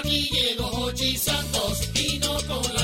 Aquí 0.00 0.30
llegó 0.30 0.66
Hochi 0.66 1.14
Santos 1.14 1.90
y 1.94 2.18
no 2.20 2.32
con 2.48 2.74
la 2.74 2.79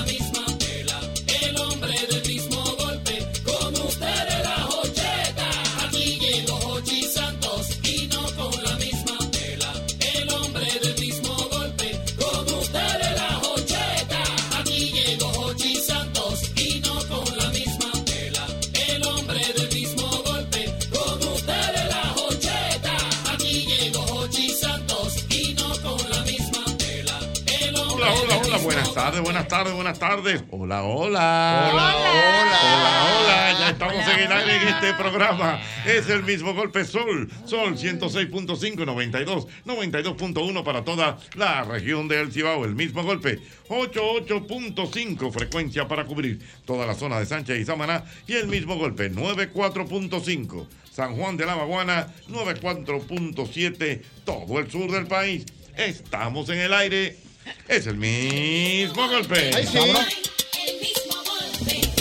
tardes, 28.97 29.21
buenas 29.21 29.47
tardes, 29.47 29.75
buenas 29.75 29.99
tardes. 29.99 30.43
Hola, 30.51 30.83
hola. 30.83 31.71
Hola, 31.71 31.97
hola. 31.97 32.17
Hola, 32.41 33.05
hola. 33.05 33.59
Ya 33.61 33.69
estamos 33.69 34.09
en 34.09 34.21
el 34.21 34.33
aire 34.33 34.57
en 34.57 34.69
este 34.69 34.95
programa. 34.95 35.61
Es 35.85 36.09
el 36.09 36.23
mismo 36.23 36.55
golpe 36.55 36.83
Sol. 36.83 37.31
Sol 37.45 37.77
106.5, 37.77 38.87
92, 38.87 39.49
92.1 39.67 40.65
para 40.65 40.83
toda 40.83 41.19
la 41.35 41.65
región 41.65 42.09
del 42.09 42.33
Cibao. 42.33 42.65
El 42.65 42.75
mismo 42.75 43.03
golpe. 43.03 43.39
88.5 43.69 45.31
frecuencia 45.31 45.87
para 45.87 46.07
cubrir 46.07 46.39
toda 46.65 46.87
la 46.87 46.95
zona 46.95 47.19
de 47.19 47.27
Sánchez 47.27 47.61
y 47.61 47.67
Samaná. 47.67 48.03
Y 48.27 48.33
el 48.33 48.49
mismo 48.49 48.77
golpe 48.77 49.13
94.5. 49.13 50.69
San 50.91 51.17
Juan 51.17 51.37
de 51.37 51.45
la 51.45 51.55
Maguana 51.55 52.15
94.7. 52.31 54.01
Todo 54.25 54.59
el 54.59 54.71
sur 54.71 54.91
del 54.91 55.07
país. 55.07 55.45
Estamos 55.77 56.49
en 56.49 56.61
el 56.61 56.73
aire. 56.73 57.26
Es 57.69 57.87
el 57.87 57.97
mismo 57.97 59.09
golpe. 59.09 59.51
Ay, 59.55 59.67
sí. 59.67 59.79
El 59.79 60.81
mismo 60.81 61.15
golpe. 61.25 61.96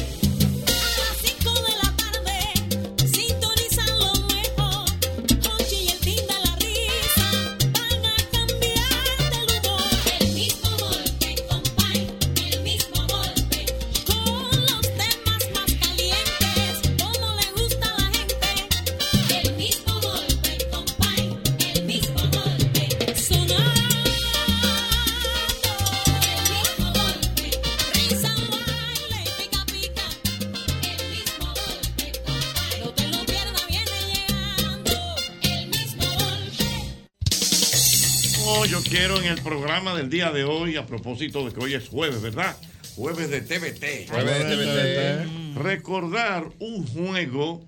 En 39.25 39.33
el 39.33 39.41
programa 39.41 39.95
del 39.95 40.09
día 40.09 40.31
de 40.31 40.43
hoy, 40.43 40.77
a 40.77 40.85
propósito 40.85 41.45
de 41.45 41.53
que 41.53 41.59
hoy 41.59 41.73
es 41.73 41.89
jueves, 41.89 42.21
¿verdad? 42.21 42.55
Jueves 42.95 43.29
de 43.29 43.41
TVT. 43.41 44.09
Jueves 44.09 44.47
de 44.47 45.25
TVT. 45.25 45.57
Recordar 45.57 46.45
un 46.59 46.85
juego 46.85 47.65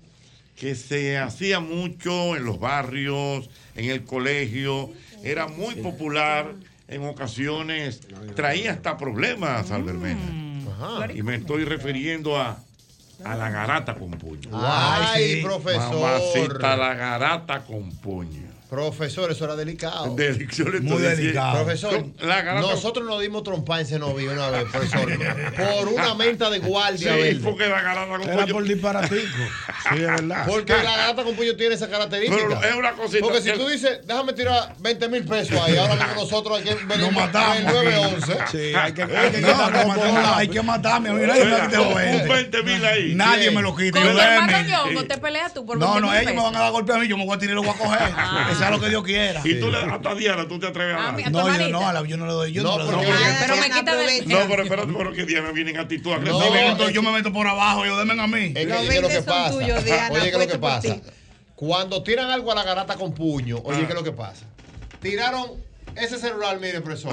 que 0.56 0.74
se 0.74 1.18
hacía 1.18 1.60
mucho 1.60 2.36
en 2.36 2.44
los 2.44 2.60
barrios, 2.60 3.50
en 3.74 3.90
el 3.90 4.04
colegio, 4.04 4.90
era 5.22 5.48
muy 5.48 5.74
popular 5.76 6.54
en 6.86 7.04
ocasiones, 7.04 8.00
traía 8.34 8.72
hasta 8.72 8.96
problemas, 8.96 9.70
Albermena. 9.70 11.12
Y 11.14 11.22
me 11.22 11.36
estoy 11.36 11.64
refiriendo 11.64 12.36
a, 12.36 12.62
a 13.24 13.34
la 13.34 13.50
garata 13.50 13.94
con 13.94 14.10
puño. 14.12 14.50
Ay, 14.52 15.42
profesor. 15.42 16.00
Mamacita, 16.00 16.76
la 16.76 16.94
garata 16.94 17.64
con 17.64 17.90
puño. 17.96 18.47
Profesor, 18.68 19.30
eso 19.30 19.44
era 19.46 19.56
delicado. 19.56 20.14
Del- 20.14 20.46
yo 20.50 20.64
le 20.68 20.78
estoy 20.78 21.02
diciendo- 21.16 21.52
Profesor, 21.54 21.90
Con 21.90 22.14
la 22.28 22.42
garata- 22.42 22.60
nosotros 22.68 23.06
nos 23.06 23.18
dimos 23.20 23.42
trompa 23.42 23.80
en 23.80 23.86
Cenoví 23.86 24.26
una 24.26 24.50
vez, 24.50 24.64
profesor. 24.70 25.08
por 25.56 25.88
una 25.88 26.14
menta 26.14 26.50
de 26.50 26.58
guardia. 26.58 27.14
Sí, 27.14 27.20
verde. 27.20 27.40
porque 27.42 27.66
la 27.66 27.80
garata 27.80 28.08
con 28.08 28.22
Era 28.22 28.42
puño. 28.42 28.52
por 28.52 28.64
disparatico. 28.64 29.14
Sí, 29.88 29.94
es 29.94 30.00
verdad. 30.02 30.44
Porque 30.46 30.74
la 30.82 30.96
gata 30.98 31.24
con 31.24 31.34
puño 31.34 31.56
tiene 31.56 31.76
esa 31.76 31.88
característica. 31.88 32.42
Pero 32.60 32.62
es 32.62 32.74
una 32.74 32.92
cosita 32.92 33.22
Porque 33.24 33.40
si 33.40 33.52
tú 33.52 33.66
dices, 33.68 34.00
déjame 34.06 34.34
tirar 34.34 34.74
20 34.80 35.08
mil 35.08 35.24
pesos 35.24 35.58
ahí, 35.62 35.76
ahora 35.78 35.94
mismo 35.96 36.14
nosotros 36.22 36.58
hay 36.58 36.64
que 36.64 36.74
venir 36.74 36.98
Nos 37.06 37.12
matamos. 37.12 37.56
el 37.56 37.64
911. 37.64 38.36
Sí, 38.50 38.74
hay 38.76 38.92
que, 38.92 39.02
hay 39.02 39.30
que 39.30 39.38
quitarlo, 39.38 39.88
matarlo, 39.88 40.34
hay 40.36 40.48
que 40.48 40.62
matarme. 40.62 41.10
Mira, 41.12 41.28
nadie 41.28 41.44
me 41.46 41.76
los 41.76 41.94
20. 41.94 42.28
20 42.28 42.62
mil 42.64 42.84
ahí. 42.84 43.14
Nadie 43.14 43.50
me 43.50 43.62
lo 43.62 43.74
quita. 43.74 43.98
Con 44.02 44.12
yo. 44.12 44.86
Ñongo 44.88 45.04
te 45.04 45.16
peleas 45.16 45.54
tú 45.54 45.64
por 45.64 45.78
No, 45.78 45.94
20 45.94 46.00
no, 46.06 46.14
ellos 46.14 46.34
me 46.34 46.42
van 46.42 46.56
a 46.56 46.60
dar 46.60 46.72
golpe 46.72 46.92
a 46.92 46.98
mí, 46.98 47.08
yo 47.08 47.16
me 47.16 47.24
voy 47.24 47.34
a 47.34 47.38
tirar 47.38 47.52
y 47.52 47.54
lo 47.54 47.62
voy 47.62 47.70
a 47.74 47.78
coger. 47.78 48.57
Ah. 48.58 48.64
Esa 48.64 48.64
es 48.66 48.70
lo 48.72 48.80
que 48.80 48.88
Dios 48.90 49.04
quiera. 49.04 49.40
Y 49.44 49.60
tú 49.60 49.70
le 49.70 49.78
hasta 49.78 50.14
Diana, 50.14 50.46
tú 50.48 50.58
te 50.58 50.66
atreves 50.66 50.94
a 50.94 50.98
Ah, 50.98 51.02
dar. 51.06 51.14
mi- 51.16 51.22
a 51.22 51.26
tu 51.26 51.30
No, 51.32 51.58
yo 51.58 51.68
no, 51.70 51.88
a 51.88 51.92
la- 51.92 52.04
yo 52.06 52.16
no 52.16 52.26
le 52.26 52.32
doy. 52.32 52.52
Yo 52.52 52.62
No, 52.62 52.78
no, 52.78 52.84
le 52.84 52.90
porque- 52.92 53.06
doy. 53.06 53.16
Pero 53.40 53.56
me 53.56 53.70
quita 53.70 53.96
del. 53.96 54.28
No, 54.28 54.38
pero 54.48 54.62
espérate, 54.64 54.92
pero 54.96 55.12
que 55.12 55.24
Diana 55.24 55.50
viene 55.52 55.70
en 55.70 55.78
actitud 55.78 56.10
No, 56.10 56.16
agresiva. 56.16 56.60
entonces 56.66 56.94
yo 56.94 57.02
me 57.02 57.12
meto 57.12 57.32
por 57.32 57.46
abajo, 57.46 57.84
yo 57.86 57.96
denme 57.96 58.20
a 58.22 58.26
mí. 58.26 58.46
Es 58.46 58.54
que, 58.54 58.64
Los 58.66 58.78
oye, 58.80 58.88
¿qué 58.88 58.96
es 58.96 59.02
lo 59.02 59.08
20 59.08 59.08
que 59.08 59.22
pasa? 59.22 59.54
oye, 59.54 59.66
¿qué 59.66 60.28
es 60.28 60.38
lo 60.38 60.46
que 60.48 60.58
pasa? 60.58 60.96
Cuando 61.54 62.02
tiran 62.02 62.30
algo 62.30 62.52
a 62.52 62.54
la 62.54 62.62
garata 62.64 62.94
con 62.96 63.12
puño, 63.14 63.58
oye, 63.64 63.78
Ah. 63.82 63.86
¿qué 63.86 63.92
es 63.92 63.94
lo 63.94 64.04
que 64.04 64.12
pasa? 64.12 64.46
Tiraron 65.02 65.50
ese 65.96 66.18
celular, 66.18 66.58
mire, 66.60 66.80
profesor. 66.80 67.12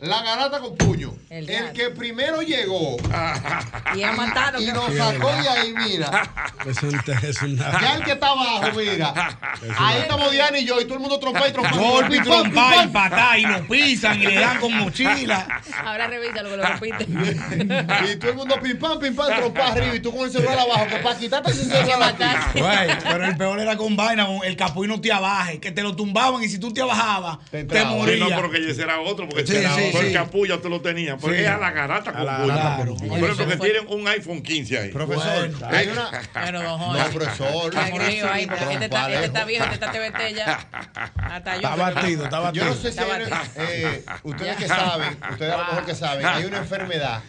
La 0.00 0.22
garata 0.22 0.60
con 0.60 0.76
puño. 0.76 1.12
El 1.28 1.46
que 1.72 1.90
primero 1.90 2.40
llegó 2.42 2.96
Y 3.94 4.02
a 4.02 4.12
matarlo. 4.12 4.60
y 4.60 4.66
nos 4.66 4.94
sacó 4.96 5.28
de 5.30 5.48
ahí, 5.48 5.74
mira. 5.74 6.22
Es 6.66 6.82
un, 6.82 6.94
es 7.22 7.42
una- 7.42 7.80
Ya 7.80 7.94
el 7.96 8.04
que 8.04 8.12
está 8.12 8.28
abajo, 8.28 8.68
mira. 8.76 9.38
Ahí 9.78 9.98
estamos 10.00 10.30
Diana 10.32 10.58
y 10.58 10.64
yo, 10.64 10.80
y 10.80 10.84
todo 10.84 10.94
el 10.94 11.00
mundo 11.00 11.18
trompa 11.20 11.46
y 11.48 11.52
trompa. 11.52 11.72
Golpe 11.76 12.16
y 12.16 12.20
trompa 12.20 12.84
y 12.84 12.88
patá 12.88 13.38
y 13.38 13.42
lo 13.42 13.66
pisan 13.68 14.20
y 14.22 14.26
le 14.26 14.34
dan 14.40 14.58
con 14.58 14.74
mochila. 14.76 15.46
Ahora 15.84 16.06
revisa 16.06 16.42
lo 16.42 16.50
que 16.50 16.56
lo 16.56 16.62
repite. 16.64 17.04
pam. 17.04 18.06
Y 18.10 18.16
todo 18.16 18.30
el 18.30 18.36
mundo 18.36 18.58
pim 18.62 18.78
pam, 18.78 18.98
pim 18.98 19.14
pam, 19.14 19.36
trompa 19.36 19.66
arriba 19.68 19.94
y 19.94 20.00
tú 20.00 20.14
con 20.16 20.24
el 20.24 20.30
celular 20.32 20.58
abajo. 20.58 20.86
Que 20.88 20.96
para 20.96 21.18
quitarte 21.18 21.50
ese 21.50 21.64
celular. 21.66 22.14
Güey, 22.54 22.88
pero 23.04 23.24
el 23.26 23.36
peor 23.36 23.60
era 23.60 23.76
con 23.76 23.96
vaina, 23.96 24.26
con 24.26 24.44
el 24.44 24.56
capuí 24.56 24.88
no 24.88 25.00
te 25.00 25.12
abaje, 25.12 25.60
que 25.60 25.70
te 25.72 25.82
lo 25.82 25.94
tumbaban 25.94 26.42
y 26.42 26.48
si 26.48 26.58
tú 26.58 26.72
te 26.72 26.80
abajabas, 26.80 27.38
Te 27.50 27.50
te, 27.50 27.60
entraba. 27.60 27.90
Sí, 27.90 27.96
morías. 27.96 28.18
no, 28.30 28.36
pero 28.36 28.50
que 28.50 28.70
ese 28.70 28.82
era 28.82 29.00
otro, 29.00 29.28
porque 29.28 29.46
Sí, 29.46 29.52
ese 29.56 29.64
era 29.64 29.74
sí, 29.74 29.89
Porque 29.92 30.18
a 30.18 30.24
puya 30.26 30.60
tú 30.60 30.68
lo 30.68 30.80
tenías. 30.80 31.16
Porque 31.20 31.38
Sí. 31.38 31.44
es 31.44 31.50
a 31.50 31.58
la 31.58 31.70
garata 31.70 32.12
con 32.12 32.26
la 32.26 32.36
con 32.38 32.96
Por 33.08 33.18
ejemplo, 33.18 33.46
que 33.48 33.56
Fue- 33.56 33.70
tienen 33.70 33.88
un 33.92 34.06
iPhone 34.08 34.42
15 34.42 34.78
ahí. 34.78 34.88
Profesor, 34.90 35.48
Bueno. 35.50 35.66
hay 35.70 35.88
una. 35.88 36.10
Bueno, 36.32 36.62
don 36.62 36.78
No, 36.78 36.78
Jorge. 36.78 37.10
profesor. 37.18 37.74
Está 37.74 37.88
engreído 37.88 38.30
ahí, 38.30 38.42
este 38.44 38.54
está, 38.84 39.12
este 39.12 39.24
está 39.26 39.44
viejo, 39.44 39.64
este 39.64 39.74
está 39.74 39.92
TBT 39.92 40.34
ya. 40.34 40.68
Hasta 41.16 41.54
yo. 41.56 41.68
Está 41.68 41.76
batido, 41.76 42.24
está 42.24 42.38
batido. 42.40 42.64
Yo 42.64 42.70
no 42.70 42.76
sé 42.76 42.92
si 42.92 42.98
hay 42.98 43.22
una- 43.26 43.42
eh, 43.56 44.04
ustedes 44.24 44.56
que 44.56 44.68
saben, 44.68 45.18
ustedes 45.30 45.52
a 45.52 45.56
lo 45.56 45.64
mejor 45.64 45.84
que 45.86 45.94
saben, 45.94 46.26
hay 46.26 46.44
una 46.44 46.58
enfermedad. 46.58 47.22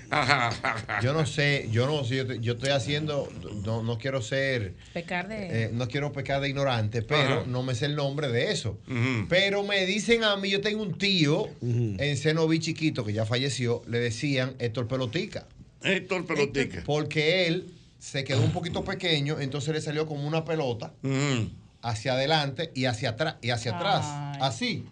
Yo 1.01 1.13
no 1.13 1.25
sé, 1.25 1.67
yo 1.71 1.87
no 1.87 2.03
sé, 2.03 2.15
yo, 2.17 2.33
yo 2.35 2.53
estoy 2.53 2.69
haciendo, 2.69 3.29
no, 3.65 3.83
no 3.83 3.97
quiero 3.97 4.21
ser, 4.21 4.73
Pecar 4.93 5.27
de. 5.27 5.65
eh, 5.65 5.69
no 5.73 5.87
quiero 5.87 6.11
pecar 6.11 6.41
de 6.41 6.49
ignorante, 6.49 7.01
pero 7.01 7.21
Ajá. 7.39 7.43
no 7.47 7.63
me 7.63 7.75
sé 7.75 7.85
el 7.85 7.95
nombre 7.95 8.27
de 8.29 8.51
eso. 8.51 8.77
Ujú. 8.87 9.25
Pero 9.29 9.63
me 9.63 9.85
dicen 9.85 10.23
a 10.23 10.35
mí, 10.37 10.49
yo 10.49 10.61
tengo 10.61 10.81
un 10.83 10.97
tío 10.97 11.49
en 11.61 12.17
Senoví 12.51 12.59
chiquito 12.59 13.05
que 13.05 13.13
ya 13.13 13.25
falleció, 13.25 13.81
le 13.87 13.99
decían 13.99 14.55
Héctor 14.59 14.85
Pelotica. 14.87 15.47
Héctor 15.83 16.25
Pelotica. 16.25 16.83
Porque 16.85 17.47
él 17.47 17.71
se 17.97 18.25
quedó 18.25 18.41
un 18.43 18.51
poquito 18.51 18.83
pequeño, 18.83 19.39
entonces 19.39 19.73
le 19.73 19.79
salió 19.79 20.05
como 20.05 20.27
una 20.27 20.43
pelota 20.43 20.93
Ujú. 21.01 21.49
hacia 21.81 22.13
adelante 22.13 22.69
y 22.75 22.85
hacia 22.85 23.11
atrás 23.11 23.35
y 23.41 23.51
hacia 23.51 23.77
atrás, 23.77 24.05
así. 24.41 24.83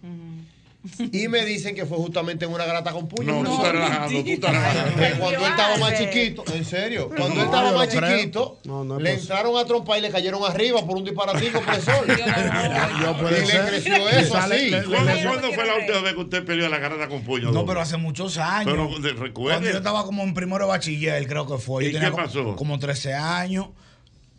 Y 1.11 1.27
me 1.27 1.43
dicen 1.43 1.75
que 1.75 1.85
fue 1.85 1.97
justamente 1.97 2.45
en 2.45 2.53
una 2.53 2.65
grata 2.65 2.91
con 2.93 3.09
puño. 3.09 3.33
No, 3.33 3.39
tú 3.39 3.43
profesor. 3.57 3.65
estás 3.65 3.73
relajando, 3.73 4.23
tú 4.23 4.29
estás 4.29 4.51
relajando. 4.51 4.95
Que 4.95 5.11
cuando 5.19 5.39
él 5.39 5.51
estaba 5.51 5.77
más 5.77 5.99
chiquito, 5.99 6.43
en 6.53 6.65
serio, 6.65 7.09
cuando 7.09 7.27
No, 7.27 7.33
él 7.41 7.45
estaba 7.47 7.71
más 7.73 7.89
chiquito, 7.89 8.59
No, 8.63 8.83
no 8.85 8.97
le 8.99 9.13
entraron 9.13 9.57
a 9.57 9.65
trompar 9.65 9.97
y 9.99 10.01
le 10.03 10.09
cayeron 10.09 10.41
arriba 10.49 10.85
por 10.85 10.95
un 10.97 11.03
disparatico, 11.03 11.61
puede 13.19 13.43
y 13.43 13.47
le 13.47 13.59
creció 13.67 14.09
eso 14.09 14.37
así. 14.37 14.71
¿Cuándo, 14.87 15.41
no 15.41 15.53
fue 15.53 15.65
la 15.65 15.75
última 15.75 15.99
vez 16.01 16.13
que 16.13 16.19
usted 16.21 16.45
peleó 16.45 16.69
la 16.69 16.77
garata 16.79 17.07
con 17.07 17.23
puño? 17.23 17.51
No, 17.51 17.65
pero 17.65 17.81
hace 17.81 17.97
muchos 17.97 18.37
años. 18.37 18.73
Pero 18.73 18.87
de- 18.99 19.33
Cuando 19.33 19.69
yo 19.69 19.77
estaba 19.77 20.05
como 20.05 20.23
en 20.23 20.33
primero 20.33 20.65
de 20.65 20.69
bachiller, 20.69 21.27
creo 21.27 21.45
que 21.45 21.57
fue. 21.57 21.83
Yo 21.83 21.89
¿Y 21.89 21.93
tenía 21.93 22.07
qué 22.09 22.13
como- 22.13 22.25
pasó? 22.25 22.55
Como 22.55 22.79
13 22.79 23.13
años. 23.13 23.67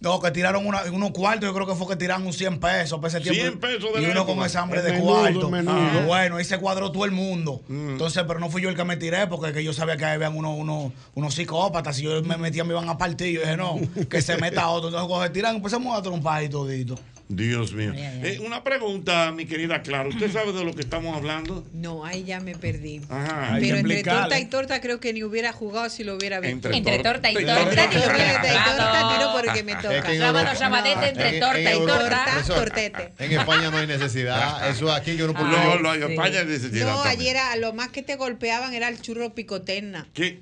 No, 0.01 0.19
que 0.19 0.31
tiraron 0.31 0.67
una, 0.67 0.85
unos 0.85 1.11
cuartos, 1.11 1.47
yo 1.47 1.55
creo 1.55 1.67
que 1.67 1.75
fue 1.75 1.87
que 1.89 1.97
tiraron 1.97 2.27
un 2.27 2.33
100 2.33 2.59
pesos 2.59 2.99
para 2.99 3.09
ese 3.09 3.21
tiempo. 3.21 3.41
100 3.43 3.61
pesos 3.61 3.95
de 3.95 4.03
Y 4.03 4.07
uno 4.07 4.25
con 4.25 4.43
esa 4.45 4.63
hambre 4.63 4.81
de 4.81 4.99
cuarto. 4.99 5.51
Ah, 5.69 6.03
Bueno, 6.07 6.37
ahí 6.37 6.45
se 6.45 6.57
cuadró 6.59 6.91
todo 6.91 7.05
el 7.05 7.11
mundo. 7.11 7.61
Mm. 7.69 7.91
Entonces, 7.91 8.25
pero 8.27 8.41
no 8.41 8.49
fui 8.49 8.63
yo 8.63 8.71
el 8.71 8.77
que 8.77 8.85
me 8.85 8.97
tiré, 8.97 9.27
porque 9.27 9.53
que 9.53 9.63
yo 9.63 9.75
sabía 9.75 9.99
que 9.99 10.07
habían 10.07 10.35
unos, 10.35 10.59
unos, 10.59 10.93
unos 11.15 11.35
psicópatas. 11.35 11.97
Si 11.97 12.03
yo 12.03 12.23
me 12.23 12.39
metía, 12.39 12.65
me 12.65 12.73
iban 12.73 12.89
a 12.89 12.97
partir. 12.97 13.35
Yo 13.35 13.41
dije, 13.43 13.59
no, 13.59 13.79
que 14.09 14.23
se 14.23 14.39
meta 14.39 14.69
otro. 14.71 14.89
Entonces, 14.89 15.07
cuando 15.07 15.27
se 15.27 15.33
tiran, 15.35 15.57
empezamos 15.57 15.99
a 15.99 16.01
trompar 16.01 16.45
y 16.45 16.49
todito. 16.49 16.99
Dios 17.33 17.73
mío. 17.75 17.93
Eh, 17.95 18.41
una 18.45 18.65
pregunta, 18.65 19.31
mi 19.31 19.47
querida 19.47 19.83
Clara. 19.83 20.09
¿Usted 20.09 20.33
sabe 20.33 20.53
de 20.53 20.65
lo 20.65 20.75
que 20.75 20.81
estamos 20.81 21.17
hablando? 21.17 21.65
No, 21.73 22.05
ahí 22.05 22.25
ya 22.25 22.41
me 22.41 22.57
perdí. 22.57 23.01
Ajá. 23.09 23.55
Hay 23.55 23.61
Pero 23.63 23.77
entre 23.77 24.03
torta 24.03 24.41
y 24.41 24.45
torta 24.47 24.81
creo 24.81 24.99
que 24.99 25.13
ni 25.13 25.23
hubiera 25.23 25.53
jugado 25.53 25.89
si 25.91 26.03
lo 26.03 26.17
hubiera 26.17 26.41
visto. 26.41 26.55
Entre, 26.69 26.77
Entre 26.77 26.99
tor- 26.99 27.03
torta 27.15 27.31
y 27.31 27.35
y 27.35 27.37
torta. 27.47 27.61
Entre 27.63 28.01
torta 28.01 28.19
y 28.19 28.51
Claro. 28.51 28.77
torta 28.77 29.17
tiro 29.17 29.33
porque 29.33 29.63
me 29.63 29.75
toca. 29.77 29.97
Es 29.99 30.05
que 30.05 30.13
en 30.15 30.19
Sábado 30.19 30.39
Europa- 30.41 30.59
llamadete 30.59 31.09
entre 31.09 31.29
en- 31.37 31.41
torta 31.41 31.59
en 31.61 31.83
y 31.83 31.87
torta. 31.87 32.27
tortete. 32.49 33.13
En 33.21 33.33
España 33.39 33.71
no 33.71 33.77
hay 33.79 33.87
necesidad. 33.87 34.69
Eso 34.69 34.89
es 34.89 34.95
aquí 35.01 35.17
que 35.17 35.23
uno 35.23 35.33
puede. 35.35 35.51
No, 35.51 35.79
no, 35.79 35.95
en 35.95 36.03
Sí. 36.07 36.13
España 36.13 36.41
es 36.41 36.47
necesidad 36.47 36.87
No, 36.97 37.03
también. 37.05 37.37
era 37.37 37.55
lo 37.57 37.73
más 37.73 37.91
que 37.91 38.03
te 38.03 38.17
golpeaban 38.17 38.75
era 38.75 38.89
el 38.89 39.01
churro 39.01 39.35
picotecna. 39.35 40.09
¿Qué? 40.15 40.41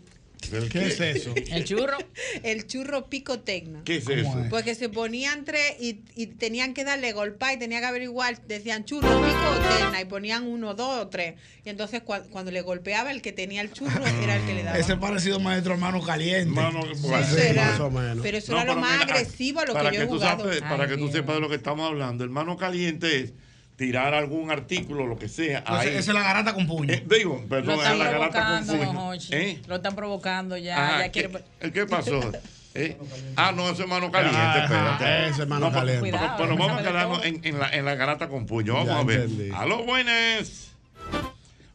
¿El 0.52 0.68
¿Qué 0.68 0.86
es 0.86 1.00
eso? 1.00 1.34
El 1.50 1.64
churro. 1.64 1.96
El 2.42 2.66
churro 2.66 3.08
picotecna. 3.08 3.82
¿Qué 3.84 3.96
es 3.96 4.04
¿Cómo 4.04 4.16
eso? 4.18 4.40
es? 4.44 4.50
Porque 4.50 4.74
se 4.74 4.88
ponían 4.88 5.44
tres 5.44 5.74
y, 5.80 6.00
y 6.16 6.26
tenían 6.26 6.74
que 6.74 6.84
darle 6.84 7.12
golpa 7.12 7.52
y 7.52 7.58
tenía 7.58 7.80
que 7.80 7.86
averiguar, 7.86 8.40
decían 8.46 8.84
churro, 8.84 9.08
picotecna 9.08 10.00
y 10.00 10.04
ponían 10.06 10.46
uno, 10.46 10.74
dos 10.74 11.00
o 11.00 11.08
tres. 11.08 11.34
Y 11.64 11.68
entonces 11.68 12.02
cua- 12.04 12.26
cuando 12.30 12.50
le 12.50 12.60
golpeaba 12.62 13.10
el 13.10 13.20
que 13.22 13.32
tenía 13.32 13.60
el 13.60 13.72
churro 13.72 14.04
era 14.22 14.36
el 14.36 14.46
que 14.46 14.54
le 14.54 14.62
daba. 14.62 14.78
Ese 14.78 14.96
parecido 14.96 15.38
maestro 15.40 15.74
hermano 15.74 16.00
caliente. 16.02 16.48
Mano, 16.54 16.80
Eso 16.90 17.08
bueno. 17.08 17.26
era- 17.36 17.66
más 17.72 17.80
o 17.80 17.90
menos. 17.90 18.18
pero 18.22 18.38
eso 18.38 18.52
No, 18.52 18.60
era 18.62 18.74
lo 18.74 18.80
más 18.80 19.00
mira, 19.00 19.14
agresivo 19.14 19.60
a 19.60 19.66
lo 19.66 19.74
que 19.74 19.96
yo 19.96 20.02
he 20.02 20.06
jugado. 20.06 20.44
sabes- 20.44 20.60
para 20.62 20.84
Ay, 20.84 20.90
que 20.90 20.96
tú 20.96 21.10
sepas 21.10 21.34
de 21.36 21.40
lo 21.40 21.48
que 21.48 21.56
estamos 21.56 21.86
hablando, 21.86 22.24
el 22.24 22.30
mano 22.30 22.56
caliente 22.56 23.20
es 23.20 23.32
tirar 23.78 24.12
algún 24.12 24.50
artículo, 24.50 25.06
lo 25.06 25.16
que 25.16 25.28
sea. 25.28 25.60
Esa 25.60 25.78
ahí. 25.80 25.88
esa 25.90 25.98
es 26.00 26.08
la 26.08 26.22
garata 26.22 26.52
con 26.52 26.66
puño. 26.66 26.92
Eh, 26.92 27.04
digo, 27.08 27.38
Lo 27.40 27.48
perdón, 27.48 27.76
es 27.76 27.80
están 27.82 27.98
la 28.00 28.10
garata 28.10 28.64
con 28.66 28.66
puño. 28.66 29.12
¿Eh? 29.30 29.60
Lo 29.68 29.76
están 29.76 29.94
provocando 29.94 30.56
ya. 30.56 30.84
Ajá, 30.84 31.06
ya 31.06 31.12
quiere... 31.12 31.30
¿qué, 31.60 31.72
¿Qué 31.72 31.86
pasó? 31.86 32.20
¿Eh? 32.74 32.96
Ah, 33.36 33.52
no, 33.54 33.70
eso 33.70 33.82
es 33.84 33.88
mano 33.88 34.10
caliente. 34.10 34.36
Ajá, 34.38 34.62
espérate. 34.64 35.28
ese 35.28 35.42
es 35.42 35.48
mano 35.48 35.70
No, 35.70 35.72
caliente. 35.72 36.02
Pero, 36.02 36.18
Cuidado, 36.18 36.36
pero 36.38 36.56
vamos 36.56 36.80
a 36.80 36.82
quedarnos 36.82 37.24
en, 37.24 37.40
en 37.44 37.58
la, 37.58 37.68
en 37.70 37.84
la 37.84 37.94
garata 37.94 38.28
con 38.28 38.46
puño. 38.46 38.74
Vamos 38.74 38.88
Ya 38.88 38.98
a 38.98 39.04
ver. 39.04 39.20
entendí. 39.20 39.50
Aló, 39.54 39.84
buenas. 39.84 40.72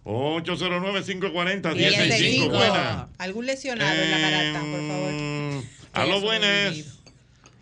809-540-165. 0.03 2.17
15. 2.17 2.49
Buenas. 2.49 3.05
Algún 3.17 3.45
lesionado 3.45 3.93
en 4.01 4.11
la 4.11 4.17
garata, 4.17 4.59
por 4.59 4.87
favor. 4.87 5.09
Eh, 5.11 5.61
Que 5.93 5.99
Aló, 6.01 6.19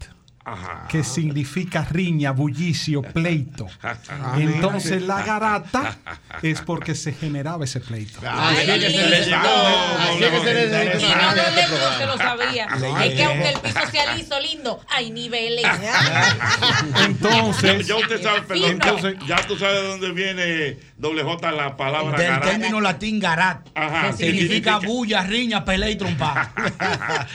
Ajá. 0.45 0.87
que 0.87 1.03
significa 1.03 1.83
riña, 1.83 2.29
bullicio, 2.31 3.01
pleito. 3.01 3.67
Entonces 4.37 5.01
la 5.01 5.23
garata 5.23 5.97
es 6.43 6.61
porque 6.61 6.93
se 6.93 7.13
generaba 7.13 7.65
ese 7.65 7.79
pleito. 7.79 8.19
Así 8.23 8.57
es 8.57 8.65
que 8.65 8.91
se 8.91 9.09
Le 9.09 9.25
llegó, 9.25 9.37
Así 9.39 10.19
que 10.19 10.29
se 10.29 11.67
no 11.67 11.97
se 11.97 12.05
lo 12.05 12.17
sabía. 12.17 12.67
No, 12.67 12.99
es 13.01 13.13
que 13.13 13.21
eh. 13.21 13.25
aunque 13.25 13.49
el 13.49 13.59
piso 13.59 13.79
sea 13.91 14.15
liso, 14.15 14.39
lindo, 14.39 14.79
hay 14.89 15.09
niveles. 15.09 15.63
Ya, 15.63 16.37
Entonces, 17.05 17.87
ya 17.87 17.95
usted 17.95 18.21
sabe, 18.21 18.41
perdón, 18.43 18.71
Entonces- 18.71 19.15
ya 19.27 19.37
tú 19.47 19.57
sabes 19.57 19.81
de 19.81 19.87
dónde 19.87 20.11
viene 20.11 20.77
doble 20.97 21.23
J 21.23 21.51
la 21.51 21.75
palabra 21.77 22.17
Del 22.17 22.27
garata. 22.27 22.49
término 22.51 22.79
latín 22.81 23.19
garat. 23.19 23.67
Ajá. 23.75 24.11
que 24.11 24.25
significa 24.25 24.79
bulla, 24.79 25.23
riña, 25.23 25.65
pelea 25.65 25.89
y 25.91 25.95
trompa. 25.97 26.53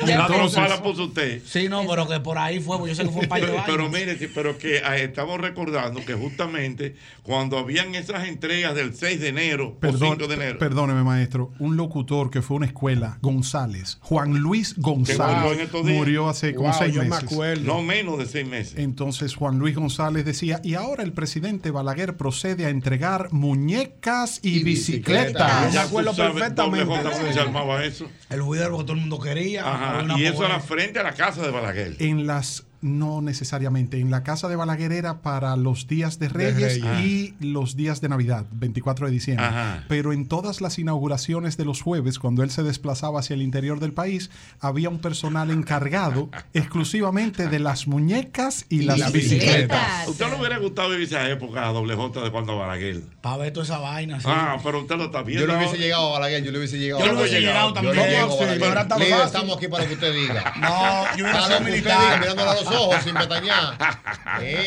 La 0.06 0.26
trompa 0.26 0.68
la 0.68 0.82
puso 0.82 1.04
usted. 1.04 1.42
sí, 1.44 1.68
no, 1.68 1.86
pero 1.86 2.06
que 2.08 2.20
por 2.20 2.38
ahí 2.38 2.60
fue, 2.60 2.78
yo 2.88 2.94
sé 2.94 3.04
que 3.04 3.10
fue 3.10 3.22
un 3.22 3.28
par 3.28 3.40
de 3.40 3.46
Pero, 3.48 3.62
pero 3.66 3.88
mire, 3.88 4.16
sí, 4.18 4.28
pero 4.34 4.56
que 4.58 4.78
eh, 4.78 5.04
estamos 5.04 5.40
recordando 5.40 6.04
que 6.04 6.14
justamente 6.14 6.96
cuando 7.22 7.58
habían 7.58 7.94
esas 7.94 8.26
entregas 8.26 8.74
del 8.74 8.94
6 8.94 9.20
de 9.20 9.28
enero 9.28 9.68
o 9.68 9.78
perdón, 9.78 10.16
5 10.18 10.28
de 10.28 10.34
enero, 10.34 10.58
perdóneme 10.58 11.02
maestro, 11.02 11.52
un 11.58 11.76
locutor 11.76 12.30
que 12.30 12.42
fue 12.42 12.56
a 12.56 12.58
una 12.58 12.66
escuela, 12.66 13.18
González, 13.20 13.98
Juan 14.00 14.38
Luis 14.38 14.74
González, 14.78 15.68
murió 15.84 16.28
hace 16.28 16.54
como 16.54 16.70
Wow, 16.70 16.78
seis 16.78 16.94
yo 16.94 17.02
me 17.02 17.08
meses. 17.10 17.24
acuerdo. 17.24 17.64
no 17.64 17.82
menos 17.82 18.18
de 18.18 18.26
seis 18.26 18.46
meses. 18.46 18.74
Entonces 18.78 19.34
Juan 19.34 19.58
Luis 19.58 19.74
González 19.76 20.24
decía, 20.24 20.60
y 20.64 20.74
ahora 20.74 21.02
el 21.02 21.12
presidente 21.12 21.70
Balaguer 21.70 22.16
procede 22.16 22.66
a 22.66 22.70
entregar 22.70 23.28
muñecas 23.54 24.40
y, 24.42 24.58
Y 24.60 24.64
bicicletas. 24.64 25.26
bicicletas. 25.26 25.66
me 25.66 25.72
Ya 25.72 25.82
acuerdo 25.82 26.14
perfectamente. 26.14 26.86
cómo 26.86 27.32
se 27.32 27.40
armaba 27.40 27.84
eso. 27.84 28.06
El 28.28 28.42
juidero 28.42 28.78
que 28.78 28.84
todo 28.84 28.92
el 28.94 29.00
mundo 29.00 29.18
quería. 29.18 29.62
Ajá, 29.68 30.06
y 30.18 30.24
eso 30.24 30.44
era 30.44 30.60
frente 30.60 30.98
a 31.00 31.02
la 31.02 31.12
casa 31.14 31.42
de 31.42 31.50
Balaguer. 31.50 31.96
En 31.98 32.26
las 32.26 32.64
No 32.82 33.20
necesariamente. 33.20 33.98
En 34.00 34.10
la 34.10 34.22
casa 34.22 34.48
de 34.48 34.56
Balaguer 34.56 34.92
era 34.92 35.20
para 35.20 35.54
los 35.56 35.86
días 35.86 36.18
de 36.18 36.28
Reyes, 36.28 36.80
Reyes. 36.82 37.04
y 37.04 37.34
los 37.40 37.76
días 37.76 38.00
de 38.00 38.08
Navidad, 38.08 38.46
24 38.52 39.06
de 39.06 39.12
diciembre. 39.12 39.44
Ajá. 39.46 39.84
Pero 39.88 40.12
en 40.12 40.26
todas 40.26 40.60
las 40.60 40.78
inauguraciones 40.78 41.56
de 41.56 41.64
los 41.66 41.82
jueves, 41.82 42.18
cuando 42.18 42.42
él 42.42 42.50
se 42.50 42.62
desplazaba 42.62 43.20
hacia 43.20 43.34
el 43.34 43.42
interior 43.42 43.80
del 43.80 43.92
país, 43.92 44.30
había 44.60 44.88
un 44.88 44.98
personal 44.98 45.50
encargado 45.50 46.30
exclusivamente 46.54 47.48
de 47.48 47.58
las 47.58 47.86
muñecas 47.86 48.64
y, 48.68 48.82
las, 48.82 48.98
las 48.98 49.12
bicicletas. 49.12 50.08
¿Usted 50.08 50.28
le 50.30 50.36
hubiera 50.36 50.58
gustado 50.58 50.90
vivir 50.90 51.06
esa 51.06 51.28
época 51.28 51.68
a 51.68 51.72
doble 51.72 51.94
J 51.94 52.20
de 52.22 52.30
cuando 52.30 52.56
Balaguer? 52.56 53.02
Para 53.20 53.36
ver 53.38 53.52
toda 53.52 53.64
esa 53.64 53.78
vaina. 53.78 54.18
sí. 54.20 54.26
Ah, 54.28 54.56
pero 54.64 54.80
usted 54.80 54.96
lo 54.96 55.04
está 55.06 55.22
viendo. 55.22 55.46
Yo 55.46 55.52
le 55.52 55.58
hubiese 55.58 55.76
llegado 55.78 56.08
a 56.08 56.18
Balaguer, 56.18 56.44
yo 56.44 56.52
le 56.52 56.58
hubiese 56.58 56.78
llegado 56.78 57.00
Yo 57.04 57.10
a 57.10 57.12
le 57.12 57.18
hubiese 57.20 57.34
Balaguer. 57.34 57.48
llegado 57.50 57.68
Yo 57.68 57.74
también. 57.74 57.94
llego 58.10 58.30
Sí, 58.30 58.36
pero 58.38 58.54
Líder, 58.54 58.88
fácil. 58.88 59.26
estamos 59.26 59.56
aquí 59.56 59.68
para 59.68 59.86
que 59.86 59.94
usted 59.94 60.14
diga. 60.14 60.54
No, 60.60 61.16
yo 61.16 61.24
hubiera 61.24 61.46
sido 61.46 61.60
militar. 61.60 62.00
diga, 62.00 62.18
mirándole 62.20 62.50
a 62.50 62.54
los 62.70 62.80
ojos 62.80 63.02
sin 63.04 63.14
pestañear. 63.14 63.76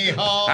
Hijo, 0.07 0.45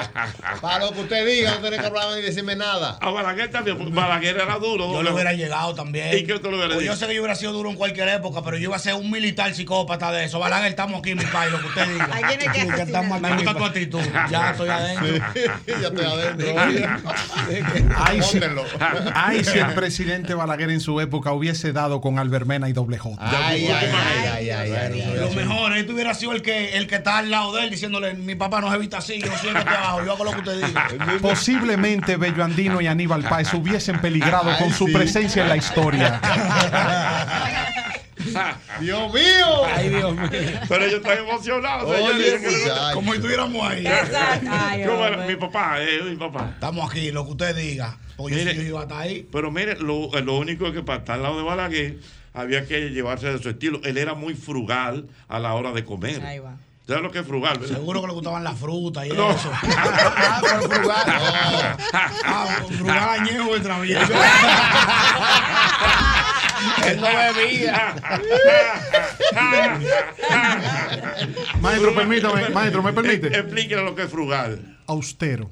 para 0.62 0.86
lo 0.86 0.94
que 0.94 1.01
usted 1.01 1.25
diga, 1.25 1.51
no 1.51 1.58
tiene 1.62 1.77
que 1.77 1.86
hablar 1.86 2.08
ni 2.15 2.22
decirme 2.22 2.56
nada. 2.56 2.98
A 3.01 3.10
Balaguer 3.10 3.51
también, 3.51 3.77
porque 3.77 3.94
Balaguer 3.94 4.38
era 4.38 4.58
duro. 4.58 4.91
Yo 4.94 5.03
le 5.03 5.12
hubiera 5.12 5.34
llegado 5.34 5.74
también. 5.75 6.18
¿Y 6.18 6.24
qué 6.24 6.34
usted 6.34 6.50
le 6.50 6.56
hubiera 6.56 6.74
Pues 6.74 6.79
dicho? 6.79 6.94
Yo 6.94 6.98
sé 7.00 7.08
que 7.08 7.15
yo 7.15 7.22
hubiera 7.22 7.36
sido 7.36 7.51
duro 7.53 7.70
en 7.70 7.75
cualquier 7.75 8.08
época, 8.10 8.41
pero 8.44 8.58
yo 8.58 8.63
iba 8.65 8.75
a 8.75 8.79
ser 8.79 8.94
un 8.96 9.10
militar 9.12 9.53
psicópata 9.53 10.12
de 10.12 10.25
eso. 10.25 10.39
Balaguer, 10.39 10.70
estamos 10.70 11.00
aquí, 11.00 11.15
mi 11.15 11.25
país, 11.25 11.51
lo 11.51 11.60
que 11.60 11.68
usted 11.68 11.88
diga. 11.88 12.10
Hay 12.12 12.24
quienes 12.24 12.50
que 12.51 12.60
Sí, 12.60 12.68
estamos. 12.82 13.22
Me 13.22 13.34
gusta 13.36 13.53
tu 13.56 13.65
actitud. 13.65 14.01
Ya 14.29 14.51
estoy 14.51 14.70
adentro. 14.70 15.08
ya 15.65 15.88
estoy 15.88 16.06
adentro. 16.06 16.48
Ay, 17.98 18.22
si, 18.22 18.39
Pónganlo. 18.39 18.65
ay, 19.15 19.44
si 19.44 19.58
el 19.60 19.74
presidente 19.74 20.34
Balaguer 20.34 20.70
en 20.72 20.79
su 20.82 21.00
época 21.01 21.32
hubiese 21.34 21.74
dado 21.74 22.01
con 22.01 22.20
Albermena 22.20 22.70
y 22.70 22.74
doble 22.74 22.98
J. 22.98 23.15
Ay, 23.20 23.68
ay, 23.68 23.72
ay, 23.72 23.91
ay, 23.94 24.50
ay, 24.50 24.72
ay, 24.74 25.01
ay. 25.01 25.18
Lo 25.20 25.29
mejor, 25.32 25.75
él 25.77 25.89
hubiera 25.89 26.13
sido 26.13 26.34
el 26.34 26.41
que, 26.41 26.77
el 26.77 26.88
que 26.88 26.96
está 26.96 27.18
al 27.20 27.32
lado 27.32 27.38
de 27.53 27.63
él 27.63 27.69
diciéndole, 27.69 28.13
mi 28.13 28.36
papá 28.36 28.62
no 28.62 28.69
se 28.69 28.75
evita 28.75 28.98
así, 29.00 29.19
yo 29.22 29.36
siéntate 29.38 29.69
abajo, 29.69 30.05
yo 30.05 30.13
hago 30.13 30.24
lo 30.24 30.31
que 30.31 30.39
usted 30.39 30.65
diga. 30.65 30.88
Posiblemente 31.22 32.17
Bello 32.17 32.43
Andino 32.43 32.81
y 32.81 32.88
Aníbal 32.88 33.24
Páez 33.24 33.53
hubiesen 33.53 34.00
peligrado 34.00 34.55
con 34.58 34.72
su 34.74 34.86
presencia 34.91 35.43
en 35.43 35.50
la 35.50 35.58
historia. 35.58 36.22
Dios 38.79 39.13
mío. 39.13 39.65
Ay, 39.65 39.89
Dios 39.89 40.15
mío. 40.15 40.29
Pero 40.67 40.86
ellos 40.86 41.01
están 41.01 41.17
emocionados. 41.19 41.89
Oye, 41.89 42.39
que. 42.39 42.72
Como 42.93 43.12
si 43.12 43.17
estuviéramos 43.17 43.69
ahí. 43.69 43.86
Ay. 43.88 44.86
Mi 45.27 45.36
papá, 45.36 45.81
eh, 45.81 46.01
mi 46.03 46.15
papá. 46.15 46.51
Estamos 46.53 46.89
aquí, 46.89 47.12
lo 47.12 47.25
que 47.25 47.31
usted 47.31 47.55
diga. 47.55 47.98
Porque 48.17 48.36
yo, 48.36 48.39
Mire. 48.39 48.55
yo 48.55 48.62
iba 48.62 48.81
hasta 48.81 49.00
ahí. 49.00 49.27
Pero 49.31 49.51
mire, 49.51 49.77
lo, 49.79 50.10
lo 50.22 50.38
único 50.38 50.67
es 50.67 50.74
que 50.74 50.84
para 50.84 51.00
estar 51.00 51.15
al 51.15 51.24
lado 51.24 51.38
de 51.38 51.43
Balaguer 51.43 52.00
había 52.34 52.65
que 52.65 52.89
llevarse 52.89 53.31
de 53.31 53.39
su 53.39 53.50
estilo. 53.50 53.79
Él 53.84 53.98
era 53.98 54.13
muy 54.13 54.34
frugal 54.34 55.08
a 55.27 55.39
la 55.39 55.53
hora 55.53 55.72
de 55.72 55.86
comer. 55.86 56.22
Ahí 56.24 56.39
va. 56.39 56.58
¿Sabes 56.89 57.03
lo 57.03 57.12
que 57.12 57.19
es 57.19 57.27
frugal? 57.27 57.60
verdad? 57.60 57.75
Seguro 57.75 58.01
que 58.01 58.08
le 58.08 58.13
gustaban 58.13 58.43
las 58.43 58.58
frutas 58.60 59.05
y 59.05 59.10
No. 59.10 59.29
eso. 59.31 59.51
Ah, 59.62 60.39
pero 60.41 60.62
frugal. 60.63 61.03
Ah, 62.25 62.48
frugal 62.77 63.10
añejo 63.22 63.53
de 63.53 63.60
travieso. 63.60 64.13
Él 66.86 67.00
no 67.00 67.08
bebía. 67.08 67.96
Maestro, 71.62 71.96
permítame, 71.96 72.50
maestro, 72.53 72.84
¿me 72.84 72.93
permite? 72.93 73.27
Explíquele 73.27 73.84
lo 73.84 73.96
que 73.96 74.03
es 74.03 74.10
frugal. 74.10 74.77
Austero. 74.88 75.50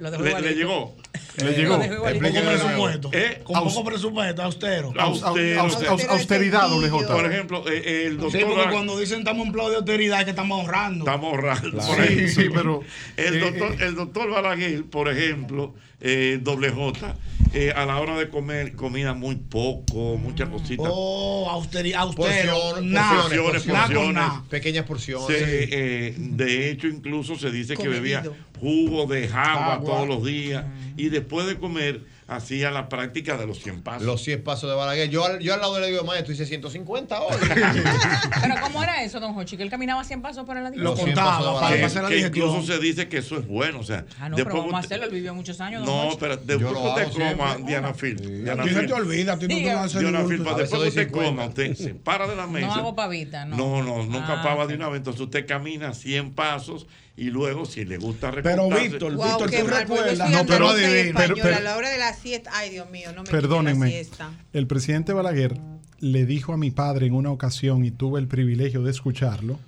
Lo 0.00 0.10
dejó 0.10 0.24
Le, 0.40 0.54
llegó. 0.54 0.96
Le 1.36 1.52
llegó. 1.52 1.78
Dejó 1.78 1.94
igualito. 1.94 2.24
Con 2.24 2.34
poco 2.34 2.44
presupuesto. 2.44 3.10
¿Eh? 3.12 3.40
Con 3.44 3.64
poco 3.64 3.84
presupuesto, 3.84 4.42
austero. 4.42 4.92
Aus- 4.96 5.22
aus- 5.22 5.38
aus- 5.58 5.82
aus- 5.88 6.08
austeridad, 6.08 6.68
doble 6.68 6.88
J. 6.88 7.06
Por 7.14 7.30
ejemplo, 7.30 7.64
eh, 7.68 8.04
el 8.06 8.18
doctor. 8.18 8.40
Sí, 8.40 8.46
porque 8.46 8.70
cuando 8.70 8.98
dicen 8.98 9.18
estamos 9.20 9.46
en 9.46 9.52
plan 9.52 9.70
de 9.70 9.76
austeridad 9.76 10.18
es 10.20 10.24
que 10.24 10.30
estamos 10.30 10.60
ahorrando. 10.60 11.04
Estamos 11.04 11.32
ahorrando. 11.32 11.78
Por 11.78 12.06
Sí, 12.06 12.28
sí, 12.28 12.44
pero. 12.52 12.80
El 13.16 13.34
eh, 13.36 13.38
doctor, 13.40 13.82
el 13.82 13.94
doctor 13.94 14.30
Balaguer, 14.30 14.84
por 14.84 15.08
ejemplo, 15.08 15.74
eh, 16.00 16.38
doble 16.42 16.70
J, 16.70 17.16
eh, 17.54 17.72
a 17.74 17.84
la 17.84 18.00
hora 18.00 18.16
de 18.16 18.28
comer, 18.28 18.74
comida 18.74 19.14
muy 19.14 19.36
poco, 19.36 20.16
muchas 20.16 20.48
cositas. 20.48 20.86
Oh, 20.88 21.48
austeridad, 21.50 22.00
austero. 22.02 22.54
Porciones, 22.54 23.62
porciones. 23.64 24.24
Pequeñas 24.48 24.86
porciones. 24.86 25.26
Se, 25.26 25.68
eh, 25.70 26.14
de 26.16 26.70
hecho, 26.70 26.86
incluso 26.88 27.36
se 27.36 27.50
dice 27.50 27.76
que 27.76 27.88
bebía 27.88 28.22
jugo 28.58 29.06
de 29.06 29.26
agua, 29.26 29.74
Agua. 29.74 29.90
todos 29.90 30.08
los 30.08 30.24
días 30.24 30.64
y 30.96 31.08
después 31.08 31.46
de 31.46 31.58
comer 31.58 32.00
hacía 32.36 32.70
la 32.70 32.88
práctica 32.88 33.36
de 33.36 33.46
los 33.46 33.58
100 33.62 33.82
pasos. 33.82 34.02
Los 34.02 34.22
100 34.22 34.42
pasos 34.44 34.68
de 34.70 34.76
Balaguer. 34.76 35.08
Yo, 35.10 35.24
al- 35.24 35.38
yo 35.40 35.54
al 35.54 35.60
lado 35.60 35.78
le 35.80 35.88
digo, 35.88 36.04
maestro, 36.04 36.32
hice 36.32 36.46
150 36.46 37.20
hoy. 37.20 37.36
Pero 38.42 38.54
¿cómo 38.60 38.82
era 38.82 39.02
eso, 39.02 39.20
don 39.20 39.34
Jochi? 39.34 39.56
Que 39.56 39.62
él 39.62 39.70
caminaba 39.70 40.04
100 40.04 40.22
pasos 40.22 40.44
por 40.44 40.56
la 40.56 40.70
Lo 40.70 40.76
Los 40.76 40.94
cien 40.96 41.08
contaba 41.14 41.60
para 41.60 41.76
que, 41.76 41.82
pasar 41.82 42.02
la 42.04 42.08
que 42.08 42.18
incluso 42.20 42.62
se 42.62 42.78
dice 42.78 43.08
que 43.08 43.18
eso 43.18 43.36
es 43.38 43.46
bueno. 43.46 43.80
O 43.80 43.84
sea, 43.84 44.04
Ah, 44.20 44.28
no, 44.28 44.36
pero 44.36 44.46
después 44.46 44.54
vamos 44.64 44.74
a 44.74 44.78
hacerlo. 44.86 45.04
Él 45.06 45.10
vivió 45.12 45.34
muchos 45.34 45.60
años, 45.60 45.84
don 45.84 45.94
No, 45.96 46.02
Jochi. 46.04 46.16
pero 46.20 46.36
después 46.36 46.58
que 46.58 46.72
lo 46.72 46.88
usted 46.88 47.08
coma, 47.12 47.52
siempre. 47.54 47.64
Diana 47.66 47.94
Phil. 47.94 48.44
Diana 48.44 48.62
A 48.62 48.64
ti 48.66 48.72
se 48.72 48.78
Phil. 48.80 48.86
te 48.88 48.92
olvida, 48.94 49.32
a 49.34 49.38
ti 49.38 49.48
no 49.48 49.54
te 49.54 49.64
vas 49.66 49.76
a 49.76 49.84
hacer 49.84 50.00
Diana 50.00 50.18
Phil, 50.24 50.38
después 50.44 50.54
que 50.68 50.88
usted 50.88 51.08
50. 51.08 51.12
coma, 51.12 51.44
usted 51.46 51.74
se 51.74 51.94
para 51.94 52.26
de 52.26 52.36
la 52.36 52.46
mesa. 52.46 52.66
No 52.66 52.74
hago 52.74 52.94
pavita, 52.96 53.44
no. 53.44 53.56
No, 53.56 53.82
no, 53.82 54.04
nunca 54.04 54.40
Ah, 54.40 54.42
pava 54.42 54.66
de 54.66 54.74
una 54.74 54.88
vez. 54.88 54.98
Entonces 54.98 55.20
usted 55.20 55.46
camina 55.46 55.94
100 55.94 56.32
pasos 56.34 56.86
y 57.16 57.24
luego, 57.30 57.64
si 57.66 57.84
le 57.84 57.98
gusta 57.98 58.30
Pero 58.42 58.68
Víctor, 58.70 59.14
Wow, 59.14 59.26
Víctor, 59.26 59.50
tú 59.50 59.66
recuerdas. 59.66 60.30
No, 60.30 60.46
pero- 60.46 60.68
a 60.70 61.60
la 61.60 61.76
hora 61.76 61.90
de 61.90 61.98
la 61.98 62.14
siesta. 62.14 62.50
Ay, 62.54 62.70
Dios 62.70 62.90
mío, 62.90 63.08
no 63.12 63.22
me 63.22 63.24
quiten 63.24 63.34
la 63.36 63.40
Perdónenme. 63.42 63.88
siesta. 63.90 64.30
El 64.52 64.66
presidente 64.66 65.12
Balaguer 65.12 65.58
le 66.00 66.26
dijo 66.26 66.52
a 66.52 66.56
mi 66.56 66.70
padre 66.70 67.06
en 67.06 67.14
una 67.14 67.30
ocasión, 67.30 67.84
y 67.84 67.90
tuve 67.90 68.18
el 68.20 68.26
privilegio 68.28 68.82
de 68.82 68.90
escucharlo, 68.90 69.58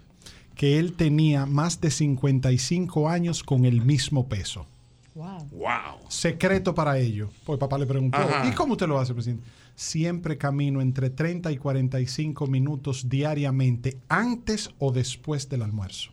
que 0.56 0.78
él 0.78 0.92
tenía 0.94 1.46
más 1.46 1.80
de 1.80 1.90
55 1.90 3.08
años 3.08 3.42
con 3.42 3.64
el 3.64 3.82
mismo 3.82 4.28
peso. 4.28 4.66
Wow. 5.14 5.48
Wow. 5.52 5.98
Secreto 6.08 6.74
para 6.74 6.98
ello. 6.98 7.30
Pues 7.44 7.58
papá 7.58 7.78
le 7.78 7.86
preguntó, 7.86 8.18
Ajá. 8.18 8.48
¿y 8.48 8.52
cómo 8.52 8.72
usted 8.72 8.88
lo 8.88 8.98
hace, 8.98 9.14
presidente? 9.14 9.44
Siempre 9.76 10.38
camino 10.38 10.80
entre 10.80 11.10
30 11.10 11.52
y 11.52 11.56
45 11.56 12.46
minutos 12.46 13.08
diariamente, 13.08 13.98
antes 14.08 14.70
o 14.78 14.92
después 14.92 15.48
del 15.48 15.62
almuerzo. 15.62 16.10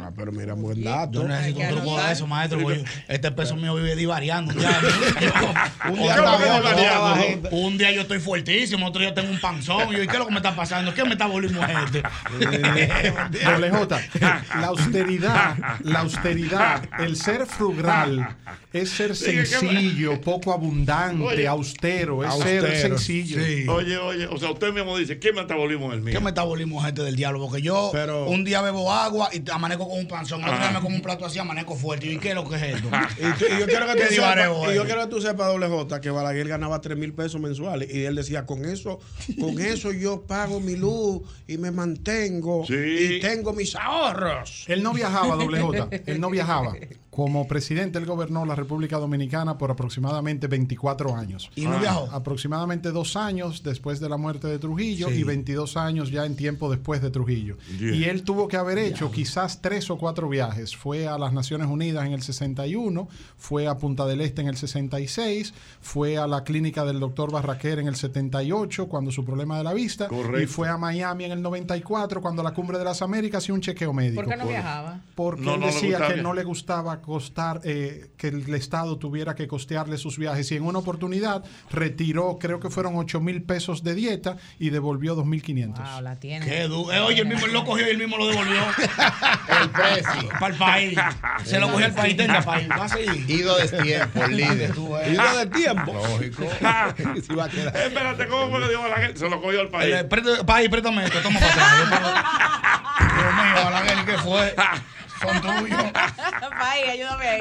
Ah, 0.00 0.10
pero 0.16 0.32
mira, 0.32 0.54
buen 0.54 0.82
dato. 0.82 1.22
Yo 1.22 1.28
necesito 1.28 1.60
un 1.60 1.68
truco 1.68 2.02
de 2.02 2.12
eso, 2.12 2.26
maestro. 2.26 2.60
porque 2.60 2.84
este 3.08 3.30
peso 3.32 3.56
mío 3.56 3.74
vive 3.74 3.96
divariando. 3.96 4.52
Un, 5.84 5.96
¿Cómo 5.96 6.08
día 6.76 7.40
un 7.50 7.78
día 7.78 7.92
yo 7.92 8.02
estoy 8.02 8.18
fuertísimo, 8.20 8.86
otro 8.86 9.00
día 9.02 9.12
tengo 9.14 9.30
un 9.30 9.40
panzón. 9.40 9.92
Y 9.92 9.96
yo, 9.96 10.02
¿y 10.02 10.06
qué 10.06 10.12
es 10.14 10.18
lo 10.18 10.26
que 10.26 10.32
me 10.32 10.38
está 10.38 10.56
pasando? 10.56 10.94
¿Qué 10.94 11.04
me 11.04 11.12
está 11.12 11.26
volviendo 11.26 11.60
este? 11.62 12.02
Doble 13.44 13.70
J, 13.70 14.00
la 14.58 14.66
austeridad, 14.66 15.56
la 15.82 16.00
austeridad, 16.00 16.88
el 16.98 17.16
ser 17.16 17.46
frugal 17.46 18.36
es 18.72 18.90
ser 18.90 19.14
sencillo, 19.14 20.20
poco 20.20 20.52
abundante, 20.52 21.22
Oye. 21.24 21.46
austero, 21.46 22.24
es 22.24 22.34
ser 22.42 22.76
sencillo. 22.76 23.44
sí. 23.44 23.66
Oye, 23.68 23.96
oye, 23.98 24.26
o 24.26 24.36
sea, 24.38 24.50
usted 24.50 24.72
mismo 24.72 24.96
dice, 24.96 25.18
¿qué 25.18 25.32
metabolismo 25.32 25.88
es 25.92 25.98
el 25.98 26.02
mío? 26.02 26.14
¿Qué 26.14 26.24
metabolismo 26.24 26.84
este 26.86 27.02
del 27.02 27.16
diablo? 27.16 27.40
Porque 27.46 27.62
yo 27.62 27.90
Pero- 27.92 28.26
un 28.26 28.44
día 28.44 28.62
bebo 28.62 28.92
agua 28.92 29.28
y 29.32 29.40
amanezco 29.64 29.88
con 29.88 29.98
un 29.98 30.08
panzón. 30.08 30.42
Otro 30.44 30.58
día 30.58 30.70
me 30.70 30.80
como 30.80 30.96
un 30.96 31.02
plato 31.02 31.24
así, 31.24 31.38
amanezco 31.38 31.74
fuerte. 31.76 32.06
¿Y 32.06 32.18
qué 32.18 32.30
es 32.30 32.34
lo 32.34 32.48
que 32.48 32.56
es 32.56 32.62
esto? 32.62 32.88
Y, 33.18 33.38
tú- 33.38 33.44
y 33.46 33.58
yo 33.60 33.66
quiero 33.66 33.86
que 33.86 33.94
tú 34.02 34.14
sepas, 34.14 34.38
y 34.70 34.74
yo 34.74 34.84
quiero 34.84 35.00
que 35.02 35.06
tú 35.08 35.20
sepas, 35.20 35.46
doble 35.48 35.68
J, 35.68 36.00
que 36.00 36.10
Balaguer 36.10 36.48
ganaba 36.48 36.80
3 36.80 36.96
mil 36.98 37.12
pesos 37.14 37.40
mensuales. 37.40 37.92
Y 37.92 38.04
él 38.04 38.14
decía, 38.14 38.44
con 38.46 38.64
eso, 38.64 38.98
con 39.40 39.58
eso 39.60 39.92
yo 39.92 40.22
pago 40.26 40.60
mi 40.60 40.76
luz 40.76 41.22
y 41.46 41.56
me 41.58 41.70
mantengo 41.70 42.64
Sí. 42.66 42.74
y 42.74 43.20
tengo 43.20 43.52
mis 43.52 43.74
ahorros. 43.76 44.64
Él 44.68 44.82
no 44.82 44.92
viajaba, 44.92 45.34
doble 45.36 45.60
J, 45.60 45.88
él 46.06 46.20
no 46.20 46.30
viajaba. 46.30 46.74
Como 47.14 47.46
presidente, 47.46 47.98
él 47.98 48.06
gobernó 48.06 48.44
la 48.44 48.56
República 48.56 48.98
Dominicana 48.98 49.56
por 49.56 49.70
aproximadamente 49.70 50.48
24 50.48 51.14
años. 51.14 51.48
¿Y 51.54 51.64
no 51.64 51.78
viajó? 51.78 52.08
Aproximadamente 52.10 52.90
dos 52.90 53.14
años 53.14 53.62
después 53.62 54.00
de 54.00 54.08
la 54.08 54.16
muerte 54.16 54.48
de 54.48 54.58
Trujillo 54.58 55.08
Sí. 55.08 55.14
y 55.20 55.22
22 55.22 55.76
años 55.76 56.10
ya 56.10 56.26
en 56.26 56.34
tiempo 56.34 56.68
después 56.68 57.00
de 57.02 57.10
Trujillo. 57.10 57.56
Yeah. 57.78 57.94
Y 57.94 58.04
él 58.04 58.24
tuvo 58.24 58.48
que 58.48 58.56
haber 58.56 58.78
hecho 58.78 59.12
quizás 59.12 59.62
tres 59.62 59.90
o 59.90 59.96
cuatro 59.98 60.28
viajes. 60.28 60.74
Fue 60.76 61.06
a 61.06 61.16
las 61.16 61.32
Naciones 61.32 61.68
Unidas 61.68 62.04
en 62.04 62.14
el 62.14 62.22
61, 62.22 63.08
fue 63.36 63.68
a 63.68 63.78
Punta 63.78 64.06
del 64.06 64.20
Este 64.20 64.42
en 64.42 64.48
el 64.48 64.56
66, 64.56 65.54
fue 65.80 66.18
a 66.18 66.26
la 66.26 66.42
clínica 66.42 66.84
del 66.84 66.98
doctor 66.98 67.30
Barraquer 67.30 67.78
en 67.78 67.86
el 67.86 67.94
78 67.94 68.88
cuando 68.88 69.12
su 69.12 69.24
problema 69.24 69.56
de 69.58 69.62
la 69.62 69.72
vista 69.72 70.08
Correcto. 70.08 70.40
y 70.40 70.46
fue 70.46 70.68
a 70.68 70.76
Miami 70.78 71.26
en 71.26 71.32
el 71.32 71.42
94 71.42 72.20
cuando 72.20 72.42
la 72.42 72.52
Cumbre 72.52 72.76
de 72.78 72.84
las 72.84 73.02
Américas 73.02 73.48
y 73.48 73.52
un 73.52 73.60
chequeo 73.60 73.92
médico. 73.92 74.22
¿Por 74.22 74.30
qué 74.30 74.36
no 74.36 74.48
viajaba? 74.48 75.00
Porque 75.14 75.42
No, 75.42 75.54
él 75.54 75.60
decía 75.60 76.08
que 76.08 76.20
no 76.20 76.34
le 76.34 76.42
gustaba 76.42 77.00
costar, 77.04 77.60
eh, 77.64 78.10
que 78.16 78.28
el 78.28 78.54
Estado 78.54 78.96
tuviera 78.98 79.34
que 79.34 79.46
costearle 79.46 79.98
sus 79.98 80.18
viajes. 80.18 80.50
Y 80.52 80.56
en 80.56 80.64
una 80.64 80.78
oportunidad 80.78 81.44
retiró, 81.70 82.38
creo 82.40 82.60
que 82.60 82.70
fueron 82.70 82.96
8 82.96 83.20
mil 83.20 83.42
pesos 83.42 83.84
de 83.84 83.94
dieta 83.94 84.36
y 84.58 84.70
devolvió 84.70 85.14
2.500. 85.16 85.92
Wow, 85.92 86.00
la 86.02 86.16
tiene. 86.16 86.46
Qué 86.46 86.62
du- 86.68 86.90
eh, 86.90 87.00
oye, 87.00 87.20
el 87.22 87.28
mismo 87.28 87.46
lo 87.48 87.64
cogió 87.64 87.86
y 87.86 87.90
él 87.90 87.98
mismo 87.98 88.16
lo 88.16 88.28
devolvió. 88.28 88.60
El 89.62 89.70
precio. 89.70 90.28
Para 90.40 90.52
el 90.52 90.58
país. 90.58 90.98
Se 91.44 91.58
lo 91.60 91.70
cogió 91.70 91.86
el 91.86 91.92
país, 91.94 92.16
tenga 92.16 92.42
país. 92.42 92.68
Va 92.70 92.84
a 92.84 92.88
seguir. 92.88 93.30
Ido 93.30 93.56
de 93.56 93.68
tiempo, 93.82 94.24
el 94.24 94.36
líder. 94.36 94.70
Eh. 95.04 95.12
Ido 95.12 95.38
de 95.38 95.46
tiempo. 95.46 95.92
Lógico. 95.92 96.44
Sí 97.26 97.34
va 97.34 97.44
a 97.44 97.48
quedar. 97.48 97.76
Espérate, 97.76 98.26
¿cómo 98.26 98.50
fue 98.50 98.60
que 98.62 98.68
dijo 98.70 98.88
la 98.88 98.96
gente? 98.96 99.18
Se 99.18 99.28
lo 99.28 99.40
cogió 99.40 99.60
al 99.60 99.68
país. 99.68 99.94
Eh, 99.94 100.04
País, 100.46 100.68
préstame 100.68 101.04
esto, 101.04 101.20
toma 101.22 101.40
para 101.40 101.52
atrás. 101.52 103.14
Dios 103.14 103.34
mío, 103.34 103.64
Balaguer, 103.64 104.04
¿qué 104.06 104.18
fue? 104.18 104.54
Son 105.24 105.40
tuyos. 105.60 105.82
Pai, 106.58 106.82
ayúdame 106.90 107.26
ahí. 107.28 107.40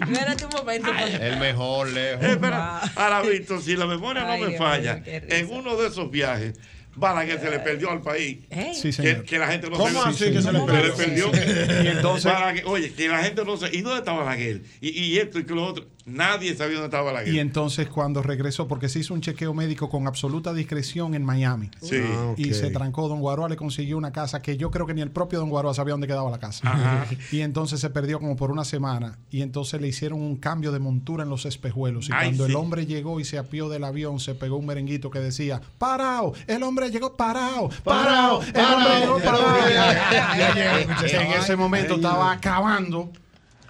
Espérate 0.00 0.44
un 0.44 0.50
momento. 0.52 0.90
El 1.20 1.36
mejor, 1.38 1.88
lejos. 1.88 2.24
Eh, 2.24 2.38
pero, 2.40 2.56
ahora, 2.56 3.22
Víctor, 3.22 3.62
si 3.62 3.76
la 3.76 3.86
memoria 3.86 4.28
Ay, 4.30 4.42
no 4.42 4.50
me 4.50 4.58
falla, 4.58 4.94
mío, 4.96 5.04
en 5.06 5.50
uno 5.50 5.76
de 5.76 5.88
esos 5.88 6.10
viajes, 6.10 6.58
Balaguer 6.94 7.38
se 7.40 7.50
le 7.50 7.58
perdió 7.60 7.90
al 7.90 8.00
país. 8.00 8.38
Sí, 8.74 8.82
que, 8.88 8.92
señor. 8.92 9.24
que 9.24 9.38
la 9.38 9.48
gente 9.48 9.68
no 9.68 9.76
¿Cómo 9.76 10.02
se 10.02 10.08
así 10.08 10.32
que 10.32 10.40
se 10.40 10.50
le 10.52 10.60
perdió? 10.60 11.30
Y 11.84 11.88
entonces- 11.88 12.32
Balaguer- 12.32 12.62
oye, 12.66 12.92
que 12.92 13.08
la 13.08 13.18
gente 13.22 13.44
no 13.44 13.56
se. 13.56 13.74
¿Y 13.76 13.82
dónde 13.82 13.98
estaba 13.98 14.24
Balaguer? 14.24 14.62
Y, 14.80 14.90
y 15.02 15.18
esto 15.18 15.38
y 15.38 15.44
que 15.44 15.54
lo 15.54 15.64
otro. 15.66 15.86
Nadie 16.06 16.54
sabía 16.54 16.74
dónde 16.74 16.86
estaba 16.86 17.12
Balaguer. 17.12 17.34
Y 17.34 17.40
entonces 17.40 17.88
cuando 17.88 18.22
regresó, 18.22 18.68
porque 18.68 18.88
se 18.88 19.00
hizo 19.00 19.12
un 19.12 19.20
chequeo 19.20 19.52
médico 19.52 19.90
con 19.90 20.06
absoluta 20.06 20.54
discreción 20.54 21.14
en 21.14 21.24
Miami. 21.24 21.68
Sí. 21.82 21.96
Ah. 22.00 22.34
Y 22.36 22.54
se 22.54 22.70
trancó. 22.70 23.08
Don 23.08 23.20
Guaroa 23.20 23.48
le 23.48 23.56
consiguió 23.56 23.98
una 23.98 24.12
casa 24.12 24.40
que 24.40 24.56
yo 24.56 24.70
creo 24.70 24.86
que 24.86 24.94
ni 24.94 25.00
el 25.00 25.10
propio 25.10 25.40
Don 25.40 25.50
Guaroa 25.50 25.74
sabía 25.74 25.92
dónde 25.92 26.06
quedaba 26.06 26.30
la 26.30 26.38
casa. 26.38 26.68
Ajá. 26.68 27.06
Y 27.32 27.40
entonces 27.40 27.80
se 27.80 27.90
perdió 27.90 28.20
como 28.20 28.36
por 28.36 28.52
una 28.52 28.64
semana. 28.64 29.18
Y 29.30 29.42
entonces 29.42 29.80
le 29.80 29.88
hicieron 29.88 30.20
un 30.20 30.36
cambio 30.36 30.70
de 30.70 30.78
montura 30.78 31.24
en 31.24 31.28
los 31.28 31.44
espejuelos. 31.44 32.08
Y 32.08 32.12
Ay, 32.12 32.28
cuando 32.28 32.46
sí. 32.46 32.50
el 32.50 32.56
hombre 32.56 32.86
llegó 32.86 33.18
y 33.18 33.24
se 33.24 33.38
apió 33.38 33.68
del 33.68 33.82
avión, 33.82 34.20
se 34.20 34.34
pegó 34.34 34.56
un 34.56 34.66
merenguito 34.66 35.10
que 35.10 35.18
decía, 35.18 35.60
parado, 35.78 36.34
el 36.46 36.62
hombre 36.62 36.90
llegó 36.90 37.16
el 39.26 39.34
hombre 39.34 39.74
ya 39.74 40.54
llegó, 40.54 40.92
escuché 40.92 41.22
En 41.22 41.32
ese 41.32 41.56
momento 41.56 41.94
estaba 41.96 42.32
acabando. 42.32 43.10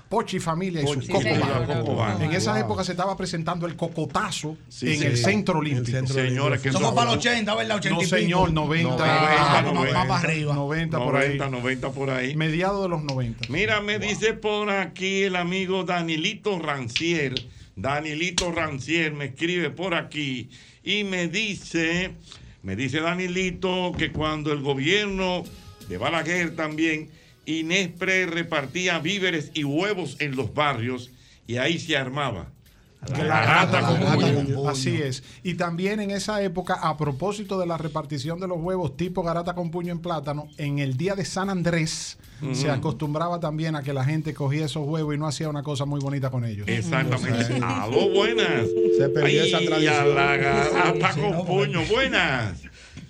Pochi 0.09 0.39
familia 0.39 0.83
y 0.83 0.87
sus 0.87 1.05
sí. 1.07 1.13
En 1.13 2.33
esa 2.33 2.53
Wow. 2.53 2.61
época 2.61 2.85
se 2.85 2.93
estaba 2.93 3.17
presentando 3.17 3.67
el 3.67 3.75
cocotazo 3.75 4.57
Sí, 4.69 4.93
en 4.93 4.99
sí. 5.01 5.05
el 5.07 5.17
centro 5.17 5.59
olímpico. 5.59 5.91
centro 5.99 6.15
Señores, 6.15 6.61
que 6.61 6.71
Somos 6.71 6.93
para 6.95 7.07
los 7.11 7.17
80, 7.19 7.55
¿verdad? 7.57 7.77
80 7.79 7.95
No, 8.03 8.09
señor, 8.09 8.53
90. 8.53 8.89
90, 8.97 9.63
90, 9.73 9.99
más 9.99 10.07
para 10.07 10.21
arriba. 10.21 10.55
90 10.55 10.99
por 10.99 11.17
ahí. 11.17 11.25
90, 11.39 11.49
90 11.51 11.91
por 11.91 12.11
ahí. 12.11 12.37
Mediados 12.37 12.83
de 12.85 12.89
los 12.89 13.03
90. 13.03 13.47
Mira, 13.49 13.81
me 13.81 13.99
dice 13.99 14.33
por 14.35 14.71
aquí 14.71 15.23
el 15.25 15.35
amigo 15.35 15.83
Danilito 15.85 16.59
Rancier. 16.61 17.35
Danilito 17.75 18.53
Rancier 18.53 19.13
me 19.13 19.27
escribe 19.27 19.71
por 19.71 19.95
aquí 19.95 20.49
y 20.85 21.03
me 21.05 21.27
dice, 21.29 22.13
me 22.63 22.77
dice 22.77 23.01
Danilito 23.01 23.93
que 23.99 24.13
cuando 24.13 24.53
el 24.53 24.61
gobierno 24.63 25.43
de 25.89 25.99
Balaguer 25.99 26.55
también, 26.57 27.11
Inespre 27.47 28.27
repartía 28.27 28.99
víveres 28.99 29.51
y 29.55 29.65
huevos 29.65 30.17
en 30.21 30.37
los 30.37 30.53
barrios 30.53 31.11
y 31.47 31.57
ahí 31.57 31.79
se 31.79 31.97
armaba. 31.97 32.49
La 33.09 33.25
garata 33.47 33.81
con 33.83 34.01
puño. 34.01 34.69
Así 34.69 35.01
es. 35.01 35.23
Y 35.43 35.55
también 35.55 36.01
en 36.01 36.11
esa 36.11 36.43
época, 36.43 36.75
a 36.75 36.97
propósito 36.97 37.59
de 37.59 37.67
la 37.67 37.79
repartición 37.79 38.41
de 38.41 38.49
los 38.49 38.59
huevos 38.59 38.97
tipo 38.97 39.23
garata 39.23 39.55
con 39.55 39.71
puño 39.71 39.93
en 39.93 40.01
plátano, 40.01 40.49
en 40.59 40.79
el 40.79 40.97
día 40.97 41.15
de 41.15 41.25
San 41.25 41.51
Andrés 41.51 42.19
se 42.53 42.71
acostumbraba 42.71 43.41
también 43.41 43.77
a 43.77 43.83
que 43.83 43.95
la 43.95 44.05
gente 44.05 44.35
cogía 44.35 44.67
esos 44.67 44.87
huevos 44.87 45.15
y 45.15 45.19
no 45.19 45.27
hacía 45.27 45.49
una 45.49 45.63
cosa 45.63 45.87
muy 45.87 46.01
bonita 46.01 46.31
con 46.31 46.45
ellos. 46.45 46.69
Exactamente. 46.69 47.61
Aló, 47.63 48.11
buenas. 48.11 48.67
Se 48.99 49.09
perdió 49.09 49.45
esa 49.45 49.59
tradición. 49.59 49.95
a 49.95 50.05
la 50.05 50.37
garata 50.37 51.15
con 51.15 51.47
puño. 51.47 51.81
Buenas. 51.87 52.63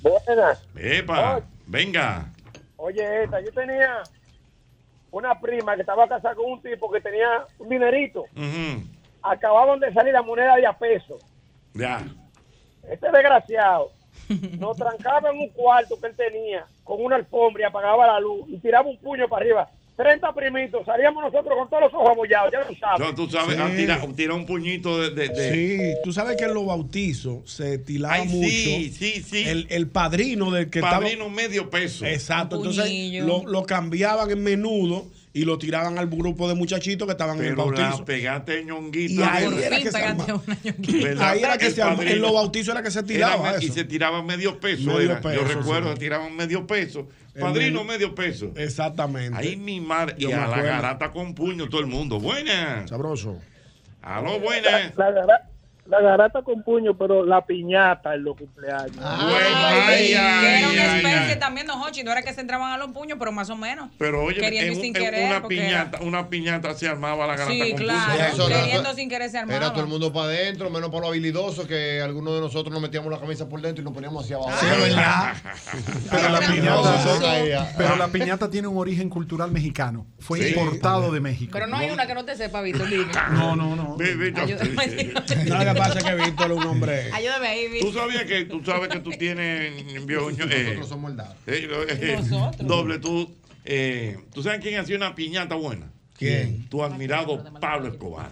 Buenas. 0.03 0.63
Epa, 0.77 1.41
venga. 1.67 2.33
Oye, 2.77 3.25
esta, 3.25 3.41
yo 3.41 3.51
tenía 3.53 4.03
una 5.17 5.41
prima 5.41 5.75
que 5.75 5.81
estaba 5.81 6.07
casada 6.07 6.35
con 6.35 6.53
un 6.53 6.63
tipo 6.63 6.91
que 6.91 7.01
tenía 7.01 7.47
un 7.59 7.69
dinerito. 7.69 8.23
Ujú. 8.37 8.83
Acababan 9.23 9.81
de 9.81 9.93
salir 9.93 10.13
la 10.13 10.23
moneda 10.23 10.57
de 10.57 10.67
a 10.67 10.73
peso. 10.73 11.19
Ya. 11.73 12.05
Este 12.89 13.11
desgraciado 13.11 13.91
nos 14.59 14.77
trancaba 14.77 15.31
en 15.31 15.41
un 15.41 15.49
cuarto 15.51 15.99
que 16.01 16.09
él 16.09 16.17
tenía 16.17 16.67
con 16.85 17.03
una 17.05 17.17
alfombra 17.17 17.63
y 17.63 17.67
apagaba 17.67 18.07
la 18.07 18.21
luz 18.21 18.47
y 18.49 18.59
tiraba 18.59 18.89
un 18.89 18.99
puño 18.99 19.29
para 19.29 19.43
arriba. 19.45 19.71
30 19.97 20.35
primitos, 20.35 20.85
salíamos 20.85 21.25
nosotros 21.25 21.55
con 21.59 21.71
todos 21.71 21.85
los 21.85 21.95
ojos 21.95 22.11
abollados, 22.11 22.53
ya 22.53 22.59
lo 22.61 22.77
sabes. 22.77 23.01
No, 23.01 23.15
tú 23.15 23.31
sabes, 23.31 23.57
Sí. 23.57 23.63
ah, 23.65 23.73
tira, 23.75 24.01
tira 24.15 24.35
un 24.35 24.45
puñito 24.45 25.01
de. 25.01 25.11
de- 25.11 25.29
de- 25.31 25.53
Sí, 25.53 25.95
tú 26.05 26.13
sabes 26.13 26.37
que 26.37 26.45
en 26.45 26.53
los 26.55 26.67
bautizos 26.67 27.51
se 27.51 27.79
tilaba 27.79 28.15
Ay, 28.15 28.29
mucho. 28.29 28.47
sí, 28.49 28.93
sí, 28.97 29.23
sí. 29.23 29.45
El, 29.47 29.67
el 29.71 29.89
padrino 29.89 30.51
del 30.51 30.69
que 30.69 30.81
Padrino 30.81 31.11
estaba. 31.25 31.31
medio 31.31 31.71
peso. 31.71 32.05
Exacto, 32.05 32.57
entonces 32.57 32.91
lo, 33.25 33.45
lo 33.47 33.63
cambiaban 33.65 34.31
en 34.31 34.43
menudo 34.43 35.07
y 35.37 35.45
lo 35.45 35.59
tiraban 35.59 35.99
al 35.99 36.07
grupo 36.07 36.49
de 36.49 36.55
muchachitos 36.55 37.07
que 37.07 37.13
estaban 37.13 37.39
en 37.41 37.45
el 37.45 37.57
bautizo. 37.57 37.99
la 37.99 38.05
pegaste 38.07 38.65
ñonguito. 38.65 39.21
Y 39.21 39.23
ahí 39.23 39.45
era 39.63 39.77
que 39.83 39.93
se 39.93 40.15
ñonguita. 40.65 41.31
Ahí 41.31 41.43
era 41.43 41.59
que 41.59 41.71
se 41.71 41.83
en 42.13 42.23
los 42.23 42.33
bautizos 42.33 42.73
era 42.73 42.83
que 42.83 42.91
se 42.91 43.01
Era 43.01 43.07
tiraba 43.07 43.63
y 43.63 43.69
se 43.69 43.85
tiraban 43.85 44.25
medio 44.25 44.59
peso. 44.59 44.85
Medio 44.85 45.11
era. 45.19 45.35
Yo 45.35 45.45
recuerdo 45.45 45.93
sí. 45.93 45.99
tiraban 45.99 46.35
medio 46.35 46.67
peso. 46.67 47.07
Padrino 47.39 47.85
medio 47.85 48.15
peso. 48.15 48.51
Exactamente. 48.57 49.37
Ahí 49.37 49.57
mi 49.57 49.79
mar. 49.79 50.15
Y 50.17 50.33
a 50.33 50.47
la 50.47 50.63
garata 50.63 51.11
con 51.11 51.35
puño 51.35 51.69
todo 51.69 51.83
el 51.83 51.87
mundo. 51.87 52.19
Buenas. 52.19 52.89
Sabroso. 52.89 53.39
Aló, 54.01 54.41
buenas. 54.41 54.97
La, 54.97 55.11
gara- 55.11 55.51
la 55.89 56.01
garata 56.01 56.43
con 56.43 56.63
puño, 56.63 56.97
pero 56.97 57.25
la 57.25 57.45
piñata 57.45 58.15
en 58.15 58.25
los 58.25 58.37
cumpleaños. 58.37 58.97
Ay, 59.01 60.07
Que 60.09 60.13
era 60.13 60.37
ay, 60.59 60.65
una 60.65 60.83
ay, 60.83 60.97
especie 60.97 61.33
ay. 61.33 61.39
también, 61.39 61.67
no, 61.67 61.83
Hochi, 61.83 62.03
no 62.03 62.13
era 62.13 62.23
que 62.23 62.33
se 62.33 62.41
entraban 62.41 62.73
a 62.73 62.77
los 62.79 62.91
puños, 62.93 63.17
pero 63.19 63.33
más 63.33 63.51
o 63.51 63.57
menos. 63.57 63.89
Pero 63.99 64.23
oye, 64.25 64.41
Queriendo 64.41 64.73
en, 64.73 64.79
y 64.79 64.83
sin 64.83 64.97
en 64.97 65.03
querer, 65.03 65.25
una 65.27 65.37
era- 65.37 65.49
piñata, 65.49 65.99
una 66.03 66.29
piñata 66.29 66.75
se 66.75 66.89
armaba 66.89 67.27
la 67.27 67.35
garata 67.37 67.51
Sí, 67.53 67.71
con 67.73 67.79
claro. 67.83 68.13
puño. 68.33 68.47
Era- 68.49 68.61
Queriendo 68.63 68.95
sin 68.95 69.09
querer 69.09 69.31
se 69.31 69.39
armaba. 69.39 69.57
Era 69.57 69.73
todo 69.73 69.83
el 69.85 69.89
mundo 69.89 70.13
para 70.13 70.27
adentro, 70.27 70.71
menos 70.71 70.89
para 70.91 71.01
los 71.03 71.11
habilidosos, 71.11 71.67
que 71.67 72.01
algunos 72.03 72.35
de 72.35 72.41
nosotros 72.41 72.73
nos 72.73 72.83
metíamos 72.83 73.11
la 73.13 73.19
camisa 73.21 73.49
por 73.49 73.61
dentro 73.61 73.83
y 73.83 73.85
nos 73.85 73.95
poníamos 73.95 74.25
hacia 74.25 74.37
abajo. 74.37 74.53
Sí, 74.61 74.67
es 74.67 74.81
verdad. 74.81 75.35
Pero 76.11 76.29
la, 76.29 76.39
Ay, 76.39 76.47
piñata, 76.57 77.73
pero 77.77 77.97
la 77.97 78.09
piñata 78.09 78.51
tiene 78.51 78.69
un 78.69 78.77
origen 78.79 79.09
cultural 79.09 79.51
mexicano. 79.51 80.07
Fue 80.19 80.41
Sí. 80.41 80.49
importado 80.49 81.11
de 81.13 81.21
México. 81.21 81.51
Pero 81.53 81.67
no 81.67 81.77
hay 81.77 81.91
una 81.91 82.07
que 82.07 82.15
no 82.15 82.25
te 82.25 82.35
sepa, 82.37 82.61
Víctor. 82.63 82.89
No, 83.33 83.57
no, 83.57 83.75
no. 83.77 83.97
Ve, 83.97 84.15
pasa 85.77 85.99
es 86.01 86.05
que 86.05 86.15
Víctor 86.15 86.51
es 86.53 86.57
un 86.57 86.63
hombre. 86.67 87.11
Ayúdame 87.13 87.47
ahí, 87.49 87.67
Tú 87.67 87.73
Víctor. 87.87 87.95
sabías 87.95 88.25
que 88.25 88.45
tú 88.45 88.63
sabes 88.65 88.89
que 88.89 89.01
tú 89.01 89.11
tienes 89.11 89.73
eh, 89.83 90.01
Nosotros 90.01 90.89
somos 90.89 91.11
el 91.13 91.17
dado. 91.17 91.35
eh, 91.47 91.69
eh, 91.89 92.17
Nosotros. 92.19 92.67
doble 92.69 92.99
tú 92.99 93.35
eh, 93.65 94.17
tú 94.33 94.43
sabes 94.43 94.61
quién 94.61 94.79
hacía 94.79 94.97
una 94.97 95.15
piñata 95.15 95.55
buena 95.57 95.91
¿Quién? 96.17 96.69
tu 96.69 96.83
admirado 96.85 97.43
Pablo 97.61 97.89
Escobar 97.89 98.31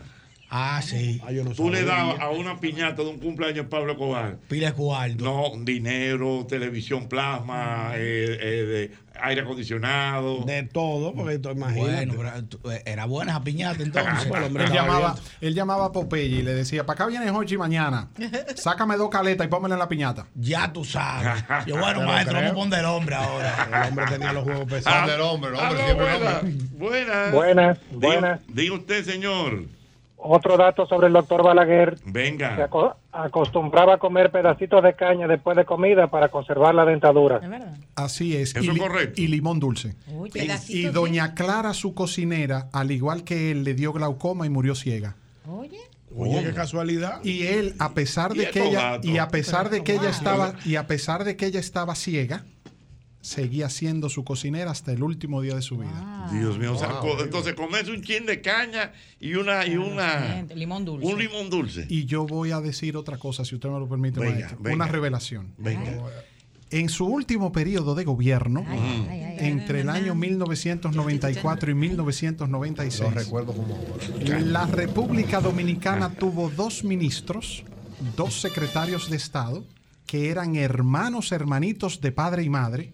Ah, 0.51 0.81
sí. 0.83 1.21
Ah, 1.27 1.33
yo 1.33 1.43
no 1.45 1.51
tú 1.53 1.71
le 1.71 1.85
dabas 1.85 2.21
a 2.21 2.29
una 2.31 2.61
piñata 2.61 3.03
de 3.03 3.09
un 3.09 3.19
cumpleaños 3.19 3.57
de 3.57 3.65
Pablo 3.65 3.93
Escobar 3.93 4.37
Pile 4.49 4.73
cuarto. 4.73 5.25
no 5.25 5.51
dinero 5.65 6.47
televisión 6.49 7.09
plasma 7.09 7.93
eh, 7.97 8.39
eh, 8.41 8.65
de 8.65 8.91
aire 9.21 9.41
acondicionado 9.43 10.43
De 10.45 10.63
todo, 10.65 11.15
porque 11.15 11.39
tú 11.39 11.51
imagínate. 11.51 12.07
Bueno, 12.07 12.15
pero 12.63 12.73
eh, 12.75 12.83
era 12.87 13.05
buena 13.07 13.33
esa 13.33 13.43
piñata 13.43 13.83
entonces. 13.83 14.29
Bueno, 14.29 14.47
hombre, 14.47 14.65
Él 14.65 14.73
llamaba, 14.73 15.17
él 15.41 15.55
llamaba 15.55 15.87
a 15.87 15.93
Popeye 15.93 16.27
y 16.41 16.43
le 16.43 16.53
decía, 16.55 16.85
para 16.87 16.95
acá 16.95 17.07
viene 17.07 17.31
Hochi 17.31 17.57
mañana. 17.57 18.09
Sácame 18.55 18.97
dos 18.97 19.11
caletas 19.11 19.47
y 19.47 19.51
pónmela 19.51 19.75
en 19.75 19.79
la 19.81 19.89
piñata. 19.89 20.27
Ya 20.35 20.73
tú 20.73 20.85
sabes. 20.85 21.43
Yo, 21.67 21.79
bueno, 21.79 22.03
maestro, 22.07 22.35
vamos 22.35 22.51
a 22.51 22.55
poner 22.55 22.79
el 22.81 22.85
hombre 22.87 23.15
ahora. 23.17 23.69
El 23.85 23.89
hombre 23.89 24.05
tenía 24.09 24.33
los 24.33 24.45
juegos 24.45 24.65
Ah, 24.67 24.71
pesados. 24.71 25.11
del 25.11 25.21
hombre, 25.21 25.51
el 25.51 25.57
hombre, 25.57 25.67
aló, 25.69 25.85
siempre 25.85 26.07
el 26.07 26.23
buenas, 26.23 26.43
hombre. 27.29 27.39
buenas 27.39 27.79
buenas. 27.93 28.41
diga 28.49 28.75
usted 28.75 29.05
señor 29.05 29.65
Otro 30.27 30.57
dato 30.57 30.87
sobre 30.87 31.09
el 31.09 31.13
doctor 31.13 31.43
Balaguer. 31.45 31.99
Se 31.99 32.11
venga 32.11 32.57
aco- 32.65 32.97
acostumbraba 33.13 33.95
a 33.95 33.99
comer 33.99 34.31
pedacitos 34.31 34.83
de 34.83 34.95
caña 34.95 35.27
después 35.29 35.55
de 35.57 35.65
comida 35.67 36.07
para 36.09 36.29
conservar 36.31 36.75
la 36.75 36.87
dentadura. 36.87 37.41
Es 37.43 37.51
verdad. 37.51 37.77
Así 37.95 38.35
es. 38.35 38.57
Eso 38.57 38.65
y, 38.65 38.75
li- 38.75 38.81
correcto. 38.81 39.21
y 39.21 39.27
limón 39.29 39.61
dulce. 39.61 39.97
Uy, 40.09 40.31
Y 40.69 40.85
doña 40.85 41.35
Clara, 41.35 41.75
su 41.75 41.93
cocinera, 41.95 42.69
al 42.73 42.91
igual 42.91 43.23
que 43.25 43.51
él, 43.51 43.65
le 43.65 43.75
dio 43.75 43.93
glaucoma 43.93 44.47
y 44.47 44.51
murió 44.51 44.75
ciega. 44.75 45.17
Oye. 45.47 45.79
Oye, 46.17 46.43
qué 46.45 46.53
casualidad. 46.55 47.21
Y 47.25 47.47
él, 47.49 47.75
a 47.79 47.93
pesar 47.93 48.33
¿Y 48.35 48.39
de 48.39 48.51
que 48.51 48.69
ella, 48.69 49.01
y 49.03 49.19
a 49.19 49.29
pesar 49.29 49.69
de 49.69 49.83
que 49.85 49.95
ella 49.95 50.09
estaba, 50.11 50.55
y 50.65 50.77
a 50.77 50.87
pesar 50.87 51.25
de 51.25 51.37
que 51.37 51.47
ella 51.47 51.59
estaba 51.61 51.95
ciega, 51.97 52.45
seguía 53.25 53.71
siendo 53.71 54.11
su 54.11 54.23
cocinera 54.23 54.71
hasta 54.71 54.93
el 54.93 55.03
último 55.03 55.41
día 55.41 55.55
de 55.55 55.63
su 55.63 55.79
vida. 55.79 56.29
Dios 56.31 56.59
mío 56.59 56.75
o 56.75 56.79
sea, 56.79 57.01
Wow. 57.01 57.21
entonces 57.23 57.55
comes 57.55 57.89
un 57.89 58.03
chin 58.03 58.27
de 58.27 58.43
caña 58.43 58.93
y 59.19 59.35
una 59.35 59.67
y 59.67 59.77
una 59.79 60.21
Gente, 60.37 60.55
Limón 60.55 60.85
dulce. 60.85 61.07
un 61.07 61.19
limón 61.19 61.49
dulce 61.49 61.87
Y 61.89 62.05
yo 62.05 62.27
voy 62.27 62.51
a 62.51 62.61
decir 62.61 62.99
otra 62.99 63.17
cosa, 63.17 63.45
si 63.47 63.55
usted 63.55 63.71
me 63.71 63.79
lo 63.79 63.89
permite, 63.89 64.21
Venga, 64.21 64.35
maestro. 64.35 64.59
venga. 64.61 64.75
Una 64.77 64.87
revelación. 64.89 65.55
venga 65.57 65.91
En 66.71 66.89
su 66.91 67.07
último 67.07 67.51
periodo 67.51 67.95
de 67.95 68.05
gobierno, 68.05 68.63
Ay, 68.69 68.79
ay, 68.79 69.07
ay, 69.09 69.23
ay. 69.41 69.49
entre 69.49 69.81
el 69.81 69.89
año 69.89 70.15
1994 70.15 71.71
y 71.71 71.75
1996, 71.75 73.01
Lo 73.01 73.11
recuerdo 73.21 73.53
como. 73.55 73.79
La 74.51 74.67
República 74.67 75.41
Dominicana 75.41 76.11
tuvo 76.15 76.51
dos 76.51 76.85
ministros, 76.85 77.65
dos 78.17 78.41
secretarios 78.41 79.09
de 79.09 79.17
Estado, 79.17 79.65
que 80.07 80.29
eran 80.31 80.57
hermanos, 80.57 81.33
hermanitos 81.33 82.01
de 82.03 82.13
padre 82.13 82.43
y 82.43 82.51
madre, 82.51 82.93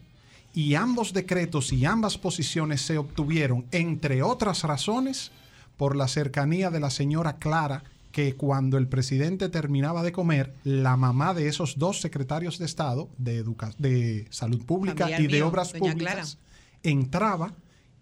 y 0.55 0.75
ambos 0.75 1.13
decretos 1.13 1.73
y 1.73 1.85
ambas 1.85 2.19
posiciones 2.19 2.83
se 2.83 2.99
obtuvieron, 2.99 3.67
entre 3.71 4.23
otras 4.23 4.63
razones, 4.65 5.31
por 5.77 5.97
la 5.97 6.09
cercanía 6.09 6.71
de 6.71 6.81
la 6.81 6.91
señora 6.91 7.39
Clara, 7.39 7.85
que 8.13 8.35
cuando 8.35 8.77
el 8.77 8.89
presidente 8.89 9.49
terminaba 9.49 10.03
de 10.03 10.11
comer, 10.11 10.53
la 10.65 10.97
mamá 10.97 11.33
de 11.33 11.47
esos 11.47 11.79
dos 11.79 12.01
secretarios 12.01 12.59
de 12.59 12.67
Estado, 12.67 13.09
de, 13.19 13.39
educa- 13.45 13.73
de 13.79 14.27
Salud 14.31 14.65
Pública 14.67 15.05
Familiar 15.05 15.21
y 15.23 15.27
de 15.29 15.43
Obras 15.45 15.73
doña 15.73 15.93
Públicas, 15.93 16.39
entraba 16.83 17.53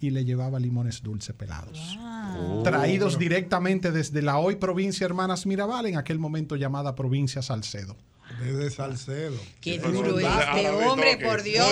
y 0.01 0.11
le 0.11 0.25
llevaba 0.25 0.59
limones 0.61 1.03
dulces 1.03 1.35
pelados. 1.35 1.99
Oh. 2.01 2.63
Traídos 2.63 3.19
directamente 3.19 3.91
desde 3.93 4.23
la 4.23 4.39
hoy 4.39 4.57
provincia 4.57 5.05
Hermanas 5.05 5.45
Mirabal, 5.45 5.87
en 5.87 5.97
aquel 5.99 6.19
momento 6.19 6.57
llamada 6.57 6.95
provincia 6.95 7.43
Salcedo. 7.43 7.97
Desde 8.41 8.71
Salcedo. 8.71 9.37
Qué 9.61 9.79
duro 9.79 10.19
este 10.19 10.71
hombre, 10.71 11.19
por 11.19 11.43
Dios. 11.43 11.69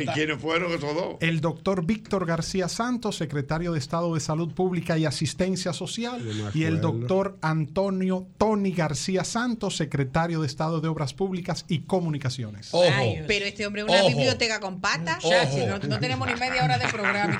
¿y 0.00 0.06
quiénes 0.08 0.40
fueron 0.40 0.72
esos 0.72 0.94
dos? 0.94 1.16
El 1.20 1.40
doctor 1.40 1.84
Víctor 1.84 2.26
García 2.26 2.68
Santos, 2.68 3.16
secretario 3.16 3.72
de 3.72 3.78
Estado 3.78 4.14
de 4.14 4.20
Salud 4.20 4.52
Pública 4.52 4.98
y 4.98 5.06
Asistencia 5.06 5.72
Social, 5.72 6.22
y 6.54 6.64
el 6.64 6.80
doctor 6.80 7.38
Antonio 7.40 8.26
Tony 8.38 8.72
García 8.72 9.24
Santos, 9.24 9.76
secretario 9.76 10.40
de 10.40 10.46
Estado 10.46 10.80
de 10.80 10.88
Obras 10.88 11.14
Públicas 11.14 11.64
y 11.68 11.80
Comunicaciones. 11.80 12.72
Ay, 12.74 13.24
pero 13.26 13.46
este 13.46 13.66
hombre 13.66 13.82
es 13.82 13.88
una 13.88 14.00
Ojo. 14.00 14.08
biblioteca 14.08 14.60
con 14.60 14.80
patas. 14.80 15.22
Chachi, 15.22 15.64
no, 15.66 15.78
no 15.78 15.98
tenemos 15.98 16.28
ni 16.28 16.34
media 16.34 16.64
hora 16.64 16.78
de 16.78 16.88
programa. 16.88 17.38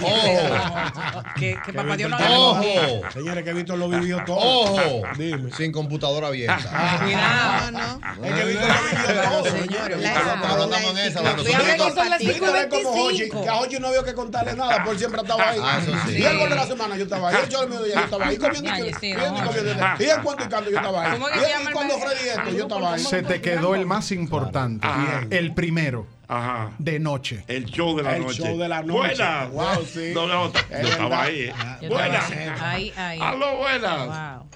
Que, 1.36 1.56
que 1.64 1.72
papá 1.72 1.96
Dios 1.96 2.10
no 2.10 2.16
Ojo. 2.16 2.62
Señores, 3.12 3.44
que 3.44 3.52
Víctor 3.52 3.78
lo 3.78 3.88
vivió 3.88 4.24
todo. 4.24 4.38
Ojo. 4.38 5.02
Dime. 5.18 5.52
Sin 5.52 5.72
computadora 5.72 6.28
abierta. 6.28 7.00
Cuidado. 7.02 7.70
No, 7.72 8.00
no. 8.16 8.45
Es 8.48 8.59
que 8.59 8.66
Víctor 8.66 9.14
lo 9.14 9.22
vivió 9.22 9.30
todo, 9.30 9.44
señores. 9.44 9.96
Nosotros 9.98 10.64
estamos 10.76 10.90
en 10.90 10.98
esa. 10.98 11.22
la 11.22 11.30
Fíjate 11.37 11.64
que 11.64 11.76
nosotros- 11.76 11.94
son 11.94 12.11
las 12.11 12.18
Víctor 12.18 12.56
es 12.56 12.66
como 12.66 12.90
Hochi, 13.04 13.16
5.25. 13.24 13.42
que 13.42 13.48
a 13.48 13.56
Hochi 13.61 13.78
no 13.78 13.88
había 13.88 14.04
que 14.04 14.14
contarle 14.14 14.54
nada, 14.54 14.85
él 14.90 14.98
siempre 14.98 15.20
estaba 15.22 15.48
ahí. 15.50 15.61
Ah. 15.62 15.80
Y 16.09 16.22
el 16.22 16.38
gol 16.38 16.48
de 16.50 16.54
la 16.56 16.66
semana 16.66 16.96
yo 16.96 17.04
estaba 17.04 17.28
ahí, 17.30 17.37
el 17.42 17.48
show 17.48 17.61
del 17.62 17.70
mediodía 17.70 17.94
yo 17.94 18.00
estaba 18.00 18.26
ahí, 18.26 18.37
comiendo 18.37 18.68
y 18.68 18.72
no, 19.14 19.44
comiendo. 19.44 19.72
Y 19.98 20.04
en 20.11 20.22
cuanto 20.22 20.44
y 20.44 20.48
canto 20.48 20.70
yo 20.70 20.76
estaba 20.76 21.02
ahí. 21.04 21.12
¿Cómo 21.12 21.26
que 21.26 21.32
Y 21.38 21.72
cuando? 21.72 21.98
Freddy 21.98 22.28
esto, 22.28 22.50
yo 22.50 22.62
estaba 22.62 22.94
ahí. 22.94 23.00
Se 23.04 23.22
te 23.22 23.40
quedó 23.40 23.74
el 23.74 23.87
más 23.87 24.11
importante, 24.12 24.87
el 25.30 25.54
primero, 25.54 26.06
Ajá. 26.28 26.70
de 26.78 26.98
noche. 26.98 27.44
El 27.46 27.66
show 27.66 27.96
de 27.96 28.02
la 28.02 28.16
El 28.16 28.22
noche. 28.22 28.42
show 28.42 28.59
de 28.59 28.68
la 28.68 28.82
noche. 28.82 28.92
Buenas. 29.16 29.50
Wow, 29.50 29.87
sí. 29.92 30.12
J. 30.14 30.50
Es 30.70 30.82
Yo 30.82 30.88
estaba 30.88 31.22
ahí. 31.22 31.40
eh. 31.42 31.54
Estaba- 31.80 32.70
Ahí, 32.70 32.92
ahí. 32.96 33.18
Aló, 33.20 33.56
buenas. 33.59 34.06
Wow. 34.06 34.48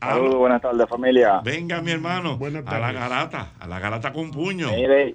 Saludos, 0.00 0.36
buenas 0.36 0.62
tardes, 0.62 0.88
familia. 0.88 1.40
Venga, 1.44 1.82
mi 1.82 1.90
hermano. 1.90 2.38
Buenas 2.38 2.66
A 2.66 2.78
la 2.78 2.92
garata. 2.92 3.52
A 3.60 3.66
la 3.66 3.78
garata 3.78 4.12
con 4.12 4.30
puño. 4.30 4.68
Mire, 4.70 5.14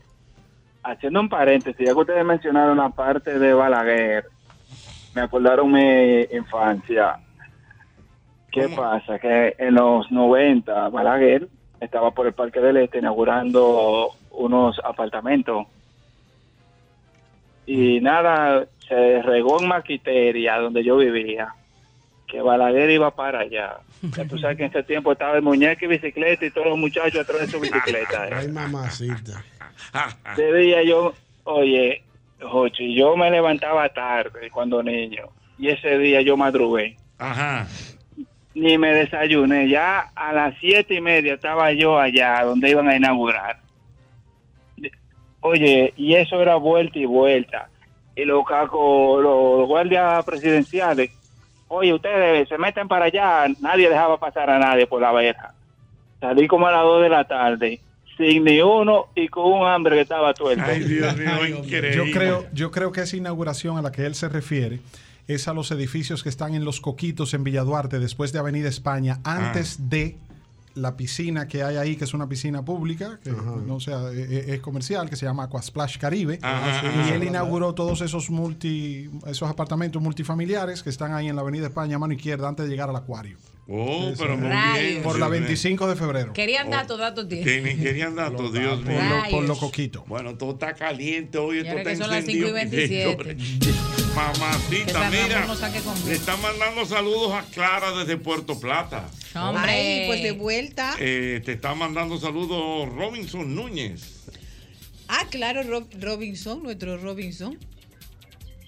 haciendo 0.83 1.21
un 1.21 1.29
paréntesis, 1.29 1.85
ya 1.85 1.93
que 1.93 1.99
ustedes 1.99 2.23
mencionaron 2.23 2.77
la 2.77 2.89
parte 2.89 3.39
de 3.39 3.53
Balaguer, 3.53 4.25
me 5.15 5.21
acordaron 5.21 5.71
mi 5.71 6.21
infancia. 6.31 7.17
¿Qué 8.51 8.65
¿Cómo? 8.65 8.75
pasa? 8.75 9.17
Que 9.17 9.55
en 9.57 9.73
los 9.73 10.11
90, 10.11 10.89
Balaguer 10.89 11.47
estaba 11.79 12.11
por 12.11 12.27
el 12.27 12.33
Parque 12.33 12.59
del 12.59 12.77
Este 12.77 12.99
inaugurando 12.99 14.11
unos 14.31 14.79
apartamentos. 14.83 15.65
Y 17.65 17.99
nada, 18.01 18.65
se 18.87 19.21
regó 19.23 19.59
en 19.59 19.67
Maquiteria, 19.67 20.57
donde 20.59 20.83
yo 20.83 20.97
vivía, 20.97 21.55
que 22.27 22.41
Balaguer 22.41 22.89
iba 22.89 23.11
para 23.11 23.39
allá. 23.39 23.77
Ya 24.01 24.25
tú 24.25 24.37
sabes 24.37 24.57
que 24.57 24.65
en 24.65 24.69
ese 24.69 24.83
tiempo 24.83 25.11
estaba 25.11 25.35
el 25.35 25.41
muñeco 25.41 25.85
y 25.85 25.87
bicicleta 25.87 26.45
y 26.45 26.51
todos 26.51 26.67
los 26.67 26.77
muchachos 26.77 27.21
atrás 27.21 27.41
de 27.41 27.47
su 27.47 27.59
bicicleta. 27.59 28.27
¿eh? 28.27 28.33
Ay, 28.33 28.47
mamacita. 28.47 29.43
Ese 30.33 30.53
día 30.53 30.83
yo, 30.83 31.13
oye, 31.43 32.03
Jochi, 32.41 32.95
yo 32.95 33.15
me 33.15 33.31
levantaba 33.31 33.87
tarde 33.89 34.49
cuando 34.51 34.83
niño. 34.83 35.25
Y 35.57 35.69
ese 35.69 35.97
día 35.97 36.21
yo 36.21 36.35
madrugué. 36.35 36.97
Ajá. 37.17 37.67
Ni 38.53 38.77
me 38.77 38.93
desayuné. 38.93 39.69
Ya 39.69 40.11
a 40.15 40.33
las 40.33 40.55
siete 40.59 40.95
y 40.95 41.01
media 41.01 41.35
estaba 41.35 41.71
yo 41.71 41.97
allá 41.97 42.43
donde 42.43 42.69
iban 42.69 42.89
a 42.89 42.95
inaugurar. 42.95 43.59
Oye, 45.41 45.93
y 45.95 46.15
eso 46.15 46.41
era 46.41 46.55
vuelta 46.55 46.97
y 46.97 47.05
vuelta. 47.05 47.69
Y 48.15 48.25
los 48.25 48.45
cacos, 48.45 49.21
los 49.21 49.67
guardias 49.67 50.25
presidenciales, 50.25 51.11
oye, 51.67 51.93
ustedes 51.93 52.47
se 52.47 52.57
meten 52.57 52.87
para 52.87 53.05
allá. 53.05 53.45
Nadie 53.59 53.89
dejaba 53.89 54.19
pasar 54.19 54.49
a 54.49 54.59
nadie 54.59 54.87
por 54.87 55.01
la 55.01 55.11
verja. 55.11 55.53
Salí 56.19 56.47
como 56.47 56.67
a 56.67 56.71
las 56.71 56.83
dos 56.83 57.01
de 57.01 57.09
la 57.09 57.27
tarde, 57.27 57.81
sin 58.17 58.43
ni 58.43 58.61
uno 58.61 59.07
y 59.15 59.27
con 59.27 59.51
un 59.51 59.67
hambre 59.67 59.95
que 59.95 60.01
estaba 60.01 60.33
tuerto. 60.33 60.63
Ay, 60.65 60.83
Dios 60.83 61.17
mío, 61.17 61.45
increíble. 61.45 61.95
Yo 61.95 62.03
creo, 62.11 62.45
yo 62.53 62.71
creo 62.71 62.91
que 62.91 63.01
esa 63.01 63.17
inauguración 63.17 63.77
a 63.77 63.81
la 63.81 63.91
que 63.91 64.05
él 64.05 64.15
se 64.15 64.29
refiere 64.29 64.79
es 65.27 65.47
a 65.47 65.53
los 65.53 65.71
edificios 65.71 66.23
que 66.23 66.29
están 66.29 66.53
en 66.53 66.65
Los 66.65 66.81
Coquitos, 66.81 67.33
en 67.33 67.43
Villa 67.43 67.63
Duarte, 67.63 67.99
después 67.99 68.31
de 68.31 68.39
Avenida 68.39 68.69
España, 68.69 69.19
antes 69.23 69.89
de 69.89 70.17
la 70.75 70.95
piscina 70.97 71.47
que 71.47 71.63
hay 71.63 71.77
ahí, 71.77 71.95
que 71.95 72.03
es 72.03 72.13
una 72.13 72.27
piscina 72.29 72.63
pública, 72.63 73.19
que 73.23 73.31
no 73.31 73.79
sea, 73.79 74.11
e- 74.11 74.21
e- 74.51 74.53
es 74.55 74.59
comercial, 74.61 75.09
que 75.09 75.15
se 75.15 75.25
llama 75.25 75.43
Aquasplash 75.45 75.97
Caribe. 75.97 76.37
Ajá, 76.41 76.81
y 76.83 76.87
ajá. 76.87 77.15
él 77.15 77.23
inauguró 77.23 77.73
todos 77.73 78.01
esos 78.01 78.29
multi, 78.29 79.09
esos 79.25 79.49
apartamentos 79.49 80.01
multifamiliares 80.01 80.83
que 80.83 80.89
están 80.89 81.13
ahí 81.13 81.27
en 81.29 81.35
la 81.35 81.41
Avenida 81.41 81.67
España, 81.67 81.95
a 81.95 81.99
mano 81.99 82.13
izquierda, 82.13 82.47
antes 82.47 82.65
de 82.65 82.71
llegar 82.71 82.89
al 82.89 82.95
acuario. 82.95 83.37
Oh, 83.67 84.11
pero 84.17 84.37
muy 84.37 84.49
bien. 84.49 85.01
Por 85.01 85.13
la 85.17 85.25
Dios 85.27 85.31
mío. 85.31 85.47
25 85.47 85.87
de 85.87 85.95
febrero. 85.95 86.33
Querían 86.33 86.67
Oh. 86.67 86.71
datos, 86.71 86.99
datos. 86.99 87.25
Que- 87.25 87.43
Querían 87.81 88.15
datos, 88.15 88.53
Dios 88.53 88.83
mío. 88.85 88.99
Por 88.99 89.09
lo, 89.09 89.31
por 89.31 89.43
lo 89.45 89.55
coquito. 89.57 90.03
Bueno, 90.07 90.35
todo 90.35 90.51
está 90.51 90.73
caliente 90.75 91.39
hoy. 91.39 91.59
Esto 91.59 91.71
está 91.77 91.89
que 91.89 91.95
son 91.95 92.09
las 92.09 92.19
encendido. 92.19 92.47
5 92.49 92.59
y 92.59 92.69
27. 92.69 93.37
Mamacita, 94.15 95.09
mira. 95.09 95.45
no 95.45 95.55
saque 95.55 95.81
con- 95.81 95.93
Le 96.07 96.13
están 96.15 96.41
mandando 96.41 96.85
saludos 96.85 97.33
a 97.33 97.43
Clara 97.43 97.91
desde 97.91 98.15
Puerto 98.17 98.57
Plata. 98.59 99.09
Hombre. 99.35 99.69
Ay, 99.71 100.07
pues 100.07 100.23
de 100.23 100.31
vuelta. 100.31 100.95
Eh, 100.99 101.41
te 101.43 101.53
está 101.53 101.75
mandando 101.75 102.17
saludos 102.17 102.87
Robinson 102.93 103.53
Núñez. 103.53 104.23
Ah, 105.09 105.25
claro, 105.29 105.63
Rob- 105.63 105.89
Robinson, 106.01 106.63
nuestro 106.63 106.97
Robinson. 106.97 107.59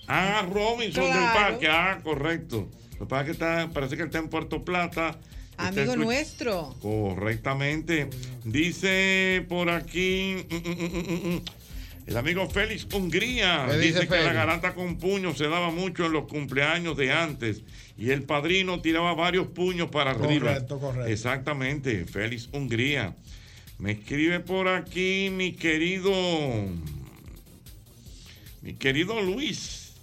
Ah, 0.08 0.46
Robinson 0.52 1.04
del 1.06 1.14
Claro. 1.14 1.34
parque. 1.40 1.68
Ah, 1.70 2.00
correcto. 2.04 2.70
Lo 2.94 3.00
que 3.00 3.06
pasa 3.06 3.22
es 3.22 3.26
que 3.28 3.32
está, 3.32 3.70
parece 3.74 3.96
que 3.98 4.04
está 4.04 4.18
en 4.18 4.30
Puerto 4.30 4.66
Plata. 4.66 5.18
Está 5.52 5.68
Amigo 5.70 5.96
nuestro. 5.96 6.76
Correctamente. 6.82 8.10
Dice 8.44 9.46
por 9.50 9.70
aquí 9.70 10.46
mm, 10.50 10.54
mm, 10.54 10.60
mm, 10.60 10.84
mm, 10.84 11.34
mm, 11.36 11.42
el 12.08 12.18
amigo 12.18 12.50
Félix 12.50 12.88
Hungría. 12.94 13.68
¿Qué 13.70 13.78
Dice, 13.78 13.88
dice 13.88 14.00
que 14.08 14.16
la 14.16 14.22
Félix? 14.22 14.34
garanta 14.36 14.74
con 14.74 14.98
puño 14.98 15.36
se 15.36 15.48
daba 15.48 15.70
mucho 15.72 16.06
en 16.06 16.14
los 16.14 16.28
cumpleaños 16.28 16.98
de 16.98 17.12
antes. 17.12 17.62
Y 17.98 18.10
el 18.12 18.24
padrino 18.24 18.82
tiraba 18.82 19.14
varios 19.14 19.48
puños 19.48 19.90
para 19.92 20.12
arriba. 20.12 20.54
Correcto, 20.54 20.80
correcto. 20.80 21.06
Exactamente. 21.08 22.06
Félix 22.06 22.50
Hungría. 22.54 23.16
Me 23.80 23.92
escribe 23.92 24.40
por 24.40 24.68
aquí 24.68 25.30
mi 25.32 25.52
querido. 25.54 26.12
Mi 28.62 28.74
querido 28.74 29.22
Luis 29.22 29.94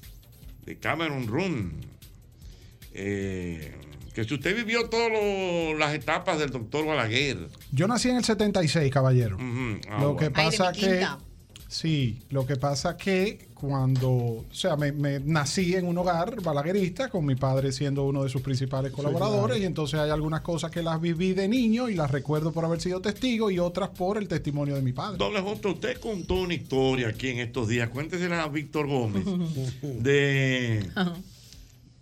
de 0.65 0.77
Cameron 0.77 1.27
Run. 1.27 1.73
Eh, 2.93 3.75
que 4.15 4.23
si 4.25 4.35
usted 4.35 4.55
vivió 4.55 4.89
todas 4.89 5.11
las 5.79 5.93
etapas 5.95 6.39
del 6.39 6.51
doctor 6.51 6.87
Balaguer. 6.87 7.49
Yo 7.73 7.89
nací 7.89 8.09
en 8.11 8.17
el 8.17 8.25
76, 8.25 8.93
caballero. 8.93 9.37
Ah, 9.41 9.99
lo 10.01 10.15
bueno. 10.15 10.17
que 10.17 10.25
Ay, 10.27 10.31
pasa 10.31 10.71
mi 10.71 10.79
que. 10.79 11.07
Sí, 11.75 12.21
lo 12.31 12.47
que 12.47 12.57
pasa 12.57 12.97
que 12.97 13.49
cuando, 13.55 14.11
o 14.11 14.45
sea, 14.53 14.77
me, 14.77 14.93
me 14.93 15.19
nací 15.19 15.75
en 15.75 15.87
un 15.87 15.99
hogar 15.99 16.41
balaguerista 16.41 17.09
con 17.09 17.27
mi 17.27 17.35
padre 17.35 17.73
siendo 17.73 18.05
uno 18.05 18.23
de 18.23 18.29
sus 18.29 18.43
principales 18.43 18.93
colaboradores 18.93 19.61
y 19.61 19.65
entonces 19.65 19.99
hay 19.99 20.11
algunas 20.11 20.43
cosas 20.43 20.71
que 20.71 20.83
las 20.83 21.01
viví 21.01 21.33
de 21.33 21.49
niño 21.49 21.89
y 21.89 21.95
las 21.95 22.11
recuerdo 22.11 22.53
por 22.53 22.65
haber 22.65 22.81
sido 22.81 23.01
testigo 23.01 23.51
y 23.51 23.59
otras 23.59 23.89
por 23.89 24.19
el 24.19 24.29
testimonio 24.29 24.77
de 24.77 24.83
mi 24.83 24.93
padre. 24.93 25.19
Doble 25.19 25.41
J, 25.41 25.69
usted 25.69 25.99
contó 25.99 26.35
una 26.35 26.55
historia 26.55 27.09
aquí 27.09 27.29
en 27.29 27.41
estos 27.41 27.67
días. 27.67 27.89
Cuéntesela 27.89 28.45
a 28.45 28.49
Víctor 28.49 28.87
Gómez 28.87 29.25
de, 29.83 30.89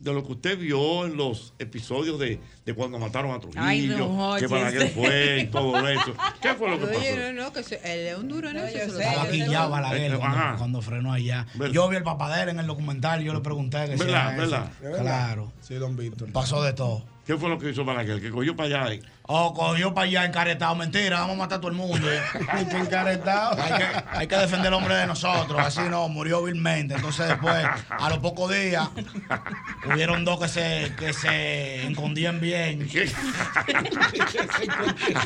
de 0.02 0.12
lo 0.12 0.24
que 0.26 0.32
usted 0.32 0.58
vio 0.58 1.06
en 1.06 1.16
los 1.16 1.54
episodios 1.60 2.18
de, 2.18 2.40
de 2.66 2.74
cuando 2.74 2.98
mataron 2.98 3.30
a 3.30 3.34
Ay, 3.56 3.86
Trujillo, 3.86 4.08
Jorge, 4.08 4.40
que 4.46 4.52
Balaguer 4.52 4.82
sí. 4.88 4.94
fue 4.94 5.38
y 5.42 5.46
todo 5.46 5.88
eso. 5.88 6.14
¿Qué 6.40 6.54
fue 6.54 6.70
lo 6.70 6.80
que 6.80 6.86
pasó? 6.86 6.98
Oye, 6.98 7.32
no, 7.32 7.44
no, 7.44 7.52
que 7.52 7.62
se, 7.62 7.76
él 7.76 8.08
es 8.08 8.18
un 8.18 8.28
duro 8.28 8.50
en 8.50 8.56
eso. 8.56 8.78
se 8.78 8.86
lo 8.88 8.98
Estaba 9.00 9.28
quillado 9.28 9.70
Balaguer 9.70 10.14
Eh, 10.14 10.18
cuando, 10.58 10.82
frenó 10.82 11.12
allá. 11.12 11.46
¿Verdad? 11.54 11.72
Yo 11.72 11.88
vi 11.88 11.96
el 11.96 12.02
papadero 12.02 12.50
en 12.50 12.58
el 12.58 12.66
documental 12.66 13.22
y 13.22 13.26
yo 13.26 13.32
le 13.34 13.40
pregunté 13.40 13.86
que 13.86 13.96
si 13.96 14.04
¿Verdad? 14.04 14.32
eso. 14.32 14.40
¿Verdad? 14.40 14.70
¿Es 14.74 14.82
verdad? 14.82 15.00
Claro. 15.02 15.52
Sí, 15.60 15.74
don 15.74 15.96
Víctor. 15.96 16.32
Pasó 16.32 16.62
de 16.64 16.72
todo. 16.72 17.04
¿Qué 17.24 17.36
fue 17.36 17.48
lo 17.48 17.56
que 17.58 17.70
hizo 17.70 17.84
Balaguer? 17.84 18.20
Que 18.20 18.30
cogió 18.30 18.56
para 18.56 18.84
allá. 18.86 19.00
Oh, 19.24 19.54
cogió 19.54 19.94
para 19.94 20.06
allá 20.06 20.24
encaretado. 20.24 20.74
Mentira, 20.74 21.20
vamos 21.20 21.37
a 21.37 21.38
matar 21.38 21.58
a 21.58 21.61
todo 21.61 21.70
el 21.70 21.76
mundo. 21.76 22.08
Encaretado. 22.72 23.62
Hay 23.62 23.72
que, 23.72 23.87
hay 24.11 24.26
que 24.26 24.37
defender 24.37 24.68
al 24.68 24.74
hombre 24.74 24.94
de 24.96 25.06
nosotros. 25.06 25.61
Así 25.61 25.80
no, 25.88 26.08
murió 26.08 26.42
vilmente. 26.42 26.94
Entonces 26.94 27.28
después, 27.28 27.64
a 27.88 28.11
los 28.11 28.18
pocos 28.18 28.52
días, 28.52 28.88
hubieron 29.87 30.24
dos 30.24 30.40
que 30.40 30.48
se, 30.48 30.92
que 30.98 31.12
se 31.12 31.87
escondían 31.87 32.40
bien. 32.40 32.88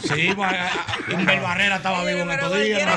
Sí, 0.07 0.33
pues, 0.35 0.53
Humber 1.13 1.41
Barrera 1.41 1.77
estaba 1.77 2.05
vivo 2.05 2.21
en 2.21 2.31
estos 2.31 2.55
días. 2.55 2.89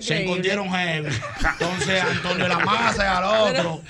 Se 0.00 0.22
escondieron 0.22 0.70
heavy. 0.70 1.08
Entonces 1.52 2.02
Antonio 2.02 2.48
La 2.48 2.58
Maza 2.58 3.04
y 3.04 3.06
al 3.06 3.24
otro 3.24 3.82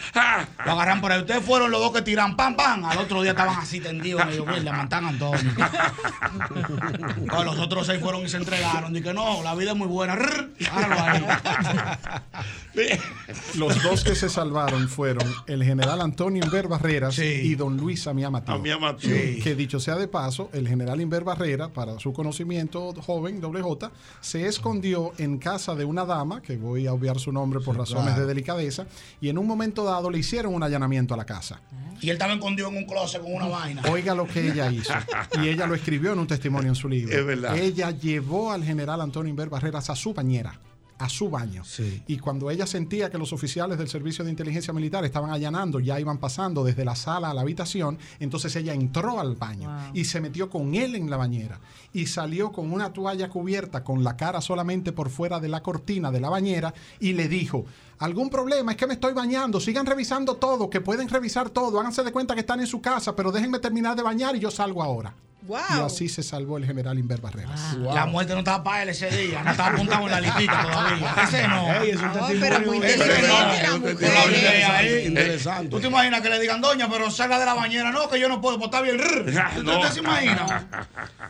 lo 0.65 0.73
agarran 0.73 1.01
por 1.01 1.13
ahí. 1.13 1.21
Ustedes 1.21 1.45
fueron 1.45 1.71
los 1.71 1.81
dos 1.81 1.93
que 1.93 2.03
tiran 2.03 2.37
pam, 2.37 2.55
pam. 2.57 2.85
Al 2.85 2.99
otro 2.99 3.23
día 3.23 3.33
estaban 3.33 3.57
así 3.59 3.81
tendidos. 3.81 4.25
Le 4.27 4.73
matan 4.73 5.07
a 5.07 5.09
Antonio. 5.09 5.48
No, 7.25 7.45
los 7.45 7.59
otros 7.59 7.87
seis 7.87 8.01
fueron 8.01 8.25
y 8.25 8.29
se 8.29 8.37
entregaron. 8.37 8.93
Dije, 8.93 9.13
no, 9.13 9.43
la 9.43 9.55
vida 9.55 9.73
es 9.73 9.77
muy 9.77 9.87
buena. 9.87 10.17
Los 13.57 13.83
dos 13.83 14.05
que 14.05 14.15
se 14.15 14.29
salvaron 14.29 14.89
fueron 14.89 15.27
el 15.47 15.65
general 15.65 16.01
Antonio 16.01 16.45
Inver 16.45 16.69
Barreras 16.69 17.19
y 17.19 17.55
don 17.55 17.77
Luis 17.77 18.07
Amía 18.07 18.31
Matías. 18.31 18.57
Amía 18.57 18.79
Matías. 18.79 19.43
Que 19.43 19.55
dicho 19.55 19.81
sea 19.81 19.97
de 19.97 20.07
paso, 20.09 20.49
el 20.53 20.69
general 20.69 21.01
Inver 21.01 21.25
Barrera, 21.25 21.69
para 21.69 21.99
su 21.99 22.13
conocimiento 22.13 22.93
joven, 22.95 23.41
doble 23.41 23.63
J, 23.63 23.91
se 24.21 24.47
escondió 24.47 25.13
en 25.19 25.39
casa 25.39 25.75
de 25.75 25.85
una 25.85 26.05
dama, 26.05 26.41
que 26.41 26.57
voy 26.57 26.87
a 26.87 26.93
obviar 26.93 27.19
su 27.19 27.33
nombre 27.33 27.61
por 27.61 27.77
razones 27.77 28.05
claro. 28.05 28.21
de 28.21 28.27
delicadeza, 28.27 28.87
y 29.21 29.29
en 29.29 29.39
un 29.39 29.47
momento 29.47 29.85
dado 29.85 30.11
le 30.11 30.19
hicieron 30.19 30.55
un 30.55 30.63
allanamiento 30.63 31.15
a 31.15 31.17
la 31.17 31.25
casa. 31.25 31.61
Y 32.01 32.11
él 32.11 32.13
estaba 32.13 32.33
escondido 32.33 32.69
en 32.69 32.77
un 32.77 32.85
closet 32.85 33.21
con 33.21 33.35
una 33.35 33.49
vaina. 33.49 33.83
Oiga 33.91 34.15
lo 34.15 34.27
que 34.27 34.49
ella 34.49 34.71
hizo. 34.71 34.93
Y 35.41 35.49
ella 35.49 35.67
lo 35.67 35.75
escribió 35.75 36.13
en 36.13 36.19
un 36.19 36.27
testimonio 36.27 36.71
en 36.71 36.75
su 36.75 36.89
libro. 36.89 37.17
Es 37.17 37.25
verdad. 37.25 37.57
Ella 37.57 37.91
llevó 37.91 38.53
al 38.53 38.65
general 38.65 39.01
Antonio 39.01 39.31
Inver 39.31 39.49
Barreras 39.49 39.91
a 39.91 39.97
su 39.97 40.15
bañera 40.15 40.59
a 40.99 41.09
su 41.09 41.31
baño. 41.31 41.63
Y 42.07 42.19
cuando 42.19 42.51
ella 42.51 42.67
sentía 42.67 43.11
que 43.11 43.19
los 43.19 43.33
oficiales 43.33 43.79
del 43.79 43.89
Servicio 43.89 44.25
de 44.25 44.31
Inteligencia 44.31 44.73
Militar 44.73 45.05
estaban 45.05 45.31
allanando, 45.31 45.81
ya 45.81 45.99
iban 46.01 46.19
pasando 46.19 46.65
desde 46.65 46.85
la 46.85 46.97
sala 46.97 47.31
a 47.31 47.35
la 47.35 47.43
habitación, 47.43 47.99
entonces 48.19 48.55
ella 48.57 48.75
entró 48.75 49.21
al 49.21 49.37
baño 49.37 49.71
y 49.95 50.05
se 50.05 50.21
metió 50.21 50.51
con 50.51 50.75
él 50.75 50.95
en 50.95 51.09
la 51.11 51.17
bañera 51.17 51.61
y 51.93 52.07
salió 52.07 52.53
con 52.53 52.73
una 52.73 52.93
toalla 52.93 53.29
cubierta 53.29 53.85
con 53.85 54.05
la 54.05 54.17
cara 54.17 54.41
solamente 54.41 54.93
por 54.93 55.11
fuera 55.11 55.41
de 55.41 55.49
la 55.49 55.63
cortina 55.63 56.11
de 56.11 56.21
la 56.21 56.31
bañera 56.31 56.75
y 57.01 57.13
le 57.13 57.29
dijo, 57.29 57.65
algún 57.99 58.31
problema, 58.31 58.73
es 58.73 58.77
que 58.77 58.87
me 58.87 58.95
estoy 58.95 59.13
bañando, 59.13 59.61
sigan 59.61 59.87
revisando 59.87 60.37
todo, 60.37 60.71
que 60.71 60.81
pueden 60.81 61.09
revisar 61.09 61.51
todo, 61.51 61.81
háganse 61.81 62.03
de 62.03 62.13
cuenta 62.13 62.35
que 62.35 62.41
están 62.41 62.61
en 62.61 62.67
su 62.67 62.81
casa, 62.81 63.15
pero 63.15 63.33
déjenme 63.33 63.59
terminar 63.59 63.97
de 63.97 64.03
bañar 64.03 64.37
y 64.37 64.41
yo 64.41 64.51
salgo 64.51 64.83
ahora. 64.83 65.15
Y 65.47 65.81
así 65.81 66.09
se 66.09 66.23
salvó 66.23 66.59
el 66.59 66.67
general 66.67 66.99
Inver 66.99 67.21
Barreras. 67.21 67.75
La 67.79 68.07
muerte 68.07 68.33
no 68.35 68.41
estaba 68.41 68.63
para 68.65 68.83
él 68.83 68.89
ese 68.91 69.09
día, 69.09 69.43
no 69.43 69.51
estaba 69.53 69.71
apuntado 69.71 70.05
en 70.07 70.11
la 70.11 70.21
listita 70.21 70.63
todavía. 70.63 71.15
Ese 71.25 71.49
no. 71.49 71.75
Ey, 71.83 71.91
es 71.91 71.97
un 71.97 72.03
No, 72.07 72.13
testimonio 72.13 72.41
pero 72.41 72.61
muy 72.67 72.77
inteligente 72.77 73.29
no, 73.29 73.39
la 73.39 73.77
mujer. 73.79 75.07
interesante. 75.07 75.69
¿Tú 75.69 75.81
te 75.81 75.87
imaginas 75.87 76.21
que 76.21 76.29
le 76.29 76.41
digan, 76.41 76.61
doña, 76.61 76.89
pero 76.91 77.11
salga 77.11 77.39
de 77.39 77.47
la 77.47 77.55
bañera? 77.55 77.91
No, 77.93 78.09
que 78.11 78.19
yo 78.21 78.29
no 78.29 78.41
puedo, 78.41 78.59
pues 78.59 78.67
está 78.67 78.83
bien. 78.83 78.99
Rrr. 79.01 79.29
¿Usted, 79.29 79.67
usted 79.67 79.91
se 79.93 80.01
imagina? 80.01 80.69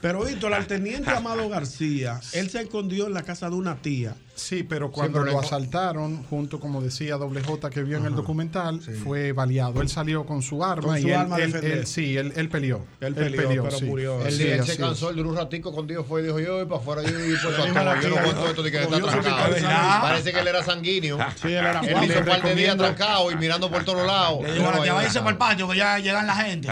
Pero 0.00 0.24
Víctor, 0.24 0.54
al 0.54 0.66
teniente 0.66 1.10
Amado 1.10 1.48
García, 1.48 2.20
él 2.32 2.50
se 2.50 2.62
escondió 2.62 3.06
en 3.06 3.14
la 3.14 3.22
casa 3.22 3.48
de 3.50 3.56
una 3.56 3.76
tía. 3.76 4.14
Sí, 4.38 4.62
pero 4.62 4.90
cuando 4.90 5.20
pero 5.20 5.32
lo 5.32 5.40
asaltaron, 5.40 6.22
junto 6.24 6.60
como 6.60 6.80
decía 6.80 7.16
Doble 7.16 7.42
J 7.42 7.70
que 7.70 7.82
vio 7.82 7.98
en 7.98 8.06
el 8.06 8.14
documental, 8.14 8.80
fue 9.02 9.32
baleado. 9.32 9.80
Él 9.82 9.88
salió 9.88 10.24
con 10.24 10.42
su 10.42 10.64
arma 10.64 10.82
Con 10.82 10.98
y 10.98 11.10
él, 11.10 11.14
arma 11.14 11.36
a 11.36 11.40
él- 11.40 11.54
él- 11.56 11.86
sí, 11.86 12.16
él, 12.16 12.32
él 12.36 12.48
peleó. 12.48 12.84
Él 13.00 13.14
peleó, 13.14 13.64
pero 13.64 13.80
murió. 13.82 14.24
Él, 14.26 14.32
Sí, 14.32 14.44
él 14.46 14.60
así 14.60 14.72
se 14.72 14.76
cansó, 14.78 15.10
él 15.10 15.16
duró 15.16 15.30
un 15.30 15.36
ratico 15.36 15.74
contigo, 15.74 16.04
fue 16.04 16.20
y 16.22 16.24
dijo, 16.24 16.38
yo 16.38 16.56
voy 16.56 16.66
para 16.66 16.80
afuera, 16.80 17.02
yo 17.02 17.18
voy 17.18 17.28
dijo 17.28 17.48
a 17.48 17.84
la 17.84 18.00
Yo 18.00 18.08
no 18.10 18.16
esto 18.48 18.62
de 18.62 18.70
que 18.70 18.82
está 18.82 19.00
salió. 19.22 20.00
Parece 20.00 20.32
que 20.32 20.40
él 20.40 20.48
era 20.48 20.62
sanguíneo. 20.64 21.18
Sí, 21.42 21.48
él 21.48 21.54
era 21.66 21.80
Él 21.80 22.04
hizo 22.04 22.18
un 22.20 22.24
par 22.24 22.42
de 22.42 22.54
días 22.54 22.76
trancado 22.76 23.30
y 23.30 23.36
mirando 23.36 23.70
por 23.70 23.84
todos 23.84 24.06
lados. 24.06 24.42
Le 24.42 24.52
digo 24.54 24.68
a 24.68 24.72
la 24.76 24.82
tía, 24.82 24.92
váyase 24.94 25.18
para 25.18 25.30
el 25.30 25.36
patio 25.36 25.68
que 25.68 25.76
ya 25.76 25.98
llegan 25.98 26.26
la 26.26 26.36
gente. 26.36 26.68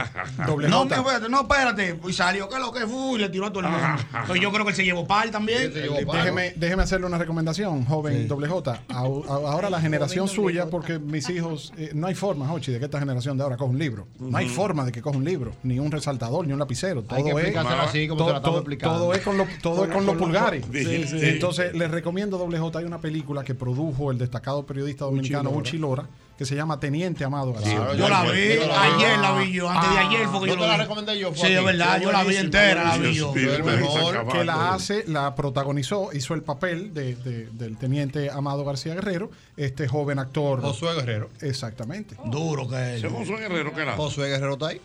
Doble 0.46 0.68
no, 0.68 0.85
no, 0.85 1.40
espérate. 1.40 1.98
Y 2.09 2.12
salió, 2.12 2.48
¿qué 2.48 2.57
es 2.57 2.61
lo 2.61 2.72
que 2.72 2.87
fue? 2.87 3.12
Y 3.14 3.18
le 3.18 3.29
tiró 3.29 3.46
a 3.46 3.50
todo 3.52 3.61
el 3.61 3.68
mundo. 3.70 4.35
Yo 4.40 4.52
creo 4.52 4.64
que 4.64 4.70
él 4.70 4.76
se 4.76 4.85
llevó 4.85 5.07
par 5.07 5.31
también. 5.31 5.72
Déjeme, 5.72 6.52
déjeme 6.57 6.83
hacerle 6.83 7.07
una 7.07 7.18
recomendación, 7.18 7.55
joven 7.64 8.28
doble 8.28 8.48
J. 8.48 8.80
Au- 8.88 9.24
au- 9.26 9.46
Ahora 9.46 9.70
la 9.70 9.80
generación 9.80 10.28
suya, 10.28 10.66
porque 10.70 10.98
mis 10.98 11.28
hijos, 11.30 11.72
eh, 11.76 11.90
no 11.94 12.06
hay 12.06 12.14
forma, 12.14 12.46
Jochi, 12.48 12.72
de 12.72 12.78
que 12.78 12.84
esta 12.86 12.98
generación 12.98 13.36
de 13.36 13.42
ahora 13.44 13.56
coja 13.56 13.70
un 13.70 13.78
libro. 13.78 14.06
No 14.18 14.36
hay 14.36 14.48
forma 14.48 14.84
de 14.84 14.92
que 14.92 15.00
coja 15.02 15.16
un 15.16 15.24
libro, 15.24 15.52
ni 15.62 15.78
un 15.78 15.90
resaltador, 15.90 16.46
ni 16.46 16.52
un 16.52 16.58
lapicero. 16.58 17.02
Todo 17.02 17.16
Hay 17.16 17.24
que 17.24 17.30
es, 17.30 17.56
así, 17.56 18.08
como 18.08 18.24
te 18.26 18.30
la 18.32 18.36
estamos 18.38 18.58
explicando. 18.60 18.98
todo 18.98 19.14
es 19.14 19.20
con, 19.22 19.36
lo- 19.38 19.46
todo 19.62 19.84
es 19.84 19.90
con 19.90 20.06
los 20.06 20.16
pulgares. 20.16 20.64
Sí, 20.72 21.06
sí. 21.06 21.18
Entonces, 21.22 21.74
les 21.74 21.90
recomiendo 21.90 22.38
doble 22.38 22.58
J. 22.58 22.78
Hay 22.78 22.84
una 22.84 23.00
película 23.00 23.44
que 23.44 23.54
produjo 23.54 24.10
el 24.10 24.18
destacado 24.18 24.64
periodista 24.66 25.04
dominicano 25.06 25.44
Lora. 25.50 25.56
Uchi 25.56 25.78
Lora, 25.78 26.06
que 26.37 26.44
se 26.44 26.55
llama 26.55 26.79
Teniente 26.79 27.25
Amado 27.25 27.53
García. 27.55 27.77
Claro, 27.77 27.94
yo 27.94 28.09
la 28.09 28.22
vi, 28.25 28.38
ayer 28.40 29.18
la 29.18 29.38
vi 29.38 29.53
yo, 29.53 29.68
antes 29.70 29.90
de 29.90 29.99
ayer 29.99 30.29
fue 30.29 30.40
que 30.40 30.46
¿No 30.49 30.55
yo 30.55 30.61
te 30.61 30.66
la 30.66 30.75
vi. 30.77 30.83
recomendé 30.83 31.18
yo? 31.18 31.35
Sí, 31.35 31.46
es 31.46 31.64
verdad, 31.64 32.01
yo 32.01 32.12
la 32.12 32.25
vi 32.25 32.37
entera, 32.37 32.85
la 32.85 32.96
vi 32.99 33.14
yo. 33.14 33.33
El 33.35 33.64
mejor. 33.64 34.29
que 34.29 34.44
la 34.44 34.75
hace, 34.75 35.05
la 35.07 35.35
protagonizó, 35.35 36.11
hizo 36.12 36.35
el 36.35 36.42
papel 36.42 36.92
de, 36.92 37.14
de- 37.16 37.46
del 37.53 37.77
teniente 37.79 38.31
Amado 38.31 38.64
García 38.64 38.94
Guerrero, 38.94 39.31
este 39.57 39.88
joven 39.88 40.18
actor. 40.18 40.61
Josué 40.61 40.94
Guerrero. 40.94 41.31
Exactamente. 41.40 42.16
Duro 42.27 42.68
que 42.68 42.96
es. 42.96 43.05
¿Ese 43.05 43.09
Josué 43.09 43.38
Guerrero 43.38 43.72
qué 43.75 43.83
era? 43.83 43.96
Josué 43.96 44.29
Guerrero 44.29 44.53
está 44.55 44.68
ahí. 44.68 44.81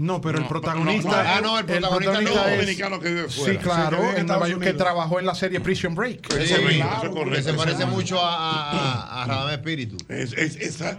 No, 0.00 0.18
pero 0.22 0.38
el 0.38 0.46
protagonista. 0.46 1.10
no, 1.10 1.14
ah, 1.16 1.40
no, 1.42 1.58
el 1.58 1.66
protagonista 1.66 2.20
no, 2.22 2.44
es- 2.46 2.56
dominicano 2.58 3.00
que 3.00 3.08
vive 3.10 3.28
fuera. 3.28 3.52
Sí, 3.52 3.58
claro, 3.58 3.96
Sí, 3.98 4.02
que 4.02 4.08
vive 4.08 4.20
en 4.20 4.26
Nueva 4.26 4.48
York, 4.48 4.62
que 4.62 4.72
trabajó 4.72 5.18
en 5.20 5.26
la 5.26 5.34
serie 5.34 5.60
Prison 5.60 5.94
Break. 5.94 6.32
Sí, 6.32 6.42
Eso 6.42 6.56
es 6.56 6.76
claro, 6.76 7.10
correcto. 7.10 7.36
que 7.36 7.42
se 7.42 7.52
parece 7.52 7.82
Eso 7.82 7.86
mucho 7.88 8.18
a, 8.18 9.22
a, 9.22 9.26
Radamés 9.26 9.58
Espíritu. 9.58 9.96
Es, 10.08 10.32
es- 10.32 10.56
esa- 10.56 10.98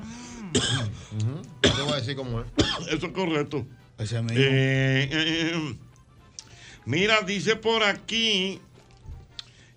Te 1.62 1.82
voy 1.82 1.94
a 1.94 1.96
decir 1.96 2.16
cómo 2.16 2.42
es. 2.42 2.48
Eso 2.94 3.08
es 3.08 3.12
correcto. 3.14 3.66
Ese 3.98 4.22
mismo. 4.22 4.38
Eh, 4.38 5.10
eh, 5.12 5.52
eh, 5.56 5.76
mira, 6.86 7.22
dice 7.22 7.56
por 7.56 7.84
aquí 7.84 8.60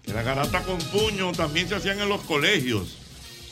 que 0.03 0.13
la 0.13 0.23
garata 0.23 0.63
con 0.65 0.77
puño 0.79 1.33
también 1.33 1.67
se 1.67 1.77
hacían 1.77 1.99
en 2.01 2.11
los 2.11 2.21
colegios. 2.23 2.99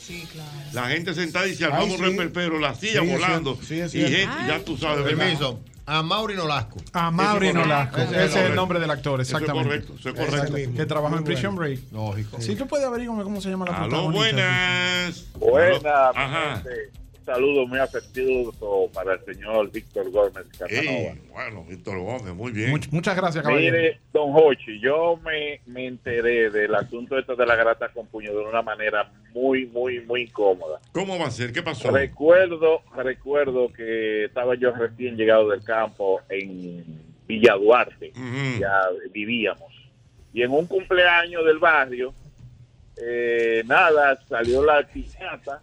Sí, 0.05 0.27
claro. 0.31 0.49
La 0.73 0.89
gente 0.89 1.13
sentada 1.13 1.47
y 1.47 1.55
se 1.55 1.67
un 1.67 1.91
sí. 1.91 1.97
reperpero, 1.97 2.59
la 2.59 2.75
silla 2.75 3.01
Sí, 3.01 3.07
volando. 3.07 3.57
sí, 3.61 3.81
y 3.93 4.01
ya 4.47 4.59
tú 4.65 4.77
sabes. 4.77 5.05
Permiso. 5.05 5.61
A 5.85 6.01
Mauri 6.01 6.35
Nolasco. 6.35 6.77
A 6.93 7.11
Mauri 7.11 7.47
Eso 7.49 7.59
Nolasco. 7.59 7.99
Ese 8.01 8.23
es 8.25 8.35
el 8.35 8.55
nombre 8.55 8.79
del 8.79 8.89
actor, 8.89 9.19
Eso 9.19 9.35
es 9.35 9.41
exactamente. 9.43 9.69
correcto, 9.87 9.93
eso 9.99 10.09
es 10.09 10.15
correcto. 10.15 10.55
Que 10.77 10.85
trabajó 10.85 11.17
en 11.17 11.23
Prison 11.25 11.55
bueno. 11.55 11.75
Break. 11.75 11.91
Lógico. 11.91 12.41
Si 12.41 12.55
tú 12.55 12.67
puedes 12.67 12.85
averiguarme 12.85 13.23
cómo 13.23 13.41
se 13.41 13.49
llama 13.49 13.65
la 13.65 13.73
Aló, 13.77 13.89
protagonista. 13.89 14.19
buenas. 14.19 15.25
Buenas, 15.35 16.15
Ajá. 16.15 16.55
gente. 16.63 16.69
Saludo 17.25 17.65
muy 17.65 17.79
afectivo 17.79 18.89
para 18.93 19.13
el 19.13 19.23
señor 19.25 19.71
Víctor 19.71 20.11
Gómez 20.11 20.45
Casanova. 20.57 20.81
Ey, 20.91 21.21
bueno, 21.31 21.63
Víctor 21.63 21.97
Gómez, 21.99 22.33
muy 22.33 22.51
bien. 22.51 22.71
Much- 22.71 22.89
muchas 22.91 23.15
gracias, 23.15 23.43
caballero. 23.43 23.75
Mire, 23.77 23.99
don 24.11 24.31
Hochi, 24.35 24.79
yo 24.81 25.17
me, 25.23 25.61
me 25.65 25.87
enteré 25.87 26.49
del 26.49 26.75
asunto 26.75 27.17
esto 27.17 27.35
de 27.35 27.45
la 27.45 27.55
garata 27.55 27.87
con 27.89 28.07
puño 28.07 28.31
de 28.31 28.39
una 28.43 28.61
manera 28.61 29.09
muy, 29.33 29.65
muy, 29.67 30.01
muy 30.01 30.23
incómoda. 30.23 30.79
¿Cómo 30.91 31.17
va 31.17 31.27
a 31.27 31.31
ser? 31.31 31.53
¿Qué 31.53 31.63
pasó? 31.63 31.91
Recuerdo, 31.91 32.81
recuerdo 32.95 33.71
que 33.71 34.25
estaba 34.25 34.55
yo 34.55 34.71
recién 34.71 35.15
llegado 35.15 35.49
del 35.49 35.63
campo 35.63 36.19
en 36.29 36.83
Villa 37.25 37.53
Duarte, 37.55 38.11
ya 38.59 38.81
vivíamos. 39.13 39.73
Y 40.33 40.41
en 40.41 40.51
un 40.51 40.65
cumpleaños 40.67 41.45
del 41.45 41.59
barrio, 41.59 42.13
eh, 43.01 43.63
nada, 43.65 44.19
salió 44.27 44.63
la 44.63 44.85
piñata 44.87 45.61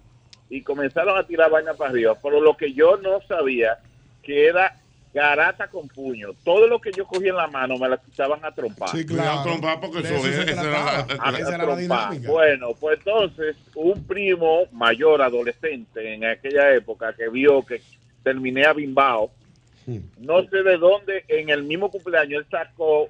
y 0.51 0.63
comenzaron 0.63 1.17
a 1.17 1.27
tirar 1.27 1.51
vaina 1.51 1.73
para 1.75 1.91
arriba. 1.91 2.15
Pero 2.23 2.41
lo 2.41 2.57
que 2.57 2.73
yo 2.75 2.97
no 2.99 3.21
sabía, 3.27 3.79
que 4.23 4.47
era 4.49 4.77
garata 5.15 5.67
con 5.69 5.89
puño. 5.89 6.29
Todo 6.45 6.67
lo 6.69 6.81
que 6.81 6.93
yo 6.93 7.05
cogía 7.07 7.31
en 7.31 7.37
la 7.37 7.47
mano 7.49 7.77
me 7.79 7.89
la 7.89 7.97
quitaban 7.97 8.45
a 8.45 8.53
trompar. 8.55 8.91
Sí, 8.91 9.05
claro. 9.07 9.41
A 9.41 9.43
trompar 9.43 9.81
porque 9.81 10.01
eso 10.01 10.15
era 10.27 10.63
la- 10.63 10.89
A- 11.19 11.31
a 11.31 11.39
esa 11.39 11.49
era 11.55 11.59
la 11.59 11.65
trompar. 11.65 11.79
dinámica. 11.79 12.31
Bueno, 12.31 12.69
pues 12.79 12.99
entonces 12.99 13.57
un 13.75 14.05
primo 14.07 14.67
mayor, 14.73 15.23
adolescente 15.23 16.15
en 16.15 16.25
aquella 16.25 16.75
época, 16.75 17.13
que 17.13 17.29
vio 17.29 17.65
que 17.65 17.81
terminé 18.23 18.65
abimbao, 18.67 19.31
no 20.19 20.43
sé 20.49 20.63
de 20.63 20.77
dónde, 20.77 21.25
en 21.27 21.49
el 21.49 21.65
mismo 21.65 21.91
cumpleaños 21.91 22.43
él 22.43 22.47
sacó, 22.51 23.09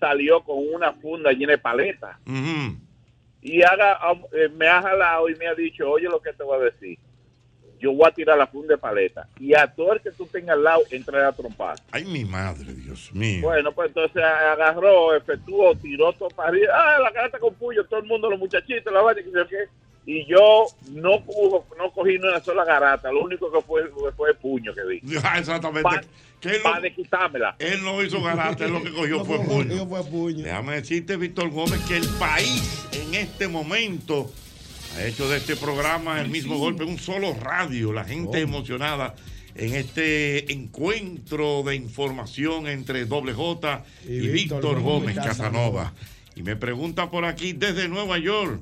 salió 0.00 0.40
con 0.42 0.56
una 0.74 0.92
funda 0.94 1.30
llena 1.30 1.52
de 1.52 1.58
paletas 1.58 2.16
y 3.46 3.62
haga, 3.62 3.96
eh, 4.32 4.48
me 4.48 4.66
ha 4.66 4.82
jalado 4.82 5.28
y 5.28 5.36
me 5.36 5.46
ha 5.46 5.54
dicho, 5.54 5.88
oye 5.88 6.08
lo 6.08 6.20
que 6.20 6.32
te 6.32 6.42
voy 6.42 6.58
a 6.58 6.64
decir, 6.64 6.98
yo 7.78 7.92
voy 7.92 8.08
a 8.08 8.10
tirar 8.10 8.36
la 8.36 8.48
funda 8.48 8.74
de 8.74 8.78
paleta 8.78 9.28
y 9.38 9.54
a 9.54 9.68
todo 9.68 9.92
el 9.92 10.00
que 10.00 10.10
tú 10.10 10.26
tengas 10.26 10.56
al 10.56 10.64
lado, 10.64 10.82
entra 10.90 11.28
a 11.28 11.32
trompar. 11.32 11.76
Ay, 11.92 12.04
mi 12.06 12.24
madre, 12.24 12.74
Dios 12.74 13.14
mío. 13.14 13.42
Bueno, 13.42 13.70
pues 13.70 13.88
entonces 13.88 14.20
agarró, 14.20 15.14
efectuó, 15.14 15.76
tiró 15.76 16.12
todo 16.14 16.28
para 16.30 16.48
arriba, 16.48 16.72
ah, 16.74 16.98
la 16.98 17.12
carta 17.12 17.38
con 17.38 17.54
puño, 17.54 17.84
todo 17.84 18.00
el 18.00 18.06
mundo, 18.06 18.28
los 18.28 18.38
muchachitos, 18.40 18.92
la 18.92 19.00
vaina, 19.00 19.22
que 19.22 19.30
qué. 19.48 19.68
Y 20.06 20.24
yo 20.26 20.66
no, 20.92 21.24
no 21.76 21.90
cogí 21.92 22.12
ni 22.12 22.28
una 22.28 22.40
sola 22.40 22.64
garata, 22.64 23.10
lo 23.10 23.24
único 23.24 23.50
que 23.50 23.60
fue 23.60 23.82
fue 24.16 24.34
puño 24.34 24.72
que 24.72 24.84
vi. 24.84 25.00
Ah, 25.24 25.38
exactamente. 25.38 26.06
¿Qué 26.40 26.60
Para 26.62 26.80
de 26.80 26.94
quitármela. 26.94 27.56
Él 27.58 27.82
no 27.82 28.02
hizo 28.02 28.22
garata, 28.22 28.66
él 28.66 28.72
lo 28.72 28.82
que 28.82 28.92
cogió 28.94 29.24
fue 29.24 29.38
puño. 30.04 30.44
Déjame 30.44 30.76
decirte, 30.76 31.16
Víctor 31.16 31.50
Gómez, 31.50 31.80
que 31.88 31.96
el 31.96 32.08
país 32.20 32.86
en 32.92 33.14
este 33.14 33.48
momento 33.48 34.30
ha 34.96 35.04
hecho 35.04 35.28
de 35.28 35.38
este 35.38 35.56
programa 35.56 36.20
el 36.20 36.28
mismo 36.28 36.56
golpe, 36.56 36.84
un 36.84 36.98
solo 36.98 37.34
radio, 37.34 37.92
la 37.92 38.04
gente 38.04 38.40
emocionada 38.40 39.14
en 39.56 39.74
este 39.74 40.52
encuentro 40.52 41.62
de 41.62 41.76
información 41.76 42.66
entre 42.66 43.06
Doble 43.06 43.32
J 43.32 43.84
y, 44.06 44.12
Y 44.12 44.28
Víctor, 44.28 44.80
Gómez 44.80 45.16
Casanova. 45.16 45.92
Y 46.34 46.42
me 46.42 46.56
pregunta 46.56 47.10
por 47.10 47.24
aquí 47.24 47.54
desde 47.54 47.88
Nueva 47.88 48.18
York, 48.18 48.60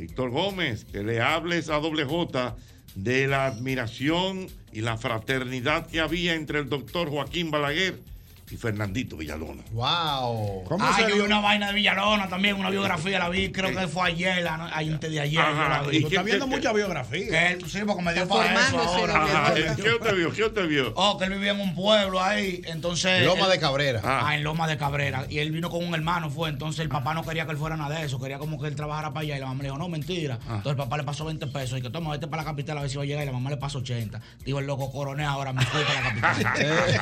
Víctor 0.00 0.30
Gómez, 0.30 0.86
que 0.86 1.02
le 1.02 1.20
hables 1.20 1.68
a 1.68 1.76
Doble 1.76 2.04
J 2.04 2.56
de 2.94 3.26
la 3.26 3.44
admiración 3.46 4.46
y 4.72 4.80
la 4.80 4.96
fraternidad 4.96 5.86
que 5.88 6.00
había 6.00 6.34
entre 6.34 6.58
el 6.58 6.70
doctor 6.70 7.10
Joaquín 7.10 7.50
Balaguer 7.50 7.98
y 8.50 8.56
Fernandito 8.56 9.16
Villalona. 9.16 9.62
¡Wow! 9.70 10.64
ah, 10.80 10.96
yo 11.08 11.14
vi 11.14 11.20
una 11.20 11.40
vaina 11.40 11.68
de 11.68 11.74
Villalona 11.74 12.28
también, 12.28 12.56
una 12.56 12.70
biografía, 12.70 13.18
la 13.18 13.28
vi, 13.28 13.52
creo 13.52 13.70
que 13.70 13.86
fue 13.86 14.08
ayer, 14.08 14.42
la, 14.42 14.54
antes 14.74 15.10
de 15.10 15.20
ayer. 15.20 15.40
Ajá, 15.40 15.52
yo 15.52 15.68
la 15.68 15.82
vi. 15.90 15.96
¿y 15.98 16.02
Tú 16.02 16.08
qué- 16.08 16.14
estás 16.16 16.24
viendo 16.24 16.46
qué- 16.46 16.56
mucha 16.56 16.72
biografía. 16.72 17.50
Él, 17.50 17.64
sí, 17.70 17.78
porque 17.86 18.02
me 18.02 18.12
dio 18.12 18.26
para 18.28 18.54
eso 18.54 18.78
ahora. 18.78 19.24
Ajá, 19.24 19.54
¿Qué 19.54 19.90
usted 19.92 20.14
vio? 20.16 20.32
¿Qué 20.32 20.44
usted 20.44 20.66
vio? 20.68 20.92
Oh, 20.96 21.16
que 21.18 21.24
él 21.26 21.30
vivía 21.32 21.52
en 21.52 21.60
un 21.60 21.74
pueblo 21.74 22.22
ahí, 22.22 22.62
entonces... 22.66 23.24
Loma 23.24 23.46
él- 23.46 23.52
de 23.52 23.60
Cabrera. 23.60 24.00
Ah. 24.04 24.34
en 24.34 24.42
Loma 24.42 24.66
de 24.66 24.76
Cabrera. 24.76 25.26
Y 25.28 25.38
él 25.38 25.52
vino 25.52 25.70
con 25.70 25.84
un 25.84 25.94
hermano, 25.94 26.30
fue. 26.30 26.48
Entonces 26.48 26.80
el 26.80 26.88
papá 26.88 27.14
no 27.14 27.24
quería 27.24 27.44
que 27.46 27.52
él 27.52 27.56
fuera 27.58 27.76
nada 27.76 27.98
de 28.00 28.06
eso. 28.06 28.20
Quería 28.20 28.38
como 28.38 28.60
que 28.60 28.66
él 28.68 28.74
trabajara 28.74 29.12
para 29.12 29.20
allá. 29.20 29.36
Y 29.36 29.40
la 29.40 29.46
mamá 29.46 29.62
le 29.62 29.68
dijo, 29.68 29.78
no, 29.78 29.88
mentira. 29.88 30.38
Ah. 30.42 30.56
Entonces 30.56 30.72
el 30.72 30.76
papá 30.76 30.96
le 30.96 31.04
pasó 31.04 31.24
20 31.24 31.46
pesos. 31.48 31.78
Y 31.78 31.82
que 31.82 31.90
toma, 31.90 32.10
vete 32.10 32.26
para 32.26 32.42
la 32.42 32.48
capital 32.50 32.78
a 32.78 32.80
ver 32.82 32.90
si 32.90 32.96
va 32.96 33.04
a 33.04 33.06
llegar. 33.06 33.22
Y 33.22 33.26
la 33.26 33.32
mamá 33.32 33.50
le 33.50 33.56
pasó 33.58 33.78
80. 33.78 34.20
Digo, 34.44 34.58
el 34.58 34.66
loco 34.66 34.90
coroné 34.90 35.24
ahora, 35.24 35.52
me 35.52 35.64
fui 35.64 35.82
para 35.82 36.00
la 36.00 36.20
capital. 36.20 37.00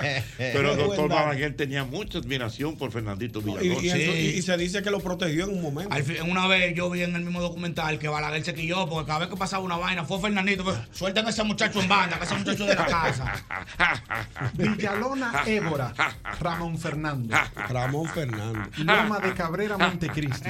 Pero 0.62 0.72
el 0.72 0.78
doctor. 0.88 1.08
Balaguer 1.08 1.56
tenía 1.56 1.84
mucha 1.84 2.18
admiración 2.18 2.76
por 2.76 2.90
Fernandito 2.92 3.40
Y, 3.40 3.42
Villalona. 3.44 3.80
y 3.82 3.90
Sí. 3.90 4.00
y- 4.34 4.38
y 4.38 4.42
se 4.42 4.56
dice 4.56 4.82
que 4.82 4.90
lo 4.90 5.00
protegió 5.00 5.44
en 5.44 5.50
un 5.56 5.62
momento. 5.62 5.92
Al 5.94 6.02
fin, 6.02 6.16
una 6.28 6.46
vez 6.46 6.74
yo 6.74 6.88
vi 6.90 7.02
en 7.02 7.14
el 7.16 7.22
mismo 7.22 7.40
documental 7.40 7.98
que 7.98 8.08
Balaguer 8.08 8.44
se 8.44 8.54
quilló 8.54 8.88
porque 8.88 9.06
cada 9.06 9.20
vez 9.20 9.28
que 9.28 9.36
pasaba 9.36 9.62
una 9.62 9.76
vaina 9.76 10.04
fue 10.04 10.20
Fernandito. 10.20 10.64
Fue, 10.64 10.74
Suelten 10.92 11.26
a 11.26 11.30
ese 11.30 11.42
muchacho 11.44 11.80
en 11.80 11.88
banda, 11.88 12.18
que 12.18 12.24
ese 12.24 12.34
muchacho 12.34 12.64
de 12.66 12.74
la 12.74 12.86
casa. 12.86 13.32
Villalona 14.54 15.42
Évora, 15.46 15.92
Ramón 16.40 16.78
Fernando. 16.78 17.36
Ramón 17.68 18.08
Fernando. 18.08 18.60
Loma 18.78 19.18
de 19.20 19.34
Cabrera, 19.34 19.76
Montecristi. 19.78 20.48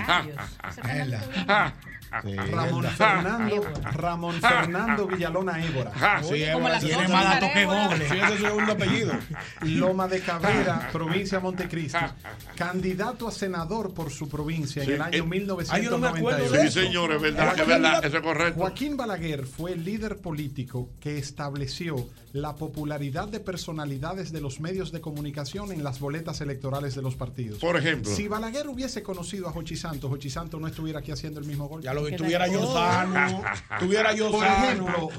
Ramón 2.11 2.85
Fernando, 2.85 3.63
Ramón 3.93 4.41
Fernando 4.41 5.07
Villalona 5.07 5.65
Évora. 5.65 5.93
Sí, 6.23 6.29
como 6.29 6.35
Évora 6.37 6.69
las 6.75 6.85
tiene 6.85 7.09
más 7.09 7.25
datos 7.25 7.51
que. 7.53 7.65
Google. 7.65 8.09
Sí, 8.09 8.17
ese 8.17 8.35
es 8.35 8.41
su 8.41 8.47
segundo 8.47 8.73
apellido. 8.73 9.13
Loma 9.63 10.09
de 10.09 10.21
Cabrera, 10.21 10.89
provincia 10.93 11.39
de 11.39 11.45
Montecristi. 11.45 11.99
Candidato 12.57 13.29
a 13.29 13.33
senador 13.33 13.95
por 13.95 14.11
su 14.11 14.29
provincia 14.29 14.85
Sí, 14.85 14.91
en 14.91 14.95
el 14.97 15.03
año 15.03 15.19
eh, 15.19 15.23
1998. 15.23 15.73
ay, 15.73 15.85
yo 15.85 15.91
no 15.91 15.99
me 15.99 16.09
acuerdo 16.09 16.51
de 16.51 16.69
Sí, 16.71 16.81
señor, 16.81 17.13
es 17.13 17.23
verdad, 17.23 17.59
es 17.59 17.67
verdad, 17.67 18.05
eso 18.05 18.17
es 18.17 18.23
correcto. 18.23 18.61
Joaquín 18.61 18.97
Balaguer 18.97 19.47
fue 19.47 19.73
el 19.73 19.85
líder 19.85 20.19
político 20.19 20.91
que 21.01 21.19
estableció 21.19 22.09
la 22.33 22.55
popularidad 22.55 23.29
de 23.29 23.41
personalidades 23.41 24.33
de 24.33 24.41
los 24.41 24.61
medios 24.61 24.93
de 24.93 25.01
comunicación 25.01 25.73
en 25.73 25.83
las 25.83 25.99
boletas 26.01 26.41
electorales 26.41 26.95
de 26.95 27.03
los 27.03 27.17
partidos. 27.17 27.59
Por 27.59 27.77
ejemplo. 27.77 28.11
Si 28.11 28.29
Balaguer 28.29 28.69
hubiese 28.69 29.03
conocido 29.03 29.49
a 29.49 29.53
Jochi 29.53 29.77
Santos, 29.77 30.11
Jochi 30.11 30.31
Santos 30.31 30.61
no 30.61 30.67
estuviera 30.67 31.01
aquí 31.01 31.11
haciendo 31.13 31.41
el 31.41 31.47
mismo 31.47 31.69
gol. 31.69 31.83
Ya 31.83 31.95
lo 31.95 32.00
vi, 32.05 32.17
tuviera 32.17 32.47
yo 32.49 32.73
sano, 32.73 33.43
tuviera 33.81 34.15
yo 34.15 34.31
Por 34.31 34.41
sano. 34.45 34.65
ejemplo, 34.65 35.11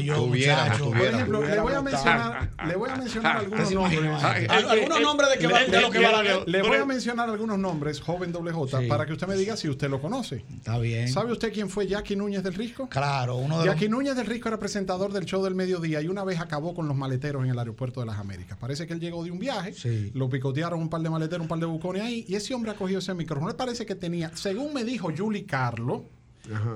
yo, 0.00 0.14
Tuviera, 0.16 0.64
muchacho. 0.64 0.84
por 0.84 0.92
tuviera. 0.92 1.16
ejemplo, 1.16 1.42
le 1.42 1.60
voy 1.60 1.72
a 1.74 1.82
mencionar, 1.82 2.50
le 2.66 2.76
voy 2.76 2.90
a 2.90 2.96
mencionar 2.96 3.36
algunos 3.38 3.72
nombres. 3.72 4.22
algunos 4.50 5.00
nombres 5.00 5.30
de 5.30 5.38
que 5.38 5.46
va- 5.46 5.64
de 5.64 5.80
lo 5.80 5.90
que 5.90 5.98
va 6.00 6.22
la- 6.22 6.44
Le 6.46 6.62
voy 6.62 6.76
a 6.78 6.84
mencionar 6.84 7.28
algunos 7.30 7.58
nombres, 7.58 8.00
joven 8.00 8.32
doble 8.32 8.52
J, 8.52 8.80
Sí. 8.80 8.86
para 8.86 9.06
que 9.06 9.12
usted 9.12 9.26
me 9.26 9.36
diga 9.36 9.56
si 9.56 9.68
usted 9.68 9.88
lo 9.88 10.00
conoce. 10.00 10.44
Está 10.56 10.78
bien. 10.78 11.08
¿Sabe 11.08 11.32
usted 11.32 11.52
quién 11.52 11.68
fue 11.70 11.86
Jackie 11.86 12.16
Núñez 12.16 12.42
del 12.42 12.54
Risco? 12.54 12.88
Claro, 12.88 13.36
uno 13.36 13.58
de 13.60 13.66
los... 13.66 13.74
Jackie 13.74 13.88
Núñez 13.88 14.16
del 14.16 14.26
Risco 14.26 14.48
era 14.48 14.58
presentador 14.58 15.12
del 15.12 15.24
show 15.24 15.42
del 15.44 15.54
mediodía 15.54 16.00
y 16.00 16.08
una 16.08 16.24
vez 16.24 16.40
acabó 16.40 16.74
con 16.74 16.88
los 16.88 16.96
maleteros 16.96 17.44
en 17.44 17.50
el 17.50 17.58
aeropuerto 17.58 18.00
de 18.00 18.06
las 18.06 18.18
Américas. 18.18 18.58
Parece 18.58 18.86
que 18.86 18.92
él 18.94 19.00
llegó 19.00 19.24
de 19.24 19.30
un 19.30 19.38
viaje, 19.38 19.72
Sí. 19.72 20.10
lo 20.14 20.28
picotearon 20.28 20.80
un 20.80 20.88
par 20.88 21.00
de 21.00 21.10
maleteros, 21.10 21.42
un 21.42 21.48
par 21.48 21.58
de 21.58 21.66
bucones 21.66 22.02
ahí, 22.02 22.24
y 22.28 22.34
ese 22.34 22.54
hombre 22.54 22.70
ha 22.70 22.74
cogido 22.74 22.98
ese 22.98 23.14
micrófono. 23.14 23.48
Le 23.48 23.54
parece 23.54 23.86
que 23.86 23.94
tenía, 23.94 24.30
según 24.34 24.72
me 24.74 24.84
dijo 24.84 25.10
Julie 25.16 25.44
Carlo, 25.46 26.04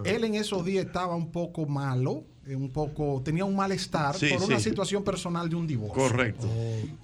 él 0.04 0.24
en 0.24 0.34
esos 0.34 0.64
días 0.64 0.86
estaba 0.86 1.14
un 1.14 1.30
poco 1.30 1.66
malo, 1.66 2.24
eh, 2.46 2.56
un 2.56 2.70
poco, 2.70 3.20
tenía 3.24 3.44
un 3.44 3.54
malestar 3.54 4.16
Sí, 4.16 4.30
por 4.32 4.42
una 4.44 4.58
sí. 4.58 4.64
situación 4.70 5.04
personal 5.04 5.48
de 5.48 5.56
un 5.56 5.66
divorcio. 5.66 5.94
Correcto. 6.02 6.48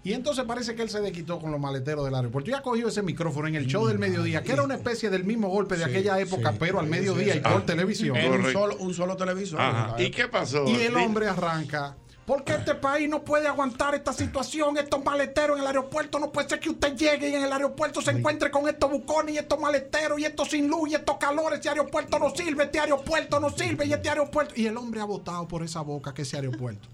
Y 0.02 0.12
entonces 0.12 0.44
parece 0.44 0.74
que 0.74 0.82
él 0.82 0.88
se 0.90 1.00
desquitó 1.00 1.38
con 1.38 1.50
los 1.50 1.60
maleteros 1.60 2.04
del 2.04 2.14
aeropuerto. 2.14 2.50
Y 2.50 2.54
ha 2.54 2.62
cogido 2.62 2.88
ese 2.88 3.02
micrófono 3.02 3.46
en 3.48 3.54
el 3.54 3.66
show 3.66 3.86
del 3.86 3.98
mediodía, 3.98 4.42
que 4.42 4.52
era 4.52 4.62
una 4.62 4.74
especie 4.74 5.10
del 5.10 5.24
mismo 5.24 5.48
golpe 5.48 5.76
de 5.76 5.84
aquella 5.84 6.18
época, 6.18 6.54
pero 6.58 6.80
al 6.80 6.86
mediodía 6.86 7.36
y 7.36 7.40
por 7.40 7.64
televisión. 7.66 8.16
En 8.16 8.32
un 8.32 8.52
solo, 8.52 8.76
un 8.78 8.94
solo 8.94 9.16
televisor. 9.16 9.60
¿Y 9.98 10.10
qué 10.10 10.28
pasó? 10.28 10.64
Y 10.66 10.74
el 10.76 10.96
hombre 10.96 11.28
arranca. 11.28 11.96
¿Por 12.26 12.42
qué 12.42 12.54
este 12.54 12.74
país 12.74 13.08
no 13.08 13.22
puede 13.22 13.46
aguantar 13.46 13.94
esta 13.94 14.12
situación? 14.12 14.76
Estos 14.76 15.04
maleteros 15.04 15.56
en 15.56 15.62
el 15.62 15.66
aeropuerto. 15.68 16.18
No 16.18 16.32
puede 16.32 16.48
ser 16.48 16.58
que 16.58 16.70
usted 16.70 16.96
llegue 16.96 17.28
y 17.28 17.34
en 17.36 17.44
el 17.44 17.52
aeropuerto 17.52 18.02
se 18.02 18.10
encuentre 18.10 18.50
con 18.50 18.68
estos 18.68 18.90
bucones 18.90 19.36
y 19.36 19.38
estos 19.38 19.60
maleteros 19.60 20.18
y 20.18 20.24
estos 20.24 20.50
sin 20.50 20.66
luz 20.66 20.90
y 20.90 20.94
estos 20.96 21.18
calores. 21.18 21.58
Este 21.58 21.68
aeropuerto 21.68 22.18
no 22.18 22.30
sirve, 22.30 22.64
este 22.64 22.80
aeropuerto 22.80 23.38
no 23.38 23.48
sirve 23.50 23.86
y 23.86 23.92
este 23.92 24.08
aeropuerto. 24.08 24.54
Y 24.56 24.66
el 24.66 24.76
hombre 24.76 25.00
ha 25.00 25.04
votado 25.04 25.46
por 25.46 25.62
esa 25.62 25.82
boca 25.82 26.12
que 26.12 26.22
ese 26.22 26.34
aeropuerto. 26.34 26.88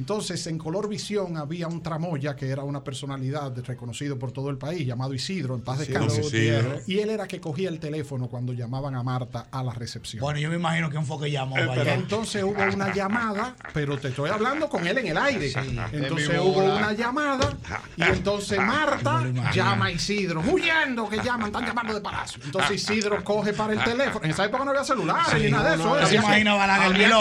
Entonces, 0.00 0.46
en 0.46 0.56
Color 0.56 0.88
Visión 0.88 1.36
había 1.36 1.68
un 1.68 1.82
tramoya 1.82 2.34
que 2.34 2.48
era 2.48 2.64
una 2.64 2.82
personalidad 2.82 3.52
reconocido 3.66 4.18
por 4.18 4.32
todo 4.32 4.48
el 4.48 4.56
país, 4.56 4.86
llamado 4.86 5.12
Isidro, 5.12 5.54
en 5.54 5.60
paz 5.60 5.80
descanse. 5.80 6.22
Gutiérrez. 6.22 6.88
Y 6.88 7.00
él 7.00 7.10
era 7.10 7.28
que 7.28 7.38
cogía 7.38 7.68
el 7.68 7.78
teléfono 7.78 8.26
cuando 8.26 8.54
llamaban 8.54 8.94
a 8.94 9.02
Marta 9.02 9.48
a 9.50 9.62
la 9.62 9.74
recepción. 9.74 10.22
Bueno, 10.22 10.40
yo 10.40 10.48
me 10.48 10.56
imagino 10.56 10.88
quién 10.88 11.04
fue 11.04 11.20
que 11.20 11.30
llamó. 11.30 11.58
Eh. 11.58 11.68
Entonces 11.92 12.42
hubo 12.42 12.62
una 12.72 12.94
llamada, 12.94 13.54
pero 13.74 13.98
te 13.98 14.08
estoy 14.08 14.30
hablando 14.30 14.70
con 14.70 14.86
él 14.86 14.96
en 14.96 15.08
el 15.08 15.18
aire. 15.18 15.52
Entonces 15.92 16.40
hubo 16.40 16.64
una 16.64 16.94
llamada 16.94 17.50
y 17.94 18.02
entonces 18.02 18.58
Marta 18.64 19.22
llama 19.52 19.84
a 19.86 19.90
Isidro, 19.90 20.40
huyendo 20.40 21.10
que 21.10 21.18
llaman, 21.18 21.48
están 21.48 21.66
llamando 21.66 21.92
de 21.92 22.00
palacio. 22.00 22.40
Entonces 22.42 22.82
Isidro 22.82 23.22
coge 23.22 23.52
para 23.52 23.74
el 23.74 23.84
teléfono. 23.84 24.24
En 24.24 24.30
esa 24.30 24.46
época 24.46 24.64
no 24.64 24.70
había 24.70 24.82
celulares 24.84 25.42
ni 25.42 25.50
nada 25.50 25.68
de 25.68 25.74
eso. 25.76 25.84
no, 25.84 25.90
no 26.00 26.06
se 26.06 26.16
Había 26.16 26.20
que- 26.22 26.26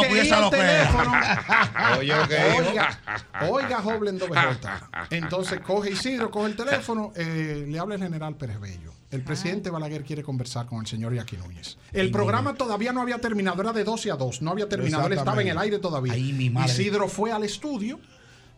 que 0.07 0.31
al 0.31 0.41
lo 0.43 0.49
que 0.49 0.57
teléfono. 0.57 1.11
Oye, 1.99 2.13
que 2.29 2.35
dijo. 2.35 2.68
Oiga, 2.69 2.99
oiga, 3.49 3.81
joven 3.81 4.17
doble 4.17 4.39
J. 4.39 5.07
Entonces 5.11 5.59
coge 5.61 5.91
Isidro, 5.91 6.29
coge 6.31 6.47
el 6.47 6.55
teléfono, 6.55 7.11
eh, 7.15 7.65
le 7.67 7.79
habla 7.79 7.95
el 7.95 8.01
general 8.01 8.35
Pérez 8.35 8.59
Bello. 8.59 8.93
El 9.11 9.23
presidente 9.23 9.69
Balaguer 9.69 10.03
quiere 10.03 10.21
conversar 10.21 10.67
con 10.67 10.81
el 10.81 10.87
señor 10.87 11.13
Yaqui 11.13 11.37
Núñez. 11.37 11.77
El 11.91 12.11
programa 12.11 12.53
todavía 12.53 12.93
no 12.93 13.01
había 13.01 13.19
terminado, 13.19 13.61
era 13.61 13.73
de 13.73 13.83
12 13.83 14.11
a 14.11 14.15
2, 14.15 14.41
no 14.43 14.51
había 14.51 14.69
terminado, 14.69 15.07
él 15.07 15.13
estaba 15.13 15.41
en 15.41 15.47
el 15.47 15.57
aire 15.57 15.79
todavía. 15.79 16.13
Ahí 16.13 16.31
mi 16.33 16.49
madre. 16.49 16.71
Isidro 16.71 17.07
fue 17.07 17.31
al 17.31 17.43
estudio, 17.43 17.99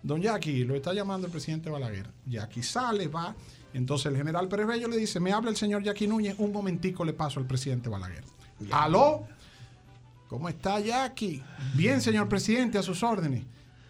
don 0.03 0.21
Yaqui, 0.21 0.65
lo 0.65 0.75
está 0.75 0.93
llamando 0.93 1.27
el 1.27 1.31
presidente 1.31 1.69
Balaguer. 1.69 2.09
Yaqui 2.25 2.63
sale, 2.63 3.07
va. 3.07 3.33
Entonces 3.73 4.07
el 4.07 4.17
general 4.17 4.49
Pérez 4.49 4.67
Bello 4.67 4.89
le 4.89 4.97
dice, 4.97 5.21
me 5.21 5.31
habla 5.31 5.49
el 5.49 5.55
señor 5.55 5.83
Yaqui 5.83 6.07
Núñez, 6.07 6.35
un 6.37 6.51
momentico 6.51 7.05
le 7.05 7.13
paso 7.13 7.39
al 7.39 7.45
presidente 7.45 7.87
Balaguer. 7.87 8.25
¿Aló? 8.71 9.25
¿Cómo 10.27 10.47
está 10.47 10.79
Jackie? 10.79 11.43
Bien, 11.73 11.99
señor 12.01 12.29
presidente, 12.29 12.77
a 12.77 12.83
sus 12.83 13.03
órdenes. 13.03 13.43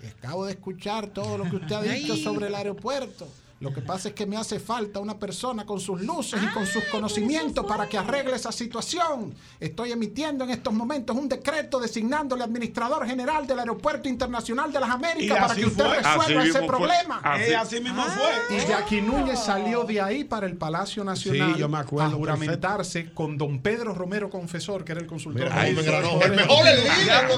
Acabo 0.09 0.45
de 0.45 0.53
escuchar 0.53 1.07
todo 1.07 1.37
lo 1.37 1.49
que 1.49 1.57
usted 1.57 1.75
ha 1.75 1.81
dicho 1.81 2.15
sobre 2.15 2.47
el 2.47 2.55
aeropuerto. 2.55 3.27
Lo 3.61 3.71
que 3.71 3.81
pasa 3.81 4.09
es 4.09 4.15
que 4.15 4.25
me 4.25 4.35
hace 4.37 4.59
falta 4.59 4.99
una 4.99 5.17
persona 5.17 5.65
con 5.65 5.79
sus 5.79 6.01
luces 6.01 6.41
y 6.43 6.47
con 6.47 6.65
sus 6.65 6.83
conocimientos 6.85 7.63
para 7.65 7.87
que 7.87 7.97
arregle 7.97 8.35
esa 8.35 8.51
situación. 8.51 9.33
Estoy 9.59 9.91
emitiendo 9.91 10.43
en 10.43 10.49
estos 10.49 10.73
momentos 10.73 11.15
un 11.15 11.29
decreto 11.29 11.79
designándole 11.79 12.43
administrador 12.43 13.05
general 13.05 13.45
del 13.45 13.59
Aeropuerto 13.59 14.09
Internacional 14.09 14.71
de 14.73 14.79
las 14.79 14.89
Américas 14.89 15.37
para 15.39 15.55
que 15.55 15.65
usted 15.65 15.83
fue. 15.85 15.95
resuelva 15.97 16.23
Así 16.41 16.49
ese 16.49 16.57
fue. 16.59 16.67
problema. 16.67 17.21
Así- 17.23 17.43
Eh, 17.51 17.55
así 17.55 17.79
mismo 17.79 18.03
fue. 18.03 18.57
Y 18.57 18.67
Jackie 18.67 19.01
Núñez 19.01 19.39
salió 19.39 19.83
de 19.83 20.01
ahí 20.01 20.23
para 20.23 20.47
el 20.47 20.57
Palacio 20.57 21.03
Nacional 21.03 21.53
Sí, 21.53 21.59
yo 21.59 21.69
me 21.69 21.77
acuerdo, 21.77 22.09
a 22.11 22.15
juramentarse 22.15 23.13
con 23.13 23.37
don 23.37 23.59
Pedro 23.61 23.93
Romero 23.93 24.29
Confesor, 24.29 24.83
que 24.83 24.93
era 24.93 25.01
el 25.01 25.07
consultor. 25.07 25.43
Mira, 25.43 25.61
ahí 25.61 25.73
me 25.75 25.81
engranó. 25.81 26.19
El 26.21 26.31
mejor 26.31 26.67
el 26.67 26.77
líder. 26.83 27.29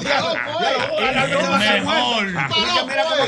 El 0.99 1.15
mejor. 1.75 2.27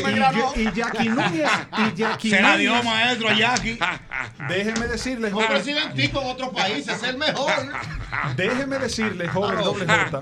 Y, 0.05 0.13
granó. 0.15 0.53
Jackie 0.75 1.09
Núñez, 1.09 1.49
y 1.77 1.93
Jackie 1.97 2.31
Núñez, 2.31 2.84
maestro 2.85 3.29
a 3.29 3.33
Jackie. 3.37 3.77
déjeme 4.49 4.87
decirle, 4.87 5.27
Un 5.27 5.33
joven, 5.33 5.47
presidentico 5.49 6.21
en 6.21 6.27
otros 6.27 6.49
países 6.49 6.95
es 6.95 7.03
el 7.03 7.17
mejor. 7.17 7.51
déjeme 8.35 8.79
decirle, 8.79 9.27
joven 9.27 9.59
doble 9.61 9.85
J, 9.85 10.21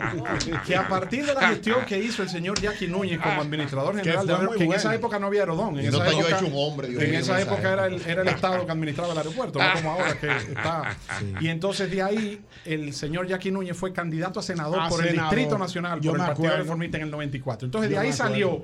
que 0.65 0.75
a 0.75 0.87
partir 0.87 1.25
de 1.25 1.33
la 1.33 1.49
gestión 1.49 1.85
que 1.85 1.99
hizo 1.99 2.23
el 2.23 2.29
señor 2.29 2.59
Jackie 2.59 2.87
Núñez 2.87 3.19
como 3.19 3.41
administrador 3.41 3.95
general, 3.95 4.25
de 4.25 4.33
fue 4.33 4.41
Aero- 4.41 4.49
muy 4.49 4.57
que 4.57 4.63
en 4.65 4.73
esa 4.73 4.95
época 4.95 5.19
no 5.19 5.27
había 5.27 5.41
Aerodón, 5.41 5.79
en 5.79 5.85
esa 5.87 6.07
época, 6.09 6.35
hecho 6.37 6.47
un 6.47 6.53
hombre, 6.55 6.87
Dios 6.87 7.03
en 7.03 7.15
esa 7.15 7.41
época 7.41 7.73
era 7.73 7.85
el, 7.87 8.01
era 8.07 8.21
el 8.21 8.27
Estado 8.29 8.65
que 8.65 8.71
administraba 8.71 9.11
el 9.11 9.17
aeropuerto, 9.17 9.59
no 9.59 9.73
como 9.73 9.91
ahora 9.91 10.17
que 10.19 10.27
está. 10.31 10.95
Y 11.39 11.47
entonces 11.49 11.89
de 11.91 12.01
ahí 12.01 12.41
el 12.65 12.93
señor 12.93 13.27
Jackie 13.27 13.51
Núñez 13.51 13.77
fue 13.77 13.91
candidato 13.93 14.39
a 14.39 14.43
senador 14.43 14.79
A 14.79 14.89
por 14.89 15.05
el. 15.05 15.13
Distrito 15.13 15.57
Nacional, 15.57 15.99
Yo 16.01 16.11
por 16.11 16.19
el 16.19 16.25
Partido 16.25 16.47
acuerdo. 16.47 16.63
Reformista 16.63 16.97
en 16.97 17.03
el 17.03 17.11
94. 17.11 17.65
Entonces 17.65 17.89
de 17.89 17.97
ahí 17.97 18.11
salió 18.13 18.63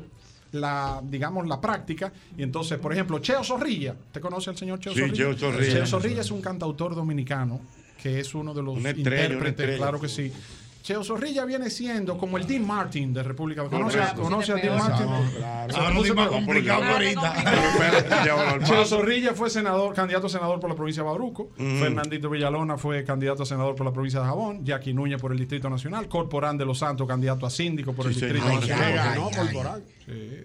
la, 0.52 1.02
digamos, 1.04 1.48
la 1.48 1.60
práctica. 1.62 2.12
Y 2.38 2.44
entonces, 2.44 2.78
por 2.80 2.92
ejemplo, 2.94 3.20
Cheo 3.20 3.44
Zorrilla. 3.44 3.96
¿Te 4.12 4.20
conoce 4.20 4.50
al 4.50 4.58
señor 4.58 4.80
Cheo 4.80 4.94
Sí, 4.94 5.00
Zorrilla? 5.00 5.16
Cheo 5.18 5.38
Zorrilla. 5.38 5.74
Cheo 5.74 5.86
Zorrilla 5.86 6.22
es 6.22 6.32
un 6.32 6.42
cantautor 6.42 6.96
dominicano 6.96 7.60
que 8.02 8.20
es 8.20 8.34
uno 8.34 8.54
de 8.54 8.64
los 8.64 8.78
estrella, 8.78 9.00
intérpretes, 9.26 9.48
estrella. 9.50 9.78
claro 9.78 10.00
que 10.00 10.08
sí. 10.08 10.32
Cheo 10.82 11.04
Zorrilla 11.04 11.44
viene 11.44 11.70
siendo 11.70 12.18
como 12.18 12.38
el 12.38 12.48
Dean 12.48 12.66
Martin 12.66 13.14
de 13.14 13.22
República 13.22 13.62
Dominicana. 13.64 13.92
¿Conoce, 13.92 14.00
a- 14.00 14.16
Correcto. 14.16 14.22
conoce 14.24 14.52
a 14.54 14.56
Dean 14.56 14.78
No, 14.78 14.84
Martin? 14.84 15.36
claro. 15.38 15.76
Ahora 15.76 15.90
no 15.94 16.16
más 16.16 16.28
complicado 16.30 16.82
que 16.82 16.88
ahorita. 16.88 18.64
Cheo. 18.66 18.86
Zorrilla 18.86 19.34
fue 19.34 19.50
senador, 19.50 19.94
candidato 19.94 20.28
a 20.28 20.30
senador 20.30 20.60
por 20.60 20.70
la 20.70 20.76
provincia 20.76 21.04
de 21.04 21.08
Bauruco. 21.10 21.50
Fernandito 21.58 22.30
Villalona 22.30 22.78
fue 22.78 23.04
candidato 23.04 23.44
a 23.44 23.46
senador 23.46 23.76
por 23.76 23.86
la 23.86 23.92
provincia 23.94 24.22
de 24.22 24.26
Jabón. 24.28 24.64
Jackie 24.66 24.94
Núñez 24.94 25.20
por 25.22 25.32
el 25.32 25.38
Distrito 25.38 25.70
Nacional. 25.70 26.08
Corporán 26.08 26.58
de 26.58 26.66
los 26.66 26.80
Santos, 26.80 27.08
candidato 27.08 27.46
a 27.46 27.50
síndico 27.50 27.94
por 27.94 28.08
el 28.08 28.14
Sí, 28.16 28.22
Distrito. 28.22 28.48
Nacional. 28.48 28.94
Claro 28.94 29.30
que 29.30 29.38
Ay, 29.40 29.54
no, 29.54 29.72
ay, 29.74 29.82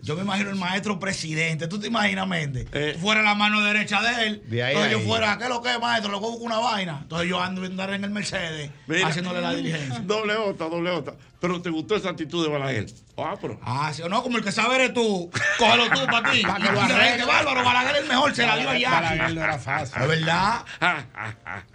Yo 0.03 0.17
me 0.17 0.23
imagino 0.23 0.51
el 0.51 0.57
maestro 0.57 0.99
presidente. 0.99 1.67
¿Tú 1.69 1.79
te 1.81 1.87
imaginas, 1.87 2.27
Méndez? 2.27 2.69
Fuera 3.01 3.23
la 3.23 3.35
mano 3.35 3.63
derecha 3.63 4.01
de 4.03 4.27
él. 4.27 4.43
De 4.47 4.63
ahí 4.63 4.75
entonces 4.77 4.99
yo 5.01 5.07
fuera, 5.09 5.37
¿qué 5.39 5.45
es 5.45 5.51
lo 5.51 5.63
que 5.63 5.73
es, 5.73 5.81
maestro? 5.81 6.13
Le 6.13 6.19
busco 6.19 6.43
una 6.45 6.59
vaina. 6.59 6.99
Entonces 7.03 7.29
yo 7.29 7.41
ando 7.41 7.63
andar 7.65 7.93
en 7.95 8.05
el 8.05 8.11
Mercedes 8.11 8.71
Mira. 8.87 9.09
haciéndole 9.09 9.41
la 9.41 9.53
diligencia. 9.55 9.99
Doble 10.05 10.35
otra, 10.37 10.69
doble 10.69 10.91
otra. 10.91 11.15
Pero 11.41 11.61
te 11.61 11.69
gustó 11.69 11.95
esa 11.97 12.09
actitud 12.11 12.43
de 12.45 12.51
Balaguer. 12.51 12.87
Ah, 13.19 13.35
pero. 13.41 13.61
Ah, 13.63 13.93
sí 13.95 14.01
o 14.03 14.09
no, 14.09 14.23
como 14.23 14.39
el 14.39 14.45
que 14.45 14.51
sabe 14.51 14.77
eres 14.77 14.95
tú. 14.95 15.31
Cógelo 15.59 15.89
tú 15.91 16.07
para 16.07 16.31
ti. 16.31 16.43
Pa' 16.47 16.57
que 16.57 16.73
lo 16.73 16.81
arregle. 16.81 17.17
"Qué 17.19 17.25
bárbaro, 17.25 17.63
Balaguer 17.63 17.97
es 17.97 18.03
el 18.03 18.09
mejor, 18.09 18.35
se 18.35 18.47
la 18.47 18.57
dio 18.57 18.71
a 18.71 18.79
Jackie. 18.79 18.95
Balaguer 18.95 19.35
no 19.35 19.45
era 19.45 19.59
fácil. 19.59 20.03
Es 20.03 20.09
verdad. 20.09 20.65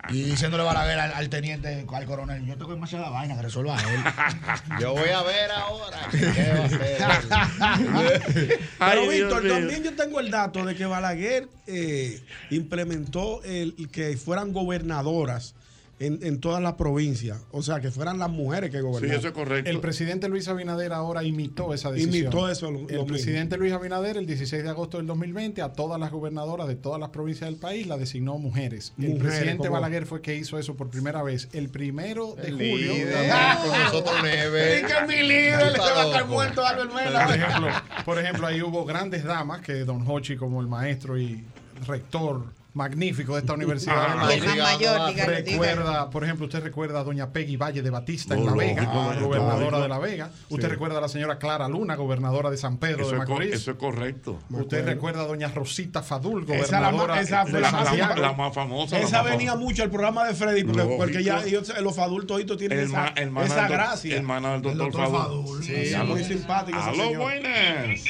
Y 0.10 0.24
diciéndole 0.24 0.64
Balaguer 0.64 1.00
al, 1.00 1.14
al 1.14 1.30
teniente, 1.30 1.86
al 1.94 2.06
coronel, 2.06 2.46
yo 2.46 2.58
tengo 2.58 2.74
demasiada 2.74 3.10
vaina 3.10 3.36
que 3.36 3.44
resuelva 3.44 3.78
él. 3.80 4.00
Yo 4.82 4.94
voy 4.94 5.10
a 5.10 5.22
ver 5.22 5.52
ahora 5.52 6.00
qué 6.12 6.54
va 6.58 6.64
a 6.64 6.66
hacer. 6.66 7.79
Pero 8.80 9.08
Víctor, 9.08 9.48
también 9.48 9.84
yo 9.84 9.94
tengo 9.94 10.20
el 10.20 10.32
dato 10.32 10.66
de 10.66 10.76
que 10.76 10.86
Balaguer 10.86 11.48
eh, 11.68 12.22
implementó 12.50 13.42
el 13.44 13.90
que 13.92 14.18
fueran 14.18 14.54
gobernadoras 14.54 15.56
en, 16.00 16.20
en 16.24 16.40
todas 16.40 16.62
las 16.64 16.74
provincias. 16.74 17.40
O 17.52 17.62
sea, 17.62 17.80
que 17.82 17.92
fueran 17.92 18.18
las 18.20 18.30
mujeres 18.30 18.70
que 18.72 18.80
gobernaran. 18.82 19.34
correcto. 19.34 19.70
El 19.70 19.80
presidente 19.82 20.30
Luis 20.30 20.48
Abinader 20.48 20.94
ahora 20.94 21.24
imitó 21.24 21.74
esa 21.74 21.92
decisión. 21.92 22.16
Imitó 22.16 22.50
eso, 22.50 22.68
lo- 22.72 22.72
lo 22.72 22.78
el 22.80 22.86
mismo. 22.88 23.06
presidente 23.06 23.58
Luis 23.58 23.74
Abinader, 23.74 24.16
el 24.18 24.26
16 24.26 24.64
de 24.64 24.70
agosto 24.70 24.98
del 24.98 25.08
2020, 25.08 25.62
a 25.62 25.74
todas 25.74 26.00
las 26.00 26.12
gobernadoras 26.12 26.68
de 26.68 26.76
todas 26.76 27.00
las 27.00 27.10
provincias 27.10 27.50
del 27.50 27.60
país 27.60 27.86
la 27.88 27.98
designó 27.98 28.38
mujeres. 28.38 28.94
el 28.98 29.18
presidente 29.18 29.58
¿cómo? 29.68 29.72
Balaguer 29.72 30.06
fue 30.06 30.22
que 30.22 30.36
hizo 30.36 30.58
eso 30.58 30.76
por 30.76 30.90
primera 30.90 31.22
vez 31.22 31.50
el 31.54 31.70
primero 31.70 32.36
de 32.36 32.48
El 32.48 32.54
julio. 32.54 32.94
líder, 32.94 33.32
con 33.68 33.80
nosotros 33.84 34.24
Neves. 34.24 34.82
Y 34.84 34.86
que 34.86 35.08
mi 35.08 35.28
líder 35.28 35.72
se 35.74 35.78
va 35.80 36.02
a 36.04 36.06
estar 36.06 36.28
muerto 36.28 36.66
Albert 36.66 36.92
Por 36.92 37.02
ejemplo, 37.36 37.68
por 38.06 38.20
ejemplo, 38.20 38.48
ahí 38.48 38.62
hubo 38.62 38.86
grandes 38.86 39.24
damas 39.24 39.62
que 39.62 39.74
Don 39.86 40.04
Hochi 40.10 40.38
como 40.38 40.62
el 40.62 40.68
maestro 40.68 41.18
y 41.20 41.44
rector 41.86 42.46
magnífico 42.74 43.34
de 43.34 43.40
esta 43.42 43.54
universidad. 43.56 43.96
Ah, 44.20 44.34
el 44.34 44.42
mayor, 44.58 45.10
dígalo, 45.14 45.32
recuerda, 45.34 46.10
por 46.10 46.24
ejemplo, 46.24 46.46
usted 46.46 46.62
recuerda 46.64 47.00
a 47.00 47.04
doña 47.04 47.32
Peggy 47.32 47.58
Valle 47.58 47.82
de 47.82 47.90
Batista 47.90 48.36
en 48.36 48.46
La 48.46 48.54
Vega, 48.54 48.84
lógico, 48.84 49.04
lógico, 49.04 49.26
gobernadora 49.28 49.60
lógico. 49.62 49.82
de 49.82 49.88
La 49.90 50.00
Vega. 50.00 50.30
Usted 50.50 50.68
Sí. 50.68 50.72
recuerda 50.72 50.98
a 51.00 51.02
la 51.02 51.10
señora 51.10 51.38
Clara 51.40 51.68
Luna, 51.68 51.96
gobernadora 51.96 52.50
de 52.52 52.58
San 52.58 52.78
Pedro 52.78 53.02
Eso 53.02 53.10
de 53.12 53.16
es, 53.16 53.20
Macorís. 53.20 53.54
eso 53.56 53.72
es 53.72 53.78
correcto. 53.78 54.40
Usted 54.50 54.86
recuerda 54.86 55.22
a 55.22 55.26
doña 55.28 55.48
Rosita 55.50 56.04
Fadul, 56.04 56.44
Esa 56.50 56.80
la 56.80 56.92
gobernadora 56.92 57.22
esa 57.22 57.44
de 57.46 57.52
fue 57.52 57.60
la 57.62 57.72
más- 57.72 57.86
Santiago. 57.88 58.16
la 58.22 58.34
más 58.34 58.54
famosa. 58.54 58.98
la 59.00 59.04
Esa 59.06 59.24
más 59.24 59.32
venía 59.32 59.52
famosa. 59.52 59.66
mucho 59.68 59.84
al 59.84 59.90
programa 59.90 60.26
de 60.28 60.34
Freddy, 60.36 60.64
porque, 60.64 60.78
Lógico. 60.84 60.98
porque 60.98 61.24
ya 61.24 61.44
ellos, 61.44 61.74
los 61.82 61.98
adultos 61.98 62.28
toditos 62.30 62.58
tienen 62.58 62.80
El 62.80 62.86
esa, 62.86 63.08
el 63.16 63.32
mana 63.32 63.48
esa 63.48 63.56
del 63.56 63.64
doc- 63.70 63.72
gracia. 63.72 64.16
el 64.18 64.24
mana 64.24 64.60
del 64.60 64.78
doctor 64.78 65.10
Fadul. 65.12 65.64
Sí, 65.64 65.86
Sí. 65.88 65.96
muy 66.06 66.24
simpática 66.24 66.78
esa 66.80 66.90
Aló, 66.90 67.14
buenas. 67.20 68.04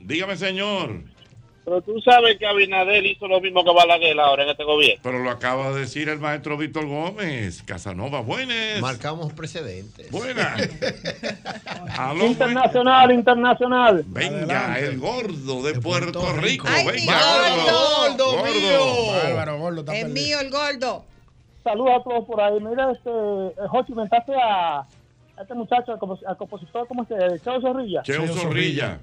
Dígame, 0.00 0.36
señor. 0.36 1.04
Pero 1.64 1.80
tú 1.80 2.00
sabes 2.00 2.38
que 2.38 2.46
Abinader 2.46 3.06
hizo 3.06 3.28
lo 3.28 3.40
mismo 3.40 3.62
que 3.62 3.70
Balaguer 3.72 4.18
ahora 4.18 4.42
en 4.42 4.48
este 4.50 4.64
gobierno. 4.64 5.00
Pero 5.02 5.20
lo 5.20 5.30
acaba 5.30 5.72
de 5.72 5.80
decir 5.80 6.08
el 6.08 6.18
maestro 6.18 6.56
Víctor 6.56 6.86
Gómez. 6.86 7.62
Casanova, 7.62 8.20
buenas. 8.20 8.80
Marcamos 8.80 9.32
precedentes. 9.32 10.10
Buenas. 10.10 10.60
Aló, 11.98 12.26
Internacional, 12.26 13.12
internacional. 13.12 14.02
Venga, 14.06 14.78
el 14.80 14.98
gordo 14.98 15.62
de 15.62 15.78
Puerto, 15.80 16.32
Rico. 16.34 16.66
Ay, 16.68 16.84
Venga, 16.86 17.20
gordo. 17.20 18.36
gordo, 18.36 18.36
Gordo. 18.38 19.12
Bárbaro, 19.22 19.58
gordo, 19.58 19.80
está 19.80 19.94
Es 19.96 20.04
perdido. 20.04 20.26
mío 20.26 20.40
el 20.40 20.50
gordo. 20.50 21.04
Saludos 21.62 21.92
a 22.00 22.02
todos 22.02 22.24
por 22.26 22.40
ahí. 22.40 22.58
Mira, 22.60 22.90
este, 22.90 23.08
eh, 23.10 23.68
Jochi, 23.68 23.92
mentaste 23.92 24.32
a, 24.34 24.78
a 24.80 24.86
este 25.42 25.54
muchacho, 25.54 25.92
al 25.92 26.36
compositor, 26.36 26.88
¿cómo 26.88 27.04
se 27.06 27.14
llama? 27.14 27.38
Cheo 27.38 27.60
Zorrilla. 27.60 28.02
Cheo 28.02 28.26
Zorrilla. 28.26 28.98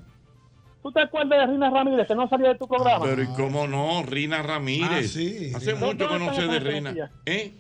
¿Tú 0.82 0.92
te 0.92 1.02
acuerdas 1.02 1.40
de 1.40 1.46
Rina 1.48 1.70
Ramírez, 1.70 2.08
que 2.08 2.16
no 2.16 2.28
salía 2.30 2.50
de 2.50 2.56
tu 2.56 2.68
programa? 2.68 3.04
Pero 3.06 3.22
¿y 3.24 3.28
cómo 3.28 3.68
no? 3.68 4.04
Rina 4.04 4.42
Ramírez. 4.42 4.90
Ah, 4.92 5.04
sí, 5.04 5.52
Hace 5.54 5.74
Rina. 5.74 5.86
mucho 5.86 6.08
que 6.10 6.20
no 6.20 6.34
sé 6.34 6.42
de 6.42 6.48
¿Dónde 6.48 6.60
Rina. 6.60 7.12
¿Eh? 7.26 7.54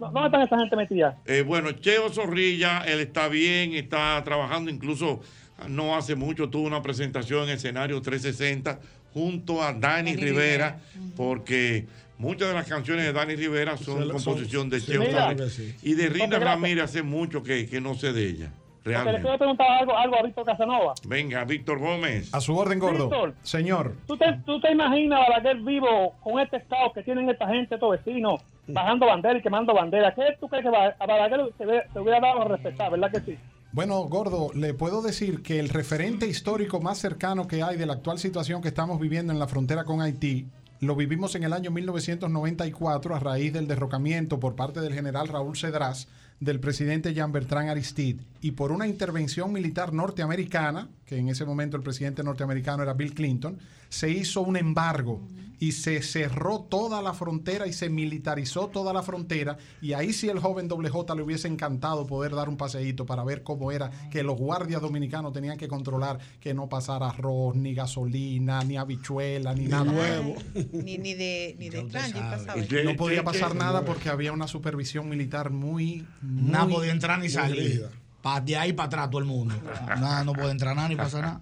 No, 0.00 0.10
¿Dónde 0.10 0.26
están 0.26 0.42
esa 0.42 0.58
gente 0.58 0.76
metida? 0.76 1.18
Eh, 1.26 1.42
bueno, 1.42 1.72
Cheo 1.72 2.08
Zorrilla, 2.10 2.84
él 2.86 3.00
está 3.00 3.28
bien, 3.28 3.74
está 3.74 4.22
trabajando, 4.24 4.70
incluso 4.70 5.20
no 5.68 5.96
hace 5.96 6.14
mucho 6.14 6.48
tuvo 6.48 6.66
una 6.66 6.82
presentación 6.82 7.44
en 7.44 7.56
escenario 7.56 8.00
360 8.00 8.78
junto 9.12 9.62
a 9.62 9.72
Dani, 9.72 10.14
Rivera, 10.16 10.78
porque 11.16 11.86
muchas 12.16 12.48
de 12.48 12.54
las 12.54 12.68
canciones 12.68 13.04
de 13.04 13.12
Dani 13.12 13.34
Rivera 13.34 13.76
son 13.76 14.08
composición 14.08 14.70
de 14.70 14.80
Cheo. 14.80 15.02
Zorrilla. 15.02 15.50
Sí. 15.50 15.74
Y 15.82 15.94
de 15.94 16.08
Rina. 16.08 16.38
Ramírez 16.38 16.84
hace 16.84 17.02
mucho 17.02 17.42
que, 17.42 17.66
que 17.68 17.80
no 17.80 17.94
sé 17.94 18.12
de 18.12 18.28
ella, 18.28 18.50
Porque 18.82 18.90
le 18.90 18.94
realmente. 18.94 19.22
quiero 19.22 19.38
preguntar 19.38 19.66
algo, 19.70 19.96
algo 19.96 20.16
a 20.18 20.22
Víctor 20.22 20.44
Casanova. 20.46 20.94
Venga, 21.06 21.44
Víctor 21.44 21.78
Gómez. 21.78 22.32
A 22.34 22.40
su 22.40 22.56
orden, 22.56 22.78
gordo. 22.78 23.08
Víctor. 23.08 23.34
Señor. 23.42 23.94
¿Tú 24.06 24.16
te, 24.16 24.32
¿Tú 24.46 24.60
te 24.60 24.72
imaginas 24.72 25.20
a 25.20 25.28
Balaguer 25.30 25.56
vivo 25.62 26.14
con 26.22 26.40
este 26.40 26.56
estado 26.58 26.92
que 26.92 27.02
tienen 27.02 27.28
esta 27.28 27.48
gente, 27.48 27.74
estos 27.74 27.90
vecinos, 27.90 28.40
bajando 28.66 29.06
bandera 29.06 29.38
y 29.38 29.42
quemando 29.42 29.74
bandera? 29.74 30.14
¿Qué 30.14 30.22
tú 30.40 30.48
crees 30.48 30.64
que 30.64 30.68
a 30.76 31.06
Balaguer 31.06 31.40
se, 31.58 31.66
ve- 31.66 31.82
se 31.92 31.98
hubiera 32.00 32.20
dado 32.20 32.42
a 32.42 32.44
respetar, 32.48 32.90
verdad 32.90 33.10
que 33.10 33.20
sí? 33.20 33.38
Bueno, 33.70 34.00
Gordo, 34.04 34.50
le 34.54 34.72
puedo 34.72 35.02
decir 35.02 35.42
que 35.42 35.58
el 35.60 35.68
referente 35.68 36.26
histórico 36.26 36.80
más 36.80 36.96
cercano 36.98 37.46
que 37.46 37.62
hay 37.62 37.76
de 37.76 37.84
la 37.84 37.92
actual 37.94 38.18
situación 38.18 38.62
que 38.62 38.68
estamos 38.68 38.98
viviendo 38.98 39.30
en 39.32 39.38
la 39.38 39.46
frontera 39.46 39.84
con 39.84 40.00
Haití 40.00 40.46
lo 40.80 40.94
vivimos 40.94 41.34
en 41.34 41.42
el 41.42 41.52
año 41.52 41.70
1994 41.72 43.14
a 43.14 43.18
raíz 43.18 43.52
del 43.52 43.66
derrocamiento 43.66 44.38
por 44.40 44.54
parte 44.54 44.80
del 44.80 44.94
general 44.94 45.28
Raúl 45.28 45.56
Cedrás 45.56 46.08
del 46.40 46.60
presidente 46.60 47.14
Jean 47.14 47.32
Bertrand 47.32 47.68
Aristide 47.68 48.22
y 48.40 48.52
por 48.52 48.72
una 48.72 48.86
intervención 48.86 49.52
militar 49.52 49.92
norteamericana, 49.92 50.88
que 51.04 51.16
en 51.16 51.28
ese 51.28 51.44
momento 51.44 51.76
el 51.76 51.82
presidente 51.82 52.22
norteamericano 52.22 52.82
era 52.82 52.94
Bill 52.94 53.14
Clinton, 53.14 53.58
se 53.88 54.10
hizo 54.10 54.42
un 54.42 54.56
embargo 54.56 55.20
y 55.60 55.72
se 55.72 56.02
cerró 56.02 56.60
toda 56.60 57.02
la 57.02 57.14
frontera 57.14 57.66
y 57.66 57.72
se 57.72 57.88
militarizó 57.88 58.68
toda 58.68 58.92
la 58.92 59.02
frontera 59.02 59.58
y 59.80 59.92
ahí 59.92 60.12
sí 60.12 60.28
el 60.28 60.38
joven 60.38 60.68
doble 60.68 60.88
J 60.88 61.14
le 61.14 61.22
hubiese 61.22 61.48
encantado 61.48 62.06
poder 62.06 62.34
dar 62.34 62.48
un 62.48 62.56
paseíto 62.56 63.06
para 63.06 63.24
ver 63.24 63.42
cómo 63.42 63.72
era 63.72 63.90
que 64.10 64.22
los 64.22 64.36
guardias 64.36 64.80
dominicanos 64.80 65.32
tenían 65.32 65.58
que 65.58 65.68
controlar 65.68 66.18
que 66.40 66.54
no 66.54 66.68
pasara 66.68 67.08
arroz, 67.08 67.56
ni 67.56 67.74
gasolina, 67.74 68.62
ni 68.62 68.76
habichuela, 68.76 69.54
ni, 69.54 69.66
nada. 69.66 69.88
Ni, 70.72 70.98
ni 70.98 71.14
de, 71.14 71.56
ni 71.58 71.70
de 71.70 71.82
pasaba. 71.82 72.62
No 72.84 72.96
podía 72.96 73.24
pasar 73.24 73.54
nada 73.54 73.84
porque 73.84 74.08
había 74.08 74.32
una 74.32 74.46
supervisión 74.46 75.08
militar 75.08 75.50
muy... 75.50 76.06
muy 76.20 76.50
Nada 76.50 76.68
podía 76.68 76.92
entrar 76.92 77.18
ni 77.18 77.24
muy 77.24 77.30
salir. 77.30 77.88
Pa- 78.34 78.40
de 78.40 78.56
ahí 78.56 78.72
para 78.72 78.86
atrás 78.86 79.10
todo 79.10 79.20
el 79.20 79.24
mundo. 79.26 79.54
Nada, 79.86 80.24
no 80.24 80.32
puede 80.32 80.50
entrar 80.50 80.74
nada 80.76 80.88
ni 80.88 80.96
pasar 80.96 81.22
nada. 81.22 81.40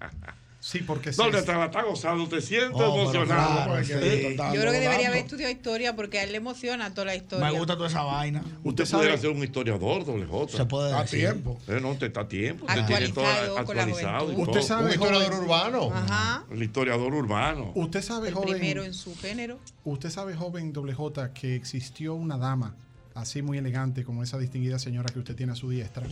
Sí, 0.59 0.81
porque 0.81 1.13
¿Dónde 1.13 1.39
está? 1.39 1.57
La 1.59 1.67
está 1.67 1.83
gozando, 1.85 2.27
te 2.29 2.41
siento 2.41 2.79
Oh, 2.79 3.01
emocionado. 3.03 3.65
claro, 3.67 3.85
sí. 3.85 3.93
Yo 3.93 4.61
creo 4.61 4.73
que 4.73 4.81
debería 4.81 5.09
haber 5.09 5.19
estudiado 5.23 5.53
historia 5.53 5.95
porque 5.95 6.19
a 6.19 6.25
él 6.25 6.33
le 6.33 6.39
emociona 6.39 6.93
toda 6.93 7.05
la 7.05 7.15
historia. 7.15 7.47
Me 7.53 7.57
gusta 7.57 7.77
toda 7.77 7.89
esa 7.89 8.03
vaina. 8.03 8.43
Usted 8.65 8.85
sabe- 8.85 9.05
pudiera 9.05 9.21
ser 9.21 9.31
un 9.31 9.45
historiador, 9.45 10.05
doble 10.05 10.27
J. 10.27 10.57
Se 10.57 10.65
puede 10.65 10.93
A 10.93 11.03
decir. 11.03 11.21
tiempo. 11.21 11.57
Eh, 11.69 11.79
no, 11.81 11.91
usted 11.91 12.09
está 12.09 12.23
a 12.23 12.29
tiempo. 12.29 12.67
Usted 12.67 12.85
tiene 12.85 13.09
todo 13.11 13.25
Actualizado. 13.59 14.27
Usted 14.27 14.45
todo. 14.55 14.63
sabe, 14.63 14.87
Un 14.87 14.91
historiador 14.91 15.27
joven- 15.29 15.45
urbano. 15.45 15.91
Ajá. 15.95 16.45
El 16.51 16.63
historiador 16.63 17.15
urbano. 17.15 17.71
Usted 17.77 18.03
sabe, 18.03 18.29
El 18.29 18.35
joven... 18.35 18.59
primero 18.59 18.83
en 18.83 18.95
su 18.95 19.15
género. 19.17 19.61
Usted 19.85 20.11
sabe, 20.11 20.35
joven 20.35 20.73
doble 20.73 20.95
J, 20.95 21.33
que 21.33 21.55
existió 21.55 22.15
una 22.15 22.39
dama 22.39 22.75
así 23.15 23.41
muy 23.41 23.57
elegante 23.59 24.03
como 24.05 24.23
esa 24.25 24.37
distinguida 24.37 24.81
señora 24.81 25.11
que 25.13 25.21
usted 25.21 25.37
tiene 25.37 25.53
a 25.53 25.55
su 25.55 25.71
diestra, 25.71 26.03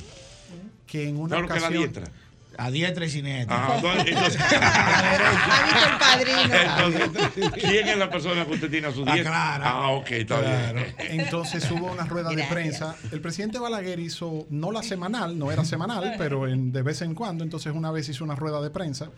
que 0.86 1.08
en 1.08 1.16
una 1.18 1.28
Claro 1.36 1.48
que 1.48 1.54
la 1.54 1.66
ocasión... 1.66 1.82
diestra. 1.82 2.10
A 2.56 2.70
diestra 2.70 3.04
y 3.04 3.10
siniestra. 3.10 3.76
Entonces- 3.76 4.36
el 4.42 5.98
padrino. 5.98 6.54
Entonces, 6.54 7.50
¿quién 7.54 7.88
es 7.88 7.96
la 7.98 8.08
persona 8.08 8.44
que 8.44 8.52
usted 8.52 8.70
tiene 8.70 8.86
a 8.86 8.92
su 8.92 9.02
Ah, 9.06 9.12
diestra? 9.14 9.22
Clara. 9.32 9.70
Ah, 9.70 9.88
ok, 9.90 10.10
está 10.12 10.40
bien. 10.40 10.94
Entonces 11.20 11.68
hubo 11.70 11.90
una 11.90 12.04
rueda 12.04 12.30
de 12.30 12.44
prensa. 12.44 12.94
El 13.10 13.20
presidente 13.20 13.58
Balaguer 13.58 13.98
hizo, 13.98 14.46
no 14.50 14.70
la 14.70 14.82
semanal, 14.82 15.36
no 15.38 15.50
era 15.50 15.64
semanal, 15.64 16.14
pero 16.16 16.46
en- 16.46 16.70
de 16.72 16.82
vez 16.82 17.02
en 17.02 17.14
cuando. 17.14 17.42
Entonces 17.44 17.72
una 17.74 17.90
vez 17.90 18.08
hizo 18.08 18.22
una 18.24 18.36
rueda 18.36 18.60
de 18.62 18.70
prensa 18.70 19.10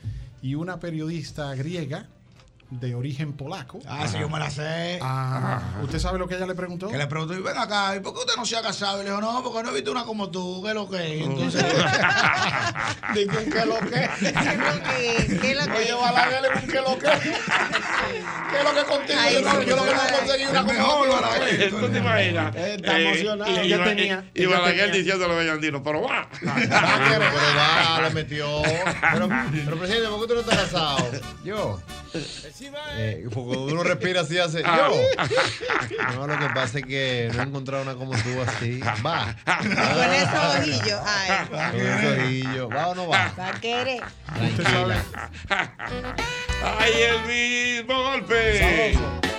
y 0.43 0.55
una 0.55 0.81
periodista 0.81 1.55
griega 1.55 2.07
de 2.71 2.95
origen 2.95 3.33
polaco. 3.33 3.79
Ah, 3.87 4.07
sí, 4.11 4.19
yo 4.19 4.29
me 4.29 4.39
la 4.41 4.51
sé. 4.51 4.99
Ah, 5.01 5.61
¿Usted 5.83 5.99
sabe 6.01 6.19
lo 6.19 6.27
que 6.27 6.35
ella 6.35 6.47
le 6.47 6.55
preguntó? 6.55 6.89
Que 6.89 6.99
le 6.99 7.07
preguntó, 7.07 7.35
y 7.35 7.41
ven 7.41 7.57
acá, 7.57 7.95
¿y 7.97 8.01
por 8.01 8.13
qué 8.13 8.21
usted 8.21 8.35
no 8.37 8.45
se 8.45 8.57
ha 8.57 8.63
casado? 8.63 9.01
Y 9.01 9.05
le 9.05 9.11
dijo, 9.11 9.21
no, 9.21 9.43
porque 9.43 9.63
no 9.63 9.71
he 9.71 9.75
visto 9.75 9.93
una 9.93 10.05
como 10.05 10.31
tú, 10.31 10.61
¿qué 10.63 10.71
es 10.71 10.75
lo 10.75 10.89
que 10.91 11.21
es? 11.21 11.27
Entonces, 11.27 11.65
Digo, 13.15 13.33
¿qué 13.53 13.67
lo 13.67 13.79
que? 13.79 14.11
¿Qué 14.19 14.29
es 14.29 14.59
lo 14.59 14.83
que? 14.83 15.39
¿Qué 15.41 15.51
es 15.53 15.57
lo 15.67 15.73
que? 15.73 15.79
Oye, 15.79 15.93
Balaguer, 15.95 16.67
¿qué 16.67 16.81
lo 16.81 16.99
que? 16.99 17.07
¿Qué 17.07 18.59
es 18.59 18.65
lo 18.65 18.75
que 18.75 18.85
contigo? 18.85 19.19
Ay, 19.21 19.35
yo, 19.35 19.41
no, 19.43 19.63
yo 19.63 19.77
lo 19.77 19.85
que 19.85 19.95
no 19.95 20.01
conseguí 20.19 20.45
una 20.47 20.63
mejor, 20.63 21.09
como 21.09 21.21
Balaguer. 21.21 21.71
¿Tú 21.71 21.89
te 21.89 21.99
imaginas? 21.99 22.57
Está 22.57 22.99
Eh, 22.99 23.07
emocionado. 23.07 23.51
Y, 23.51 23.55
y, 23.55 23.59
Ella 23.61 23.77
y- 23.77 23.85
tenía- 23.85 24.25
y 24.35 24.43
ella 24.45 24.59
Balaguer 24.59 24.93
diciéndole 24.93 25.35
a 25.35 25.37
Bellandino, 25.37 25.83
pero 25.83 26.03
va. 26.03 26.29
Pero 26.41 27.25
va, 27.57 28.01
le 28.03 28.11
metió. 28.11 28.63
Pero, 29.13 29.29
pero 29.29 29.79
presidente, 29.79 30.09
¿por 30.09 30.21
qué 30.23 30.27
tú 30.27 30.35
no 30.35 30.41
estás 30.41 30.59
casado? 30.59 31.11
Yo. 31.45 31.81
Eh, 32.97 33.29
porque 33.33 33.59
uno 33.59 33.83
respira 33.83 34.23
así, 34.23 34.39
hace. 34.39 34.63
Ah. 34.65 34.89
Yo. 34.91 36.15
No, 36.15 36.27
lo 36.27 36.39
que 36.39 36.49
pasa 36.55 36.79
es 36.79 36.85
que 36.85 37.31
no 37.35 37.43
he 37.43 37.45
encontrado 37.47 37.83
una 37.83 37.95
como 37.95 38.13
tú 38.13 38.41
así. 38.47 38.81
Va. 39.05 39.37
Con 39.45 40.13
esos 40.13 40.57
ojillos. 40.57 41.01
Ay. 41.05 41.47
Con 41.49 41.81
esos 41.81 42.19
ojillos. 42.19 42.71
¿Va 42.71 42.89
o 42.89 42.95
no 42.95 43.09
va? 43.09 43.33
Va 43.39 43.49
a 43.49 43.61
querer. 43.61 44.03
Tranquila. 44.35 45.03
¡Ay, 46.79 46.93
el 47.03 47.23
mismo 47.27 48.03
golpe! 48.03 48.95
Mira, 48.95 49.36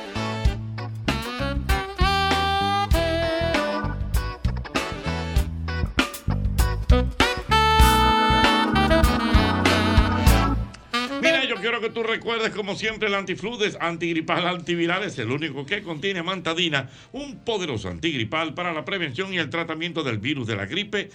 que 11.82 11.90
tú 11.90 12.04
recuerdes, 12.04 12.52
como 12.52 12.76
siempre, 12.76 13.08
el 13.08 13.16
antifludes, 13.16 13.78
antigripal, 13.80 14.48
antiviral 14.48 15.04
es 15.04 15.18
el 15.20 15.32
único 15.32 15.66
que 15.66 15.84
contiene 15.84 16.24
mantadina, 16.24 16.90
un 17.12 17.40
poderoso 17.40 17.90
antigripal 17.90 18.54
para 18.54 18.74
la 18.74 18.86
prevención 18.86 19.34
y 19.34 19.38
el 19.38 19.50
tratamiento 19.50 20.04
del 20.04 20.18
virus 20.18 20.48
de 20.48 20.56
la 20.56 20.66
gripe 20.66 21.10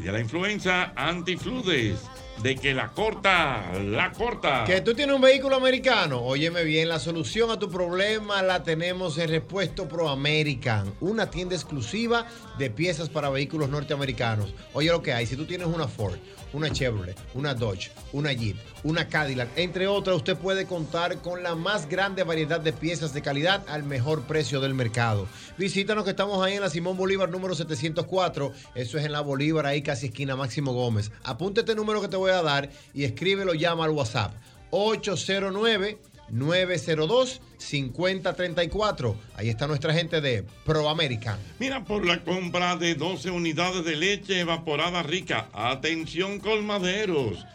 de 0.00 0.12
la 0.12 0.20
influenza. 0.20 0.92
Antifludes, 0.94 2.00
de 2.42 2.56
que 2.56 2.74
la 2.74 2.88
corta, 2.88 3.72
la 3.84 4.12
corta. 4.12 4.64
Que 4.64 4.80
tú 4.80 4.94
tienes 4.94 5.14
un 5.16 5.22
vehículo 5.22 5.56
americano. 5.56 6.20
Óyeme 6.22 6.64
bien, 6.64 6.88
la 6.88 6.98
solución 6.98 7.50
a 7.50 7.58
tu 7.58 7.68
problema 7.68 8.42
la 8.42 8.62
tenemos 8.62 9.18
en 9.18 9.28
Repuesto 9.28 9.88
Pro 9.88 10.08
American, 10.08 10.92
una 11.00 11.30
tienda 11.30 11.54
exclusiva 11.54 12.26
de 12.58 12.70
piezas 12.70 13.08
para 13.08 13.30
vehículos 13.30 13.68
norteamericanos. 13.68 14.54
Oye 14.72 14.90
lo 14.90 15.02
que 15.02 15.12
hay, 15.12 15.26
si 15.26 15.36
tú 15.36 15.46
tienes 15.46 15.66
una 15.66 15.88
Ford, 15.88 16.18
una 16.52 16.70
Chevrolet, 16.70 17.16
una 17.34 17.54
Dodge, 17.54 17.90
una 18.12 18.32
Jeep, 18.32 18.56
una 18.84 19.08
Cadillac, 19.08 19.48
entre 19.56 19.86
otras, 19.86 20.16
usted 20.16 20.36
puede 20.36 20.66
contar 20.66 21.18
con 21.18 21.42
la 21.42 21.54
más 21.54 21.88
grande 21.88 22.22
variedad 22.22 22.60
de 22.60 22.72
piezas 22.72 23.12
de 23.12 23.22
calidad 23.22 23.64
al 23.68 23.82
mejor 23.82 24.22
precio 24.22 24.60
del 24.60 24.74
mercado. 24.74 25.26
Visítanos 25.56 26.04
que 26.04 26.10
estamos 26.10 26.44
ahí 26.44 26.54
en 26.54 26.62
la 26.62 26.70
Simón 26.70 26.96
Bolívar 26.96 27.28
número 27.28 27.54
704, 27.54 28.52
eso 28.74 28.98
es 28.98 29.04
en 29.04 29.12
la 29.12 29.20
Bolívar, 29.20 29.66
ahí 29.66 29.82
casi 29.88 30.08
esquina 30.08 30.36
Máximo 30.36 30.74
Gómez. 30.74 31.10
Apunte 31.24 31.60
este 31.60 31.74
número 31.74 32.02
que 32.02 32.08
te 32.08 32.16
voy 32.18 32.30
a 32.30 32.42
dar 32.42 32.68
y 32.92 33.04
escríbelo, 33.04 33.54
llama 33.54 33.86
al 33.86 33.92
WhatsApp 33.92 34.34
809 34.68 35.96
902 36.28 37.40
5034. 37.56 39.16
Ahí 39.34 39.48
está 39.48 39.66
nuestra 39.66 39.94
gente 39.94 40.20
de 40.20 40.44
Pro 40.66 40.90
American. 40.90 41.38
Mira, 41.58 41.86
por 41.86 42.04
la 42.04 42.22
compra 42.22 42.76
de 42.76 42.96
12 42.96 43.30
unidades 43.30 43.82
de 43.82 43.96
leche 43.96 44.40
evaporada 44.40 45.02
rica. 45.02 45.48
Atención, 45.54 46.38
colmaderos. 46.38 47.46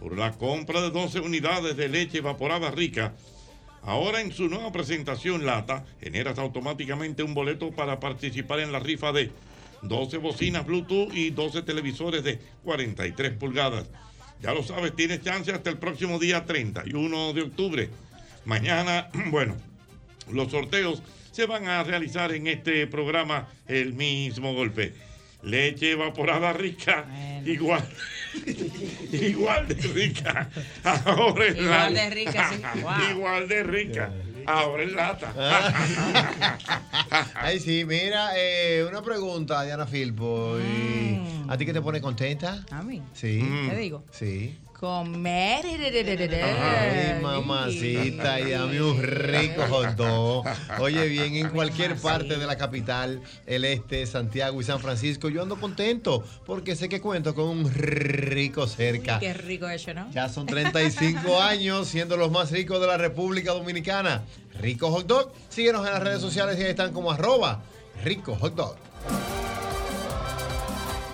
Por 0.00 0.16
la 0.16 0.32
compra 0.32 0.80
de 0.80 0.90
12 0.90 1.20
unidades 1.20 1.76
de 1.76 1.90
leche 1.90 2.18
evaporada 2.18 2.70
rica. 2.70 3.12
Ahora 3.82 4.22
en 4.22 4.32
su 4.32 4.48
nueva 4.48 4.72
presentación 4.72 5.44
lata, 5.44 5.84
generas 6.00 6.38
automáticamente 6.38 7.22
un 7.22 7.34
boleto 7.34 7.72
para 7.72 8.00
participar 8.00 8.60
en 8.60 8.72
la 8.72 8.78
rifa 8.78 9.12
de 9.12 9.30
12 9.88 10.18
bocinas 10.18 10.66
Bluetooth 10.66 11.14
y 11.14 11.30
12 11.30 11.62
televisores 11.62 12.24
de 12.24 12.38
43 12.64 13.32
pulgadas. 13.32 13.86
Ya 14.42 14.52
lo 14.52 14.62
sabes, 14.62 14.94
tienes 14.96 15.22
chance 15.22 15.52
hasta 15.52 15.70
el 15.70 15.78
próximo 15.78 16.18
día 16.18 16.44
31 16.44 17.32
de 17.32 17.42
octubre. 17.42 17.88
Mañana, 18.44 19.08
bueno, 19.30 19.56
los 20.30 20.50
sorteos 20.50 21.02
se 21.32 21.46
van 21.46 21.66
a 21.68 21.82
realizar 21.82 22.32
en 22.32 22.46
este 22.46 22.86
programa 22.86 23.48
el 23.68 23.92
mismo 23.94 24.54
golpe. 24.54 24.94
Leche 25.42 25.90
evaporada 25.92 26.54
rica, 26.54 27.04
igual, 27.44 27.86
igual 29.12 29.68
de 29.68 29.74
rica. 29.74 30.48
Ahora 30.84 31.48
Igual 31.48 31.94
la- 31.94 32.04
de 32.04 32.10
rica, 32.10 32.50
sí. 32.50 32.62
Wow. 32.80 33.10
Igual 33.10 33.48
de 33.48 33.62
rica. 33.62 34.12
Ahora 34.46 34.82
en 34.82 34.94
lata. 34.96 35.32
Ay, 37.34 37.60
sí, 37.60 37.84
mira, 37.84 38.30
eh, 38.36 38.84
una 38.88 39.02
pregunta, 39.02 39.62
Diana 39.62 39.86
Filpo. 39.86 40.56
y- 40.58 41.20
¿A 41.48 41.56
ti 41.58 41.66
qué 41.66 41.72
te 41.72 41.80
pone 41.82 42.00
contenta? 42.00 42.64
A 42.70 42.82
mí. 42.82 43.02
Sí. 43.12 43.46
Te 43.68 43.76
digo. 43.76 44.04
Sí. 44.10 44.58
Comer. 44.84 45.64
Ay, 45.64 47.18
mamacita, 47.22 48.38
y 48.38 48.50
dame 48.50 48.82
un 48.82 49.02
rico 49.02 49.62
hot 49.70 49.96
dog. 49.96 50.44
Oye, 50.78 51.08
bien, 51.08 51.36
en 51.36 51.48
cualquier 51.48 51.96
parte 51.96 52.36
de 52.36 52.46
la 52.46 52.58
capital, 52.58 53.22
el 53.46 53.64
este, 53.64 54.04
Santiago 54.04 54.60
y 54.60 54.64
San 54.64 54.80
Francisco, 54.80 55.30
yo 55.30 55.40
ando 55.40 55.58
contento 55.58 56.22
porque 56.44 56.76
sé 56.76 56.90
que 56.90 57.00
cuento 57.00 57.34
con 57.34 57.46
un 57.46 57.72
rico 57.72 58.66
cerca. 58.66 59.18
Qué 59.20 59.32
rico 59.32 59.66
eso, 59.70 59.94
¿no? 59.94 60.10
Ya 60.10 60.28
son 60.28 60.44
35 60.44 61.40
años 61.40 61.88
siendo 61.88 62.18
los 62.18 62.30
más 62.30 62.50
ricos 62.50 62.78
de 62.78 62.86
la 62.86 62.98
República 62.98 63.52
Dominicana. 63.52 64.24
Rico 64.60 64.90
Hot 64.90 65.06
Dog. 65.06 65.32
Síguenos 65.48 65.86
en 65.86 65.94
las 65.94 66.02
redes 66.02 66.20
sociales 66.20 66.58
y 66.58 66.62
ahí 66.62 66.70
están 66.70 66.92
como 66.92 67.10
arroba 67.10 67.62
Rico 68.04 68.36
Hot 68.38 68.54
Dog. 68.54 68.76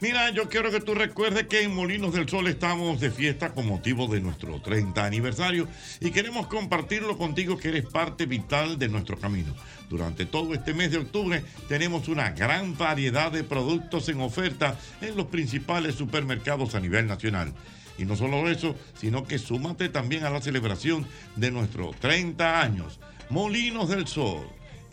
Mira, 0.00 0.30
yo 0.30 0.48
quiero 0.48 0.70
que 0.70 0.80
tú 0.80 0.94
recuerdes 0.94 1.46
que 1.46 1.62
en 1.62 1.74
Molinos 1.74 2.12
del 2.12 2.28
Sol 2.28 2.48
estamos 2.48 3.00
de 3.00 3.10
fiesta 3.10 3.54
con 3.54 3.66
motivo 3.66 4.08
de 4.08 4.20
nuestro 4.20 4.60
30 4.60 5.04
aniversario 5.04 5.68
y 6.00 6.10
queremos 6.10 6.48
compartirlo 6.48 7.16
contigo 7.16 7.56
que 7.56 7.68
eres 7.68 7.86
parte 7.86 8.26
vital 8.26 8.78
de 8.78 8.88
nuestro 8.88 9.16
camino. 9.18 9.54
Durante 9.88 10.26
todo 10.26 10.52
este 10.52 10.74
mes 10.74 10.90
de 10.90 10.98
octubre 10.98 11.44
tenemos 11.68 12.08
una 12.08 12.32
gran 12.32 12.76
variedad 12.76 13.30
de 13.30 13.44
productos 13.44 14.08
en 14.08 14.20
oferta 14.20 14.78
en 15.00 15.16
los 15.16 15.26
principales 15.26 15.94
supermercados 15.94 16.74
a 16.74 16.80
nivel 16.80 17.06
nacional. 17.06 17.52
Y 17.96 18.04
no 18.04 18.16
solo 18.16 18.48
eso, 18.50 18.74
sino 18.98 19.24
que 19.24 19.38
súmate 19.38 19.88
también 19.88 20.24
a 20.24 20.30
la 20.30 20.42
celebración 20.42 21.06
de 21.36 21.52
nuestros 21.52 21.94
30 22.00 22.60
años. 22.60 22.98
Molinos 23.30 23.88
del 23.88 24.08
Sol, 24.08 24.48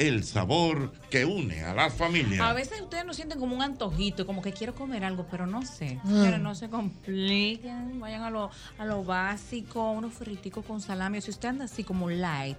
el 0.07 0.23
sabor 0.23 0.91
que 1.09 1.25
une 1.25 1.63
a 1.63 1.73
las 1.73 1.93
familias. 1.93 2.41
A 2.41 2.53
veces 2.53 2.81
ustedes 2.81 3.05
no 3.05 3.13
sienten 3.13 3.39
como 3.39 3.55
un 3.55 3.61
antojito, 3.61 4.25
como 4.25 4.41
que 4.41 4.51
quiero 4.51 4.73
comer 4.73 5.03
algo, 5.03 5.27
pero 5.29 5.45
no 5.45 5.63
sé. 5.65 5.99
Mm. 6.03 6.23
Pero 6.23 6.37
no 6.37 6.55
se 6.55 6.69
compliquen, 6.69 7.99
vayan 7.99 8.23
a 8.23 8.29
lo, 8.29 8.49
a 8.77 8.85
lo 8.85 9.03
básico, 9.03 9.91
unos 9.91 10.13
friticos 10.13 10.65
con 10.65 10.81
salami. 10.81 11.19
O 11.19 11.21
si 11.21 11.29
usted 11.29 11.49
anda 11.49 11.65
así 11.65 11.83
como 11.83 12.09
light, 12.09 12.57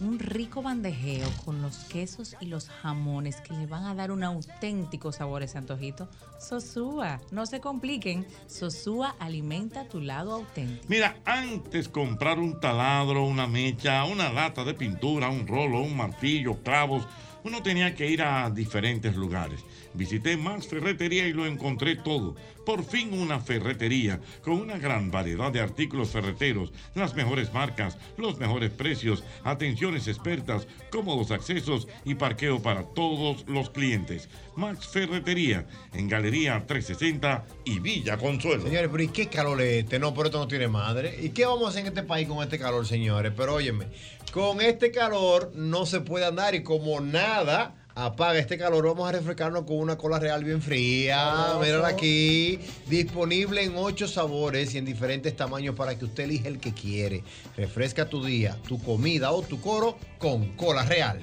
un 0.00 0.18
rico 0.18 0.62
bandejeo 0.62 1.28
con 1.44 1.62
los 1.62 1.76
quesos 1.84 2.36
y 2.40 2.46
los 2.46 2.68
jamones 2.68 3.40
que 3.40 3.54
le 3.54 3.66
van 3.66 3.84
a 3.84 3.94
dar 3.94 4.10
un 4.10 4.24
auténtico 4.24 5.12
sabor 5.12 5.42
a 5.42 5.44
ese 5.44 5.58
antojito. 5.58 6.08
Sosúa, 6.38 7.20
no 7.30 7.46
se 7.46 7.60
compliquen. 7.60 8.26
Sosúa 8.46 9.14
alimenta 9.18 9.88
tu 9.88 10.00
lado 10.00 10.32
auténtico. 10.32 10.84
Mira, 10.88 11.16
antes 11.24 11.88
comprar 11.88 12.38
un 12.38 12.60
taladro, 12.60 13.24
una 13.24 13.46
mecha, 13.46 14.04
una 14.04 14.32
lata 14.32 14.64
de 14.64 14.74
pintura, 14.74 15.28
un 15.28 15.46
rolo, 15.46 15.80
un 15.80 15.96
martillo, 15.96 16.62
clavos, 16.62 17.06
uno 17.44 17.62
tenía 17.62 17.94
que 17.94 18.10
ir 18.10 18.22
a 18.22 18.50
diferentes 18.50 19.14
lugares. 19.14 19.60
Visité 19.94 20.36
Max 20.36 20.66
Ferretería 20.66 21.26
y 21.26 21.32
lo 21.32 21.46
encontré 21.46 21.96
todo. 21.96 22.34
Por 22.66 22.84
fin 22.84 23.12
una 23.12 23.40
ferretería 23.40 24.20
con 24.42 24.54
una 24.54 24.78
gran 24.78 25.10
variedad 25.10 25.52
de 25.52 25.60
artículos 25.60 26.10
ferreteros, 26.10 26.72
las 26.94 27.14
mejores 27.14 27.52
marcas, 27.52 27.96
los 28.16 28.38
mejores 28.38 28.70
precios, 28.70 29.22
atenciones 29.44 30.08
expertas, 30.08 30.66
cómodos 30.90 31.30
accesos 31.30 31.86
y 32.04 32.14
parqueo 32.14 32.60
para 32.60 32.82
todos 32.82 33.44
los 33.46 33.70
clientes. 33.70 34.28
Max 34.56 34.88
Ferretería 34.88 35.66
en 35.92 36.08
Galería 36.08 36.64
360 36.66 37.44
y 37.64 37.78
Villa 37.78 38.16
Consuelo. 38.16 38.62
Señores, 38.62 38.88
pero 38.90 39.02
¿y 39.02 39.08
qué 39.08 39.28
calor 39.28 39.60
es 39.60 39.84
este? 39.84 39.98
No, 39.98 40.14
pero 40.14 40.26
esto 40.26 40.38
no 40.38 40.48
tiene 40.48 40.68
madre. 40.68 41.18
¿Y 41.22 41.30
qué 41.30 41.46
vamos 41.46 41.66
a 41.66 41.68
hacer 41.68 41.82
en 41.82 41.88
este 41.88 42.02
país 42.02 42.28
con 42.28 42.42
este 42.42 42.58
calor, 42.58 42.86
señores? 42.86 43.32
Pero 43.36 43.54
óyeme, 43.54 43.86
con 44.32 44.60
este 44.60 44.90
calor 44.90 45.52
no 45.54 45.86
se 45.86 46.00
puede 46.00 46.24
andar 46.24 46.54
y 46.54 46.62
como 46.62 47.00
nada 47.00 47.83
apaga 47.94 48.38
este 48.38 48.58
calor, 48.58 48.84
vamos 48.86 49.08
a 49.08 49.12
refrescarnos 49.12 49.64
con 49.64 49.78
una 49.78 49.96
cola 49.96 50.18
real 50.18 50.44
bien 50.44 50.60
fría. 50.60 51.54
Mírala 51.60 51.88
aquí. 51.88 52.58
Disponible 52.86 53.62
en 53.62 53.74
ocho 53.76 54.08
sabores 54.08 54.74
y 54.74 54.78
en 54.78 54.84
diferentes 54.84 55.36
tamaños 55.36 55.74
para 55.74 55.96
que 55.98 56.04
usted 56.04 56.24
elija 56.24 56.48
el 56.48 56.58
que 56.58 56.72
quiere. 56.72 57.22
Refresca 57.56 58.08
tu 58.08 58.24
día, 58.24 58.56
tu 58.66 58.82
comida 58.82 59.32
o 59.32 59.42
tu 59.42 59.60
coro 59.60 59.98
con 60.18 60.56
cola 60.56 60.84
real. 60.84 61.20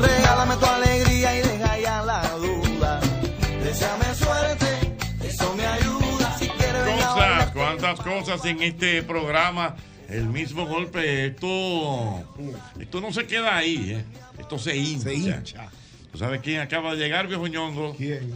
Regálame 0.00 0.56
tu 0.56 0.66
alegría 0.66 1.38
y 1.38 1.42
deja 1.42 1.78
ya 1.78 2.02
la 2.02 2.22
duda. 2.36 3.00
Deseame 3.62 4.14
suerte, 4.14 4.96
eso 5.24 5.54
me 5.56 5.66
ayuda. 5.66 6.36
Si 6.38 6.48
quieres 6.48 6.82
Cosas, 6.84 7.50
cuántas 7.52 8.00
cosas 8.00 8.44
en 8.44 8.62
este 8.62 9.02
programa. 9.02 9.74
El 10.08 10.24
mismo 10.26 10.66
golpe, 10.66 11.26
esto, 11.26 12.24
esto 12.80 13.00
no 13.00 13.12
se 13.12 13.26
queda 13.26 13.56
ahí, 13.56 13.92
¿eh? 13.92 14.04
esto 14.38 14.58
se 14.58 14.74
hincha. 14.74 15.42
¿Tú 16.10 16.16
sabes 16.16 16.40
quién 16.40 16.60
acaba 16.60 16.94
de 16.94 17.02
llegar, 17.04 17.26
viejo 17.28 17.46
ñongo? 17.46 17.94
¿Quién? 17.94 18.32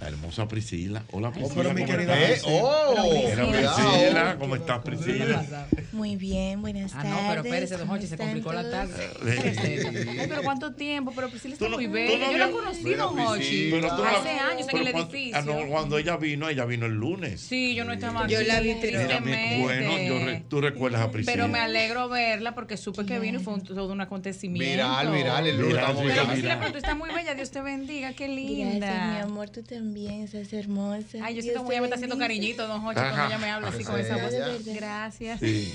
La 0.00 0.08
hermosa 0.08 0.46
Priscila. 0.46 1.02
Hola, 1.10 1.30
Priscila. 1.32 1.54
pero 1.56 1.72
mi 1.74 1.80
¿cómo 1.82 1.92
querida 1.96 2.20
estás? 2.20 2.28
Priscila. 2.44 2.62
Oh, 2.62 2.94
cuidado. 3.08 3.50
Priscila, 3.50 4.36
¿cómo 4.38 4.56
estás, 4.56 4.78
Priscila? 4.84 5.66
Muy 5.92 6.16
bien, 6.16 6.60
buenas 6.60 6.92
Ah, 6.94 6.96
tardes. 7.02 7.10
no, 7.12 7.28
pero 7.30 7.42
espérese, 7.42 7.76
don 7.78 7.86
¿cómo 7.86 7.94
Jochi, 7.94 8.06
se 8.08 8.16
complicó 8.18 8.52
la 8.52 8.70
tarde. 8.70 9.04
Espérese. 9.06 10.10
Ay, 10.20 10.26
pero 10.28 10.42
¿cuánto 10.42 10.74
tiempo? 10.74 11.12
Pero 11.16 11.30
Priscila 11.30 11.54
está 11.54 11.68
muy 11.70 11.86
bella. 11.86 12.30
Yo 12.30 12.36
la 12.38 12.50
conocí, 12.50 12.82
don. 12.94 13.16
Priscila, 13.36 13.80
no- 13.88 14.04
Hace 14.04 14.28
años 14.30 14.66
en 14.70 14.76
el 14.78 14.86
edificio. 14.88 15.36
ah, 15.36 15.42
no, 15.42 15.66
cuando 15.68 15.96
ella 15.98 16.16
vino, 16.18 16.48
ella 16.50 16.66
vino 16.66 16.84
el 16.84 16.92
lunes. 16.92 17.40
Sí, 17.40 17.74
yo 17.74 17.84
no 17.86 17.92
estaba 17.94 18.26
Yo 18.26 18.38
aquí, 18.38 18.46
la 18.48 18.60
vi, 18.60 18.74
tristemente. 18.74 19.58
bueno, 19.62 19.98
yo 20.02 20.24
re- 20.26 20.44
tú 20.48 20.60
recuerdas 20.60 21.00
a 21.00 21.10
Priscila. 21.10 21.32
Pero 21.32 21.48
me 21.48 21.58
alegro 21.58 22.08
verla 22.10 22.54
porque 22.54 22.76
supe 22.76 23.06
que 23.06 23.18
vino 23.18 23.40
y 23.40 23.42
fue 23.42 23.54
un- 23.54 23.64
todo 23.64 23.90
un 23.92 24.00
acontecimiento. 24.02 24.70
Viral, 24.70 25.10
viral, 25.10 25.46
el 25.46 25.56
lunes 25.58 25.76
Pero. 25.86 26.26
Priscila, 26.28 26.58
pero 26.60 26.72
tú 26.72 26.76
estás 26.78 26.96
muy 26.96 27.08
bella, 27.14 27.34
Dios 27.34 27.50
te 27.50 27.62
bendiga, 27.62 28.12
qué 28.12 28.28
linda. 28.28 28.86
Gracias, 28.86 29.14
mi 29.14 29.20
amor, 29.32 29.48
tú 29.48 29.62
también 29.86 30.22
estás 30.22 30.52
hermosa. 30.52 31.18
Ay, 31.22 31.36
yo 31.36 31.42
siento 31.42 31.60
como 31.60 31.70
ella 31.72 31.80
me 31.80 31.86
está 31.86 31.94
haciendo 31.96 32.18
cariñito, 32.18 32.66
don 32.66 32.82
Jochi, 32.82 32.98
Ajá. 32.98 33.10
cuando 33.10 33.26
ella 33.34 33.38
me 33.38 33.50
habla 33.50 33.68
así 33.68 33.84
con 33.84 34.00
esa 34.00 34.16
voz. 34.16 34.32
De. 34.64 34.74
Gracias. 34.74 35.40
Sí. 35.40 35.72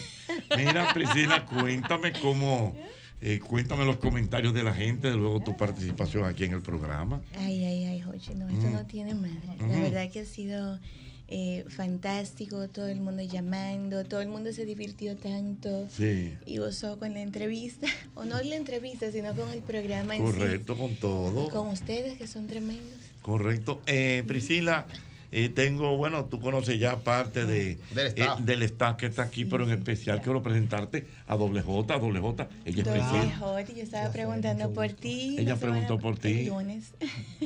Mira, 0.58 0.94
Priscila, 0.94 1.46
cuéntame 1.46 2.12
cómo, 2.22 2.76
eh, 3.22 3.40
cuéntame 3.40 3.86
los 3.86 3.98
comentarios 3.98 4.54
de 4.54 4.64
la 4.64 4.74
gente, 4.74 5.12
luego 5.12 5.40
tu 5.42 5.56
participación 5.56 6.26
aquí 6.26 6.44
en 6.44 6.54
el 6.54 6.62
programa. 6.62 7.22
Ay, 7.38 7.64
ay, 7.64 7.86
ay, 7.86 8.02
Jochi, 8.02 8.34
no, 8.36 8.50
esto 8.50 8.68
Mm. 8.68 8.74
no 8.74 8.86
tiene 8.86 9.14
madre. 9.16 9.40
La 9.60 9.66
Ujú. 9.66 9.82
verdad 9.84 10.10
que 10.12 10.20
ha 10.22 10.26
sido 10.26 10.80
eh, 11.34 11.64
fantástico, 11.70 12.68
todo 12.68 12.88
el 12.90 13.00
mundo 13.00 13.22
llamando, 13.24 14.04
todo 14.04 14.20
el 14.20 14.28
mundo 14.28 14.52
se 14.52 14.66
divirtió 14.66 15.16
tanto. 15.16 15.88
Sí. 15.90 16.34
Y 16.46 16.58
gozó 16.58 17.00
con 17.00 17.14
la 17.14 17.22
entrevista, 17.22 17.88
o 18.16 18.26
no 18.26 18.42
la 18.42 18.56
entrevista, 18.58 19.10
sino 19.14 19.34
con 19.34 19.50
el 19.54 19.62
programa 19.62 20.18
en 20.18 20.24
Correcto, 20.24 20.76
con 20.78 20.94
todo. 20.98 21.48
Con 21.50 21.70
ustedes, 21.70 22.18
que 22.18 22.28
son 22.28 22.48
tremendos. 22.48 23.00
Correcto. 23.22 23.84
Eh, 23.86 24.24
Priscila, 24.28 24.88
eh, 25.32 25.50
tengo, 25.50 25.96
bueno, 25.98 26.26
tú 26.26 26.40
conoces 26.40 26.80
ya 26.80 26.98
parte 27.00 27.46
de, 27.46 27.78
Del 27.96 28.08
staff. 28.08 28.40
eh, 28.40 28.44
del 28.44 28.64
staff 28.64 28.98
que 28.98 29.06
está 29.06 29.24
aquí, 29.24 29.46
pero 29.46 29.64
en 29.64 29.72
especial 29.72 30.22
quiero 30.22 30.44
presentarte 30.44 31.08
a 31.28 31.36
Doble 31.38 31.62
J. 31.62 31.98
Doble 32.00 32.20
J, 32.20 32.50
ella 32.66 32.80
es 32.82 32.86
Doble. 32.86 33.32
J, 33.40 33.74
yo 33.74 33.84
estaba 33.84 34.12
preguntando 34.12 34.72
por 34.74 34.90
ti. 34.90 35.36
Ella 35.40 35.56
preguntó 35.56 35.98
por 36.00 36.18
ti. 36.18 36.46
lunes. 36.46 36.92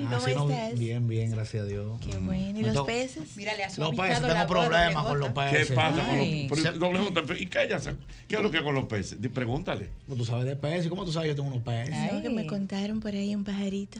Ah, 0.07 0.19
¿Cómo 0.35 0.49
estás? 0.49 0.77
Bien, 0.77 1.07
bien, 1.07 1.31
gracias 1.31 1.63
a 1.63 1.65
Dios. 1.65 1.99
Qué 2.01 2.17
bueno. 2.17 2.49
¿Y 2.59 2.61
Me 2.61 2.67
los 2.67 2.73
to- 2.73 2.85
peces? 2.85 3.35
Mírale, 3.37 3.63
a 3.63 3.69
su 3.69 3.79
Los 3.81 3.95
peces, 3.95 4.21
tengo 4.21 4.45
problemas 4.47 5.03
con 5.05 5.19
los 5.19 5.29
peces. 5.29 5.67
¿Qué 5.69 5.73
pasa 5.73 6.05
con 6.05 6.15
Ay. 6.19 6.47
los 6.49 6.79
Doble 6.79 6.99
J? 6.99 7.33
¿Y 7.39 7.45
qué, 7.47 7.63
ella? 7.63 7.79
¿Qué 8.27 8.35
es 8.35 8.41
lo 8.41 8.51
que 8.51 8.61
con 8.61 8.75
los 8.75 8.85
peces? 8.85 9.17
Pregúntale. 9.33 9.89
¿Cómo 10.05 10.17
tú 10.17 10.25
sabes 10.25 10.45
de 10.45 10.55
peces? 10.57 10.87
¿Cómo 10.89 11.05
tú 11.05 11.13
sabes 11.13 11.27
que 11.27 11.29
yo 11.29 11.35
tengo 11.43 11.49
unos 11.55 11.63
peces? 11.63 11.95
No, 12.13 12.21
que 12.21 12.29
me 12.29 12.45
contaron 12.45 12.99
por 12.99 13.13
ahí 13.13 13.33
un 13.35 13.43
pajarito. 13.45 13.99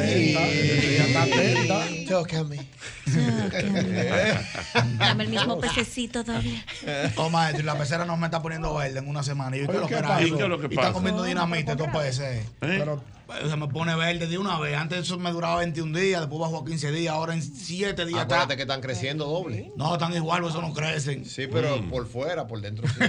Ella 0.00 1.06
está 1.06 1.22
atenta. 1.24 1.86
Tócame. 2.08 2.58
Dame 4.98 5.24
el 5.24 5.30
mismo 5.30 5.58
pececito 5.60 6.24
todavía. 6.24 6.64
Oh, 7.16 7.30
maestro, 7.30 7.62
y 7.62 7.66
la 7.66 7.76
pecera 7.78 8.04
no 8.04 8.16
me 8.16 8.26
está 8.26 8.40
poniendo 8.42 8.74
verde 8.74 8.98
en 8.98 9.08
una 9.08 9.22
semana. 9.22 9.56
Y 9.56 9.60
yo, 9.60 9.66
¿qué 9.68 9.74
es 9.74 9.80
lo 9.80 9.86
¿Qué 9.86 9.94
que 9.94 9.98
era 9.98 10.08
pasa? 10.08 10.22
eso? 10.22 10.36
¿Qué 10.36 10.42
es 10.42 10.48
lo 10.48 10.58
que 10.60 10.66
Y 10.70 10.74
está 10.78 10.92
comiendo 10.92 11.22
dinamita 11.22 11.72
estos 11.72 11.88
peces. 11.88 12.46
Pero, 12.60 13.02
Se 13.48 13.56
me 13.56 13.68
pone 13.68 13.94
verde 13.94 14.26
de 14.26 14.38
una 14.38 14.58
vez. 14.58 14.74
Antes 14.76 15.00
eso 15.00 15.18
me 15.18 15.30
duraba 15.30 15.56
21 15.58 15.98
días, 15.98 16.20
después 16.22 16.40
bajó 16.40 16.58
a 16.60 16.64
15 16.64 16.90
días, 16.92 17.12
ahora 17.14 17.34
en 17.34 17.42
7 17.42 18.06
días 18.06 18.22
está. 18.22 18.34
Acuérdate 18.36 18.56
que 18.56 18.62
están 18.62 18.80
creciendo 18.80 19.26
doble. 19.26 19.70
No, 19.76 19.92
están 19.94 20.14
igual, 20.14 20.40
pues 20.40 20.54
eso 20.54 20.62
no 20.62 20.72
crecen. 20.72 21.24
Sí, 21.26 21.46
pero 21.46 21.76
Mm. 21.82 21.90
por 21.90 22.06
fuera, 22.08 22.46
por 22.46 22.60
dentro 22.62 22.88
sí. 22.88 22.94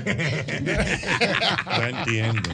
Ya 1.66 1.90
entiendo. 1.90 2.50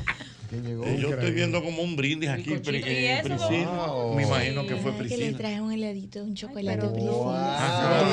Eh, 0.51 0.97
yo 0.99 1.09
estoy 1.09 1.31
viendo 1.31 1.63
como 1.63 1.81
un 1.81 1.95
brindis 1.95 2.29
aquí, 2.29 2.53
eh, 2.53 2.59
Priscila. 2.59 3.65
Wow. 3.65 4.15
Me 4.15 4.23
imagino 4.23 4.67
que 4.67 4.75
fue 4.75 4.91
Que 4.91 4.97
le 5.03 5.07
Priscila. 5.07 5.37
traje 5.37 5.61
un 5.61 5.71
heladito, 5.71 6.23
un 6.23 6.35
chocolate 6.35 6.85
Ah, 6.87 8.03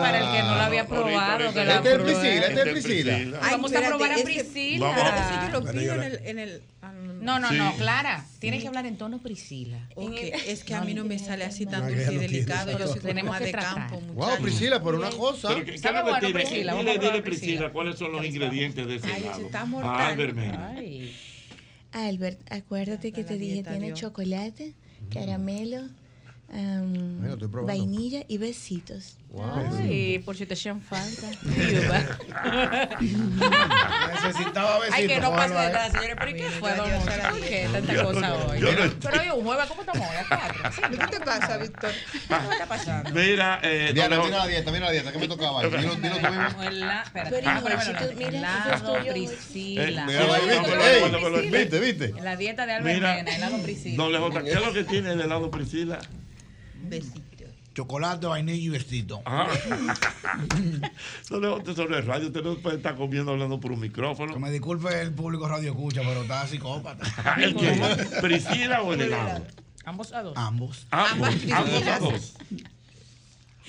Para 0.00 0.18
el 0.18 0.32
que 0.36 0.42
no 0.42 0.54
lo 0.54 0.60
había 0.62 0.86
probado, 0.86 1.52
que 1.52 1.64
la 1.64 1.76
Este 1.76 1.92
es. 1.92 1.98
Priscila, 1.98 2.32
este 2.32 2.52
es 2.52 2.58
Este 2.58 2.70
Priscila. 2.72 3.14
Priscila. 3.14 3.38
Ay, 3.42 3.50
Vamos 3.52 3.74
a 3.74 3.80
probar 3.80 4.12
a 4.12 4.14
que- 4.16 4.22
Priscila. 4.24 4.86
Vamos 4.86 5.02
a- 5.02 5.06
Espérate, 5.08 5.28
si 5.28 5.34
yo 5.52 5.60
lo 5.60 5.72
pido 5.72 5.94
en 5.94 6.02
el... 6.02 6.20
En 6.24 6.38
el 6.38 6.62
ah, 6.81 6.81
no, 6.90 7.38
no, 7.38 7.38
No, 7.38 7.48
Sí. 7.50 7.56
no, 7.56 7.72
Clara. 7.76 8.26
Tienes 8.40 8.62
que 8.62 8.68
hablar 8.68 8.86
en 8.86 8.96
tono 8.98 9.18
Priscila. 9.22 9.88
Ok, 9.94 10.16
es 10.46 10.64
que 10.64 10.74
a 10.74 10.80
mí 10.82 10.94
no 10.94 11.04
me 11.04 11.18
sale 11.18 11.44
así 11.44 11.64
tan 11.66 11.86
que 11.86 11.94
dulce 11.94 12.14
y 12.14 12.18
delicado. 12.18 12.76
Yo 12.78 12.88
soy 12.88 13.00
Tenemos 13.00 13.36
que 13.38 13.44
de 13.44 13.52
campo, 13.52 14.00
Wow, 14.00 14.14
muchacho. 14.14 14.42
Priscila, 14.42 14.82
pero 14.82 14.96
una 14.98 15.10
cosa. 15.10 15.48
Pero 15.48 15.64
¿qué- 15.64 15.72
qué 15.72 15.78
Sabe 15.78 15.98
es 16.00 16.04
lo 16.06 16.14
que 16.14 16.20
bueno? 16.20 16.34
Priscila, 16.40 16.74
vamos 16.74 16.86
Dile, 16.92 16.98
dile, 17.06 17.22
Priscila. 17.22 17.46
Priscila, 17.46 17.72
¿cuáles 17.72 17.98
son 17.98 18.12
los 18.12 18.24
ingredientes 18.24 18.86
de 18.86 18.96
ese 18.96 19.06
Ay, 19.06 19.22
helado? 19.22 19.46
está 19.46 19.64
mortal. 19.64 20.34
Ay. 20.76 21.14
Albert, 21.92 22.40
acuérdate 22.52 23.12
que 23.12 23.22
te 23.22 23.36
dije, 23.38 23.62
tiene 23.62 23.92
chocolate, 23.92 24.72
caramelo, 25.12 25.82
Mira, 26.52 27.36
probando. 27.36 27.66
vainilla 27.66 28.24
y 28.28 28.36
besitos. 28.36 29.16
Ay, 29.78 30.18
por 30.18 30.36
si 30.36 30.44
te 30.44 30.52
hacían 30.52 30.82
falta. 30.82 31.26
Necesitaba 33.00 34.78
besito. 34.80 34.94
Ay, 34.96 35.06
que 35.06 35.18
no 35.20 35.30
pase 35.32 35.54
nada, 35.54 35.90
señores. 35.90 36.16
Pero 36.18 36.30
¿y 36.30 36.34
qué 36.34 36.50
fue, 36.50 36.74
don 36.74 36.90
¿Por 36.90 37.40
qué 37.40 37.68
tanta 37.72 38.04
cosa 38.04 38.34
hoy? 38.34 38.60
Pero 38.60 39.20
hoy 39.20 39.28
un 39.38 39.44
jueves, 39.46 39.66
¿cómo 39.66 39.80
estamos 39.80 40.08
hoy? 40.10 40.16
¿A 40.16 40.28
cuatro? 40.28 40.70
¿Qué 40.90 41.06
te 41.18 41.24
pasa, 41.24 41.56
Víctor? 41.56 41.90
¿Qué 42.12 42.18
está 42.52 42.66
pasando? 42.66 43.10
Mira, 43.12 43.60
eh, 43.62 43.92
Diana, 43.94 44.16
doble- 44.16 44.24
mira 44.26 44.38
la 44.38 44.46
dieta, 44.46 44.70
mira 44.72 44.84
la 44.86 44.92
dieta, 44.92 45.12
¿qué 45.12 45.18
me 45.18 45.28
tocaba? 45.28 45.62
Dilo, 45.62 45.94
dilo 45.94 46.16
tú 46.16 46.28
mismo. 46.28 46.62
Espérate. 47.02 47.38
Helado 47.38 47.64
Priscila. 47.64 48.00
Eh, 49.82 49.86
Mira, 49.86 50.06
no, 51.30 51.40
viste, 51.50 51.80
viste. 51.80 52.12
La 52.20 52.36
dieta 52.36 52.66
de 52.66 52.72
Albert 52.72 52.94
Mira, 52.96 53.14
Mena, 53.14 53.36
helado 53.36 53.56
Priscila. 53.62 54.04
doble 54.04 54.18
J, 54.18 54.42
¿qué 54.42 54.50
es 54.52 54.60
lo 54.66 54.72
que 54.74 54.84
tiene 54.84 55.12
el 55.12 55.20
helado 55.22 55.50
Priscila? 55.50 55.98
Besito. 56.82 57.44
Chocolate, 57.74 58.26
vainilla 58.26 58.58
y 58.62 58.68
besito. 58.68 59.22
Ah. 59.24 59.48
J 61.28 61.74
sobre 61.74 61.98
el 61.98 62.06
radio, 62.06 62.26
usted 62.26 62.42
no 62.42 62.54
puede 62.56 62.76
estar 62.76 62.96
comiendo 62.96 63.32
hablando 63.32 63.58
por 63.60 63.72
un 63.72 63.80
Que 63.80 63.88
micrófono. 63.88 64.38
me 64.38 64.50
disculpe 64.50 65.00
el 65.00 65.12
público 65.12 65.48
radio 65.48 65.70
escucha, 65.70 66.02
pero 66.04 66.22
está 66.22 66.46
psicópata. 66.46 67.06
¿El 67.40 67.54
qué? 67.56 67.80
¿Priscila 68.20 68.82
o 68.82 68.92
el 68.92 69.00
helado? 69.02 69.46
Ambos 69.84 70.12
a 70.12 70.22
dos. 70.22 70.34
Ambos. 70.36 70.86
Ambos, 70.90 71.28
Ambas 71.28 71.52
ambos 71.52 71.86
a 71.86 71.98
dos. 71.98 72.34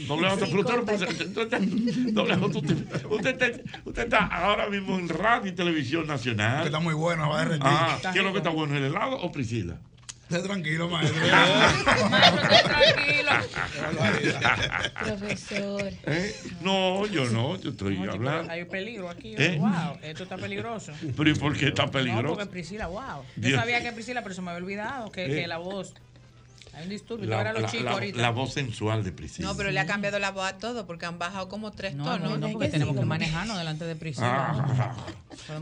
Doble 0.08 0.28
J, 0.32 0.46
pero 0.48 0.62
usted 1.08 1.38
está- 1.38 1.60
Doble 1.60 2.36
J, 2.36 2.46
usted, 2.58 3.06
usted 3.10 3.42
está, 3.42 3.80
usted 3.86 4.04
está 4.04 4.26
ahora 4.26 4.68
mismo 4.70 4.98
en 4.98 5.08
radio 5.08 5.52
y 5.52 5.56
televisión 5.56 6.02
Que 6.04 6.08
nacional. 6.10 6.66
está 6.66 6.80
muy 6.80 6.96
bueno, 6.96 7.30
va 7.30 7.38
a 7.42 7.46
derretir. 7.46 7.64
Ah, 7.68 8.00
¿qué 8.12 8.20
es 8.20 8.26
lo 8.26 8.32
que 8.32 8.40
está 8.40 8.50
bueno, 8.50 8.76
el 8.76 8.84
helado 8.84 9.18
o 9.18 9.32
Priscila? 9.32 9.80
Esté 10.30 10.40
tranquilo, 10.48 10.90
maestro. 10.90 11.20
Maestro, 12.10 12.42
esté 12.44 12.64
tranquilo. 12.70 13.32
Profesor. 15.04 15.92
¿Eh? 16.06 16.36
No, 16.62 17.06
yo 17.08 17.26
no, 17.26 17.58
yo 17.60 17.70
estoy 17.72 17.98
pero 17.98 18.14
hablando. 18.14 18.52
Hay 18.52 18.66
peligro 18.66 19.10
aquí. 19.10 19.36
¿Eh? 19.38 19.58
Wow, 19.60 19.98
esto 20.02 20.24
está 20.24 20.38
peligroso. 20.38 20.92
Pero 21.16 21.30
¿y 21.30 21.36
por 21.36 21.56
qué 21.58 21.68
está 21.68 21.86
No, 21.86 21.92
peligroso? 21.92 22.36
porque 22.36 22.46
Priscila, 22.48 22.88
wow. 22.88 23.02
Yo 23.36 23.48
Dios. 23.50 23.60
sabía 23.60 23.82
que 23.84 23.92
Priscila, 23.92 24.24
pero 24.24 24.34
se 24.34 24.42
me 24.42 24.52
había 24.52 24.64
olvidado 24.64 25.12
que, 25.12 25.26
Eh. 25.26 25.42
que 25.42 25.48
la 25.48 25.58
voz. 25.58 25.94
Hay 26.74 26.84
un 26.86 26.90
disturbio. 26.90 27.30
La, 27.30 27.44
La, 27.44 27.54
los 27.54 27.62
la- 27.64 27.70
chicos 27.70 27.86
la- 27.86 27.92
ahorita. 27.92 28.18
la 28.20 28.30
voz 28.32 28.54
sensual 28.54 29.04
de 29.04 29.12
Priscila. 29.12 29.48
No, 29.50 29.56
pero 29.58 29.70
le 29.70 29.80
ha 29.80 29.86
cambiado 29.86 30.18
la 30.18 30.32
voz 30.32 30.46
a 30.46 30.58
todo 30.58 30.88
porque 30.88 31.06
han 31.06 31.20
bajado 31.20 31.48
como 31.48 31.72
tres 31.72 31.94
No, 31.94 32.06
tonos. 32.06 32.32
no, 32.32 32.38
no, 32.38 32.52
porque 32.52 32.68
que 32.68 32.72
tenemos 32.72 32.96
que 32.98 33.06
manejarnos 33.06 33.58
delante 33.60 33.86
de 33.86 33.96
Priscila. 33.96 34.48
Ah. 34.58 34.96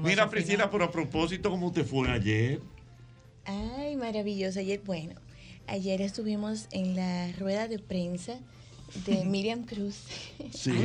Mira. 0.01 0.30
Priscila, 0.30 0.72
pero 0.72 0.86
a 0.86 0.91
propósito, 0.91 1.49
¿cómo 1.49 1.74
te 1.74 1.84
fue 1.84 2.09
ayer? 2.09 2.62
Ay, 3.46 3.96
maravilloso. 3.96 4.60
Ayer, 4.60 4.82
bueno, 4.86 5.16
ayer 5.68 6.02
estuvimos 6.02 6.68
en 6.72 6.96
la 6.96 7.32
rueda 7.34 7.68
de 7.68 7.80
prensa 7.80 8.38
de 9.06 9.24
Miriam 9.26 9.64
Cruz. 9.64 9.96
Sí. 10.54 10.72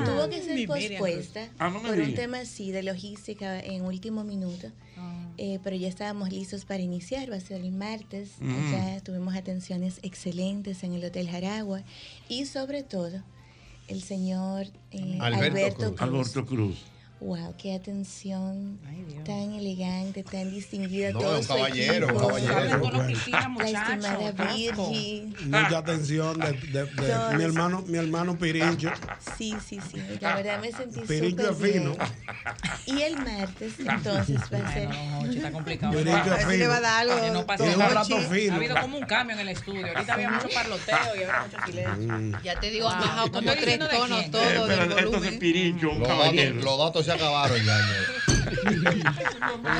Ah, 0.00 0.04
Tuvo 0.04 0.28
que 0.28 0.42
ser 0.42 0.66
pospuesta. 0.66 1.48
Ah, 1.58 1.70
no 1.70 1.80
por 1.82 1.98
un 1.98 2.14
tema 2.14 2.40
así 2.40 2.70
de 2.70 2.82
logística 2.82 3.58
en 3.60 3.84
último 3.84 4.24
minuto. 4.24 4.70
Eh, 5.36 5.60
pero 5.62 5.76
ya 5.76 5.88
estábamos 5.88 6.30
listos 6.32 6.64
para 6.64 6.82
iniciar, 6.82 7.30
va 7.30 7.36
a 7.36 7.40
ser 7.40 7.60
el 7.60 7.70
martes. 7.72 8.30
Mm. 8.40 8.72
Ya 8.72 9.00
tuvimos 9.00 9.36
atenciones 9.36 10.00
excelentes 10.02 10.82
en 10.82 10.94
el 10.94 11.04
Hotel 11.04 11.28
Jaragua 11.30 11.82
y 12.28 12.46
sobre 12.46 12.82
todo 12.82 13.22
el 13.88 14.02
señor 14.02 14.66
eh, 14.90 15.18
Alberto, 15.20 15.94
Cruz. 15.94 16.00
Alberto 16.00 16.46
Cruz. 16.46 16.84
Wow, 17.20 17.52
qué 17.60 17.74
atención 17.74 18.78
tan 19.24 19.52
elegante, 19.54 20.22
tan 20.22 20.50
distinguida. 20.52 21.10
No, 21.10 21.18
todo 21.18 21.40
un 21.40 21.44
caballero, 21.46 22.06
un 22.14 22.16
caballero. 22.16 22.92
La 23.58 23.66
estimada 23.66 24.32
Virgi. 24.54 25.34
Mucha 25.46 25.78
atención 25.78 26.38
de, 26.38 26.52
de- 26.52 26.84
de 26.84 26.86
Todos. 26.86 27.34
mi 27.34 27.42
hermano, 27.42 27.82
mi 27.88 27.98
hermano 27.98 28.38
Pirincho. 28.38 28.90
Sí, 29.36 29.52
sí, 29.66 29.80
sí. 29.90 30.00
La 30.20 30.36
verdad 30.36 30.60
me 30.60 30.70
sentí 30.70 31.00
Pirincho 31.00 31.52
súper 31.52 31.68
es 31.70 31.74
fino. 31.74 31.90
bien. 31.96 32.06
Y 32.86 33.02
el 33.02 33.16
martes, 33.16 33.72
entonces, 33.80 34.36
va 34.54 34.58
a 34.68 34.72
ser... 34.72 34.88
está 35.36 35.50
complicado. 35.50 35.92
Pirincho 35.98 36.34
es 36.36 36.46
fino. 36.46 36.70
Que 37.20 37.30
no 37.32 37.46
pase 37.46 37.62
Tiene 37.64 37.72
un 37.74 37.78
nada. 37.80 37.90
plato 38.04 38.18
fino. 38.30 38.52
Ha 38.52 38.56
habido 38.56 38.80
como 38.80 38.96
un 38.98 39.04
cambio 39.06 39.34
en 39.34 39.40
el 39.40 39.48
estudio. 39.48 39.86
Ahorita 39.88 40.14
había 40.14 40.30
mucho 40.30 40.48
parloteo 40.54 41.16
y 41.18 41.22
ahora 41.24 41.46
mucho 41.46 41.66
silencio. 41.66 42.40
Ya 42.44 42.60
te 42.60 42.70
digo, 42.70 42.86
Wow. 42.88 42.96
bajado 42.96 43.26
No 43.26 43.32
como 43.32 43.52
tres 43.54 43.78
tonos 43.90 44.30
todo 44.30 44.42
Eh, 44.42 44.52
del 44.52 44.62
pero 44.68 44.82
entonces 44.84 45.04
volumen. 45.10 45.38
Pirincho, 45.40 45.90
un 45.90 46.04
caballero. 46.04 46.54
los 46.62 46.78
datos 46.78 47.07
se 47.08 47.14
acabaron 47.14 47.64
ya. 47.64 48.37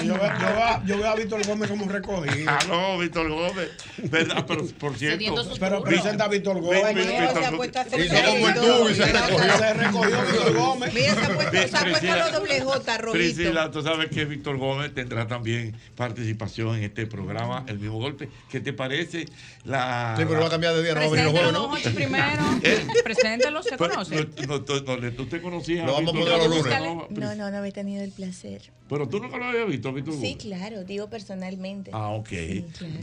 Yo, 0.04 0.14
veo- 0.14 0.38
yo, 0.38 0.46
veo 0.46 0.82
yo 0.86 0.98
veo 0.98 1.10
a 1.10 1.14
Víctor 1.16 1.46
Gómez 1.46 1.70
como 1.70 1.88
recogido. 1.88 2.50
Ah, 2.50 2.58
no, 2.68 2.98
Víctor 2.98 3.28
Gómez. 3.28 3.70
¿Verdad? 3.98 4.44
Pero 4.46 4.66
por 4.78 4.96
cierto. 4.96 5.34
Pero 5.58 5.82
presenta 5.82 6.24
a 6.24 6.28
Víctor 6.28 6.60
Gómez. 6.60 6.82
Ví- 6.94 6.94
ví- 6.94 7.06
Víctor 7.06 7.20
Víctor 7.20 7.42
se 7.42 7.46
ha 7.46 7.52
puesto 7.56 7.78
a 7.78 7.82
hacer 7.82 8.00
Hizo 8.00 8.14
como 8.14 8.48
el 8.48 8.54
tubo 8.54 8.90
y 8.90 8.94
se 8.94 9.04
recogió. 9.12 9.58
Se 9.58 9.74
recogió 9.74 10.22
Víctor 10.22 10.54
Gómez. 10.54 10.94
Mira, 10.94 11.14
se 11.14 11.20
ha 11.20 11.34
puesto, 11.34 11.52
se 11.68 11.76
ha 11.76 11.80
puesto 11.90 12.16
los 12.16 12.32
doble 12.32 12.60
J 12.60 12.98
rojito. 12.98 13.12
Priscila, 13.12 13.70
tú 13.70 13.82
sabes 13.82 14.10
que 14.10 14.24
Víctor 14.24 14.56
Gómez 14.58 14.94
tendrá 14.94 15.26
también 15.26 15.74
participación 15.96 16.76
en 16.76 16.84
este 16.84 17.06
programa, 17.06 17.64
El 17.66 17.78
mismo 17.78 17.98
golpe. 17.98 18.28
¿Qué 18.50 18.60
te 18.60 18.72
parece 18.72 19.26
la. 19.64 20.14
Sí, 20.16 20.24
pero 20.28 20.40
va 20.40 20.46
a 20.46 20.50
cambiar 20.50 20.74
de 20.74 20.82
día, 20.82 20.94
no 20.94 21.00
va 21.00 21.06
a 21.06 21.10
venir 21.10 21.32
los 21.32 21.52
don 21.52 21.68
Jochi, 21.70 21.88
primero. 21.90 22.42
¿Eh? 22.62 22.86
Preséntalo, 23.04 23.62
se 23.62 23.76
conoce. 23.76 24.14
no, 24.46 24.58
no, 24.58 24.80
no, 24.86 24.96
no, 24.96 25.12
tú 25.12 25.26
te 25.26 25.40
conocías. 25.40 25.86
Lo 25.86 25.92
vamos 25.94 26.14
a 26.14 26.18
poner 26.18 26.38
los 26.38 26.48
lunes. 26.48 26.80
¿no? 26.80 27.06
No, 27.10 27.34
no, 27.34 27.50
no 27.50 27.56
había 27.58 27.72
tenido 27.72 28.02
el 28.04 28.10
placer. 28.12 28.57
Pero 28.88 29.06
tú 29.06 29.20
nunca 29.20 29.36
lo 29.36 29.44
habías 29.44 29.68
visto, 29.68 29.92
Víctor 29.92 30.14
Sí, 30.14 30.20
Gómez. 30.20 30.36
claro, 30.38 30.82
digo 30.84 31.10
personalmente. 31.10 31.90
Ah, 31.92 32.08
ok. 32.08 32.30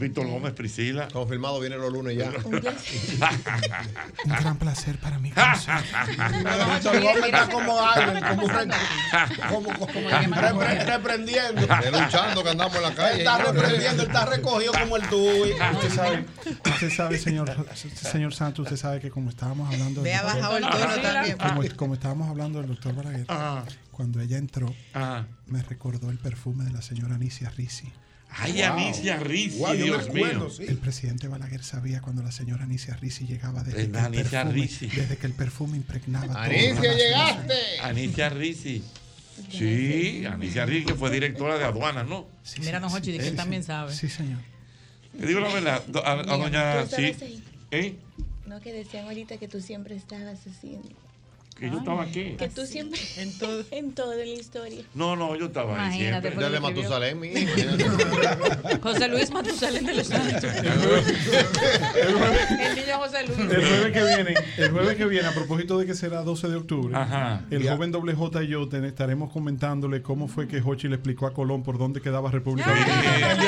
Víctor 0.00 0.26
Gómez, 0.26 0.52
Priscila. 0.52 1.06
Confirmado, 1.12 1.60
viene 1.60 1.76
los 1.76 1.92
lunes 1.92 2.16
ya. 2.16 2.32
Un 2.44 2.60
placer. 2.60 3.00
Un 4.24 4.30
gran 4.32 4.58
placer 4.58 4.98
para 4.98 5.20
mí. 5.20 5.30
Víctor 5.36 7.02
Gómez 7.02 7.24
está 7.26 7.48
como 7.48 7.80
alguien, 7.80 8.24
como, 8.24 8.48
como, 8.48 9.78
como, 9.78 10.08
repre- 10.10 10.84
reprendiendo. 10.86 11.60
Es 11.62 11.92
luchando 11.92 12.42
que 12.42 12.50
andamos 12.50 12.76
en 12.76 12.82
la 12.82 12.94
calle. 12.94 13.12
Él 13.14 13.18
está 13.20 13.38
reprendiendo, 13.38 14.02
él 14.02 14.08
está 14.08 14.26
recogido 14.26 14.72
como 14.72 14.96
el 14.96 15.08
tuyo. 15.08 15.54
Usted 15.74 15.90
sabe, 15.90 16.26
usted 16.68 16.90
sabe, 16.90 17.18
señor, 17.18 17.54
señor 17.94 18.34
Santos, 18.34 18.64
usted 18.64 18.76
sabe 18.76 19.00
que 19.00 19.10
como 19.10 19.30
estábamos 19.30 19.72
hablando 19.72 20.02
Ve, 20.02 20.14
ha 20.14 20.22
bajado 20.24 20.56
el 20.56 20.64
tono 20.64 21.00
también. 21.00 21.38
Como, 21.38 21.62
como 21.76 21.94
estábamos 21.94 22.28
hablando 22.28 22.58
del 22.58 22.68
doctor 22.68 22.94
Balaguer, 22.94 23.26
cuando 23.96 24.20
ella 24.20 24.36
entró, 24.36 24.74
me 25.46 25.62
recordó 25.62 26.10
el 26.10 26.18
perfume 26.18 26.64
de 26.64 26.70
la 26.72 26.82
señora 26.82 27.14
Anicia 27.14 27.48
Risi. 27.50 27.90
Ay, 28.28 28.60
Anicia 28.60 29.16
Risi, 29.18 29.58
Wow, 29.58 29.68
yo 29.72 29.78
me 29.78 29.84
Dios 29.84 30.06
acuerdo, 30.08 30.40
mío. 30.40 30.50
sí. 30.50 30.64
El 30.68 30.76
presidente 30.76 31.28
Balaguer 31.28 31.62
sabía 31.64 32.02
cuando 32.02 32.22
la 32.22 32.30
señora 32.32 32.64
Anicia 32.64 32.94
Risi 32.96 33.24
llegaba 33.24 33.62
desde, 33.62 33.82
Es 33.82 33.88
que, 33.88 33.98
el 33.98 34.04
Anicia 34.04 34.42
perfume, 34.42 34.52
Risi. 34.52 34.86
desde 34.88 35.16
que 35.16 35.26
el 35.26 35.32
perfume 35.32 35.76
impregnaba 35.78 36.26
todo 36.26 36.36
Anicia, 36.42 36.94
llegaste. 36.94 37.54
Anicia 37.82 38.28
Risi. 38.28 38.82
Sí, 39.50 40.24
Anicia 40.26 40.66
Risi, 40.66 40.84
que 40.86 40.94
fue 40.94 41.10
directora 41.10 41.56
de 41.56 41.64
aduanas, 41.64 42.06
¿no? 42.06 42.26
Mira, 42.60 42.80
don 42.80 42.90
Jochi, 42.90 43.12
de 43.12 43.18
que 43.18 43.28
él 43.28 43.36
también 43.36 43.62
sabe. 43.64 43.94
Sí, 43.94 44.08
señor. 44.08 44.40
Te 45.18 45.26
digo 45.26 45.40
la 45.40 45.48
verdad, 45.54 45.82
a, 46.04 46.12
a 46.12 46.36
doña. 46.36 46.84
¿tú 46.84 46.96
Sí. 46.96 47.42
¿Eh? 47.70 47.96
No, 48.46 48.60
que 48.60 48.72
decían 48.72 49.06
ahorita 49.06 49.38
que 49.38 49.48
tú 49.48 49.60
siempre 49.60 49.94
estabas 49.96 50.46
haciendo. 50.46 50.88
¿Que 51.58 51.70
yo 51.70 51.78
estaba 51.78 52.02
aquí? 52.02 52.34
Que 52.38 52.48
tú 52.48 52.66
siempre. 52.66 53.00
En 53.16 53.38
todo. 53.38 53.64
en 53.70 53.92
toda 53.92 54.14
la 54.16 54.24
historia. 54.24 54.82
No, 54.94 55.16
no, 55.16 55.34
yo 55.36 55.46
estaba 55.46 55.86
ahí 55.88 56.00
siempre. 56.00 56.30
Desde. 56.30 56.60
Matusalén, 56.60 57.18
mi 57.18 57.30
José 58.82 59.08
Luis 59.08 59.30
Matusalén 59.30 59.86
de 59.86 59.94
los 59.94 60.06
Santos. 60.06 60.44
El 62.58 62.74
niño 62.76 62.98
José 62.98 63.26
Luis. 63.26 63.38
El 63.38 63.46
jueves 63.64 63.92
que 63.92 64.02
viene, 64.04 64.34
el 64.58 64.70
jueves 64.70 64.96
que 64.96 65.04
viene, 65.06 65.28
a 65.28 65.32
propósito 65.32 65.78
de 65.78 65.86
que 65.86 65.94
será 65.94 66.22
12 66.22 66.48
de 66.48 66.56
octubre, 66.56 66.96
Ajá. 66.96 67.42
el 67.50 67.62
Ya. 67.62 67.72
joven 67.74 67.90
doble 67.92 68.14
J 68.14 68.42
y 68.42 68.48
yo 68.48 68.68
te- 68.68 68.86
estaremos 68.86 69.32
comentándole 69.32 70.02
cómo 70.02 70.28
fue 70.28 70.46
que 70.48 70.60
Hochi 70.60 70.88
le 70.88 70.96
explicó 70.96 71.26
a 71.26 71.32
Colón 71.34 71.62
por 71.62 71.78
dónde 71.78 72.00
quedaba 72.00 72.30
República 72.30 72.68
Dominicana. 72.70 73.32
El 73.32 73.38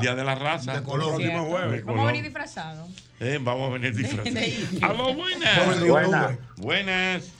día 0.00 0.14
de 0.14 0.24
la 0.24 0.34
raza. 0.34 0.74
De 0.76 0.82
Colón. 0.82 1.08
Próximo 1.16 1.44
jueves. 1.46 1.84
Vamos 1.84 2.00
a 2.00 2.02
Colón. 2.02 2.06
venir 2.06 2.22
disfrazados. 2.24 2.88
Eh, 3.20 3.38
vamos 3.40 3.70
a 3.70 3.72
venir 3.74 3.94
disfrazados. 3.94 4.38
¡Aló, 4.82 5.14
buenas! 5.14 5.80
Buenas. 5.80 6.38
Buenas. 6.56 7.32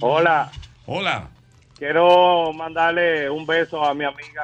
Hola. 0.00 0.50
Hola. 0.86 1.28
Quiero 1.78 2.52
mandarle 2.52 3.28
un 3.28 3.44
beso 3.44 3.84
a 3.84 3.92
mi 3.94 4.04
amiga 4.04 4.42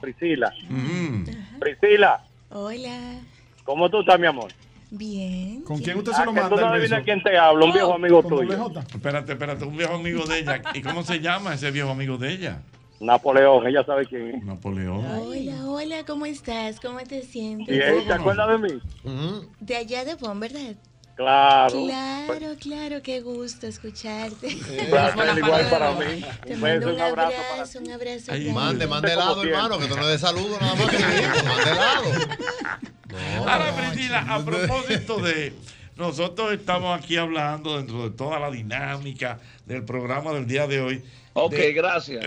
Priscila. 0.00 0.52
Priscila, 1.60 2.24
Hola. 2.50 3.20
¿cómo 3.64 3.88
tú 3.88 4.00
estás, 4.00 4.18
mi 4.18 4.26
amor? 4.26 4.52
Bien. 4.90 5.62
¿Con 5.62 5.78
quién 5.78 5.96
usted 5.98 6.12
Ah, 6.12 6.16
se 6.16 6.24
lo 6.26 6.32
que 6.34 6.40
manda? 6.40 6.54
tú 6.56 6.60
no 6.60 6.66
el 6.68 6.72
adivinas 6.80 6.90
beso? 6.98 7.04
quién 7.04 7.22
te 7.22 7.38
habla, 7.38 7.64
un 7.64 7.72
viejo 7.72 7.94
amigo 7.94 8.22
¿Con 8.22 8.30
doble 8.30 8.56
tuyo. 8.56 8.80
Espérate, 8.80 9.32
espérate, 9.32 9.64
un 9.64 9.76
viejo 9.76 9.94
amigo 9.94 10.24
de 10.26 10.38
ella. 10.40 10.62
¿Y 10.74 10.82
cómo 10.82 11.02
se 11.02 11.20
llama 11.20 11.54
ese 11.54 11.70
viejo 11.70 11.90
amigo 11.90 12.18
de 12.18 12.32
ella? 12.32 12.60
Napoleón, 13.00 13.66
ella 13.66 13.84
sabe 13.84 14.06
quién 14.06 14.36
es. 14.36 14.44
Napoleón. 14.44 15.04
Hola, 15.06 15.66
hola, 15.66 16.04
¿cómo 16.06 16.26
estás? 16.26 16.80
¿Cómo 16.80 16.98
te 17.00 17.22
sientes? 17.22 17.74
¿Y 17.74 17.78
él, 17.78 18.06
te 18.06 18.12
acuerdas 18.12 18.48
de 18.48 18.68
mí? 18.68 18.80
De 19.60 19.76
allá 19.76 20.04
de 20.04 20.16
Pon, 20.16 20.40
¿verdad? 20.40 20.76
Claro. 21.16 21.86
Claro, 21.86 22.56
claro, 22.60 23.02
qué 23.02 23.20
gusto 23.20 23.66
escucharte. 23.66 24.48
Un 24.48 24.86
placer 24.90 25.38
igual 25.38 25.70
para 25.70 25.92
mí. 25.92 26.24
Te 26.46 26.54
Un 26.54 26.60
beso, 26.60 26.88
un 26.88 26.94
un 26.94 27.00
abrazo 27.00 27.78
un 27.78 27.90
abrazo. 27.90 28.32
Ay, 28.32 28.52
mande, 28.52 28.86
mande 28.86 29.12
helado, 29.12 29.42
hermano, 29.42 29.78
que 29.78 29.86
tú 29.86 29.96
no 29.96 30.06
des 30.06 30.20
saludo 30.20 30.58
nada 30.60 30.74
más 30.74 30.90
que 30.90 30.98
mande 30.98 31.70
helado. 31.70 32.04
Ahora, 33.46 33.74
Priscila, 33.76 34.26
a 34.28 34.44
propósito 34.44 35.18
de. 35.18 35.54
Nosotros 35.96 36.52
estamos 36.52 36.98
aquí 36.98 37.16
hablando 37.16 37.76
dentro 37.78 38.02
de 38.08 38.10
toda 38.16 38.38
la 38.38 38.50
dinámica 38.50 39.38
del 39.64 39.82
programa 39.84 40.32
del 40.32 40.46
día 40.46 40.66
de 40.66 40.80
hoy. 40.80 41.04
Ok, 41.32 41.52
de- 41.52 41.72
gracias. 41.72 42.24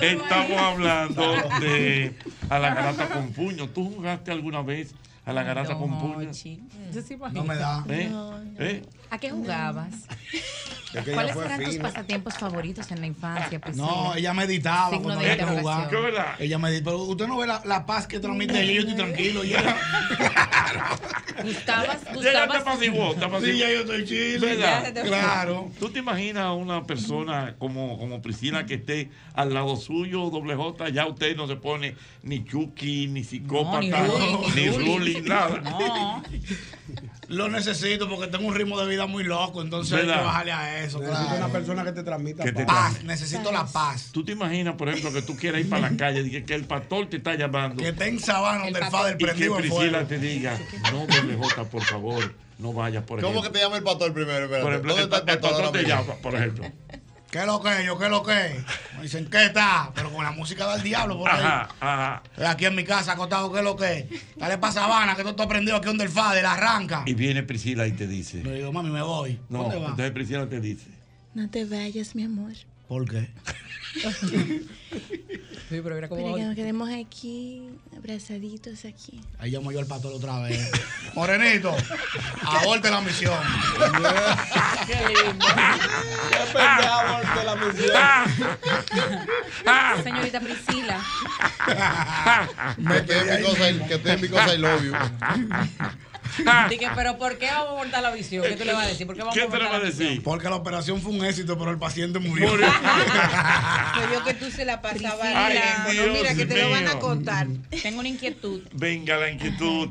Estamos 0.00 0.58
hablando 0.58 1.34
de 1.60 2.14
a 2.48 2.58
la 2.58 2.74
garata 2.74 3.08
con 3.08 3.32
puño. 3.32 3.68
¿Tú 3.68 3.92
jugaste 3.94 4.30
alguna 4.32 4.62
vez 4.62 4.94
a 5.30 5.32
la 5.32 5.42
garata 5.42 5.76
con 5.76 5.98
puño? 5.98 6.30
No 7.32 7.44
me 7.44 7.56
da. 7.56 7.84
¿Eh? 7.88 8.10
¿Eh? 8.58 8.82
¿A 9.10 9.18
qué 9.18 9.30
jugabas? 9.30 9.92
Es 10.92 11.04
que 11.04 11.12
ella 11.12 11.14
¿Cuáles 11.14 11.36
eran 11.36 11.62
tus 11.62 11.76
pasatiempos 11.76 12.34
favoritos 12.36 12.90
en 12.90 13.00
la 13.00 13.06
infancia? 13.06 13.60
Priscila? 13.60 13.86
No, 13.86 14.14
ella 14.16 14.34
meditaba 14.34 14.88
Signo 14.90 15.02
cuando 15.04 15.22
que 15.22 15.30
interrogación. 15.30 15.84
jugar. 15.88 16.36
Ella 16.40 16.58
meditaba. 16.58 16.96
Pero 16.96 17.04
usted 17.04 17.26
no 17.28 17.38
ve 17.38 17.46
la, 17.46 17.62
la 17.64 17.86
paz 17.86 18.08
que 18.08 18.18
transmite 18.18 18.60
ella. 18.60 18.72
Yo 18.72 18.80
estoy 18.80 18.96
tranquilo. 18.96 19.44
y 19.44 19.50
ella- 19.54 19.76
Gustabas, 21.44 22.00
Ya, 22.02 22.06
ya 22.06 22.10
te 22.10 22.16
gustabas. 22.16 22.60
apaciguó, 22.62 23.14
te 23.14 23.24
apaciguó. 23.24 23.52
Sí, 23.52 23.58
ya 23.58 23.70
yo 23.72 23.80
estoy 23.80 24.04
chido. 24.04 24.40
¿Verdad? 24.40 24.92
Claro. 25.06 25.70
¿Tú 25.78 25.90
te 25.90 26.00
imaginas 26.00 26.42
a 26.44 26.52
una 26.52 26.84
persona 26.84 27.54
como, 27.58 27.96
como 27.96 28.20
Priscila 28.20 28.66
que 28.66 28.74
esté 28.74 29.10
al 29.34 29.54
lado 29.54 29.76
suyo, 29.76 30.28
doble 30.30 30.56
J? 30.56 30.88
Ya 30.90 31.06
usted 31.06 31.36
no 31.36 31.46
se 31.46 31.54
pone 31.56 31.94
ni 32.24 32.44
Chucky, 32.44 33.06
ni 33.06 33.22
psicópata, 33.24 33.80
ni 34.54 34.68
ruling, 34.70 35.19
nada. 35.22 35.60
No. 35.60 36.22
Lo 37.28 37.48
necesito 37.48 38.08
porque 38.08 38.26
tengo 38.26 38.48
un 38.48 38.54
ritmo 38.56 38.80
de 38.80 38.88
vida 38.88 39.06
muy 39.06 39.22
loco, 39.22 39.62
entonces 39.62 39.92
hay 39.92 40.00
que 40.00 40.06
¿Verdad? 40.08 40.24
bajarle 40.24 40.52
a 40.52 40.84
eso. 40.84 40.98
Necesito 40.98 41.26
claro. 41.26 41.44
una 41.44 41.52
persona 41.52 41.84
que 41.84 41.92
te 41.92 42.02
transmita 42.02 42.42
Que 42.42 42.52
te 42.52 42.64
paz. 42.66 43.04
Necesito 43.04 43.52
la 43.52 43.66
paz. 43.66 44.10
¿Tú 44.10 44.24
te 44.24 44.32
imaginas, 44.32 44.74
por 44.74 44.88
ejemplo, 44.88 45.12
que 45.12 45.22
tú 45.22 45.36
quieras 45.36 45.60
ir 45.60 45.70
para 45.70 45.90
la 45.90 45.96
calle 45.96 46.22
y 46.22 46.30
que, 46.30 46.44
que 46.44 46.56
el 46.56 46.64
pastor 46.64 47.06
te 47.08 47.18
está 47.18 47.36
llamando? 47.36 47.80
Que 47.80 47.90
esté 47.90 48.08
en 48.08 48.18
sabana 48.18 48.64
donde 48.64 48.80
el 48.80 48.86
Fader 48.86 49.14
Y 49.14 49.18
que 49.18 49.24
prendido 49.26 49.56
Priscila 49.58 50.04
te 50.08 50.18
diga, 50.18 50.58
no, 50.90 51.06
doble 51.06 51.36
J, 51.36 51.64
por 51.64 51.84
favor, 51.84 52.34
no 52.58 52.72
vayas 52.72 53.04
por 53.04 53.20
¿Cómo 53.20 53.30
ejemplo. 53.30 53.52
que 53.52 53.58
te 53.58 53.64
llama 53.64 53.76
el 53.76 53.84
pastor 53.84 54.12
primero? 54.12 54.44
Espérate. 54.46 54.62
Por 54.64 54.72
ejemplo, 54.72 54.94
¿Dónde 54.96 55.16
el, 55.16 55.20
está 55.20 55.32
el 55.32 55.38
el 55.38 55.40
pastor 55.40 55.72
te 55.72 55.82
llama, 55.84 56.14
por 56.20 56.34
ejemplo. 56.34 56.72
¿Qué 57.30 57.38
es 57.38 57.46
lo 57.46 57.60
que? 57.62 57.84
¿Yo 57.84 57.96
qué 57.96 58.04
es 58.06 58.10
lo 58.10 58.22
que? 58.24 58.64
Me 58.96 59.02
dicen, 59.02 59.26
¿qué 59.30 59.46
está? 59.46 59.92
Pero 59.94 60.10
con 60.12 60.24
la 60.24 60.32
música 60.32 60.72
del 60.74 60.82
diablo 60.82 61.16
por 61.18 61.30
ahí. 61.30 61.44
Ajá, 61.80 62.22
Aquí 62.48 62.64
en 62.64 62.74
mi 62.74 62.82
casa 62.82 63.12
acostado, 63.12 63.52
¿qué 63.52 63.58
es 63.58 63.64
lo 63.64 63.76
que? 63.76 64.08
Dale 64.36 64.58
para 64.58 64.72
sabana, 64.72 65.14
que 65.14 65.22
tú 65.22 65.28
estás 65.28 65.46
prendido 65.46 65.76
aquí 65.76 65.86
donde 65.86 66.04
el 66.04 66.10
Fader 66.10 66.44
arranca. 66.44 67.04
Y 67.06 67.14
viene 67.14 67.44
Priscila 67.44 67.86
y 67.86 67.92
te 67.92 68.08
dice. 68.08 68.42
Le 68.42 68.54
digo, 68.54 68.72
mami, 68.72 68.90
me 68.90 69.02
voy. 69.02 69.38
No, 69.48 69.62
¿Dónde 69.62 69.76
va? 69.76 69.90
entonces 69.90 70.10
Priscila 70.10 70.48
te 70.48 70.60
dice. 70.60 70.88
No 71.34 71.48
te 71.48 71.64
vayas, 71.64 72.16
mi 72.16 72.24
amor. 72.24 72.52
¿Por 72.88 73.08
qué? 73.08 73.28
Sí, 73.92 75.80
pero 75.82 75.94
mira 75.94 76.08
cómo 76.08 76.20
Pero 76.20 76.34
que 76.34 76.42
nos 76.42 76.54
quedemos 76.56 76.90
aquí, 76.90 77.62
abrazaditos 77.96 78.84
aquí. 78.84 79.20
Ahí 79.38 79.52
llamo 79.52 79.70
yo 79.70 79.78
al 79.78 79.86
pastor 79.86 80.12
otra 80.12 80.40
vez. 80.40 80.70
Morenito, 81.14 81.74
aborte 82.42 82.90
la 82.90 83.00
misión. 83.00 83.38
Qué 84.86 84.96
lindo. 85.06 85.46
Señorita 90.02 90.40
Priscila. 90.40 91.00
Que 92.88 92.96
estoy 92.96 93.16
en 93.16 93.36
mi 93.36 93.42
cosa, 93.46 93.86
que 93.86 93.94
estoy 93.94 94.12
en 94.12 94.20
mi 94.20 94.28
cosa 94.28 94.54
y 94.54 94.58
love 94.58 94.82
you. 94.84 94.94
Dije, 96.68 96.86
pero 96.94 97.18
¿por 97.18 97.38
qué 97.38 97.46
vamos 97.46 97.68
a 97.68 97.70
abortar 97.72 98.02
la 98.02 98.10
visión? 98.10 98.44
¿Qué 98.46 98.56
tú 98.56 98.64
le 98.64 98.72
vas 98.72 98.86
a 98.86 98.88
decir? 98.88 99.06
¿Por 99.06 99.16
qué 99.16 99.22
vamos 99.22 99.36
a 99.36 99.42
abortar 99.42 99.72
la 99.72 99.78
visión? 99.78 100.22
Porque 100.22 100.48
la 100.48 100.56
operación 100.56 101.00
fue 101.00 101.12
un 101.12 101.24
éxito, 101.24 101.58
pero 101.58 101.70
el 101.70 101.78
paciente 101.78 102.18
murió. 102.18 102.50
Se 104.00 104.06
vio 104.06 104.24
que 104.24 104.34
tú 104.34 104.50
se 104.50 104.64
la 104.64 104.80
pasabas 104.80 105.18
Priscila. 105.18 105.46
al 105.46 105.86
teléfono. 105.86 106.12
Mira, 106.12 106.34
que 106.34 106.46
te 106.46 106.62
lo 106.62 106.70
van 106.70 106.86
a 106.86 106.90
mío. 106.94 107.00
contar. 107.00 107.46
Tengo 107.82 108.00
una 108.00 108.08
inquietud. 108.08 108.62
Venga 108.72 109.16
la 109.16 109.30
inquietud. 109.30 109.90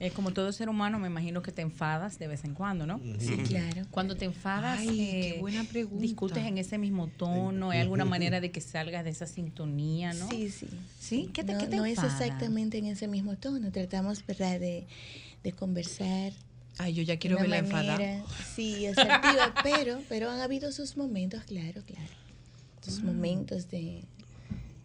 Eh, 0.00 0.10
como 0.10 0.32
todo 0.32 0.50
ser 0.50 0.68
humano, 0.68 0.98
me 0.98 1.06
imagino 1.06 1.42
que 1.42 1.52
te 1.52 1.62
enfadas 1.62 2.18
de 2.18 2.26
vez 2.26 2.44
en 2.44 2.54
cuando, 2.54 2.86
¿no? 2.88 3.00
Sí, 3.20 3.36
claro. 3.46 3.82
Cuando 3.92 4.16
te 4.16 4.24
enfadas, 4.24 4.80
Ay, 4.80 5.00
eh, 5.00 5.32
qué 5.34 5.40
buena 5.40 5.62
pregunta. 5.62 6.02
discutes 6.02 6.44
en 6.44 6.58
ese 6.58 6.76
mismo 6.76 7.06
tono, 7.06 7.70
¿hay 7.70 7.78
alguna 7.78 8.04
manera 8.04 8.40
de 8.40 8.50
que 8.50 8.60
salgas 8.60 9.04
de 9.04 9.10
esa 9.10 9.28
sintonía, 9.28 10.12
no? 10.12 10.28
Sí, 10.28 10.50
sí. 10.50 10.66
¿Sí? 10.98 11.30
¿Qué 11.32 11.44
te, 11.44 11.52
no, 11.52 11.60
qué 11.60 11.66
te 11.68 11.76
no 11.76 11.84
es 11.84 12.02
exactamente 12.02 12.78
en 12.78 12.86
ese 12.86 13.06
mismo 13.06 13.36
tono. 13.36 13.70
Tratamos, 13.70 14.26
¿verdad?, 14.26 14.58
de, 14.58 14.88
de 15.42 15.52
conversar. 15.52 16.32
Ay, 16.78 16.94
yo 16.94 17.02
ya 17.02 17.18
quiero 17.18 17.36
verla 17.38 17.58
enfadada. 17.58 18.22
Sí, 18.56 18.86
asertiva, 18.86 19.54
pero, 19.62 20.00
pero 20.08 20.30
han 20.30 20.40
habido 20.40 20.72
sus 20.72 20.96
momentos, 20.96 21.42
claro, 21.44 21.82
claro. 21.86 22.08
Sus 22.84 23.00
Mm. 23.00 23.06
momentos 23.06 23.68
de, 23.70 24.02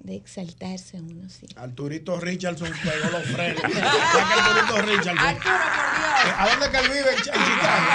de 0.01 0.15
exaltarse 0.15 0.99
uno, 1.01 1.29
sí. 1.29 1.47
Arturito 1.55 2.19
Richardson 2.19 2.69
pegó 2.83 3.09
los 3.11 3.23
frenos. 3.23 3.61
¿Sabes 3.61 3.75
que 3.75 3.81
Arturito 3.81 4.81
Richardson? 4.81 5.35
Eh, 5.37 6.33
¿A 6.37 6.49
dónde 6.49 6.69
que 6.71 6.77
él 6.85 6.89
vive? 6.91 7.11
En 7.11 7.17
Ch- 7.17 7.33
en 7.33 7.43
Chicago. 7.45 7.85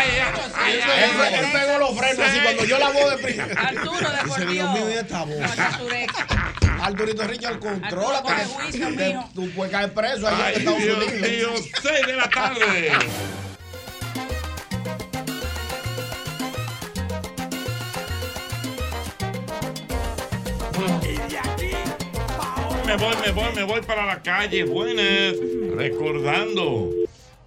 Él, 0.66 1.34
él 1.44 1.52
pegó 1.52 1.78
los 1.78 1.98
frenos 1.98 2.26
así 2.28 2.38
cuando 2.42 2.64
yo 2.64 2.78
la 2.78 2.90
voz 2.90 3.10
de 3.16 3.22
prisa. 3.22 3.44
Arturo, 3.44 4.10
de 4.10 4.28
por 4.28 4.38
Dios 4.40 4.52
Dios. 4.52 4.72
mío, 4.72 4.90
¿y 4.90 4.92
esta 4.94 5.24
voz? 5.24 5.50
Arturito 6.82 7.24
Richard, 7.26 7.60
mijo. 7.60 9.30
Tú 9.34 9.48
puedes 9.54 9.72
caer 9.72 9.92
preso 9.94 10.26
allá 10.26 10.50
en 10.50 10.58
Estados 10.58 10.82
Dios 10.82 10.96
Unidos. 10.98 11.30
mío, 11.30 11.48
6 11.80 12.06
de 12.06 12.16
la 12.16 12.28
tarde. 12.28 12.90
Me 22.86 22.96
voy, 22.96 23.14
me 23.24 23.30
voy, 23.32 23.52
me 23.54 23.62
voy 23.62 23.80
para 23.82 24.04
la 24.04 24.20
calle. 24.22 24.64
Buenas. 24.64 25.34
Recordando. 25.74 26.90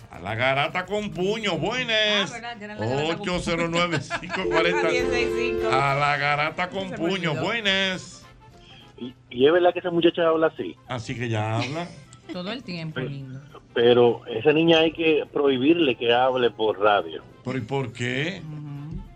A 0.09 0.19
la 0.19 0.33
garata 0.35 0.85
con 0.85 1.11
puño. 1.11 1.57
Buenas. 1.57 2.31
Ah, 2.31 2.33
verdad, 2.33 2.57
que 2.57 2.63
era 2.65 2.75
la 2.75 2.85
garata 2.85 3.17
con 3.17 3.25
puño. 3.25 3.39
809-540. 3.39 5.71
A 5.71 5.95
la 5.95 6.17
garata 6.17 6.69
con 6.69 6.91
puño. 6.91 7.35
Buenas. 7.35 8.21
Y 8.97 9.45
es 9.45 9.51
verdad 9.51 9.73
que 9.73 9.79
esa 9.79 9.91
muchacha 9.91 10.27
habla 10.27 10.47
así, 10.47 10.75
Así 10.87 11.15
que 11.15 11.27
ya 11.29 11.57
habla. 11.57 11.87
Todo 12.33 12.51
el 12.51 12.63
tiempo, 12.63 12.99
lindo. 13.01 13.39
pero 13.73 14.25
esa 14.25 14.51
niña 14.51 14.79
hay 14.79 14.91
que 14.91 15.25
prohibirle 15.31 15.95
que 15.95 16.11
hable 16.13 16.49
por 16.49 16.79
radio. 16.79 17.21
¿Pero 17.43 17.57
y 17.57 17.61
por 17.61 17.93
qué? 17.93 18.41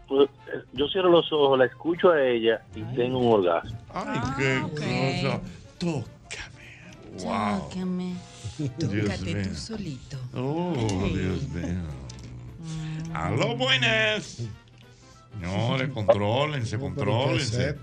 Pues, 0.08 0.30
eh, 0.54 0.62
yo 0.74 0.88
cierro 0.90 1.10
los 1.10 1.32
ojos, 1.32 1.58
la 1.58 1.66
escucho 1.66 2.12
a 2.12 2.22
ella 2.22 2.62
y 2.76 2.82
tengo 2.96 3.18
un 3.20 3.34
orgasmo. 3.46 3.78
Ay, 3.94 4.20
qué 4.38 4.62
cosa. 4.72 5.42
Tócame. 5.80 7.24
Wow. 7.24 7.60
Tócame. 7.70 8.16
Tócate 8.80 9.44
tú 9.46 9.56
solito. 9.56 10.18
Oh, 10.36 10.74
Dios 11.14 11.48
mío. 11.50 11.82
Aló, 13.14 13.56
buenas. 13.56 14.44
Señores, 15.40 15.90
contrólense, 15.94 16.78
contrólense. 16.80 17.76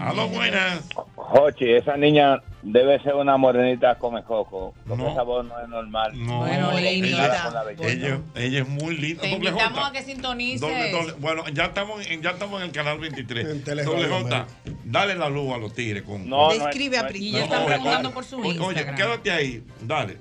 Aló, 0.00 0.28
buenas. 0.28 0.80
Jochi, 1.14 1.70
esa 1.72 1.96
niña 1.96 2.42
debe 2.62 3.00
ser 3.02 3.14
una 3.14 3.36
morenita 3.36 3.96
come 3.98 4.22
coco. 4.24 4.74
Porque 4.86 5.02
No. 5.02 5.10
esa 5.12 5.22
voz 5.22 5.46
no 5.46 5.58
es 5.60 5.68
normal. 5.68 6.12
No, 6.26 6.38
Bueno, 6.40 6.72
ella, 6.76 6.90
linda. 6.90 7.42
Con 7.44 7.54
la 7.54 7.62
belleza. 7.64 7.90
ella, 7.92 8.20
ella 8.34 8.60
es 8.62 8.68
muy 8.68 8.96
linda. 8.96 9.22
Te 9.22 9.30
Doble 9.30 9.48
invitamos 9.48 9.78
J. 9.78 9.86
a 9.86 9.92
que 9.92 10.02
sintonices. 10.02 10.60
Doble, 10.60 10.90
doble. 10.90 11.12
Bueno, 11.20 11.44
ya 11.52 11.64
estamos, 11.66 12.06
en, 12.06 12.22
ya 12.22 12.30
estamos 12.30 12.60
en 12.60 12.66
el 12.66 12.72
canal 12.72 12.98
23. 12.98 13.46
En 13.46 13.64
Doble 13.84 14.08
J, 14.08 14.46
dale 14.84 15.14
la 15.14 15.28
luz 15.28 15.54
a 15.54 15.58
los 15.58 15.72
tigres. 15.74 16.02
Con, 16.02 16.28
No, 16.28 16.48
no 16.48 16.52
es- 16.52 16.58
Describe 16.64 16.98
a 16.98 17.02
no 17.02 17.08
es- 17.08 17.16
Y 17.16 17.30
ya 17.30 17.44
están 17.44 17.58
oye, 17.60 17.68
preguntando 17.68 18.08
oye, 18.08 18.14
por 18.14 18.24
su 18.24 18.38
oye, 18.40 18.48
Instagram. 18.50 18.94
quédate 18.96 19.30
ahí. 19.30 19.62
Dale. 19.80 20.18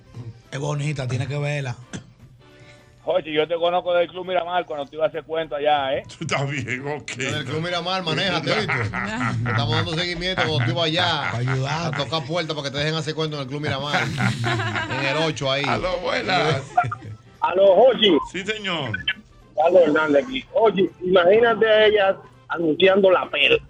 Es 0.52 0.60
bonita, 0.60 1.08
tiene 1.08 1.28
que 1.28 1.38
verla. 1.38 1.76
Jochi, 3.06 3.34
yo 3.34 3.46
te 3.46 3.56
conozco 3.56 3.94
del 3.94 4.08
Club 4.08 4.26
Miramar 4.28 4.66
cuando 4.66 4.86
te 4.86 4.96
iba 4.96 5.04
a 5.04 5.10
hacer 5.10 5.24
cuento 5.26 5.56
allá, 5.58 5.94
¿eh? 5.98 6.04
Está 6.22 6.46
bien, 6.46 6.88
ok. 6.88 7.12
En 7.20 7.36
el 7.36 7.44
Club 7.46 7.62
Miramar, 7.62 8.02
manéjate, 8.02 8.56
¿viste? 8.56 8.74
Estamos 9.50 9.76
dando 9.76 9.94
seguimiento 9.94 10.42
cuando 10.48 10.66
tú 10.66 10.74
vas 10.76 10.86
allá 10.86 11.28
Para 11.32 11.38
ayudar. 11.40 11.94
a 11.94 11.98
tocar 11.98 12.26
puertas 12.26 12.56
para 12.56 12.70
que 12.70 12.72
te 12.72 12.78
dejen 12.82 12.96
hacer 12.96 13.14
cuento 13.14 13.36
en 13.36 13.42
el 13.44 13.48
Club 13.50 13.62
Miramar. 13.62 14.02
En 15.00 15.06
el 15.06 15.18
8 15.18 15.52
ahí. 15.52 15.64
Aló, 15.68 15.98
buenas. 16.00 16.64
Aló, 17.42 17.76
Jochi. 17.76 18.18
Sí, 18.32 18.46
señor. 18.46 18.92
Carlos 19.56 19.82
Hernández 19.86 20.24
aquí. 20.26 20.46
Oye, 20.54 20.90
imagínate 21.02 21.68
a 21.68 21.86
ellas 21.88 22.16
anunciando 22.48 23.12
la 23.12 23.30
pel. 23.30 23.62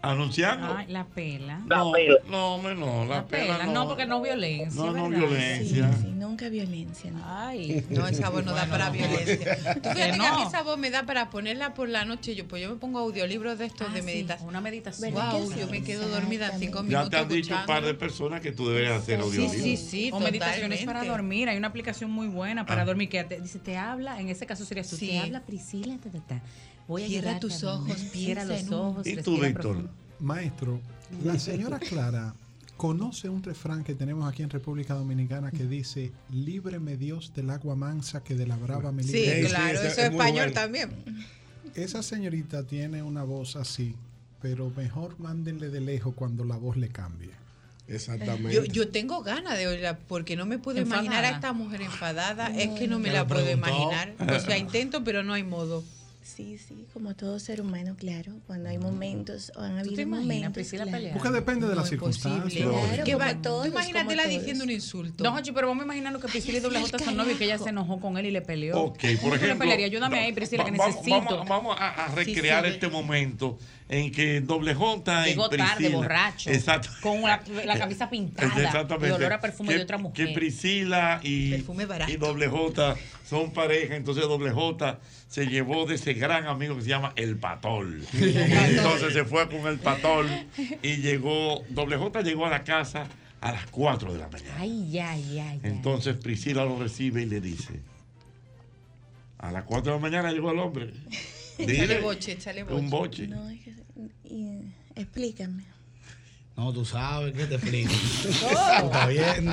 Anunciando. 0.00 0.76
Ay, 0.76 0.86
la 0.88 1.04
pela. 1.06 1.60
La 1.66 1.78
No, 1.78 1.92
pel. 1.92 2.18
no, 2.30 2.54
hombre, 2.54 2.74
no, 2.76 3.04
la, 3.04 3.16
La 3.16 3.26
pela, 3.26 3.58
pela. 3.58 3.66
no. 3.66 3.72
No, 3.72 3.88
porque 3.88 4.06
no 4.06 4.20
violencia. 4.22 4.80
No, 4.80 4.92
no 4.92 5.08
¿verdad? 5.10 5.18
violencia. 5.28 5.92
Sí, 5.92 5.98
sí, 6.02 6.08
nunca 6.12 6.48
violencia. 6.48 7.10
¿no? 7.10 7.20
Ay. 7.26 7.84
No, 7.90 8.06
esa 8.06 8.28
voz 8.30 8.44
no 8.44 8.52
da 8.52 8.66
para 8.66 8.90
violencia. 8.90 9.56
Tú 9.74 9.90
fíjate 9.90 9.94
que, 9.94 10.02
a 10.04 10.12
mí 10.12 10.18
no. 10.42 10.48
esa 10.48 10.62
voz 10.62 10.78
me 10.78 10.90
da 10.90 11.02
para 11.02 11.30
ponerla 11.30 11.74
por 11.74 11.88
la 11.88 12.04
noche. 12.04 12.36
Yo, 12.36 12.46
pues 12.46 12.62
yo 12.62 12.70
me 12.70 12.76
pongo 12.76 13.00
audiolibros 13.00 13.58
de 13.58 13.66
estos 13.66 13.88
Ah, 13.90 13.92
de 13.94 14.00
sí, 14.00 14.06
meditación. 14.06 14.48
Una 14.48 14.60
meditación. 14.60 15.12
¿Verdad 15.14 15.32
Wow, 15.32 15.50
yo 15.56 15.66
sí? 15.66 15.70
me 15.72 15.82
quedo 15.82 16.08
dormida 16.08 16.52
cinco 16.58 16.78
Ya 16.78 16.82
minutos 16.84 17.10
te 17.10 17.16
han 17.16 17.28
dicho 17.28 17.56
un 17.56 17.66
par 17.66 17.84
de 17.84 17.94
personas 17.94 18.40
que 18.40 18.52
tú 18.52 18.68
deberías 18.68 19.02
hacer 19.02 19.16
Sí, 19.18 19.24
audiolibro. 19.26 19.58
sí, 19.62 19.76
sí, 19.76 20.10
o 20.12 20.20
meditaciones 20.20 20.84
para 20.84 21.04
dormir. 21.04 21.48
Hay 21.48 21.56
una 21.58 21.68
aplicación 21.68 22.10
muy 22.12 22.28
buena 22.28 22.64
para 22.64 22.82
Ah. 22.82 22.84
dormir 22.84 23.08
que 23.08 23.24
te, 23.24 23.40
dice, 23.40 23.58
te 23.58 23.76
habla, 23.76 24.20
en 24.20 24.28
ese 24.28 24.46
caso 24.46 24.64
sería 24.64 24.84
tú, 24.84 24.96
Sí. 24.96 25.08
te 25.08 25.18
habla 25.18 25.40
Priscila, 25.40 25.96
ta, 26.02 26.08
ta, 26.10 26.20
ta. 26.20 26.40
Voy 26.88 27.04
a 27.04 27.06
Cierra 27.06 27.38
tus 27.38 27.62
ojos, 27.64 27.96
cierra 27.98 28.44
piensa 28.44 28.64
los 28.64 28.72
ojos. 28.72 29.06
¿Y 29.06 29.16
tú, 29.18 29.38
Víctor? 29.38 29.54
profundo. 29.62 29.90
Maestro, 30.20 30.80
la 31.22 31.38
señora 31.38 31.78
Clara 31.78 32.34
conoce 32.76 33.28
un 33.28 33.42
refrán 33.42 33.84
que 33.84 33.94
tenemos 33.94 34.28
aquí 34.28 34.42
en 34.42 34.50
República 34.50 34.94
Dominicana 34.94 35.50
que 35.50 35.64
dice, 35.64 36.10
líbreme 36.32 36.96
Dios 36.96 37.32
del 37.36 37.50
agua 37.50 37.76
mansa 37.76 38.24
que 38.24 38.34
de 38.34 38.46
la 38.46 38.56
brava 38.56 38.90
me 38.90 39.02
libra". 39.02 39.20
Sí, 39.20 39.42
sí, 39.42 39.48
claro, 39.48 39.78
eso 39.80 39.86
es 39.86 39.98
español 39.98 40.46
bueno. 40.46 40.52
también. 40.52 40.90
Esa 41.74 42.02
señorita 42.02 42.64
tiene 42.64 43.02
una 43.02 43.22
voz 43.22 43.54
así, 43.56 43.94
pero 44.40 44.72
mejor 44.76 45.18
mándenle 45.20 45.68
de 45.68 45.80
lejos 45.80 46.14
cuando 46.14 46.44
la 46.44 46.56
voz 46.56 46.76
le 46.76 46.88
cambie. 46.88 47.30
Exactamente. 47.86 48.54
Yo, 48.54 48.64
yo 48.64 48.88
tengo 48.88 49.22
ganas 49.22 49.56
de 49.58 49.66
oírla 49.66 49.98
porque 49.98 50.36
no 50.36 50.46
me 50.46 50.58
puedo 50.58 50.80
imaginar 50.80 51.24
a 51.24 51.30
esta 51.30 51.52
mujer 51.52 51.82
enfadada. 51.82 52.48
Es 52.56 52.70
que 52.78 52.86
no 52.88 52.98
me 52.98 53.08
¿Te 53.08 53.14
la 53.14 53.26
puedo 53.26 53.44
preguntó? 53.44 53.68
imaginar. 53.68 54.14
O 54.20 54.40
sea, 54.40 54.56
intento, 54.58 55.04
pero 55.04 55.22
no 55.22 55.32
hay 55.34 55.42
modo. 55.42 55.84
Sí, 56.36 56.58
sí, 56.58 56.86
como 56.92 57.16
todo 57.16 57.38
ser 57.38 57.60
humano, 57.60 57.96
claro. 57.98 58.32
Cuando 58.46 58.68
hay 58.68 58.76
momentos, 58.78 59.50
o 59.56 59.60
han 59.60 59.72
¿Tú 59.72 59.78
habido 59.78 59.94
te 59.96 60.02
imaginas 60.02 60.26
momentos. 60.26 60.52
Priscila 60.52 60.82
claro. 60.84 60.96
peleando? 60.98 61.18
Porque 61.22 61.34
depende 61.34 61.66
de 61.66 61.74
No 61.74 61.80
las 61.80 61.88
circunstancias. 61.88 62.68
Claro, 62.68 63.04
Que 63.04 63.14
va- 63.14 63.34
todos, 63.40 63.64
tú 63.64 63.72
imagínatela 63.72 64.24
como 64.24 64.38
diciendo 64.38 64.64
un 64.64 64.70
insulto. 64.70 65.24
No, 65.24 65.32
Jochi, 65.32 65.52
pero 65.52 65.68
vamos 65.68 65.84
imaginando 65.84 66.20
que 66.20 66.28
Priscila 66.28 66.58
y 66.58 66.60
Doble 66.60 66.80
J 66.80 66.98
son 66.98 67.16
novios 67.16 67.36
y 67.36 67.38
que 67.38 67.44
ella 67.46 67.58
se 67.58 67.70
enojó 67.70 67.98
con 67.98 68.18
él 68.18 68.26
y 68.26 68.30
le 68.30 68.42
peleó. 68.42 68.78
Ok, 68.78 68.98
por 69.00 69.00
¿Cómo 69.00 69.16
tú 69.20 69.28
le 69.30 69.36
ejemplo. 69.36 69.58
pelearías? 69.60 69.90
Ayúdame 69.90 70.18
ahí, 70.20 70.32
Priscila, 70.32 70.64
que 70.64 70.70
va- 70.72 70.76
vamos- 70.76 70.94
necesito. 70.96 71.24
Vamos, 71.36 71.48
vamos 71.48 71.76
a, 71.80 72.04
a 72.04 72.14
recrear 72.14 72.64
Sí, 72.64 72.68
sí. 72.70 72.74
este 72.74 72.88
momento 72.88 73.58
en 73.88 74.12
que 74.12 74.42
Doble 74.42 74.74
J 74.74 75.26
y 75.28 75.30
Llegó 75.30 75.48
Priscila. 75.48 75.72
tarde, 75.74 75.88
borracho. 75.88 76.50
Exacto. 76.50 76.90
Con 77.00 77.22
la, 77.22 77.42
la 77.64 77.78
camisa 77.78 78.10
pintada. 78.10 78.48
Exactamente. 78.62 79.08
Y 79.08 79.12
olor 79.12 79.32
a 79.32 79.40
perfume 79.40 79.70
que, 79.70 79.76
de 79.76 79.82
otra 79.82 79.96
Que 79.96 80.02
mujer. 80.02 80.34
Priscila 80.34 81.20
y, 81.22 81.50
Perfume 81.52 81.86
barato. 81.86 82.12
y 82.12 82.16
Doble 82.16 82.48
J 82.48 82.96
son 83.28 83.52
pareja, 83.52 83.94
entonces 83.96 84.24
Doble 84.24 84.50
J 84.50 84.98
se 85.28 85.46
llevó 85.46 85.84
de 85.86 85.96
ese 85.96 86.14
gran 86.14 86.46
amigo 86.46 86.76
que 86.76 86.82
se 86.82 86.88
llama 86.88 87.12
El 87.16 87.36
Patol. 87.36 88.02
entonces 88.14 89.12
se 89.12 89.24
fue 89.24 89.48
con 89.48 89.66
El 89.66 89.78
Patol 89.78 90.26
y 90.82 90.96
llegó, 90.96 91.62
Doble 91.68 91.96
J 91.96 92.22
llegó 92.22 92.46
a 92.46 92.50
la 92.50 92.64
casa 92.64 93.06
a 93.40 93.52
las 93.52 93.66
4 93.66 94.12
de 94.14 94.18
la 94.18 94.28
mañana. 94.28 94.54
Ay, 94.58 94.98
ay, 94.98 95.38
ay. 95.38 95.60
Entonces 95.62 96.16
Priscila 96.16 96.64
lo 96.64 96.78
recibe 96.78 97.22
y 97.22 97.26
le 97.26 97.40
dice, 97.40 97.80
a 99.38 99.52
las 99.52 99.64
4 99.64 99.92
de 99.92 99.98
la 99.98 100.02
mañana 100.02 100.32
llegó 100.32 100.50
el 100.50 100.58
hombre. 100.58 100.92
Échale 101.58 102.00
boche, 102.00 102.32
échale 102.32 102.62
boche. 102.62 102.74
Un 102.76 102.90
boche. 102.90 103.26
No, 103.28 103.48
es 103.50 103.60
que- 103.60 103.72
y- 104.24 104.62
explícame. 104.96 105.64
No, 106.58 106.72
tú 106.72 106.84
sabes, 106.84 107.32
¿qué 107.34 107.46
te 107.46 107.54
explico? 107.54 107.92
Oh. 108.44 108.86
Estás 108.86 109.08
viendo. 109.08 109.52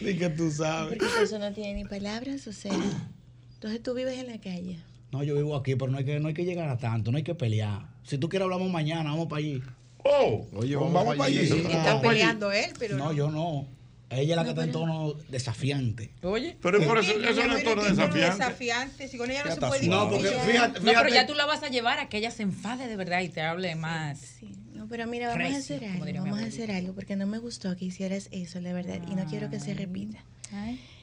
Ni 0.00 0.14
que 0.18 0.28
tú 0.30 0.50
sabes. 0.50 0.98
Porque 0.98 1.22
eso 1.22 1.38
no 1.38 1.52
tiene 1.52 1.74
ni 1.74 1.84
palabras, 1.84 2.44
o 2.48 2.52
sea. 2.52 2.72
Entonces 3.54 3.80
tú 3.84 3.94
vives 3.94 4.18
en 4.18 4.26
la 4.26 4.38
calle. 4.40 4.78
No, 5.12 5.22
yo 5.22 5.36
vivo 5.36 5.54
aquí, 5.54 5.76
pero 5.76 5.92
no 5.92 5.98
hay 5.98 6.04
que, 6.04 6.18
no 6.18 6.26
hay 6.26 6.34
que 6.34 6.44
llegar 6.44 6.68
a 6.68 6.76
tanto, 6.76 7.12
no 7.12 7.18
hay 7.18 7.22
que 7.22 7.36
pelear. 7.36 7.82
Si 8.02 8.18
tú 8.18 8.28
quieres 8.28 8.44
hablamos 8.44 8.68
mañana, 8.68 9.10
vamos 9.10 9.28
para 9.28 9.38
allí. 9.38 9.62
Oh, 10.04 10.44
Oye, 10.54 10.74
vamos, 10.74 11.04
para 11.16 11.24
allí. 11.24 11.38
Está 11.38 12.00
peleando 12.00 12.50
él, 12.50 12.72
pero 12.78 12.96
No, 12.96 13.12
yo 13.12 13.30
no. 13.30 13.68
Ella 14.10 14.32
es 14.32 14.36
la 14.36 14.42
que 14.44 14.50
está 14.50 14.64
en 14.64 14.72
tono 14.72 15.12
desafiante. 15.28 16.10
Oye. 16.22 16.56
Pero 16.62 16.82
por 16.82 16.98
eso, 16.98 17.12
eso 17.12 17.46
no 17.46 17.56
es 17.56 17.62
tono 17.64 17.82
que 17.82 17.90
desafiante. 17.90 18.20
desafiante. 18.20 19.08
Si 19.08 19.18
con 19.18 19.30
ella 19.30 19.40
no 19.40 19.48
se 19.48 19.52
está 19.54 19.68
puede. 19.68 19.86
No, 19.86 20.06
discutir. 20.08 20.32
porque 20.32 20.50
fíjate, 20.52 20.80
No, 20.80 20.92
pero 20.94 21.08
ya 21.10 21.26
tú 21.26 21.34
la 21.34 21.44
vas 21.44 21.62
a 21.62 21.68
llevar 21.68 21.98
a 21.98 22.08
que 22.08 22.16
ella 22.16 22.30
se 22.30 22.42
enfade 22.42 22.88
de 22.88 22.96
verdad 22.96 23.20
y 23.20 23.28
te 23.28 23.42
hable 23.42 23.74
más. 23.76 24.38
No, 24.40 24.48
pero 24.88 25.06
mira, 25.06 25.28
vamos 25.28 25.42
Recio, 25.42 25.56
a 25.56 25.78
hacer 25.78 25.84
algo, 25.90 26.20
vamos 26.24 26.40
a 26.40 26.44
hacer 26.46 26.70
algo, 26.70 26.92
porque 26.94 27.16
no 27.16 27.26
me 27.26 27.38
gustó 27.38 27.76
que 27.76 27.84
hicieras 27.86 28.28
eso, 28.32 28.60
la 28.60 28.72
verdad, 28.72 28.98
y 29.10 29.14
no 29.14 29.24
quiero 29.26 29.50
que 29.50 29.60
se 29.60 29.74
repita. 29.74 30.18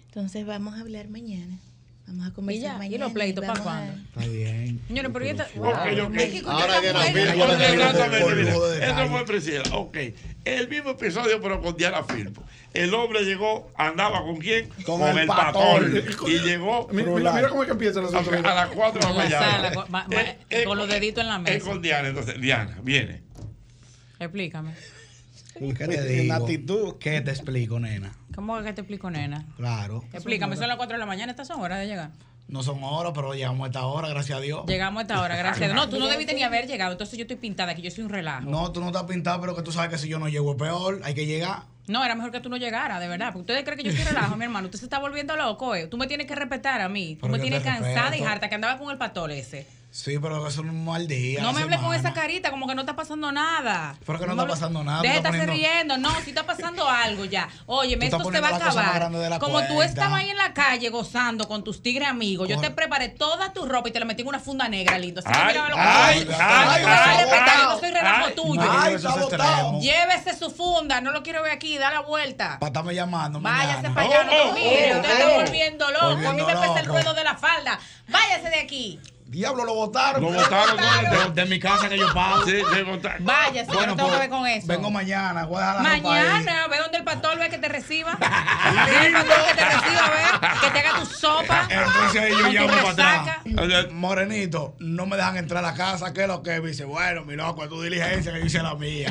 Entonces 0.08 0.46
vamos 0.46 0.76
a 0.76 0.82
hablar 0.82 1.08
mañana. 1.10 1.60
Vamos 2.08 2.28
a 2.28 2.34
conversar 2.34 2.62
ya? 2.62 2.76
¿Y 2.76 2.78
mañana. 2.78 3.06
los 3.06 3.14
pleitos 3.14 3.44
para 3.44 3.60
a- 3.60 3.64
cuándo? 3.64 3.94
Está 4.04 4.28
bien. 4.32 4.80
Señores, 4.88 5.10
pero 5.12 5.26
ya 5.26 5.32
está. 5.32 5.44
Ok, 5.58 5.66
ok. 5.66 6.16
Hay 6.20 6.30
que 6.30 6.38
escuchar 6.38 6.62
Ahora 6.62 6.78
a 6.78 6.82
que 6.82 6.94
la 6.94 7.00
mira, 7.12 8.92
Eso 8.92 9.10
fue 9.10 9.26
Priscila. 9.26 9.64
Ok. 9.74 9.98
El 10.46 10.70
mismo 10.70 10.92
episodio, 10.92 11.42
pero 11.42 11.62
con 11.62 11.76
Diana 11.76 12.04
Filpo. 12.04 12.44
El 12.76 12.94
hombre 12.94 13.24
llegó, 13.24 13.72
andaba 13.76 14.22
con 14.22 14.38
quién? 14.38 14.70
Con 14.86 15.00
Con, 15.00 15.10
el 15.10 15.18
el 15.20 15.28
patón. 15.28 15.54
patón. 16.04 16.04
Y 16.28 16.40
llegó 16.42 16.88
Mira, 16.92 17.12
mira, 17.12 17.34
mira 17.34 17.50
cómo 17.50 17.64
es 17.64 17.68
que 17.68 17.74
empieza 17.74 18.02
los 18.02 18.14
a 18.14 18.20
otros. 18.20 18.40
las 18.42 18.68
4 18.70 19.00
de 19.02 19.08
la 19.08 19.14
mañana. 19.14 19.72
con- 19.74 20.14
Eh, 20.14 20.38
eh, 20.52 20.64
con 20.66 20.78
los 20.78 20.88
deditos 20.88 21.24
en 21.24 21.28
la 21.30 21.38
Es 21.38 21.42
mesa. 21.42 21.66
con 21.66 21.82
Diana. 21.82 22.08
Entonces, 22.10 22.40
Diana, 22.40 22.78
viene. 22.84 23.24
Explícame. 24.20 24.74
¿Qué 25.59 25.88
te 25.88 26.26
En 26.26 26.32
actitud. 26.32 26.95
¿Qué 26.99 27.22
te 27.22 27.32
explico, 27.32 27.80
nena? 27.80 28.13
¿Cómo 28.36 28.61
que 28.61 28.74
te 28.74 28.82
explico, 28.82 29.09
nena? 29.09 29.45
Claro. 29.55 30.03
Explícame, 30.11 30.57
son 30.57 30.68
las 30.68 30.78
4 30.78 30.95
de 30.95 30.99
la 30.99 31.05
mañana, 31.05 31.32
estas 31.32 31.47
son 31.47 31.61
horas 31.61 31.80
de 31.80 31.88
llegar. 31.88 32.11
No 32.47 32.61
son 32.61 32.84
horas, 32.84 33.13
pero 33.16 33.34
llegamos 33.34 33.66
a 33.66 33.68
esta 33.68 33.86
hora, 33.86 34.07
gracias 34.09 34.38
a 34.38 34.41
Dios. 34.41 34.66
Llegamos 34.68 34.99
a 34.99 35.01
esta 35.03 35.22
hora, 35.22 35.36
gracias 35.36 35.63
a 35.63 35.74
Dios. 35.74 35.76
No, 35.76 35.89
tú 35.89 35.97
no 35.97 36.07
debiste 36.07 36.34
ni 36.36 36.43
haber 36.43 36.68
llegado, 36.68 36.91
entonces 36.91 37.18
yo 37.18 37.24
estoy 37.24 37.38
pintada 37.38 37.72
aquí, 37.72 37.82
yo 37.82 37.89
soy 37.89 38.03
un 38.03 38.09
relajo. 38.09 38.49
No, 38.49 38.72
tú 38.72 38.82
no 38.82 38.88
estás 38.88 39.03
pintado, 39.03 39.41
pero 39.41 39.55
que 39.55 39.63
tú 39.63 39.72
sabes 39.72 39.89
que 39.89 39.97
si 39.97 40.07
yo 40.07 40.20
no 40.20 40.28
llego 40.28 40.51
es 40.51 40.57
peor, 40.57 41.01
hay 41.03 41.13
que 41.16 41.26
llegar. 41.26 41.63
No, 41.88 42.03
era 42.03 42.16
mejor 42.16 42.32
que 42.32 42.39
tú 42.41 42.49
no 42.49 42.57
llegaras, 42.57 42.99
de 42.99 43.07
verdad. 43.07 43.28
Porque 43.28 43.41
ustedes 43.41 43.63
creen 43.63 43.78
que 43.78 43.84
yo 43.86 43.91
soy 43.91 44.03
relajo, 44.03 44.36
mi 44.36 44.43
hermano. 44.43 44.66
Usted 44.66 44.80
se 44.80 44.86
está 44.86 44.99
volviendo 44.99 45.36
loco, 45.36 45.76
eh. 45.76 45.88
Tú 45.88 45.97
me 45.97 46.07
tienes 46.07 46.28
que 46.28 46.36
respetar 46.36 46.82
a 46.82 46.89
mí. 46.89 47.16
Tú 47.16 47.22
Pero 47.22 47.34
me 47.34 47.39
tienes 47.39 47.63
cansada 47.63 48.16
y 48.18 48.24
harta 48.24 48.49
que 48.49 48.55
andaba 48.55 48.78
con 48.78 48.91
el 48.91 48.97
patol 48.97 49.32
ese. 49.32 49.68
Sí, 49.96 50.20
pero 50.20 50.46
eso 50.46 50.62
no 50.62 50.72
es 50.74 50.76
un 50.76 50.84
mal 50.84 51.08
día. 51.08 51.41
no 51.41 51.54
me 51.54 51.62
hables 51.62 51.80
con 51.80 51.93
esa 51.96 52.12
carita, 52.12 52.52
como 52.52 52.68
que 52.68 52.76
no 52.76 52.82
está 52.82 52.98
pasando 52.98 53.32
nada. 53.32 53.96
Pero 54.06 54.20
que 54.20 54.26
no 54.28 54.36
me 54.36 54.41
está 54.43 54.54
pasando 54.54 54.84
nada, 54.84 54.98
tú 54.98 55.04
Deja 55.08 55.22
de 55.22 55.30
poniendo- 55.30 55.54
riendo. 55.54 55.98
No, 55.98 56.14
si 56.20 56.32
está 56.32 56.46
pasando 56.46 56.89
algo 56.89 57.24
ya. 57.24 57.48
Tú 57.66 57.82
estás 57.82 58.04
esto 58.04 58.30
se 58.30 58.41
va 58.41 58.50
a 58.50 58.56
acabar. 58.58 59.39
Como 59.39 59.62
tú 59.62 59.76
cuenta. 59.76 59.86
estabas 59.86 60.20
ahí 60.20 60.32
en 60.32 60.36
la 60.36 60.54
calle 60.54 60.89
gozando 60.89 61.48
con 61.48 61.64
tus 61.64 61.82
tigres 61.82 62.10
amigos, 62.10 62.50
yo 62.50 62.60
te 62.60 62.72
preparé 62.72 63.08
toda 63.08 63.54
tu 63.54 63.66
ropa 63.66 63.88
y 63.88 63.93
te 63.93 64.00
la 64.02 64.06
metí 64.06 64.22
en 64.24 64.28
una 64.28 64.41
funda 64.41 64.68
negra, 64.68 64.98
lindo. 65.00 65.22
Así 65.24 65.32
que 65.32 65.39
Ay, 65.39 65.48
mira 65.54 65.70
lo 65.70 65.76
que 65.78 65.82
ay, 65.82 66.26
tú- 66.26 66.32
ay, 66.32 66.36
Tú 66.36 66.43
a 66.43 66.74
ay, 66.74 66.84
respetar, 67.24 67.50
ay, 67.50 67.62
yo 67.64 67.70
no 67.70 67.80
soy 67.80 67.91
relajo 67.91 68.26
ay, 68.28 68.36
tuyo. 68.36 68.62
ay, 68.62 68.78
Ay, 68.86 68.96
está. 68.96 69.72
Llévese 69.80 70.38
su 70.38 70.52
funda, 70.52 71.00
no 71.00 71.12
lo 71.14 71.24
quiero 71.24 71.41
ver 71.41 71.54
aquí, 71.54 71.78
da 71.78 71.91
la 71.91 72.02
vuelta. 72.02 72.60
Para 72.60 72.68
estarme 72.68 72.93
llamando. 72.96 73.39
Váyase 73.39 73.89
para 73.91 74.02
allá, 74.08 74.24
no 74.26 74.32
Oh, 74.34 74.54
te 74.56 74.60
mire, 74.60 74.93
oh, 74.93 74.98
usted 74.98 75.10
oh, 75.10 75.14
está 75.14 75.30
oh. 75.30 75.36
volviendo 75.36 75.89
loco. 75.89 76.06
a 76.28 76.34
mí 76.34 76.41
me 76.41 76.54
pesa 76.54 76.80
el 76.82 76.86
ruedo 76.86 77.14
de 77.14 77.24
la 77.24 77.36
falda. 77.38 77.80
Váyase 78.10 78.50
de 78.50 78.60
aquí. 78.60 79.00
Diablo, 79.28 79.66
lo 79.66 79.74
votaron. 79.74 80.22
Lo 80.22 80.32
botaron, 80.32 80.78
de, 80.78 81.42
de 81.42 81.50
mi 81.50 81.60
casa 81.60 81.90
que 81.90 81.98
yo 81.98 82.14
pago. 82.14 82.46
Sí, 82.46 82.52
de 82.52 82.86
contar. 82.86 83.18
Váyase, 83.22 83.72
yo 83.72 83.88
no 83.88 83.96
tengo 83.96 84.12
que 84.12 84.18
ver 84.20 84.30
con 84.30 84.48
eso. 84.48 84.68
Vengo 84.68 84.92
mañana, 84.92 85.46
voy 85.46 85.58
a 85.58 85.60
dejar 85.62 85.76
la 85.76 85.82
ropa 85.82 85.94
ahí. 85.94 86.02
Mañana, 86.02 86.68
ve 86.68 86.78
donde 86.78 86.98
el 87.00 87.04
pastor 87.04 87.40
ve 87.40 87.50
que 87.50 87.58
te 87.58 87.68
reciba. 87.68 88.12
Dile 88.20 89.18
al 89.18 89.26
pastor 89.26 89.46
que 89.48 89.54
te 89.56 89.66
reciba, 89.66 90.10
ve, 90.10 90.60
que 90.62 90.70
te 90.70 90.80
haga 90.80 91.00
tu 91.00 91.06
sopa. 91.08 91.68
Entonces 91.70 92.22
ahí 92.22 92.32
yo 92.32 92.50
llamo 92.50 92.94
para 92.94 93.22
atrás. 93.24 93.92
Morenito, 93.92 94.76
no 94.80 95.08
me 95.08 95.18
dejan 95.18 95.38
entrar 95.38 95.66
a 95.66 95.72
la 95.72 95.74
casa. 95.74 96.14
¿Qué 96.14 96.22
es 96.22 96.28
lo 96.28 96.44
que? 96.44 96.62
Me 96.62 96.68
dice, 96.70 96.86
bueno, 96.86 97.26
mi 97.26 97.36
loco, 97.36 97.64
es 97.64 97.70
tu 97.70 97.82
diligencia 97.82 98.32
que 98.32 98.40
yo 98.40 98.46
hice 98.46 98.62
la 98.62 98.76
mía. 98.76 99.10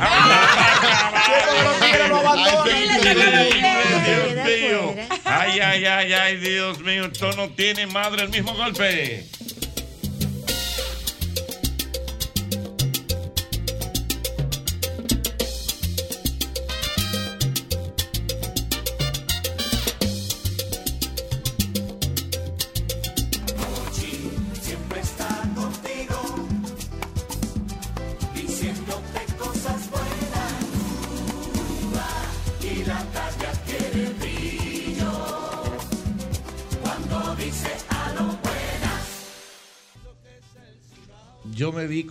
Dios 4.04 4.46
mío. 4.46 4.94
Ay, 5.24 5.60
ay, 5.60 5.84
ay, 5.84 6.12
ay, 6.12 6.36
Dios 6.36 6.78
mío. 6.80 7.06
Esto 7.06 7.32
no 7.32 7.48
tiene 7.50 7.86
madre 7.86 8.22
el 8.22 8.28
mismo 8.28 8.54
golpe. 8.54 9.26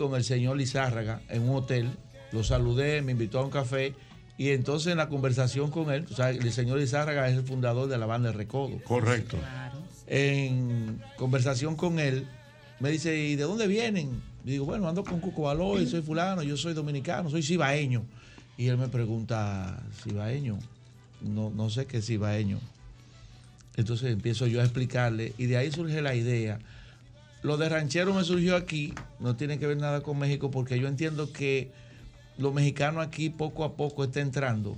Con 0.10 0.18
el 0.18 0.24
señor 0.24 0.58
Lizárraga 0.58 1.22
en 1.30 1.43
un 1.43 1.56
hotel, 1.56 1.89
lo 2.32 2.43
saludé, 2.43 3.01
me 3.01 3.14
invitó 3.14 3.39
a 3.39 3.45
un 3.45 3.51
café 3.51 3.93
y 4.38 4.49
entonces 4.49 4.91
en 4.91 4.97
la 4.97 5.10
conversación 5.10 5.72
con 5.72 5.91
él, 5.91 6.06
o 6.12 6.16
sea, 6.16 6.32
el 6.32 6.51
señor 6.51 6.80
Lizárraga 6.80 7.30
es 7.30 7.38
el 7.38 7.43
fundador 7.43 7.88
de 7.88 7.97
la 7.97 8.06
banda 8.06 8.30
El 8.30 8.36
Recodo. 8.36 8.82
Correcto. 8.84 9.38
En 10.08 11.01
conversación 11.18 11.76
con 11.76 11.99
él, 11.99 12.28
me 12.80 12.89
dice, 12.89 13.18
¿y 13.18 13.36
de 13.36 13.43
dónde 13.43 13.68
vienen? 13.68 14.22
Y 14.43 14.51
digo, 14.51 14.66
bueno, 14.66 14.89
ando 14.89 15.04
con 15.04 15.20
Cuco 15.20 15.43
Baloy, 15.43 15.88
soy 15.88 16.01
fulano, 16.01 16.43
yo 16.43 16.58
soy 16.58 16.74
dominicano, 16.74 17.30
soy 17.30 17.43
cibaeño. 17.43 18.04
Y 18.58 18.68
él 18.68 18.78
me 18.78 18.89
pregunta, 18.89 19.82
¿cibaeño? 20.04 20.60
No, 21.22 21.49
no 21.49 21.70
sé 21.70 21.86
qué 21.86 21.97
es 21.97 22.06
cibaeño. 22.06 22.60
Entonces 23.78 24.12
empiezo 24.12 24.45
yo 24.47 24.60
a 24.60 24.64
explicarle 24.64 25.34
y 25.38 25.45
de 25.45 25.58
ahí 25.58 25.72
surge 25.72 26.01
la 26.01 26.16
idea. 26.16 26.60
Lo 27.43 27.57
de 27.57 27.67
ranchero 27.67 28.13
me 28.13 28.23
surgió 28.23 28.55
aquí, 28.55 28.93
no 29.19 29.35
tiene 29.35 29.59
que 29.59 29.67
ver 29.67 29.77
nada 29.77 30.01
con 30.01 30.17
México 30.17 30.49
porque 30.49 30.79
yo 30.79 30.87
entiendo 30.87 31.31
que 31.31 31.71
lo 32.37 32.53
mexicano 32.53 33.01
aquí 33.01 33.29
poco 33.29 33.65
a 33.65 33.75
poco 33.75 34.05
está 34.05 34.21
entrando, 34.21 34.75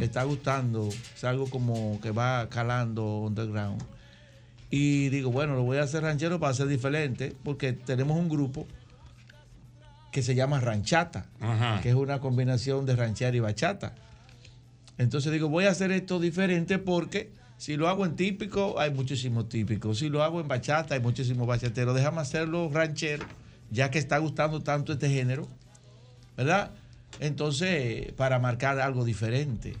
está 0.00 0.22
gustando, 0.22 0.88
es 0.88 1.24
algo 1.24 1.50
como 1.50 2.00
que 2.00 2.12
va 2.12 2.48
calando 2.48 3.18
underground. 3.18 3.82
Y 4.70 5.08
digo, 5.08 5.30
bueno, 5.30 5.54
lo 5.54 5.64
voy 5.64 5.78
a 5.78 5.82
hacer 5.82 6.02
ranchero 6.02 6.40
para 6.40 6.54
ser 6.54 6.68
diferente 6.68 7.34
porque 7.42 7.72
tenemos 7.72 8.16
un 8.16 8.28
grupo 8.28 8.66
que 10.12 10.22
se 10.22 10.36
llama 10.36 10.60
Ranchata, 10.60 11.26
que 11.82 11.88
es 11.88 11.94
una 11.96 12.20
combinación 12.20 12.86
de 12.86 12.94
ranchera 12.94 13.36
y 13.36 13.40
bachata. 13.40 13.94
Entonces 14.96 15.32
digo, 15.32 15.48
voy 15.48 15.64
a 15.64 15.70
hacer 15.70 15.90
esto 15.90 16.20
diferente 16.20 16.78
porque 16.78 17.32
si 17.64 17.78
lo 17.78 17.88
hago 17.88 18.04
en 18.04 18.14
típico, 18.14 18.78
hay 18.78 18.90
muchísimos 18.90 19.48
típicos. 19.48 19.98
Si 20.00 20.10
lo 20.10 20.22
hago 20.22 20.38
en 20.38 20.46
bachata, 20.48 20.96
hay 20.96 21.00
muchísimos 21.00 21.46
bachateros. 21.46 21.94
Déjame 21.94 22.20
hacerlo 22.20 22.68
ranchero, 22.70 23.24
ya 23.70 23.90
que 23.90 23.98
está 23.98 24.18
gustando 24.18 24.60
tanto 24.60 24.92
este 24.92 25.08
género, 25.08 25.48
¿verdad? 26.36 26.72
Entonces, 27.20 28.12
para 28.18 28.38
marcar 28.38 28.78
algo 28.80 29.02
diferente. 29.02 29.78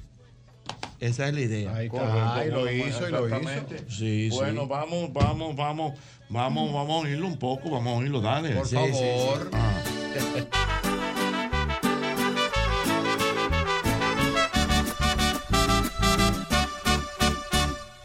Esa 0.98 1.28
es 1.28 1.34
la 1.34 1.40
idea. 1.42 1.76
Ahí 1.76 1.88
está. 1.88 2.36
Ay, 2.36 2.50
lo 2.50 2.72
hizo 2.72 3.06
y 3.06 3.12
lo 3.12 3.26
hizo. 3.28 3.36
Exactamente. 3.36 3.78
Sí, 3.90 4.30
sí. 4.30 4.34
Bueno, 4.34 4.66
vamos, 4.66 5.12
vamos, 5.12 5.54
vamos, 5.54 5.92
vamos, 6.30 6.72
vamos 6.72 7.04
a 7.04 7.06
oírlo 7.06 7.26
un 7.26 7.36
poco, 7.38 7.68
vamos 7.68 7.92
a 7.92 7.96
oírlo, 7.98 8.22
dale. 8.22 8.54
Por 8.54 8.66
Sí, 8.66 8.76
sí, 8.78 8.92
sí. 8.94 8.98
favor. 8.98 9.50
Ah. 9.52 10.70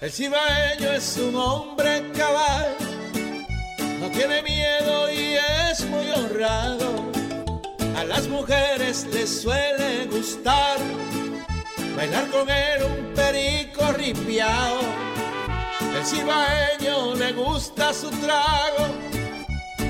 El 0.01 0.13
cibaeño 0.13 0.93
es 0.93 1.17
un 1.17 1.35
hombre 1.35 2.09
cabal, 2.15 2.73
no 3.99 4.09
tiene 4.11 4.41
miedo 4.43 5.11
y 5.11 5.35
es 5.69 5.85
muy 5.87 6.09
honrado. 6.11 7.11
A 7.97 8.05
las 8.05 8.29
mujeres 8.29 9.05
les 9.11 9.41
suele 9.41 10.05
gustar 10.05 10.77
bailar 11.97 12.29
con 12.29 12.49
él 12.49 12.83
un 12.83 13.13
perico 13.13 13.91
ripiao. 13.91 14.79
El 15.97 16.05
cibaeño 16.05 17.15
le 17.15 17.33
gusta 17.33 17.93
su 17.93 18.09
trago, 18.09 18.87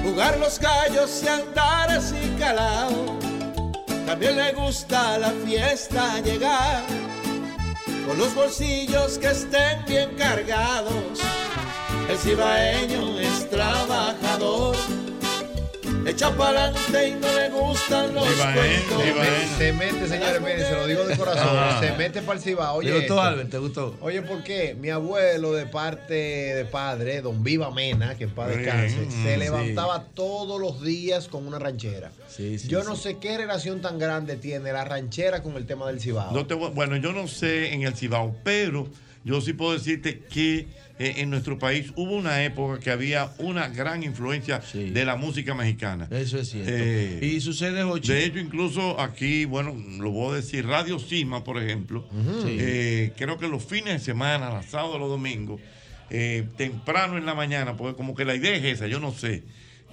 jugar 0.04 0.40
los 0.40 0.58
gallos 0.60 1.22
y 1.24 1.28
andar 1.28 1.92
así 1.92 2.36
calao. 2.40 3.20
También 4.08 4.38
le 4.38 4.54
gusta 4.54 5.20
la 5.20 5.30
fiesta 5.46 6.20
llegar 6.22 6.82
con 8.10 8.18
los 8.18 8.34
bolsillos 8.34 9.20
que 9.20 9.28
estén 9.28 9.86
bien 9.86 10.10
cargados. 10.18 11.20
El 12.10 12.18
cibaeño 12.18 13.20
es 13.20 13.48
echa 16.10 16.36
pa'lante 16.36 17.08
y 17.10 17.12
no 17.14 17.28
le 17.34 17.50
gustan 17.50 18.14
los 18.14 18.26
cuentos. 18.28 19.04
Se 19.58 19.74
mete, 19.74 20.08
señores, 20.08 20.42
miren, 20.42 20.60
se 20.66 20.74
lo 20.74 20.88
digo 20.88 21.04
de 21.06 21.18
corazón. 21.18 21.58
Ajá. 21.58 21.80
Se 21.80 21.92
mete 21.98 22.22
para 22.22 22.38
el 22.38 22.44
Cibao. 22.44 22.78
Oye, 22.78 22.90
¿Te 22.90 22.96
gustó, 23.00 23.14
esto. 23.16 23.22
Albert? 23.22 23.50
¿Te 23.50 23.58
gustó? 23.58 23.98
Oye, 24.02 24.22
¿por 24.22 24.44
qué? 24.44 24.76
Mi 24.80 24.90
abuelo, 24.90 25.54
de 25.54 25.66
parte 25.66 26.14
de 26.14 26.66
padre, 26.66 27.22
don 27.22 27.44
Viva 27.44 27.72
Mena, 27.72 28.16
que 28.16 28.26
en 28.26 28.32
paz 28.32 28.50
descanse, 28.50 28.96
mm, 29.06 29.24
se 29.24 29.34
sí. 29.34 29.40
levantaba 29.40 30.06
todos 30.14 30.60
los 30.60 30.82
días 30.84 31.28
con 31.28 31.46
una 31.48 31.60
ranchera. 31.60 32.12
Yo 32.68 32.84
no 32.84 32.96
sé 32.96 33.18
qué 33.18 33.38
relación 33.38 33.82
tan 33.82 34.00
grande 34.00 34.36
tiene 34.38 34.72
la 34.72 34.86
ranchera 34.86 35.44
con 35.44 35.56
el 35.58 35.66
tema 35.66 35.88
del 35.88 36.00
Cibao. 36.00 36.32
No 36.32 36.46
te 36.48 36.54
voy- 36.54 36.72
bueno, 36.72 36.96
yo 36.98 37.12
no 37.12 37.28
sé 37.28 37.74
en 37.74 37.84
el 37.84 37.96
Cibao, 37.96 38.36
pero 38.44 38.88
yo 39.24 39.42
sí 39.42 39.54
puedo 39.54 39.74
decirte 39.74 40.20
que 40.20 40.68
eh, 41.00 41.16
en 41.18 41.30
nuestro 41.30 41.58
país 41.58 41.92
hubo 41.96 42.16
una 42.16 42.44
época 42.44 42.80
que 42.80 42.92
había 42.92 43.32
una 43.40 43.70
gran 43.70 44.04
influencia 44.04 44.62
de 44.74 45.06
la 45.06 45.16
música 45.16 45.56
mexicana. 45.56 46.08
Eso 46.12 46.38
es 46.40 46.50
cierto. 46.50 46.72
Eh, 46.74 47.20
y 47.22 47.40
sucede, 47.42 47.84
Jochi. 47.84 48.12
De 48.12 48.26
hecho, 48.26 48.40
incluso 48.40 49.00
aquí, 49.00 49.46
bueno, 49.46 49.74
lo 50.00 50.12
voy 50.12 50.34
a 50.34 50.36
decir, 50.38 50.66
Radio 50.68 51.00
Sima, 51.00 51.44
por 51.44 51.58
ejemplo, 51.62 52.06
Sí. 52.44 52.58
eh, 52.60 53.14
creo 53.18 53.38
que 53.38 53.48
los 53.48 53.64
fines 53.64 53.94
de 53.94 54.00
semana, 54.00 54.50
los 54.54 54.66
sábados, 54.66 55.00
los 55.00 55.10
domingos, 55.10 55.60
temprano 56.58 57.18
en 57.18 57.26
la 57.26 57.36
mañana, 57.36 57.78
porque 57.78 57.96
como 57.96 58.16
que 58.16 58.26
la 58.26 58.36
idea 58.36 58.56
es 58.56 58.64
esa, 58.66 58.88
yo 58.88 59.00
no 59.00 59.12
sé, 59.14 59.44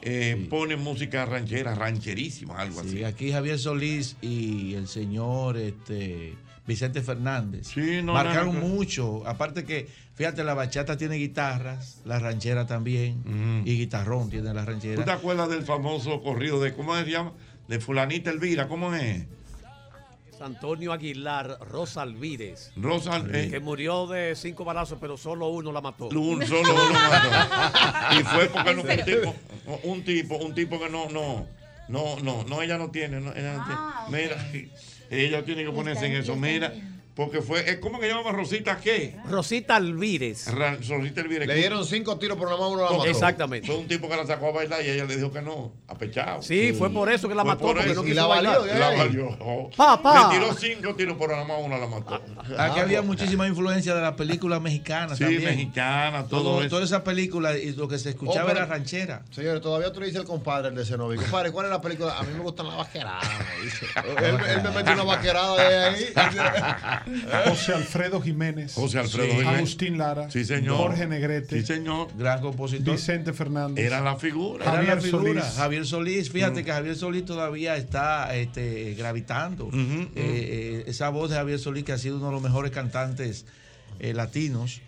eh, 0.03 0.47
ponen 0.51 0.81
música 0.81 1.25
ranchera, 1.27 1.75
rancherísima, 1.75 2.59
algo 2.59 2.83
Sí, 2.83 2.89
así. 2.89 3.05
aquí 3.05 3.33
Javier 3.33 3.59
Solís 3.59 4.17
y 4.23 4.75
el 4.75 4.89
señor 4.89 5.57
este, 5.57 6.35
Vicente 6.67 7.01
Fernández 7.03 7.77
no, 8.03 8.12
marcaron 8.12 8.55
no, 8.55 8.61
no. 8.61 8.67
mucho. 8.69 9.27
Aparte 9.27 9.64
que, 9.64 9.89
fíjate, 10.14 10.43
la 10.45 10.55
bachata 10.55 10.97
tiene 10.97 11.17
guitarras, 11.17 12.01
la 12.05 12.19
ranchera 12.19 12.67
también, 12.67 13.62
y 13.64 13.77
guitarrón 13.79 14.31
tiene 14.31 14.53
la 14.53 14.61
¿Tú 14.61 14.67
te 14.67 14.71
ranchera. 14.73 15.12
acuerdas 15.14 15.49
del 15.49 15.62
famoso 15.62 16.23
corrido 16.23 16.61
de, 16.61 16.75
¿cómo 16.75 16.97
se 16.97 17.05
llama? 17.11 17.33
De 17.69 17.79
fulanita 17.81 18.31
Elvira, 18.31 18.69
¿cómo 18.69 18.95
es? 18.95 19.25
Antonio 20.41 20.93
Aguilar 20.93 21.59
Rosa 21.71 22.03
Alvides. 22.03 22.71
Rosa, 22.77 23.25
eh. 23.33 23.49
Que 23.51 23.59
murió 23.59 24.07
de 24.07 24.37
cinco 24.37 24.64
balazos, 24.67 24.99
pero 25.01 25.17
solo 25.17 25.49
uno 25.49 25.73
la 25.73 25.81
mató. 25.81 26.09
Un 26.09 26.47
solo 26.47 26.75
uno 26.75 26.93
mató. 26.93 28.21
Y 28.21 28.23
fue 28.23 28.47
porque 28.49 28.75
no 28.75 28.83
fue 28.85 28.97
un 28.97 29.05
tipo, 29.05 29.35
un 29.85 30.05
tipo, 30.05 30.37
un 30.37 30.55
tipo 30.55 30.79
que 30.79 30.91
no, 30.91 31.09
no, 31.09 31.47
no, 31.89 32.21
no, 32.21 32.45
no, 32.45 32.61
ella 32.62 32.77
no 32.77 32.91
tiene, 32.91 33.19
no, 33.21 33.33
ella 33.33 33.55
no 33.57 33.64
Ah, 33.67 34.07
tiene. 34.11 34.25
Mira, 34.25 34.37
ella 35.11 35.45
tiene 35.45 35.65
que 35.65 35.71
ponerse 35.71 36.07
en 36.07 36.13
eso, 36.13 36.37
mira, 36.37 36.73
porque 37.17 37.41
fue, 37.41 37.69
es 37.69 37.79
como 37.79 37.99
que 37.99 38.07
llamaba 38.09 38.31
Rosita 38.31 38.77
qué? 38.77 39.17
Rosita 39.31 39.77
Alvides. 39.77 40.53
Ra- 40.55 40.77
Rosita 40.87 41.23
Elvira. 41.23 41.47
Le 41.47 41.55
dieron 41.55 41.83
cinco 41.87 42.19
tiros, 42.19 42.37
pero 42.39 42.51
nada 42.51 42.61
más 42.61 42.71
uno 42.71 42.85
la 42.85 42.91
mató. 42.91 43.07
Exactamente. 43.07 43.67
Fue 43.67 43.77
un 43.77 43.89
tipo 43.89 44.07
que 44.09 44.17
la 44.17 44.27
sacó 44.27 44.49
a 44.49 44.53
bailar 44.53 44.85
y 44.85 44.91
ella 44.91 45.05
le 45.07 45.17
dijo 45.17 45.33
que 45.33 45.41
no, 45.41 45.73
apechado. 45.89 46.43
Sí, 46.43 46.75
fue 46.77 46.91
por 46.91 47.11
eso 47.11 47.27
que 47.27 47.35
la 47.35 47.41
Fue 47.43 47.53
mató, 47.53 47.62
por 47.64 47.77
porque 47.77 47.91
eso. 47.93 48.03
no 48.03 48.07
quiso 48.07 48.29
bailar. 48.29 48.61
La 48.67 48.91
valió. 48.91 49.71
Papá. 49.75 50.29
Le 50.31 50.39
tiró 50.39 50.53
cinco 50.55 50.95
tiros, 50.95 51.17
pero 51.19 51.33
nada 51.33 51.45
más 51.47 51.57
una 51.64 51.79
la 51.79 51.87
mató. 51.87 52.23
Aquí 52.59 52.81
había 52.81 53.01
muchísima 53.01 53.49
influencia 53.49 53.95
de 53.95 54.03
las 54.03 54.12
películas 54.12 54.61
mexicanas 54.61 55.17
Sí, 55.17 55.25
también. 55.25 55.45
mexicana, 55.45 56.27
todo 56.27 56.61
eso. 56.61 56.69
Todas 56.69 56.85
esas 56.85 57.01
películas 57.01 57.57
y 57.57 57.73
lo 57.73 57.89
que 57.89 57.99
se 57.99 58.11
escuchaba 58.11 58.45
Oh, 58.45 58.47
pero- 58.49 58.59
era 58.59 58.67
ranchera. 58.67 59.23
Señores, 59.31 59.62
todavía 59.62 59.91
tú 59.91 60.01
le 60.01 60.07
dices 60.07 60.21
el 60.21 60.27
compadre, 60.27 60.69
el 60.69 60.75
de 60.75 60.85
Cenobi. 60.85 61.17
Compadre, 61.17 61.51
¿cuál 61.51 61.64
es 61.67 61.73
la 61.73 61.81
película? 61.81 62.19
A 62.19 62.23
mí 62.25 62.29
me 62.35 62.41
gustan 62.41 62.67
las 62.67 62.77
vaqueradas, 62.77 63.25
me 63.59 63.64
dice. 63.64 63.87
él, 64.19 64.37
él 64.51 64.62
me 64.62 64.71
metió 64.71 64.93
una 64.93 65.05
vaquerada 65.05 65.57
de 65.69 65.77
ahí. 65.79 66.07
José 67.49 67.73
Alfredo 67.75 68.21
Jiménez. 68.21 68.75
José 68.75 68.99
Alfredo 68.99 69.27
Sí. 69.27 69.33
Jiménez. 69.39 69.57
Agustín 69.59 69.99
Lara. 69.99 70.31
Sí, 70.31 70.45
señor. 70.45 70.77
Jorge 70.77 71.07
Negrete. 71.07 71.61
Sí, 71.61 71.67
señor. 71.67 72.09
Gran 72.19 72.41
compositor. 72.41 72.95
Vicente 72.97 73.33
Fernández. 73.33 73.85
Era 73.85 74.01
la 74.01 74.17
figura. 74.17 74.65
Era 74.65 74.73
Javier 74.75 74.95
la 74.97 75.01
figura. 75.01 75.43
Solís. 75.43 75.57
Javier 75.57 75.87
Solís, 75.87 76.31
fíjate 76.31 76.63
Mm. 76.63 76.65
que 76.65 76.73
Javier 76.73 76.97
Solís 76.97 77.25
todavía 77.25 77.77
está 77.77 78.35
este, 78.37 78.95
gravitando. 78.95 79.71
Eh, 79.73 80.09
eh, 80.17 80.85
esa 80.89 81.09
voz 81.11 81.31
de 81.31 81.37
Javier 81.37 81.59
Solís, 81.59 81.85
que 81.85 81.93
ha 81.93 81.99
sido 81.99 82.17
uno 82.17 82.27
de 82.27 82.33
los 82.33 82.43
mejores 82.43 82.71
cantantes 82.73 83.47
eh, 84.01 84.13
latinos, 84.13 84.81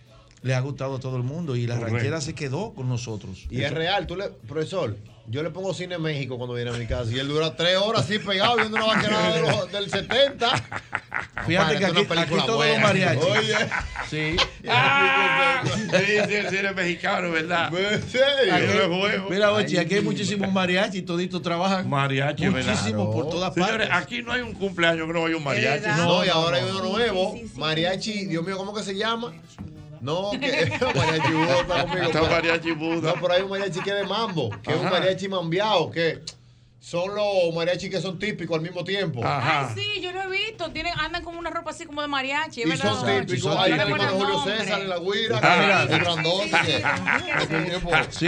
le 0.43 0.55
ha 0.55 0.61
gustado 0.61 0.97
a 0.97 1.01
todo 1.01 1.17
el 1.17 1.23
mundo 1.23 1.57
y 1.57 1.67
la 1.67 1.75
Correcto. 1.77 1.95
ranchera 1.97 2.21
se 2.21 2.35
quedó 2.35 2.73
con 2.75 2.89
nosotros. 2.89 3.47
Y 3.51 3.63
es 3.63 3.73
real, 3.73 4.07
tú 4.07 4.17
le, 4.17 4.29
profesor, 4.47 4.97
yo 5.31 5.43
le 5.43 5.51
pongo 5.51 5.75
cine 5.75 5.99
México 5.99 6.37
cuando 6.39 6.55
viene 6.55 6.71
a 6.71 6.75
mi 6.75 6.87
casa 6.87 7.11
y 7.11 7.19
él 7.19 7.29
dura 7.29 7.55
tres 7.55 7.77
horas 7.77 8.03
así 8.05 8.19
pegado 8.19 8.57
viendo 8.57 8.77
una 8.77 8.87
vaquerada 8.87 9.35
de 9.35 9.41
los- 9.43 9.73
del 9.73 9.91
70. 9.91 10.49
Fíjate 11.47 11.79
que 11.79 11.87
aquí, 11.87 12.01
es 12.01 12.11
aquí 12.11 12.35
los 12.35 12.57
buena. 12.57 12.83
mariachis. 12.83 13.25
Oye. 13.25 13.55
Sí. 14.11 14.37
Ah, 14.71 15.63
sí, 15.65 15.81
sí, 16.29 16.35
el 16.35 16.49
cine 16.51 16.73
mexicano, 16.73 17.31
¿verdad? 17.31 17.67
Aquí- 17.67 18.67
Yo 18.67 18.89
lo 18.89 18.99
juego. 19.01 19.31
mira, 19.31 19.53
Ochi, 19.53 19.77
aquí 19.77 19.97
hay 19.97 20.03
muchísimos 20.03 20.53
mariachis, 20.53 21.05
toditos 21.05 21.43
trabajan. 21.43 21.89
Mariachi, 21.89 22.49
¿verdad? 22.49 22.73
Muchísimos 22.73 23.15
por 23.15 23.29
todas 23.29 23.55
Señores, 23.55 23.89
partes. 23.89 24.07
aquí 24.07 24.23
no 24.23 24.33
hay 24.33 24.43
un 24.43 24.53
cumpleaños 24.53 25.07
que 25.07 25.13
no 25.13 25.27
haya 25.27 25.37
un 25.37 25.43
mariachi. 25.45 25.87
No, 25.97 26.25
y 26.25 26.29
ahora 26.29 26.59
hay 26.59 26.65
uno 26.71 26.83
nuevo, 26.91 27.35
mariachi, 27.57 28.27
Dios 28.27 28.45
mío, 28.45 28.57
¿cómo 28.57 28.73
que 28.75 28.83
se 28.83 28.95
llama? 28.97 29.33
No, 30.01 30.31
que 30.33 30.39
mariachi 30.95 31.33
Buda 31.33 31.61
está 31.61 31.83
conmigo. 31.87 32.07
Está 32.07 32.23
mariachi 32.23 32.71
Buda. 32.73 33.15
No, 33.15 33.21
pero 33.21 33.33
hay 33.35 33.43
un 33.43 33.51
mariachi 33.51 33.81
que 33.81 33.91
es 33.91 33.97
de 33.97 34.05
mambo, 34.07 34.51
que 34.63 34.71
es 34.73 34.77
un 34.79 34.87
Ajá. 34.87 34.99
mariachi 34.99 35.29
mambiao, 35.29 35.91
que 35.91 36.21
son 36.81 37.15
los 37.15 37.55
mariachis 37.55 37.91
que 37.91 38.01
son 38.01 38.19
típicos 38.19 38.57
al 38.57 38.63
mismo 38.63 38.85
tiempo. 38.85 39.21
Ay, 39.25 39.67
sí, 39.75 40.01
yo 40.01 40.13
lo 40.13 40.23
he 40.23 40.29
visto. 40.29 40.71
Tienen, 40.71 40.93
andan 40.99 41.23
con 41.25 41.37
una 41.37 41.51
ropa 41.51 41.71
así 41.71 41.85
como 41.87 42.01
de 42.03 42.09
mariachi. 42.09 42.63
¿es 42.63 42.67
Y 42.67 42.71
verdad? 42.71 42.95
son 43.01 43.27
típicos. 43.27 43.57
Hay 43.57 43.73
el 43.73 43.81
hermano 43.81 44.05
Julio 44.11 44.43
César 44.45 44.81
en 44.83 44.89
la 44.89 44.99
guira, 44.99 45.41
Ah, 45.43 45.87
el 45.89 45.99
grandote. 45.99 46.51
que- 46.51 46.85
Sí. 48.11 48.27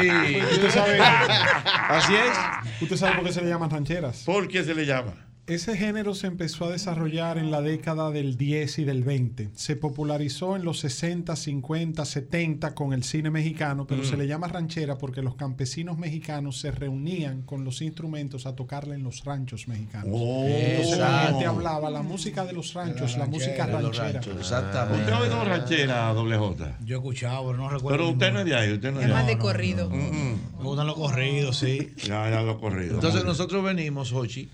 Usted 0.52 0.70
sabe, 0.70 0.98
Así 1.88 2.14
es. 2.14 2.82
¿Usted 2.82 2.96
sabe 2.96 3.14
por 3.16 3.24
qué 3.24 3.32
se 3.32 3.42
le 3.42 3.48
llaman 3.48 3.70
rancheras? 3.70 4.22
¿Por 4.24 4.48
qué 4.48 4.62
se 4.64 4.74
le 4.74 4.84
llama? 4.86 5.14
Ese 5.50 5.76
género 5.76 6.14
se 6.14 6.28
empezó 6.28 6.66
a 6.66 6.70
desarrollar 6.70 7.36
en 7.36 7.50
la 7.50 7.60
década 7.60 8.12
del 8.12 8.36
10 8.36 8.78
y 8.78 8.84
del 8.84 9.02
20. 9.02 9.50
Se 9.54 9.74
popularizó 9.74 10.54
en 10.54 10.64
los 10.64 10.78
60, 10.78 11.34
50, 11.34 12.04
70 12.04 12.72
con 12.76 12.92
el 12.92 13.02
cine 13.02 13.30
mexicano, 13.30 13.84
pero 13.84 14.02
Mm. 14.02 14.04
se 14.04 14.16
le 14.16 14.28
llama 14.28 14.46
ranchera 14.46 14.96
porque 14.96 15.22
los 15.22 15.34
campesinos 15.34 15.98
mexicanos 15.98 16.60
se 16.60 16.70
reunían 16.70 17.42
con 17.42 17.64
los 17.64 17.82
instrumentos 17.82 18.46
a 18.46 18.54
tocarle 18.54 18.94
en 18.94 19.02
los 19.02 19.24
ranchos 19.24 19.66
mexicanos. 19.66 20.10
Oh. 20.12 20.44
Entonces 20.46 20.98
la 20.98 21.06
Exacto. 21.08 21.28
gente 21.30 21.46
hablaba 21.46 21.90
la 21.90 22.02
música 22.02 22.44
de 22.44 22.52
los 22.52 22.72
ranchos, 22.72 23.18
la, 23.18 23.26
música 23.26 23.66
los 23.66 23.82
ranchera. 23.82 24.12
ranchos, 24.20 24.36
exactamente. 24.38 25.00
¿Usted 25.00 25.12
ha 25.12 25.18
oído 25.18 25.44
ranchera, 25.44 26.12
doble 26.12 26.36
J? 26.38 26.78
Yo 26.84 26.94
he 26.94 26.98
escuchado, 27.00 27.46
pero 27.46 27.58
no 27.58 27.68
recuerdo. 27.68 27.98
Pero 27.98 28.10
usted 28.10 28.32
no 28.32 28.38
es 28.38 28.44
de 28.46 28.54
ahí, 28.54 28.72
usted 28.72 28.92
no 28.92 28.98
es 29.00 29.04
Es 29.04 29.08
de 29.08 29.14
más 29.14 29.24
ahí. 29.26 29.34
de 29.34 29.38
corrido. 29.40 29.90
Mm, 29.90 30.58
Me 30.58 30.62
gustan 30.64 30.86
los 30.86 30.94
corridos, 30.94 31.56
sí. 31.58 31.92
Ya, 32.06 32.30
ya 32.30 32.42
lo 32.42 32.60
corrido. 32.60 32.94
Entonces 32.94 33.24
nosotros 33.24 33.64
venimos, 33.64 34.12
Hochi, 34.12 34.48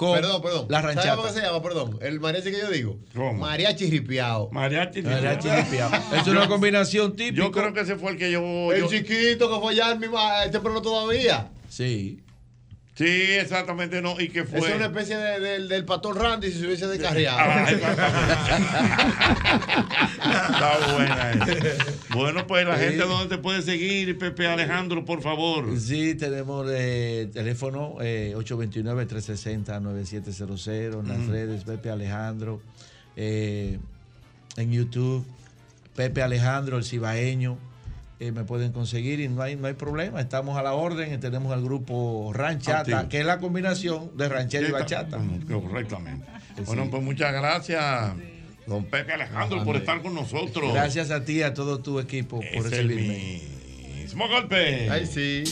con 0.00 0.14
Perdón, 0.14 0.40
perdón. 0.40 0.66
la 0.70 0.80
¿Sabe 0.80 0.94
ranchata. 0.94 1.16
cómo 1.16 1.28
se 1.28 1.42
llama? 1.42 1.62
Perdón. 1.62 1.98
El 2.00 2.20
mariachi 2.20 2.50
que 2.50 2.58
yo 2.58 2.70
digo. 2.70 2.96
¿Cómo? 3.14 3.34
Mariachi 3.34 3.90
ripiao. 3.90 4.48
Mariachi 4.50 5.02
Mariachi 5.02 5.48
ripiao. 5.50 5.90
Es 6.16 6.26
una 6.26 6.48
combinación 6.48 7.14
típica. 7.14 7.42
Yo 7.44 7.50
creo 7.52 7.74
que 7.74 7.80
ese 7.80 7.96
fue 7.96 8.12
el 8.12 8.16
que 8.16 8.30
yo. 8.32 8.72
El 8.72 8.80
yo- 8.80 8.88
chiquito 8.88 9.52
que 9.52 9.60
fue 9.60 9.72
allá 9.74 9.94
mismo, 9.96 10.18
eh, 10.18 10.48
temprano 10.50 10.80
todavía. 10.80 11.50
Sí. 11.68 12.18
Sí, 13.00 13.06
exactamente 13.32 14.02
no. 14.02 14.20
¿Y 14.20 14.28
qué 14.28 14.44
fue? 14.44 14.58
Es 14.58 14.74
una 14.76 14.84
especie 14.86 15.16
de- 15.16 15.40
del- 15.40 15.68
del 15.70 15.86
patón 15.86 16.16
Randy 16.16 16.52
si 16.52 16.58
se 16.60 16.66
hubiese 16.66 16.84
Ah, 16.84 16.88
descarriado. 16.88 17.38
Está 20.50 20.94
buena 20.94 21.30
esa. 21.30 21.46
Bueno, 22.14 22.46
pues 22.46 22.66
la 22.66 22.76
Sí. 22.76 22.84
gente 22.84 22.98
donde 23.04 23.34
te 23.36 23.42
puede 23.42 23.62
seguir, 23.62 24.18
Pepe 24.18 24.46
Alejandro, 24.46 25.06
por 25.06 25.22
favor. 25.22 25.80
Sí, 25.80 26.14
tenemos 26.14 26.66
eh, 26.70 27.30
teléfono 27.32 27.96
eh, 28.02 28.34
829-360-9700 28.36 31.00
en 31.00 31.08
las 31.08 31.26
redes 31.26 31.64
Pepe 31.64 31.88
Alejandro, 31.90 32.60
eh, 33.16 33.78
en 34.58 34.72
YouTube, 34.72 35.24
Pepe 35.96 36.20
Alejandro, 36.22 36.76
el 36.76 36.84
cibaeño, 36.84 37.56
eh, 38.20 38.32
me 38.32 38.44
pueden 38.44 38.70
conseguir 38.72 39.18
y 39.20 39.28
no 39.28 39.42
hay, 39.42 39.56
no 39.56 39.66
hay 39.66 39.72
problema, 39.74 40.20
estamos 40.20 40.56
a 40.58 40.62
la 40.62 40.74
orden 40.74 41.12
y 41.12 41.18
tenemos 41.18 41.52
el 41.56 41.62
grupo 41.64 42.30
Ranchata, 42.34 42.80
Activo. 42.80 43.08
que 43.08 43.20
es 43.20 43.26
la 43.26 43.38
combinación 43.38 44.16
de 44.16 44.28
ranchera 44.28 44.68
y 44.68 44.70
bachata. 44.70 45.18
Correctamente. 45.48 46.26
Sí. 46.56 46.62
Bueno, 46.66 46.88
pues 46.90 47.02
muchas 47.02 47.32
gracias, 47.32 48.12
don 48.66 48.84
Pepe 48.84 49.14
Alejandro, 49.14 49.64
por 49.64 49.76
estar 49.76 50.02
con 50.02 50.14
nosotros. 50.14 50.72
Gracias 50.72 51.10
a 51.10 51.24
ti 51.24 51.38
y 51.38 51.42
a 51.42 51.54
todo 51.54 51.80
tu 51.80 51.98
equipo 51.98 52.36
por 52.40 52.44
Es 52.44 52.72
el 52.72 52.88
recibirme. 52.88 53.40
mismo 54.02 54.28
golpe. 54.28 54.90
Ay, 54.90 55.06
sí. 55.06 55.44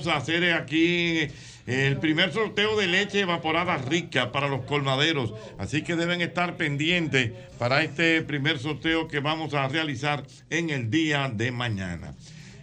Vamos 0.00 0.14
a 0.14 0.16
hacer 0.16 0.54
aquí 0.54 1.28
el 1.66 1.98
primer 1.98 2.32
sorteo 2.32 2.74
de 2.78 2.86
leche 2.86 3.20
evaporada 3.20 3.76
rica 3.76 4.32
para 4.32 4.48
los 4.48 4.64
colmaderos. 4.64 5.34
Así 5.58 5.82
que 5.82 5.94
deben 5.94 6.22
estar 6.22 6.56
pendientes 6.56 7.32
para 7.58 7.82
este 7.82 8.22
primer 8.22 8.58
sorteo 8.58 9.08
que 9.08 9.20
vamos 9.20 9.52
a 9.52 9.68
realizar 9.68 10.24
en 10.48 10.70
el 10.70 10.90
día 10.90 11.30
de 11.34 11.52
mañana. 11.52 12.14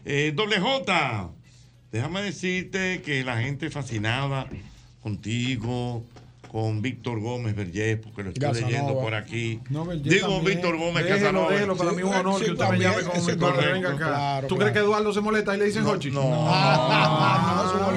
Eh, 0.04 0.32
doble 0.34 0.60
J, 0.60 1.30
déjame 1.92 2.24
decirte 2.24 3.04
que 3.04 3.24
la 3.24 3.38
gente 3.38 3.70
fascinada 3.70 4.48
contigo, 5.04 6.04
con 6.52 6.82
Víctor 6.82 7.20
Gómez 7.20 7.56
Vergés, 7.56 7.98
porque 7.98 8.24
lo 8.24 8.30
estoy 8.30 8.48
Casanova. 8.48 8.72
leyendo 8.72 9.00
por 9.00 9.14
aquí. 9.14 9.60
No, 9.70 9.86
Digo 9.86 10.28
también. 10.28 10.46
Víctor 10.46 10.78
Gómez 10.78 11.04
Déjelo, 11.04 11.20
Casanova. 11.20 11.52
déjelo, 11.52 11.78
para 11.78 11.92
mí 11.92 11.98
es 12.00 12.04
un 12.04 12.14
honor 12.14 12.44
que 12.44 12.52
usted 12.52 12.68
me 12.70 12.80
llame 12.80 13.36
padre, 13.38 13.74
venga 13.74 13.92
acá. 13.94 14.48
¿Tú 14.48 14.58
crees 14.58 14.72
que 14.74 14.80
Eduardo 14.80 15.14
se 15.14 15.22
molesta 15.22 15.56
y 15.56 15.60
le 15.60 15.66
dicen 15.66 15.86
Hochi? 15.86 16.12
No, 16.12 16.22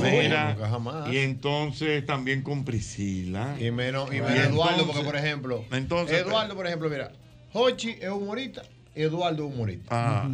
Mira, 0.02 0.54
Nunca 0.54 0.68
jamás. 0.68 1.12
y 1.12 1.18
entonces 1.18 2.04
también 2.06 2.42
con 2.42 2.64
Priscila. 2.64 3.56
Y 3.60 3.70
menos, 3.70 4.12
y 4.12 4.16
Y 4.16 4.20
menos 4.20 4.46
Eduardo, 4.48 4.86
porque 4.86 5.02
por 5.02 5.16
ejemplo, 5.16 5.64
Entonces, 5.72 6.18
Eduardo, 6.20 6.54
por 6.54 6.66
ejemplo, 6.66 6.88
mira, 6.88 7.12
Hochi 7.52 7.96
es 8.00 8.08
humorista, 8.10 8.62
Eduardo 8.94 9.46
es 9.46 9.54
humorista. 9.54 9.86
Ah. 9.90 10.28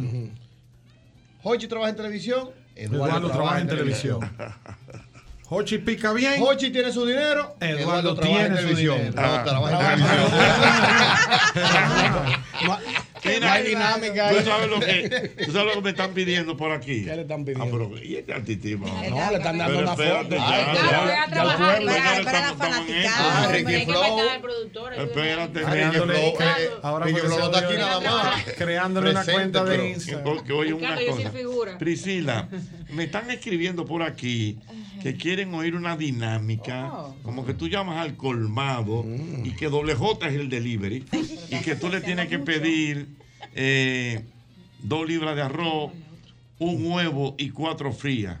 Hochi 1.43 1.67
trabaja 1.67 1.91
en 1.91 1.95
televisión, 1.95 2.49
Eduardo, 2.75 3.05
Eduardo 3.07 3.29
trabaja 3.31 3.61
en 3.61 3.67
televisión. 3.67 4.19
Hochi 5.49 5.77
pica 5.77 6.11
bien. 6.13 6.41
Hochi 6.41 6.71
tiene 6.71 6.91
su 6.91 7.05
dinero, 7.05 7.55
Eduardo 7.61 8.15
tiene 8.17 8.49
su 8.49 8.55
televisión. 8.55 8.97
dinero. 8.97 9.21
No, 9.21 9.21
Ah. 12.69 12.79
No 13.41 13.49
hay 13.51 13.63
dinámica 13.67 14.29
¿Tú 14.29 14.35
sabes, 14.45 14.69
lo 14.69 14.79
que, 14.79 15.31
tú 15.45 15.51
sabes 15.51 15.67
lo 15.67 15.73
que 15.73 15.81
me 15.81 15.89
están 15.89 16.13
pidiendo 16.13 16.55
por 16.55 16.71
aquí. 16.71 17.03
¿Qué 17.03 17.15
le 17.15 17.21
están 17.23 17.43
pidiendo? 17.43 17.65
Ah, 17.65 17.87
pero, 17.89 18.03
¿y 18.03 18.15
este 18.15 18.33
artistismo? 18.33 18.87
No, 18.87 19.31
le 19.31 19.37
están 19.37 19.57
dando 19.57 19.79
una 19.79 19.91
espérate, 19.91 20.37
foto. 20.37 20.49
ya, 20.49 20.73
ya, 21.07 21.23
el 21.25 21.31
pueblo, 21.31 21.57
para- 21.57 21.79
la. 21.81 21.93
Ah, 22.47 22.55
fanaticada. 22.57 23.51
Ricky 23.51 23.85
Flow. 23.85 24.19
Espérate, 24.97 25.59
Ricky 25.65 25.97
Flow, 25.97 26.15
eh, 26.39 26.69
Ahora 26.83 27.05
Ricky 27.05 27.19
Flow 27.19 27.39
no 27.39 27.45
está 27.45 27.59
aquí 27.59 27.73
nada 27.77 27.99
más. 27.99 28.43
Creándole 28.57 29.09
una 29.11 29.25
cuenta 29.25 29.63
de 29.65 29.89
Instagram. 29.89 30.37
Oye 30.55 30.73
una 30.73 30.95
cosa. 30.95 31.29
figura. 31.31 31.77
Priscila, 31.77 32.47
me 32.91 33.03
están 33.05 33.29
escribiendo 33.31 33.85
por 33.85 34.03
aquí 34.03 34.57
que 35.01 35.15
quieren 35.15 35.53
oír 35.53 35.75
una 35.75 35.95
dinámica, 35.97 36.91
como 37.23 37.45
que 37.45 37.53
tú 37.53 37.67
llamas 37.67 37.97
al 37.97 38.15
colmado 38.17 39.03
y 39.43 39.51
que 39.51 39.69
doble 39.69 39.95
J 39.95 40.27
es 40.27 40.33
el 40.35 40.49
delivery 40.49 41.05
y 41.49 41.61
que 41.61 41.75
tú 41.75 41.89
le 41.89 42.01
tienes 42.01 42.27
que 42.27 42.39
pedir 42.39 43.07
eh, 43.53 44.25
dos 44.79 45.07
libras 45.07 45.35
de 45.35 45.41
arroz, 45.43 45.91
un 46.59 46.91
huevo 46.91 47.35
y 47.37 47.49
cuatro 47.49 47.91
frías 47.93 48.37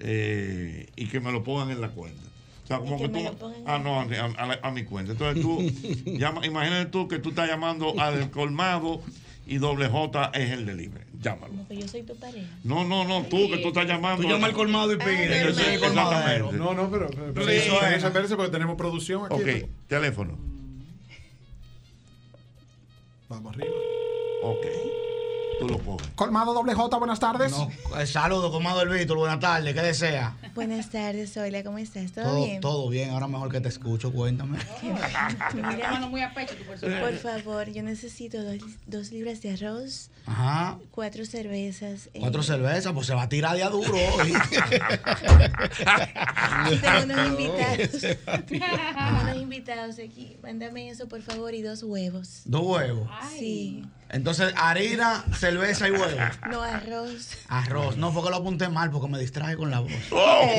eh, 0.00 0.88
y 0.96 1.06
que 1.06 1.20
me 1.20 1.32
lo 1.32 1.42
pongan 1.42 1.70
en 1.70 1.80
la 1.80 1.88
cuenta. 1.90 2.22
O 2.64 2.66
sea, 2.66 2.78
como 2.78 2.98
que 2.98 3.08
tú. 3.08 3.18
Ah, 3.64 3.78
no, 3.78 4.00
a, 4.00 4.04
a- 4.04 4.52
a- 4.62 4.68
a 4.68 4.70
mi 4.72 4.84
cuenta. 4.84 5.12
Entonces 5.12 5.40
tú, 5.42 5.58
llama, 6.18 6.44
imagínate 6.46 6.90
tú 6.90 7.08
que 7.08 7.18
tú 7.18 7.30
estás 7.30 7.48
llamando 7.48 7.98
al 7.98 8.30
colmado 8.32 9.00
y 9.46 9.58
doble 9.58 9.88
J 9.88 10.30
es 10.34 10.50
el 10.50 10.66
delivery. 10.66 11.04
Llámalo. 11.20 11.48
Como 11.48 11.68
que 11.68 11.76
yo 11.76 11.88
soy 11.88 12.02
tu 12.02 12.16
pareja. 12.16 12.46
No, 12.64 12.84
no, 12.84 13.04
no, 13.04 13.22
tú 13.24 13.48
que 13.48 13.58
tú 13.58 13.68
estás 13.68 13.86
llamando. 13.86 14.22
Tú 14.22 14.28
llamas 14.28 14.50
al 14.50 14.54
colmado 14.54 14.92
y 14.92 14.96
pides, 14.96 15.46
yo 15.46 15.54
soy 15.54 15.74
el 15.74 15.80
colmadero. 15.80 16.52
No, 16.52 16.74
no, 16.74 16.90
pero, 16.90 17.08
pero, 17.10 17.32
pero 17.34 17.46
Sí, 17.46 17.52
eso 17.54 17.80
es, 17.86 17.94
es. 17.98 18.04
espérese 18.04 18.36
porque 18.36 18.50
tenemos 18.52 18.76
producción 18.76 19.24
aquí. 19.26 19.34
Ok, 19.34 19.68
teléfono. 19.88 20.38
Vamos 23.28 23.54
arriba. 23.54 23.74
Ok. 24.42 24.66
Tú 25.58 25.68
lo 25.68 25.78
coges. 25.78 26.06
Colmado 26.14 26.52
doble 26.52 26.74
J, 26.74 26.96
buenas 26.98 27.18
tardes. 27.18 27.50
No, 27.52 27.70
eh, 27.98 28.06
saludos, 28.06 28.50
comado 28.50 28.82
el 28.82 28.90
Víctor, 28.90 29.16
buenas 29.16 29.40
tardes, 29.40 29.72
¿qué 29.74 29.80
desea? 29.80 30.36
Buenas 30.54 30.90
tardes, 30.90 31.34
hola, 31.36 31.62
¿cómo 31.64 31.78
estás? 31.78 32.12
¿Todo, 32.12 32.24
Todo, 32.24 32.44
bien? 32.44 32.60
todo 32.60 32.88
bien, 32.90 33.10
ahora 33.10 33.26
mejor 33.26 33.50
que 33.50 33.60
te 33.60 33.68
escucho, 33.68 34.12
cuéntame. 34.12 34.58
Mira, 35.54 36.00
muy 36.10 36.20
a 36.20 36.34
pecho 36.34 36.54
tu 36.56 36.64
por 36.64 37.14
favor, 37.16 37.70
yo 37.70 37.82
necesito 37.82 38.42
dos, 38.42 38.58
dos 38.86 39.12
libras 39.12 39.40
de 39.40 39.52
arroz, 39.54 40.10
Ajá, 40.26 40.76
cuatro 40.90 41.24
cervezas. 41.24 42.08
eh, 42.12 42.18
cuatro 42.20 42.42
cervezas, 42.42 42.92
pues 42.92 43.06
se 43.06 43.14
va 43.14 43.22
a 43.22 43.28
tirar 43.28 43.56
de 43.56 43.62
a 43.62 43.70
duro 43.70 43.94
hoy. 43.94 44.32
Tengo 46.80 47.02
unos 47.04 47.26
invitados. 47.28 48.00
Tengo 48.46 48.64
unos 49.22 49.36
invitados 49.36 49.98
aquí. 49.98 50.36
Mándame 50.42 50.90
eso, 50.90 51.08
por 51.08 51.22
favor, 51.22 51.54
y 51.54 51.62
dos 51.62 51.82
huevos. 51.82 52.42
Dos 52.44 52.62
huevos. 52.62 53.08
Sí. 53.38 53.84
Entonces, 54.10 54.54
harina, 54.56 55.24
cerveza 55.36 55.88
y 55.88 55.90
huevos. 55.90 56.12
No 56.48 56.62
arroz. 56.62 57.38
Arroz. 57.48 57.96
No, 57.96 58.12
porque 58.12 58.30
lo 58.30 58.36
apunté 58.36 58.68
mal, 58.68 58.90
porque 58.90 59.08
me 59.08 59.18
distraje 59.18 59.56
con 59.56 59.70
la 59.70 59.80
voz. 59.80 59.90
Oye, 60.10 60.56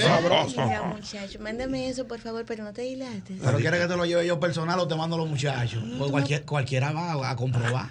sabroso. 0.00 0.64
Mira, 0.64 0.82
muchacho, 0.82 1.38
mándame 1.40 1.88
eso, 1.88 2.06
por 2.06 2.20
favor, 2.20 2.44
pero 2.46 2.62
no 2.62 2.72
te 2.72 2.82
dilates. 2.82 3.38
Pero 3.42 3.58
quieres 3.58 3.80
que 3.80 3.88
te 3.88 3.96
lo 3.96 4.06
lleve 4.06 4.26
yo 4.26 4.38
personal 4.38 4.78
o 4.78 4.86
te 4.86 4.94
mando 4.94 5.16
a 5.16 5.18
los 5.18 5.28
muchachos. 5.28 5.82
Pues 5.98 6.10
cualquier, 6.10 6.44
cualquiera 6.44 6.92
va 6.92 7.30
a 7.30 7.36
comprobar. 7.36 7.86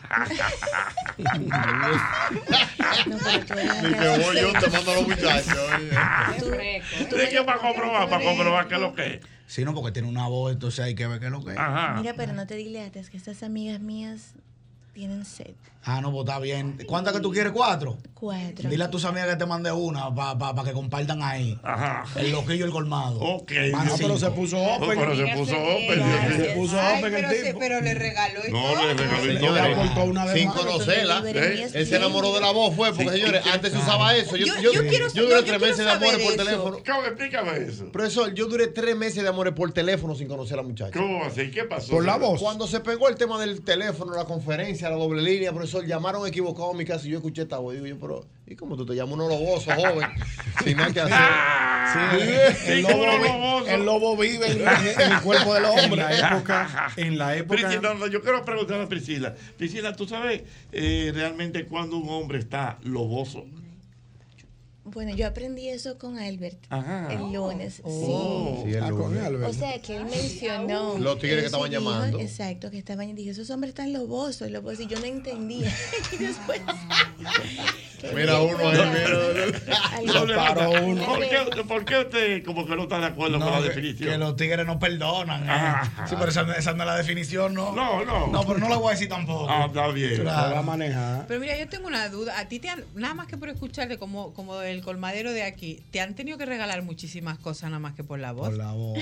No, 1.18 1.26
pero 3.24 3.46
tú 3.46 3.54
eres 3.54 3.84
Ni 3.84 3.94
que 3.94 4.18
voy 4.18 4.42
yo, 4.42 4.52
te 4.54 4.70
mando 4.70 4.92
a 4.92 4.96
los 4.96 5.08
muchachos. 5.08 5.58
¿Tú 7.10 7.16
qué 7.18 7.44
para 7.46 7.60
comprobar? 7.60 8.10
Para 8.10 8.24
comprobar 8.24 8.68
qué 8.68 8.76
es 8.76 8.82
lo 8.82 8.96
que 8.96 9.16
es. 9.16 9.20
Sí, 9.48 9.64
no, 9.64 9.74
porque 9.74 9.92
tiene 9.92 10.08
una 10.08 10.28
voz, 10.28 10.54
entonces 10.54 10.80
hay 10.80 10.96
que 10.96 11.08
ver 11.08 11.20
qué 11.20 11.28
es 11.28 11.32
lo 11.32 11.44
que 11.44 11.52
es. 11.52 11.60
Mira, 11.98 12.14
pero 12.16 12.34
no 12.34 12.48
te 12.48 12.56
dilates, 12.56 13.10
que 13.10 13.18
estas 13.18 13.44
amigas 13.44 13.80
mías 13.80 14.34
tienen 14.96 15.26
sed. 15.26 15.54
Ah, 15.88 16.02
no, 16.02 16.12
pues 16.12 16.22
está 16.26 16.40
bien. 16.40 16.80
¿Cuántas 16.88 17.14
que 17.14 17.20
tú 17.20 17.32
quieres? 17.32 17.52
¿Cuatro? 17.52 17.96
Cuatro. 18.16 18.68
Dile 18.70 18.86
a 18.86 18.90
tus 18.90 19.06
amigas 19.06 19.28
que 19.28 19.36
te 19.36 19.46
mande 19.46 19.72
una 19.72 20.16
para 20.16 20.64
que 20.64 20.72
compartan 20.72 21.22
ahí. 21.22 21.60
Ajá. 21.62 22.06
El 22.16 22.32
loquillo 22.32 22.66
y 22.66 22.68
el 22.68 22.72
colmado. 22.72 23.20
Ok. 23.20 23.52
Ah, 23.76 23.86
pero 23.96 24.18
se 24.18 24.32
puso 24.32 24.56
No, 24.56 24.78
open. 24.78 24.98
pero 24.98 25.16
se 25.16 25.28
puso 25.36 25.54
open. 25.56 26.04
Se 26.38 26.54
puso 26.56 26.76
open 26.78 27.02
pero, 27.14 27.30
el 27.30 27.36
se- 27.38 27.44
tipo. 27.44 27.60
pero 27.60 27.82
le 27.82 27.94
regaló 27.94 28.40
y 28.48 28.52
No, 28.52 28.62
todo. 28.64 28.88
le 28.88 28.94
regaló 28.96 29.56
y 29.70 29.74
aportó 29.74 30.04
una 30.06 30.26
vez 30.26 30.46
docelas. 30.56 31.24
Librerías 31.24 31.76
Él 31.76 31.86
se 31.86 31.96
enamoró 31.98 32.34
de 32.34 32.42
la 32.42 32.52
voz, 32.52 32.76
fue, 32.76 32.90
porque 32.92 33.12
Sí. 33.12 33.20
señores, 33.20 33.46
antes 33.54 33.72
se 33.74 33.78
usaba 33.78 34.16
eso. 34.16 34.38
Yo, 34.38 34.48
Yo- 34.48 34.56
yo, 34.62 34.74
yo 34.74 34.88
quiero- 34.88 35.14
yo 35.14 35.24
duré 35.26 35.44
tres 35.44 35.62
meses 35.62 35.86
de 35.86 35.92
amores 35.92 36.20
por 36.20 36.36
teléfono. 36.36 36.78
¿Cómo? 36.84 37.06
Explícame 37.06 37.58
eso. 37.58 37.92
Profesor, 37.92 38.34
yo 38.34 38.48
duré 38.48 38.68
tres 38.68 38.96
meses 38.96 39.22
de 39.22 39.30
amores 39.30 39.54
por 39.54 39.72
teléfono 39.72 40.16
sin 40.16 40.28
conocer 40.28 40.56
a 40.58 40.64
la 40.64 40.68
muchacha. 40.68 40.98
¿Cómo 40.98 41.24
así? 41.26 41.52
¿Qué 41.52 41.64
pasó? 41.66 41.92
Por 41.92 42.06
la 42.06 42.18
voz. 42.18 42.40
Cuando 42.42 42.66
se 42.68 42.80
pegó 42.80 43.08
el 43.08 43.16
tema 43.18 43.40
del 43.40 43.62
teléfono, 43.64 44.16
la 44.16 44.26
conferencia, 44.26 44.85
la 44.90 44.96
doble 44.96 45.22
línea, 45.22 45.52
profesor, 45.52 45.86
llamaron 45.86 46.28
equivocado 46.28 46.72
a 46.72 46.74
mi 46.74 46.86
casa 46.86 47.08
y 47.08 47.12
yo 47.12 47.18
escuché 47.18 47.44
esta 47.44 47.58
voz. 47.58 47.74
Digo 47.74 47.86
yo, 47.86 48.00
pero, 48.00 48.26
¿y 48.48 48.56
cómo 48.56 48.76
tú 48.76 48.86
te 48.86 48.96
llamas 48.96 49.16
uno 49.16 49.28
loboso, 49.30 49.72
joven? 49.72 50.08
sin 50.64 50.78
nada 50.78 50.94
que 50.94 51.02
hacer. 51.02 52.56
Sí, 52.56 52.72
el, 52.72 52.82
lobo, 52.82 53.66
el 53.68 53.86
lobo 53.86 54.18
vive 54.18 54.52
en, 54.52 54.62
el 55.12 55.22
cuerpo 55.24 55.54
del 55.54 55.66
En 55.66 55.70
hombre. 55.72 55.98
la 55.98 56.36
época, 56.36 56.94
en 56.98 57.18
la 57.18 57.36
época. 57.36 57.62
Priscila, 57.62 57.94
no, 57.94 58.08
yo 58.08 58.22
quiero 58.22 58.44
preguntar 58.44 58.82
a 58.82 58.90
Priscila. 58.90 59.36
Priscila, 59.58 59.96
¿tú 59.96 60.08
sabes 60.08 60.44
eh, 60.72 61.12
realmente 61.14 61.66
cuando 61.66 61.98
un 61.98 62.10
hombre 62.10 62.40
está 62.40 62.80
loboso? 62.84 63.46
Bueno, 64.86 65.16
yo 65.16 65.26
aprendí 65.28 65.68
eso 65.68 65.98
con 65.98 66.20
Albert 66.20 66.60
Ajá. 66.70 67.08
el 67.12 67.34
lunes. 67.34 67.82
Oh. 67.84 68.62
sí. 68.64 68.70
Sí, 68.72 68.78
el 68.78 68.84
Ah, 68.84 68.90
con 68.92 69.00
lunes. 69.14 69.24
Albert. 69.24 69.50
O 69.50 69.54
sea, 69.54 69.82
que 69.82 69.98
él 69.98 70.06
mencionó. 70.06 70.98
Los 71.00 71.18
tigres 71.20 71.40
que 71.42 71.46
estaban 71.48 71.70
dijo, 71.72 71.82
llamando. 71.82 72.20
Exacto, 72.20 72.70
que 72.70 72.78
estaban. 72.78 73.10
Y 73.10 73.14
dije, 73.14 73.32
esos 73.32 73.50
hombres 73.50 73.70
están 73.70 73.92
lobosos, 73.94 74.50
lobosos. 74.52 74.82
Y 74.82 74.88
yo 74.88 75.00
no 75.00 75.06
entendía. 75.06 75.74
y 76.14 76.18
después. 76.18 76.62
Mira 78.14 78.40
uno 78.40 78.60
ahí, 79.92 80.06
nota. 80.06 80.70
uno. 80.70 81.06
¿Por 81.06 81.20
qué, 81.28 81.64
¿Por 81.68 81.86
qué 81.86 81.98
usted 82.00 82.44
como 82.46 82.66
que 82.66 82.76
no 82.76 82.84
está 82.84 83.00
de 83.00 83.06
acuerdo 83.08 83.40
No, 83.40 83.46
con 83.46 83.54
la 83.56 83.62
que, 83.62 83.68
definición? 83.70 84.10
que 84.12 84.18
los 84.18 84.36
tigres 84.36 84.66
no 84.66 84.78
perdonan. 84.78 85.44
eh. 85.44 85.50
Ajá. 85.52 86.08
Sí, 86.08 86.16
pero 86.18 86.30
esa, 86.30 86.44
no- 86.44 86.54
esa 86.54 86.74
no 86.74 86.84
es 86.84 86.88
la 86.88 86.98
definición, 86.98 87.54
¿no? 87.54 87.72
No, 87.72 88.06
no. 88.06 88.28
No, 88.28 88.46
pero 88.46 88.60
no 88.60 88.70
la 88.70 88.78
voy 88.78 88.90
a 88.90 88.92
decir 88.92 89.10
tampoco. 89.10 89.48
Ah, 89.50 89.66
está 89.68 89.88
bien. 89.88 90.16
Se 90.18 90.22
Claro. 90.22 90.54
va 90.54 90.60
a 90.60 90.64
manejar. 90.64 91.26
Pero 91.28 91.40
mira, 91.40 91.58
yo 91.58 91.68
tengo 91.68 91.88
una 91.88 92.08
duda. 92.10 92.38
A 92.40 92.48
ti 92.48 92.60
te 92.60 92.70
han, 92.70 92.84
nada 92.94 93.14
más 93.16 93.28
que 93.28 93.38
por 93.38 93.50
escucharte 93.50 93.98
como, 93.98 94.34
como 94.34 94.62
el 94.62 94.75
colmadero 94.82 95.32
de 95.32 95.44
aquí, 95.44 95.82
te 95.92 96.02
han 96.02 96.16
tenido 96.16 96.38
que 96.38 96.46
regalar 96.46 96.82
muchísimas 96.84 97.38
cosas 97.40 97.70
nada 97.70 97.80
más 97.80 97.94
que 97.96 98.04
por 98.04 98.20
la 98.20 98.32
voz. 98.32 98.50
Por 98.50 98.58
la 98.58 98.72
voz. 98.74 99.00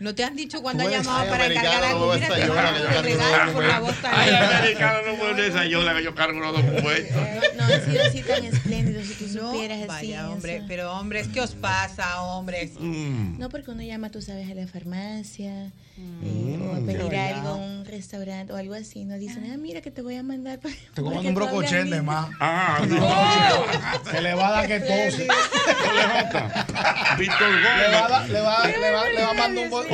¿No 0.00 0.12
te 0.14 0.24
han 0.24 0.34
dicho 0.34 0.60
cuando 0.60 0.82
eres- 0.82 0.98
llamado 0.98 1.20
ay, 1.22 1.30
para 1.30 1.46
encargar 1.46 1.84
algo? 1.84 2.06
no 2.06 2.14
Mira, 2.14 2.26
te 2.28 3.02
regalo 3.02 3.52
por 3.52 3.64
la 3.64 3.78
voz 3.80 3.94
Ay, 4.02 4.34
americano, 4.34 4.98
no 5.06 5.14
puede 5.16 5.46
esa 5.46 5.66
yo 5.66 5.82
la 5.82 5.94
que 5.94 6.02
yo 6.02 6.14
cargo 6.16 6.40
los 6.40 6.52
documentos. 6.52 7.16
No, 7.56 7.62
han 7.64 7.84
sido 7.90 8.04
así 8.04 8.22
tan 8.22 8.44
espléndidos 8.44 9.06
si 9.06 9.14
tú 9.14 9.26
No, 9.40 9.52
supieras 9.52 9.78
así. 9.78 9.86
vaya, 9.88 10.28
hombre, 10.30 10.56
eso. 10.56 10.64
pero 10.66 10.92
hombres, 10.92 11.28
¿qué 11.28 11.40
os 11.40 11.52
pasa, 11.54 12.22
hombres? 12.22 12.72
Mm. 12.78 13.38
No, 13.38 13.48
porque 13.48 13.70
uno 13.70 13.82
llama, 13.82 14.10
tú 14.10 14.20
sabes, 14.20 14.50
a 14.50 14.54
la 14.54 14.66
farmacia 14.66 15.70
Mm. 15.96 16.24
eh, 16.24 16.58
o 16.60 16.74
a 16.74 16.80
pedir 16.86 17.14
algo 17.16 17.48
a 17.50 17.54
un 17.54 17.84
restaurante 17.84 18.52
o 18.52 18.56
algo 18.56 18.74
así. 18.74 19.04
No 19.04 19.14
dicen, 19.16 19.48
ah, 19.52 19.56
mira 19.56 19.80
que 19.80 19.90
te 19.92 20.02
voy 20.02 20.16
a 20.16 20.22
mandar. 20.24 20.58
Te 20.58 20.70
Te 20.94 21.02
coman 21.02 21.24
un 21.24 21.34
brocochen 21.34 21.88
de 21.90 22.02
más. 22.02 22.28
Ah, 22.40 22.80
no. 22.88 24.10
Se 24.10 24.20
le 24.20 24.34
va 24.34 24.48
a 24.48 24.50
dar 24.52 24.66
que 24.66 24.80
tose. 24.80 25.28
Víctor 27.18 27.48
Le 27.50 27.88
va 27.92 28.04
a 28.04 28.08
Gómez. 28.08 28.10
dar- 28.10 28.28
le 28.28 28.40
va, 28.40 28.66
le 28.66 28.90
va, 28.90 29.08
le 29.08 29.22
va 29.22 29.30
a 29.30 29.34
mandar 29.34 29.66
un, 29.68 29.72
un. 29.72 29.84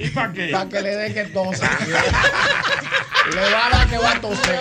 ¿Y 0.00 0.08
para 0.08 0.32
qué? 0.32 0.48
Para 0.52 0.68
que 0.68 0.80
le 0.82 0.96
dé 0.96 1.12
que 1.14 1.24
tose. 1.24 1.62
le 3.34 3.40
va 3.52 3.66
a 3.66 3.70
dar 3.70 3.88
que 3.88 3.98
va 3.98 4.12
a 4.12 4.20
toser. 4.20 4.58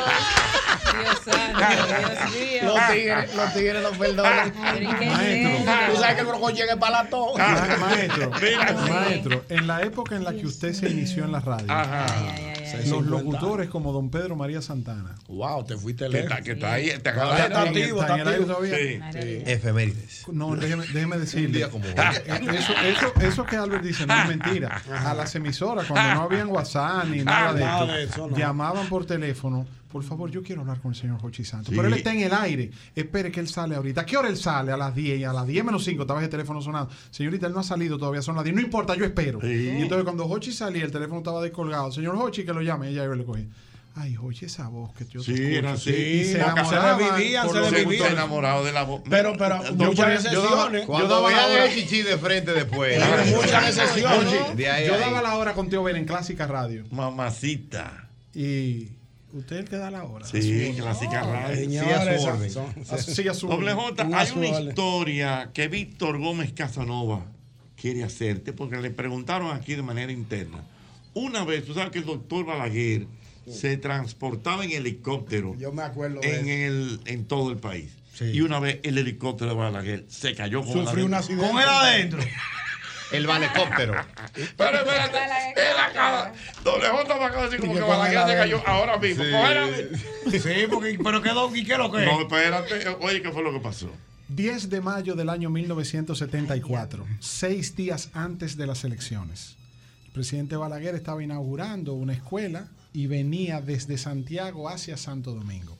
Dios 1.01 1.19
santo, 1.25 1.59
Dios 1.59 2.31
mío. 2.31 2.61
Los 2.63 2.91
tigres, 2.91 3.35
los 3.35 3.53
tigres 3.53 3.81
no 3.83 3.89
perdonan. 3.91 4.53
Tú 4.53 5.97
sabes 5.97 6.15
que 6.15 6.21
el 6.21 6.25
broco 6.27 6.49
llega 6.49 6.75
para 6.77 7.03
la 7.03 7.09
to. 7.09 7.33
Ma- 7.37 7.77
Maestro, 7.77 8.31
maestro, 8.89 9.45
en 9.49 9.67
la 9.67 9.81
época 9.81 10.15
en 10.15 10.23
la 10.23 10.31
que 10.33 10.45
usted 10.45 10.73
se 10.73 10.89
inició 10.89 11.25
en 11.25 11.31
la 11.31 11.39
radio, 11.39 11.65
los 12.89 13.05
locutores 13.05 13.69
como 13.69 13.91
don 13.93 14.09
Pedro 14.09 14.35
María 14.35 14.61
Santana. 14.61 15.15
Wow, 15.27 15.63
te 15.65 15.77
fuiste 15.77 16.09
Que 16.09 16.19
está, 16.19 16.41
que 16.41 16.51
está 16.53 16.73
ahí, 16.73 16.85
te 16.87 16.93
¿Está 16.95 17.09
acabas 17.11 17.37
de 17.37 17.43
está 17.45 17.61
activo, 17.63 18.01
está 18.01 18.15
el 18.21 18.27
aire 18.27 18.45
todavía? 18.45 18.75
Sí. 19.11 19.43
Efemérides. 19.45 20.25
No, 20.31 20.55
déjeme, 20.55 20.85
déjeme 20.87 21.17
decirle. 21.17 21.45
Un 21.47 21.53
día 21.53 21.69
como 21.69 21.85
hoy. 21.85 21.91
Eso, 22.57 22.73
eso, 22.73 23.13
eso 23.21 23.45
que 23.45 23.55
Albert 23.55 23.83
dice 23.83 24.05
no 24.05 24.13
es 24.21 24.27
mentira. 24.27 24.81
A 25.05 25.13
las 25.13 25.33
emisoras, 25.35 25.85
cuando 25.87 26.15
no 26.15 26.21
habían 26.23 26.47
WhatsApp 26.49 27.05
ni 27.07 27.23
nada 27.23 27.53
de 27.53 27.61
Nada 27.61 27.81
esto, 27.83 27.93
de 27.93 28.03
eso, 28.03 28.27
no. 28.29 28.37
llamaban 28.37 28.87
por 28.87 29.05
teléfono. 29.05 29.65
Por 29.91 30.03
favor, 30.03 30.31
yo 30.31 30.41
quiero 30.41 30.61
hablar 30.61 30.79
con 30.79 30.93
el 30.93 30.97
señor 30.97 31.19
Jochi 31.19 31.43
Santos. 31.43 31.71
Sí. 31.71 31.75
Pero 31.75 31.89
él 31.89 31.95
está 31.95 32.13
en 32.13 32.21
el 32.21 32.33
aire. 32.33 32.71
Espere 32.95 33.29
que 33.29 33.41
él 33.41 33.49
sale 33.49 33.75
ahorita. 33.75 33.99
¿A 34.01 34.05
qué 34.05 34.15
hora 34.15 34.29
él 34.29 34.37
sale? 34.37 34.71
A 34.71 34.77
las 34.77 34.95
10 34.95 35.19
y 35.19 35.23
a 35.25 35.33
las 35.33 35.45
10 35.45 35.65
menos 35.65 35.83
5 35.83 36.03
estaba 36.03 36.21
ese 36.21 36.29
teléfono 36.29 36.61
sonando. 36.61 36.89
Señorita, 37.09 37.47
él 37.47 37.51
no 37.53 37.59
ha 37.59 37.63
salido 37.63 37.97
todavía, 37.97 38.21
son 38.21 38.35
las 38.35 38.45
10. 38.45 38.55
No 38.55 38.61
importa, 38.61 38.95
yo 38.95 39.03
espero. 39.03 39.39
Y 39.45 39.67
entonces 39.81 40.05
cuando 40.05 40.29
Jochi 40.29 40.53
salía, 40.53 40.85
el 40.85 40.91
teléfono 40.93 41.17
estaba 41.17 41.41
descolgado. 41.41 41.91
Señor 41.91 42.15
Jochi, 42.15 42.45
que 42.45 42.53
lo 42.53 42.60
llame. 42.63 42.89
Ella 42.89 43.03
yo 43.05 43.15
le 43.15 43.23
cogí. 43.25 43.47
Ay, 43.93 44.15
Jochi, 44.15 44.45
esa 44.45 44.69
voz 44.69 44.93
que 44.93 45.03
yo 45.05 45.21
te 45.21 45.35
Sí, 45.35 45.43
escucho. 45.55 45.67
así. 45.73 45.89
Y 45.91 46.23
se 46.23 46.39
Porque 46.39 46.61
se 46.61 46.63
por 46.63 46.69
se 46.69 46.75
los 46.75 46.83
Se 46.85 46.97
revivían. 47.11 47.47
locutores. 47.83 48.11
enamorado 48.13 48.63
de 48.63 48.71
la 48.71 48.83
voz. 48.83 49.01
Pero, 49.09 49.33
pero, 49.37 49.61
Yo 49.65 49.73
muchas 49.73 49.95
ponía- 50.23 50.31
yo 50.31 50.41
daba- 50.43 50.51
excepciones. 50.53 50.81
yo 50.81 50.87
Cuando 50.87 51.07
daba 51.15 51.31
la 51.31 51.47
hora- 51.47 51.65
el 51.65 51.73
chichi 51.75 52.01
de 52.01 52.17
frente 52.17 52.53
después. 52.53 52.99
Muchas 53.35 53.67
excepciones. 53.77 54.27
Oye, 54.29 54.55
De 54.55 54.69
ahí 54.69 54.87
yo 54.87 54.93
ahí. 54.93 54.99
daba 55.01 55.21
la 55.21 55.35
hora 55.35 55.53
con 55.53 55.69
Tío 55.69 55.83
Ben 55.83 55.97
en 55.97 56.05
Clásica 56.05 56.47
Radio. 56.47 56.85
Mamacita. 56.89 58.07
Y 58.33 58.87
usted 59.33 59.57
es 59.57 59.63
el 59.63 59.69
que 59.69 59.75
da 59.75 59.91
la 59.91 60.05
hora. 60.05 60.25
Sí, 60.25 60.73
clásica 60.77 61.21
radio. 61.23 61.55
Señores, 61.57 61.91
Sí, 61.91 62.13
a 62.13 62.17
su 62.19 62.27
orden. 62.29 62.49
son- 62.49 62.73
Así 62.91 63.27
a 63.27 63.33
su 63.33 63.47
Doble 63.49 63.73
J, 63.73 64.07
hay 64.13 64.31
una 64.37 64.47
historia 64.47 65.49
que 65.53 65.67
Víctor 65.67 66.17
Gómez 66.17 66.53
Casanova 66.53 67.25
quiere 67.75 68.05
hacerte 68.05 68.53
porque 68.53 68.77
le 68.77 68.89
preguntaron 68.91 69.51
aquí 69.53 69.75
de 69.75 69.81
manera 69.81 70.13
interna. 70.13 70.59
Una 71.13 71.43
vez, 71.43 71.65
tú 71.65 71.73
sabes 71.73 71.91
que 71.91 71.99
el 71.99 72.05
doctor 72.05 72.45
Balaguer 72.45 73.07
se 73.49 73.75
transportaba 73.77 74.63
en 74.63 74.71
helicóptero 74.71 75.55
Yo 75.57 75.71
me 75.71 75.81
acuerdo 75.81 76.21
de 76.21 76.39
en, 76.39 76.47
el, 76.47 77.01
en 77.05 77.25
todo 77.25 77.51
el 77.51 77.57
país. 77.57 77.91
Sí. 78.13 78.25
Y 78.25 78.41
una 78.41 78.59
vez 78.59 78.79
el 78.83 78.97
helicóptero 78.97 79.51
de 79.51 79.57
Balaguer 79.57 80.05
se 80.09 80.35
cayó 80.35 80.63
con 80.63 80.79
él 80.79 80.85
Sufrí 80.85 81.01
un 81.01 81.13
adentro. 81.13 81.17
accidente. 81.17 81.47
Con 81.51 81.61
él 81.61 81.69
adentro. 81.69 82.19
El 83.11 83.27
valecóptero. 83.27 83.93
Pero 84.55 84.77
espérate, 84.77 85.17
él 85.57 85.77
acaba. 85.85 86.31
Doble 86.63 86.87
J 86.87 87.17
me 87.17 87.25
acaba 87.25 87.43
de 87.43 87.49
decir 87.49 87.59
como 87.59 87.73
que 87.73 87.81
Balaguer 87.81 88.25
se 88.25 88.35
cayó 88.35 88.67
ahora 88.67 88.97
mismo. 88.97 89.23
Sí. 90.31 90.39
Sí, 90.39 90.49
porque, 90.69 90.97
pero 91.03 91.21
quedó, 91.21 91.53
¿y 91.53 91.65
qué 91.65 91.73
es 91.73 91.77
lo 91.77 91.91
que 91.91 92.05
es? 92.05 92.05
No, 92.05 92.21
espérate. 92.21 92.87
Oye, 93.01 93.21
¿qué 93.21 93.31
fue 93.31 93.43
lo 93.43 93.51
que 93.51 93.59
pasó? 93.59 93.91
10 94.29 94.69
de 94.69 94.79
mayo 94.79 95.15
del 95.15 95.27
año 95.27 95.49
1974, 95.49 97.05
seis 97.19 97.75
días 97.75 98.09
antes 98.13 98.55
de 98.55 98.65
las 98.65 98.85
elecciones. 98.85 99.57
El 100.11 100.15
presidente 100.15 100.57
Balaguer 100.57 100.93
estaba 100.93 101.23
inaugurando 101.23 101.93
una 101.93 102.11
escuela 102.11 102.67
y 102.91 103.07
venía 103.07 103.61
desde 103.61 103.97
Santiago 103.97 104.67
hacia 104.67 104.97
Santo 104.97 105.33
Domingo. 105.33 105.77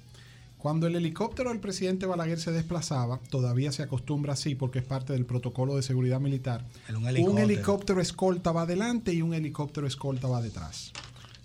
Cuando 0.58 0.88
el 0.88 0.96
helicóptero 0.96 1.50
del 1.50 1.60
presidente 1.60 2.06
Balaguer 2.06 2.40
se 2.40 2.54
desplazaba, 2.54 3.20
todavía 3.30 3.74
se 3.74 3.84
acostumbra 3.84 4.32
así 4.32 4.56
porque 4.56 4.80
es 4.80 4.86
parte 4.86 5.12
del 5.12 5.26
protocolo 5.26 5.76
de 5.76 5.84
seguridad 5.84 6.22
militar, 6.22 6.66
un 6.88 6.96
un 6.96 7.08
helicóptero. 7.10 7.44
helicóptero 7.44 8.02
escolta 8.02 8.54
va 8.54 8.62
adelante 8.62 9.12
y 9.14 9.22
un 9.22 9.34
helicóptero 9.34 9.86
escolta 9.86 10.30
va 10.30 10.42
detrás. 10.42 10.94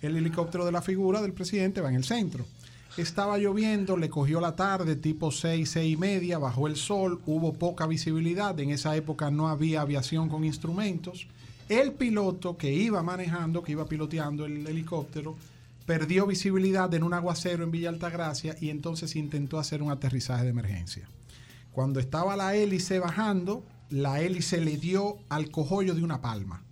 El 0.01 0.15
helicóptero 0.15 0.65
de 0.65 0.71
la 0.71 0.81
figura 0.81 1.21
del 1.21 1.33
presidente 1.33 1.81
va 1.81 1.89
en 1.89 1.95
el 1.95 2.05
centro. 2.05 2.45
Estaba 2.95 3.37
lloviendo, 3.37 3.97
le 3.97 4.09
cogió 4.09 4.39
la 4.39 4.55
tarde, 4.55 4.95
tipo 4.95 5.33
6, 5.33 5.69
6 5.69 5.93
y 5.93 5.97
media, 5.97 6.37
bajó 6.37 6.67
el 6.67 6.77
sol, 6.77 7.19
hubo 7.25 7.51
poca 7.51 7.85
visibilidad. 7.85 8.57
En 8.61 8.69
esa 8.69 8.95
época 8.95 9.29
no 9.29 9.49
había 9.49 9.81
aviación 9.81 10.29
con 10.29 10.45
instrumentos. 10.45 11.27
El 11.69 11.93
piloto 11.93 12.57
que 12.57 12.71
iba 12.71 13.03
manejando, 13.03 13.61
que 13.61 13.73
iba 13.73 13.85
piloteando 13.85 14.45
el 14.45 14.65
helicóptero, 14.65 15.35
perdió 15.85 16.25
visibilidad 16.27 16.93
en 16.93 17.03
un 17.03 17.13
aguacero 17.13 17.63
en 17.63 17.71
Villa 17.71 17.89
Altagracia 17.89 18.55
y 18.59 18.69
entonces 18.69 19.15
intentó 19.15 19.59
hacer 19.59 19.81
un 19.81 19.91
aterrizaje 19.91 20.43
de 20.43 20.49
emergencia. 20.49 21.09
Cuando 21.71 21.99
estaba 21.99 22.35
la 22.35 22.55
hélice 22.55 22.99
bajando, 22.99 23.63
la 23.89 24.21
hélice 24.21 24.59
le 24.59 24.77
dio 24.77 25.17
al 25.29 25.49
cojollo 25.49 25.93
de 25.93 26.03
una 26.03 26.21
palma. 26.21 26.63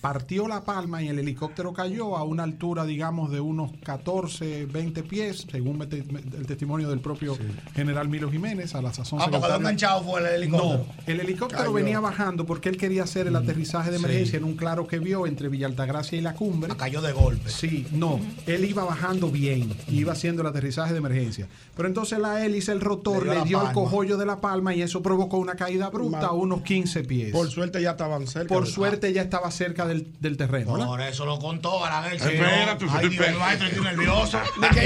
Partió 0.00 0.48
la 0.48 0.64
palma 0.64 1.02
y 1.02 1.08
el 1.08 1.18
helicóptero 1.18 1.74
cayó 1.74 2.16
a 2.16 2.24
una 2.24 2.42
altura, 2.42 2.86
digamos, 2.86 3.30
de 3.30 3.40
unos 3.40 3.72
14, 3.84 4.64
20 4.66 5.02
pies, 5.02 5.46
según 5.50 5.82
el 5.82 6.46
testimonio 6.46 6.88
del 6.88 7.00
propio 7.00 7.36
general 7.74 8.08
Milo 8.08 8.30
Jiménez, 8.30 8.74
a 8.74 8.80
la 8.80 8.94
sazón 8.94 9.18
Ah, 9.20 9.28
porque 9.30 9.46
enganchado 9.54 10.02
fue 10.02 10.20
el 10.20 10.26
helicóptero. 10.42 10.78
No, 10.78 10.86
el 11.06 11.20
helicóptero 11.20 11.60
Cayó. 11.64 11.72
venía 11.74 12.00
bajando 12.00 12.46
porque 12.46 12.70
él 12.70 12.78
quería 12.78 13.02
hacer 13.02 13.26
el 13.26 13.36
aterrizaje 13.36 13.90
de 13.90 13.98
Sí. 13.98 14.04
emergencia 14.04 14.36
en 14.38 14.44
un 14.44 14.56
claro 14.56 14.86
que 14.86 14.98
vio 14.98 15.26
entre 15.26 15.48
Villa 15.48 15.66
Altagracia 15.66 16.16
y 16.16 16.22
la 16.22 16.32
cumbre. 16.34 16.70
Ah, 16.72 16.76
Cayó 16.78 17.02
de 17.02 17.12
golpe. 17.12 17.50
Sí, 17.50 17.86
no, 17.92 18.18
él 18.46 18.64
iba 18.64 18.84
bajando 18.84 19.30
bien, 19.30 19.70
iba 19.88 20.12
haciendo 20.12 20.40
el 20.40 20.48
aterrizaje 20.48 20.92
de 20.92 20.98
emergencia. 20.98 21.46
Pero 21.76 21.88
entonces 21.88 22.18
la 22.18 22.42
hélice, 22.44 22.72
el 22.72 22.80
rotor, 22.80 23.26
Le 23.26 23.32
dio 23.32 23.40
le 23.42 23.44
dio 23.48 23.60
al 23.60 23.72
cojollo 23.74 24.16
de 24.16 24.24
la 24.26 24.40
palma 24.40 24.74
y 24.74 24.80
eso 24.82 25.02
provocó 25.02 25.36
una 25.36 25.56
caída 25.56 25.90
bruta 25.90 26.26
a 26.28 26.32
unos 26.32 26.62
15 26.62 27.04
pies. 27.04 27.32
Por 27.32 27.48
suerte 27.50 27.82
ya 27.82 27.90
estaban 27.92 28.26
cerca. 28.26 28.48
Por 28.48 28.64
de- 28.64 28.70
suerte 28.70 29.12
ya 29.12 29.22
estaba 29.22 29.50
cerca 29.50 29.86
del, 29.90 30.12
del 30.20 30.36
terreno. 30.36 30.72
¿verdad? 30.72 30.86
Por 30.86 31.00
eso 31.02 31.26
lo 31.26 31.38
contó 31.38 31.80
Espérate. 31.86 32.86
Ay, 32.90 33.08
Dios, 33.08 33.38
maestro, 33.38 33.68
estoy 33.68 33.86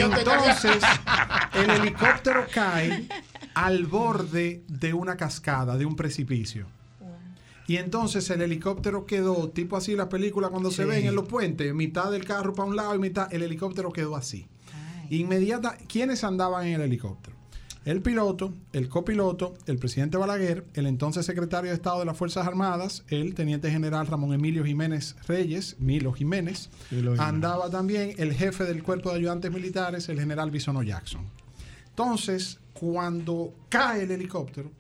Entonces, 0.01 0.83
el 1.55 1.71
helicóptero 1.71 2.47
cae 2.53 3.09
al 3.55 3.87
borde 3.87 4.65
de 4.69 4.93
una 4.93 5.17
cascada, 5.17 5.77
de 5.77 5.87
un 5.87 5.97
precipicio. 5.97 6.67
Y 7.67 7.79
entonces 7.79 8.29
el 8.29 8.43
helicóptero 8.43 9.07
quedó, 9.07 9.49
tipo 9.49 9.77
así 9.77 9.97
la 9.97 10.09
película 10.09 10.49
cuando 10.49 10.71
se 10.71 10.85
ven 10.85 11.07
en 11.07 11.15
los 11.15 11.27
puentes, 11.27 11.73
mitad 11.75 12.11
del 12.11 12.25
carro 12.25 12.53
para 12.53 12.69
un 12.69 12.77
lado 12.77 12.95
y 12.95 12.99
mitad, 12.99 13.33
el 13.33 13.43
helicóptero 13.43 13.91
quedó 13.91 14.17
así. 14.17 14.47
Inmediata, 15.09 15.79
¿quiénes 15.89 16.25
andaban 16.25 16.67
en 16.67 16.75
el 16.75 16.81
helicóptero? 16.83 17.34
El 17.85 18.01
piloto, 18.01 18.55
el 18.73 18.89
copiloto, 18.89 19.55
el 19.67 19.77
presidente 19.77 20.17
Balaguer, 20.17 20.65
el 20.73 20.87
entonces 20.87 21.27
secretario 21.27 21.71
de 21.71 21.77
Estado 21.77 21.99
de 21.99 22.07
las 22.07 22.17
Fuerzas 22.17 22.47
Armadas, 22.47 23.05
el 23.09 23.35
teniente 23.35 23.71
general 23.71 24.07
Ramón 24.07 24.33
Emilio 24.33 24.65
Jiménez 24.65 25.17
Reyes, 25.29 25.77
Milo 25.79 26.15
Jiménez, 26.15 26.71
Milo 26.91 27.13
Jiménez. 27.13 27.21
andaba 27.21 27.69
también 27.69 28.15
el 28.17 28.33
jefe 28.33 28.65
del 28.65 28.83
cuerpo 28.83 29.11
de 29.11 29.17
ayudantes 29.17 29.53
militares, 29.53 30.09
el 30.09 30.19
general 30.19 30.51
Bisono 30.51 30.83
Jackson. 30.83 31.29
Entonces, 31.91 32.59
cuando 32.73 33.53
cae 33.69 34.05
el 34.05 34.11
helicóptero, 34.13 34.71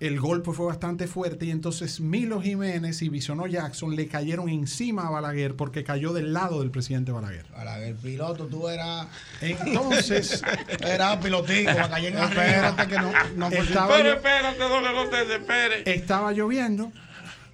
el 0.00 0.20
golpe 0.20 0.52
fue 0.52 0.66
bastante 0.66 1.08
fuerte 1.08 1.46
y 1.46 1.50
entonces 1.50 2.00
Milo 2.00 2.40
Jiménez 2.40 3.02
y 3.02 3.08
Bisono 3.08 3.46
Jackson 3.48 3.96
le 3.96 4.06
cayeron 4.06 4.48
encima 4.48 5.08
a 5.08 5.10
Balaguer 5.10 5.56
porque 5.56 5.82
cayó 5.82 6.12
del 6.12 6.32
lado 6.32 6.60
del 6.60 6.70
presidente 6.70 7.10
Balaguer. 7.10 7.46
Balaguer, 7.50 7.96
piloto, 7.96 8.46
tú 8.46 8.68
eras. 8.68 9.08
Entonces, 9.40 10.42
Era 10.80 11.18
pilotico, 11.18 11.70
va 11.74 11.88
cayendo 11.90 12.22
Espérate 12.22 12.86
que 12.86 12.94
no, 12.96 13.10
no 13.36 13.48
estaba, 13.48 13.96
Pero 13.96 14.08
yo- 14.10 14.14
espérate, 14.16 14.58
doble 14.58 14.92
no 14.94 15.08
te 15.08 15.16
desesperes. 15.24 15.82
estaba 15.86 16.32
lloviendo 16.32 16.92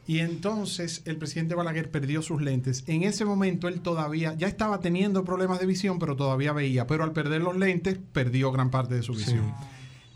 y 0.07 0.19
entonces 0.19 1.01
el 1.07 1.16
presidente 1.16 1.55
Balaguer 1.55 1.91
perdió 1.91 2.21
sus 2.21 2.43
lentes. 2.43 2.85
En 2.87 3.05
ese 3.05 3.25
momento 3.25 3.69
él 3.69 3.81
todavía 3.81 4.35
ya 4.37 4.49
estaba 4.49 4.81
teniendo 4.81 5.25
problemas 5.25 5.61
de 5.61 5.66
visión, 5.66 5.99
pero 5.99 6.15
todavía 6.15 6.53
veía. 6.53 6.87
Pero 6.87 7.05
al 7.05 7.12
perder 7.12 7.41
los 7.41 7.57
lentes, 7.57 7.99
perdió 8.12 8.53
gran 8.53 8.71
parte 8.71 8.95
de 8.97 9.03
su 9.03 9.15
visión. 9.15 9.55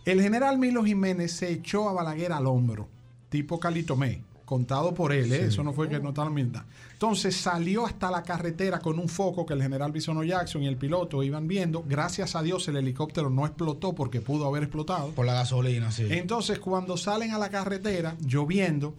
El 0.09 0.23
general 0.23 0.57
Milo 0.57 0.83
Jiménez 0.83 1.33
se 1.33 1.53
echó 1.53 1.87
a 1.87 1.93
Balaguer 1.93 2.33
al 2.33 2.47
hombro, 2.47 2.89
tipo 3.29 3.61
Calitomé, 3.61 4.23
contado 4.47 4.95
por 4.95 5.13
él, 5.13 5.31
¿eh? 5.35 5.45
eso 5.45 5.63
no 5.63 5.75
fue 5.75 5.87
que 5.87 6.01
no 6.01 6.09
estaba 6.09 6.31
mintiendo. 6.31 6.67
Entonces 6.95 7.37
salió 7.37 7.85
hasta 7.85 8.11
la 8.11 8.23
carretera 8.23 8.79
con 8.79 8.99
un 8.99 9.11
foco 9.11 9.45
que 9.45 9.53
el 9.53 9.61
general 9.61 9.93
Bisono 9.93 10.25
Jackson 10.25 10.63
y 10.63 10.67
el 10.67 10.79
piloto 10.79 11.23
iban 11.23 11.47
viendo. 11.47 11.85
Gracias 11.87 12.37
a 12.37 12.43
Dios 12.43 12.67
el 12.69 12.79
helicóptero 12.79 13.29
no 13.29 13.45
explotó 13.45 13.95
porque 13.95 14.23
pudo 14.23 14.47
haber 14.47 14.63
explotado. 14.63 15.11
Por 15.11 15.27
la 15.27 15.35
gasolina, 15.35 15.93
sí. 15.93 16.07
Entonces, 16.09 16.59
cuando 16.59 16.97
salen 16.97 17.33
a 17.33 17.39
la 17.39 17.51
carretera, 17.51 18.17
lloviendo, 18.19 18.95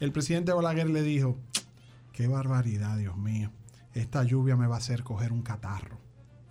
el 0.00 0.10
presidente 0.10 0.54
Balaguer 0.54 0.88
le 0.88 1.02
dijo, 1.02 1.36
qué 2.14 2.28
barbaridad, 2.28 2.96
Dios 2.96 3.18
mío, 3.18 3.50
esta 3.92 4.24
lluvia 4.24 4.56
me 4.56 4.66
va 4.66 4.76
a 4.76 4.78
hacer 4.78 5.02
coger 5.02 5.32
un 5.32 5.42
catarro. 5.42 6.05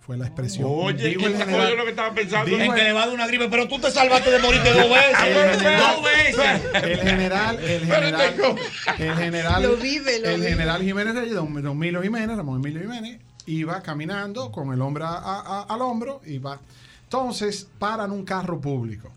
Fue 0.06 0.16
la 0.16 0.26
expresión. 0.26 0.68
Oye, 0.70 1.16
¿qué 1.16 1.26
el 1.26 1.36
general- 1.36 1.76
lo 1.76 1.82
que 1.82 1.90
estaba 1.90 2.14
pensando? 2.14 2.46
dijo 2.48 2.62
En 2.62 2.72
que 2.74 2.78
el- 2.80 2.86
le 2.86 2.92
va 2.92 3.06
dar 3.06 3.14
una 3.14 3.26
gripe, 3.26 3.48
pero 3.48 3.66
tú 3.66 3.80
te 3.80 3.90
salvaste 3.90 4.30
de 4.30 4.38
morirte 4.38 4.70
dos 4.72 4.88
veces. 4.88 5.18
El 5.24 5.58
general- 5.58 5.94
Dos 5.96 6.04
veces. 6.04 6.64
El 6.74 7.00
general, 7.00 7.58
el 7.58 7.80
general, 7.86 8.56
el 8.98 9.14
general, 9.16 9.62
Lo 9.64 9.76
vive, 9.76 10.20
lo 10.20 10.28
el 10.30 10.42
general 10.44 10.82
Jiménez 10.82 11.12
Reyes, 11.16 11.34
don, 11.34 11.60
don 11.60 11.76
Milo 11.76 12.02
Jiménez, 12.02 12.36
Ramón 12.36 12.60
Emilio 12.60 12.82
Jiménez, 12.82 13.20
iba 13.46 13.82
caminando 13.82 14.52
con 14.52 14.72
el 14.72 14.80
hombre 14.80 15.02
a- 15.02 15.08
a- 15.08 15.40
a- 15.40 15.62
al 15.74 15.82
hombro 15.82 16.20
y 16.24 16.38
va. 16.38 16.60
Entonces 17.02 17.66
paran 17.80 18.12
un 18.12 18.24
carro 18.24 18.60
público. 18.60 19.12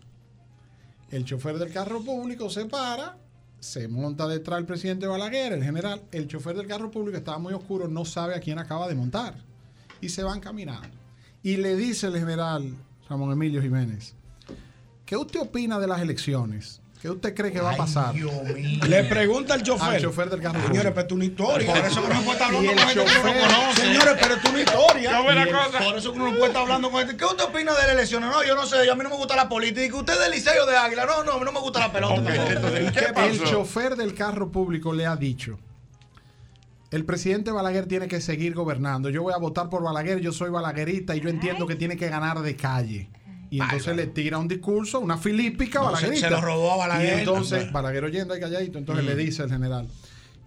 El 1.12 1.24
chofer 1.24 1.56
del 1.58 1.72
carro 1.72 2.02
público 2.02 2.50
se 2.50 2.64
para, 2.66 3.16
se 3.60 3.86
monta 3.86 4.26
detrás 4.26 4.58
del 4.58 4.66
presidente 4.66 5.06
Balaguer, 5.06 5.52
el 5.52 5.62
general. 5.62 6.02
El 6.10 6.26
chofer 6.26 6.56
del 6.56 6.66
carro 6.66 6.90
público 6.90 7.16
estaba 7.16 7.38
muy 7.38 7.52
oscuro, 7.54 7.86
no 7.86 8.04
sabe 8.04 8.34
a 8.34 8.40
quién 8.40 8.58
acaba 8.58 8.88
de 8.88 8.96
montar. 8.96 9.34
Y 10.00 10.08
se 10.08 10.22
van 10.22 10.40
caminando. 10.40 10.88
Y 11.42 11.56
le 11.56 11.76
dice 11.76 12.08
el 12.08 12.18
general 12.18 12.74
Ramón 13.08 13.32
Emilio 13.32 13.62
Jiménez, 13.62 14.14
¿qué 15.06 15.16
usted 15.16 15.40
opina 15.40 15.78
de 15.78 15.86
las 15.86 16.00
elecciones? 16.00 16.80
¿Qué 17.00 17.08
usted 17.08 17.34
cree 17.34 17.50
que 17.50 17.62
va 17.62 17.70
a 17.72 17.76
pasar? 17.76 18.14
Le 18.88 19.04
pregunta 19.04 19.54
al 19.54 19.62
chofer. 19.62 19.94
Al 19.94 20.02
chofer 20.02 20.28
del 20.28 20.42
carro. 20.42 20.60
Señores, 20.66 20.92
pero 20.94 21.06
es 21.06 21.12
una 21.12 21.24
historia. 21.24 21.72
Por 21.72 21.86
eso 21.86 22.02
que 22.02 22.10
uno 22.10 22.22
puede 22.22 22.32
estar 22.32 22.54
hablando 22.54 22.74
con 22.74 22.78
gente 22.78 23.04
que 23.04 23.14
no 23.14 23.22
conoce. 23.22 23.80
Señores, 23.80 24.16
pero 24.20 24.34
es 24.34 24.44
una 24.44 24.60
historia. 24.60 25.10
Qué. 25.78 25.84
Por 25.84 25.96
eso 25.96 26.12
que 26.12 26.18
uno 26.18 26.30
no 26.30 26.36
puede 26.36 26.46
estar 26.48 26.62
hablando 26.62 26.90
con 26.90 27.00
gente. 27.00 27.16
¿Qué 27.16 27.24
usted 27.24 27.44
opina 27.44 27.72
de 27.72 27.82
las 27.82 27.92
elecciones? 27.92 28.30
No, 28.30 28.44
yo 28.44 28.54
no 28.54 28.66
sé. 28.66 28.90
A 28.90 28.94
mí 28.94 29.02
no 29.02 29.08
me 29.08 29.16
gusta 29.16 29.34
la 29.34 29.48
política. 29.48 29.86
Y 29.96 29.98
usted 29.98 30.12
es 30.12 30.20
del 30.20 30.30
liceo 30.30 30.66
de 30.66 30.76
Águila. 30.76 31.06
No, 31.06 31.24
no, 31.24 31.32
a 31.32 31.38
mí 31.38 31.44
no 31.46 31.52
me 31.52 31.60
gusta 31.60 31.80
la 31.80 31.90
pelota. 31.90 32.22
tampoco. 32.22 33.20
El 33.26 33.44
chofer 33.44 33.96
del 33.96 34.12
carro 34.14 34.50
público 34.52 34.92
le 34.92 35.06
ha 35.06 35.16
dicho, 35.16 35.58
el 36.90 37.04
presidente 37.04 37.50
Balaguer 37.52 37.86
tiene 37.86 38.08
que 38.08 38.20
seguir 38.20 38.54
gobernando. 38.54 39.08
Yo 39.10 39.22
voy 39.22 39.32
a 39.32 39.38
votar 39.38 39.68
por 39.68 39.82
Balaguer, 39.82 40.20
yo 40.20 40.32
soy 40.32 40.50
balaguerita 40.50 41.14
y 41.16 41.20
yo 41.20 41.28
entiendo 41.28 41.66
que 41.66 41.76
tiene 41.76 41.96
que 41.96 42.08
ganar 42.08 42.40
de 42.40 42.56
calle. 42.56 43.08
Y 43.50 43.60
entonces 43.60 43.96
le 43.96 44.06
tira 44.06 44.38
un 44.38 44.46
discurso, 44.48 45.00
una 45.00 45.16
filípica 45.18 45.80
No, 45.80 45.86
se- 45.86 45.92
balaguerita. 45.92 46.28
se 46.28 46.30
lo 46.34 46.40
robó 46.40 46.72
a 46.72 46.76
Balaguer. 46.76 47.16
Y 47.16 47.18
entonces, 47.20 47.72
Balaguer 47.72 48.04
oyendo 48.04 48.34
ahí 48.34 48.40
calladito, 48.40 48.78
entonces 48.78 49.04
Mm. 49.04 49.08
le 49.08 49.16
dice 49.16 49.42
el 49.42 49.50
general, 49.50 49.88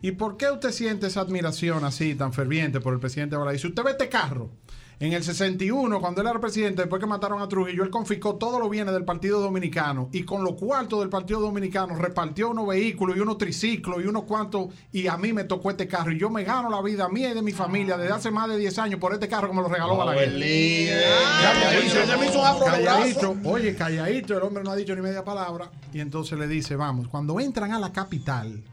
¿y 0.01 0.11
por 0.13 0.37
qué 0.37 0.49
usted 0.51 0.71
siente 0.71 1.07
esa 1.07 1.19
admiración 1.21 1.83
así 1.83 2.15
tan 2.15 2.31
ferviente 2.31 2.79
por 2.79 2.93
el 2.93 2.99
presidente 3.01 3.35
Balaguer? 3.35 3.59
Si 3.59 3.67
usted 3.67 3.83
ve 3.83 3.91
este 3.91 4.07
carro, 4.09 4.51
en 4.99 5.13
el 5.13 5.23
61, 5.23 5.99
cuando 5.99 6.21
él 6.21 6.27
era 6.27 6.39
presidente, 6.39 6.83
después 6.83 6.99
que 6.99 7.07
mataron 7.07 7.41
a 7.41 7.47
Trujillo, 7.47 7.83
él 7.83 7.89
confiscó 7.89 8.35
todos 8.35 8.59
los 8.59 8.69
bienes 8.69 8.93
del 8.93 9.05
Partido 9.05 9.41
Dominicano 9.41 10.09
y 10.11 10.23
con 10.23 10.43
los 10.43 10.53
cuartos 10.53 10.99
del 10.99 11.09
Partido 11.09 11.39
Dominicano 11.39 11.95
repartió 11.95 12.49
unos 12.49 12.67
vehículos 12.67 13.17
y 13.17 13.19
unos 13.19 13.37
triciclos 13.37 14.03
y 14.03 14.07
unos 14.07 14.23
cuantos 14.23 14.67
y 14.91 15.07
a 15.07 15.17
mí 15.17 15.33
me 15.33 15.43
tocó 15.43 15.71
este 15.71 15.87
carro. 15.87 16.11
Y 16.11 16.19
yo 16.19 16.29
me 16.29 16.43
gano 16.43 16.69
la 16.69 16.81
vida 16.81 17.09
mía 17.09 17.31
y 17.31 17.33
de 17.33 17.41
mi 17.41 17.51
familia 17.51 17.97
desde 17.97 18.13
hace 18.13 18.31
más 18.31 18.49
de 18.49 18.57
10 18.57 18.79
años 18.79 18.99
por 18.99 19.13
este 19.13 19.27
carro 19.27 19.49
que 19.49 19.55
me 19.55 19.61
lo 19.61 19.67
regaló 19.67 19.97
Balaguer. 19.97 20.29
Afro 22.43 22.65
de 22.65 22.71
calladito, 22.71 23.35
oye, 23.45 23.75
calladito, 23.75 24.37
el 24.37 24.43
hombre 24.43 24.63
no 24.63 24.71
ha 24.71 24.75
dicho 24.75 24.95
ni 24.95 25.01
media 25.01 25.23
palabra. 25.23 25.69
Y 25.93 25.99
entonces 25.99 26.37
le 26.37 26.47
dice, 26.47 26.75
vamos, 26.75 27.07
cuando 27.07 27.39
entran 27.39 27.71
a 27.71 27.79
la 27.79 27.91
capital, 27.91 28.63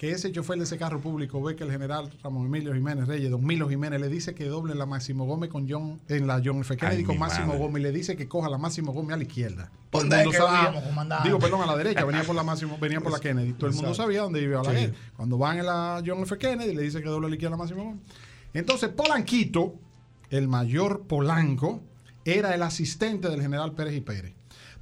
que 0.00 0.12
ese 0.12 0.32
chofer 0.32 0.56
de 0.56 0.64
ese 0.64 0.78
carro 0.78 0.98
público 0.98 1.42
ve 1.42 1.56
que 1.56 1.62
el 1.62 1.70
general 1.70 2.10
Ramón 2.22 2.46
Emilio 2.46 2.72
Jiménez 2.72 3.06
Reyes, 3.06 3.30
Don 3.30 3.44
Milo 3.44 3.68
Jiménez, 3.68 4.00
le 4.00 4.08
dice 4.08 4.34
que 4.34 4.46
doble 4.46 4.74
la 4.74 4.86
Máximo 4.86 5.26
Gómez 5.26 5.50
con 5.50 5.68
John, 5.68 6.00
en 6.08 6.26
la 6.26 6.40
John 6.42 6.60
F. 6.60 6.74
Kennedy 6.74 7.00
Ay, 7.00 7.04
con 7.04 7.18
Máximo 7.18 7.48
madre. 7.48 7.58
Gómez 7.58 7.80
y 7.80 7.82
le 7.82 7.92
dice 7.92 8.16
que 8.16 8.26
coja 8.26 8.48
la 8.48 8.56
Máximo 8.56 8.94
Gómez 8.94 9.12
a 9.12 9.16
la 9.18 9.24
izquierda. 9.24 9.70
Todo 9.90 10.00
el 10.00 10.08
¿Dónde 10.08 10.22
es 10.22 10.24
mundo 10.24 10.30
que 10.30 10.46
sabía, 10.46 11.22
digo, 11.22 11.38
perdón, 11.38 11.60
a 11.60 11.66
la 11.66 11.76
derecha, 11.76 12.02
venía 12.06 12.22
por 12.22 12.34
la 12.34 12.42
Máximo, 12.42 12.78
venía 12.80 13.02
por 13.02 13.12
la 13.12 13.20
Kennedy. 13.20 13.52
Todo 13.52 13.68
el 13.68 13.76
mundo 13.76 13.92
sabía 13.92 14.22
dónde 14.22 14.40
iba 14.40 14.62
Balaguer. 14.62 14.88
Sí. 14.88 14.96
Cuando 15.18 15.36
van 15.36 15.58
en 15.58 15.66
la 15.66 16.02
John 16.06 16.22
F. 16.22 16.38
Kennedy, 16.38 16.74
le 16.74 16.80
dice 16.80 17.02
que 17.02 17.08
doble 17.10 17.26
a 17.26 17.28
la 17.28 17.36
izquierda 17.36 17.56
la 17.58 17.58
Máximo 17.58 17.84
Gómez. 17.84 18.00
Entonces, 18.54 18.88
Polanquito, 18.88 19.74
el 20.30 20.48
mayor 20.48 21.02
Polanco, 21.02 21.82
era 22.24 22.54
el 22.54 22.62
asistente 22.62 23.28
del 23.28 23.42
general 23.42 23.72
Pérez 23.72 23.96
y 23.96 24.00
Pérez. 24.00 24.32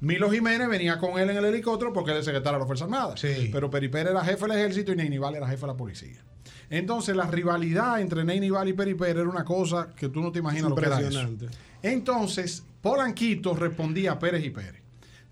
Milo 0.01 0.31
Jiménez 0.31 0.69
venía 0.69 0.97
con 0.97 1.19
él 1.19 1.29
en 1.29 1.37
el 1.37 1.45
helicóptero 1.45 1.91
porque 1.91 2.11
él 2.11 2.17
es 2.17 2.25
secretario 2.25 2.53
de 2.53 2.59
las 2.59 2.67
Fuerzas 2.67 2.85
Armadas. 2.85 3.21
Pero 3.51 3.69
Peri 3.69 3.89
Pérez 3.89 4.11
era 4.11 4.23
jefe 4.23 4.47
del 4.47 4.57
ejército 4.57 4.91
y 4.93 4.95
Neinival 4.95 5.35
era 5.35 5.47
jefe 5.47 5.61
de 5.61 5.67
la 5.67 5.77
policía. 5.77 6.23
Entonces, 6.69 7.15
la 7.15 7.25
rivalidad 7.25 7.99
entre 7.99 8.23
Neinival 8.23 8.69
y 8.69 8.73
Peri 8.73 8.93
Pérez 8.93 9.17
era 9.17 9.29
una 9.29 9.43
cosa 9.43 9.89
que 9.95 10.09
tú 10.09 10.21
no 10.21 10.31
te 10.31 10.39
imaginas 10.39 10.69
lo 10.69 10.75
que 10.75 10.85
era 10.85 10.99
eso. 10.99 11.07
Impresionante. 11.07 11.47
Entonces, 11.81 12.63
Polanquito 12.81 13.53
respondía 13.55 14.13
a 14.13 14.19
Pérez 14.19 14.45
y 14.45 14.49
Pérez. 14.51 14.78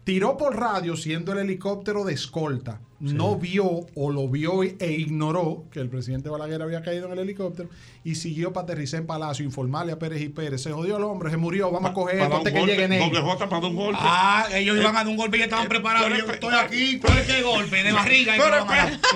Tiró 0.07 0.37
por 0.37 0.57
radio 0.57 0.95
siendo 0.95 1.33
el 1.33 1.39
helicóptero 1.39 2.05
de 2.05 2.13
escolta. 2.13 2.79
No 3.01 3.35
vio 3.35 3.65
o 3.93 4.09
lo 4.09 4.29
vio 4.29 4.63
e 4.63 4.77
ignoró 4.93 5.65
que 5.69 5.81
el 5.81 5.89
presidente 5.89 6.29
Balaguer 6.29 6.61
había 6.61 6.81
caído 6.81 7.07
en 7.07 7.11
el 7.11 7.19
helicóptero 7.19 7.67
y 8.05 8.15
siguió 8.15 8.53
para 8.53 8.63
aterrizar 8.63 9.01
en 9.01 9.05
Palacio, 9.05 9.43
informarle 9.43 9.91
a 9.91 9.99
Pérez 9.99 10.21
y 10.21 10.29
Pérez. 10.29 10.63
Se 10.63 10.71
jodió 10.71 10.95
el 10.95 11.03
hombre, 11.03 11.29
se 11.29 11.35
murió, 11.35 11.69
vamos 11.71 11.91
a 11.91 11.93
coger 11.93 12.19
para 12.19 12.37
un 12.37 12.43
que 12.45 12.51
golpe, 12.51 12.71
lleguen 12.71 12.93
ellos. 12.93 13.19
J 13.21 13.49
para 13.49 13.61
dar 13.61 13.69
un 13.69 13.75
golpe. 13.75 13.99
Ah, 14.01 14.47
ellos 14.53 14.77
iban 14.77 14.95
a 14.95 14.99
dar 14.99 15.07
un 15.09 15.17
golpe 15.17 15.35
y 15.35 15.39
ya 15.41 15.45
estaban 15.47 15.67
preparados. 15.67 16.09
Yo 16.17 16.31
estoy 16.31 16.55
aquí. 16.55 16.99
¿Cuál 17.01 17.17
es 17.17 17.25
qué 17.27 17.41
golpe? 17.41 17.83
De 17.83 17.91
barriga. 17.91 18.37
y 18.37 18.39
Pero. 18.39 18.65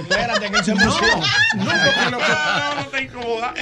Espérate, 0.01 0.51
que 0.51 0.57
él 0.57 0.65
se 0.65 0.75
No, 0.75 0.81
emociona. 0.81 1.15
no, 1.55 1.65
porque 1.65 2.11
lo 2.11 2.17
que- 2.17 2.23
No, 2.27 2.75
no 2.83 2.87
te 2.89 3.03
incomoda. 3.03 3.53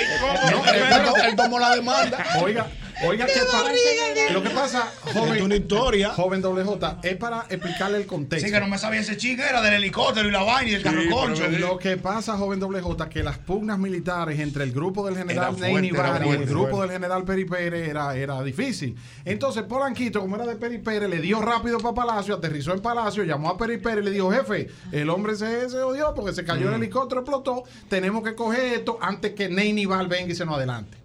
No. 0.50 1.24
Él 1.30 1.36
tomó 1.36 1.60
la 1.60 1.76
demanda. 1.76 2.26
Oiga, 2.42 2.68
oiga, 3.08 3.26
¿qué 3.26 3.40
pasa? 3.52 4.34
Lo 4.34 4.44
que 4.44 4.50
pasa, 4.50 4.92
joven, 5.14 5.36
Es 5.38 5.42
una 5.42 5.56
historia. 5.56 6.10
joven 6.12 6.42
doble 6.42 6.64
J, 6.64 7.00
es 7.04 7.16
para 7.18 7.46
explicarle 7.50 7.98
el 7.98 8.06
contexto. 8.06 8.46
Sí, 8.48 8.54
que 8.54 8.60
no 8.60 8.68
me 8.68 8.78
sabía 8.78 9.00
ese 9.00 9.18
chico, 9.18 9.42
era 9.42 9.62
del 9.62 9.74
helicóptero 9.76 10.28
y 10.28 10.32
la 10.32 10.44
vaina 10.44 10.70
y 10.70 10.74
del 10.74 10.84
carro 10.84 11.02
concho. 11.10 11.48
Lo 11.48 11.78
que 11.78 11.98
pasa, 11.98 12.38
joven 12.38 12.60
doble 12.60 12.82
J, 12.82 13.10
que 13.10 13.24
las 13.24 13.38
pugnas 13.38 13.80
militares 13.80 14.40
entre 14.40 14.64
el 14.64 14.72
grupo 14.72 15.06
del 15.06 15.18
general 15.18 15.60
Ney 15.60 15.74
y 15.74 15.88
el 15.90 16.46
grupo 16.46 16.70
fuerte. 16.78 16.82
del 16.82 16.92
general 17.02 17.24
Peri 17.24 17.46
Pérez 17.46 17.90
era, 17.90 18.16
era 18.16 18.44
difícil. 18.44 18.96
Entonces, 19.26 19.64
Polanquito, 19.64 20.20
como 20.22 20.36
era 20.36 20.46
de 20.46 20.56
Peri 20.56 20.78
Pérez, 20.78 21.10
le 21.10 21.20
dio 21.20 21.42
rápido 21.42 21.80
para 21.80 21.96
Palacio, 21.96 22.36
aterrizó 22.36 22.74
en 22.74 22.82
Palacio, 22.82 23.24
llamó 23.24 23.50
a 23.50 23.58
Peri 23.58 23.78
Pérez 23.78 24.04
y 24.04 24.06
le 24.06 24.12
dijo, 24.12 24.32
jefe, 24.32 24.70
el 24.92 25.10
hombre 25.10 25.36
se, 25.36 25.70
se 25.70 25.78
odió 25.78 26.14
porque 26.14 26.34
se 26.34 26.44
cayó 26.46 26.70
el 26.70 26.76
helicóptero, 26.76 27.22
explotó, 27.22 27.64
tenemos 27.90 28.24
que 28.24 28.36
coger 28.36 28.74
esto 28.74 28.98
antes 29.02 29.34
que 29.34 29.50
Ney 29.50 29.74
Nival 29.74 30.08
venga 30.08 30.32
y 30.32 30.36
se 30.36 30.46
nos 30.46 30.56
adelante. 30.56 30.98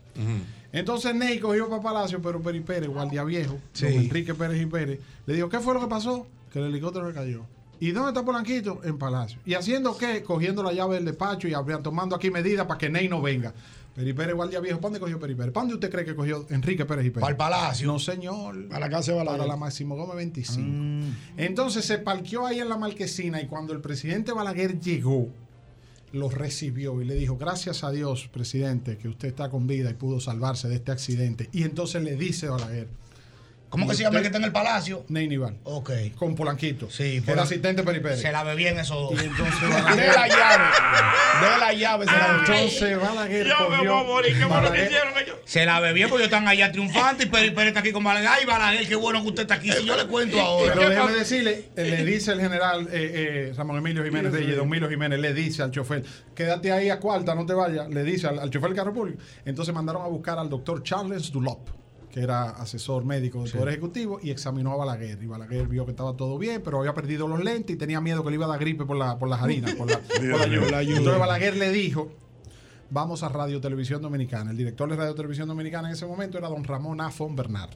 Entonces 0.75 1.15
Ney 1.15 1.39
cogió 1.39 1.69
para 1.71 1.81
Palacio, 1.81 2.21
pero 2.21 2.43
Peri 2.43 2.59
Pérez, 2.61 2.89
guardia 2.91 3.23
viejo, 3.23 3.59
Sí. 3.73 3.87
don 3.87 3.95
Enrique 3.95 4.35
Pérez 4.35 4.61
y 4.61 4.67
Pérez, 4.67 4.99
le 5.25 5.35
dijo, 5.35 5.49
¿qué 5.49 5.61
fue 5.61 5.73
lo 5.73 5.81
que 5.81 5.87
pasó? 5.87 6.27
Que 6.53 6.59
el 6.59 6.67
helicóptero 6.67 7.15
cayó. 7.15 7.43
¿Y 7.79 7.93
dónde 7.93 8.09
está 8.11 8.25
Polanquito? 8.25 8.81
En 8.83 8.99
Palacio. 8.99 9.39
¿Y 9.47 9.55
haciendo 9.55 9.97
qué? 9.97 10.25
Cogiendo 10.25 10.65
la 10.65 10.73
llave 10.73 10.97
del 10.97 11.05
despacho 11.05 11.47
y 11.47 11.53
tomando 11.83 12.17
aquí 12.17 12.29
medidas 12.31 12.67
para 12.67 12.79
que 12.79 12.91
Ney 12.91 13.09
no 13.09 13.23
venga. 13.23 13.55
Peri 13.95 14.13
Pérez, 14.13 14.35
guardia 14.35 14.59
viejo, 14.59 14.79
¿para 14.81 14.89
dónde 14.89 15.01
cogió 15.01 15.21
Peri 15.21 15.37
Pérez? 15.37 15.53
¿Para 15.53 15.63
dónde 15.63 15.75
usted 15.75 15.91
cree 15.91 16.05
que 16.05 16.17
cogió 16.17 16.45
Enrique 16.51 16.85
Pérez 16.85 17.07
y 17.07 17.11
Pérez? 17.11 17.21
Para 17.21 17.31
el 17.31 17.37
Palacio. 17.37 17.87
No, 17.87 18.01
señor. 18.01 18.67
A 18.73 18.81
la 18.81 18.91
casa 18.91 19.13
de 19.13 19.19
Balaguer. 19.19 19.39
Para 19.39 19.49
la 19.53 19.57
Máximo 19.57 19.95
Gómez 19.95 20.17
25. 20.17 20.61
Mm. 20.61 21.17
Entonces 21.37 21.85
se 21.85 21.99
parqueó 21.99 22.47
ahí 22.47 22.59
en 22.59 22.69
la 22.69 22.77
marquesina 22.77 23.41
y 23.41 23.47
cuando 23.47 23.73
el 23.73 23.81
presidente 23.81 24.33
Balaguer 24.33 24.81
llegó, 24.81 25.29
lo 26.15 26.31
recibió 26.31 27.01
y 27.03 27.05
le 27.05 27.15
dijo, 27.15 27.37
gracias 27.37 27.85
a 27.85 27.91
Dios, 27.91 28.29
presidente, 28.29 28.97
que 28.97 29.09
usted 29.09 29.29
está 29.29 29.51
con 29.51 29.67
vida 29.67 29.91
y 29.91 29.95
pudo 29.95 30.21
salvarse 30.21 30.69
de 30.69 30.77
este 30.77 30.93
accidente. 30.93 31.49
Y 31.53 31.65
entonces 31.65 32.03
le 32.03 32.17
dice 32.17 32.47
a 32.47 32.53
Balaguer. 32.53 32.89
¿Cómo 33.69 33.89
que 33.89 33.95
se 33.97 34.05
llama 34.05 34.19
el 34.19 34.23
que 34.23 34.29
está 34.29 34.39
en 34.39 34.45
el 34.45 34.53
palacio? 34.53 35.05
Nival. 35.09 35.57
Ok. 35.65 35.91
Con 36.17 36.37
Polanquito. 36.37 36.89
Sí, 36.91 37.21
era 37.27 37.43
asistente 37.43 37.83
Peri 37.83 37.99
Pérez. 37.99 38.21
Se 38.21 38.31
la 38.31 38.45
bebían 38.45 38.79
esos 38.79 39.11
dos. 39.11 39.21
Y 39.21 39.27
entonces 39.27 39.61
De 39.97 40.07
la 40.07 40.29
llave. 40.29 40.65
De 41.41 41.59
la 41.59 41.73
llave 41.73 42.05
se 42.07 42.13
la 42.13 42.27
bebían. 42.29 42.41
Entonces 42.59 43.01
Balaguer 43.01 43.47
Yo 43.49 43.69
me 43.71 43.77
voy 43.79 43.87
a 43.87 44.05
morir, 44.05 44.39
¿qué 44.39 44.47
fue 44.47 44.63
lo 44.63 44.71
que 44.73 44.79
Balaguer- 44.79 44.87
hicieron 44.87 45.15
Se 45.45 45.67
la 45.67 45.81
bebían 45.81 46.09
porque 46.09 46.25
ellos 46.25 46.33
están 46.33 46.47
allá 46.47 46.71
triunfantes 46.71 47.27
y 47.27 47.29
Pérez 47.29 47.51
Pérez 47.51 47.69
está 47.69 47.81
aquí 47.81 47.91
con 47.91 48.05
Balaguer. 48.05 48.29
Ay, 48.33 48.45
Balaguer, 48.47 48.87
qué 48.87 48.95
bueno 48.95 49.21
que 49.23 49.29
usted 49.31 49.43
está 49.43 49.55
aquí. 49.55 49.73
Si 49.73 49.85
yo 49.85 49.97
le 49.97 50.07
cuento 50.07 50.41
ahora. 50.41 50.73
Pero 50.75 50.91
déjame 50.91 51.13
decirle, 51.13 51.71
eh, 51.75 51.85
le 51.85 52.05
dice 52.05 52.31
el 52.31 52.41
general 52.41 52.87
eh, 52.93 53.49
eh, 53.51 53.53
Ramón 53.57 53.79
Emilio 53.79 54.05
Jiménez 54.05 54.33
Reyes, 54.33 54.57
Don 54.57 54.69
Milo 54.69 54.89
Jiménez, 54.89 55.19
le 55.19 55.35
dice 55.35 55.63
al 55.65 55.73
chofer, 55.73 56.05
quédate 56.35 56.71
ahí 56.71 56.91
a 56.91 57.01
cuarta, 57.01 57.35
no 57.35 57.45
te 57.45 57.55
vayas, 57.55 57.89
le 57.89 58.05
dice 58.05 58.29
al, 58.29 58.39
al 58.39 58.51
chofer 58.51 58.69
del 58.71 58.77
carro 58.79 58.93
público. 58.95 59.19
Entonces 59.45 59.75
mandaron 59.75 60.03
a 60.03 60.07
buscar 60.07 60.39
al 60.39 60.49
doctor 60.49 60.83
Charles 60.85 61.33
Dulop, 61.33 61.69
que 62.15 62.21
era 62.21 62.51
asesor 62.51 63.05
médico 63.05 63.43
del 63.43 63.51
Poder 63.51 63.71
Ejecutivo, 63.71 64.21
y 64.23 64.31
examinó 64.31 64.71
a 64.71 64.77
Balaguer. 64.77 65.21
Y 65.21 65.27
Balaguer 65.27 65.67
vio 65.67 65.85
que 65.85 65.91
estaba 65.91 66.17
todo 66.17 66.39
bien, 66.39 66.63
pero 66.63 66.79
había 66.79 66.95
perdido 66.95 67.27
los 67.27 67.43
lentes 67.43 67.75
y 67.75 67.77
tenía 67.77 68.01
miedo 68.01 68.23
que 68.23 68.31
le 68.31 68.37
iba 68.37 68.45
a 68.45 68.51
dar 68.51 68.61
gripe 68.61 68.85
por, 68.85 68.97
la, 68.97 69.19
por 69.19 69.29
las 69.29 69.43
harinas, 69.43 69.75
por 69.75 69.91
la, 69.91 69.99
por 69.99 70.23
la 70.23 70.47
mío, 70.47 70.61
lluvia. 70.61 70.71
la 70.71 70.83
lluvia. 70.85 70.99
Entonces 70.99 71.19
Balaguer 71.19 71.57
le 71.57 71.73
dijo, 71.73 72.13
vamos 72.89 73.25
a 73.25 73.29
Radio 73.31 73.61
Televisión 73.61 74.01
Dominicana. 74.01 74.53
El 74.53 74.57
director 74.57 74.89
de 74.89 74.95
Radio 74.95 75.13
Televisión 75.17 75.49
Dominicana 75.49 75.89
en 75.89 75.95
ese 75.95 76.07
momento 76.07 76.39
era 76.39 76.49
don 76.49 76.63
Ramón 76.63 77.01
Afon 77.01 77.35
Bernard. 77.35 77.71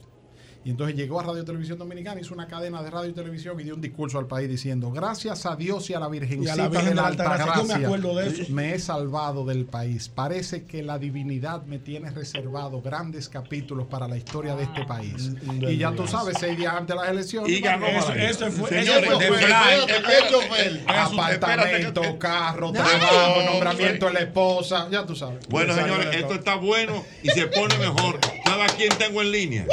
Y 0.65 0.71
entonces 0.71 0.95
llegó 0.97 1.21
a 1.21 1.23
Radio 1.23 1.45
Televisión 1.45 1.77
Dominicana, 1.79 2.19
hizo 2.19 2.33
una 2.33 2.45
cadena 2.47 2.83
de 2.83 2.89
radio 2.91 3.09
y 3.09 3.13
televisión 3.13 3.57
y 3.59 3.63
dio 3.63 3.75
un 3.75 3.81
discurso 3.81 4.19
al 4.19 4.27
país 4.27 4.49
diciendo, 4.49 4.91
gracias 4.91 5.45
a 5.45 5.55
Dios 5.55 5.89
y 5.89 5.93
a 5.93 5.99
la 6.01 6.09
Virgencita 6.09 6.49
Y 6.49 6.51
a 6.51 6.55
la 6.57 6.67
Virgen 6.67 6.89
de 6.89 6.95
la 6.95 7.07
Alta 7.07 7.23
Gracia. 7.23 7.45
Yo 7.55 7.61
me 7.61 7.67
Gracia, 7.69 7.87
acuerdo 7.87 8.15
de 8.17 8.27
eso. 8.27 8.43
me 8.53 8.73
he 8.73 8.79
salvado 8.79 9.45
del 9.45 9.65
país. 9.65 10.09
Parece 10.09 10.65
que 10.65 10.83
la 10.83 10.99
divinidad 10.99 11.63
me 11.63 11.79
tiene 11.79 12.11
reservado 12.11 12.81
grandes 12.81 13.29
capítulos 13.29 13.87
para 13.87 14.07
la 14.09 14.17
historia 14.17 14.55
de 14.57 14.63
este 14.63 14.83
país. 14.85 15.31
Y 15.61 15.77
ya 15.77 15.93
tú 15.93 16.05
sabes, 16.07 16.35
seis 16.39 16.57
días 16.57 16.73
antes 16.73 16.93
de 16.93 17.01
las 17.01 17.09
elecciones. 17.11 17.49
Y 17.49 17.61
ganó 17.61 17.87
Eso, 17.87 18.07
Balaguer. 18.09 18.29
eso 18.29 18.51
fue 18.51 18.69
Señores, 18.69 19.09
eso 19.09 20.41
fue-. 20.41 20.81
Apartamento, 20.87 22.01
carro, 22.19 22.71
trabajo, 22.71 23.41
nombramiento 23.51 24.07
de 24.07 24.13
la 24.13 24.19
esposa, 24.19 24.87
ya 24.91 25.05
tú 25.05 25.15
sabes. 25.15 25.47
Bueno, 25.47 25.73
señores, 25.73 26.15
esto 26.15 26.33
está 26.33 26.55
bueno 26.55 27.05
y 27.23 27.29
se 27.29 27.47
pone 27.47 27.77
mejor. 27.77 28.19
¿Sabe 28.45 28.63
a 28.63 28.67
quién 28.67 28.89
tengo 28.97 29.21
en 29.21 29.31
línea? 29.31 29.67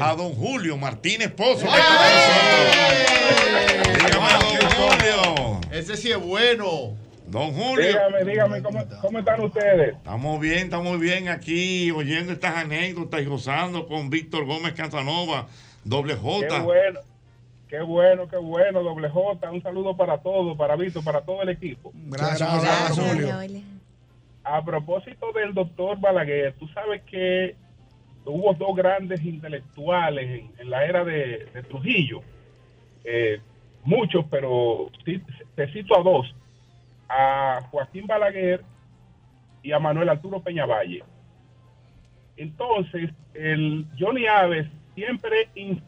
A 0.00 0.14
don 0.14 0.27
Julio 0.34 0.76
Martínez 0.76 1.30
Pozo. 1.32 1.66
que 1.66 1.78
está 1.78 1.96
con 1.96 2.58
nosotros. 2.64 3.98
Dígame, 4.04 4.28
don 4.32 4.70
Julio. 4.70 5.60
Ese 5.72 5.96
sí 5.96 6.10
es 6.10 6.20
bueno. 6.20 6.96
Don 7.28 7.52
Julio. 7.52 7.86
Dígame, 7.86 8.24
dígame, 8.24 8.62
¿cómo, 8.62 8.84
cómo 9.02 9.18
están 9.18 9.40
ustedes? 9.42 9.96
Estamos 9.96 10.40
bien, 10.40 10.64
estamos 10.64 10.98
bien 10.98 11.28
aquí 11.28 11.90
oyendo 11.90 12.32
estas 12.32 12.56
anécdotas 12.56 13.20
y 13.20 13.26
gozando 13.26 13.86
con 13.86 14.08
Víctor 14.08 14.46
Gómez 14.46 14.72
Casanova, 14.72 15.46
doble 15.84 16.14
Qué 16.14 16.20
J. 16.20 16.62
bueno, 16.62 17.00
qué 17.68 17.80
bueno, 17.82 18.28
qué 18.28 18.36
bueno, 18.38 18.82
doble 18.82 19.10
J. 19.10 19.50
Un 19.50 19.62
saludo 19.62 19.94
para 19.94 20.18
todos, 20.18 20.56
para 20.56 20.74
Víctor, 20.76 21.04
para 21.04 21.20
todo 21.20 21.42
el 21.42 21.50
equipo. 21.50 21.92
Gracias, 21.94 22.62
gracias, 22.62 22.98
Julio. 22.98 23.34
A 24.44 24.64
propósito 24.64 25.30
del 25.32 25.52
doctor 25.52 26.00
Balaguer, 26.00 26.54
tú 26.58 26.66
sabes 26.68 27.02
que 27.02 27.54
hubo 28.24 28.52
dos 28.54 28.76
grandes 28.76 29.24
intelectuales 29.24 30.28
en, 30.40 30.52
en 30.58 30.70
la 30.70 30.84
era 30.84 31.04
de, 31.04 31.46
de 31.52 31.62
Trujillo, 31.62 32.20
eh, 33.04 33.40
muchos, 33.84 34.24
pero 34.30 34.90
te 35.54 35.72
cito 35.72 35.98
a 35.98 36.02
dos, 36.02 36.34
a 37.08 37.60
Joaquín 37.70 38.06
Balaguer 38.06 38.62
y 39.62 39.72
a 39.72 39.78
Manuel 39.78 40.08
Arturo 40.10 40.40
Peñavalle. 40.42 41.02
Entonces, 42.36 43.10
el 43.34 43.86
Johnny 43.98 44.26
Aves 44.26 44.68
siempre 44.94 45.48
in- 45.54 45.82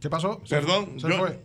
¿Qué 0.00 0.10
pasó? 0.10 0.40
Se- 0.44 0.56
Perdón, 0.56 0.98
Se 1.00 1.08
yo- 1.08 1.18
fue. 1.18 1.40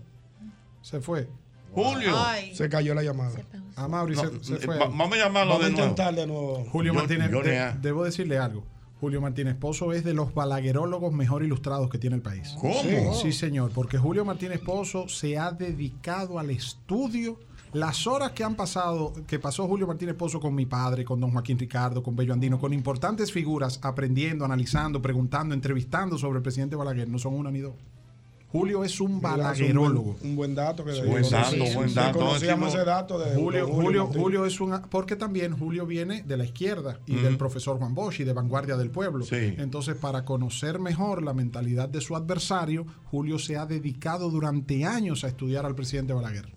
Se 0.81 0.99
fue. 1.02 1.27
Julio. 1.72 2.15
Se 2.53 2.68
cayó 2.68 2.95
la 2.95 3.03
llamada. 3.03 3.40
A 3.76 3.88
Mauri 3.88 4.15
No, 4.15 4.22
se, 4.22 4.44
se 4.44 4.53
eh, 4.56 4.57
fue. 4.57 4.77
va- 4.80 4.86
vamos 4.88 5.14
a 5.14 5.18
llamarlo 5.18 5.53
Vamos 5.53 5.60
de 5.60 5.65
a 5.68 5.69
nuevo. 5.69 5.84
intentar 5.90 6.15
de 6.15 6.26
nuevo. 6.27 6.65
Julio 6.72 6.94
Yo- 6.94 6.99
Martínez, 6.99 7.30
yo 7.31 7.41
de- 7.44 7.52
nea. 7.52 7.72
debo 7.80 8.03
decirle 8.03 8.38
algo. 8.38 8.64
Julio 9.00 9.22
Martínez 9.22 9.56
Pozo 9.56 9.94
es 9.94 10.04
de 10.04 10.14
los 10.14 10.34
balaguerólogos 10.34 11.14
mejor 11.14 11.44
ilustrados 11.44 11.90
que 11.90 11.98
tiene 11.98 12.18
el 12.18 12.22
país. 12.22 12.56
¿Cómo? 12.60 13.14
Sí, 13.14 13.32
señor, 13.32 13.72
porque 13.74 13.98
Julio 13.98 14.26
Martínez 14.26 14.60
Pozo 14.60 15.08
se 15.08 15.38
ha 15.38 15.52
dedicado 15.52 16.38
al 16.38 16.50
estudio. 16.50 17.40
Las 17.72 18.08
horas 18.08 18.32
que 18.32 18.44
han 18.44 18.56
pasado, 18.56 19.14
que 19.28 19.38
pasó 19.40 19.68
Julio 19.68 19.88
Martínez 19.88 20.16
Pozo 20.16 20.40
con 20.40 20.56
mi 20.56 20.66
padre, 20.66 21.06
con 21.06 21.20
don 21.20 21.32
Joaquín 21.32 21.58
Ricardo, 21.58 22.02
con 22.02 22.16
Bello 22.16 22.34
Andino, 22.34 22.60
con 22.60 22.74
importantes 22.74 23.32
figuras, 23.32 23.80
aprendiendo, 23.84 24.44
analizando, 24.44 25.02
preguntando, 25.02 25.54
entrevistando 25.54 26.18
sobre 26.18 26.38
el 26.38 26.44
presidente 26.44 26.76
Balaguer, 26.76 27.08
no 27.08 27.20
son 27.20 27.36
una 27.36 27.52
ni 27.52 27.60
dos. 27.60 27.76
Julio 28.52 28.84
es 28.84 29.00
un 29.00 29.22
balaguerólogo. 29.22 30.14
buen- 30.14 30.30
Un 30.32 30.36
buen 30.36 30.56
dato 30.56 30.84
que 30.84 30.92
Buen 31.06 31.22
dato, 31.30 31.52
Sí, 31.52 31.60
buen 31.76 31.90
sí, 31.90 31.96
dato. 31.96 32.18
Conocíamos 32.18 32.74
ese 32.74 32.84
dato 32.84 33.20
de 33.20 33.36
Julio, 33.36 33.68
de 33.68 33.72
Julio, 33.72 34.04
Martínez. 34.06 34.24
Julio 34.24 34.46
es 34.46 34.60
un 34.60 34.82
porque 34.90 35.16
también 35.16 35.56
Julio 35.56 35.86
viene 35.86 36.24
de 36.24 36.36
la 36.36 36.46
izquierda 36.46 37.00
y 37.06 37.16
del 37.16 37.38
profesor 37.38 37.78
Juan 37.78 37.94
Bosch 37.94 38.22
y 38.22 38.24
de 38.24 38.34
Vanguardia 38.34 38.76
del 38.76 38.90
Pueblo. 38.90 39.24
Entonces, 39.32 39.96
para 39.98 40.26
conocer 40.26 40.80
mejor 40.80 41.22
la 41.22 41.34
mentalidad 41.34 41.90
de 41.90 42.02
su 42.02 42.16
adversario, 42.16 42.88
Julio 43.12 43.38
se 43.38 43.56
ha 43.56 43.68
dedicado 43.68 44.32
durante 44.32 44.84
años 44.84 45.24
a 45.24 45.28
estudiar 45.28 45.66
al 45.68 45.76
presidente 45.76 46.14
Balaguer. 46.14 46.50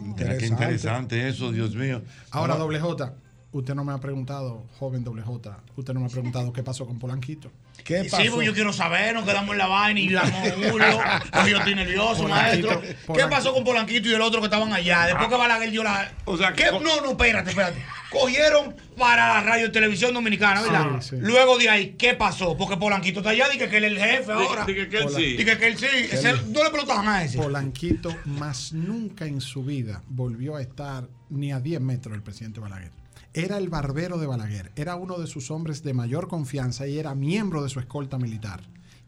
Mira, 0.00 0.36
qué 0.38 0.46
interesante 0.46 1.28
eso, 1.28 1.50
Dios 1.50 1.74
mío. 1.74 2.02
Ahora, 2.30 2.56
doble 2.56 2.78
J, 2.78 3.14
usted 3.50 3.74
no 3.74 3.82
me 3.84 3.92
ha 3.92 3.98
preguntado, 3.98 4.64
joven 4.78 5.02
doble 5.02 5.22
J, 5.22 5.58
usted 5.76 5.92
no 5.94 6.00
me 6.00 6.06
ha 6.06 6.10
preguntado 6.10 6.52
qué 6.52 6.62
pasó 6.62 6.86
con 6.86 6.98
Polanquito. 7.00 7.50
¿Qué 7.84 8.08
Sí, 8.08 8.28
porque 8.30 8.46
yo 8.46 8.52
quiero 8.54 8.72
saber, 8.72 9.14
nos 9.14 9.24
quedamos 9.24 9.52
en 9.52 9.58
la 9.58 9.66
vaina 9.68 10.00
y 10.00 10.08
la 10.08 10.22
Julio, 10.22 11.00
porque 11.32 11.50
yo 11.50 11.58
estoy 11.58 11.74
nervioso, 11.74 12.22
Polanquito, 12.22 12.68
maestro. 12.68 13.14
¿Qué 13.14 13.24
pasó 13.28 13.54
con 13.54 13.62
Polanquito 13.64 14.08
y 14.08 14.14
el 14.14 14.20
otro 14.20 14.40
que 14.40 14.46
estaban 14.46 14.72
allá? 14.72 15.06
Después 15.06 15.28
que 15.28 15.36
Balaguer 15.36 15.70
dio 15.70 15.84
la... 15.84 16.10
O 16.24 16.36
sea, 16.36 16.52
¿Qué? 16.52 16.66
No, 16.72 16.80
no, 17.00 17.10
espérate, 17.10 17.50
espérate. 17.50 17.84
Cogieron 18.10 18.74
para 18.96 19.34
la 19.34 19.40
radio 19.42 19.66
y 19.66 19.72
televisión 19.72 20.14
dominicana, 20.14 20.62
¿verdad? 20.62 21.00
Sí, 21.00 21.10
sí. 21.10 21.16
Luego 21.20 21.58
de 21.58 21.68
ahí, 21.68 21.94
¿qué 21.98 22.14
pasó? 22.14 22.56
Porque 22.56 22.76
Polanquito 22.76 23.20
está 23.20 23.30
allá, 23.30 23.48
dije 23.48 23.68
que 23.68 23.76
él 23.76 23.84
es 23.84 23.92
el 23.92 23.98
jefe 23.98 24.32
ahora. 24.32 24.64
Dije 24.64 24.88
que 24.88 24.98
él 24.98 25.08
sí. 25.14 25.36
Dije 25.36 25.58
que 25.58 25.66
él 25.66 25.76
sí. 25.78 25.86
Ese- 25.86 26.32
no 26.48 26.64
le 26.64 26.70
preguntaban 26.70 27.06
a 27.08 27.24
ese. 27.24 27.36
Polanquito 27.38 28.16
más 28.24 28.72
nunca 28.72 29.26
en 29.26 29.40
su 29.40 29.64
vida 29.64 30.02
volvió 30.08 30.56
a 30.56 30.62
estar 30.62 31.08
ni 31.30 31.52
a 31.52 31.60
10 31.60 31.80
metros 31.80 32.12
del 32.12 32.22
presidente 32.22 32.60
Balaguer. 32.60 32.90
Era 33.36 33.58
el 33.58 33.68
barbero 33.68 34.18
de 34.18 34.26
Balaguer, 34.26 34.72
era 34.76 34.96
uno 34.96 35.18
de 35.18 35.26
sus 35.26 35.50
hombres 35.50 35.82
de 35.82 35.92
mayor 35.94 36.26
confianza 36.28 36.86
y 36.86 36.98
era 36.98 37.14
miembro 37.14 37.62
de 37.62 37.68
su 37.68 37.78
escolta 37.80 38.18
militar. 38.18 38.60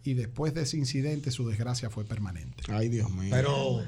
Y 0.05 0.15
después 0.15 0.55
de 0.55 0.63
ese 0.63 0.77
incidente 0.77 1.31
su 1.31 1.49
desgracia 1.49 1.91
fue 1.91 2.05
permanente. 2.05 2.63
Ay, 2.73 2.89
Dios 2.89 3.11
mío. 3.11 3.31
Pero... 3.31 3.83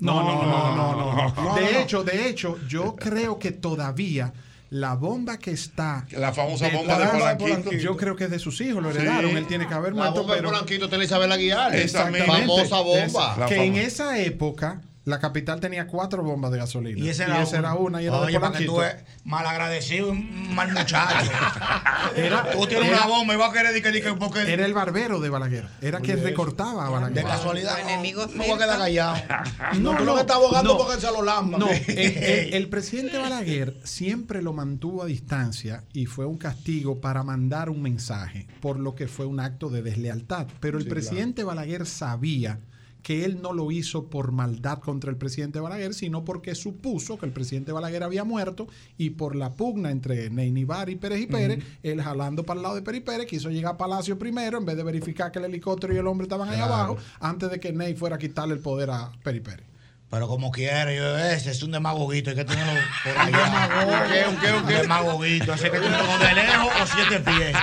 No, 0.00 0.22
no, 0.22 0.42
no, 0.42 0.76
no, 0.76 0.96
no. 0.96 1.32
no. 1.34 1.42
No, 1.42 1.54
De 1.56 1.80
hecho, 1.82 2.04
de 2.04 2.28
hecho, 2.28 2.56
yo 2.68 2.94
creo 2.94 3.38
que 3.38 3.50
todavía 3.50 4.32
la 4.70 4.94
bomba 4.94 5.38
que 5.38 5.50
está. 5.50 6.06
La 6.12 6.32
famosa 6.32 6.68
bomba 6.68 6.98
de 6.98 7.36
Polanquito. 7.36 7.72
Yo 7.72 7.96
creo 7.96 8.14
que 8.14 8.24
es 8.24 8.30
de 8.30 8.38
sus 8.38 8.60
hijos, 8.60 8.80
lo 8.82 8.92
Sí. 8.92 8.98
heredaron. 8.98 9.36
Él 9.36 9.46
tiene 9.48 9.66
que 9.66 9.74
haber 9.74 9.94
La 9.94 10.02
muerto, 10.02 10.20
bomba 10.20 10.34
de 10.34 10.40
pero. 10.40 10.50
Polanquito 10.50 10.84
está 10.84 10.96
Elizabeth 10.96 11.32
Aguilar. 11.32 11.74
Exactamente. 11.74 12.26
Famosa 12.26 12.80
bomba. 12.80 13.34
Esa- 13.36 13.46
que 13.46 13.64
en 13.64 13.74
esa 13.76 14.18
época 14.20 14.82
la 15.08 15.18
capital 15.18 15.58
tenía 15.60 15.86
cuatro 15.86 16.22
bombas 16.22 16.50
de 16.52 16.58
gasolina. 16.58 17.04
Y 17.04 17.08
esa 17.08 17.24
era, 17.24 17.74
una 17.74 18.02
y 18.02 18.06
era 18.06 18.20
de 18.20 18.26
Oye, 18.26 18.40
para 18.40 18.58
que 18.58 18.64
tú 18.66 18.80
eres 18.82 19.02
malagradecido 19.24 20.14
mal 20.14 20.72
muchacho. 20.72 21.30
Era- 22.16 22.50
tú 22.52 22.66
tienes 22.66 22.88
era- 22.88 22.98
una 22.98 23.06
bomba 23.06 23.34
y 23.34 23.36
vas 23.36 23.50
a 23.50 23.52
querer 23.52 23.72
decir 23.72 23.82
que, 23.92 24.00
que 24.02 24.14
porque... 24.14 24.40
Era 24.52 24.64
el 24.66 24.74
barbero 24.74 25.20
de 25.20 25.28
Balaguer. 25.28 25.66
Era 25.80 26.00
quien 26.00 26.22
recortaba 26.22 26.86
a 26.86 26.90
Balaguer. 26.90 27.16
De 27.16 27.22
casualidad, 27.24 27.78
enemigo 27.80 28.26
no 28.26 28.42
voy 28.44 28.50
a 28.52 28.58
quedar 28.58 28.78
callado. 28.78 29.16
No, 29.80 29.96
tú 29.96 30.04
lo 30.04 30.14
que 30.14 30.20
estás 30.22 30.36
abogando 30.36 30.72
no. 30.72 30.78
porque 30.78 31.00
se 31.00 31.06
lo 31.10 31.22
lamba. 31.22 31.58
No, 31.58 31.68
el, 31.88 31.88
el- 31.88 32.54
el 32.54 32.68
presidente 32.68 33.18
Balaguer 33.18 33.76
siempre 33.84 34.42
lo 34.42 34.52
mantuvo 34.52 35.02
a 35.02 35.06
distancia 35.06 35.84
y 35.92 36.06
fue 36.06 36.26
un 36.26 36.38
castigo 36.38 37.00
para 37.00 37.22
mandar 37.22 37.70
un 37.70 37.82
mensaje, 37.82 38.46
por 38.60 38.78
lo 38.78 38.94
que 38.94 39.08
fue 39.08 39.26
un 39.26 39.40
acto 39.40 39.68
de 39.70 39.82
deslealtad. 39.82 40.46
Pero 40.60 40.78
el 40.78 40.84
Sí, 40.84 40.90
presidente 40.90 41.44
Balaguer 41.44 41.86
sabía 41.86 42.60
que 43.02 43.24
él 43.24 43.40
no 43.40 43.52
lo 43.52 43.70
hizo 43.70 44.06
por 44.10 44.32
maldad 44.32 44.78
contra 44.80 45.10
el 45.10 45.16
presidente 45.16 45.60
Balaguer, 45.60 45.94
sino 45.94 46.24
porque 46.24 46.54
supuso 46.54 47.16
que 47.18 47.26
el 47.26 47.32
presidente 47.32 47.72
Balaguer 47.72 48.02
había 48.02 48.24
muerto 48.24 48.66
y 48.98 49.10
por 49.10 49.34
la 49.36 49.54
pugna 49.54 49.90
entre 49.90 50.28
Neinibar 50.30 50.90
y 50.90 50.96
Pérez 50.96 51.20
y 51.20 51.26
Pérez, 51.26 51.64
él 51.82 52.02
jalando 52.02 52.44
para 52.44 52.58
el 52.58 52.62
lado 52.62 52.74
de 52.74 52.82
Pérez 52.82 53.00
y 53.00 53.04
Pérez, 53.04 53.26
quiso 53.26 53.50
llegar 53.50 53.74
a 53.74 53.76
Palacio 53.78 54.18
primero 54.18 54.58
en 54.58 54.66
vez 54.66 54.76
de 54.76 54.82
verificar 54.82 55.30
que 55.32 55.38
el 55.38 55.46
helicóptero 55.46 55.94
y 55.94 55.96
el 55.98 56.06
hombre 56.06 56.24
estaban 56.24 56.48
ahí 56.48 56.56
Claro. 56.56 56.74
abajo, 56.74 56.96
antes 57.20 57.50
de 57.50 57.60
que 57.60 57.72
Ney 57.72 57.94
fuera 57.94 58.16
a 58.16 58.18
quitarle 58.18 58.54
el 58.54 58.60
poder 58.60 58.90
a 58.90 59.10
Pérez 59.22 59.40
y 59.40 59.44
Pérez. 59.44 59.66
Pero 60.10 60.26
como 60.26 60.50
quiera, 60.50 60.90
yo 60.90 61.18
ese 61.18 61.50
es 61.50 61.62
un 61.62 61.70
demagoguito, 61.70 62.30
hay 62.30 62.36
que 62.36 62.44
tenerlo 62.46 62.72
por 63.04 63.18
ahí. 63.18 63.30
¿Un 63.30 64.06
qué, 64.08 64.24
un 64.26 64.36
qué, 64.40 64.52
un 64.52 64.66
qué? 64.66 64.74
Un 64.76 64.82
demagoguito, 64.82 65.52
ese 65.52 65.70
que 65.70 65.78
tiene 65.80 65.96
o 65.96 66.18
de 66.18 66.34
lejos 66.34 66.72
o 66.80 66.86
siete 66.86 67.20
pies. 67.20 67.56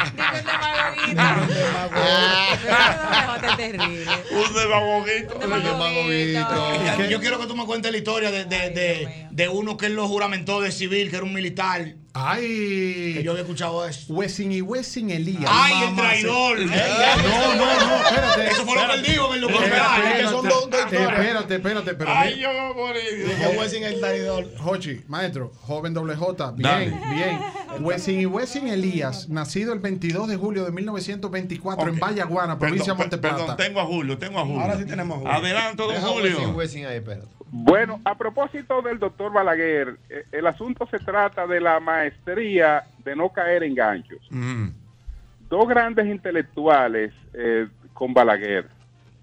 Un 4.31 4.53
demagoguito. 4.53 5.39
Yo, 6.99 7.05
yo 7.05 7.19
quiero 7.19 7.39
que 7.39 7.47
tú 7.47 7.55
me 7.55 7.65
cuentes 7.65 7.91
la 7.91 7.97
historia 7.97 8.30
de, 8.30 8.45
de, 8.45 8.69
de, 8.69 9.27
de 9.31 9.49
uno 9.49 9.76
que 9.77 9.88
él 9.88 9.95
lo 9.95 10.07
juramentó 10.07 10.61
de 10.61 10.72
civil, 10.72 11.09
que 11.09 11.15
era 11.15 11.26
un 11.26 11.34
militar. 11.34 11.95
Ay. 12.17 13.11
Que 13.15 13.21
yo 13.23 13.31
había 13.31 13.43
escuchado 13.43 13.85
eso. 13.85 14.13
Wessing 14.13 14.51
y 14.53 14.61
Wessing 14.61 15.09
Elías. 15.11 15.49
¡Ay, 15.49 15.89
el 15.89 15.95
traidor! 15.95 16.57
se- 16.59 16.65
No, 16.65 17.55
no, 17.55 17.65
no, 17.87 17.95
espérate. 18.07 18.47
Eso 18.47 18.65
fue 18.65 18.75
lo 18.81 18.87
que 18.87 18.93
él 18.95 19.03
dijo 19.03 19.35
en 19.35 19.43
el 19.43 19.49
Espérate, 19.49 20.23
documental. 20.23 20.29
Son 20.29 20.49
dos, 20.49 20.63
espérate. 20.93 21.55
Espérate, 21.55 21.93
pero. 21.95 22.09
Ay, 22.13 22.39
yo 22.39 22.47
me 22.53 22.73
morir. 22.73 23.03
Dije 23.27 23.57
Wessing 23.59 23.83
el 23.83 23.99
traidor. 23.99 24.47
Jochi, 24.57 25.01
maestro, 25.09 25.51
joven 25.61 25.93
doble 25.93 26.15
J, 26.15 26.51
bien, 26.51 26.63
Dale. 26.63 26.85
bien. 27.13 27.39
Wessing 27.81 28.21
y 28.21 28.25
Wessing 28.25 28.69
Elías, 28.69 29.27
nacido 29.27 29.73
el 29.73 29.79
22 29.79 30.29
de 30.29 30.37
julio 30.37 30.63
de 30.63 30.71
1924 30.71 31.89
en. 31.89 31.99
Vallaguana, 31.99 32.57
provincia 32.57 32.93
de 32.93 32.97
Monteplata. 32.99 33.35
perdón, 33.37 33.57
tengo 33.57 33.81
a 33.81 33.85
Julio, 33.85 34.17
tengo 34.17 34.39
a 34.39 34.45
Julio. 34.45 34.61
Ahora 34.61 34.77
sí 34.77 34.85
tenemos 34.85 35.17
a 35.17 35.19
Julio. 35.19 35.33
Adelante, 35.33 35.83
don 35.83 35.93
Deja 35.93 36.07
Julio. 36.07 36.37
Wessing, 36.37 36.55
Wessing 36.55 36.85
ahí, 36.85 36.95
espérate. 36.97 37.27
Bueno, 37.51 38.01
a 38.03 38.17
propósito 38.17 38.81
del 38.81 38.99
doctor 38.99 39.31
Balaguer, 39.31 39.97
eh, 40.09 40.26
el 40.31 40.47
asunto 40.47 40.88
se 40.89 40.99
trata 40.99 41.47
de 41.47 41.61
la 41.61 41.80
maestría 41.80 42.84
de 43.03 43.15
no 43.15 43.30
caer 43.30 43.63
en 43.63 43.76
ganchos. 43.76 44.19
Mm. 44.30 44.69
Dos 45.49 45.67
grandes 45.67 46.07
intelectuales 46.07 47.13
eh, 47.34 47.67
con 47.93 48.13
Balaguer, 48.13 48.67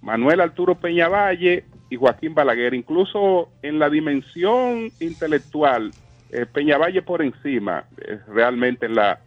Manuel 0.01 0.41
Arturo 0.41 0.75
Peñavalle 0.77 1.65
y 1.91 1.97
Joaquín 1.97 2.35
Balaguer, 2.35 2.75
incluso 2.75 3.51
en 3.61 3.79
la 3.79 3.91
dimensión 3.91 4.91
intelectual, 4.99 5.93
eh, 6.31 6.47
Peñavalle 6.47 7.03
por 7.03 7.21
encima, 7.21 7.85
eh, 7.99 8.19
realmente 8.29 8.87
en 8.87 8.95
la, 8.95 9.21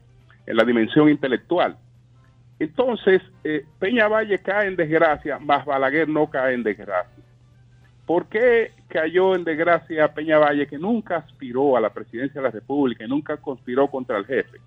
en 0.48 0.58
la 0.58 0.64
dimensión 0.64 1.10
intelectual. 1.10 1.78
Entonces, 2.58 3.22
eh, 3.44 3.66
Peñavalle 3.78 4.40
cae 4.40 4.68
en 4.68 4.76
desgracia, 4.76 5.38
más 5.38 5.64
Balaguer 5.66 6.10
no 6.10 6.28
cae 6.28 6.56
en 6.56 6.64
desgracia. 6.64 7.24
¿Por 8.08 8.28
qué 8.28 8.72
cayó 8.96 9.36
en 9.36 9.44
desgracia 9.44 10.14
Peña 10.14 10.40
Valle, 10.40 10.68
que 10.68 10.78
nunca 10.78 11.18
aspiró 11.18 11.76
a 11.76 11.82
la 11.82 11.90
presidencia 11.90 12.40
de 12.40 12.48
la 12.48 12.52
República 12.52 13.04
y 13.04 13.10
nunca 13.10 13.36
conspiró 13.36 13.90
contra 13.90 14.18
el 14.18 14.26
jefe? 14.26 14.58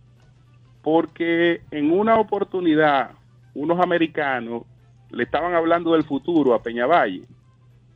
Porque 0.82 1.62
en 1.70 1.90
una 1.90 2.16
oportunidad, 2.16 3.12
unos 3.54 3.80
americanos 3.80 4.64
le 5.10 5.22
estaban 5.22 5.54
hablando 5.54 5.94
del 5.94 6.04
futuro 6.04 6.52
a 6.52 6.62
Peña 6.62 6.84
Valle 6.84 7.22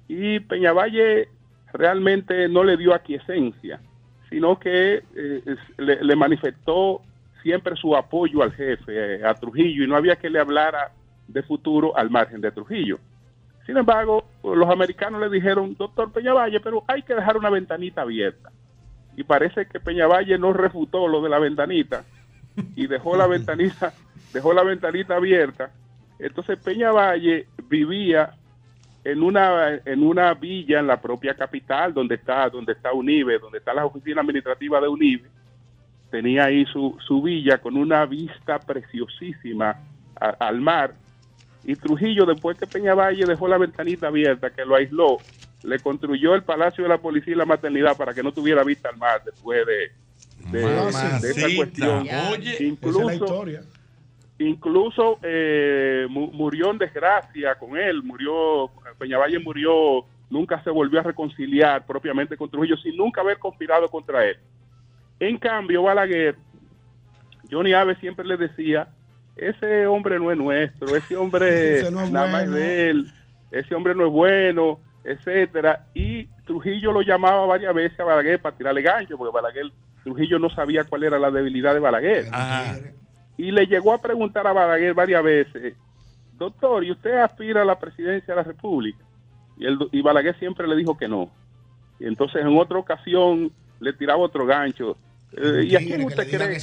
y 0.09 0.41
Peña 0.41 0.73
Valle 0.73 1.29
realmente 1.75 2.49
no 2.49 2.65
le 2.65 2.79
dio 2.79 2.95
aquiescencia, 2.95 3.79
sino 4.31 4.59
que 4.59 5.03
eh, 5.15 5.57
le 5.77 6.17
manifestó 6.17 7.03
siempre 7.43 7.77
su 7.77 7.95
apoyo 7.95 8.43
al 8.43 8.53
jefe, 8.53 9.17
eh, 9.17 9.25
a 9.25 9.35
Trujillo, 9.35 9.85
y 9.85 9.87
no 9.87 9.97
había 9.97 10.17
que 10.17 10.31
le 10.31 10.39
hablara 10.39 10.93
de 11.29 11.43
futuro 11.43 11.95
al 11.95 12.09
margen 12.09 12.41
de 12.41 12.53
Trujillo. 12.53 12.99
Sin 13.67 13.77
embargo, 13.77 14.25
los 14.43 14.69
americanos 14.69 15.21
le 15.21 15.29
dijeron, 15.31 15.77
doctor 15.79 16.11
Peñavalle, 16.13 16.61
pero 16.61 16.85
hay 16.89 17.03
que 17.03 17.15
dejar 17.15 17.37
una 17.37 17.51
ventanita 17.51 18.03
abierta. 18.03 18.51
Y 19.17 19.25
parece 19.25 19.67
que 19.67 19.79
Peñavalle 19.79 20.39
no 20.39 20.53
refutó 20.53 21.07
lo 21.07 21.23
de 21.23 21.29
la 21.29 21.39
ventanita 21.39 22.05
y 22.77 22.87
dejó 22.87 23.17
la 23.17 23.27
ventanita, 23.29 23.93
dejó 24.33 24.53
la 24.53 24.65
ventanita 24.65 25.17
abierta. 25.17 25.71
Entonces 26.19 26.59
Peñavalle 26.59 27.47
vivía 27.69 28.35
en 29.05 29.23
una 29.23 29.75
en 29.85 30.03
una 30.05 30.33
villa 30.35 30.79
en 30.79 30.87
la 30.87 31.01
propia 31.01 31.35
capital 31.35 31.93
donde 31.93 32.15
está 32.17 32.49
donde 32.49 32.73
está 32.73 32.93
Unive, 32.93 33.39
donde 33.41 33.59
está 33.59 33.75
la 33.75 33.85
oficina 33.85 34.21
administrativa 34.21 34.81
de 34.81 34.89
Unive 34.89 35.29
tenía 36.11 36.45
ahí 36.45 36.67
su, 36.67 36.95
su 37.07 37.23
villa 37.23 37.57
con 37.59 37.75
una 37.77 38.05
vista 38.05 38.59
preciosísima 38.59 39.77
a- 40.21 40.29
al 40.47 40.61
mar. 40.61 40.93
Y 41.65 41.77
Trujillo, 41.77 42.27
después 42.27 42.57
que 42.59 42.67
Peñavalle 42.67 43.25
dejó 43.27 43.47
la 43.49 43.59
ventanita 43.59 44.09
abierta, 44.09 44.51
que 44.51 44.65
lo 44.65 44.75
aisló, 44.75 45.21
le 45.63 45.81
construyó 45.81 46.35
el 46.35 46.43
Palacio 46.43 46.83
de 46.83 46.89
la 46.91 46.99
Policía 46.99 47.35
y 47.35 47.37
la 47.37 47.45
Maternidad 47.45 47.97
para 47.97 48.15
que 48.15 48.23
no 48.23 48.33
tuviera 48.33 48.65
vista 48.65 48.89
al 48.89 48.97
mar 48.97 49.23
después 49.25 49.65
de, 49.67 49.93
de, 50.51 50.63
de 51.21 51.31
esa 51.31 51.47
cuestión. 51.57 52.07
Oye, 52.33 52.57
incluso, 52.65 52.99
esa 52.99 53.13
es 53.13 53.21
la 53.21 53.25
historia. 53.27 53.63
incluso 54.39 55.19
eh, 55.23 56.07
mu- 56.11 56.33
murió 56.33 56.71
en 56.73 56.79
desgracia 56.79 57.55
con 57.55 57.77
él, 57.77 58.03
murió, 58.03 58.71
Peñavalle 58.99 59.39
murió, 59.39 60.05
nunca 60.31 60.61
se 60.65 60.71
volvió 60.71 60.99
a 60.99 61.05
reconciliar 61.05 61.87
propiamente 61.87 62.37
con 62.37 62.51
Trujillo 62.51 62.77
sin 62.79 62.97
nunca 62.97 63.21
haber 63.21 63.39
conspirado 63.39 63.89
contra 63.89 64.27
él. 64.27 64.37
En 65.21 65.39
cambio, 65.39 65.85
Balaguer, 65.85 66.35
Johnny 67.49 67.73
Aves 67.73 67.99
siempre 67.99 68.25
le 68.27 68.37
decía, 68.37 68.89
ese 69.37 69.87
hombre 69.87 70.19
no 70.19 70.31
es 70.31 70.39
nuestro, 70.39 70.95
ese 70.95 71.17
hombre 71.17 71.79
Ese 71.81 71.91
no 71.91 72.03
es 72.03 72.11
nada 72.11 72.31
más 72.31 72.43
es 72.43 72.51
bueno". 72.51 72.65
de 72.65 72.91
él, 72.91 73.13
ese 73.51 73.75
hombre 73.75 73.95
no 73.95 74.07
es 74.07 74.13
bueno, 74.13 74.81
etcétera. 75.05 75.87
Y 75.95 76.27
Trujillo 76.47 76.93
lo 76.93 77.03
llamaba 77.03 77.47
varias 77.47 77.75
veces 77.75 77.99
a 78.01 78.05
Balaguer 78.05 78.41
para 78.41 78.57
tirarle 78.57 78.83
gancho, 78.83 79.17
porque 79.17 79.35
Balaguer, 79.35 79.71
Trujillo 80.05 80.39
no 80.39 80.51
sabía 80.51 80.85
cuál 80.85 81.05
era 81.05 81.19
la 81.19 81.31
debilidad 81.31 81.75
de 81.75 81.81
Balaguer. 81.81 82.27
Y 83.37 83.51
le 83.51 83.67
llegó 83.67 83.93
a 83.93 84.01
preguntar 84.01 84.47
a 84.47 84.53
Balaguer 84.53 84.95
varias 84.95 85.23
veces, 85.23 85.75
doctor, 86.39 86.85
¿y 86.85 86.93
usted 86.93 87.17
aspira 87.19 87.63
a 87.63 87.65
la 87.65 87.79
presidencia 87.79 88.35
de 88.35 88.41
la 88.41 88.47
República? 88.47 89.05
Y, 89.57 89.67
el, 89.67 89.79
y 89.93 90.03
Balaguer 90.03 90.39
siempre 90.39 90.67
le 90.67 90.77
dijo 90.77 90.97
que 90.97 91.09
no. 91.09 91.31
Y 91.99 92.07
entonces 92.07 92.43
en 92.43 92.57
otra 92.59 92.79
ocasión 92.79 93.53
le 93.81 93.93
tiraba 93.93 94.19
otro 94.19 94.47
gancho. 94.47 94.97
Eh, 95.35 95.65
¿Y 95.65 95.77
a 95.77 95.79
quién 95.79 96.05
usted 96.05 96.25
cree 96.29 96.49
que, 96.51 96.61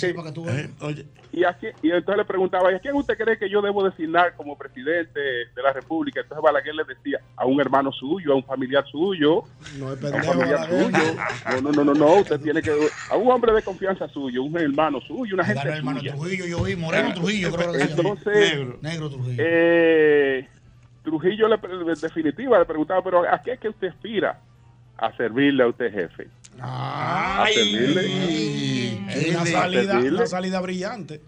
y, 1.31 1.43
a 1.43 1.53
quién- 1.53 1.73
y 1.81 1.89
entonces 1.91 2.17
le 2.17 2.25
preguntaba, 2.25 2.71
¿y 2.71 2.75
a 2.75 2.79
quién 2.79 2.93
usted 2.95 3.17
cree 3.17 3.37
que 3.37 3.49
yo 3.49 3.61
debo 3.61 3.83
designar 3.83 4.35
como 4.35 4.55
presidente 4.57 5.19
de 5.19 5.63
la 5.63 5.73
República? 5.73 6.21
Entonces 6.21 6.43
Balaguer 6.43 6.75
le 6.75 6.83
decía, 6.83 7.19
a 7.35 7.45
un 7.45 7.59
hermano 7.59 7.91
suyo, 7.91 8.33
a 8.33 8.35
un 8.35 8.43
familiar 8.43 8.85
suyo, 8.87 9.43
No 9.77 9.91
es 9.91 10.03
a 10.03 10.05
un 10.05 10.11
pendejo, 10.11 10.33
familiar 10.33 10.69
suyo. 10.69 11.15
No, 11.49 11.61
no, 11.61 11.71
no, 11.71 11.83
no, 11.83 11.93
no, 11.95 12.13
usted 12.19 12.39
tiene 12.41 12.61
que, 12.61 12.71
a 13.09 13.15
un 13.17 13.31
hombre 13.31 13.53
de 13.53 13.63
confianza 13.63 14.07
suyo, 14.09 14.43
un 14.43 14.55
hermano 14.57 15.01
suyo, 15.01 15.33
una 15.35 15.45
gente 15.45 15.67
hermano 15.67 15.99
suya. 15.99 16.13
Trujillo, 16.13 16.45
yo 16.45 16.63
vi, 16.63 16.75
Moreno 16.75 17.13
Trujillo, 17.13 17.51
creo 17.51 17.71
que. 17.71 17.81
Entonces, 17.81 18.57
Negro. 18.57 18.79
Negro 18.81 19.09
Trujillo. 19.09 19.35
eh, 19.45 20.47
Trujillo 21.03 21.47
le, 21.47 21.55
en 21.55 21.99
definitiva 22.01 22.59
le 22.59 22.65
preguntaba, 22.65 23.03
pero 23.03 23.27
¿a 23.27 23.41
qué 23.41 23.53
es 23.53 23.59
que 23.59 23.69
usted 23.69 23.87
aspira? 23.87 24.39
A 24.97 25.15
servirle 25.15 25.63
a 25.63 25.67
usted, 25.67 25.91
jefe. 25.91 26.27
A 26.61 27.48
servirle. 27.53 28.99
Una 29.30 29.41
A 29.41 29.45
salida, 29.45 29.99
una 29.99 30.27
salida 30.27 30.61
brillante. 30.61 31.22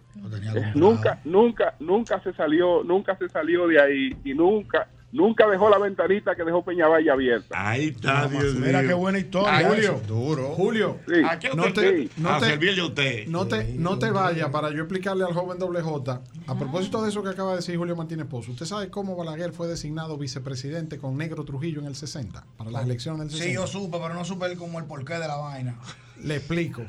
Eh, 0.56 0.72
nunca, 0.76 1.20
nunca, 1.24 1.76
nunca 1.80 2.22
se 2.22 2.34
salió, 2.34 2.84
nunca 2.84 3.18
se 3.18 3.28
salió 3.30 3.68
de 3.68 3.82
ahí 3.82 4.16
y 4.24 4.34
nunca, 4.34 4.88
nunca 5.12 5.48
dejó 5.48 5.70
la 5.70 5.78
ventanita 5.78 6.36
que 6.36 6.44
dejó 6.44 6.64
Peñavalle 6.64 7.10
abierta. 7.12 7.70
Ahí 7.70 7.90
está, 7.90 8.28
Dios 8.28 8.56
Mira 8.56 8.80
mío. 8.80 8.88
qué 8.90 8.94
buena 8.94 9.20
historia. 9.20 9.58
Ay, 9.58 9.66
Julio. 9.66 10.02
Duro. 10.08 10.50
Julio. 10.56 10.98
Sí. 11.08 11.22
¿A 11.28 11.40
qué 11.40 11.50
No 11.56 11.64
usted 11.68 11.82
te- 11.82 12.08
te, 12.08 12.22
no 12.22 12.30
a 12.30 12.40
te- 12.40 12.46
servirle 12.46 12.82
a 12.82 12.86
usted? 12.86 13.28
No 13.28 13.48
te, 13.48 13.74
no 13.76 14.00
te 14.00 14.12
vayas 14.12 14.50
para 14.50 14.70
yo 14.72 14.80
explicarle 14.84 15.24
al 15.26 15.34
joven 15.34 15.58
doble 15.60 15.82
J. 15.82 16.22
A 16.48 16.58
propósito 16.58 17.02
de 17.04 17.10
eso 17.10 17.22
que 17.24 17.30
acaba 17.30 17.52
de 17.52 17.58
decir 17.58 17.78
Julio 17.78 17.96
Martínez 17.96 18.28
Pozo, 18.28 18.52
¿usted 18.52 18.66
sabe 18.66 18.90
cómo 18.90 19.16
Balaguer 19.16 19.52
fue 19.52 19.68
designado 19.68 20.18
vicepresidente 20.18 20.98
con 20.98 21.18
Negro 21.18 21.44
Trujillo 21.46 21.80
en 21.82 21.88
el 21.88 21.96
60? 21.96 22.46
Para 22.58 22.72
las 22.72 22.84
elecciones 22.86 23.20
del 23.22 23.30
60. 23.32 23.48
Sí, 23.50 23.54
yo 23.56 23.68
supe, 23.68 23.98
pero 24.02 24.14
no 24.14 24.26
supe 24.26 24.46
el- 24.48 24.58
como 24.58 24.80
el 24.80 24.86
porqué 24.86 25.14
de 25.14 25.28
la 25.28 25.36
vaina. 25.38 25.76
Le 26.24 26.36
explico. 26.38 26.84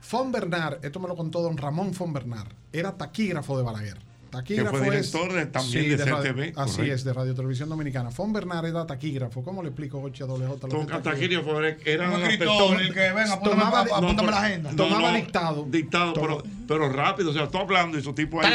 Fon 0.00 0.30
Bernard, 0.30 0.84
esto 0.84 1.00
me 1.00 1.08
lo 1.08 1.16
contó 1.16 1.42
don 1.42 1.56
Ramón 1.56 1.92
Fon 1.92 2.12
Bernard, 2.12 2.48
era 2.72 2.92
taquígrafo 2.96 3.56
de 3.58 3.64
Balaguer. 3.64 3.98
Taquígrafo 4.30 4.72
Que 4.72 4.78
fue 4.78 4.90
director 4.90 5.32
de- 5.32 5.46
también 5.46 5.96
de 5.96 6.04
CTV, 6.04 6.52
así 6.56 6.76
correcto. 6.76 6.82
es, 6.94 7.04
de 7.04 7.12
Radio 7.12 7.34
Televisión 7.34 7.68
Dominicana. 7.68 8.10
Fon 8.10 8.32
Bernard 8.32 8.66
era 8.66 8.86
taquígrafo. 8.86 9.42
¿Cómo 9.42 9.62
le 9.62 9.68
explico, 9.68 9.98
doble 10.00 10.46
J? 10.46 10.68
que 10.68 10.96
es 10.96 11.02
Taquígrafo 11.02 11.60
eran 11.84 12.12
Un 12.14 12.20
las 12.20 12.30
escritor, 12.32 12.80
el 12.80 12.92
que 12.94 13.00
venga, 13.00 13.40
Tomaba- 13.40 13.80
apúntame, 13.80 14.06
apúntame 14.06 14.16
pero- 14.16 14.30
la 14.30 14.42
agenda. 14.46 14.70
Tomaba 14.76 15.12
dictado. 15.14 15.66
Dictado, 15.68 16.12
pero, 16.14 16.42
pero 16.66 16.88
rápido. 16.92 17.30
O 17.30 17.32
sea, 17.32 17.48
tú 17.48 17.58
hablando 17.58 17.98
y 17.98 18.02
su 18.02 18.12
tipo 18.12 18.40
ahí. 18.42 18.52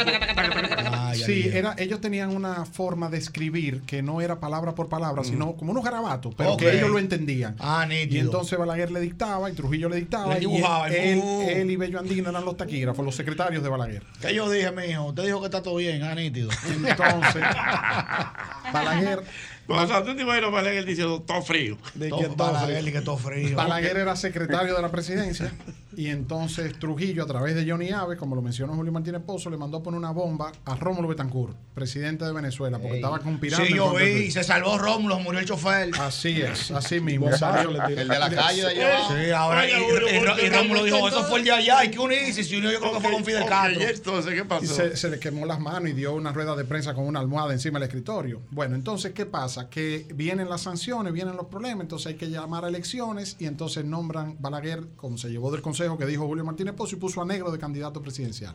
Sí, 1.14 1.48
era, 1.52 1.74
ellos 1.78 2.00
tenían 2.00 2.34
una 2.34 2.64
forma 2.64 3.08
de 3.10 3.18
escribir 3.18 3.82
que 3.82 4.02
no 4.02 4.20
era 4.20 4.40
palabra 4.40 4.74
por 4.74 4.88
palabra, 4.88 5.24
sino 5.24 5.54
como 5.56 5.72
unos 5.72 5.84
garabatos, 5.84 6.34
pero 6.36 6.56
que 6.56 6.76
ellos 6.76 6.90
lo 6.90 6.98
entendían. 6.98 7.56
Ah, 7.58 7.86
nítido. 7.88 8.16
Y 8.16 8.18
entonces 8.18 8.58
Balaguer 8.58 8.90
le 8.90 9.00
dictaba 9.00 9.50
y 9.50 9.54
Trujillo 9.54 9.88
le 9.88 9.96
dictaba. 9.96 10.36
Y 10.36 10.40
dibujaba, 10.40 10.88
él, 10.88 11.70
y 11.70 11.76
Bello 11.76 11.98
Andino 11.98 12.30
eran 12.30 12.44
los 12.44 12.56
taquígrafos, 12.56 13.04
los 13.04 13.14
secretarios 13.14 13.62
de 13.62 13.68
Balaguer. 13.68 14.02
¿Qué 14.20 14.34
yo 14.34 14.50
dije, 14.50 14.70
mijo? 14.72 15.06
Usted 15.06 15.24
dijo 15.24 15.40
que 15.40 15.46
está 15.46 15.61
todo 15.62 15.76
bien, 15.76 16.02
ah, 16.02 16.14
nítido. 16.14 16.50
Entonces, 16.84 17.42
Balaguer. 18.72 19.22
O 19.68 19.86
sea, 19.86 20.02
tú 20.04 20.14
te 20.14 20.22
imaginas 20.22 20.48
a 20.48 20.52
Balaguer 20.52 20.84
diciendo 20.84 21.22
todo 21.22 21.40
frío. 21.42 21.78
De 21.94 22.06
que 22.10 22.10
todo 22.10 22.52
Balaguer 22.52 22.82
frío. 22.82 22.92
que 22.92 23.00
todo 23.00 23.16
frío. 23.16 23.56
Balaguer 23.56 23.96
era 23.96 24.16
secretario 24.16 24.74
de 24.74 24.82
la 24.82 24.90
presidencia 24.90 25.52
y 25.94 26.08
entonces 26.08 26.78
Trujillo, 26.78 27.22
a 27.22 27.26
través 27.26 27.54
de 27.54 27.70
Johnny 27.70 27.90
Aves, 27.90 28.18
como 28.18 28.34
lo 28.34 28.40
mencionó 28.42 28.74
Julio 28.74 28.92
Martínez 28.92 29.20
Pozo, 29.26 29.50
le 29.50 29.58
mandó 29.58 29.78
a 29.78 29.82
poner 29.82 29.98
una 29.98 30.10
bomba 30.10 30.50
a 30.64 30.74
Rómulo 30.74 31.06
Betancourt, 31.06 31.54
presidente 31.74 32.24
de 32.24 32.32
Venezuela, 32.32 32.78
porque 32.78 32.96
estaba 32.96 33.18
conspirando. 33.18 33.66
Sí, 33.66 33.74
yo 33.74 33.84
contra 33.90 34.04
de 34.06 34.14
vi, 34.14 34.30
se 34.30 34.42
salvó 34.42 34.78
Rómulo, 34.78 35.18
murió 35.20 35.40
el 35.40 35.46
chofer. 35.46 35.90
Así 36.00 36.40
es, 36.40 36.70
así 36.70 36.98
mismo. 37.00 37.26
Bombazo 37.26 37.46
Salió- 37.46 37.70
le 37.72 37.80
tiró. 37.94 38.14
Sí, 38.14 39.30
ahora, 39.36 39.66
y, 39.68 39.72
y- 39.72 40.46
y 40.46 40.48
Rómulo 40.48 40.84
dijo, 40.84 41.08
eso 41.08 41.24
fue 41.24 41.40
el 41.40 41.44
de 41.44 41.52
allá, 41.52 41.78
hay 41.80 41.90
que 41.90 41.98
unirse, 41.98 42.42
se 42.42 42.56
unió 42.56 42.70
yo 42.72 42.80
creo 42.80 42.94
que 42.94 43.00
fue 43.00 43.12
con 43.12 43.24
Fidel 43.24 43.44
Castro. 43.46 43.82
entonces, 43.82 44.32
¿qué 44.34 44.64
Y 44.64 44.66
se, 44.66 44.96
se 44.96 45.10
le 45.10 45.18
quemó 45.18 45.44
las 45.46 45.60
manos 45.60 45.90
y 45.90 45.92
dio 45.92 46.14
una 46.14 46.32
rueda 46.32 46.56
de 46.56 46.64
prensa 46.64 46.94
con 46.94 47.06
una 47.06 47.20
almohada 47.20 47.52
encima 47.52 47.78
del 47.78 47.88
escritorio. 47.88 48.40
Bueno, 48.50 48.74
entonces, 48.76 49.12
¿qué 49.12 49.26
pasa? 49.26 49.51
Que 49.70 50.06
vienen 50.14 50.48
las 50.48 50.62
sanciones, 50.62 51.12
vienen 51.12 51.36
los 51.36 51.46
problemas, 51.46 51.82
entonces 51.82 52.08
hay 52.08 52.14
que 52.14 52.28
llamar 52.30 52.64
a 52.64 52.68
elecciones 52.68 53.36
y 53.38 53.46
entonces 53.46 53.84
nombran 53.84 54.36
Balaguer, 54.40 54.88
como 54.96 55.16
se 55.18 55.30
llevó 55.30 55.50
del 55.52 55.62
consejo 55.62 55.96
que 55.98 56.06
dijo 56.06 56.26
Julio 56.26 56.44
Martínez 56.44 56.74
Pozo, 56.74 56.96
y 56.96 56.98
puso 56.98 57.20
a 57.22 57.24
Negro 57.24 57.50
de 57.50 57.58
candidato 57.58 58.00
presidencial. 58.02 58.54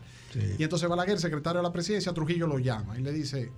Y 0.58 0.62
entonces 0.62 0.88
Balaguer, 0.88 1.18
secretario 1.18 1.58
de 1.60 1.62
la 1.68 1.72
presidencia, 1.72 2.12
Trujillo 2.12 2.46
lo 2.46 2.58
llama 2.58 2.98
y 2.98 3.02
le 3.02 3.12
dice, 3.12 3.50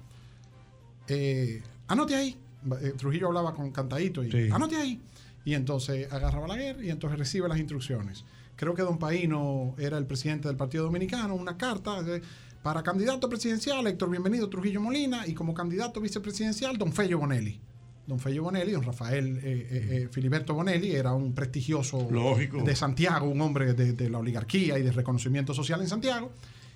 eh, 1.08 1.62
anote 1.88 2.14
ahí. 2.14 2.36
Eh, 2.82 2.92
Trujillo 2.96 3.28
hablaba 3.28 3.54
con 3.54 3.70
cantadito 3.70 4.22
y 4.22 4.30
Sí. 4.30 4.48
anote 4.52 4.76
ahí. 4.76 5.00
Y 5.44 5.54
entonces 5.54 6.12
agarra 6.12 6.38
a 6.38 6.40
Balaguer 6.42 6.84
y 6.84 6.90
entonces 6.90 7.18
recibe 7.18 7.48
las 7.48 7.58
instrucciones. 7.58 8.24
Creo 8.56 8.74
que 8.74 8.82
Don 8.82 8.98
Paino 8.98 9.74
era 9.78 9.96
el 9.96 10.04
presidente 10.04 10.46
del 10.48 10.56
Partido 10.58 10.84
Dominicano, 10.84 11.34
una 11.34 11.56
carta 11.56 12.00
eh, 12.06 12.20
para 12.62 12.82
candidato 12.82 13.28
presidencial, 13.28 13.86
Héctor 13.86 14.10
Bienvenido 14.10 14.48
Trujillo 14.48 14.80
Molina, 14.80 15.26
y 15.26 15.34
como 15.34 15.54
candidato 15.54 16.00
vicepresidencial, 16.00 16.76
Don 16.76 16.92
Fello 16.92 17.18
Bonelli. 17.18 17.60
Don 18.06 18.18
Fello 18.18 18.42
Bonelli, 18.42 18.72
don 18.72 18.82
Rafael 18.82 19.38
eh, 19.38 19.40
eh, 19.44 19.68
eh, 19.70 20.08
Filiberto 20.10 20.52
Bonelli, 20.52 20.92
era 20.92 21.12
un 21.12 21.32
prestigioso 21.32 22.08
Lógico. 22.10 22.62
de 22.62 22.74
Santiago, 22.74 23.28
un 23.28 23.40
hombre 23.40 23.72
de, 23.72 23.92
de 23.92 24.10
la 24.10 24.18
oligarquía 24.18 24.78
y 24.78 24.82
de 24.82 24.92
reconocimiento 24.92 25.54
social 25.54 25.80
en 25.80 25.88
Santiago. 25.88 26.32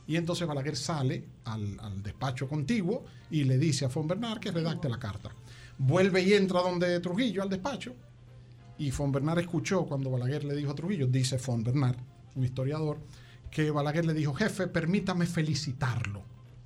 Y 0.06 0.16
entonces 0.16 0.46
Balaguer 0.46 0.76
sale 0.76 1.24
al, 1.44 1.78
al 1.80 2.02
despacho 2.02 2.46
contiguo 2.48 3.04
y 3.30 3.44
le 3.44 3.58
dice 3.58 3.86
a 3.86 3.88
Fon 3.88 4.06
Bernard 4.06 4.38
que 4.38 4.52
redacte 4.52 4.88
la 4.88 4.98
carta. 4.98 5.30
Vuelve 5.78 6.22
y 6.22 6.34
entra 6.34 6.60
donde 6.60 7.00
Trujillo 7.00 7.42
al 7.42 7.48
despacho. 7.48 7.94
Y 8.78 8.90
Fon 8.90 9.10
Bernard 9.10 9.40
escuchó 9.40 9.86
cuando 9.86 10.10
Balaguer 10.10 10.44
le 10.44 10.54
dijo 10.54 10.72
a 10.72 10.74
Trujillo, 10.74 11.06
dice 11.06 11.38
Fon 11.38 11.64
Bernard, 11.64 11.96
un 12.34 12.44
historiador, 12.44 12.98
que 13.54 13.70
Balaguer 13.70 14.04
le 14.04 14.14
dijo, 14.14 14.34
jefe, 14.34 14.66
permítame 14.66 15.26
felicitarlo. 15.26 16.22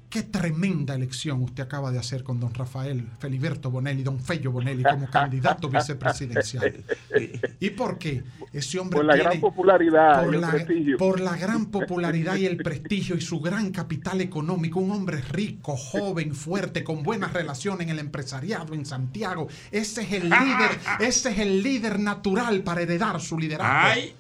Qué 0.09 0.23
tremenda 0.23 0.95
elección 0.95 1.43
usted 1.43 1.63
acaba 1.65 1.93
de 1.93 1.99
hacer 1.99 2.25
con 2.25 2.41
don 2.41 2.55
Rafael 2.55 3.07
Feliberto 3.19 3.71
Bonelli, 3.71 4.03
don 4.03 4.19
Fello 4.19 4.51
Bonelli 4.51 4.83
como 4.83 5.07
candidato 5.11 5.69
vicepresidencial. 5.69 6.83
¿Y 7.61 7.69
por 7.71 7.99
qué? 7.99 8.23
Ese 8.51 8.79
hombre 8.79 8.97
Por 8.97 9.05
la 9.05 9.13
tiene- 9.13 9.29
gran 9.29 9.41
popularidad 9.43 10.25
por 10.25 10.33
y 10.33 10.37
el 10.37 10.41
la, 10.41 10.51
prestigio. 10.51 10.97
por 10.97 11.21
la 11.21 11.37
gran 11.37 11.67
popularidad 11.67 12.37
y 12.37 12.47
el 12.47 12.57
prestigio 12.63 13.17
y 13.17 13.21
su 13.21 13.39
gran 13.41 13.71
capital 13.71 14.23
económico, 14.23 14.81
un 14.81 14.93
hombre 14.93 15.21
rico, 15.21 15.77
joven, 15.77 16.35
fuerte, 16.35 16.83
con 16.85 17.03
buenas 17.03 17.35
relaciones 17.35 17.83
en 17.83 17.91
el 17.91 17.99
empresariado 17.99 18.73
en 18.73 18.87
Santiago. 18.87 19.49
Ese 19.71 20.01
es 20.05 20.13
el 20.15 20.31
líder, 20.31 20.71
ese 21.01 21.33
es 21.33 21.39
el 21.39 21.63
líder 21.63 22.01
natural 22.01 22.63
para 22.63 22.81
heredar 22.81 23.21
su 23.21 23.39
liderazgo. 23.39 23.91
Ay. 23.93 24.15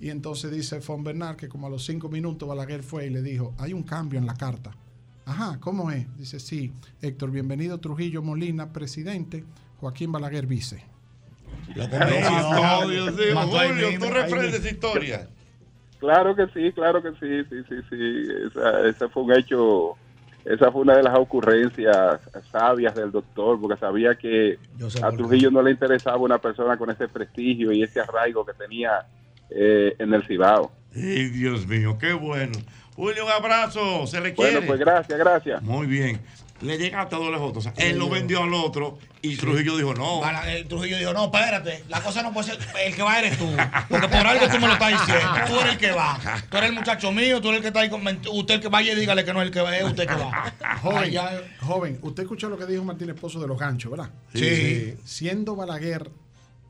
Y 0.00 0.08
entonces 0.08 0.50
dice 0.50 0.80
Fon 0.80 1.04
Bernard 1.04 1.36
que 1.36 1.48
como 1.48 1.66
a 1.66 1.70
los 1.70 1.84
cinco 1.84 2.08
minutos 2.08 2.48
Balaguer 2.48 2.82
fue 2.82 3.06
y 3.06 3.10
le 3.10 3.20
dijo, 3.20 3.54
hay 3.58 3.74
un 3.74 3.82
cambio 3.82 4.18
en 4.18 4.26
la 4.26 4.34
carta. 4.34 4.70
Ajá, 5.26 5.58
¿cómo 5.60 5.90
es? 5.90 6.06
Dice, 6.16 6.40
sí, 6.40 6.72
Héctor, 7.02 7.30
bienvenido 7.30 7.78
Trujillo 7.78 8.22
Molina, 8.22 8.72
presidente, 8.72 9.44
Joaquín 9.76 10.10
Balaguer, 10.10 10.46
vice. 10.46 10.82
No, 11.76 12.88
Dios 12.88 13.14
mío, 13.14 13.40
Julio, 13.42 13.98
tú 13.98 14.06
refrendes 14.06 14.54
esa 14.54 14.70
historia. 14.70 15.28
Claro 15.98 16.34
que 16.34 16.46
sí, 16.48 16.72
claro 16.72 17.02
que 17.02 17.10
sí, 17.10 17.44
sí, 17.50 17.62
sí, 17.68 17.76
sí. 17.90 18.28
Esa, 18.46 18.88
ese 18.88 19.08
fue 19.10 19.22
un 19.24 19.32
hecho, 19.32 19.96
esa 20.46 20.72
fue 20.72 20.80
una 20.80 20.96
de 20.96 21.02
las 21.02 21.18
ocurrencias 21.18 22.20
sabias 22.50 22.94
del 22.94 23.12
doctor, 23.12 23.60
porque 23.60 23.78
sabía 23.78 24.14
que 24.14 24.58
a. 25.02 25.12
Trujillo 25.12 25.50
no 25.50 25.60
le 25.60 25.72
interesaba 25.72 26.16
una 26.16 26.38
persona 26.38 26.78
con 26.78 26.90
ese 26.90 27.06
prestigio 27.06 27.70
y 27.70 27.82
ese 27.82 28.00
arraigo 28.00 28.46
que 28.46 28.54
tenía 28.54 29.06
eh, 29.50 29.94
en 29.98 30.14
el 30.14 30.26
Cibao. 30.26 30.72
Ay, 30.94 31.28
Dios 31.30 31.66
mío, 31.66 31.96
qué 31.98 32.12
bueno. 32.12 32.58
Julio, 32.96 33.24
un 33.24 33.30
abrazo, 33.32 34.06
se 34.06 34.20
le 34.20 34.34
quiere. 34.34 34.52
Bueno, 34.52 34.66
pues 34.66 34.80
gracias, 34.80 35.18
gracias. 35.18 35.62
Muy 35.62 35.86
bien. 35.86 36.20
Le 36.60 36.76
llega 36.76 37.00
hasta 37.00 37.16
doble 37.16 37.38
J. 37.38 37.58
O 37.58 37.62
sea, 37.62 37.72
él 37.78 37.98
lo 37.98 38.10
vendió 38.10 38.42
al 38.42 38.52
otro 38.52 38.98
y 39.22 39.34
Trujillo 39.36 39.78
dijo, 39.78 39.94
no. 39.94 40.20
El 40.46 40.68
Trujillo 40.68 40.98
dijo, 40.98 41.14
no, 41.14 41.24
espérate, 41.24 41.84
la 41.88 42.02
cosa 42.02 42.22
no 42.22 42.34
puede 42.34 42.48
ser, 42.48 42.58
el 42.84 42.94
que 42.94 43.02
va 43.02 43.18
eres 43.18 43.38
tú. 43.38 43.48
Porque 43.88 44.08
por 44.08 44.26
algo 44.26 44.46
tú 44.46 44.60
me 44.60 44.66
lo 44.66 44.74
estás 44.74 44.90
diciendo. 44.90 45.34
Tú 45.46 45.58
eres 45.60 45.72
el 45.72 45.78
que 45.78 45.92
va. 45.92 46.18
Tú 46.50 46.56
eres 46.58 46.68
el 46.68 46.74
muchacho 46.76 47.12
mío, 47.12 47.40
tú 47.40 47.48
eres 47.48 47.58
el 47.58 47.62
que 47.62 47.68
está 47.68 47.80
ahí 47.80 47.88
con 47.88 48.02
Usted 48.06 48.54
el 48.56 48.60
que 48.60 48.68
vaya 48.68 48.92
y 48.92 48.96
dígale 48.96 49.24
que 49.24 49.32
no 49.32 49.40
es 49.40 49.46
el 49.46 49.54
que 49.54 49.60
va, 49.62 49.74
es 49.74 49.84
usted 49.84 50.06
que 50.06 50.14
va. 50.14 50.52
Joven, 50.82 50.98
Ay, 50.98 51.10
ya- 51.12 51.42
joven, 51.62 51.98
usted 52.02 52.24
escuchó 52.24 52.50
lo 52.50 52.58
que 52.58 52.66
dijo 52.66 52.84
Martín 52.84 53.08
Esposo 53.08 53.40
de 53.40 53.48
los 53.48 53.58
ganchos, 53.58 53.90
¿verdad? 53.90 54.10
Sí. 54.34 54.40
Sí. 54.40 54.94
Siendo 55.04 55.56
Balaguer 55.56 56.10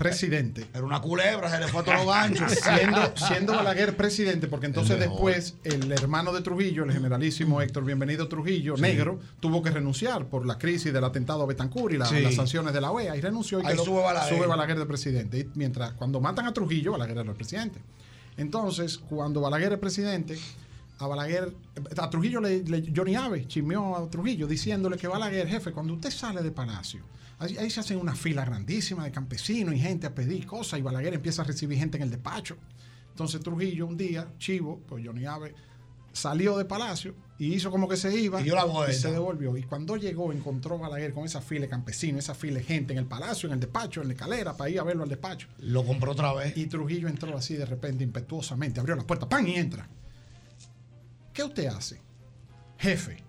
presidente. 0.00 0.66
Era 0.72 0.82
una 0.84 1.00
culebra, 1.00 1.50
se 1.50 1.60
le 1.60 1.68
fue 1.68 1.82
a 1.82 1.84
todos 1.84 1.98
los 1.98 2.06
ganchos. 2.06 2.50
Siendo, 2.62 3.12
siendo 3.16 3.52
Balaguer 3.52 3.96
presidente, 3.96 4.48
porque 4.48 4.66
entonces 4.66 4.94
El 4.94 5.00
después 5.00 5.54
el 5.62 5.92
hermano 5.92 6.32
de 6.32 6.40
Trujillo, 6.40 6.84
el 6.84 6.92
generalísimo 6.92 7.60
Héctor 7.60 7.84
Bienvenido 7.84 8.26
Trujillo, 8.26 8.76
Sí. 8.76 8.82
negro, 8.82 9.20
tuvo 9.40 9.62
que 9.62 9.70
renunciar 9.70 10.24
por 10.26 10.46
la 10.46 10.56
crisis 10.58 10.92
del 10.92 11.04
atentado 11.04 11.42
a 11.42 11.46
Betancourt 11.46 11.94
y 11.94 11.98
la- 11.98 12.06
Sí. 12.06 12.20
las 12.22 12.34
sanciones 12.34 12.72
de 12.72 12.80
la 12.80 12.90
OEA 12.90 13.14
y 13.16 13.20
renunció 13.20 13.60
y 13.60 13.66
Ahí 13.66 13.74
quedó- 13.74 13.84
sube 13.84 14.02
Balaguer. 14.02 14.36
sube 14.38 14.46
Balaguer 14.46 14.78
de 14.78 14.86
presidente. 14.86 15.38
Y 15.38 15.48
mientras, 15.54 15.92
cuando 15.92 16.18
matan 16.20 16.46
a 16.46 16.52
Trujillo, 16.54 16.92
Balaguer 16.92 17.18
era 17.18 17.30
el 17.30 17.36
presidente. 17.36 17.78
Entonces, 18.38 18.96
cuando 18.98 19.40
Balaguer 19.42 19.74
es 19.74 19.78
presidente, 19.78 20.38
a 20.98 21.06
Balaguer, 21.06 21.54
a 21.98 22.10
Trujillo 22.10 22.40
le, 22.40 22.62
le- 22.62 22.92
Johnny 22.94 23.16
Abe 23.16 23.46
chismeó 23.46 23.96
a 23.96 24.08
Trujillo 24.10 24.46
diciéndole 24.46 24.96
que 24.96 25.08
Balaguer, 25.08 25.46
jefe, 25.46 25.72
cuando 25.72 25.92
usted 25.94 26.10
sale 26.10 26.42
de 26.42 26.50
Palacio, 26.50 27.00
ahí, 27.40 27.56
ahí 27.58 27.70
se 27.70 27.80
hacen 27.80 27.98
una 27.98 28.14
fila 28.14 28.44
grandísima 28.44 29.04
de 29.04 29.10
campesinos 29.10 29.74
y 29.74 29.78
gente 29.78 30.06
a 30.06 30.14
pedir 30.14 30.46
cosas 30.46 30.78
y 30.78 30.82
Balaguer 30.82 31.14
empieza 31.14 31.42
a 31.42 31.44
recibir 31.44 31.78
gente 31.78 31.96
en 31.96 32.04
el 32.04 32.10
despacho. 32.10 32.56
Entonces 33.10 33.40
Trujillo 33.40 33.86
un 33.86 33.96
día, 33.96 34.32
chivo, 34.38 34.80
pues 34.86 35.04
Johnny 35.04 35.26
Abe 35.26 35.54
salió 36.12 36.56
de 36.58 36.64
Palacio 36.64 37.14
y 37.38 37.54
hizo 37.54 37.70
como 37.70 37.88
que 37.88 37.96
se 37.96 38.14
iba 38.14 38.40
Y 38.40 38.44
dio 38.44 38.54
la 38.54 38.64
vuelta. 38.64 38.92
se 38.92 39.10
devolvió. 39.10 39.56
Y 39.56 39.62
cuando 39.62 39.96
llegó, 39.96 40.32
encontró 40.32 40.76
a 40.76 40.78
Balaguer 40.78 41.12
con 41.12 41.24
esa 41.24 41.40
fila 41.40 41.62
de 41.62 41.68
campesinos, 41.68 42.24
esa 42.24 42.34
fila 42.34 42.58
de 42.58 42.64
gente 42.64 42.92
en 42.92 42.98
el 42.98 43.06
palacio, 43.06 43.46
en 43.48 43.54
el 43.54 43.60
despacho, 43.60 44.02
en 44.02 44.08
la 44.08 44.14
escalera, 44.14 44.56
para 44.56 44.70
ir 44.70 44.78
a 44.78 44.84
verlo 44.84 45.04
al 45.04 45.08
despacho. 45.08 45.48
Lo 45.58 45.84
compró 45.84 46.12
otra 46.12 46.32
vez. 46.34 46.56
Y 46.56 46.66
Trujillo 46.66 47.08
entró 47.08 47.36
así 47.36 47.54
de 47.54 47.64
repente, 47.64 48.04
impetuosamente, 48.04 48.80
abrió 48.80 48.94
la 48.94 49.04
puerta, 49.04 49.28
¡pam! 49.28 49.46
y 49.46 49.54
entra. 49.54 49.88
¿Qué 51.32 51.42
usted 51.42 51.66
hace? 51.66 52.00
Jefe, 52.78 53.22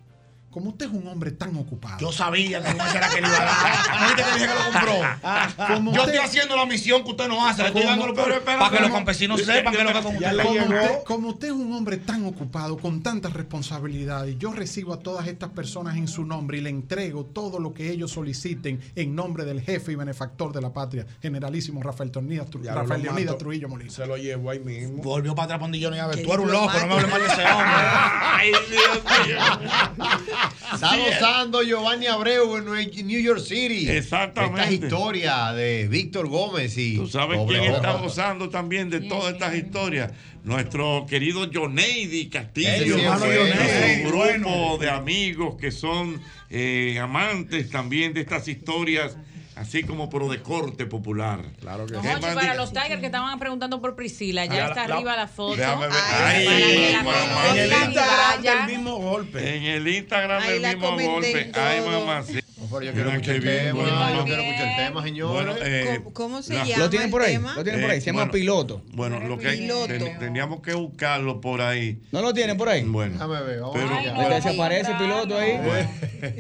como 0.52 0.70
usted 0.70 0.86
es 0.88 0.92
un 0.92 1.08
hombre 1.08 1.32
tan 1.32 1.56
ocupado. 1.58 1.98
Yo 2.00 2.12
sabía 2.12 2.62
que 2.62 2.74
no 2.74 2.84
era 2.86 3.10
que 3.10 3.22
le 3.22 3.28
iba 3.28 3.38
a 3.38 3.46
dar. 3.46 4.02
¿No 4.02 4.08
viste 4.08 4.24
que 4.24 4.34
dije 4.34 4.48
que 4.48 4.54
lo 4.54 4.64
compró? 4.72 5.76
Como 5.76 5.94
Yo 5.94 6.02
usted- 6.02 6.14
estoy 6.16 6.28
haciendo 6.30 6.56
la 6.58 6.66
misión 6.66 7.04
que 7.04 7.12
usted 7.12 7.28
no 7.28 7.46
hace. 7.48 7.62
Le 7.64 7.68
estoy 7.70 7.84
dando 7.84 8.08
lo 8.08 8.14
peor 8.14 8.42
para 8.44 8.70
que 8.70 8.80
los 8.82 8.92
campesinos 8.92 9.42
sepan 9.42 9.74
que 9.74 9.80
es 9.80 9.86
lo 9.86 9.94
que 9.94 10.02
con 10.02 10.16
usted. 10.16 10.38
Como 10.44 10.60
usted- 10.62 11.04
Como 11.06 11.30
usted 11.30 11.48
es 11.48 11.54
un 11.54 11.74
hombre 11.74 11.98
tan 11.98 12.26
ocupado, 12.26 12.78
con 12.78 13.02
tantas 13.02 13.34
responsabilidades, 13.34 14.38
yo 14.38 14.52
recibo 14.52 14.94
a 14.94 15.00
todas 15.00 15.28
estas 15.28 15.50
personas 15.52 15.96
en 15.98 16.08
su 16.08 16.26
nombre 16.26 16.58
y 16.58 16.62
le 16.62 16.70
entrego 16.70 17.26
todo 17.26 17.60
lo 17.60 17.74
que 17.74 17.90
ellos 17.92 18.12
soliciten 18.12 18.82
en 18.96 19.16
nombre 19.16 19.46
del 19.46 19.62
jefe 19.62 19.92
y 19.94 19.96
benefactor 19.96 20.52
de 20.54 20.62
la 20.62 20.74
patria, 20.74 21.06
generalísimo 21.22 21.82
Rafael 21.82 22.12
Tornillas, 22.12 22.48
Tru- 22.50 22.64
Rafael 22.66 23.02
lo 23.04 23.12
Leonidas. 23.14 23.38
Trujillo 23.38 23.70
Molina. 23.70 23.92
Se 23.92 24.06
lo 24.06 24.18
llevó 24.18 24.50
ahí 24.50 24.60
mismo. 24.60 25.02
Volvió 25.02 25.34
para 25.34 25.46
atrás 25.46 25.60
Pondillo 25.60 25.94
y 25.96 26.00
a 26.00 26.08
ver, 26.08 26.22
tú 26.24 26.34
eres 26.34 26.46
un 26.46 26.52
lo 26.52 26.62
loco, 26.62 26.74
no 26.80 26.88
me 26.88 26.94
hables 26.94 27.10
mal 27.10 27.22
de 27.22 27.28
ese 27.28 27.44
hombre. 27.46 27.72
Ay, 28.22 28.52
Dios 28.70 29.28
mío. 29.28 29.38
Está 30.74 30.98
gozando 30.98 31.64
Giovanni 31.64 32.08
Abreu 32.08 32.58
en 32.58 33.08
New 33.08 33.22
York 33.22 33.42
City. 33.42 33.90
Exactamente. 33.90 34.62
Esta 34.62 34.86
historia 34.86 35.54
de 35.54 35.88
Víctor 35.88 36.28
Gómez 36.28 36.78
y. 36.78 36.96
¿Tú 36.96 37.08
sabes 37.08 37.38
Pobre 37.38 37.60
quién 37.60 37.74
está 37.74 37.94
gozando 37.94 38.50
también 38.50 38.90
de 38.90 39.02
todas 39.02 39.34
estas 39.34 39.56
historias? 39.56 40.12
Nuestro 40.44 41.06
querido 41.08 41.48
Joneidi 41.54 42.30
Castillo. 42.30 42.98
Sí 42.98 43.04
hermano 43.04 43.26
un 43.26 44.04
grupo 44.04 44.18
bueno. 44.18 44.78
de 44.80 44.90
amigos 44.90 45.56
que 45.60 45.72
son 45.72 46.22
eh, 46.50 46.98
amantes 47.00 47.70
también 47.70 48.14
de 48.14 48.22
estas 48.22 48.48
historias, 48.48 49.18
así 49.62 49.84
como 49.84 50.10
pero 50.10 50.28
de 50.30 50.42
corte 50.42 50.86
popular. 50.86 51.40
Claro 51.60 51.86
que 51.86 51.94
Don 51.94 52.02
¿Qué 52.02 52.10
Hochi, 52.14 52.22
más 52.22 52.36
para 52.36 52.54
los 52.56 52.74
Tigers 52.74 53.00
que 53.00 53.06
estaban 53.06 53.40
preguntando 53.40 53.80
por 53.82 53.96
Priscila, 53.96 54.46
ya 54.46 54.68
está 54.68 54.88
la- 54.88 54.96
arriba 54.96 55.16
la 55.16 55.28
foto. 55.28 55.56
Déjame 55.56 55.88
ver. 55.88 55.96
Ay, 56.14 56.36
Ay, 56.36 56.46
para 56.46 56.58
que 56.60 56.92
la 56.92 57.04
mamá. 57.04 57.14
conozcan 57.14 57.58
En 57.58 57.58
el 57.60 57.72
Instagram 57.72 58.42
del 58.42 58.68
mismo 58.78 58.98
golpe. 58.98 59.56
En 59.58 59.64
el 59.64 59.88
Instagram 59.88 60.44
del 60.48 60.62
mismo 60.62 60.92
golpe. 60.98 61.52
Ay, 61.54 61.80
todo. 61.82 62.41
Pero 62.72 62.82
yo 62.84 62.94
quiero 62.94 63.10
escuchar 63.12 63.36
el 63.36 63.44
tema. 63.44 63.74
bueno. 63.74 64.16
Yo 64.18 64.24
quiero 64.26 64.42
escuchar 64.42 64.68
el 64.70 64.76
tema, 64.88 65.04
señores. 65.04 65.46
Bueno, 65.46 65.56
eh, 65.64 66.02
¿Cómo 66.14 66.42
se 66.42 66.54
la- 66.54 66.66
llama? 66.66 66.80
Lo 66.84 66.90
tienen 66.90 67.12
por 67.12 67.22
ahí, 67.22 67.34
tema? 67.34 67.56
lo 67.56 67.64
tienen 67.64 67.82
por 67.82 67.92
ahí, 67.92 68.00
se 68.02 68.06
llama 68.08 68.20
bueno, 68.22 68.32
piloto. 68.32 68.82
Bueno, 68.94 69.20
lo 69.20 69.38
que 69.38 69.50
Piloto. 69.50 69.88
ten- 69.88 70.20
teníamos 70.20 70.62
que 70.62 70.74
buscarlo 70.74 71.42
por 71.42 71.62
ahí. 71.62 72.00
¿No 72.12 72.22
lo 72.22 72.34
tienen 72.34 72.58
por 72.58 72.70
ahí? 72.70 72.84
Bueno, 72.84 73.14
Déjame 73.14 73.42
ver, 73.44 73.60
vamos 73.62 73.76
Pero- 73.76 73.90
Ay, 73.94 74.06
ver. 74.06 74.14
no, 74.14 74.22
Ahí 74.22 74.34
desaparece 74.34 74.92
el 74.92 74.98
piloto 74.98 75.38
ahí. 75.38 75.54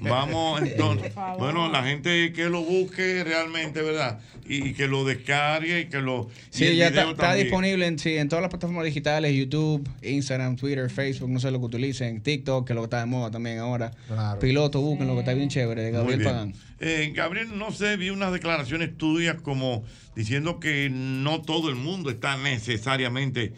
vamos 0.01 0.61
entonces. 0.65 1.13
Bueno, 1.37 1.69
la 1.71 1.83
gente 1.83 2.33
que 2.33 2.45
lo 2.49 2.61
busque 2.63 3.23
realmente, 3.23 3.81
¿verdad? 3.81 4.19
Y 4.45 4.73
que 4.73 4.87
lo 4.87 5.05
descargue 5.05 5.81
y 5.81 5.85
que 5.85 5.99
lo. 6.01 6.29
Sí, 6.49 6.75
ya 6.75 6.87
está, 6.87 7.33
disponible 7.35 7.85
en, 7.85 7.97
sí, 7.99 8.17
en 8.17 8.27
todas 8.27 8.41
las 8.41 8.49
plataformas 8.49 8.83
digitales, 8.85 9.33
YouTube, 9.33 9.87
Instagram, 10.01 10.55
Twitter, 10.57 10.89
Facebook, 10.89 11.29
no 11.29 11.39
sé 11.39 11.51
lo 11.51 11.59
que 11.59 11.65
utilicen, 11.67 12.21
TikTok, 12.21 12.67
que 12.67 12.73
es 12.73 12.75
lo 12.75 12.81
que 12.81 12.85
está 12.87 12.99
de 12.99 13.05
moda 13.05 13.31
también 13.31 13.59
ahora. 13.59 13.91
Claro. 14.07 14.39
Piloto, 14.39 14.81
busquen 14.81 15.07
lo 15.07 15.13
que 15.13 15.19
está 15.19 15.33
bien 15.33 15.47
chévere, 15.49 15.83
de 15.83 15.91
Gabriel 15.91 16.20
bien. 16.21 16.53
Eh, 16.79 17.11
Gabriel, 17.15 17.57
no 17.57 17.71
sé, 17.71 17.97
vi 17.97 18.09
unas 18.09 18.31
declaraciones 18.33 18.97
tuyas 18.97 19.39
como 19.41 19.83
diciendo 20.15 20.59
que 20.59 20.89
no 20.91 21.41
todo 21.41 21.69
el 21.69 21.75
mundo 21.75 22.09
está 22.09 22.37
necesariamente 22.37 23.53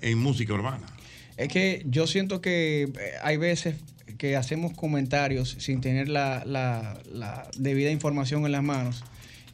en 0.00 0.18
música 0.18 0.52
urbana. 0.54 0.86
Es 1.36 1.48
que 1.48 1.82
yo 1.86 2.06
siento 2.06 2.40
que 2.40 2.82
eh, 2.84 2.90
hay 3.22 3.36
veces 3.36 3.76
que 4.18 4.36
hacemos 4.36 4.72
comentarios 4.74 5.56
sin 5.58 5.80
tener 5.80 6.08
la, 6.08 6.42
la- 6.46 6.98
la 7.12 7.48
debida 7.56 7.90
información 7.90 8.44
en 8.46 8.52
las 8.52 8.62
manos 8.62 9.02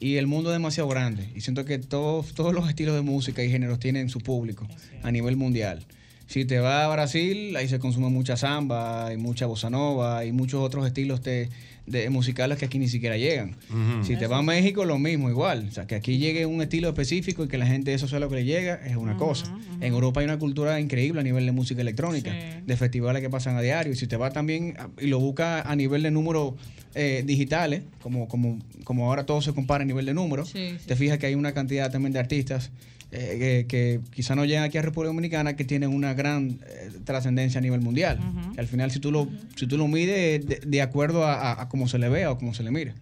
y 0.01 0.17
el 0.17 0.27
mundo 0.27 0.51
es 0.51 0.55
demasiado 0.57 0.89
grande 0.89 1.31
y 1.35 1.41
siento 1.41 1.65
que 1.65 1.79
todos, 1.79 2.35
todos 2.35 2.53
los 2.53 2.69
estilos 2.69 2.95
de 2.97 3.03
música 3.03 3.43
y 3.45 3.51
géneros 3.51 3.79
tienen 3.79 4.09
su 4.09 4.19
público 4.21 4.67
a 5.03 5.11
nivel 5.11 5.37
mundial. 5.37 5.87
Si 6.27 6.45
te 6.45 6.59
vas 6.59 6.87
a 6.87 6.89
Brasil, 6.89 7.57
ahí 7.57 7.69
se 7.69 7.79
consume 7.79 8.09
mucha 8.09 8.37
samba, 8.37 9.13
y 9.15 9.17
mucha 9.17 9.47
bossa 9.47 9.71
nova 9.71 10.25
y 10.25 10.33
muchos 10.33 10.61
otros 10.61 10.85
estilos 10.85 11.23
de, 11.23 11.49
de 11.87 12.11
musicales 12.11 12.59
que 12.59 12.65
aquí 12.67 12.79
ni 12.79 12.89
siquiera 12.89 13.17
llegan. 13.17 13.57
Si 14.03 14.17
te 14.17 14.27
vas 14.27 14.41
a 14.41 14.43
México, 14.43 14.85
lo 14.85 14.99
mismo, 14.99 15.31
igual. 15.31 15.67
O 15.69 15.73
sea, 15.73 15.87
que 15.87 15.95
aquí 15.95 16.19
llegue 16.19 16.45
un 16.47 16.61
estilo 16.61 16.89
específico 16.89 17.45
y 17.45 17.49
que 17.49 17.59
la 17.59 17.67
gente 17.67 17.95
eso 17.95 18.09
sea 18.09 18.19
lo 18.19 18.29
que 18.29 18.35
le 18.37 18.45
llega, 18.45 18.75
es 18.87 18.97
una 18.97 19.17
cosa. 19.17 19.57
En 19.81 19.93
Europa 19.93 20.21
hay 20.21 20.25
una 20.27 20.39
cultura 20.39 20.81
increíble 20.81 21.21
a 21.21 21.25
nivel 21.25 21.47
de 21.47 21.53
música 21.53 21.81
electrónica, 21.83 22.33
Sí. 22.33 22.63
de 22.67 22.77
festivales 22.77 23.23
que 23.23 23.31
pasan 23.31 23.57
a 23.57 23.61
diario. 23.63 23.93
Y 23.93 23.97
si 23.97 24.07
te 24.07 24.17
vas 24.17 24.33
también 24.33 24.75
a- 24.79 24.89
y 25.01 25.07
lo 25.07 25.21
buscas 25.21 25.65
a 25.67 25.77
nivel 25.77 26.03
de 26.03 26.11
números 26.11 26.55
eh, 26.99 27.23
digitales, 27.27 27.83
como, 28.03 28.27
como, 28.27 28.59
como 28.85 29.07
ahora 29.11 29.27
todo 29.27 29.43
se 29.43 29.53
compara 29.53 29.83
a 29.83 29.87
nivel 29.87 30.07
de 30.07 30.15
números, 30.15 30.49
Sí, 30.49 30.71
sí. 30.79 30.87
te 30.87 30.97
fijas 30.97 31.19
que 31.19 31.27
hay 31.27 31.35
una 31.35 31.53
cantidad 31.53 31.91
también 31.93 32.15
de 32.15 32.19
artistas 32.21 32.71
eh, 33.13 33.37
que, 33.39 33.67
que 33.69 34.01
quizá 34.15 34.35
no 34.35 34.45
llegan 34.45 34.65
aquí 34.65 34.79
a 34.79 34.83
República 34.83 35.09
Dominicana 35.09 35.57
que 35.57 35.65
tienen 35.65 35.91
una 35.95 36.13
gran 36.15 36.59
eh, 36.67 36.91
trascendencia 37.05 37.59
a 37.59 37.63
nivel 37.63 37.81
mundial. 37.81 38.19
Que 38.55 38.61
al 38.61 38.67
final, 38.67 38.91
si 38.91 38.99
tú 39.01 39.11
lo, 39.13 39.29
si 39.57 39.67
tú 39.67 39.77
lo 39.79 39.87
mides 39.89 40.47
de, 40.47 40.57
de 40.65 40.83
acuerdo 40.83 41.25
a, 41.25 41.35
a- 41.53 41.63
a 41.63 41.69
cómo 41.69 41.89
se 41.89 41.99
le 41.99 42.09
vea 42.09 42.31
o 42.33 42.39
cómo 42.39 42.53
se 42.55 42.63
le 42.63 42.71
mire. 42.71 42.95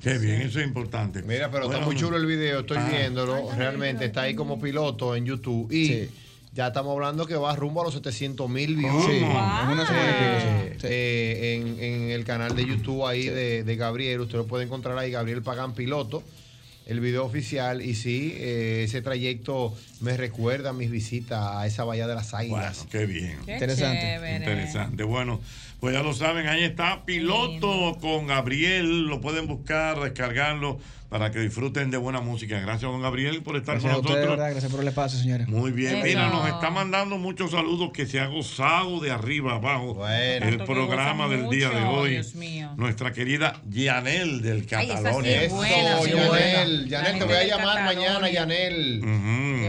Qué 0.00 0.16
bien, 0.18 0.40
eso 0.42 0.60
es 0.60 0.66
importante. 0.66 1.22
Mira, 1.22 1.50
pero 1.50 1.66
Bueno, 1.66 1.80
está 1.80 1.86
muy 1.86 1.96
chulo 1.96 2.16
el 2.16 2.24
video, 2.26 2.60
estoy 2.60 2.78
Ah. 2.80 2.88
viéndolo. 2.90 3.50
Realmente 3.56 4.06
está 4.06 4.22
ahí 4.22 4.34
como 4.34 4.58
piloto 4.58 5.14
en 5.14 5.26
YouTube. 5.26 5.70
Y 5.70 5.86
Sí. 5.86 6.08
ya 6.54 6.68
estamos 6.68 6.94
hablando 6.94 7.26
que 7.26 7.34
va 7.34 7.54
rumbo 7.54 7.82
a 7.82 7.84
los 7.84 7.92
700 7.94 8.48
mil 8.48 8.76
views. 8.76 9.04
Sí, 9.04 9.18
en 9.18 9.24
una 9.26 9.86
semana 9.86 10.10
y 10.10 10.70
Eh, 10.72 10.78
eh, 10.84 11.54
en, 11.56 11.84
en 11.84 12.10
el 12.12 12.24
canal 12.24 12.56
de 12.56 12.64
YouTube 12.64 13.04
ahí 13.06 13.26
de, 13.26 13.62
de 13.62 13.76
Gabriel, 13.76 14.20
usted 14.20 14.38
lo 14.38 14.46
puede 14.46 14.64
encontrar 14.64 14.96
ahí, 14.96 15.10
Gabriel 15.10 15.42
Pagán 15.42 15.74
Piloto, 15.74 16.22
el 16.90 17.00
video 17.00 17.24
oficial. 17.24 17.80
Y 17.82 17.94
sí, 17.94 18.34
eh, 18.36 18.82
ese 18.84 19.00
trayecto 19.00 19.74
me 20.00 20.16
recuerda 20.16 20.72
mis 20.72 20.90
visitas 20.90 21.38
a 21.42 21.66
esa 21.66 21.84
bahía 21.84 22.06
de 22.06 22.14
las 22.14 22.30
Bueno, 22.30 22.56
águilas. 22.56 22.86
qué 22.90 23.06
bien. 23.06 23.36
Qué 23.46 23.52
Interesante, 23.54 24.00
chévere. 24.00 24.36
Interesante. 24.36 25.02
Bueno, 25.04 25.40
pues 25.78 25.94
ya 25.94 26.02
lo 26.02 26.12
saben, 26.14 26.46
ahí 26.48 26.64
está 26.64 27.04
Piloto 27.04 27.98
con 28.00 28.26
Gabriel. 28.26 29.06
Lo 29.06 29.20
pueden 29.20 29.46
buscar, 29.46 29.98
descargarlo 30.00 30.78
para 31.08 31.32
que 31.32 31.40
disfruten 31.40 31.90
de 31.90 31.96
buena 31.96 32.20
música. 32.20 32.60
Gracias, 32.60 32.82
don 32.82 33.02
Gabriel, 33.02 33.42
por 33.42 33.56
estar 33.56 33.74
Gracias 33.80 33.94
con 33.94 34.02
nosotros. 34.04 34.28
¿verdad? 34.30 34.50
Gracias 34.52 34.70
por 34.70 34.80
el 34.80 34.86
espacio, 34.88 35.18
señores. 35.18 35.48
Muy 35.48 35.72
bien, 35.72 35.96
Eso. 35.96 36.04
mira, 36.06 36.28
nos 36.28 36.46
está 36.46 36.70
mandando 36.70 37.18
muchos 37.18 37.50
saludos 37.50 37.90
que 37.92 38.06
se 38.06 38.20
ha 38.20 38.26
gozado 38.26 39.00
de 39.00 39.10
arriba 39.10 39.54
abajo 39.56 39.94
Bueno. 39.94 40.46
el 40.46 40.58
programa 40.58 41.26
del 41.26 41.48
día 41.50 41.68
de 41.70 41.82
hoy. 41.82 42.10
Dios 42.10 42.36
mío. 42.36 42.70
Nuestra 42.76 43.12
querida 43.12 43.60
Yanel 43.68 44.40
del 44.40 44.58
Ay, 44.70 44.86
esa 44.86 44.98
sí 44.98 45.02
Catalonia. 45.02 45.42
es 45.42 45.52
Yanel. 45.52 46.88
Yanel, 46.88 47.18
te 47.18 47.24
voy 47.24 47.34
a 47.34 47.44
llamar 47.44 47.84
mañana, 47.86 48.30
Yanel. 48.30 49.00
Qué 49.02 49.06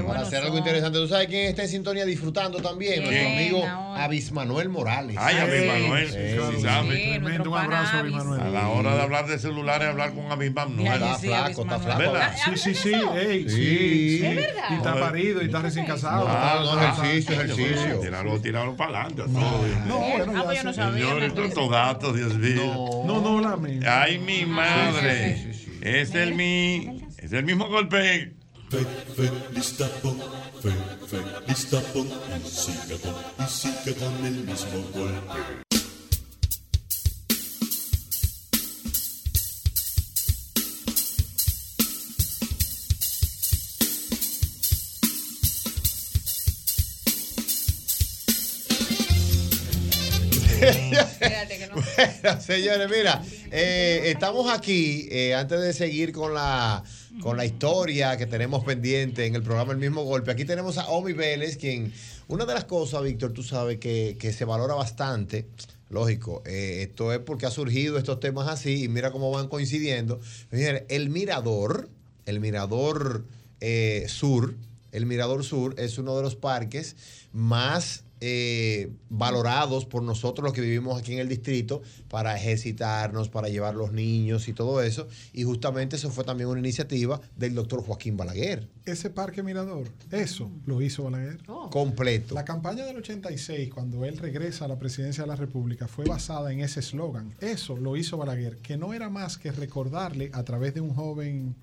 Para 0.08 0.22
hacer 0.22 0.44
algo 0.44 0.58
interesante. 0.58 0.98
¿Tú 1.00 1.08
sabes 1.08 1.28
quién 1.28 1.48
está 1.48 1.64
en 1.64 1.70
sintonía 1.70 2.06
disfrutando 2.06 2.60
también? 2.62 3.04
Nuestro 3.04 3.28
amigo. 3.30 3.66
Abis 3.96 4.32
Manuel 4.32 4.70
Morales. 4.70 5.16
Ay, 5.20 5.38
Abis 5.38 5.68
Manuel, 5.68 6.08
Sí, 6.08 6.18
sí, 6.18 6.56
sí, 6.58 6.62
sabe. 6.62 6.96
sí. 6.96 7.10
Tremendo, 7.12 7.52
un 7.52 7.58
abrazo, 7.58 7.98
Abis 7.98 8.14
Manuel. 8.14 8.42
A 8.42 8.50
la 8.50 8.68
hora 8.70 8.96
de 8.96 9.02
hablar 9.02 9.28
de 9.28 9.38
celulares, 9.40 9.88
hablar 9.90 10.14
con 10.14 10.32
Abis 10.32 10.54
Manuel. 10.54 10.88
Está 10.94 11.16
flaco, 11.18 11.62
está 11.62 11.80
flaco. 11.80 12.00
¿Verdad? 12.00 12.36
Sí, 12.46 12.52
sí, 12.58 12.76
sí. 12.76 12.92
ey, 13.16 13.50
Sí. 13.50 14.22
¿Es 14.26 14.36
verdad? 14.36 14.64
Y 14.70 14.74
está 14.76 15.00
parido 15.00 15.42
y 15.42 15.46
está 15.46 15.60
recién 15.62 15.86
casado. 15.86 16.26
Ah, 16.28 16.62
no, 16.64 16.82
ejercicio, 16.82 17.34
ejercicio. 17.36 18.00
Tíralo, 18.00 18.40
tíralo 18.40 18.76
para 18.76 19.02
adelante. 19.06 19.24
No, 19.28 19.98
bueno, 20.00 20.34
Ah, 20.36 20.44
pues 20.46 20.64
ya 20.64 20.74
sé. 20.74 20.82
Señores, 20.82 21.34
estos 21.38 21.70
datos, 21.70 22.16
Dios 22.16 22.34
mío. 22.36 23.04
No, 23.06 23.22
no, 23.22 23.40
la 23.42 23.58
misma. 23.58 24.02
Ay, 24.04 24.18
mi 24.20 24.46
madre. 24.46 25.52
Es 25.82 26.14
el 26.16 26.34
mi. 26.36 27.02
Es 27.18 27.32
el 27.34 27.44
mismo 27.44 27.68
golpe. 27.68 28.34
Feliz 28.72 29.76
tapón, 29.78 30.18
fe, 30.62 30.72
feliz 31.06 31.70
tapón, 31.70 32.08
y 32.08 32.50
siga 32.50 32.98
con, 33.04 33.46
y 33.46 33.50
siga 33.50 34.00
con 34.00 34.26
el 34.26 34.46
mismo 34.46 34.82
golpe. 34.94 35.62
Bueno, 51.74 52.42
señores, 52.42 52.90
mira, 52.90 53.22
eh, 53.52 54.04
estamos 54.06 54.50
aquí, 54.50 55.10
eh, 55.12 55.36
antes 55.36 55.60
de 55.60 55.74
seguir 55.74 56.14
con 56.14 56.34
la, 56.34 56.82
con 57.20 57.38
la 57.38 57.46
historia 57.46 58.18
que 58.18 58.26
tenemos 58.26 58.64
pendiente 58.64 59.26
en 59.26 59.36
el 59.36 59.44
programa 59.44 59.74
El 59.74 59.80
mismo 59.80 60.04
golpe, 60.04 60.32
aquí 60.32 60.46
tenemos 60.46 60.78
a 60.78 60.88
Omi 60.88 61.14
Vélez, 61.14 61.58
quien, 61.58 61.92
una 62.28 62.46
de 62.46 62.54
las 62.54 62.66
cosas, 62.66 63.04
Víctor, 63.04 63.34
tú 63.34 63.44
sabes 63.44 63.80
que, 63.80 64.18
que 64.20 64.32
se 64.32 64.46
valora 64.46 64.76
bastante, 64.76 65.48
lógico, 65.90 66.42
eh, 66.46 66.88
esto 66.88 67.12
es 67.14 67.20
porque 67.20 67.46
ha 67.46 67.52
surgido 67.52 67.98
estos 67.98 68.20
temas 68.20 68.48
así 68.48 68.84
y 68.84 68.88
mira 68.88 69.12
cómo 69.12 69.30
van 69.32 69.48
coincidiendo. 69.48 70.20
El 70.52 71.10
mirador, 71.10 71.90
el 72.26 72.40
mirador 72.40 73.26
eh, 73.60 74.06
sur, 74.08 74.56
el 74.92 75.06
mirador 75.06 75.44
sur 75.44 75.76
es 75.78 75.98
uno 75.98 76.16
de 76.16 76.24
los 76.24 76.36
parques 76.36 76.96
más 77.34 78.04
eh, 78.22 78.94
valorados 79.10 79.86
por 79.86 80.04
nosotros 80.04 80.46
los 80.46 80.54
que 80.54 80.62
vivimos 80.62 81.00
aquí 81.00 81.14
en 81.14 81.20
el 81.20 81.28
distrito 81.28 81.82
para 82.08 82.38
ejercitarnos, 82.38 83.30
para 83.30 83.50
llevar 83.50 83.74
los 83.76 83.92
niños 83.92 84.48
y 84.48 84.54
todo 84.54 84.82
eso. 84.82 85.08
Y 85.34 85.44
justamente 85.44 85.96
eso 85.96 86.12
fue 86.12 86.24
también 86.24 86.48
una 86.50 86.60
iniciativa 86.60 87.20
del 87.36 87.56
doctor 87.56 87.84
Joaquín 87.84 88.18
Balaguer. 88.18 88.70
Ese 88.86 89.10
parque 89.10 89.42
mirador, 89.42 89.88
eso 90.12 90.52
lo 90.66 90.82
hizo 90.82 91.04
Balaguer. 91.04 91.40
Completo. 91.72 92.36
La 92.36 92.46
campaña 92.46 92.86
del 92.86 92.98
86, 92.98 93.72
cuando 93.74 94.06
él 94.06 94.18
regresa 94.18 94.66
a 94.66 94.68
la 94.68 94.78
presidencia 94.78 95.24
de 95.24 95.28
la 95.28 95.36
República, 95.36 95.88
fue 95.88 96.06
basada 96.06 96.52
en 96.54 96.60
ese 96.60 96.80
eslogan. 96.80 97.34
Eso 97.40 97.76
lo 97.76 97.98
hizo 97.98 98.18
Balaguer, 98.18 98.58
que 98.58 98.78
no 98.78 98.94
era 98.94 99.10
más 99.10 99.40
que 99.40 99.52
recordarle 99.52 100.30
a 100.34 100.44
través 100.44 100.76
de 100.76 100.82
un 100.82 100.94
joven, 100.94 101.56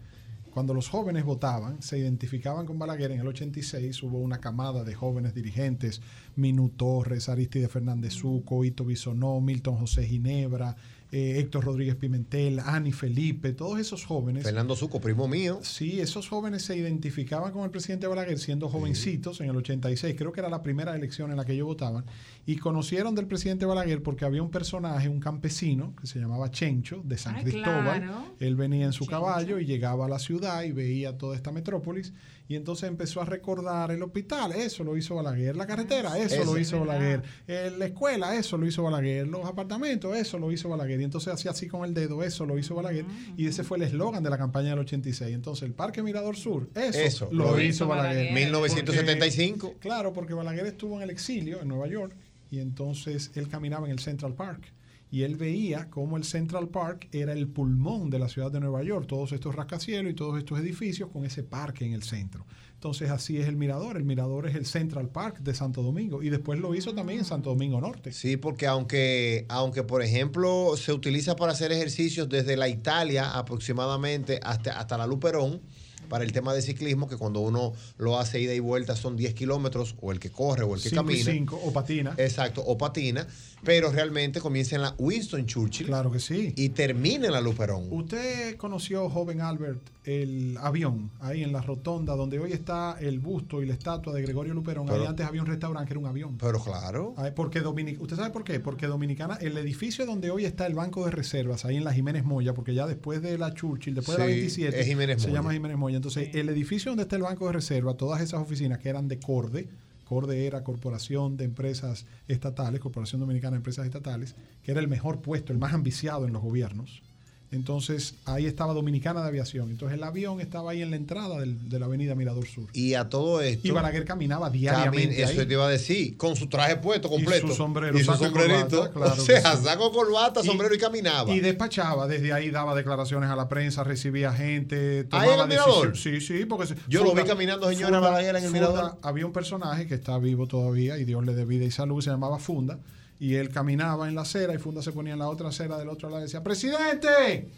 cuando 0.52 0.74
los 0.74 0.88
jóvenes 0.88 1.24
votaban, 1.24 1.82
se 1.82 1.98
identificaban 1.98 2.66
con 2.66 2.78
Balaguer. 2.78 3.12
En 3.12 3.20
el 3.20 3.28
86, 3.28 4.02
hubo 4.02 4.18
una 4.18 4.38
camada 4.38 4.84
de 4.84 4.94
jóvenes 4.94 5.34
dirigentes, 5.34 6.00
Minu 6.36 6.70
Torres, 6.70 7.28
Aristide 7.28 7.68
Fernández 7.68 8.14
Suco, 8.14 8.64
Ito 8.64 8.84
Bisonó, 8.84 9.40
Milton 9.40 9.76
José 9.76 10.06
Ginebra, 10.06 10.76
eh, 11.10 11.38
Héctor 11.38 11.64
Rodríguez 11.64 11.96
Pimentel, 11.96 12.60
Ani 12.60 12.92
Felipe, 12.92 13.52
todos 13.52 13.78
esos 13.78 14.04
jóvenes. 14.04 14.44
Fernando 14.44 14.76
Suco, 14.76 15.00
primo 15.00 15.26
mío. 15.26 15.60
Sí, 15.62 16.00
esos 16.00 16.28
jóvenes 16.28 16.62
se 16.62 16.76
identificaban 16.76 17.52
con 17.52 17.64
el 17.64 17.70
presidente 17.70 18.06
Balaguer 18.06 18.38
siendo 18.38 18.68
jovencitos 18.68 19.40
en 19.40 19.48
el 19.48 19.56
86, 19.56 20.14
creo 20.18 20.32
que 20.32 20.40
era 20.40 20.48
la 20.48 20.62
primera 20.62 20.94
elección 20.94 21.30
en 21.30 21.38
la 21.38 21.44
que 21.44 21.52
ellos 21.54 21.66
votaban, 21.66 22.04
y 22.44 22.56
conocieron 22.56 23.14
del 23.14 23.26
presidente 23.26 23.64
Balaguer 23.64 24.02
porque 24.02 24.24
había 24.24 24.42
un 24.42 24.50
personaje, 24.50 25.08
un 25.08 25.20
campesino, 25.20 25.94
que 25.96 26.06
se 26.06 26.18
llamaba 26.18 26.50
Chencho, 26.50 27.00
de 27.04 27.16
San 27.16 27.36
Ay, 27.36 27.44
Cristóbal. 27.44 28.02
claro. 28.02 28.24
Él 28.38 28.56
venía 28.56 28.86
en 28.86 28.92
su 28.92 29.06
caballo 29.06 29.58
y 29.58 29.64
llegaba 29.64 30.06
a 30.06 30.08
la 30.08 30.18
ciudad 30.18 30.62
y 30.64 30.72
veía 30.72 31.16
toda 31.16 31.36
esta 31.36 31.52
metrópolis, 31.52 32.12
y 32.48 32.56
entonces 32.56 32.88
empezó 32.88 33.20
a 33.20 33.24
recordar 33.26 33.90
el 33.90 34.02
hospital, 34.02 34.52
eso 34.52 34.82
lo 34.82 34.96
hizo 34.96 35.14
Balaguer, 35.16 35.54
la 35.54 35.66
carretera, 35.66 36.16
eso, 36.18 36.36
Eso. 36.36 36.44
lo 36.54 36.58
hizo 36.58 36.80
Balaguer, 36.80 37.22
eh, 37.46 37.70
la 37.76 37.84
escuela, 37.86 38.34
eso 38.34 38.56
lo 38.56 38.66
hizo 38.66 38.82
Balaguer, 38.82 39.26
los 39.28 39.44
apartamentos, 39.44 40.16
eso 40.16 40.38
lo 40.38 40.50
hizo 40.50 40.68
Balaguer, 40.68 41.00
y 41.00 41.04
entonces 41.04 41.32
hacía 41.34 41.50
así 41.50 41.68
con 41.68 41.84
el 41.84 41.92
dedo, 41.92 42.24
eso 42.24 42.46
lo 42.46 42.58
hizo 42.58 42.74
Balaguer, 42.74 43.04
y 43.36 43.46
ese 43.46 43.64
fue 43.64 43.76
el 43.76 43.84
eslogan 43.84 44.22
de 44.22 44.30
la 44.30 44.38
campaña 44.38 44.70
del 44.70 44.78
86. 44.80 45.34
Entonces, 45.34 45.64
el 45.64 45.74
Parque 45.74 46.02
Mirador 46.02 46.36
Sur, 46.36 46.68
eso, 46.74 46.98
Eso, 46.98 47.28
lo, 47.30 47.52
lo 47.52 47.60
hizo 47.60 47.86
Balaguer. 47.86 48.28
Balaguer. 48.28 48.34
1975. 48.34 49.66
Porque- 49.68 49.78
claro, 49.80 50.12
porque 50.12 50.34
Balaguer 50.34 50.66
estuvo 50.66 50.96
en 50.96 51.02
el 51.02 51.10
exilio 51.10 51.60
en 51.60 51.68
Nueva 51.68 51.86
York, 51.88 52.14
y 52.50 52.60
entonces 52.60 53.30
él 53.34 53.48
caminaba 53.48 53.86
en 53.86 53.92
el 53.92 53.98
Central 53.98 54.34
Park. 54.34 54.72
Y 55.10 55.22
él 55.22 55.36
veía 55.36 55.88
cómo 55.88 56.16
el 56.16 56.24
Central 56.24 56.68
Park 56.68 57.08
era 57.12 57.32
el 57.32 57.48
pulmón 57.48 58.10
de 58.10 58.18
la 58.18 58.28
ciudad 58.28 58.50
de 58.50 58.60
Nueva 58.60 58.82
York, 58.82 59.06
todos 59.06 59.32
estos 59.32 59.54
rascacielos 59.54 60.12
y 60.12 60.14
todos 60.14 60.38
estos 60.38 60.58
edificios 60.60 61.08
con 61.10 61.24
ese 61.24 61.42
parque 61.42 61.86
en 61.86 61.94
el 61.94 62.02
centro. 62.02 62.44
Entonces 62.74 63.10
así 63.10 63.38
es 63.38 63.48
el 63.48 63.56
mirador. 63.56 63.96
El 63.96 64.04
mirador 64.04 64.46
es 64.46 64.54
el 64.54 64.64
Central 64.66 65.08
Park 65.08 65.38
de 65.40 65.52
Santo 65.54 65.82
Domingo 65.82 66.22
y 66.22 66.30
después 66.30 66.60
lo 66.60 66.74
hizo 66.74 66.94
también 66.94 67.20
en 67.20 67.24
Santo 67.24 67.50
Domingo 67.50 67.80
Norte. 67.80 68.12
Sí, 68.12 68.36
porque 68.36 68.66
aunque, 68.66 69.46
aunque 69.48 69.82
por 69.82 70.02
ejemplo 70.02 70.76
se 70.76 70.92
utiliza 70.92 71.34
para 71.34 71.52
hacer 71.52 71.72
ejercicios 71.72 72.28
desde 72.28 72.56
la 72.56 72.68
Italia 72.68 73.32
aproximadamente 73.36 74.38
hasta, 74.42 74.78
hasta 74.78 74.96
la 74.96 75.06
Luperón, 75.06 75.60
para 76.08 76.24
el 76.24 76.32
tema 76.32 76.54
de 76.54 76.62
ciclismo, 76.62 77.08
que 77.08 77.16
cuando 77.16 77.40
uno 77.40 77.72
lo 77.98 78.18
hace 78.18 78.40
ida 78.40 78.54
y 78.54 78.60
vuelta 78.60 78.96
son 78.96 79.16
10 79.16 79.34
kilómetros, 79.34 79.94
o 80.00 80.10
el 80.10 80.18
que 80.18 80.30
corre 80.30 80.64
o 80.64 80.74
el 80.74 80.80
que 80.80 80.88
Cinco 80.88 81.02
y 81.02 81.06
camina. 81.06 81.32
cinco, 81.32 81.60
o 81.62 81.72
patina. 81.72 82.14
Exacto, 82.16 82.62
o 82.64 82.78
patina, 82.78 83.26
pero 83.64 83.90
realmente 83.90 84.40
comienza 84.40 84.76
en 84.76 84.82
la 84.82 84.94
Winston 84.98 85.46
Churchill. 85.46 85.86
Claro 85.86 86.10
que 86.10 86.20
sí. 86.20 86.52
Y 86.56 86.70
termina 86.70 87.26
en 87.26 87.32
la 87.32 87.40
Luperón. 87.40 87.86
Usted 87.90 88.56
conoció, 88.56 89.08
joven 89.10 89.40
Albert, 89.40 89.80
el 90.04 90.56
avión 90.60 91.10
ahí 91.20 91.42
en 91.42 91.52
la 91.52 91.60
rotonda 91.60 92.14
donde 92.16 92.38
hoy 92.38 92.52
está 92.52 92.96
el 93.00 93.18
busto 93.20 93.62
y 93.62 93.66
la 93.66 93.74
estatua 93.74 94.14
de 94.14 94.22
Gregorio 94.22 94.54
Luperón. 94.54 94.88
ahí 94.90 95.04
antes 95.06 95.26
había 95.26 95.42
un 95.42 95.46
restaurante 95.48 95.88
que 95.88 95.92
era 95.94 96.00
un 96.00 96.06
avión. 96.06 96.38
Pero 96.38 96.62
claro. 96.62 97.14
Porque 97.36 97.60
Dominic- 97.62 98.00
¿Usted 98.00 98.16
sabe 98.16 98.30
por 98.30 98.44
qué? 98.44 98.58
Porque 98.60 98.86
Dominicana, 98.86 99.36
el 99.40 99.56
edificio 99.58 100.06
donde 100.06 100.30
hoy 100.30 100.44
está 100.44 100.66
el 100.66 100.74
Banco 100.74 101.04
de 101.04 101.10
Reservas, 101.10 101.64
ahí 101.64 101.76
en 101.76 101.84
la 101.84 101.92
Jiménez 101.92 102.24
Moya, 102.24 102.54
porque 102.54 102.74
ya 102.74 102.86
después 102.86 103.20
de 103.22 103.36
la 103.38 103.52
Churchill, 103.52 103.94
después 103.94 104.16
de 104.18 104.24
la 104.24 104.30
Sí, 104.30 104.36
27, 104.38 104.80
es 104.80 104.86
Jiménez 104.86 105.20
se 105.20 105.28
Moya. 105.28 105.40
llama 105.40 105.52
Jiménez 105.52 105.76
Moya. 105.76 105.96
Entonces, 105.96 106.30
el 106.34 106.48
edificio 106.48 106.90
donde 106.92 107.02
está 107.02 107.16
el 107.16 107.22
Banco 107.22 107.46
de 107.46 107.52
Reserva, 107.52 107.94
todas 107.94 108.20
esas 108.22 108.40
oficinas 108.40 108.78
que 108.78 108.88
eran 108.88 109.08
de 109.08 109.18
CORDE, 109.18 109.68
CORDE 110.08 110.46
era 110.46 110.64
Corporación 110.64 111.36
de 111.36 111.44
Empresas 111.44 112.06
Estatales, 112.28 112.80
Corporación 112.80 113.20
Dominicana 113.20 113.52
de 113.52 113.58
Empresas 113.58 113.84
Estatales, 113.84 114.34
que 114.62 114.70
era 114.70 114.80
el 114.80 114.88
mejor 114.88 115.20
puesto, 115.20 115.52
el 115.52 115.58
más 115.58 115.74
ambiciado 115.74 116.26
en 116.26 116.32
los 116.32 116.42
gobiernos. 116.42 117.02
Entonces, 117.50 118.14
ahí 118.26 118.44
estaba 118.44 118.74
Dominicana 118.74 119.22
de 119.22 119.28
Aviación. 119.28 119.70
Entonces, 119.70 119.96
el 119.96 120.04
avión 120.04 120.38
estaba 120.40 120.72
ahí 120.72 120.82
en 120.82 120.90
la 120.90 120.96
entrada 120.96 121.38
del- 121.40 121.70
de 121.70 121.78
la 121.78 121.86
avenida 121.86 122.14
Mirador 122.14 122.46
Sur. 122.46 122.66
Y 122.74 122.92
a 122.92 123.08
todo 123.08 123.40
esto. 123.40 123.66
Y 123.66 123.70
Balaguer 123.70 124.04
caminaba 124.04 124.50
diariamente. 124.50 125.16
Camin- 125.16 125.30
eso 125.30 125.40
ahí. 125.40 125.46
te 125.46 125.52
iba 125.54 125.66
a 125.66 125.70
decir, 125.70 126.16
con 126.18 126.36
su 126.36 126.46
traje 126.48 126.76
puesto 126.76 127.08
completo. 127.08 127.46
Y 127.46 127.50
su 127.50 127.56
sombrero, 127.56 127.98
Y 127.98 128.04
su 128.04 128.12
sombrerito. 128.12 128.90
corbata, 128.92 128.92
claro 128.92 129.12
o 129.22 129.24
sea, 129.24 129.56
sí. 129.56 129.64
saco 129.64 129.90
corbata, 129.92 130.42
sombrero 130.42 130.74
y, 130.74 130.78
caminaba. 130.78 131.30
Y 131.34 131.40
despachaba, 131.40 132.06
desde 132.06 132.34
ahí 132.34 132.50
daba 132.50 132.74
declaraciones 132.74 133.30
a 133.30 133.36
la 133.36 133.48
prensa, 133.48 133.82
recibía 133.82 134.32
gente, 134.34 134.98
¿Ahí 134.98 135.04
tomaba 135.08 135.34
en 135.34 135.40
el 135.40 135.48
mirador? 135.48 135.96
Sí, 135.96 136.20
sí, 136.20 136.44
porque 136.44 136.74
Yo 136.86 137.02
lo 137.02 137.14
vi 137.14 137.22
caminando, 137.24 137.66
señora 137.70 137.98
Balaguer, 137.98 138.36
en 138.36 138.44
el 138.44 138.50
Funda- 138.50 138.68
mirador. 138.68 138.98
Había 139.02 139.24
un 139.24 139.32
personaje 139.32 139.86
que 139.86 139.94
está 139.94 140.18
vivo 140.18 140.46
todavía 140.46 140.98
y 140.98 141.04
Dios 141.06 141.24
le 141.24 141.34
dé 141.34 141.46
vida 141.46 141.64
y 141.64 141.70
salud, 141.70 142.02
se 142.02 142.10
llamaba 142.10 142.38
Funda, 142.38 142.78
y 143.20 143.34
él 143.34 143.50
caminaba 143.50 144.08
en 144.08 144.14
la 144.14 144.22
acera 144.22 144.54
y 144.54 144.58
Funda 144.58 144.82
se 144.82 144.92
ponía 144.92 145.14
en 145.14 145.18
la 145.18 145.28
otra 145.28 145.48
acera 145.48 145.78
del 145.78 145.88
otro 145.88 146.08
lado 146.08 146.20
y 146.20 146.24
decía, 146.24 146.42
presidente, 146.42 147.50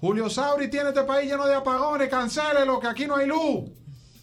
Julio 0.00 0.28
Sauri 0.28 0.68
tiene 0.68 0.90
este 0.90 1.04
país 1.04 1.30
lleno 1.30 1.46
de 1.46 1.54
apagones, 1.54 2.08
cancélelo, 2.08 2.80
que 2.80 2.88
aquí 2.88 3.06
no 3.06 3.16
hay 3.16 3.26
luz. 3.26 3.70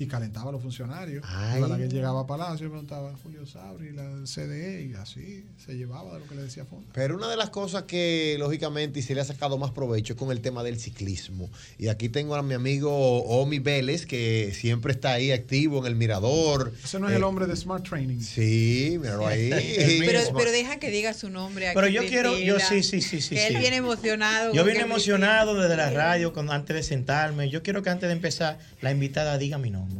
Y 0.01 0.07
calentaba 0.07 0.49
a 0.49 0.51
los 0.53 0.63
funcionarios. 0.63 1.23
Ay. 1.27 1.59
Y 1.59 1.61
Balaguer 1.61 1.93
llegaba 1.93 2.21
a 2.21 2.25
Palacio 2.25 2.65
y 2.65 2.69
preguntaba, 2.69 3.13
Julio 3.21 3.45
Sauri, 3.45 3.91
la 3.91 4.25
CDE, 4.25 4.85
y 4.85 4.95
así 4.95 5.45
se 5.63 5.75
llevaba 5.75 6.15
de 6.15 6.21
lo 6.21 6.27
que 6.27 6.33
le 6.33 6.41
decía 6.41 6.65
Funda. 6.65 6.87
Pero 6.91 7.15
una 7.15 7.29
de 7.29 7.37
las 7.37 7.51
cosas 7.51 7.83
que, 7.83 8.35
lógicamente, 8.39 8.99
y 8.99 9.03
se 9.03 9.13
le 9.13 9.21
ha 9.21 9.25
sacado 9.25 9.59
más 9.59 9.69
provecho 9.69 10.13
es 10.13 10.19
con 10.19 10.31
el 10.31 10.41
tema 10.41 10.63
del 10.63 10.79
ciclismo. 10.79 11.51
Y 11.77 11.89
aquí 11.89 12.09
tengo 12.09 12.33
a 12.33 12.41
mi 12.41 12.55
amigo 12.55 12.91
Omi 13.25 13.59
Vélez, 13.59 14.07
que 14.07 14.51
siempre 14.55 14.91
está 14.91 15.11
ahí 15.11 15.31
activo 15.31 15.77
en 15.77 15.85
el 15.85 15.95
mirador. 15.95 16.73
Ese 16.83 16.99
no 16.99 17.07
es 17.07 17.15
el 17.15 17.23
hombre 17.23 17.45
de 17.45 17.55
Smart 17.55 17.87
Training. 17.87 18.21
Sí, 18.21 18.97
míralo 18.99 19.27
ahí. 19.27 19.51
Pero, 20.01 20.21
pero 20.35 20.51
deja 20.51 20.77
que 20.77 20.89
diga 20.89 21.13
su 21.13 21.29
nombre 21.29 21.67
aquí. 21.67 21.75
Pero 21.75 21.87
yo 21.87 22.01
quiero, 22.07 22.39
yo 22.39 22.59
sí, 22.59 22.81
sí, 22.81 23.01
sí, 23.01 23.21
sí. 23.21 23.35
Que 23.35 23.47
él 23.47 23.53
sí. 23.53 23.59
viene 23.59 23.75
emocionado. 23.75 24.51
Yo 24.51 24.65
vine 24.65 24.79
emocionado 24.79 25.53
desde 25.53 25.77
la 25.77 25.91
radio 25.91 26.33
cuando, 26.33 26.53
antes 26.53 26.75
de 26.75 26.81
sentarme. 26.81 27.49
Yo 27.49 27.61
quiero 27.61 27.83
que 27.83 27.91
antes 27.91 28.09
de 28.09 28.13
empezar 28.13 28.57
la 28.81 28.91
invitada 28.91 29.37
diga 29.37 29.59
mi 29.59 29.69
nombre. 29.69 29.90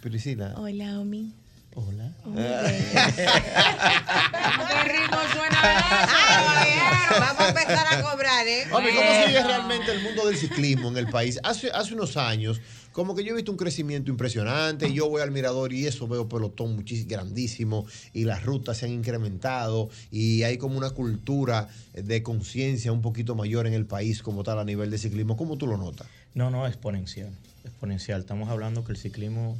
Priscila. 0.00 0.54
Hola, 0.56 1.00
Omi. 1.00 1.34
Hola. 1.74 2.10
¡Qué 2.24 3.32
rico 4.88 5.18
suena 5.30 5.60
Vamos 7.20 7.40
a 7.40 7.48
empezar 7.50 7.86
a 7.92 8.02
cobrar, 8.02 8.48
¿eh? 8.48 8.64
Hombre, 8.72 8.94
¿cómo 8.94 9.26
sigue 9.26 9.42
realmente 9.42 9.92
el 9.92 10.02
mundo 10.02 10.26
del 10.26 10.38
ciclismo 10.38 10.88
en 10.88 10.96
el 10.96 11.08
país? 11.08 11.38
Hace, 11.42 11.70
hace 11.70 11.92
unos 11.92 12.16
años, 12.16 12.62
como 12.92 13.14
que 13.14 13.24
yo 13.24 13.32
he 13.32 13.36
visto 13.36 13.50
un 13.50 13.58
crecimiento 13.58 14.10
impresionante. 14.10 14.90
Yo 14.90 15.10
voy 15.10 15.20
al 15.20 15.30
mirador 15.30 15.74
y 15.74 15.86
eso 15.86 16.08
veo 16.08 16.26
pelotón 16.26 16.74
muchísimo, 16.76 17.10
grandísimo 17.10 17.86
y 18.14 18.24
las 18.24 18.42
rutas 18.42 18.78
se 18.78 18.86
han 18.86 18.92
incrementado 18.92 19.90
y 20.10 20.44
hay 20.44 20.56
como 20.56 20.78
una 20.78 20.88
cultura 20.90 21.68
de 21.92 22.22
conciencia 22.22 22.90
un 22.90 23.02
poquito 23.02 23.34
mayor 23.34 23.66
en 23.66 23.74
el 23.74 23.84
país 23.84 24.22
como 24.22 24.44
tal 24.44 24.58
a 24.58 24.64
nivel 24.64 24.90
de 24.90 24.96
ciclismo. 24.96 25.36
¿Cómo 25.36 25.58
tú 25.58 25.66
lo 25.66 25.76
notas? 25.76 26.06
No, 26.32 26.50
no, 26.50 26.66
exponencial. 26.66 27.32
Exponencial. 27.66 28.20
Estamos 28.20 28.48
hablando 28.48 28.84
que 28.84 28.92
el 28.92 28.98
ciclismo 28.98 29.56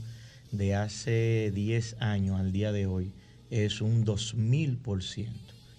de 0.53 0.75
hace 0.75 1.53
10 1.55 1.97
años 2.01 2.39
al 2.39 2.53
día 2.53 2.73
de 2.73 2.87
hoy 2.87 3.13
es 3.51 3.81
un 3.81 4.05
2000%. 4.05 5.29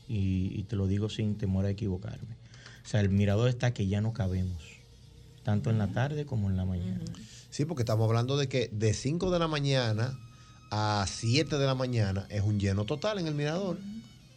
Y, 0.10 0.52
y 0.58 0.64
te 0.64 0.76
lo 0.76 0.88
digo 0.88 1.10
sin 1.10 1.38
temor 1.38 1.66
a 1.66 1.70
equivocarme. 1.70 2.36
O 2.86 2.88
sea, 2.88 3.02
el 3.02 3.10
mirador 3.10 3.50
está 3.50 3.74
que 3.74 3.88
ya 3.88 4.00
no 4.00 4.14
cabemos, 4.14 4.64
tanto 5.44 5.70
en 5.70 5.78
la 5.78 5.88
tarde 5.88 6.26
como 6.26 6.50
en 6.50 6.56
la 6.56 6.64
mañana. 6.64 7.04
Sí, 7.50 7.66
porque 7.66 7.82
estamos 7.82 8.08
hablando 8.08 8.38
de 8.38 8.48
que 8.48 8.70
de 8.72 8.94
5 8.94 9.32
de 9.32 9.40
la 9.40 9.48
mañana 9.48 10.18
a 10.72 11.06
7 11.08 11.58
de 11.58 11.66
la 11.66 11.76
mañana 11.76 12.26
es 12.30 12.42
un 12.44 12.60
lleno 12.60 12.86
total 12.86 13.20
en 13.20 13.28
el 13.28 13.36
mirador. 13.36 13.78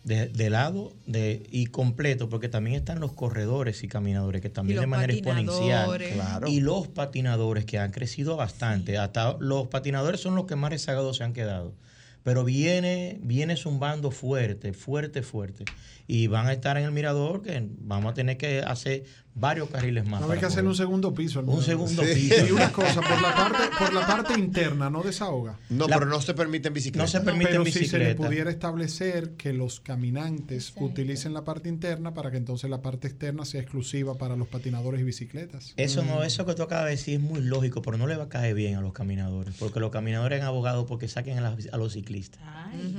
De, 0.03 0.29
de 0.29 0.49
lado 0.49 0.95
de, 1.07 1.43
y 1.51 1.67
completo, 1.67 2.31
porque 2.31 2.49
también 2.49 2.77
están 2.77 3.01
los 3.01 3.13
corredores 3.13 3.85
y 3.85 3.89
caminadores, 3.89 4.41
que 4.41 4.49
también 4.49 4.81
de 4.81 4.87
manera 4.87 5.13
exponencial. 5.13 5.59
patinadores. 5.59 6.13
Claro. 6.15 6.49
Y 6.49 6.61
los 6.61 6.89
patinadores, 6.89 7.67
que 7.67 7.79
han 7.79 7.91
crecido 7.91 8.37
bastante. 8.37 8.97
Hasta 8.97 9.37
los 9.41 9.69
patinadores 9.69 10.21
son 10.21 10.35
los 10.37 10.47
que 10.47 10.57
más 10.57 10.71
rezagados 10.71 11.19
se 11.19 11.25
han 11.25 11.35
quedado. 11.35 11.75
Pero 12.23 12.45
viene, 12.45 13.19
viene 13.23 13.57
zumbando 13.57 14.11
fuerte, 14.11 14.73
fuerte, 14.73 15.23
fuerte. 15.23 15.65
Y 16.07 16.27
van 16.27 16.47
a 16.47 16.53
estar 16.53 16.77
en 16.77 16.85
el 16.85 16.93
mirador 16.93 17.43
que 17.43 17.67
vamos 17.79 18.13
a 18.13 18.15
tener 18.15 18.37
que 18.37 18.61
hacer 18.61 19.05
varios 19.41 19.71
carriles 19.71 20.07
más. 20.07 20.21
No 20.21 20.31
hay 20.31 20.39
que 20.39 20.47
hacer 20.47 20.65
un 20.65 20.75
segundo 20.75 21.13
piso. 21.15 21.41
Un 21.41 21.63
segundo 21.63 22.03
Sí. 22.05 22.15
piso. 22.29 22.47
Y 22.47 22.51
una 22.53 22.71
cosa, 22.73 23.01
por 23.01 23.21
la 23.23 23.35
parte, 23.35 23.59
por 23.79 23.93
la 23.95 24.07
parte 24.07 24.35
interna, 24.39 24.91
no 24.91 25.03
desahoga. 25.03 25.59
No, 25.71 25.87
pero 25.87 26.07
no 26.07 26.21
se 26.21 26.35
permite 26.35 26.69
en 26.69 26.75
bicicleta. 26.75 27.07
Pero 27.25 27.65
si 27.65 27.87
se 27.87 27.99
le 27.99 28.15
pudiera 28.15 28.51
establecer 28.51 29.33
que 29.33 29.53
los 29.53 29.81
caminantes 29.81 30.73
utilicen 30.77 31.33
la 31.35 31.45
parte 31.45 31.69
interna 31.69 32.13
para 32.15 32.31
que 32.31 32.37
entonces 32.37 32.69
la 32.71 32.83
parte 32.83 33.09
externa 33.09 33.45
sea 33.45 33.61
exclusiva 33.61 34.17
para 34.19 34.37
los 34.37 34.49
patinadores 34.49 35.01
y 35.01 35.05
bicicletas. 35.05 35.73
Eso 35.77 36.03
Mm. 36.03 36.07
no, 36.07 36.23
eso 36.25 36.45
que 36.47 36.55
tú 36.55 36.63
acabas 36.63 36.85
de 36.87 36.91
decir 36.93 37.15
es 37.15 37.21
muy 37.21 37.41
lógico, 37.41 37.81
pero 37.83 37.97
no 37.97 38.07
le 38.07 38.17
va 38.17 38.25
a 38.25 38.29
caer 38.29 38.55
bien 38.55 38.75
a 38.77 38.81
los 38.81 38.93
caminadores, 38.93 39.55
porque 39.59 39.81
los 39.81 39.91
caminadores 39.91 40.41
han 40.41 40.47
abogado 40.47 40.87
porque 40.87 41.09
saquen 41.09 41.39
a, 41.39 41.41
las- 41.41 41.69
a 41.73 41.77
los 41.77 41.93
ciclistas. 41.93 42.41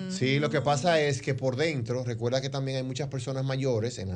Sí, 0.09 0.39
lo 0.39 0.49
que 0.49 0.61
pasa 0.61 0.99
es 0.99 1.21
que 1.21 1.33
por 1.33 1.55
dentro, 1.55 2.03
recuerda 2.03 2.41
que 2.41 2.49
también 2.49 2.77
hay 2.77 2.83
muchas 2.83 3.07
personas 3.09 3.43
mayores 3.45 3.97
en 3.99 4.09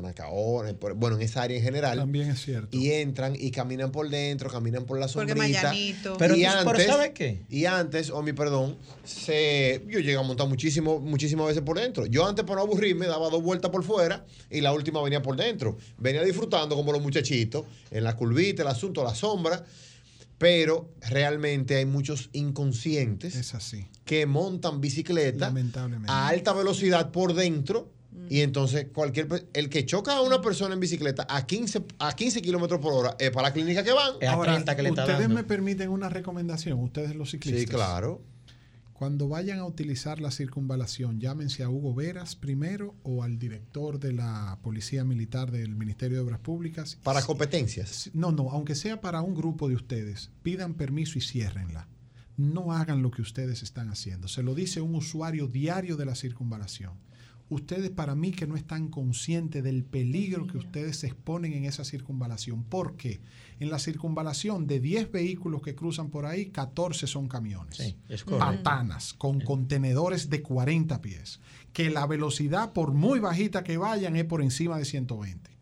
por- 0.80 0.94
bueno, 0.96 1.16
en 1.18 1.22
esa 1.24 1.42
área 1.44 1.58
en 1.58 1.64
general. 1.64 1.98
También 1.98 2.15
es 2.22 2.42
cierto. 2.44 2.76
Y 2.78 2.92
entran 2.92 3.36
y 3.38 3.52
caminan 3.52 3.92
por 3.92 4.10
dentro, 4.10 4.50
caminan 4.50 4.86
por 4.86 5.00
la 5.00 5.08
Porque 5.08 5.34
sombrita. 5.34 5.72
Pero 5.72 5.76
y 5.76 5.94
tú- 5.94 6.16
pero 6.18 6.34
antes, 6.60 6.86
¿sabe 6.88 7.14
qué? 7.14 7.42
Y 7.50 7.66
antes, 7.66 8.10
o 8.10 8.22
mi 8.22 8.34
perdón, 8.34 8.78
se, 9.04 9.82
yo 9.88 10.00
llegué 10.00 10.16
a 10.18 10.22
montar 10.22 10.48
muchísimo, 10.48 11.00
muchísimas 11.00 11.48
veces 11.48 11.62
por 11.64 11.80
dentro. 11.80 12.06
Yo 12.06 12.26
antes, 12.28 12.44
para 12.46 12.58
no 12.58 12.62
aburrirme, 12.64 13.08
daba 13.08 13.30
dos 13.30 13.42
vueltas 13.44 13.72
por 13.72 13.84
fuera 13.84 14.26
y 14.50 14.62
la 14.62 14.74
última 14.74 15.02
venía 15.02 15.22
por 15.22 15.36
dentro. 15.36 15.78
Venía 15.98 16.24
disfrutando 16.24 16.76
como 16.76 16.92
los 16.92 17.02
muchachitos, 17.02 17.66
en 17.92 18.04
la 18.04 18.16
curvita, 18.16 18.62
el 18.64 18.68
asunto, 18.70 19.04
la 19.04 19.16
sombra. 19.16 19.64
Pero 20.38 20.90
realmente 21.02 21.76
hay 21.78 21.86
muchos 21.86 22.30
inconscientes 22.34 23.36
Es 23.36 23.54
así. 23.56 23.88
que 24.04 24.26
montan 24.26 24.82
bicicleta 24.82 25.46
Lamentablemente. 25.48 26.12
a 26.12 26.28
alta 26.28 26.52
velocidad 26.54 27.12
por 27.12 27.34
dentro. 27.34 27.90
Y 28.30 28.42
entonces 28.42 28.88
cualquier 28.94 29.48
el 29.54 29.70
que 29.70 29.86
choca 29.86 30.18
a 30.18 30.22
una 30.22 30.42
persona 30.42 30.74
en 30.74 30.80
bicicleta 30.80 31.28
a 31.30 31.46
15, 31.46 31.84
a 32.00 32.16
15 32.16 32.42
kilómetros 32.42 32.80
por 32.80 32.94
hora 32.94 33.16
es 33.20 33.32
para 33.32 33.50
la 33.50 33.54
clínica 33.54 33.84
que 33.84 33.92
van. 33.92 34.14
Ahora, 34.28 34.58
ustedes 34.58 35.30
me 35.30 35.44
permiten 35.44 35.90
una 35.90 36.10
recomendación, 36.10 36.80
ustedes 36.80 37.16
los 37.16 37.32
ciclistas. 37.32 37.62
Sí, 37.62 37.68
claro. 37.68 38.22
Cuando 38.96 39.28
vayan 39.28 39.60
a 39.60 39.66
utilizar 39.66 40.22
la 40.22 40.32
circunvalación, 40.32 41.20
llámense 41.20 41.64
a 41.64 41.70
Hugo 41.70 41.94
Veras 41.94 42.38
primero 42.38 42.96
o 43.04 43.24
al 43.24 43.38
director 43.38 44.00
de 44.00 44.14
la 44.14 44.58
Policía 44.64 45.04
Militar 45.04 45.52
del 45.52 45.76
Ministerio 45.76 46.16
de 46.18 46.24
Obras 46.24 46.40
Públicas. 46.40 46.98
Para 47.04 47.22
competencias. 47.22 48.10
No, 48.14 48.32
no, 48.32 48.50
aunque 48.52 48.74
sea 48.74 49.02
para 49.02 49.22
un 49.22 49.36
grupo 49.36 49.68
de 49.68 49.76
ustedes, 49.76 50.32
pidan 50.44 50.76
permiso 50.76 51.18
y 51.18 51.22
ciérrenla. 51.22 51.90
No 52.38 52.72
hagan 52.72 53.02
lo 53.02 53.12
que 53.12 53.22
ustedes 53.22 53.64
están 53.64 53.90
haciendo. 53.90 54.30
Se 54.30 54.44
lo 54.44 54.56
dice 54.56 54.80
un 54.80 54.96
usuario 54.96 55.48
diario 55.48 55.98
de 55.98 56.06
la 56.06 56.16
circunvalación. 56.16 56.94
Ustedes 57.48 57.92
para 57.92 58.16
mí 58.16 58.32
que 58.32 58.48
no 58.48 58.56
están 58.56 58.88
conscientes 58.88 59.64
del 59.64 59.84
peligro 59.84 60.48
que 60.48 60.58
ustedes 60.58 60.98
se 60.98 61.08
exponen 61.08 61.54
en 61.54 61.66
esa 61.66 61.84
circunvalación. 61.84 62.64
¿Por 62.64 62.96
qué? 62.96 63.22
En 63.60 63.70
la 63.70 63.78
circunvalación 63.78 64.66
de 64.66 64.80
10 64.80 65.12
vehículos 65.12 65.62
que 65.62 65.76
cruzan 65.76 66.10
por 66.10 66.26
ahí, 66.26 66.48
14 66.48 67.06
son 67.06 67.28
camiones. 67.28 67.78
Sí, 67.78 67.96
es 68.10 68.24
correcto. 68.24 68.64
Patanas 68.64 69.14
con 69.14 69.42
contenedores 69.42 70.30
de 70.30 70.42
40 70.42 71.02
pies. 71.02 71.40
Que 71.72 71.92
la 71.92 72.08
velocidad, 72.08 72.74
por 72.74 72.94
muy 72.94 73.20
bajita 73.20 73.64
que 73.64 73.78
vayan, 73.78 74.16
es 74.16 74.26
por 74.26 74.42
encima 74.42 74.78
de 74.80 74.86
120. 74.86 75.55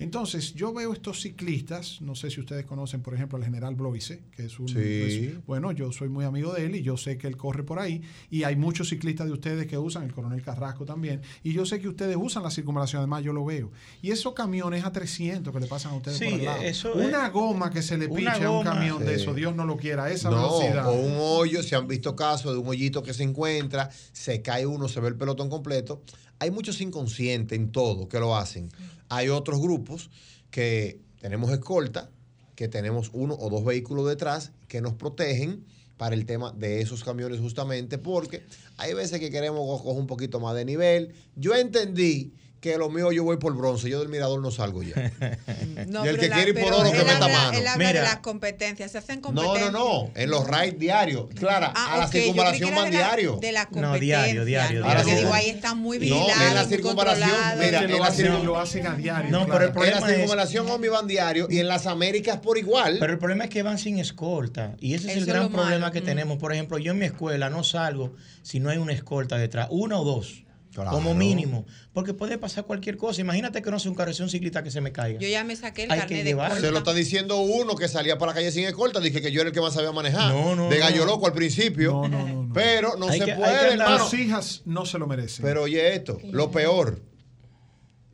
Entonces, 0.00 0.54
yo 0.54 0.72
veo 0.72 0.92
estos 0.92 1.20
ciclistas, 1.22 2.00
no 2.00 2.14
sé 2.14 2.30
si 2.30 2.38
ustedes 2.40 2.64
conocen, 2.64 3.02
por 3.02 3.14
ejemplo, 3.14 3.36
al 3.36 3.44
general 3.44 3.74
Bloise, 3.74 4.20
que 4.30 4.44
es 4.46 4.58
un... 4.60 4.68
Sí. 4.68 4.76
es- 4.78 5.44
bueno, 5.46 5.72
yo 5.72 5.90
soy 5.90 6.08
muy 6.08 6.24
amigo 6.24 6.52
de 6.52 6.66
él 6.66 6.76
y 6.76 6.82
yo 6.82 6.96
sé 6.96 7.18
que 7.18 7.26
él 7.26 7.36
corre 7.36 7.64
por 7.64 7.80
ahí. 7.80 8.02
Y 8.30 8.44
hay 8.44 8.54
muchos 8.54 8.90
ciclistas 8.90 9.26
de 9.26 9.32
ustedes 9.32 9.66
que 9.66 9.76
usan, 9.76 10.04
el 10.04 10.12
coronel 10.12 10.40
Carrasco 10.42 10.84
también. 10.84 11.22
Y 11.42 11.52
yo 11.52 11.66
sé 11.66 11.80
que 11.80 11.88
ustedes 11.88 12.16
usan 12.16 12.44
la 12.44 12.50
circunvalación, 12.50 13.00
además 13.00 13.24
yo 13.24 13.32
lo 13.32 13.44
veo. 13.44 13.72
Y 14.00 14.10
esos 14.12 14.34
camiones 14.34 14.84
a 14.84 14.92
300 14.92 15.52
que 15.52 15.60
le 15.60 15.66
pasan 15.66 15.92
a 15.92 15.96
ustedes 15.96 16.18
Sí, 16.18 16.24
por 16.26 16.38
el 16.38 16.44
lado. 16.44 16.62
eso 16.62 16.92
Una 16.94 17.26
es- 17.26 17.32
goma 17.32 17.70
que 17.70 17.82
se 17.82 17.98
le 17.98 18.06
una 18.06 18.32
piche 18.34 18.44
a 18.44 18.50
un 18.50 18.64
camión 18.64 19.04
de 19.04 19.14
eso, 19.16 19.34
Dios 19.34 19.56
no 19.56 19.64
lo 19.66 19.76
quiera, 19.76 20.04
a 20.04 20.10
esa 20.12 20.30
No, 20.30 20.36
velocidad. 20.60 20.88
o 20.88 20.92
un 20.92 21.14
hoyo, 21.18 21.62
se 21.62 21.74
han 21.74 21.88
visto 21.88 22.14
casos 22.14 22.52
de 22.52 22.58
un 22.58 22.68
hoyito 22.68 23.02
que 23.02 23.12
se 23.14 23.24
encuentra, 23.24 23.90
se 24.12 24.42
cae 24.42 24.64
uno, 24.64 24.86
se 24.88 25.00
ve 25.00 25.08
el 25.08 25.16
pelotón 25.16 25.50
completo. 25.50 26.02
Hay 26.40 26.52
muchos 26.52 26.80
inconscientes 26.80 27.58
en 27.58 27.72
todo 27.72 28.08
que 28.08 28.20
lo 28.20 28.36
hacen. 28.36 28.70
Hay 29.08 29.28
otros 29.28 29.60
grupos 29.60 30.10
que 30.50 31.00
tenemos 31.20 31.50
escolta, 31.50 32.10
que 32.54 32.68
tenemos 32.68 33.10
uno 33.12 33.34
o 33.38 33.50
dos 33.50 33.64
vehículos 33.64 34.06
detrás 34.08 34.52
que 34.68 34.80
nos 34.80 34.94
protegen 34.94 35.64
para 35.96 36.14
el 36.14 36.26
tema 36.26 36.52
de 36.52 36.80
esos 36.80 37.02
camiones 37.04 37.40
justamente 37.40 37.98
porque 37.98 38.42
hay 38.76 38.94
veces 38.94 39.18
que 39.20 39.30
queremos 39.30 39.60
co- 39.66 39.82
coger 39.82 40.00
un 40.00 40.06
poquito 40.06 40.40
más 40.40 40.54
de 40.54 40.64
nivel. 40.64 41.14
Yo 41.36 41.54
entendí 41.54 42.32
que 42.60 42.76
lo 42.76 42.90
mío 42.90 43.12
yo 43.12 43.22
voy 43.22 43.36
por 43.36 43.54
bronce, 43.56 43.88
yo 43.88 44.00
del 44.00 44.08
mirador 44.08 44.40
no 44.42 44.50
salgo 44.50 44.82
ya. 44.82 44.94
No, 45.86 46.04
y 46.04 46.08
el 46.08 46.18
que 46.18 46.28
la- 46.28 46.34
quiere 46.36 46.50
ir 46.50 46.60
por 46.60 46.72
oro 46.72 46.90
que 46.90 46.98
meta 46.98 47.12
habla- 47.24 47.28
mano. 47.28 47.58
Él 47.58 47.66
habla 47.68 47.86
de 47.86 47.92
Mira. 47.92 48.02
las 48.02 48.16
competencias. 48.18 48.90
Se 48.92 48.98
hacen 48.98 49.16
No, 49.16 49.22
competencias. 49.22 49.72
no, 49.72 49.78
no, 50.06 50.10
en 50.14 50.30
los 50.30 50.46
raids 50.46 50.78
diarios. 50.78 51.26
Clara, 51.36 51.72
Ah, 51.76 51.94
a 51.94 51.98
la 51.98 52.08
circunvalación 52.08 52.74
van 52.74 52.86
de 52.90 52.98
la- 52.98 52.98
diario. 53.06 53.36
De 53.40 53.52
la 53.52 53.68
No, 53.70 53.94
diario, 53.98 54.44
diario, 54.44 54.82
Porque 54.82 55.04
diario. 55.04 55.18
digo, 55.20 55.32
ahí 55.34 55.50
están 55.50 55.78
muy 55.78 55.98
No, 55.98 56.00
vigilados, 56.02 56.42
en 56.48 56.54
la 56.54 56.64
circunvalación, 56.64 57.30
mira, 57.58 57.82
en 57.84 57.90
lo, 57.92 57.98
la 58.00 58.06
hacen, 58.06 58.26
circun- 58.26 58.42
lo 58.42 58.58
hacen 58.58 58.86
a 58.88 58.94
diario. 58.96 59.30
No, 59.30 59.44
claro. 59.46 59.52
pero 59.52 59.62
el 59.62 59.68
En 59.68 59.72
problema 59.74 60.00
la 60.00 60.06
es- 60.06 60.12
circunvalación 60.14 60.66
van 60.90 61.06
diario 61.06 61.46
y 61.48 61.58
en 61.60 61.68
las 61.68 61.86
Américas 61.86 62.38
por 62.38 62.58
igual. 62.58 62.96
Pero 62.98 63.12
el 63.12 63.18
problema 63.20 63.44
es 63.44 63.50
que 63.50 63.62
van 63.62 63.78
sin 63.78 63.98
escolta. 64.00 64.74
Y 64.80 64.94
ese 64.94 65.06
es 65.06 65.10
Eso 65.12 65.18
el 65.18 65.22
es 65.22 65.26
gran 65.28 65.42
malo. 65.44 65.56
problema 65.62 65.92
que 65.92 66.00
Mm. 66.00 66.04
tenemos. 66.04 66.38
Por 66.38 66.52
ejemplo, 66.52 66.78
yo 66.78 66.90
en 66.92 66.98
mi 66.98 67.06
escuela 67.06 67.50
no 67.50 67.62
salgo 67.62 68.14
si 68.42 68.58
no 68.60 68.68
hay 68.70 68.78
una 68.78 68.92
escolta 68.92 69.36
detrás. 69.38 69.68
Una 69.70 69.98
o 69.98 70.04
dos. 70.04 70.42
Claro. 70.72 70.90
Como 70.90 71.14
mínimo. 71.14 71.66
Porque 71.92 72.14
puede 72.14 72.38
pasar 72.38 72.64
cualquier 72.64 72.96
cosa. 72.96 73.20
Imagínate 73.20 73.62
que 73.62 73.70
no 73.70 73.78
sea 73.78 73.90
un 73.90 73.96
carro, 73.96 74.12
sea 74.12 74.24
un 74.24 74.30
ciclista 74.30 74.62
que 74.62 74.70
se 74.70 74.80
me 74.80 74.92
caiga. 74.92 75.18
Yo 75.18 75.26
ya 75.28 75.42
me 75.44 75.56
saqué 75.56 75.84
el 75.84 75.90
Hay 75.90 76.00
carnet 76.00 76.24
de 76.24 76.30
escolta. 76.30 76.60
Se 76.60 76.70
lo 76.70 76.78
está 76.78 76.92
diciendo 76.94 77.38
uno 77.38 77.74
que 77.74 77.88
salía 77.88 78.18
para 78.18 78.30
la 78.32 78.34
calle 78.36 78.52
sin 78.52 78.64
escolta. 78.64 79.00
Dije 79.00 79.20
que 79.20 79.32
yo 79.32 79.40
era 79.40 79.48
el 79.48 79.54
que 79.54 79.60
más 79.60 79.74
sabía 79.74 79.90
manejar. 79.92 80.32
No, 80.32 80.54
no, 80.54 80.68
de 80.68 80.78
gallo 80.78 81.00
no. 81.00 81.12
loco 81.12 81.26
al 81.26 81.32
principio. 81.32 81.92
No, 81.92 82.08
no, 82.08 82.28
no, 82.28 82.42
no. 82.44 82.54
Pero 82.54 82.96
no 82.96 83.08
Hay 83.08 83.18
se 83.18 83.24
que- 83.24 83.34
puede. 83.34 83.76
Las 83.76 84.12
hijas 84.14 84.62
no 84.66 84.84
se 84.86 84.98
lo 84.98 85.06
merecen. 85.06 85.44
Pero 85.44 85.62
oye 85.62 85.94
esto, 85.94 86.18
lo 86.30 86.50
peor. 86.50 87.00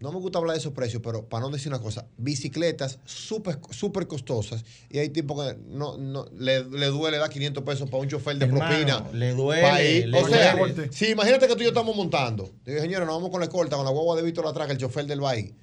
No 0.05 0.12
me 0.12 0.18
gusta 0.20 0.39
hablar 0.39 0.52
de 0.55 0.60
esos 0.60 0.74
precios, 0.74 1.01
pero 1.02 1.26
para 1.31 1.40
no 1.40 1.51
decir 1.51 1.68
una 1.68 1.81
cosa, 1.81 2.06
bicicletas 2.18 2.98
súper 3.06 3.59
súper 3.70 4.06
costosas 4.06 4.62
y 4.90 4.98
hay 4.98 5.09
tipos 5.09 5.43
que 5.43 5.56
no, 5.66 5.97
no 5.97 6.26
le, 6.39 6.62
le 6.64 6.86
duele 6.89 7.16
dar 7.16 7.31
500 7.31 7.64
pesos 7.64 7.89
para 7.89 8.02
un 8.02 8.09
chofer 8.10 8.36
de 8.36 8.44
Hermano, 8.44 8.68
propina. 8.68 9.06
le 9.14 9.32
duele, 9.32 10.06
le 10.06 10.22
o 10.22 10.28
sea, 10.28 10.56
duele. 10.56 10.93
si 10.93 11.06
imagínate 11.06 11.48
que 11.48 11.55
tú 11.55 11.60
y 11.60 11.64
yo 11.64 11.68
estamos 11.70 11.97
montando. 11.97 12.51
Digo, 12.66 12.82
señores, 12.82 13.06
nos 13.06 13.16
vamos 13.16 13.31
con 13.31 13.40
la 13.40 13.47
escolta, 13.47 13.76
con 13.76 13.86
la 13.86 13.93
guagua 13.93 14.14
de 14.16 14.22
Víctor 14.22 14.47
atrás, 14.47 14.68
el 14.68 14.76
chofer 14.76 15.06
del 15.06 15.20
baile. 15.20 15.55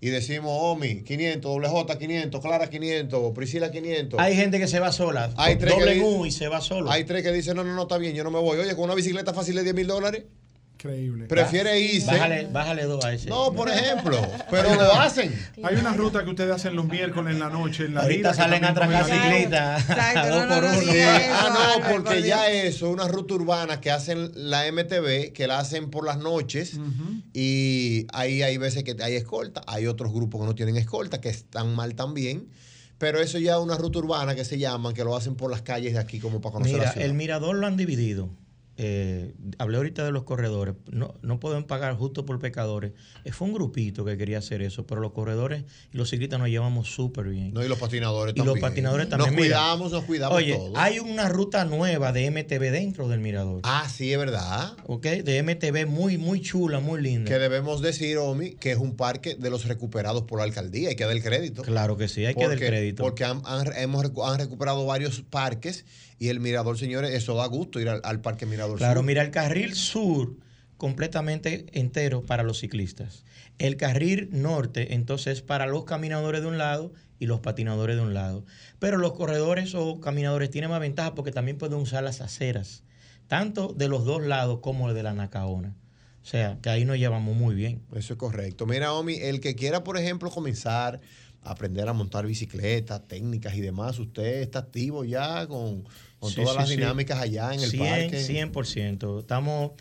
Y 0.00 0.10
decimos, 0.10 0.52
Omi, 0.54 1.02
500, 1.02 1.50
doble 1.50 1.68
J, 1.68 1.98
500, 1.98 2.40
Clara, 2.40 2.70
500, 2.70 3.32
Priscila, 3.34 3.72
500. 3.72 4.20
Hay 4.20 4.36
gente 4.36 4.60
que 4.60 4.68
se 4.68 4.78
va 4.78 4.92
sola. 4.92 5.32
Hay 5.36 5.56
tres 5.56 5.74
doble 5.74 5.94
que 5.94 6.26
y 6.28 6.30
se 6.30 6.46
va 6.46 6.60
solo. 6.60 6.90
Hay 6.90 7.04
tres 7.04 7.24
que 7.24 7.32
dicen, 7.32 7.56
no, 7.56 7.64
no, 7.64 7.74
no, 7.74 7.82
está 7.82 7.98
bien, 7.98 8.14
yo 8.14 8.22
no 8.22 8.30
me 8.30 8.38
voy. 8.38 8.58
Oye, 8.58 8.76
con 8.76 8.84
una 8.84 8.94
bicicleta 8.94 9.34
fácil 9.34 9.56
de 9.56 9.64
10 9.64 9.74
mil 9.74 9.86
dólares. 9.86 10.24
Increíble. 10.84 11.26
Prefiere 11.28 11.80
irse. 11.80 12.06
Bájale, 12.06 12.46
bájale 12.52 12.84
dos 12.84 13.02
a 13.02 13.14
ese. 13.14 13.30
No, 13.30 13.54
por 13.54 13.70
ejemplo, 13.70 14.20
pero 14.50 14.74
lo 14.74 14.92
hacen. 14.94 15.34
Hay 15.62 15.76
una 15.76 15.94
ruta 15.94 16.22
que 16.24 16.30
ustedes 16.30 16.50
hacen 16.50 16.76
los 16.76 16.86
miércoles 16.86 17.32
en 17.32 17.40
la 17.40 17.48
noche. 17.48 17.86
En 17.86 17.94
la 17.94 18.02
Ahorita 18.02 18.32
vida, 18.32 18.34
salen 18.34 18.64
a 18.64 18.68
atracar 18.68 19.04
ciclistas. 19.06 19.80
Exacto, 19.88 20.28
Dos 20.34 20.46
por 20.46 20.64
uno. 20.64 20.80
Sí, 20.80 21.00
ah, 21.00 21.78
no, 21.78 21.90
porque 21.90 22.22
ya 22.22 22.50
eso, 22.50 22.90
una 22.90 23.08
ruta 23.08 23.34
urbana 23.34 23.80
que 23.80 23.90
hacen 23.90 24.30
la 24.34 24.70
MTV, 24.70 25.32
que 25.32 25.46
la 25.46 25.58
hacen 25.58 25.90
por 25.90 26.04
las 26.04 26.18
noches, 26.18 26.78
y 27.32 28.06
ahí 28.12 28.42
hay 28.42 28.58
veces 28.58 28.84
que 28.84 28.94
hay 29.02 29.14
escolta, 29.14 29.62
hay 29.66 29.86
otros 29.86 30.12
grupos 30.12 30.42
que 30.42 30.46
no 30.46 30.54
tienen 30.54 30.76
escolta, 30.76 31.18
que 31.20 31.30
están 31.30 31.74
mal 31.74 31.94
también, 31.94 32.48
pero 32.98 33.20
eso 33.20 33.38
ya 33.38 33.52
es 33.52 33.58
una 33.58 33.78
ruta 33.78 34.00
urbana 34.00 34.34
que 34.34 34.44
se 34.44 34.58
llaman, 34.58 34.92
que 34.92 35.02
lo 35.02 35.16
hacen 35.16 35.34
por 35.34 35.50
las 35.50 35.62
calles 35.62 35.94
de 35.94 35.98
aquí 35.98 36.20
como 36.20 36.42
para 36.42 36.52
conocer 36.52 36.74
Mira, 36.74 36.84
la 36.86 36.92
ciudad. 36.92 37.06
el 37.06 37.14
mirador 37.14 37.56
lo 37.56 37.66
han 37.66 37.76
dividido. 37.78 38.28
Eh, 38.76 39.34
hablé 39.58 39.76
ahorita 39.76 40.04
de 40.04 40.10
los 40.10 40.24
corredores. 40.24 40.74
No, 40.90 41.14
no 41.22 41.38
pueden 41.38 41.64
pagar 41.64 41.94
justo 41.96 42.24
por 42.26 42.40
pecadores. 42.40 42.92
Eh, 43.24 43.30
fue 43.32 43.46
un 43.46 43.54
grupito 43.54 44.04
que 44.04 44.16
quería 44.16 44.38
hacer 44.38 44.62
eso, 44.62 44.84
pero 44.86 45.00
los 45.00 45.12
corredores 45.12 45.62
y 45.92 45.96
los 45.96 46.10
ciclistas 46.10 46.40
nos 46.40 46.48
llevamos 46.48 46.88
súper 46.92 47.28
bien. 47.28 47.52
No, 47.54 47.64
y 47.64 47.68
los 47.68 47.78
patinadores 47.78 48.34
Y 48.34 48.38
los 48.38 48.46
también. 48.46 48.60
patinadores 48.62 49.08
Nos 49.08 49.18
también. 49.18 49.34
Mira, 49.44 49.56
cuidamos, 49.58 49.92
nos 49.92 50.04
cuidamos 50.04 50.36
Oye, 50.38 50.54
todos. 50.56 50.72
hay 50.76 50.98
una 50.98 51.28
ruta 51.28 51.64
nueva 51.64 52.12
de 52.12 52.28
MTV 52.30 52.70
dentro 52.72 53.08
del 53.08 53.20
mirador. 53.20 53.60
Ah, 53.62 53.88
sí, 53.88 54.12
es 54.12 54.18
verdad. 54.18 54.72
Ok, 54.86 55.04
de 55.06 55.42
MTV 55.42 55.86
muy, 55.86 56.18
muy 56.18 56.40
chula, 56.40 56.80
muy 56.80 57.00
linda. 57.00 57.30
Que 57.30 57.38
debemos 57.38 57.80
decir, 57.80 58.18
Omi, 58.18 58.54
que 58.56 58.72
es 58.72 58.78
un 58.78 58.96
parque 58.96 59.36
de 59.36 59.50
los 59.50 59.66
recuperados 59.66 60.22
por 60.24 60.38
la 60.38 60.44
alcaldía. 60.44 60.88
Hay 60.88 60.96
que 60.96 61.04
dar 61.04 61.12
el 61.16 61.22
crédito. 61.22 61.62
Claro 61.62 61.96
que 61.96 62.08
sí, 62.08 62.24
hay 62.26 62.34
que 62.34 62.42
dar 62.42 62.52
el 62.54 62.58
crédito. 62.58 63.02
Porque 63.04 63.24
han, 63.24 63.40
han- 63.44 63.72
hemos, 63.76 64.04
han 64.24 64.38
recuperado 64.38 64.84
varios 64.84 65.20
parques 65.22 65.84
y 66.24 66.28
el 66.28 66.40
Mirador, 66.40 66.78
señores, 66.78 67.12
eso 67.12 67.34
da 67.34 67.46
gusto 67.46 67.80
ir 67.80 67.88
al, 67.88 68.00
al 68.04 68.20
Parque 68.20 68.46
Mirador 68.46 68.78
Claro, 68.78 69.00
Sur. 69.00 69.06
mira, 69.06 69.22
el 69.22 69.30
carril 69.30 69.74
sur 69.74 70.36
completamente 70.76 71.66
entero 71.72 72.22
para 72.22 72.42
los 72.42 72.58
ciclistas. 72.60 73.24
El 73.58 73.76
carril 73.76 74.28
norte, 74.32 74.94
entonces, 74.94 75.42
para 75.42 75.66
los 75.66 75.84
caminadores 75.84 76.40
de 76.42 76.48
un 76.48 76.58
lado 76.58 76.92
y 77.18 77.26
los 77.26 77.40
patinadores 77.40 77.96
de 77.96 78.02
un 78.02 78.12
lado. 78.14 78.44
Pero 78.78 78.98
los 78.98 79.12
corredores 79.12 79.74
o 79.74 80.00
caminadores 80.00 80.50
tienen 80.50 80.70
más 80.70 80.80
ventaja 80.80 81.14
porque 81.14 81.30
también 81.30 81.58
pueden 81.58 81.78
usar 81.78 82.02
las 82.02 82.20
aceras, 82.20 82.82
tanto 83.28 83.72
de 83.72 83.88
los 83.88 84.04
dos 84.04 84.22
lados 84.22 84.58
como 84.60 84.92
de 84.92 85.02
la 85.02 85.14
Nacaona. 85.14 85.76
O 86.22 86.26
sea, 86.26 86.58
que 86.62 86.70
ahí 86.70 86.84
nos 86.84 86.96
llevamos 86.98 87.36
muy 87.36 87.54
bien. 87.54 87.82
Eso 87.94 88.14
es 88.14 88.18
correcto. 88.18 88.66
Mira, 88.66 88.92
Omi, 88.94 89.14
el 89.16 89.40
que 89.40 89.54
quiera, 89.54 89.84
por 89.84 89.98
ejemplo, 89.98 90.30
comenzar 90.30 91.00
a 91.42 91.50
aprender 91.50 91.86
a 91.88 91.92
montar 91.92 92.26
bicicleta, 92.26 93.02
técnicas 93.06 93.54
y 93.54 93.60
demás, 93.60 93.98
usted 93.98 94.40
está 94.40 94.60
activo 94.60 95.04
ya 95.04 95.46
con, 95.46 95.84
con 96.24 96.30
Sí, 96.32 96.36
todas 96.36 96.52
sí, 96.52 96.58
las 96.58 96.68
dinámicas 96.70 97.20
allá 97.20 97.52
en 97.52 97.60
el 97.62 97.68
100, 97.70 97.78
parque. 97.86 98.16
100%. 98.24 99.20
Estamos 99.20 99.72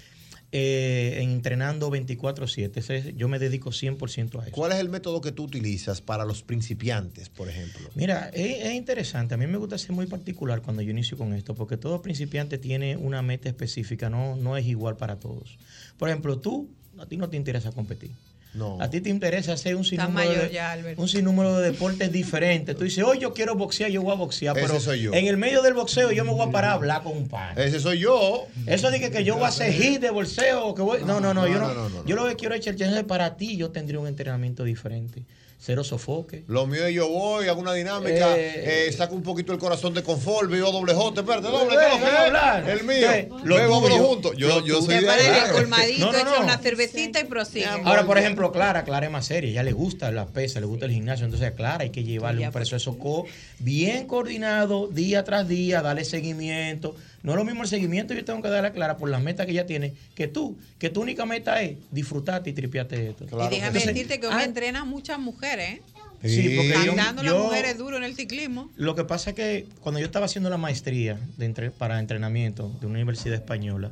eh, 0.52 1.20
entrenando 1.22 1.90
24/7. 1.90 2.78
Ese- 2.82 3.14
Yo 3.16 3.28
me 3.30 3.40
dedico 3.40 3.72
100% 3.72 4.40
a 4.42 4.44
eso. 4.44 4.52
¿Cuál 4.52 4.74
es 4.74 4.80
el 4.80 4.90
método 4.90 5.22
que 5.22 5.32
tú 5.32 5.44
utilizas 5.46 6.02
para 6.02 6.26
los 6.26 6.44
principiantes, 6.44 7.30
por 7.30 7.48
ejemplo? 7.50 7.90
Mira, 7.96 8.30
es, 8.34 8.66
es 8.66 8.74
interesante. 8.74 9.34
A 9.34 9.38
mí 9.38 9.48
me 9.48 9.58
gusta 9.58 9.78
ser 9.78 9.94
muy 9.94 10.06
particular 10.06 10.62
cuando 10.62 10.82
yo 10.82 10.92
inicio 10.92 11.18
con 11.18 11.34
esto, 11.34 11.56
porque 11.56 11.78
todo 11.78 12.02
principiante 12.02 12.58
tiene 12.58 12.98
una 12.98 13.22
meta 13.22 13.48
específica, 13.50 14.10
no, 14.10 14.36
no 14.36 14.58
es 14.58 14.66
igual 14.68 14.98
para 14.98 15.18
todos. 15.20 15.58
Por 15.98 16.10
ejemplo, 16.10 16.38
tú, 16.40 16.70
a 17.00 17.06
ti 17.06 17.16
no 17.18 17.30
te 17.30 17.38
interesa 17.38 17.72
competir. 17.72 18.12
No. 18.54 18.78
A 18.80 18.90
ti 18.90 19.02
te 19.02 19.10
interesa 19.10 19.54
hacer 19.54 19.76
un 19.76 19.84
sinnúmero, 19.84 20.14
mayor 20.14 20.48
de, 20.48 20.54
ya, 20.54 20.78
un 20.98 21.08
sinnúmero 21.08 21.58
de 21.58 21.72
deportes 21.72 22.12
diferentes. 22.12 22.76
Tú 22.76 22.84
dices, 22.84 23.04
hoy 23.04 23.20
yo 23.20 23.34
quiero 23.34 23.56
boxear, 23.56 23.90
yo 23.90 24.04
voy 24.04 24.12
a 24.12 24.16
boxear, 24.16 24.56
Ese 24.58 24.68
pero 24.68 24.80
soy 24.80 25.02
yo. 25.02 25.14
en 25.14 25.26
el 25.26 25.38
medio 25.38 25.62
del 25.64 25.74
boxeo 25.74 26.12
yo 26.12 26.24
me 26.24 26.32
voy 26.32 26.48
a 26.48 26.52
parar 26.52 26.72
a 26.72 26.74
hablar 26.76 27.04
con 27.04 27.18
un 27.18 27.28
pan. 27.28 27.58
Ese 27.58 27.80
soy 27.80 28.00
yo. 28.00 28.48
Eso 28.68 28.92
de 28.92 29.12
que, 29.12 29.24
yo 29.24 29.36
voy 29.36 29.46
a 29.46 29.48
hacer 29.48 29.74
hit 29.74 30.00
de 30.00 30.12
bolseo, 30.12 30.76
que 30.76 30.82
voy, 30.82 31.00
no, 31.04 31.20
no, 31.20 31.34
no, 31.34 31.48
yo 31.48 31.60
no, 31.60 31.68
no, 31.68 31.74
no, 31.74 31.90
no, 31.90 32.06
yo 32.06 32.16
lo 32.16 32.28
que 32.28 32.36
quiero 32.36 32.54
es 32.54 32.66
echar 32.66 33.06
para 33.06 33.38
ti, 33.38 33.58
yo 33.58 33.72
tendría 33.72 34.00
un 34.00 34.08
entrenamiento 34.08 34.64
diferente. 34.64 35.24
Cero 35.66 35.86
sofoque. 35.86 36.44
Lo 36.48 36.68
mío 36.68 36.86
es 36.86 36.94
yo 36.94 37.08
voy, 37.08 37.48
hago 37.48 37.62
una 37.62 37.74
dinámica, 37.74 38.36
Eh, 38.38 38.88
eh, 38.88 38.92
saco 38.92 39.16
un 39.16 39.24
poquito 39.24 39.54
el 39.54 39.60
corazón 39.60 39.94
de 39.94 40.04
confort, 40.04 40.50
veo 40.50 40.70
doble 40.74 40.94
J, 40.94 41.22
espérate, 41.22 41.48
doble, 41.48 41.76
Eh, 41.76 41.78
¿qué 41.80 41.86
es 41.86 41.92
lo 41.94 41.98
que 42.00 42.04
vamos 42.04 42.10
a 42.10 42.12
es? 42.22 42.28
hablar. 42.28 42.70
El 42.70 42.84
mío. 42.84 43.12
Eh, 43.12 43.30
Lo 43.46 43.56
vámonos 43.56 43.98
juntos. 44.00 44.34
Yo, 44.38 44.66
yo 44.66 44.82
soy 44.82 44.96
de 44.96 45.08
el 45.08 45.52
colmadito, 45.54 46.06
No, 46.06 46.12
no, 46.12 46.18
echa 46.18 46.26
no. 46.38 46.44
una 46.44 46.58
cervecita 46.58 47.22
y 47.22 47.24
prosigue. 47.24 47.66
Ahora, 47.66 48.06
por 48.06 48.18
ejemplo, 48.18 48.52
Clara, 48.52 48.84
Clara 48.84 49.06
es 49.06 49.12
más 49.14 49.26
seria, 49.26 49.52
ella 49.52 49.64
le 49.64 49.72
gusta 49.72 50.12
la 50.12 50.26
pesa, 50.26 50.60
le 50.60 50.66
gusta 50.66 50.86
el 50.86 50.92
gimnasio, 50.92 51.24
entonces 51.24 51.48
a 51.48 51.52
Clara 51.56 51.84
hay 51.84 51.92
que 51.92 52.04
llevarle 52.04 52.46
un 52.46 52.52
proceso 52.52 52.98
co 53.00 53.26
bien 53.60 54.06
coordinado, 54.06 54.88
día 54.88 55.24
tras 55.24 55.48
día, 55.48 55.82
darle 55.82 56.04
seguimiento. 56.04 56.94
No 57.24 57.32
es 57.32 57.38
lo 57.38 57.46
mismo 57.46 57.64
el 57.64 57.70
seguimiento 57.70 58.14
que 58.14 58.20
yo 58.20 58.26
tengo 58.26 58.42
que 58.42 58.50
darle 58.50 58.68
a 58.68 58.74
Clara 58.74 58.98
por 58.98 59.10
las 59.10 59.22
metas 59.24 59.46
que 59.46 59.54
ella 59.54 59.66
tiene, 59.66 59.94
que 60.14 60.28
tú, 60.28 60.58
que 60.78 60.90
tu 60.90 61.02
única 61.02 61.26
meta 61.26 61.62
es 61.62 61.78
disfrutarte 61.90 62.50
y 62.50 62.54
tripiarte 62.54 63.10
esto. 63.10 63.24
y 63.24 63.28
déjame 63.28 63.56
Entonces, 63.68 63.86
decirte 63.86 64.20
que 64.20 64.28
hoy 64.28 64.34
ah, 64.36 64.44
entrenan 64.44 64.88
muchas 64.88 65.18
mujeres, 65.20 65.80
¿eh? 65.80 65.82
Sí, 66.26 66.54
porque 66.56 66.70
yo- 66.86 66.92
Están 66.92 66.96
dando 66.98 67.24
las 67.24 67.34
yo- 67.34 67.44
mujeres 67.46 67.78
duro 67.78 67.98
en 67.98 68.04
el 68.04 68.16
ciclismo. 68.16 68.70
Lo 68.78 68.96
que 68.96 69.04
pasa 69.06 69.32
es 69.32 69.36
que 69.36 69.68
cuando 69.82 70.00
yo 70.00 70.06
estaba 70.06 70.26
haciendo 70.26 70.50
la 70.50 70.58
maestría 70.58 71.20
de 71.38 71.46
entre- 71.46 71.72
para 71.72 72.00
entrenamiento 72.00 72.70
de 72.80 72.86
una 72.88 72.96
universidad 72.96 73.36
española, 73.36 73.92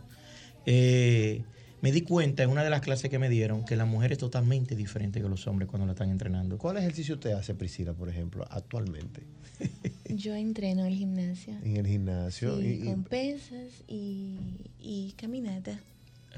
eh, 0.66 1.42
me 1.82 1.92
di 1.92 2.02
cuenta 2.02 2.44
en 2.44 2.50
una 2.50 2.64
de 2.64 2.70
las 2.70 2.82
clases 2.82 3.10
que 3.10 3.18
me 3.20 3.30
dieron 3.30 3.66
que 3.66 3.76
la 3.76 3.86
mujer 3.86 4.12
es 4.12 4.18
totalmente 4.20 4.76
diferente 4.76 5.22
que 5.22 5.28
los 5.30 5.48
hombres 5.48 5.68
cuando 5.68 5.86
la 5.86 5.94
están 5.94 6.10
entrenando. 6.10 6.58
¿Cuál 6.58 6.78
ejercicio 6.78 7.16
usted 7.16 7.32
hace, 7.32 7.56
Priscila, 7.56 7.94
por 7.94 8.10
ejemplo, 8.10 8.46
actualmente? 8.50 9.22
Yo 10.10 10.36
entreno 10.36 10.82
en 10.86 10.92
el 10.92 10.98
gimnasio. 10.98 11.54
En 11.64 11.78
el 11.78 11.88
gimnasio. 11.88 12.60
Sí, 12.60 12.66
y- 12.68 12.72
y 12.84 12.86
con 12.86 13.04
pesas 13.04 13.68
y, 13.88 14.38
y 14.80 15.14
caminata. 15.18 15.80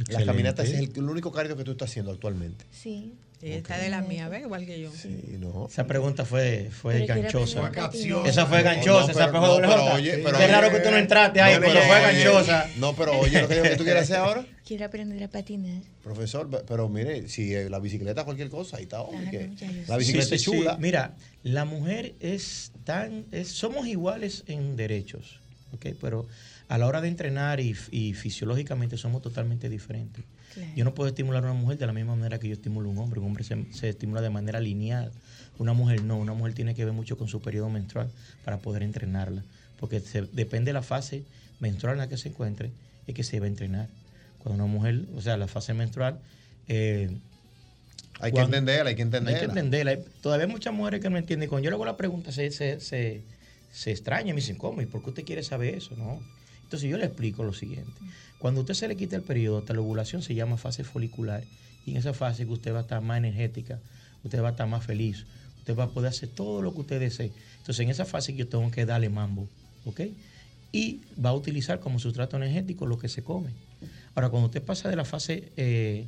la 0.09 0.25
caminata 0.25 0.63
es 0.63 0.71
el, 0.73 0.91
el 0.95 1.03
único 1.09 1.31
cardio 1.31 1.55
que 1.57 1.63
tú 1.63 1.71
estás 1.71 1.89
haciendo 1.89 2.11
actualmente. 2.11 2.65
Sí. 2.71 3.13
Esta 3.43 3.77
de 3.77 3.89
la 3.89 4.01
mía, 4.01 4.29
¿ves? 4.29 4.41
Igual 4.43 4.65
que 4.65 4.79
yo. 4.79 4.91
Sí, 4.91 5.35
no. 5.39 5.67
Esa 5.69 5.85
pregunta 5.85 6.23
fue, 6.25 6.69
fue 6.71 7.05
ganchosa. 7.05 7.69
Esa 8.25 8.45
fue 8.45 8.59
No, 8.59 8.63
ganchosa, 8.63 9.05
no, 9.05 9.11
esa 9.11 9.19
pero- 9.25 9.31
fue 9.31 9.39
no, 9.39 9.47
doble 9.47 9.67
pero 9.67 9.81
J. 9.81 9.93
oye, 9.95 10.11
pero 10.23 10.37
Qué 10.37 10.43
oye. 10.43 10.47
raro 10.53 10.71
que 10.71 10.79
tú 10.79 10.91
no 10.91 10.97
entraste 10.97 11.41
ahí, 11.41 11.55
No, 11.55 11.59
pero 11.61 11.73
pero 11.73 11.85
fue 11.85 11.95
oye. 11.97 12.23
ganchosa. 12.23 12.69
No, 12.77 12.95
pero 12.95 13.19
oye, 13.19 13.41
lo 13.41 13.47
que, 13.47 13.55
lo 13.55 13.63
que 13.63 13.75
tú 13.75 13.83
quieres 13.83 14.03
hacer 14.03 14.15
ahora, 14.17 14.45
Quiero 14.65 14.85
aprender 14.85 15.21
a 15.21 15.27
patinar. 15.27 15.81
profesor, 16.03 16.49
pe- 16.49 16.61
pero 16.65 16.87
mire, 16.87 17.27
si 17.27 17.53
eh, 17.53 17.69
la 17.69 17.79
bicicleta 17.79 18.23
cualquier 18.23 18.49
cosa, 18.49 18.77
ahí 18.77 18.83
está, 18.83 19.01
hombre, 19.01 19.29
que 19.29 19.49
ya 19.57 19.69
yo 19.69 19.81
la 19.87 19.97
bicicleta 19.97 20.27
Sí, 20.29 20.35
es 20.35 20.41
sí, 20.41 20.51
sí. 20.51 20.57
chula. 20.57 20.77
Mira, 20.79 21.15
la 21.43 21.65
mujer 21.65 22.15
es 22.21 22.71
tan. 22.85 23.25
es- 23.33 23.49
somos 23.49 23.87
iguales 23.87 24.45
en 24.47 24.77
derechos, 24.77 25.41
¿ok? 25.73 25.87
Pero 25.99 26.27
a 26.69 26.77
la 26.77 26.87
hora 26.87 27.01
de 27.01 27.07
entrenar 27.07 27.59
y, 27.59 27.75
y 27.91 28.13
fisiológicamente 28.13 28.97
somos 28.97 29.21
totalmente 29.21 29.69
diferentes. 29.69 30.23
Yo 30.75 30.85
no 30.85 30.93
puedo 30.93 31.09
estimular 31.09 31.43
a 31.43 31.51
una 31.51 31.59
mujer 31.59 31.79
de 31.79 31.87
la 31.87 31.93
misma 31.93 32.15
manera 32.15 32.37
que 32.39 32.47
yo 32.47 32.53
estimulo 32.53 32.87
a 32.87 32.91
un 32.91 32.97
hombre. 32.99 33.19
Un 33.19 33.25
hombre 33.27 33.43
se, 33.43 33.65
se 33.73 33.89
estimula 33.89 34.21
de 34.21 34.29
manera 34.29 34.59
lineal. 34.59 35.11
Una 35.57 35.73
mujer 35.73 36.03
no. 36.03 36.17
Una 36.17 36.33
mujer 36.33 36.53
tiene 36.53 36.75
que 36.75 36.85
ver 36.85 36.93
mucho 36.93 37.17
con 37.17 37.27
su 37.27 37.41
periodo 37.41 37.69
menstrual 37.69 38.09
para 38.45 38.57
poder 38.59 38.83
entrenarla. 38.83 39.43
Porque 39.79 39.99
se- 39.99 40.27
depende 40.31 40.69
de 40.69 40.73
la 40.73 40.83
fase 40.83 41.23
menstrual 41.59 41.95
en 41.95 41.99
la 41.99 42.07
que 42.07 42.17
se 42.17 42.29
encuentre, 42.29 42.69
es 43.07 43.15
que 43.15 43.23
se 43.23 43.39
va 43.39 43.45
a 43.45 43.49
entrenar. 43.49 43.87
Cuando 44.39 44.63
una 44.63 44.71
mujer, 44.71 45.05
o 45.15 45.21
sea, 45.21 45.37
la 45.37 45.47
fase 45.47 45.73
menstrual. 45.73 46.19
eh, 46.67 47.09
Hay 48.19 48.31
que 48.31 48.39
entenderla, 48.41 48.89
hay 48.91 48.95
que 48.95 49.01
entenderla. 49.01 49.39
Hay 49.39 49.45
que 49.47 49.51
entenderla. 49.59 49.97
Todavía 50.21 50.45
hay 50.45 50.51
muchas 50.51 50.71
mujeres 50.73 51.01
que 51.01 51.09
no 51.09 51.17
entienden. 51.17 51.49
Cuando 51.49 51.63
yo 51.63 51.71
le 51.71 51.75
hago 51.75 51.85
la 51.85 51.97
pregunta, 51.97 52.31
se, 52.31 52.51
se, 52.51 52.79
se, 52.79 53.23
se 53.73 53.91
extraña. 53.91 54.33
Me 54.33 54.39
dicen, 54.39 54.55
¿cómo? 54.55 54.81
¿Y 54.81 54.85
por 54.85 55.03
qué 55.03 55.09
usted 55.09 55.25
quiere 55.25 55.43
saber 55.43 55.75
eso? 55.75 55.95
No. 55.97 56.21
Entonces 56.63 56.89
yo 56.89 56.97
le 56.97 57.05
explico 57.05 57.43
lo 57.43 57.53
siguiente. 57.53 57.91
Cuando 58.39 58.61
usted 58.61 58.75
se 58.75 58.87
le 58.87 58.95
quita 58.95 59.15
el 59.15 59.23
periodo, 59.23 59.57
hasta 59.57 59.73
la 59.73 59.81
ovulación 59.81 60.21
se 60.21 60.35
llama 60.35 60.57
fase 60.57 60.83
folicular. 60.83 61.43
Y 61.85 61.91
en 61.91 61.97
esa 61.97 62.13
fase 62.13 62.45
usted 62.45 62.73
va 62.73 62.79
a 62.79 62.81
estar 62.83 63.01
más 63.01 63.17
energética, 63.17 63.79
usted 64.23 64.41
va 64.41 64.49
a 64.49 64.51
estar 64.51 64.67
más 64.67 64.85
feliz, 64.85 65.25
usted 65.57 65.75
va 65.75 65.85
a 65.85 65.89
poder 65.89 66.09
hacer 66.09 66.29
todo 66.29 66.61
lo 66.61 66.73
que 66.73 66.81
usted 66.81 66.99
desee. 66.99 67.31
Entonces 67.57 67.83
en 67.83 67.89
esa 67.89 68.05
fase 68.05 68.33
yo 68.33 68.47
tengo 68.47 68.69
que 68.71 68.85
darle 68.85 69.09
mambo, 69.09 69.47
¿ok? 69.85 70.01
Y 70.71 71.01
va 71.23 71.31
a 71.31 71.33
utilizar 71.33 71.79
como 71.79 71.99
sustrato 71.99 72.37
energético 72.37 72.85
lo 72.85 72.97
que 72.97 73.09
se 73.09 73.23
come. 73.23 73.49
Ahora, 74.15 74.29
cuando 74.29 74.47
usted 74.47 74.61
pasa 74.61 74.89
de 74.89 74.95
la 74.95 75.05
fase 75.05 75.51
eh, 75.57 76.05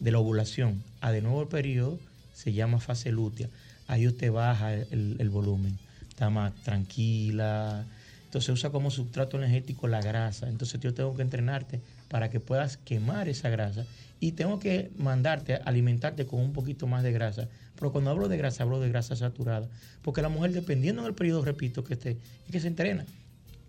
de 0.00 0.10
la 0.10 0.18
ovulación 0.18 0.82
a 1.00 1.10
de 1.12 1.20
nuevo 1.20 1.42
el 1.42 1.48
periodo, 1.48 1.98
se 2.32 2.52
llama 2.52 2.80
fase 2.80 3.12
lútea. 3.12 3.48
Ahí 3.86 4.06
usted 4.06 4.30
baja 4.32 4.74
el 4.74 5.30
volumen, 5.30 5.78
está 6.18 6.30
más 6.30 6.52
tranquila. 6.64 7.84
Entonces 8.24 8.50
usa 8.50 8.70
como 8.70 8.90
sustrato 8.90 9.36
energético 9.38 9.86
la 9.86 10.00
grasa. 10.02 10.48
Entonces 10.48 10.80
yo 10.80 10.92
tengo 10.92 11.14
que 11.16 11.22
entrenarte 11.22 11.80
para 12.08 12.28
que 12.28 12.40
puedas 12.40 12.76
quemar 12.76 13.28
esa 13.28 13.48
grasa 13.48 13.86
y 14.20 14.32
tengo 14.32 14.58
que 14.58 14.90
mandarte, 14.98 15.54
a 15.54 15.58
alimentarte 15.58 16.26
con 16.26 16.40
un 16.40 16.52
poquito 16.52 16.88
más 16.88 17.04
de 17.04 17.12
grasa. 17.12 17.48
Pero 17.76 17.92
cuando 17.92 18.10
hablo 18.10 18.28
de 18.28 18.36
grasa, 18.36 18.64
hablo 18.64 18.80
de 18.80 18.88
grasa 18.88 19.14
saturada. 19.14 19.68
Porque 20.02 20.20
la 20.20 20.28
mujer, 20.28 20.52
dependiendo 20.52 21.04
del 21.04 21.14
periodo, 21.14 21.44
repito, 21.44 21.84
que 21.84 21.94
esté, 21.94 22.10
es 22.46 22.50
que 22.52 22.58
se 22.60 22.66
entrena. 22.66 23.06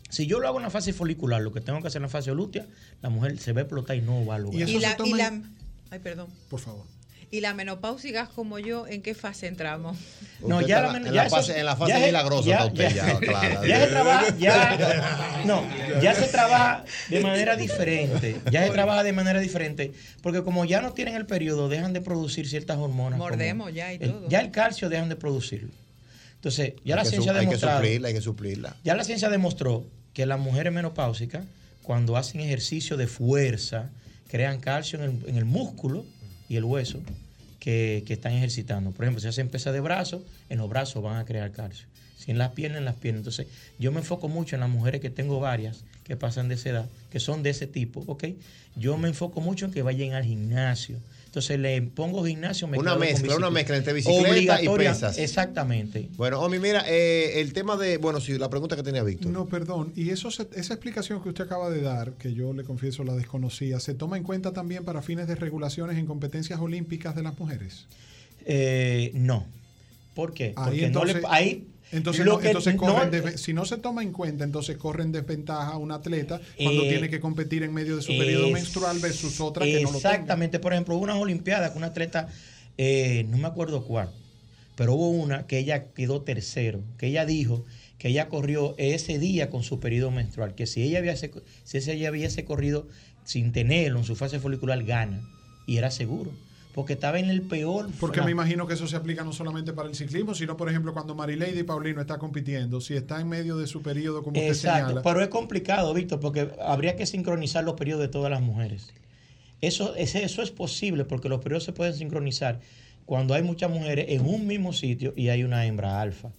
Si 0.10 0.26
yo 0.26 0.40
lo 0.40 0.48
hago 0.48 0.58
en 0.58 0.64
la 0.64 0.72
fase 0.72 0.92
folicular, 0.92 1.40
lo 1.44 1.52
que 1.54 1.62
tengo 1.62 1.80
que 1.82 1.88
hacer 1.88 2.00
en 2.00 2.04
la 2.04 2.10
fase 2.10 2.34
lútea, 2.34 2.66
la 3.04 3.10
mujer 3.10 3.38
se 3.38 3.54
va 3.54 3.60
a 3.60 3.64
explotar 3.66 3.96
y 3.96 4.02
no 4.02 4.26
va 4.26 4.36
a 4.36 4.40
lograr. 4.40 4.68
Y, 4.68 4.80
la, 4.80 4.96
y 5.06 5.14
la- 5.14 5.42
Ay, 5.92 6.00
perdón. 6.00 6.28
Por 6.50 6.60
favor. 6.60 6.86
Y 7.32 7.42
las 7.42 7.54
menopáusicas 7.54 8.28
como 8.30 8.58
yo, 8.58 8.88
¿en 8.88 9.04
qué 9.04 9.14
fase 9.14 9.46
entramos? 9.46 9.96
No, 10.42 10.62
ya 10.62 10.82
la 10.82 10.98
en 10.98 11.14
la 11.14 11.30
fase- 11.30 11.52
eso- 11.52 11.60
en 11.60 11.66
la 11.66 11.76
fase 11.76 11.92
ya 11.94 12.00
milagrosa 12.00 12.50
está 12.50 12.66
usted 12.66 12.96
ya. 12.96 13.20
Ya 13.68 13.80
se 13.82 13.88
trabaja, 13.88 14.38
ya, 14.38 15.42
no, 15.46 15.64
ya 16.02 16.16
se 16.16 16.28
trabaja 16.28 16.86
de 17.10 17.20
manera 17.22 17.56
diferente. 17.56 18.40
Ya 18.52 18.66
se 18.66 18.72
trabaja 18.72 19.04
de 19.04 19.14
manera 19.14 19.40
diferente. 19.40 19.92
Porque 20.24 20.42
como 20.44 20.66
ya 20.66 20.82
no 20.82 20.94
tienen 20.94 21.16
el 21.16 21.28
periodo, 21.28 21.70
dejan 21.70 21.94
de 21.94 22.02
producir 22.02 22.48
ciertas 22.50 22.78
hormonas. 22.78 23.20
como 23.20 23.30
Mordemos 23.30 23.72
ya 23.74 23.94
y 23.94 23.98
el- 24.02 24.12
todo. 24.12 24.28
Ya 24.30 24.40
el 24.40 24.50
calcio 24.50 24.90
dejan 24.90 25.10
de 25.10 25.16
producirlo. 25.16 25.70
Entonces, 26.36 26.74
ya 26.84 26.96
la 26.96 27.04
Hay 27.04 27.10
ciencia 27.10 27.32
ha 27.32 27.36
hay 27.36 27.42
que 27.42 27.46
demostrado. 27.48 27.78
suplirla, 27.80 28.08
hay 28.08 28.14
que 28.16 28.22
suplirla. 28.22 28.76
Ya 28.84 28.96
la 28.96 29.04
ciencia 29.04 29.30
demostró 29.30 29.86
que 30.14 30.26
las 30.26 30.40
mujeres 30.40 30.74
menopáusicas, 30.74 31.46
cuando 31.84 32.18
hacen 32.18 32.42
ejercicio 32.42 32.98
de 32.98 33.06
fuerza, 33.08 33.90
crean 34.30 34.60
calcio 34.62 34.98
en 35.04 35.06
el, 35.24 35.30
en 35.30 35.36
el 35.38 35.46
músculo 35.46 36.06
y 36.50 36.58
el 36.58 36.66
hueso 36.66 37.00
que, 37.60 38.04
que 38.06 38.14
están 38.14 38.34
ejercitando. 38.34 38.92
Por 38.92 39.06
ejemplo, 39.06 39.22
si 39.22 39.28
hacen 39.28 39.50
pesa 39.50 39.72
de 39.72 39.80
brazos, 39.80 40.24
en 40.50 40.58
los 40.58 40.70
brazos 40.70 41.02
van 41.02 41.18
a 41.18 41.26
crear 41.26 41.52
calcio. 41.52 41.88
Si 42.18 42.32
en 42.32 42.38
las 42.38 42.52
piernas, 42.52 42.80
en 42.80 42.86
las 42.86 42.96
piernas. 42.96 43.20
Entonces, 43.20 43.48
yo 43.78 43.94
me 43.94 44.00
enfoco 44.00 44.28
mucho 44.28 44.56
en 44.56 44.60
las 44.60 44.70
mujeres 44.70 45.00
que 45.00 45.10
tengo 45.10 45.40
varias 45.40 45.86
que 46.04 46.18
pasan 46.18 46.50
de 46.50 46.56
esa 46.56 46.70
edad, 46.70 46.90
que 47.12 47.20
son 47.20 47.44
de 47.44 47.52
ese 47.52 47.68
tipo, 47.68 48.04
¿ok? 48.08 48.26
Yo 48.76 48.98
me 48.98 49.08
enfoco 49.08 49.40
mucho 49.40 49.66
en 49.66 49.72
que 49.72 49.84
vayan 49.84 50.14
al 50.14 50.26
gimnasio. 50.26 50.98
Entonces, 51.30 51.60
le 51.60 51.80
pongo 51.84 52.26
gimnasio 52.26 52.66
Una 52.66 52.96
mezcla, 52.96 53.36
una 53.36 53.52
mezcla 53.52 53.78
entre 53.78 53.94
bicicleta 53.94 54.64
y 54.64 54.68
pesas. 54.68 55.20
Exactamente. 55.20 56.10
Bueno, 56.18 56.40
Omi, 56.40 56.58
mira, 56.58 56.84
eh, 56.88 57.40
el 57.40 57.54
tema 57.54 57.78
de. 57.78 57.98
Bueno, 57.98 58.20
sí, 58.20 58.36
la 58.40 58.50
pregunta 58.50 58.76
que 58.76 58.82
tenía 58.82 59.04
Víctor. 59.04 59.32
No, 59.32 59.46
perdón. 59.46 59.94
Y 59.96 60.10
eso 60.10 60.32
se- 60.32 60.48
esa 60.56 60.74
explicación 60.74 61.22
que 61.22 61.30
usted 61.30 61.44
acaba 61.44 61.70
de 61.70 61.82
dar, 61.82 62.14
que 62.14 62.34
yo 62.34 62.52
le 62.54 62.64
confieso 62.64 63.04
la 63.04 63.14
desconocía, 63.14 63.80
¿se 63.80 63.94
toma 63.94 64.18
en 64.18 64.24
cuenta 64.24 64.54
también 64.54 64.84
para 64.84 65.04
fines 65.04 65.28
de 65.28 65.36
regulaciones 65.36 66.00
en 66.00 66.08
competencias 66.08 66.60
olímpicas 66.60 67.16
de 67.16 67.22
las 67.22 67.38
mujeres? 67.38 67.86
Eh, 68.48 69.12
no. 69.14 69.46
¿Por 70.16 70.34
qué? 70.34 70.54
Ahí 70.56 70.66
Porque 70.66 70.86
entonces, 70.88 71.16
no 71.18 71.22
le, 71.22 71.28
ahí 71.30 71.68
entonces, 71.92 72.26
lo 72.26 72.34
no- 72.34 72.40
que 72.40 72.48
entonces 72.48 72.76
no- 72.76 72.82
corren 72.82 73.38
si 73.38 73.54
no 73.54 73.66
se 73.66 73.78
toma 73.78 74.04
en 74.04 74.12
cuenta, 74.12 74.44
entonces 74.44 74.78
corren 74.78 75.12
desventaja 75.12 75.78
un 75.78 75.92
atleta 75.92 76.40
cuando 76.62 76.84
Eh, 76.84 76.90
tiene 76.90 77.10
que 77.10 77.20
competir 77.20 77.64
en 77.64 77.74
medio 77.74 77.96
de 77.96 78.02
su 78.02 78.16
periodo 78.18 78.48
es- 78.48 78.54
menstrual 78.54 79.00
versus 79.00 79.40
otra 79.42 79.66
que 79.66 79.82
no 79.82 79.92
lo. 79.92 79.98
Exactamente. 79.98 80.60
Por 80.60 80.74
ejemplo, 80.74 80.96
hubo 80.96 81.04
unas 81.04 81.18
Olimpiadas 81.18 81.70
con 81.72 81.80
una 81.80 81.88
atleta, 81.88 82.28
eh, 82.78 83.26
no 83.30 83.38
me 83.38 83.48
acuerdo 83.48 83.84
cuál, 83.86 84.10
pero 84.76 84.94
hubo 84.94 85.10
una 85.10 85.48
que 85.48 85.58
ella 85.60 85.86
quedó 85.94 86.22
tercero, 86.22 86.82
que 86.98 87.08
ella 87.08 87.26
dijo 87.26 87.66
que 87.98 88.08
ella 88.10 88.30
corrió 88.30 88.76
ese 88.78 89.20
día 89.20 89.50
con 89.50 89.64
su 89.64 89.80
periodo 89.82 90.10
menstrual, 90.12 90.56
que 90.56 90.66
si 90.68 90.84
ella 90.84 91.02
hubiese, 91.02 91.32
si 91.66 91.78
ella 91.92 92.12
hubiese 92.12 92.46
corrido 92.46 92.88
sin 93.26 93.52
tenerlo 93.52 94.00
en 94.00 94.06
su 94.06 94.16
fase 94.16 94.40
folicular, 94.40 94.82
gana. 94.86 95.22
Y 95.68 95.78
era 95.78 95.92
seguro. 95.92 96.32
Porque 96.80 96.94
estaba 96.94 97.20
en 97.20 97.30
el 97.30 97.42
peor. 97.42 97.90
Porque 98.00 98.22
me 98.22 98.32
imagino 98.32 98.66
que 98.66 98.74
eso 98.76 98.88
se 98.88 98.96
aplica 98.96 99.26
no 99.26 99.34
solamente 99.34 99.74
para 99.74 99.90
el 99.90 99.96
ciclismo, 99.96 100.34
sino, 100.34 100.56
por 100.56 100.70
ejemplo, 100.70 100.94
cuando 100.94 101.14
Marilady 101.14 101.64
Paulino 101.64 102.00
está 102.00 102.18
compitiendo, 102.18 102.80
si 102.80 102.94
está 102.94 103.20
en 103.20 103.28
medio 103.28 103.58
de 103.58 103.68
su 103.68 103.82
periodo, 103.82 104.24
como 104.24 104.40
usted 104.40 104.48
Exacto, 104.54 104.86
señala. 104.88 105.02
pero 105.02 105.22
es 105.22 105.28
complicado, 105.28 105.94
Víctor, 105.94 106.22
porque 106.22 106.52
habría 106.66 106.96
que 106.96 107.06
sincronizar 107.06 107.66
los 107.66 107.74
periodos 107.74 108.02
de 108.04 108.08
todas 108.08 108.32
las 108.32 108.42
mujeres. 108.42 108.94
Eso, 109.60 109.94
ese- 109.98 110.24
eso 110.24 110.42
es 110.42 110.52
posible 110.52 111.04
porque 111.04 111.28
los 111.28 111.42
periodos 111.42 111.66
se 111.66 111.74
pueden 111.74 111.94
sincronizar 111.96 112.62
cuando 113.06 113.34
hay 113.34 113.44
muchas 113.44 113.70
mujeres 113.70 114.06
en 114.08 114.26
un 114.26 114.48
mismo 114.48 114.72
sitio 114.72 115.12
y 115.18 115.28
hay 115.28 115.44
una 115.44 115.66
hembra 115.66 116.00
alfa. 116.00 116.30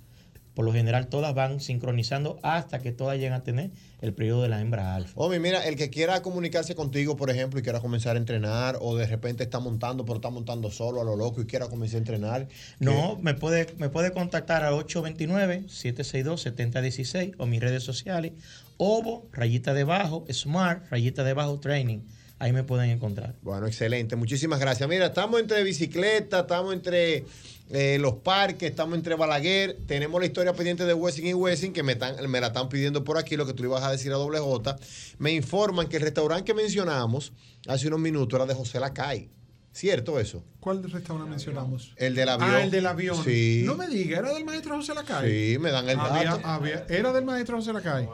Por 0.55 0.65
lo 0.65 0.73
general 0.73 1.09
todas 1.09 1.35
van 1.35 1.61
sincronizando 1.61 2.39
hasta 2.43 2.79
que 2.81 2.93
todas 2.93 3.19
llegan 3.19 3.35
a 3.35 3.45
tener 3.45 3.71
el 4.01 4.15
periodo 4.15 4.43
de 4.43 4.49
la 4.49 4.61
hembra 4.61 4.95
alfa. 4.95 5.13
Omi, 5.15 5.39
mira, 5.39 5.67
el 5.67 5.77
que 5.77 5.91
quiera 5.91 6.23
comunicarse 6.23 6.75
contigo, 6.75 7.17
por 7.17 7.31
ejemplo, 7.31 7.61
y 7.61 7.63
quiera 7.63 7.81
comenzar 7.81 8.17
a 8.17 8.19
entrenar, 8.19 8.79
o 8.81 8.97
de 8.97 9.07
repente 9.07 9.45
está 9.45 9.61
montando, 9.61 10.05
pero 10.05 10.17
está 10.17 10.31
montando 10.31 10.71
solo 10.71 11.01
a 11.01 11.05
lo 11.05 11.17
loco 11.17 11.41
y 11.41 11.47
quiera 11.47 11.69
comenzar 11.69 11.97
a 11.97 11.99
entrenar. 11.99 12.49
No, 12.79 13.19
me 13.21 13.35
puede, 13.35 13.67
me 13.79 13.89
puede 13.89 14.13
contactar 14.13 14.65
al 14.65 14.75
829-762-7016 14.75 17.35
o 17.39 17.47
mis 17.47 17.61
redes 17.61 17.83
sociales. 17.83 18.33
Ovo, 18.77 19.27
rayita 19.33 19.75
debajo, 19.75 20.25
Smart, 20.33 20.89
rayita 20.91 21.25
debajo, 21.25 21.59
Training. 21.61 22.01
Ahí 22.39 22.53
me 22.55 22.65
pueden 22.65 22.89
encontrar. 22.89 23.35
Bueno, 23.43 23.67
excelente. 23.67 24.17
Muchísimas 24.17 24.59
gracias. 24.59 24.89
Mira, 24.89 25.05
estamos 25.07 25.39
entre 25.39 25.63
bicicleta, 25.63 26.41
estamos 26.41 26.73
entre 26.73 27.27
eh, 27.73 27.99
los 28.01 28.15
parques, 28.15 28.71
estamos 28.71 28.97
entre 28.97 29.15
Balaguer. 29.15 29.79
Tenemos 29.87 30.21
la 30.21 30.27
historia 30.27 30.53
pendiente 30.53 30.85
de 30.85 30.95
Wessing 30.95 31.27
y 31.27 31.35
Wessing 31.35 31.73
que 31.73 31.83
me, 31.83 31.97
me 32.29 32.41
la 32.41 32.49
están 32.49 32.69
pidiendo 32.69 33.05
por 33.05 33.17
aquí, 33.17 33.37
lo 33.37 33.47
que 33.47 33.53
tú 33.53 33.63
le 33.63 33.69
ibas 33.69 33.85
a 33.85 33.91
decir 33.93 34.13
a 34.13 34.17
doble 34.17 34.41
J. 34.41 34.77
Me 35.19 35.33
informan 35.33 35.89
que 35.89 35.97
el 35.99 36.03
restaurante 36.03 36.45
que 36.45 36.55
mencionamos 36.55 37.33
hace 37.69 37.87
unos 37.87 38.01
minutos 38.01 38.37
era 38.37 38.47
de 38.47 38.55
José 38.55 38.81
Lacay. 38.81 39.31
¿Cierto 39.73 40.19
eso? 40.19 40.43
¿Cuál 40.59 40.83
restaurante 40.91 41.31
mencionamos? 41.31 41.93
El 41.97 42.15
del 42.17 42.29
avión. 42.29 42.51
Ah, 42.51 42.63
el 42.65 42.71
del 42.73 42.87
avión. 42.87 43.23
Sí. 43.25 43.63
No 43.65 43.77
me 43.77 43.87
diga, 43.87 44.19
¿era 44.19 44.35
del 44.35 44.45
maestro 44.45 44.75
José 44.77 44.95
Lacay? 44.95 45.53
Sí, 45.53 45.59
me 45.59 45.71
dan 45.71 45.89
el 45.89 45.99
Había- 45.99 46.31
dato. 46.33 46.47
había- 46.49 46.87
era 46.89 47.13
del 47.13 47.25
maestro 47.25 47.57
José 47.57 47.73
Lacay. 47.73 48.09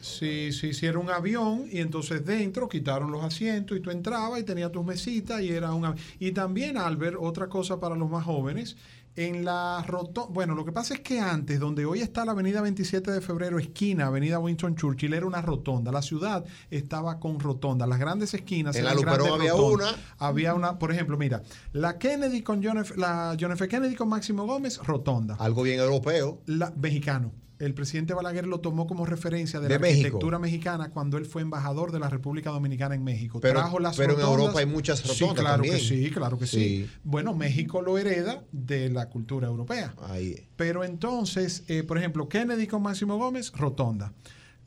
Sí, 0.00 0.52
sí, 0.52 0.74
sí, 0.74 0.86
era 0.86 0.98
un 0.98 1.10
avión 1.10 1.66
y 1.70 1.78
entonces 1.80 2.24
dentro 2.24 2.68
quitaron 2.68 3.10
los 3.10 3.24
asientos 3.24 3.76
y 3.76 3.80
tú 3.80 3.90
entrabas 3.90 4.40
y 4.40 4.42
tenías 4.42 4.70
tus 4.72 4.84
mesitas 4.84 5.40
y 5.40 5.48
era 5.50 5.72
un 5.72 5.84
avi- 5.84 5.98
Y 6.18 6.32
también, 6.32 6.76
Albert, 6.76 7.16
otra 7.18 7.48
cosa 7.48 7.78
para 7.80 7.94
los 7.96 8.10
más 8.10 8.24
jóvenes, 8.24 8.76
en 9.16 9.44
la 9.44 9.84
rotonda, 9.86 10.32
bueno, 10.32 10.54
lo 10.54 10.64
que 10.64 10.72
pasa 10.72 10.94
es 10.94 11.00
que 11.00 11.20
antes, 11.20 11.60
donde 11.60 11.84
hoy 11.84 12.00
está 12.00 12.24
la 12.24 12.32
avenida 12.32 12.62
27 12.62 13.10
de 13.10 13.20
febrero, 13.20 13.58
esquina 13.58 14.06
Avenida 14.06 14.38
Winston 14.38 14.74
Churchill, 14.74 15.12
era 15.12 15.26
una 15.26 15.42
rotonda. 15.42 15.92
La 15.92 16.02
ciudad 16.02 16.44
estaba 16.70 17.20
con 17.20 17.38
rotonda. 17.38 17.86
Las 17.86 17.98
grandes 17.98 18.32
esquinas. 18.34 18.76
En 18.76 18.84
la 18.84 18.94
Luperón 18.94 19.32
había 19.32 19.52
rotondas. 19.52 19.92
una. 19.92 20.02
Había 20.18 20.54
una, 20.54 20.78
por 20.78 20.92
ejemplo, 20.92 21.18
mira, 21.18 21.42
la 21.72 21.98
Kennedy 21.98 22.42
con 22.42 22.64
John 22.64 22.78
F, 22.78 22.94
la 22.96 23.36
John 23.38 23.52
F. 23.52 23.68
Kennedy 23.68 23.94
con 23.94 24.08
Máximo 24.08 24.46
Gómez, 24.46 24.78
rotonda. 24.78 25.36
Algo 25.38 25.62
bien 25.62 25.80
europeo. 25.80 26.40
La, 26.46 26.70
mexicano. 26.70 27.32
El 27.64 27.74
presidente 27.74 28.12
Balaguer 28.12 28.46
lo 28.46 28.60
tomó 28.60 28.86
como 28.86 29.06
referencia 29.06 29.60
de, 29.60 29.68
De 29.68 29.74
la 29.74 29.78
México. 29.80 29.98
arquitectura 30.06 30.38
mexicana 30.38 30.90
cuando 30.90 31.16
él 31.16 31.26
fue 31.26 31.42
embajador 31.42 31.92
de 31.92 32.00
la 32.00 32.08
República 32.10 32.50
Dominicana 32.50 32.94
en 32.94 33.04
México. 33.04 33.38
Pero- 33.40 33.60
Trajo 33.60 33.78
las 33.78 33.96
pero 33.96 34.14
en. 34.14 34.20
Europa 34.20 34.58
hay 34.58 34.66
muchas 34.66 34.98
Sí, 34.98 35.08
rotondas 35.08 35.38
claro 35.44 35.62
también. 35.62 35.74
que 35.76 35.80
sí, 35.80 36.10
claro 36.10 36.38
que 36.38 36.46
sí. 36.46 36.58
Sí. 36.86 36.90
Bueno, 37.04 37.34
México 37.34 37.80
lo 37.80 37.98
hereda 37.98 38.42
de 38.52 38.88
la 38.90 39.08
cultura 39.08 39.46
europea. 39.46 39.94
Ahí. 40.08 40.48
Pero 40.56 40.82
entonces, 40.84 41.62
eh, 41.68 41.82
por 41.84 41.98
ejemplo, 41.98 42.28
Kennedy 42.28 42.66
con 42.66 42.82
Máximo 42.82 43.16
Gómez, 43.16 43.52
rotonda. 43.52 44.12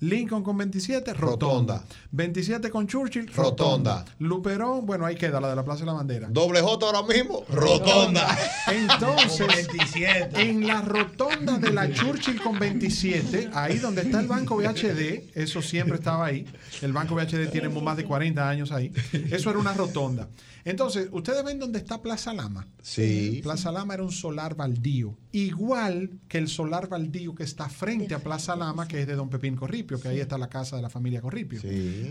Lincoln 0.09 0.43
con 0.43 0.57
27, 0.57 1.13
rotonda. 1.13 1.83
27 2.11 2.69
con 2.69 2.87
Churchill, 2.87 3.27
rotonda. 3.27 3.45
Rotonda. 3.45 4.05
Luperón, 4.19 4.85
bueno, 4.85 5.05
ahí 5.05 5.15
queda 5.15 5.39
la 5.41 5.49
de 5.49 5.55
la 5.55 5.63
Plaza 5.63 5.81
de 5.81 5.87
la 5.87 5.93
Bandera. 5.93 6.27
Doble 6.29 6.61
J 6.61 6.85
ahora 6.85 7.03
mismo, 7.03 7.43
rotonda. 7.49 8.37
Entonces, 8.67 9.47
27. 9.47 10.41
en 10.41 10.67
la 10.67 10.81
rotonda 10.81 11.57
de 11.57 11.71
la 11.71 11.91
Churchill 11.91 12.41
con 12.41 12.59
27, 12.59 13.49
ahí 13.53 13.79
donde 13.79 14.03
está 14.03 14.19
el 14.19 14.27
banco 14.27 14.57
VHD, 14.57 15.31
eso 15.33 15.61
siempre 15.61 15.97
estaba 15.97 16.25
ahí. 16.25 16.45
El 16.81 16.93
banco 16.93 17.15
VHD 17.15 17.49
tiene 17.51 17.69
más 17.69 17.97
de 17.97 18.05
40 18.05 18.47
años 18.49 18.71
ahí. 18.71 18.91
Eso 19.31 19.49
era 19.49 19.59
una 19.59 19.73
rotonda. 19.73 20.27
Entonces, 20.65 21.09
ustedes 21.11 21.43
ven 21.43 21.59
dónde 21.59 21.77
está 21.77 22.01
Plaza 22.01 22.33
Lama. 22.33 22.67
Sí. 22.81 23.39
Plaza 23.43 23.71
Lama 23.71 23.93
era 23.93 24.03
un 24.03 24.11
solar 24.11 24.55
baldío, 24.55 25.15
igual 25.31 26.09
que 26.27 26.39
el 26.39 26.47
solar 26.47 26.89
baldío 26.89 27.35
que 27.35 27.43
está 27.43 27.69
frente 27.69 28.15
a 28.15 28.19
Plaza 28.19 28.55
Lama, 28.55 28.87
que 28.87 29.01
es 29.01 29.07
de 29.07 29.15
Don 29.15 29.29
Pepín 29.29 29.55
Corripio, 29.55 29.94
que 29.99 30.07
ahí 30.09 30.19
está 30.19 30.37
la 30.37 30.49
casa 30.49 30.75
de 30.75 30.81
la 30.81 30.89
familia 30.89 31.21
Corripio. 31.21 31.59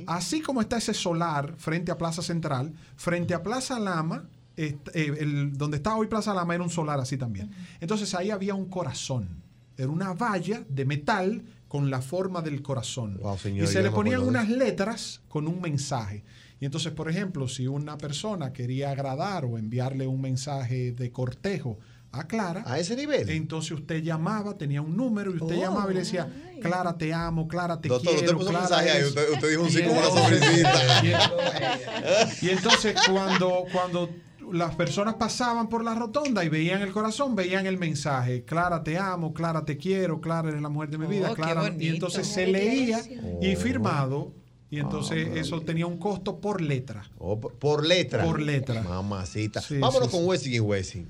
Así 0.06 0.40
como 0.40 0.60
está 0.60 0.76
ese 0.78 0.94
solar 0.94 1.54
frente 1.58 1.90
a 1.92 1.98
Plaza 1.98 2.22
Central, 2.22 2.72
frente 2.96 3.34
a 3.34 3.42
Plaza 3.42 3.78
Lama, 3.78 4.28
eh, 4.56 4.76
el- 4.94 5.56
donde 5.56 5.78
está 5.78 5.96
hoy 5.96 6.06
Plaza 6.06 6.32
Lama 6.34 6.54
era 6.54 6.62
un 6.62 6.70
solar 6.70 7.00
así 7.00 7.16
también. 7.16 7.50
Entonces 7.80 8.14
ahí 8.14 8.30
había 8.30 8.54
un 8.54 8.66
corazón, 8.66 9.28
era 9.76 9.88
una 9.88 10.12
valla 10.14 10.64
de 10.68 10.84
metal 10.84 11.42
con 11.68 11.90
la 11.90 12.00
forma 12.00 12.40
del 12.40 12.62
corazón. 12.62 13.18
señor, 13.36 13.64
y 13.64 13.66
se 13.66 13.82
le 13.82 13.90
ponían 13.90 14.20
unas 14.28 14.48
letras 14.48 15.22
con 15.28 15.48
un 15.48 15.60
mensaje. 15.60 16.22
Y 16.60 16.66
entonces, 16.66 16.92
por 16.92 17.10
ejemplo, 17.10 17.48
si 17.48 17.66
una 17.66 17.98
persona 17.98 18.52
quería 18.52 18.90
agradar 18.92 19.44
o 19.44 19.58
enviarle 19.58 20.06
un 20.06 20.20
mensaje 20.20 20.92
de 20.92 21.10
cortejo 21.10 21.78
a 22.20 22.26
Clara, 22.26 22.62
a 22.66 22.78
ese 22.78 22.96
nivel, 22.96 23.28
entonces 23.30 23.72
usted 23.72 24.02
llamaba, 24.02 24.56
tenía 24.56 24.80
un 24.82 24.96
número 24.96 25.30
y 25.32 25.34
usted 25.38 25.56
Oh. 25.56 25.60
llamaba 25.60 25.90
y 25.90 25.94
le 25.94 26.00
decía, 26.00 26.28
Clara, 26.62 26.96
te 26.96 27.12
amo, 27.12 27.46
Clara, 27.48 27.80
te 27.80 27.88
Doctor, 27.88 28.14
quiero. 28.14 28.24
usted 28.26 28.36
puso 28.38 28.48
Clara, 28.50 28.64
mensaje 28.68 28.90
ahí, 28.90 28.96
eres-". 28.98 29.08
usted- 29.08 29.30
usted 29.32 29.48
dijo 29.50 29.62
un 29.62 29.68
Y 29.68 29.72
sí 29.72 29.82
con 29.82 29.90
una 29.90 30.06
entonces- 30.06 30.40
sonrisita. 30.40 31.02
Y, 32.42 32.48
entonces 32.50 32.94
cuando, 33.10 33.64
cuando 33.72 34.10
las 34.52 34.74
personas 34.74 35.14
pasaban 35.14 35.68
por 35.68 35.84
la 35.84 35.94
rotonda 35.94 36.44
y 36.44 36.48
veían 36.48 36.82
el 36.82 36.92
corazón, 36.92 37.34
veían 37.34 37.66
el 37.66 37.78
mensaje, 37.78 38.44
Clara, 38.44 38.82
te 38.82 38.98
amo, 38.98 39.32
Clara, 39.34 39.64
te 39.64 39.76
quiero, 39.76 40.20
Clara, 40.20 40.48
eres 40.50 40.62
la 40.62 40.68
mujer 40.68 40.90
de 40.90 40.98
mi 40.98 41.06
vida, 41.06 41.30
Oh, 41.30 41.34
qué 41.34 41.42
Clara. 41.42 41.72
Y 41.78 41.88
entonces 41.88 42.26
se 42.26 42.46
leía 42.46 43.00
y 43.40 43.54
Oh. 43.54 43.58
firmado. 43.58 44.32
Y 44.70 44.80
entonces 44.80 45.28
Ah, 45.30 45.38
eso 45.38 45.60
tenía 45.60 45.86
un 45.86 45.98
costo 45.98 46.40
por 46.40 46.60
letra. 46.60 47.04
Oh, 47.18 47.38
por- 47.40 47.86
letra. 47.86 48.24
Por 48.24 48.40
letra. 48.40 48.82
Mamacita. 48.82 49.60
Sí, 49.60 49.78
Vámonos 49.78 50.08
sí, 50.08 50.10
con 50.12 50.20
sí. 50.22 50.26
Wessing 50.26 50.52
y 50.54 50.60
Wessing. 50.60 51.08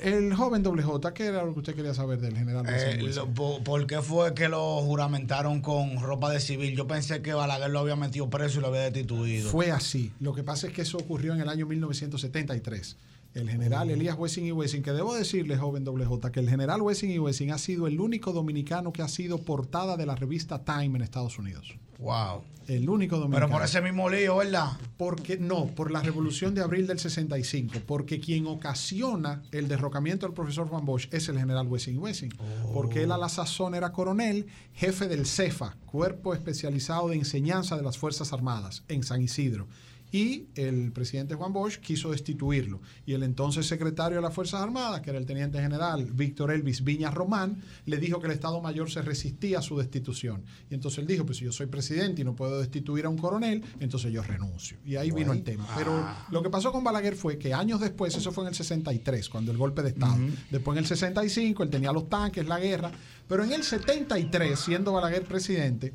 El 0.00 0.32
joven 0.34 0.62
doble 0.62 0.82
J, 0.82 1.12
¿qué 1.12 1.26
era 1.26 1.44
lo 1.44 1.52
que 1.52 1.58
usted 1.60 1.74
quería 1.74 1.92
saber 1.92 2.18
del 2.20 2.34
general? 2.36 2.64
Eh, 2.68 2.96
lo- 3.14 3.26
po- 3.28 3.62
¿Por 3.62 3.86
qué 3.86 4.00
fue 4.00 4.32
que 4.34 4.48
lo 4.48 4.80
juramentaron 4.80 5.60
con 5.60 6.00
ropa 6.00 6.30
de 6.30 6.40
civil? 6.40 6.74
Yo 6.74 6.86
pensé 6.86 7.20
que 7.20 7.34
Balaguer 7.34 7.68
lo 7.70 7.80
había 7.80 7.94
metido 7.96 8.30
preso 8.30 8.58
y 8.58 8.62
lo 8.62 8.68
había 8.68 8.80
destituido. 8.82 9.50
Fue 9.50 9.70
así. 9.70 10.12
Lo 10.18 10.34
que 10.34 10.42
pasa 10.42 10.66
es 10.68 10.72
que 10.72 10.80
eso 10.82 10.96
ocurrió 10.96 11.34
en 11.34 11.40
el 11.42 11.48
año 11.50 11.66
1973. 11.66 12.96
El 13.34 13.48
general 13.48 13.88
Oh. 13.88 13.92
Elías 13.92 14.16
Wessing 14.18 14.46
y 14.46 14.52
Wessing, 14.52 14.82
que 14.82 14.92
debo 14.92 15.14
decirle, 15.14 15.56
joven 15.56 15.84
doble 15.84 16.04
J, 16.04 16.30
que 16.30 16.40
el 16.40 16.48
general 16.48 16.82
Wessing 16.82 17.10
y 17.10 17.18
Wessing 17.18 17.50
ha 17.50 17.58
sido 17.58 17.86
el 17.86 18.00
único 18.00 18.32
dominicano 18.32 18.92
que 18.92 19.02
ha 19.02 19.08
sido 19.08 19.38
portada 19.38 19.96
de 19.96 20.06
la 20.06 20.14
revista 20.14 20.64
Time 20.64 20.96
en 20.96 21.02
Estados 21.02 21.38
Unidos. 21.38 21.74
Wow. 21.98 22.42
El 22.68 22.88
único 22.88 23.16
dominicano. 23.16 23.46
Pero 23.46 23.58
por 23.58 23.64
ese 23.64 23.80
mismo 23.80 24.08
lío, 24.08 24.36
¿verdad? 24.36 24.72
Porque 24.96 25.36
no, 25.36 25.66
por 25.66 25.90
la 25.90 26.00
revolución 26.00 26.54
de 26.54 26.62
abril 26.62 26.86
del 26.86 26.98
65, 26.98 27.80
porque 27.86 28.20
quien 28.20 28.46
ocasiona 28.46 29.42
el 29.50 29.66
derrocamiento 29.66 30.26
del 30.26 30.34
profesor 30.34 30.68
Juan 30.68 30.84
Bosch 30.84 31.08
es 31.12 31.28
el 31.28 31.38
general 31.38 31.66
Wessing 31.66 31.94
y 31.94 31.98
Wessing, 31.98 32.32
porque 32.72 33.02
él 33.02 33.12
a 33.12 33.18
la 33.18 33.28
sazón 33.28 33.74
era 33.74 33.92
coronel, 33.92 34.46
jefe 34.74 35.08
del 35.08 35.26
CEFA, 35.26 35.76
Cuerpo 35.86 36.34
Especializado 36.34 37.08
de 37.08 37.16
Enseñanza 37.16 37.76
de 37.76 37.82
las 37.82 37.98
Fuerzas 37.98 38.32
Armadas, 38.32 38.84
en 38.88 39.02
San 39.02 39.22
Isidro. 39.22 39.66
Y 40.12 40.48
el 40.56 40.92
presidente 40.92 41.34
Juan 41.34 41.54
Bosch 41.54 41.78
quiso 41.78 42.10
destituirlo. 42.10 42.82
Y 43.06 43.14
el 43.14 43.22
entonces 43.22 43.66
secretario 43.66 44.16
de 44.16 44.22
las 44.22 44.34
Fuerzas 44.34 44.60
Armadas, 44.60 45.00
que 45.00 45.08
era 45.08 45.18
el 45.18 45.24
teniente 45.24 45.58
general 45.60 46.12
Víctor 46.12 46.52
Elvis 46.52 46.84
Viña 46.84 47.10
Román, 47.10 47.62
le 47.86 47.96
dijo 47.96 48.20
que 48.20 48.26
el 48.26 48.32
Estado 48.32 48.60
Mayor 48.60 48.90
se 48.90 49.00
resistía 49.00 49.60
a 49.60 49.62
su 49.62 49.78
destitución. 49.78 50.44
Y 50.70 50.74
entonces 50.74 50.98
él 50.98 51.06
dijo, 51.06 51.24
pues 51.24 51.38
si 51.38 51.46
yo 51.46 51.52
soy 51.52 51.66
presidente 51.66 52.20
y 52.20 52.24
no 52.24 52.36
puedo 52.36 52.60
destituir 52.60 53.06
a 53.06 53.08
un 53.08 53.16
coronel, 53.16 53.64
entonces 53.80 54.12
yo 54.12 54.22
renuncio. 54.22 54.76
Y 54.84 54.96
ahí 54.96 55.10
vino 55.10 55.32
el 55.32 55.42
tema. 55.42 55.66
Pero 55.76 56.06
lo 56.30 56.42
que 56.42 56.50
pasó 56.50 56.72
con 56.72 56.84
Balaguer 56.84 57.16
fue 57.16 57.38
que 57.38 57.54
años 57.54 57.80
después, 57.80 58.14
eso 58.14 58.32
fue 58.32 58.44
en 58.44 58.48
el 58.48 58.54
63, 58.54 59.30
cuando 59.30 59.50
el 59.50 59.56
golpe 59.56 59.82
de 59.82 59.88
Estado. 59.88 60.18
Después 60.50 60.76
en 60.76 60.84
el 60.84 60.86
65, 60.86 61.62
él 61.62 61.70
tenía 61.70 61.90
los 61.90 62.10
tanques, 62.10 62.46
la 62.46 62.60
guerra. 62.60 62.92
Pero 63.26 63.44
en 63.44 63.52
el 63.52 63.62
73, 63.62 64.58
siendo 64.60 64.92
Balaguer 64.92 65.24
presidente, 65.24 65.94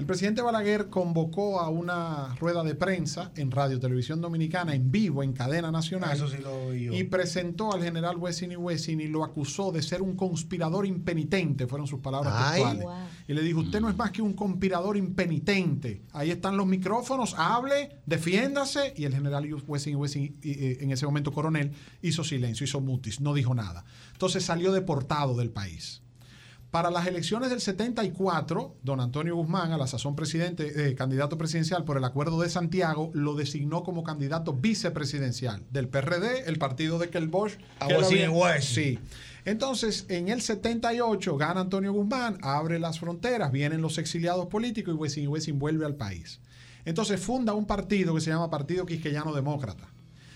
el 0.00 0.06
presidente 0.06 0.40
Balaguer 0.40 0.88
convocó 0.88 1.60
a 1.60 1.68
una 1.68 2.34
rueda 2.36 2.64
de 2.64 2.74
prensa 2.74 3.32
en 3.36 3.50
Radio 3.50 3.78
Televisión 3.78 4.22
Dominicana 4.22 4.74
en 4.74 4.90
vivo, 4.90 5.22
en 5.22 5.34
cadena 5.34 5.70
nacional, 5.70 6.16
Eso 6.16 6.26
sí 6.26 6.38
lo 6.38 6.74
y 6.74 7.04
presentó 7.04 7.74
al 7.74 7.82
general 7.82 8.16
Wessing 8.16 8.52
y 8.52 8.56
Wessing 8.56 8.98
y 8.98 9.08
lo 9.08 9.22
acusó 9.24 9.70
de 9.72 9.82
ser 9.82 10.00
un 10.00 10.16
conspirador 10.16 10.86
impenitente, 10.86 11.66
fueron 11.66 11.86
sus 11.86 12.00
palabras 12.00 12.32
Ay. 12.34 12.62
textuales. 12.62 12.84
Wow. 12.84 12.94
Y 13.28 13.34
le 13.34 13.42
dijo, 13.42 13.60
usted 13.60 13.78
no 13.82 13.90
es 13.90 13.96
más 13.96 14.10
que 14.10 14.22
un 14.22 14.32
conspirador 14.32 14.96
impenitente. 14.96 16.02
Ahí 16.12 16.30
están 16.30 16.56
los 16.56 16.66
micrófonos, 16.66 17.34
hable, 17.36 18.00
defiéndase. 18.06 18.94
Y 18.96 19.04
el 19.04 19.12
general 19.12 19.52
Wessing 19.66 19.92
y 19.92 19.96
Wessing, 19.96 20.38
y, 20.42 20.50
eh, 20.50 20.78
en 20.80 20.92
ese 20.92 21.04
momento 21.04 21.30
coronel, 21.30 21.72
hizo 22.00 22.24
silencio, 22.24 22.64
hizo 22.64 22.80
mutis, 22.80 23.20
no 23.20 23.34
dijo 23.34 23.54
nada. 23.54 23.84
Entonces 24.12 24.46
salió 24.46 24.72
deportado 24.72 25.36
del 25.36 25.50
país. 25.50 26.00
Para 26.70 26.90
las 26.92 27.06
elecciones 27.08 27.50
del 27.50 27.60
74, 27.60 28.76
don 28.84 29.00
Antonio 29.00 29.34
Guzmán, 29.34 29.72
a 29.72 29.76
la 29.76 29.88
sazón 29.88 30.14
presidente, 30.14 30.88
eh, 30.90 30.94
candidato 30.94 31.36
presidencial 31.36 31.82
por 31.84 31.96
el 31.96 32.04
Acuerdo 32.04 32.40
de 32.40 32.48
Santiago, 32.48 33.10
lo 33.12 33.34
designó 33.34 33.82
como 33.82 34.04
candidato 34.04 34.52
vicepresidencial 34.52 35.64
del 35.72 35.88
PRD, 35.88 36.44
el 36.48 36.58
partido 36.58 37.00
de 37.00 37.10
Kel 37.10 37.26
Bosch. 37.26 37.54
A 37.80 37.88
que 37.88 37.94
había- 37.94 38.30
Wessing. 38.30 38.74
Sí. 38.74 38.98
Entonces, 39.44 40.06
en 40.08 40.28
el 40.28 40.42
78 40.42 41.36
gana 41.36 41.60
Antonio 41.62 41.92
Guzmán, 41.92 42.38
abre 42.42 42.78
las 42.78 43.00
fronteras, 43.00 43.50
vienen 43.50 43.82
los 43.82 43.98
exiliados 43.98 44.46
políticos 44.46 44.94
y 44.94 44.96
Wessing 44.96 45.24
y 45.24 45.26
Wessing 45.26 45.58
vuelve 45.58 45.86
al 45.86 45.96
país. 45.96 46.40
Entonces 46.84 47.20
funda 47.20 47.52
un 47.52 47.66
partido 47.66 48.14
que 48.14 48.20
se 48.20 48.30
llama 48.30 48.48
Partido 48.48 48.86
Quisqueyano 48.86 49.34
Demócrata. 49.34 49.88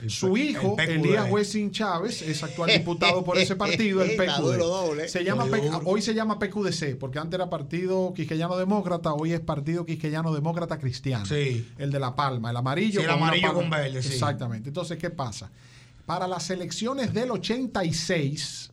Su 0.08 0.36
hijo, 0.36 0.76
el. 0.78 0.90
Elías 0.90 1.30
Wessing 1.30 1.70
Chávez, 1.70 2.22
es 2.22 2.42
actual 2.42 2.70
diputado 2.70 3.24
por 3.24 3.38
ese 3.38 3.56
partido, 3.56 4.02
el 4.02 4.16
PQD. 4.16 5.06
Se 5.08 5.24
llama 5.24 5.46
hoy 5.84 6.02
se 6.02 6.14
llama 6.14 6.38
PQDC, 6.38 6.96
porque 6.98 7.18
antes 7.18 7.34
era 7.34 7.50
Partido 7.50 8.12
Quisqueyano 8.14 8.56
Demócrata, 8.56 9.12
hoy 9.12 9.32
es 9.32 9.40
Partido 9.40 9.84
Quisqueyano 9.84 10.32
Demócrata 10.34 10.78
Cristiano. 10.78 11.26
Sí. 11.26 11.68
El 11.78 11.90
de 11.90 11.98
La 12.00 12.14
Palma, 12.14 12.50
el 12.50 12.56
amarillo. 12.56 13.00
Sí, 13.00 13.06
el 13.06 13.12
con 13.12 13.22
amarillo 13.22 13.48
palma. 13.48 13.60
con 13.60 13.70
verde, 13.70 14.02
sí. 14.02 14.12
Exactamente. 14.12 14.68
Entonces, 14.70 14.98
¿qué 14.98 15.10
pasa? 15.10 15.50
Para 16.06 16.26
las 16.28 16.50
elecciones 16.50 17.12
del 17.14 17.30
86. 17.30 18.70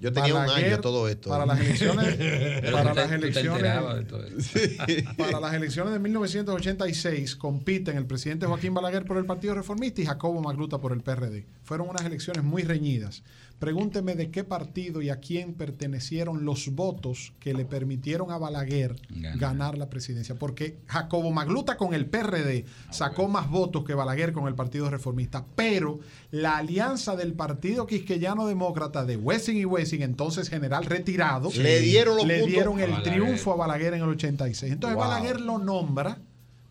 Yo 0.00 0.12
tenía 0.12 0.34
un 0.34 0.48
año 0.48 0.80
todo 0.80 1.08
esto. 1.08 1.28
Para 1.28 1.44
las 1.44 1.60
elecciones. 1.60 2.16
Para 2.72 2.94
las 2.94 3.12
elecciones. 3.12 3.62
eso. 3.62 5.12
Para 5.18 5.40
las 5.40 5.54
elecciones 5.54 5.92
de 5.92 5.98
1986 5.98 7.36
compiten 7.36 7.98
el 7.98 8.06
presidente 8.06 8.46
Joaquín 8.46 8.72
Balaguer 8.72 9.04
por 9.04 9.18
el 9.18 9.26
Partido 9.26 9.54
Reformista 9.54 10.00
y 10.00 10.06
Jacobo 10.06 10.40
Magluta 10.40 10.78
por 10.78 10.92
el 10.92 11.02
PRD. 11.02 11.44
Fueron 11.64 11.90
unas 11.90 12.04
elecciones 12.06 12.42
muy 12.42 12.62
reñidas. 12.62 13.22
Pregúnteme 13.60 14.14
de 14.14 14.30
qué 14.30 14.42
partido 14.42 15.02
y 15.02 15.10
a 15.10 15.20
quién 15.20 15.52
pertenecieron 15.52 16.46
los 16.46 16.74
votos 16.74 17.34
que 17.40 17.52
le 17.52 17.66
permitieron 17.66 18.30
a 18.30 18.38
Balaguer 18.38 18.96
Ganar. 19.10 19.38
ganar 19.38 19.78
la 19.78 19.90
presidencia. 19.90 20.34
Porque 20.34 20.78
Jacobo 20.86 21.30
Magluta 21.30 21.76
con 21.76 21.92
el 21.92 22.06
PRD 22.06 22.64
sacó 22.90 23.28
más 23.28 23.50
votos 23.50 23.84
que 23.84 23.92
Balaguer 23.92 24.32
con 24.32 24.48
el 24.48 24.54
Partido 24.54 24.88
Reformista. 24.88 25.44
Pero 25.56 26.00
la 26.30 26.56
alianza 26.56 27.16
del 27.16 27.34
Partido 27.34 27.86
Quisqueyano 27.86 28.46
Demócrata 28.46 29.04
de 29.04 29.18
Wessing 29.18 29.58
y 29.58 29.66
Wessing, 29.66 30.00
entonces 30.00 30.48
general 30.48 30.86
retirado, 30.86 31.50
Le 31.54 31.80
dieron 31.80 32.16
los 32.16 32.26
le 32.26 32.46
dieron 32.46 32.80
el 32.80 33.02
triunfo 33.02 33.52
a 33.52 33.56
Balaguer 33.56 33.92
en 33.92 34.02
el 34.02 34.08
86. 34.08 34.72
Entonces 34.72 34.96
Wow. 34.96 35.06
Balaguer 35.06 35.38
lo 35.38 35.58
nombra 35.58 36.18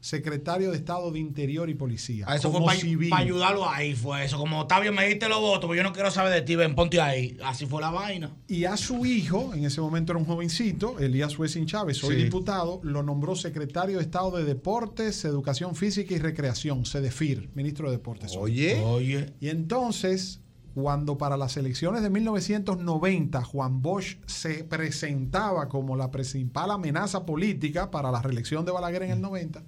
secretario 0.01 0.71
de 0.71 0.77
Estado 0.77 1.11
de 1.11 1.19
Interior 1.19 1.69
y 1.69 1.73
Policía. 1.73 2.25
Ah, 2.27 2.35
Eso 2.35 2.51
como 2.51 2.65
fue 2.65 2.73
para 2.75 2.79
civil. 2.79 3.11
ayudarlo 3.13 3.67
ahí, 3.69 3.93
fue 3.95 4.23
eso. 4.23 4.37
Como 4.37 4.61
Octavio 4.61 4.93
me 4.93 5.07
diste 5.07 5.27
los 5.27 5.39
votos, 5.39 5.69
pero 5.69 5.75
yo 5.75 5.83
no 5.83 5.91
quiero 5.93 6.09
saber 6.11 6.33
de 6.33 6.41
ti, 6.41 6.55
ven, 6.55 6.75
ponte 6.75 7.01
ahí. 7.01 7.37
Así 7.43 7.65
fue 7.65 7.81
la 7.81 7.89
vaina. 7.89 8.31
Y 8.47 8.65
a 8.65 8.77
su 8.77 9.05
hijo, 9.05 9.53
en 9.53 9.65
ese 9.65 9.81
momento 9.81 10.13
era 10.13 10.19
un 10.19 10.25
jovencito, 10.25 10.97
Elías 10.99 11.37
Wessing 11.37 11.65
Chávez, 11.65 12.03
hoy 12.03 12.15
Sí. 12.15 12.23
diputado, 12.23 12.79
lo 12.83 13.03
nombró 13.03 13.35
secretario 13.35 13.97
de 13.97 14.03
Estado 14.03 14.31
de 14.37 14.45
Deportes, 14.45 15.25
Educación 15.25 15.75
Física 15.75 16.13
y 16.13 16.19
Recreación, 16.19 16.85
CEDEFIR, 16.85 17.49
ministro 17.55 17.89
de 17.89 17.97
Deportes. 17.97 18.35
Oye. 18.37 18.79
Oye. 18.81 19.33
Y 19.41 19.49
entonces, 19.49 20.39
cuando 20.81 21.17
para 21.17 21.35
las 21.37 21.57
elecciones 21.57 22.01
de 22.01 22.09
1990 22.09 23.43
Juan 23.43 23.81
Bosch 23.81 24.17
se 24.25 24.63
presentaba 24.63 25.67
como 25.67 25.95
la 25.95 26.09
principal 26.11 26.71
amenaza 26.71 27.25
política 27.25 27.91
para 27.91 28.11
la 28.11 28.21
reelección 28.21 28.65
de 28.65 28.71
Balaguer 28.71 29.03
en 29.03 29.11
el 29.11 29.21
90, 29.21 29.59
el 29.59 29.65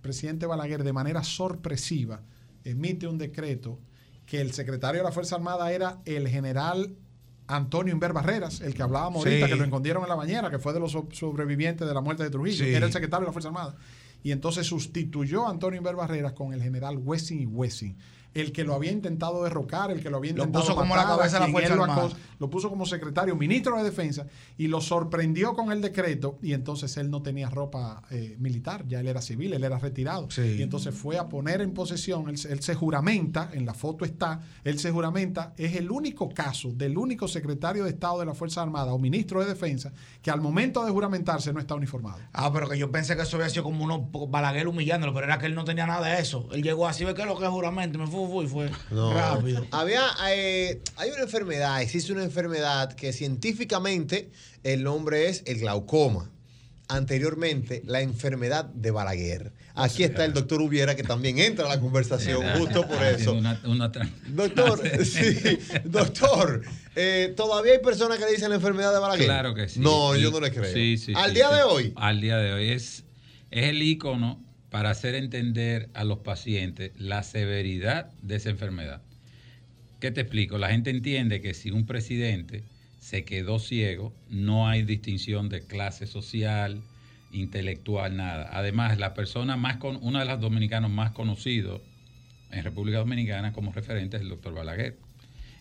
presidente 0.00 0.46
Balaguer 0.46 0.84
de 0.84 0.92
manera 0.92 1.22
sorpresiva 1.24 2.22
emite 2.64 3.06
un 3.08 3.18
decreto 3.18 3.78
que 4.26 4.40
el 4.40 4.52
secretario 4.52 5.00
de 5.00 5.04
la 5.04 5.12
Fuerza 5.12 5.34
Armada 5.36 5.72
era 5.72 5.98
el 6.04 6.28
general 6.28 6.94
Antonio 7.48 7.92
Inver 7.92 8.12
Barreras, 8.12 8.60
el 8.60 8.72
que 8.74 8.82
hablábamos 8.82 9.24
Sí. 9.24 9.28
ahorita, 9.30 9.48
que 9.48 9.56
lo 9.56 9.64
escondieron 9.64 10.04
en 10.04 10.08
la 10.08 10.14
bañera, 10.14 10.48
que 10.48 10.58
fue 10.60 10.72
de 10.72 10.80
los 10.80 10.92
so- 10.92 11.08
sobrevivientes 11.12 11.86
de 11.86 11.92
la 11.92 12.00
muerte 12.00 12.22
de 12.22 12.30
Trujillo, 12.30 12.64
Sí. 12.64 12.70
que 12.70 12.76
era 12.76 12.86
el 12.86 12.92
secretario 12.92 13.24
de 13.24 13.26
la 13.26 13.32
Fuerza 13.32 13.48
Armada. 13.48 13.74
Y 14.22 14.30
entonces 14.30 14.64
sustituyó 14.66 15.46
a 15.46 15.50
Antonio 15.50 15.76
Inver 15.78 15.96
Barreras 15.96 16.32
con 16.34 16.52
el 16.54 16.62
general 16.62 16.98
Wessing 16.98 17.40
y 17.40 17.46
Wessing, 17.46 17.96
el 18.34 18.52
que 18.52 18.64
lo 18.64 18.74
había 18.74 18.92
intentado 18.92 19.42
derrocar, 19.44 19.90
el 19.90 20.02
que 20.02 20.10
lo 20.10 20.16
había 20.18 20.32
Lo 20.32 20.38
intentado 20.44 20.64
puso 20.64 20.76
como 20.76 20.96
la 20.96 21.04
cabeza 21.04 21.38
de 21.40 21.46
la 21.46 21.52
Fuerza 21.52 21.74
lo 21.76 21.84
acos- 21.84 22.16
lo 22.38 22.50
puso 22.50 22.68
como 22.70 22.86
secretario, 22.86 23.36
ministro 23.36 23.76
de 23.76 23.84
Defensa, 23.84 24.26
y 24.58 24.66
lo 24.66 24.80
sorprendió 24.80 25.54
con 25.54 25.70
el 25.72 25.80
decreto, 25.80 26.38
y 26.42 26.52
entonces 26.54 26.96
él 26.96 27.10
no 27.10 27.22
tenía 27.22 27.48
ropa 27.50 28.02
eh, 28.10 28.36
militar, 28.38 28.84
ya 28.88 29.00
él 29.00 29.06
era 29.08 29.22
civil, 29.22 29.52
él 29.52 29.62
era 29.64 29.78
retirado. 29.78 30.28
Sí. 30.30 30.56
Y 30.58 30.62
entonces 30.62 30.94
fue 30.94 31.18
a 31.18 31.28
poner 31.28 31.60
en 31.60 31.72
posesión, 31.72 32.28
él, 32.28 32.38
se- 32.38 32.52
él 32.52 32.60
se 32.62 32.74
juramenta, 32.74 33.50
en 33.52 33.64
la 33.66 33.74
foto 33.74 34.04
está, 34.04 34.40
él 34.64 34.78
se 34.78 34.90
juramenta, 34.90 35.52
es 35.56 35.76
el 35.76 35.90
único 35.90 36.28
caso 36.30 36.70
del 36.72 36.98
único 36.98 37.28
secretario 37.28 37.84
de 37.84 37.90
Estado 37.90 38.20
de 38.20 38.26
la 38.26 38.34
Fuerza 38.34 38.62
Armada 38.62 38.92
o 38.92 38.98
ministro 38.98 39.40
de 39.40 39.46
Defensa 39.46 39.92
que 40.20 40.30
al 40.30 40.40
momento 40.40 40.84
de 40.84 40.90
juramentarse 40.90 41.52
no 41.52 41.60
está 41.60 41.74
uniformado. 41.74 42.18
Ah, 42.32 42.50
pero 42.52 42.68
que 42.68 42.78
yo 42.78 42.90
pensé 42.90 43.14
que 43.16 43.22
eso 43.22 43.36
había 43.36 43.48
sido 43.50 43.62
como 43.64 43.84
uno 43.84 44.08
Balaguer 44.28 44.66
humillándolo, 44.68 45.12
pero 45.14 45.26
era 45.26 45.38
que 45.38 45.46
él 45.46 45.54
no 45.54 45.64
tenía 45.64 45.86
nada 45.86 46.06
de 46.08 46.20
eso. 46.20 46.48
Él 46.52 46.62
llegó 46.62 46.86
así, 46.88 47.04
ve 47.04 47.14
que 47.14 47.22
es 47.22 47.28
lo 47.28 47.38
que 47.38 47.44
es 47.44 47.50
juramento, 47.50 47.98
me 47.98 48.06
fue, 48.06 48.21
fue, 48.28 48.44
y 48.44 48.48
fue 48.48 48.70
No. 48.90 49.12
rápido. 49.12 49.66
Había, 49.70 50.02
eh, 50.28 50.80
hay 50.96 51.10
una 51.10 51.22
enfermedad, 51.22 51.80
existe 51.82 52.12
una 52.12 52.24
enfermedad 52.24 52.92
que 52.94 53.12
científicamente 53.12 54.30
el 54.64 54.82
nombre 54.84 55.28
es 55.28 55.42
el 55.46 55.58
glaucoma. 55.60 56.28
Anteriormente, 56.88 57.82
la 57.86 58.02
enfermedad 58.02 58.66
de 58.66 58.90
Balaguer. 58.90 59.52
Aquí 59.74 60.02
está 60.04 60.26
el 60.26 60.34
doctor 60.34 60.60
Ubiera 60.60 60.94
que 60.94 61.02
también 61.02 61.38
entra 61.38 61.64
a 61.64 61.68
la 61.68 61.80
conversación 61.80 62.42
justo 62.58 62.86
por 62.86 63.02
eso. 63.02 63.40
Doctor, 64.26 64.82
sí, 65.06 65.58
doctor, 65.84 66.62
eh, 66.94 67.32
¿todavía 67.34 67.72
hay 67.72 67.78
personas 67.78 68.18
que 68.18 68.26
le 68.26 68.32
dicen 68.32 68.50
la 68.50 68.56
enfermedad 68.56 68.92
de 68.92 68.98
Balaguer? 68.98 69.24
Claro 69.26 69.54
que 69.54 69.68
sí. 69.70 69.80
No, 69.80 70.14
yo 70.16 70.30
no 70.30 70.40
le 70.40 70.52
creo. 70.52 70.70
Sí, 70.70 70.98
sí, 70.98 71.12
Al 71.16 71.30
sí, 71.30 71.36
día 71.36 71.48
sí. 71.48 71.56
de 71.56 71.62
hoy. 71.62 71.92
Al 71.96 72.20
día 72.20 72.36
de 72.36 72.52
hoy 72.52 72.68
es, 72.72 73.04
es 73.50 73.64
el 73.70 73.80
icono 73.82 74.38
para 74.72 74.88
hacer 74.88 75.14
entender 75.14 75.90
a 75.92 76.02
los 76.02 76.20
pacientes 76.20 76.92
la 76.96 77.22
severidad 77.22 78.10
de 78.22 78.36
esa 78.36 78.48
enfermedad. 78.48 79.02
¿Qué 80.00 80.10
te 80.10 80.22
explico? 80.22 80.56
La 80.56 80.70
gente 80.70 80.88
entiende 80.88 81.42
que 81.42 81.52
si 81.52 81.70
un 81.70 81.84
presidente 81.84 82.64
se 82.98 83.22
quedó 83.26 83.58
ciego, 83.58 84.14
no 84.30 84.66
hay 84.66 84.82
distinción 84.82 85.50
de 85.50 85.60
clase 85.60 86.06
social, 86.06 86.80
intelectual, 87.32 88.16
nada. 88.16 88.48
Además, 88.50 88.96
la 88.98 89.12
persona 89.12 89.58
más 89.58 89.76
con, 89.76 89.98
uno 90.00 90.20
de 90.20 90.24
los 90.24 90.40
dominicanos 90.40 90.90
más 90.90 91.10
conocidos 91.10 91.82
en 92.50 92.64
República 92.64 92.96
Dominicana 92.96 93.52
como 93.52 93.74
referente 93.74 94.16
es 94.16 94.22
el 94.22 94.30
doctor 94.30 94.54
Balaguer. 94.54 94.96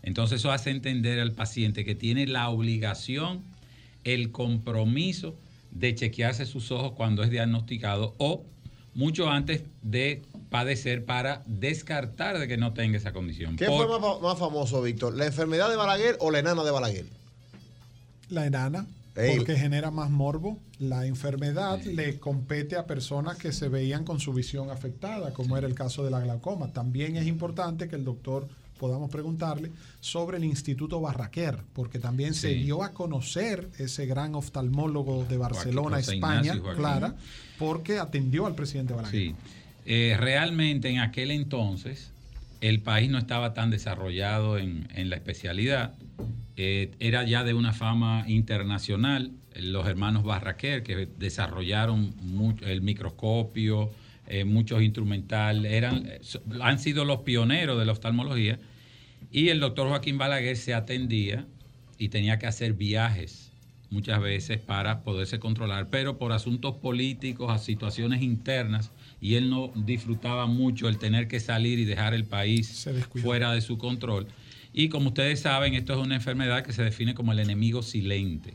Entonces 0.03 0.39
eso 0.39 0.53
hace 0.53 0.69
entender 0.69 1.19
al 1.19 1.33
paciente 1.33 1.83
que 1.83 1.95
tiene 1.95 2.27
la 2.27 2.47
obligación, 2.47 3.43
el 4.05 4.31
compromiso 4.31 5.37
de 5.71 5.95
chequearse 5.95 6.45
sus 6.45 6.71
ojos 6.71 6.93
cuando 6.93 7.23
es 7.23 7.29
diagnosticado 7.29 8.15
o 8.17 8.45
mucho 8.93 9.29
antes 9.29 9.63
de 9.81 10.21
padecer 10.49 11.05
para 11.05 11.43
descartar 11.45 12.37
de 12.39 12.47
que 12.47 12.57
no 12.57 12.73
tenga 12.73 12.97
esa 12.97 13.13
condición. 13.13 13.55
¿Qué 13.55 13.65
Por- 13.67 13.87
fue 13.87 13.99
más, 13.99 14.01
fa- 14.15 14.19
más 14.21 14.37
famoso, 14.39 14.81
Víctor? 14.81 15.15
¿La 15.15 15.25
enfermedad 15.25 15.69
de 15.69 15.75
Balaguer 15.77 16.17
o 16.19 16.29
la 16.31 16.39
enana 16.39 16.63
de 16.63 16.71
Balaguer? 16.71 17.05
La 18.29 18.45
enana, 18.45 18.85
Ey. 19.15 19.37
porque 19.37 19.55
genera 19.57 19.91
más 19.91 20.09
morbo. 20.09 20.57
La 20.79 21.05
enfermedad 21.05 21.81
le 21.83 22.19
compete 22.19 22.75
a 22.75 22.85
personas 22.85 23.37
que 23.37 23.51
se 23.51 23.67
veían 23.69 24.03
con 24.03 24.19
su 24.19 24.33
visión 24.33 24.69
afectada, 24.71 25.31
como 25.33 25.57
era 25.57 25.67
el 25.67 25.75
caso 25.75 26.03
de 26.03 26.11
la 26.11 26.19
glaucoma. 26.21 26.67
También 26.73 27.15
es 27.17 27.27
importante 27.27 27.87
que 27.87 27.95
el 27.95 28.03
doctor 28.05 28.47
podamos 28.79 29.11
preguntarle 29.11 29.71
sobre 29.99 30.37
el 30.37 30.43
Instituto 30.43 30.99
Barraquer, 30.99 31.59
porque 31.73 31.99
también 31.99 32.33
se 32.33 32.49
dio 32.55 32.81
a 32.83 32.93
conocer 32.93 33.69
ese 33.77 34.07
gran 34.07 34.33
oftalmólogo 34.33 35.23
de 35.25 35.37
Barcelona, 35.37 35.99
España, 35.99 36.39
Ignacio 36.39 36.61
Joaquín. 36.63 36.79
Clara, 36.79 37.15
porque 37.61 37.99
atendió 37.99 38.47
al 38.47 38.55
presidente 38.55 38.93
Balaguer. 38.93 39.21
Sí. 39.21 39.35
Eh, 39.85 40.15
realmente 40.19 40.89
en 40.89 40.97
aquel 40.97 41.29
entonces 41.29 42.11
el 42.59 42.79
país 42.79 43.09
no 43.09 43.19
estaba 43.19 43.53
tan 43.53 43.69
desarrollado 43.69 44.57
en, 44.57 44.87
la 44.95 45.15
especialidad. 45.15 45.93
Eh, 46.57 46.91
era 46.99 47.23
ya 47.23 47.43
de 47.43 47.53
una 47.53 47.71
fama 47.71 48.25
internacional. 48.27 49.31
Los 49.55 49.87
hermanos 49.87 50.23
Barraquer 50.23 50.81
que 50.81 51.07
desarrollaron 51.19 52.15
el 52.61 52.81
microscopio, 52.81 53.91
eh, 54.27 54.43
muchos 54.43 54.81
instrumentales, 54.81 55.71
eran, 55.71 56.09
han 56.61 56.79
sido 56.79 57.05
los 57.05 57.21
pioneros 57.21 57.77
de 57.77 57.85
la 57.85 57.91
oftalmología. 57.91 58.57
Y 59.31 59.49
el 59.49 59.59
doctor 59.59 59.87
Joaquín 59.87 60.17
Balaguer 60.17 60.57
se 60.57 60.73
atendía 60.73 61.45
y 61.99 62.09
tenía 62.09 62.39
que 62.39 62.47
hacer 62.47 62.73
viajes 62.73 63.50
muchas 63.91 64.21
veces 64.21 64.57
para 64.57 65.03
poderse 65.03 65.39
controlar, 65.39 65.89
pero 65.89 66.17
por 66.17 66.31
asuntos 66.31 66.75
políticos, 66.75 67.51
a 67.51 67.59
situaciones 67.59 68.21
internas, 68.23 68.89
y 69.19 69.35
él 69.35 69.49
no 69.49 69.71
disfrutaba 69.75 70.47
mucho 70.47 70.87
el 70.87 70.97
tener 70.97 71.27
que 71.27 71.39
salir 71.39 71.77
y 71.77 71.85
dejar 71.85 72.13
el 72.13 72.25
país 72.25 72.87
fuera 73.21 73.51
de 73.51 73.61
su 73.61 73.77
control. 73.77 74.27
Y 74.73 74.89
como 74.89 75.09
ustedes 75.09 75.41
saben, 75.41 75.73
esto 75.75 75.93
es 75.93 75.99
una 75.99 76.15
enfermedad 76.15 76.63
que 76.63 76.71
se 76.71 76.83
define 76.83 77.13
como 77.13 77.33
el 77.33 77.39
enemigo 77.39 77.83
silente. 77.83 78.53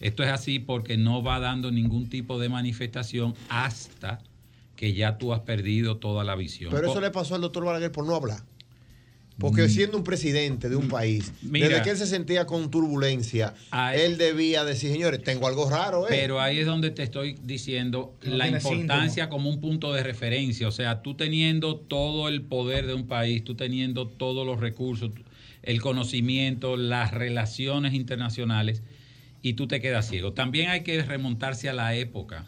Esto 0.00 0.22
es 0.22 0.30
así 0.30 0.60
porque 0.60 0.96
no 0.96 1.22
va 1.22 1.40
dando 1.40 1.72
ningún 1.72 2.08
tipo 2.08 2.38
de 2.38 2.48
manifestación 2.48 3.34
hasta 3.48 4.20
que 4.76 4.92
ya 4.92 5.18
tú 5.18 5.32
has 5.32 5.40
perdido 5.40 5.96
toda 5.96 6.22
la 6.22 6.36
visión. 6.36 6.70
Pero 6.72 6.90
eso 6.90 7.00
le 7.00 7.10
pasó 7.10 7.34
al 7.34 7.40
doctor 7.40 7.64
Balaguer 7.64 7.90
por 7.90 8.06
no 8.06 8.14
hablar. 8.14 8.40
Porque 9.38 9.68
siendo 9.68 9.98
un 9.98 10.04
presidente 10.04 10.70
de 10.70 10.76
un 10.76 10.88
país, 10.88 11.30
Mm. 11.42 11.50
Mira. 11.50 11.68
desde 11.68 11.82
que 11.82 11.90
él 11.90 11.96
se 11.98 12.06
sentía 12.06 12.46
con 12.46 12.70
turbulencia, 12.70 13.52
él 13.94 14.16
debía 14.16 14.64
decir, 14.64 14.90
señores, 14.90 15.22
tengo 15.22 15.46
algo 15.46 15.68
raro, 15.68 16.04
¿eh? 16.06 16.08
Pero 16.08 16.40
ahí 16.40 16.58
es 16.58 16.66
donde 16.66 16.90
te 16.90 17.02
estoy 17.02 17.36
diciendo 17.44 18.16
no 18.24 18.36
la 18.36 18.48
importancia 18.48 19.28
como 19.28 19.50
un 19.50 19.60
punto 19.60 19.92
de 19.92 20.02
referencia. 20.02 20.66
O 20.66 20.72
sea, 20.72 21.02
tú 21.02 21.14
teniendo 21.16 21.76
todo 21.76 22.28
el 22.28 22.42
poder 22.42 22.86
de 22.86 22.94
un 22.94 23.06
país, 23.06 23.44
tú 23.44 23.54
teniendo 23.54 24.08
todos 24.08 24.46
los 24.46 24.58
recursos, 24.58 25.10
el 25.62 25.82
conocimiento, 25.82 26.76
las 26.78 27.10
relaciones 27.12 27.92
internacionales, 27.92 28.82
y 29.42 29.52
tú 29.52 29.68
te 29.68 29.80
quedas 29.80 30.08
ciego. 30.08 30.32
También 30.32 30.70
hay 30.70 30.82
que 30.82 31.02
remontarse 31.02 31.68
a 31.68 31.72
la 31.74 31.94
época. 31.94 32.46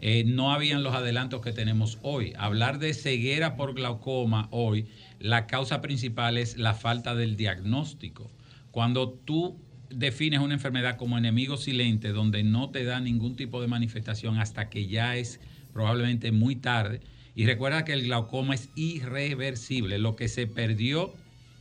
Eh, 0.00 0.24
no 0.26 0.52
habían 0.52 0.82
los 0.82 0.94
adelantos 0.94 1.40
que 1.40 1.50
tenemos 1.52 1.98
hoy. 2.02 2.34
Hablar 2.36 2.78
de 2.78 2.92
ceguera 2.92 3.56
por 3.56 3.74
glaucoma 3.74 4.48
hoy, 4.50 4.86
la 5.18 5.46
causa 5.46 5.80
principal 5.80 6.38
es 6.38 6.56
la 6.56 6.74
falta 6.74 7.14
del 7.14 7.36
diagnóstico. 7.36 8.30
Cuando 8.70 9.10
tú 9.10 9.56
defines 9.90 10.40
una 10.40 10.54
enfermedad 10.54 10.96
como 10.96 11.18
enemigo 11.18 11.56
silente, 11.56 12.08
donde 12.08 12.42
no 12.42 12.70
te 12.70 12.84
da 12.84 13.00
ningún 13.00 13.36
tipo 13.36 13.60
de 13.60 13.68
manifestación 13.68 14.38
hasta 14.38 14.68
que 14.68 14.86
ya 14.86 15.16
es 15.16 15.40
probablemente 15.72 16.32
muy 16.32 16.56
tarde, 16.56 17.00
y 17.34 17.46
recuerda 17.46 17.84
que 17.84 17.92
el 17.92 18.04
glaucoma 18.04 18.54
es 18.54 18.70
irreversible, 18.76 19.98
lo 19.98 20.14
que 20.14 20.28
se 20.28 20.46
perdió 20.46 21.12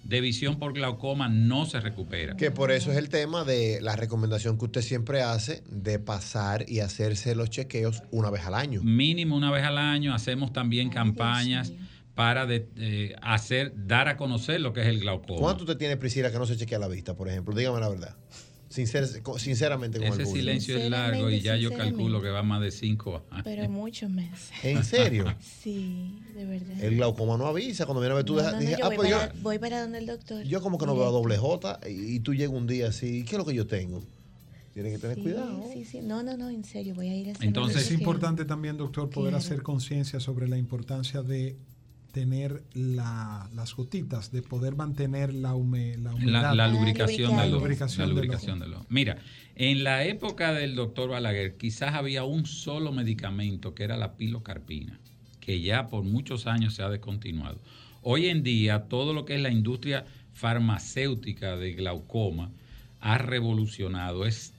de 0.04 0.22
visión 0.22 0.60
por 0.60 0.74
glaucoma 0.74 1.30
no 1.30 1.66
se 1.66 1.80
recupera. 1.80 2.36
Que 2.36 2.52
por 2.52 2.72
eso 2.72 2.92
es 2.92 2.98
el 2.98 3.10
tema 3.10 3.44
de 3.44 3.80
la 3.82 3.96
recomendación 3.96 4.58
que 4.58 4.66
usted 4.66 4.82
siempre 4.82 5.22
hace 5.22 5.64
de 5.70 5.98
pasar 5.98 6.66
y 6.68 6.82
hacerse 6.82 7.36
los 7.36 7.50
chequeos 7.50 8.04
una 8.12 8.30
vez 8.30 8.46
al 8.46 8.54
año. 8.54 8.82
Mínimo 8.84 9.36
una 9.36 9.50
vez 9.50 9.64
al 9.64 9.78
año 9.78 10.14
hacemos 10.14 10.52
también 10.52 10.90
campañas 10.90 11.72
para 12.16 12.46
de- 12.46 12.68
eh, 12.78 13.16
hacer, 13.22 13.74
dar 13.88 14.08
a 14.08 14.18
conocer 14.18 14.62
lo 14.62 14.74
que 14.74 14.82
es 14.82 14.88
el 14.88 15.00
glaucoma. 15.00 15.40
¿Cuánto 15.40 15.64
usted 15.64 15.78
tiene, 15.78 15.98
Priscila, 15.98 16.32
que 16.32 16.38
no 16.38 16.46
se 16.46 16.58
chequea 16.58 16.80
la 16.80 16.88
vista, 16.88 17.16
por 17.16 17.28
ejemplo? 17.30 17.56
Dígame 17.56 17.80
la 17.80 17.90
verdad. 17.90 18.16
Sincer- 18.70 19.22
sinceramente 19.38 20.00
con 20.00 20.08
el 20.08 20.14
Ese 20.14 20.24
público. 20.24 20.36
silencio 20.36 20.78
es 20.78 20.90
largo 20.90 21.30
y 21.30 21.42
ya 21.42 21.56
yo 21.58 21.72
calculo 21.72 22.22
que 22.24 22.30
va 22.30 22.42
más 22.42 22.60
de 22.60 22.72
cinco 22.72 23.24
años. 23.30 23.44
Pero 23.44 23.70
muchos 23.70 24.10
meses. 24.10 24.50
¿En 24.64 24.84
serio? 24.84 25.26
Sí, 25.64 26.20
de 26.36 26.46
verdad. 26.46 26.82
El 26.84 26.96
glaucoma 26.96 27.38
no 27.38 27.46
avisa. 27.46 27.86
Cuando 27.86 28.02
viene 28.02 28.14
a 28.14 28.16
ver 28.16 28.26
tú 28.26 28.34
No, 28.34 28.40
dejas- 28.42 28.54
no, 28.54 28.60
no, 28.60 28.66
dije, 28.66 28.76
yo 28.80 28.86
ah, 28.86 28.88
voy, 28.88 28.96
pues 28.98 29.10
yo, 29.12 29.18
para, 29.18 29.34
voy 29.42 29.60
para 29.60 29.82
donde 29.82 29.98
el 30.00 30.06
doctor. 30.08 30.44
yo 30.44 30.62
como 30.62 30.80
que 30.80 30.86
no 30.88 30.96
veo 30.96 31.08
a 31.08 31.12
doble 31.12 31.38
J 31.38 31.80
y, 31.88 32.16
y 32.16 32.20
tú 32.22 32.34
llegas 32.34 32.56
un 32.56 32.66
día 32.66 32.88
así, 32.88 33.24
¿qué 33.26 33.32
es 33.34 33.38
lo 33.38 33.46
que 33.46 33.54
yo 33.54 33.68
tengo? 33.68 34.04
Tienes 34.74 34.92
que 34.94 34.98
tener 34.98 35.18
Sí, 35.18 35.22
cuidado. 35.22 35.64
Sí, 35.72 35.86
sí. 35.86 36.02
No, 36.02 36.24
no, 36.24 36.36
no, 36.36 36.50
en 36.50 36.64
serio, 36.64 36.96
voy 36.96 37.10
a 37.10 37.16
ir 37.16 37.30
a 37.30 37.32
hacer 37.34 37.78
es 37.78 37.92
importante 37.92 38.44
también, 38.44 38.76
doctor, 38.78 39.08
poder 39.12 39.30
Claro. 39.34 39.38
hacer 39.46 39.62
conciencia 39.62 40.20
sobre 40.20 40.48
la 40.48 40.58
importancia 40.58 41.22
de 41.22 41.56
tener 42.14 42.62
la- 42.76 43.50
las 43.56 43.76
gotitas, 43.76 44.32
de 44.32 44.44
poder 44.44 44.76
mantener 44.76 45.34
la, 45.34 45.56
hume- 45.56 45.98
la 45.98 46.14
humedad. 46.14 46.42
La, 46.44 46.54
la 46.56 46.68
lubricación, 46.68 47.36
La 47.36 47.42
del 47.44 47.54
ojo. 47.54 47.62
lubricación 47.62 48.00
La 48.02 48.06
del 48.06 48.16
lubricación 48.16 48.60
del 48.60 48.74
ojo. 48.76 48.86
Mira, 48.90 49.18
en 49.56 49.84
la 49.84 50.06
época 50.06 50.54
del 50.54 50.76
doctor 50.76 51.10
Balaguer 51.10 51.56
quizás 51.58 51.96
había 51.96 52.24
un 52.24 52.46
solo 52.46 52.92
medicamento 52.92 53.74
que 53.74 53.84
era 53.84 53.98
la 53.98 54.14
pilocarpina, 54.14 55.00
que 55.40 55.60
ya 55.60 55.88
por 55.88 56.04
muchos 56.04 56.46
años 56.46 56.76
se 56.76 56.84
ha 56.84 56.90
descontinuado. 56.90 57.58
Hoy 58.04 58.28
en 58.28 58.44
día 58.44 58.84
todo 58.90 59.14
lo 59.14 59.26
que 59.26 59.34
es 59.36 59.42
la 59.42 59.50
industria 59.50 60.06
farmacéutica 60.34 61.58
de 61.58 61.74
glaucoma 61.74 62.52
ha 63.02 63.18
revolucionado, 63.18 64.26
es 64.28 64.54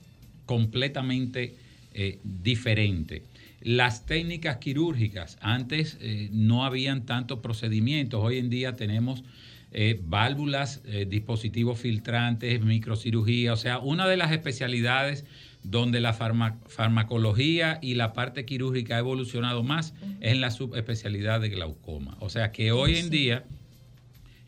completamente 0.45 1.55
eh, 1.93 2.19
diferente. 2.23 3.23
Las 3.65 4.05
técnicas 4.05 4.57
quirúrgicas, 4.57 5.39
antes 5.41 5.97
eh, 5.99 6.29
no 6.31 6.65
habían 6.65 7.07
tantos 7.07 7.39
procedimientos, 7.39 8.21
hoy 8.23 8.37
en 8.37 8.51
día 8.51 8.75
tenemos 8.75 9.23
eh, 9.71 9.99
válvulas, 10.05 10.83
eh, 10.85 11.07
dispositivos 11.09 11.79
filtrantes, 11.79 12.61
microcirugía, 12.61 13.53
o 13.53 13.57
sea, 13.57 13.79
una 13.79 14.07
de 14.07 14.17
las 14.17 14.31
especialidades 14.31 15.25
donde 15.63 15.99
la 15.99 16.13
farma- 16.13 16.59
farmacología 16.67 17.79
y 17.81 17.95
la 17.95 18.13
parte 18.13 18.45
quirúrgica 18.45 18.97
ha 18.97 18.99
evolucionado 18.99 19.63
más 19.63 19.95
es 20.21 20.33
en 20.33 20.41
la 20.41 20.51
subespecialidad 20.51 21.41
de 21.41 21.49
glaucoma. 21.49 22.17
O 22.19 22.29
sea 22.29 22.51
que 22.51 22.71
hoy 22.71 22.97
en 22.97 23.09
día 23.09 23.45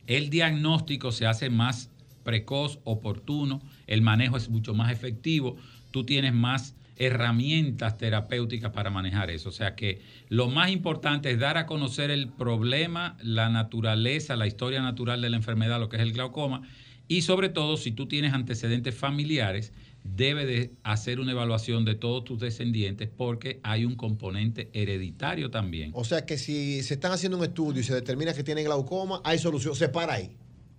el 0.05 0.29
diagnóstico 0.29 1.11
se 1.11 1.25
hace 1.25 1.49
más 1.49 1.89
precoz, 2.23 2.77
oportuno, 2.83 3.63
el 3.87 4.03
manejo 4.03 4.37
es 4.37 4.47
mucho 4.47 4.75
más 4.75 4.91
efectivo, 4.91 5.57
tú 5.89 6.03
tienes 6.03 6.33
más 6.35 6.75
herramientas 6.97 7.97
terapéuticas 7.97 8.71
para 8.71 8.89
manejar 8.89 9.29
eso. 9.29 9.49
O 9.49 9.51
sea 9.51 9.75
que 9.75 10.01
lo 10.29 10.49
más 10.49 10.71
importante 10.71 11.31
es 11.31 11.39
dar 11.39 11.57
a 11.57 11.65
conocer 11.65 12.11
el 12.11 12.29
problema, 12.29 13.17
la 13.21 13.49
naturaleza, 13.49 14.35
la 14.35 14.47
historia 14.47 14.81
natural 14.81 15.21
de 15.21 15.29
la 15.29 15.37
enfermedad, 15.37 15.79
lo 15.79 15.89
que 15.89 15.97
es 15.97 16.01
el 16.01 16.13
glaucoma, 16.13 16.63
y 17.07 17.21
sobre 17.21 17.49
todo 17.49 17.77
si 17.77 17.91
tú 17.91 18.07
tienes 18.07 18.33
antecedentes 18.33 18.95
familiares, 18.95 19.71
debe 20.03 20.45
de 20.45 20.71
hacer 20.83 21.19
una 21.19 21.31
evaluación 21.31 21.85
de 21.85 21.95
todos 21.95 22.23
tus 22.23 22.39
descendientes 22.39 23.09
porque 23.15 23.59
hay 23.63 23.85
un 23.85 23.95
componente 23.95 24.69
hereditario 24.73 25.49
también. 25.51 25.91
O 25.93 26.03
sea 26.03 26.25
que 26.25 26.37
si 26.37 26.83
se 26.83 26.95
están 26.95 27.11
haciendo 27.11 27.37
un 27.37 27.43
estudio 27.43 27.81
y 27.81 27.83
se 27.83 27.93
determina 27.93 28.33
que 28.33 28.43
tiene 28.43 28.63
glaucoma, 28.63 29.21
hay 29.23 29.39
solución, 29.39 29.75
se 29.75 29.89
para 29.89 30.13
ahí. 30.13 30.35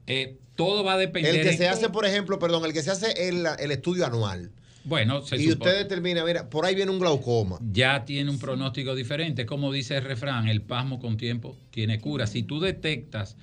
Eh, 0.07 0.39
todo 0.55 0.83
va 0.85 0.95
a 0.95 0.99
depender. 0.99 1.35
El 1.35 1.43
que 1.43 1.57
se 1.57 1.69
hace, 1.69 1.89
por 1.91 2.07
ejemplo, 2.07 2.39
perdón, 2.39 2.65
el 2.65 2.73
que 2.73 2.83
se 2.83 2.91
hace 2.91 3.29
el, 3.29 3.47
el 3.59 3.71
estudio 3.71 4.07
anual. 4.07 4.51
Bueno, 4.89 5.21
se 5.23 5.37
y 5.37 5.51
supone- 5.51 5.53
usted 5.71 5.83
determina, 5.83 6.25
mira, 6.25 6.49
por 6.49 6.65
ahí 6.65 6.75
viene 6.75 6.91
un 6.91 6.99
glaucoma. 6.99 7.59
ya 7.73 8.05
tiene 8.07 8.31
un 8.31 8.39
pronóstico 8.39 8.95
diferente. 8.95 9.45
Como 9.45 9.71
dice 9.71 9.97
el 9.99 10.05
refrán, 10.05 10.49
el 10.49 10.63
pasmo 10.63 10.99
con 10.99 11.17
tiempo 11.19 11.57
tiene 11.71 12.01
cura. 12.01 12.27
Si 12.27 12.43
tú 12.43 12.59
detectas 12.59 13.37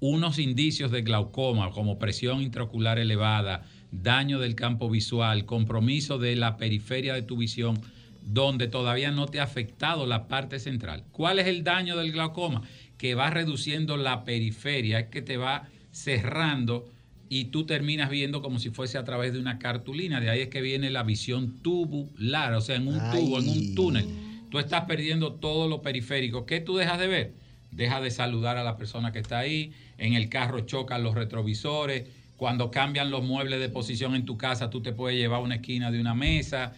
unos 0.00 0.38
indicios 0.38 0.90
de 0.90 1.02
glaucoma, 1.02 1.70
como 1.70 1.98
presión 1.98 2.42
intraocular 2.42 2.98
elevada, 2.98 3.62
daño 3.92 4.38
del 4.40 4.54
campo 4.54 4.90
visual, 4.90 5.44
compromiso 5.44 6.18
de 6.18 6.34
la 6.36 6.56
periferia 6.56 7.14
de 7.14 7.22
tu 7.22 7.36
visión, 7.36 7.80
donde 8.22 8.68
todavía 8.68 9.10
no 9.10 9.26
te 9.26 9.40
ha 9.40 9.44
afectado 9.44 10.06
la 10.06 10.28
parte 10.28 10.58
central. 10.58 11.04
¿Cuál 11.12 11.38
es 11.38 11.46
el 11.46 11.64
daño 11.64 11.96
del 11.96 12.12
glaucoma? 12.12 12.62
Que 12.98 13.14
va 13.14 13.30
reduciendo 13.30 13.96
la 13.96 14.24
periferia, 14.24 14.98
es 14.98 15.06
que 15.06 15.22
te 15.22 15.36
va 15.36 15.68
cerrando 15.92 16.90
y 17.30 17.46
tú 17.46 17.64
terminas 17.66 18.10
viendo 18.10 18.40
como 18.42 18.58
si 18.58 18.70
fuese 18.70 18.96
a 18.98 19.04
través 19.04 19.32
de 19.32 19.38
una 19.38 19.58
cartulina. 19.58 20.20
De 20.20 20.30
ahí 20.30 20.40
es 20.40 20.48
que 20.48 20.60
viene 20.62 20.90
la 20.90 21.02
visión 21.02 21.62
tubular, 21.62 22.54
o 22.54 22.60
sea, 22.60 22.76
en 22.76 22.88
un 22.88 23.00
tubo, 23.10 23.38
en 23.38 23.48
un 23.48 23.74
túnel. 23.74 24.06
Tú 24.50 24.58
estás 24.58 24.84
perdiendo 24.84 25.34
todo 25.34 25.68
lo 25.68 25.82
periférico. 25.82 26.46
¿Qué 26.46 26.60
tú 26.60 26.76
dejas 26.76 26.98
de 26.98 27.06
ver? 27.06 27.32
Deja 27.70 28.00
de 28.00 28.10
saludar 28.10 28.56
a 28.56 28.64
la 28.64 28.76
persona 28.78 29.12
que 29.12 29.18
está 29.18 29.38
ahí. 29.38 29.72
En 29.98 30.14
el 30.14 30.28
carro 30.30 30.60
chocan 30.60 31.02
los 31.02 31.14
retrovisores. 31.14 32.06
Cuando 32.38 32.70
cambian 32.70 33.10
los 33.10 33.22
muebles 33.24 33.60
de 33.60 33.68
posición 33.68 34.14
en 34.14 34.24
tu 34.24 34.38
casa, 34.38 34.70
tú 34.70 34.80
te 34.80 34.92
puedes 34.92 35.18
llevar 35.18 35.40
a 35.40 35.42
una 35.42 35.56
esquina 35.56 35.90
de 35.90 36.00
una 36.00 36.14
mesa. 36.14 36.72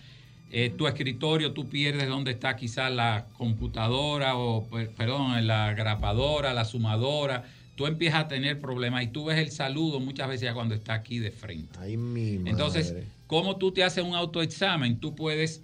eh, 0.52 0.70
tu 0.76 0.88
escritorio, 0.88 1.52
tú 1.52 1.68
pierdes 1.68 2.08
dónde 2.08 2.32
está 2.32 2.56
quizás 2.56 2.90
la 2.90 3.26
computadora 3.38 4.36
o, 4.36 4.66
per- 4.68 4.90
perdón, 4.90 5.46
la 5.46 5.72
grapadora, 5.74 6.52
la 6.54 6.64
sumadora. 6.64 7.44
Tú 7.80 7.86
empiezas 7.86 8.20
a 8.24 8.28
tener 8.28 8.60
problemas 8.60 9.02
y 9.04 9.06
tú 9.06 9.24
ves 9.24 9.38
el 9.38 9.50
saludo 9.50 10.00
muchas 10.00 10.28
veces 10.28 10.42
ya 10.42 10.52
cuando 10.52 10.74
está 10.74 10.92
aquí 10.92 11.18
de 11.18 11.30
frente. 11.30 11.78
Ay, 11.80 11.96
mi 11.96 12.36
madre. 12.36 12.50
Entonces, 12.50 12.94
¿cómo 13.26 13.56
tú 13.56 13.72
te 13.72 13.82
haces 13.82 14.04
un 14.04 14.14
autoexamen? 14.14 15.00
Tú 15.00 15.14
puedes 15.14 15.62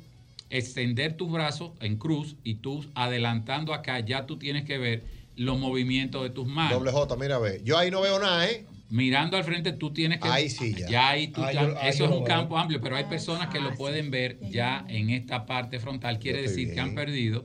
extender 0.49 1.13
tus 1.19 1.31
brazos 1.31 1.73
en 1.79 1.99
cruz 1.99 2.37
y 2.43 2.55
tú 2.55 2.87
adelantando 2.95 3.75
acá 3.75 4.01
ya 4.01 4.25
tú 4.25 4.39
tienes 4.39 4.65
que 4.65 4.79
ver 4.79 5.05
los 5.37 5.59
movimientos 5.59 6.23
de 6.23 6.31
tus 6.31 6.47
manos. 6.47 6.79
Doble 6.79 6.91
J, 6.91 7.17
mira, 7.17 7.39
ve. 7.39 7.61
Yo 7.63 7.77
ahí 7.77 7.91
no 7.91 8.01
veo 8.01 8.19
nada, 8.19 8.49
¿eh? 8.51 8.65
Mirando 8.89 9.37
al 9.37 9.45
frente 9.45 9.73
tú 9.73 9.93
tienes 9.93 10.19
que... 10.19 10.27
Ahí 10.29 10.49
sí, 10.49 10.75
ya. 10.89 11.11
ahí 11.11 11.29
tú 11.29 11.43
ya- 11.43 11.53
yo- 11.53 11.79
ahí 11.79 11.91
eso 11.91 12.07
yo 12.07 12.11
es 12.13 12.17
un 12.17 12.25
campo 12.25 12.57
amplio, 12.57 12.81
pero 12.81 12.97
hay 12.97 13.05
personas 13.05 13.49
que 13.49 13.61
lo 13.61 13.75
pueden 13.75 14.11
ver 14.11 14.39
ya 14.51 14.87
en 14.89 15.11
esta 15.11 15.45
parte 15.45 15.81
frontal. 15.81 16.19
Quiere 16.19 16.41
decir 16.41 16.73
que 16.73 16.81
han 16.81 16.95
perdido 16.95 17.45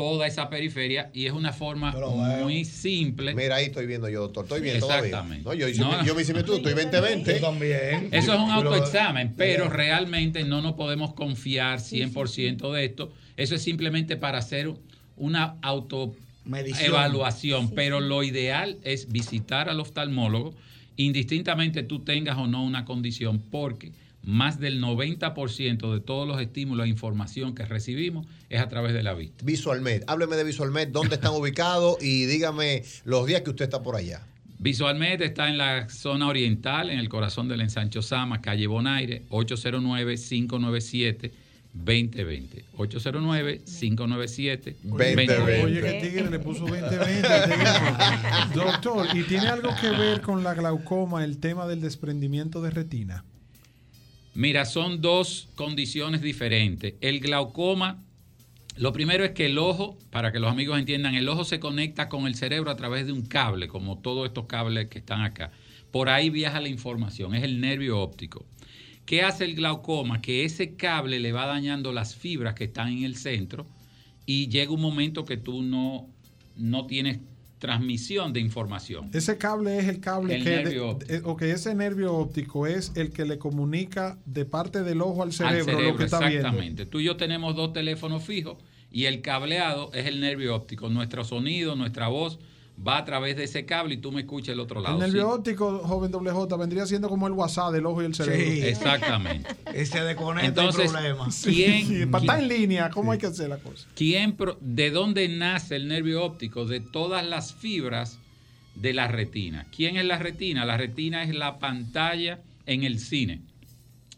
toda 0.00 0.26
esa 0.26 0.48
periferia 0.48 1.10
y 1.12 1.26
es 1.26 1.32
una 1.34 1.52
forma 1.52 1.94
muy 2.40 2.64
simple. 2.64 3.34
Mira, 3.34 3.56
ahí 3.56 3.66
estoy 3.66 3.84
viendo 3.84 4.08
yo, 4.08 4.22
doctor. 4.22 4.44
Estoy 4.44 4.62
bien 4.62 4.76
Exactamente. 4.76 5.42
todavía. 5.42 5.42
No, 5.44 5.52
yo, 5.52 5.68
hice 5.68 5.80
No. 5.82 6.02
yo 6.06 6.14
me 6.14 6.22
hice 6.22 6.32
mi 6.32 6.38
estudio, 6.38 6.66
estoy 6.66 6.72
20-20. 6.90 7.34
Yo 7.34 7.40
también. 7.42 8.08
Eso 8.10 8.32
es 8.32 8.40
un 8.40 8.50
autoexamen, 8.50 9.34
pero 9.36 9.68
realmente 9.68 10.42
no 10.44 10.62
nos 10.62 10.72
podemos 10.72 11.12
confiar 11.12 11.80
100% 11.80 12.72
de 12.72 12.84
esto. 12.86 13.12
Eso 13.36 13.54
es 13.54 13.60
simplemente 13.62 14.16
para 14.16 14.38
hacer 14.38 14.72
una 15.18 15.56
auto 15.60 16.14
Medición. 16.46 16.86
evaluación, 16.86 17.70
pero 17.74 18.00
lo 18.00 18.22
ideal 18.22 18.78
es 18.84 19.12
visitar 19.12 19.68
al 19.68 19.80
oftalmólogo, 19.80 20.54
indistintamente 20.96 21.82
tú 21.82 21.98
tengas 21.98 22.38
o 22.38 22.46
no 22.46 22.64
una 22.64 22.86
condición, 22.86 23.38
porque 23.50 23.92
más 24.22 24.60
del 24.60 24.80
90% 24.82 25.92
de 25.92 26.00
todos 26.00 26.28
los 26.28 26.40
estímulos 26.40 26.86
e 26.86 26.88
información 26.88 27.54
que 27.54 27.64
recibimos 27.64 28.26
es 28.48 28.60
a 28.60 28.68
través 28.68 28.92
de 28.92 29.02
la 29.02 29.14
vista. 29.14 29.44
Visualmed. 29.44 30.04
Hábleme 30.06 30.36
de 30.36 30.44
Visualmed, 30.44 30.88
dónde 30.88 31.16
están 31.16 31.32
ubicados 31.34 32.00
y 32.02 32.26
dígame 32.26 32.84
los 33.04 33.26
días 33.26 33.42
que 33.42 33.50
usted 33.50 33.64
está 33.64 33.82
por 33.82 33.96
allá. 33.96 34.22
Visualmente 34.58 35.24
está 35.24 35.48
en 35.48 35.56
la 35.56 35.88
zona 35.88 36.28
oriental, 36.28 36.90
en 36.90 36.98
el 36.98 37.08
corazón 37.08 37.48
del 37.48 37.62
ensancho 37.62 38.02
Sama, 38.02 38.42
calle 38.42 38.66
Bonaire, 38.66 39.22
809-597-2020. 39.30 41.30
809-597-2020. 42.76 45.64
Oye, 45.64 45.80
que 45.80 45.92
tigre 46.02 46.30
le 46.30 46.38
puso 46.40 46.66
2020. 46.66 47.26
Doctor, 48.54 49.06
¿y 49.16 49.22
tiene 49.22 49.48
algo 49.48 49.70
que 49.80 49.88
ver 49.88 50.20
con 50.20 50.44
la 50.44 50.52
glaucoma 50.52 51.24
el 51.24 51.38
tema 51.38 51.66
del 51.66 51.80
desprendimiento 51.80 52.60
de 52.60 52.68
retina? 52.68 53.24
Mira, 54.40 54.64
son 54.64 55.02
dos 55.02 55.50
condiciones 55.54 56.22
diferentes. 56.22 56.94
El 57.02 57.20
glaucoma, 57.20 58.02
lo 58.74 58.90
primero 58.90 59.22
es 59.22 59.32
que 59.32 59.44
el 59.44 59.58
ojo, 59.58 59.98
para 60.10 60.32
que 60.32 60.38
los 60.38 60.50
amigos 60.50 60.78
entiendan, 60.78 61.14
el 61.14 61.28
ojo 61.28 61.44
se 61.44 61.60
conecta 61.60 62.08
con 62.08 62.26
el 62.26 62.34
cerebro 62.34 62.70
a 62.70 62.74
través 62.74 63.04
de 63.04 63.12
un 63.12 63.20
cable, 63.20 63.68
como 63.68 63.98
todos 63.98 64.26
estos 64.26 64.46
cables 64.46 64.88
que 64.88 65.00
están 65.00 65.20
acá. 65.20 65.52
Por 65.90 66.08
ahí 66.08 66.30
viaja 66.30 66.58
la 66.58 66.70
información, 66.70 67.34
es 67.34 67.44
el 67.44 67.60
nervio 67.60 68.00
óptico. 68.00 68.46
¿Qué 69.04 69.20
hace 69.20 69.44
el 69.44 69.56
glaucoma? 69.56 70.22
Que 70.22 70.46
ese 70.46 70.74
cable 70.74 71.20
le 71.20 71.32
va 71.32 71.44
dañando 71.44 71.92
las 71.92 72.16
fibras 72.16 72.54
que 72.54 72.64
están 72.64 72.88
en 72.88 73.04
el 73.04 73.16
centro 73.16 73.66
y 74.24 74.48
llega 74.48 74.72
un 74.72 74.80
momento 74.80 75.26
que 75.26 75.36
tú 75.36 75.60
no, 75.60 76.08
no 76.56 76.86
tienes 76.86 77.18
transmisión 77.60 78.32
de 78.32 78.40
información. 78.40 79.10
Ese 79.12 79.38
cable 79.38 79.78
es 79.78 79.86
el 79.86 80.00
cable 80.00 80.34
El 80.34 80.42
que... 80.44 80.50
nervio 80.50 80.94
de- 80.94 81.16
eh, 81.18 81.52
ese 81.52 81.74
nervio 81.76 82.14
óptico 82.14 82.66
es 82.66 82.90
el 82.96 83.12
que 83.12 83.24
le 83.24 83.38
comunica 83.38 84.18
de 84.26 84.44
parte 84.44 84.82
del 84.82 85.00
ojo 85.02 85.22
al 85.22 85.28
al 85.28 85.32
cerebro, 85.32 85.64
cerebro, 85.66 85.90
lo 85.92 85.96
que 85.98 86.04
está 86.04 86.18
viendo. 86.20 86.38
exactamente. 86.38 86.86
Tú 86.86 86.98
y 86.98 87.04
yo 87.04 87.16
tenemos 87.16 87.54
dos 87.54 87.72
teléfonos 87.72 88.24
fijos 88.24 88.56
y 88.90 89.04
el 89.04 89.20
cableado 89.20 89.92
es 89.94 90.06
el 90.06 90.20
nervio 90.20 90.56
óptico. 90.56 90.88
Nuestro 90.88 91.22
sonido, 91.22 91.76
nuestra 91.76 92.08
voz 92.08 92.40
va 92.86 92.96
a 92.98 93.04
través 93.04 93.36
de 93.36 93.44
ese 93.44 93.66
cable 93.66 93.94
y 93.94 93.96
tú 93.98 94.10
me 94.10 94.22
escuchas 94.22 94.54
el 94.54 94.60
otro 94.60 94.80
lado. 94.80 94.94
El 94.96 95.00
nervio 95.02 95.22
Sí. 95.22 95.38
óptico, 95.38 95.78
joven 95.80 96.10
doble 96.10 96.30
J, 96.30 96.56
vendría 96.56 96.86
siendo 96.86 97.08
como 97.08 97.26
el 97.26 97.34
WhatsApp 97.34 97.72
del 97.72 97.84
ojo 97.86 98.02
y 98.02 98.06
el 98.06 98.14
cerebro. 98.14 98.40
Sí. 98.40 98.60
Exactamente. 98.62 99.50
Ese 99.74 100.00
desconecta 100.02 100.48
Entonces, 100.48 100.86
el 100.86 100.90
problema. 100.92 101.28
¿quién- 101.44 101.86
Sí, 101.86 102.06
para 102.06 102.24
estar 102.24 102.40
en 102.40 102.48
línea, 102.48 102.88
¿cómo 102.90 103.12
hay 103.12 103.18
que 103.18 103.26
hacer 103.26 103.48
la 103.50 103.58
cosa? 103.58 103.86
¿Quién 103.94 104.32
pro- 104.36 104.56
¿De 104.60 104.90
dónde 104.90 105.28
nace 105.28 105.76
el 105.76 105.88
nervio 105.88 106.24
óptico? 106.24 106.64
De 106.64 106.80
todas 106.80 107.26
las 107.26 107.52
fibras 107.54 108.18
de 108.76 108.94
la 108.94 109.08
retina. 109.08 109.66
¿Quién 109.76 109.96
es 109.96 110.04
la 110.06 110.18
retina? 110.18 110.64
La 110.64 110.76
retina 110.78 111.22
es 111.24 111.34
la 111.34 111.58
pantalla 111.58 112.40
en 112.66 112.84
el 112.84 112.98
cine. 112.98 113.42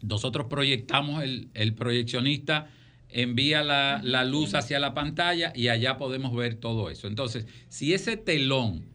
Nosotros 0.01 0.47
proyectamos, 0.49 1.23
el, 1.23 1.49
el 1.53 1.73
proyeccionista 1.73 2.69
envía 3.13 3.63
la, 3.63 4.01
la 4.03 4.25
luz 4.25 4.55
hacia 4.55 4.79
la 4.79 4.93
pantalla 4.93 5.53
y 5.55 5.69
allá 5.69 5.97
podemos 5.97 6.35
ver 6.35 6.55
todo 6.55 6.89
eso. 6.89 7.07
Entonces, 7.07 7.45
si 7.69 7.93
ese 7.93 8.17
telón, 8.17 8.85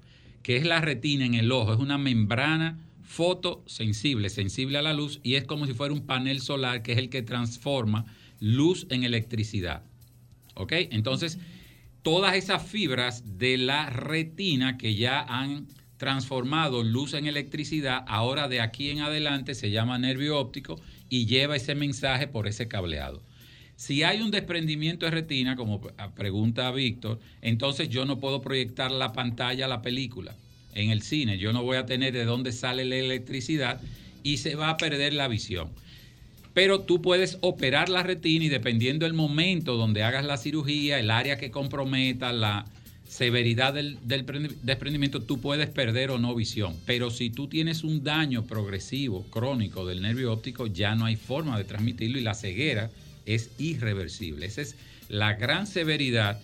que 0.42 0.56
es 0.56 0.64
la 0.64 0.80
retina 0.80 1.24
en 1.24 1.34
el 1.34 1.50
ojo, 1.52 1.72
es 1.72 1.78
una 1.78 1.98
membrana 1.98 2.78
fotosensible, 3.02 4.28
sensible 4.28 4.78
a 4.78 4.82
la 4.82 4.92
luz, 4.92 5.20
y 5.22 5.34
es 5.34 5.44
como 5.44 5.66
si 5.66 5.72
fuera 5.72 5.94
un 5.94 6.06
panel 6.06 6.40
solar 6.40 6.82
que 6.82 6.92
es 6.92 6.98
el 6.98 7.08
que 7.08 7.22
transforma 7.22 8.04
luz 8.38 8.86
en 8.90 9.02
electricidad. 9.02 9.82
¿Ok? 10.54 10.72
Entonces, 10.90 11.38
todas 12.02 12.34
esas 12.36 12.62
fibras 12.62 13.38
de 13.38 13.56
la 13.56 13.88
retina 13.90 14.76
que 14.76 14.94
ya 14.94 15.20
han 15.20 15.68
transformado 15.96 16.82
luz 16.82 17.14
en 17.14 17.26
electricidad, 17.26 18.04
ahora 18.06 18.48
de 18.48 18.60
aquí 18.60 18.90
en 18.90 19.00
adelante 19.00 19.54
se 19.54 19.70
llama 19.70 19.98
nervio 19.98 20.38
óptico 20.38 20.80
y 21.08 21.26
lleva 21.26 21.56
ese 21.56 21.74
mensaje 21.74 22.28
por 22.28 22.46
ese 22.46 22.68
cableado. 22.68 23.22
Si 23.78 24.02
hay 24.02 24.22
un 24.22 24.32
desprendimiento 24.32 25.06
de 25.06 25.12
retina, 25.12 25.54
como 25.54 25.80
pre- 25.80 25.92
pregunta 26.16 26.68
Víctor, 26.72 27.20
entonces 27.42 27.88
yo 27.88 28.04
no 28.06 28.18
puedo 28.18 28.42
proyectar 28.42 28.90
la 28.90 29.12
pantalla 29.12 29.66
a 29.66 29.68
la 29.68 29.82
película 29.82 30.34
en 30.74 30.90
el 30.90 31.00
cine. 31.00 31.38
Yo 31.38 31.52
no 31.52 31.62
voy 31.62 31.76
a 31.76 31.86
tener 31.86 32.12
de 32.12 32.24
dónde 32.24 32.50
sale 32.50 32.84
la 32.84 32.96
electricidad 32.96 33.80
y 34.24 34.38
se 34.38 34.56
va 34.56 34.70
a 34.70 34.76
perder 34.78 35.12
la 35.12 35.28
visión. 35.28 35.68
Pero 36.54 36.80
tú 36.80 37.00
puedes 37.00 37.38
operar 37.40 37.88
la 37.88 38.02
retina 38.02 38.46
y 38.46 38.48
dependiendo 38.48 39.06
del 39.06 39.14
momento 39.14 39.76
donde 39.76 40.02
hagas 40.02 40.24
la 40.24 40.38
cirugía, 40.38 40.98
el 40.98 41.12
área 41.12 41.38
que 41.38 41.52
comprometa, 41.52 42.32
la 42.32 42.66
severidad 43.06 43.74
del, 43.74 43.96
del 44.02 44.26
prendi- 44.26 44.56
desprendimiento, 44.64 45.22
tú 45.22 45.40
puedes 45.40 45.68
perder 45.68 46.10
o 46.10 46.18
no 46.18 46.34
visión. 46.34 46.74
Pero 46.84 47.10
si 47.10 47.30
tú 47.30 47.46
tienes 47.46 47.84
un 47.84 48.02
daño 48.02 48.44
progresivo, 48.44 49.24
crónico 49.30 49.86
del 49.86 50.02
nervio 50.02 50.32
óptico, 50.32 50.66
ya 50.66 50.96
no 50.96 51.04
hay 51.04 51.14
forma 51.14 51.56
de 51.56 51.62
transmitirlo 51.62 52.18
y 52.18 52.22
la 52.22 52.34
ceguera 52.34 52.90
es 53.34 53.50
irreversible. 53.58 54.46
Esa 54.46 54.62
es 54.62 54.74
la 55.08 55.34
gran 55.34 55.66
severidad 55.66 56.40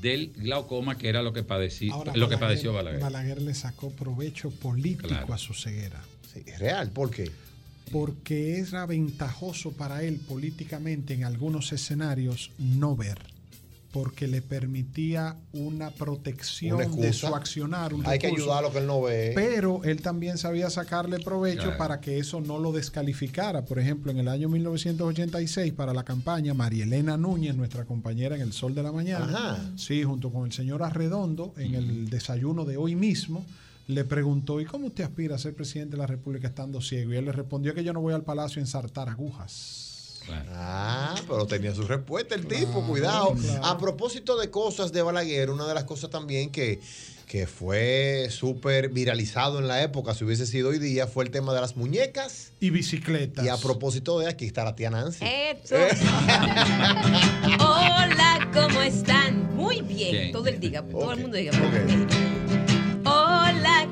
del 0.00 0.32
glaucoma, 0.36 0.96
que 0.98 1.08
era 1.08 1.22
lo 1.22 1.32
que, 1.32 1.42
padecí, 1.42 1.90
Ahora, 1.90 2.14
lo 2.14 2.28
que 2.28 2.38
padeció 2.38 2.72
Balaguer. 2.72 3.00
Balaguer 3.00 3.42
le 3.42 3.54
sacó 3.54 3.90
provecho 3.90 4.50
político 4.50 5.08
Claro. 5.08 5.34
a 5.34 5.38
su 5.38 5.54
ceguera. 5.54 6.02
Sí, 6.32 6.42
real, 6.58 6.90
¿por 6.90 7.10
qué? 7.10 7.30
Porque 7.90 8.58
era 8.58 8.84
ventajoso 8.86 9.72
para 9.72 10.02
él 10.02 10.16
políticamente 10.28 11.14
en 11.14 11.24
algunos 11.24 11.72
escenarios 11.72 12.50
no 12.58 12.94
ver. 12.96 13.18
Porque 13.92 14.28
le 14.28 14.42
permitía 14.42 15.36
una 15.54 15.90
protección 15.90 16.76
Una 16.76 16.86
de 16.88 17.12
su 17.14 17.26
accionar. 17.28 17.94
un 17.94 18.06
Hay 18.06 18.18
que 18.18 18.26
recurso. 18.26 18.44
ayudar 18.44 18.58
a 18.64 18.66
lo 18.68 18.72
que 18.72 18.78
él 18.80 18.86
no 18.86 19.00
ve. 19.00 19.32
Pero 19.34 19.82
él 19.82 20.02
también 20.02 20.36
sabía 20.36 20.68
sacarle 20.68 21.18
provecho 21.20 21.62
Claro. 21.62 21.78
para 21.78 22.00
que 22.00 22.18
eso 22.18 22.40
no 22.42 22.58
lo 22.58 22.70
descalificara. 22.72 23.64
Por 23.64 23.78
ejemplo, 23.78 24.10
en 24.12 24.18
el 24.18 24.28
año 24.28 24.50
1986, 24.50 25.72
para 25.72 25.94
la 25.94 26.04
campaña, 26.04 26.52
María 26.52 26.84
Elena 26.84 27.16
Núñez, 27.16 27.56
nuestra 27.56 27.86
compañera 27.86 28.36
en 28.36 28.42
El 28.42 28.52
Sol 28.52 28.74
de 28.74 28.82
la 28.82 28.92
Mañana, 28.92 29.24
Ajá. 29.24 29.70
sí, 29.76 30.02
junto 30.04 30.30
con 30.30 30.44
el 30.44 30.52
señor 30.52 30.82
Arredondo, 30.82 31.54
en 31.56 31.74
el 31.74 32.10
desayuno 32.10 32.66
de 32.66 32.76
hoy 32.76 32.94
mismo, 32.94 33.44
le 33.86 34.04
preguntó, 34.04 34.60
¿y 34.60 34.66
cómo 34.66 34.88
usted 34.88 35.04
aspira 35.04 35.36
a 35.36 35.38
ser 35.38 35.54
presidente 35.54 35.92
de 35.92 35.98
la 35.98 36.06
República 36.06 36.48
estando 36.48 36.82
ciego? 36.82 37.14
Y 37.14 37.16
él 37.16 37.24
le 37.24 37.32
respondió 37.32 37.74
que 37.74 37.82
yo 37.82 37.94
no 37.94 38.02
voy 38.02 38.12
al 38.12 38.22
palacio 38.22 38.60
a 38.60 38.64
ensartar 38.64 39.08
agujas. 39.08 39.87
Ah, 40.54 41.14
pero 41.26 41.46
tenía 41.46 41.74
su 41.74 41.82
respuesta 41.82 42.34
el 42.34 42.46
tipo, 42.46 42.82
cuidado. 42.86 43.34
claro. 43.34 43.64
A 43.64 43.78
propósito 43.78 44.38
de 44.38 44.50
cosas 44.50 44.92
de 44.92 45.02
Balaguer, 45.02 45.50
una 45.50 45.66
de 45.66 45.74
las 45.74 45.84
cosas 45.84 46.10
también 46.10 46.50
que, 46.50 46.80
que 47.26 47.46
fue 47.46 48.28
súper 48.30 48.88
viralizado 48.88 49.58
en 49.58 49.68
la 49.68 49.82
época, 49.82 50.14
si 50.14 50.24
hubiese 50.24 50.46
sido 50.46 50.70
hoy 50.70 50.78
día, 50.78 51.06
fue 51.06 51.24
el 51.24 51.30
tema 51.30 51.54
de 51.54 51.60
las 51.60 51.76
muñecas. 51.76 52.52
Y 52.60 52.70
bicicletas. 52.70 53.44
Y 53.44 53.48
a 53.48 53.56
propósito 53.56 54.18
de 54.18 54.28
aquí 54.28 54.46
está 54.46 54.64
la 54.64 54.74
tía 54.74 54.90
Nancy. 54.90 55.24
Eso. 55.24 55.76
Hola, 57.60 58.50
¿cómo 58.52 58.80
están? 58.82 59.54
Muy 59.56 59.82
bien. 59.82 60.12
Bien. 60.12 60.32
Todo 60.32 60.46
el 60.46 60.60
día, 60.60 60.82
todo 60.82 61.12
el 61.12 61.20
mundo 61.20 61.36
diga. 61.36 61.52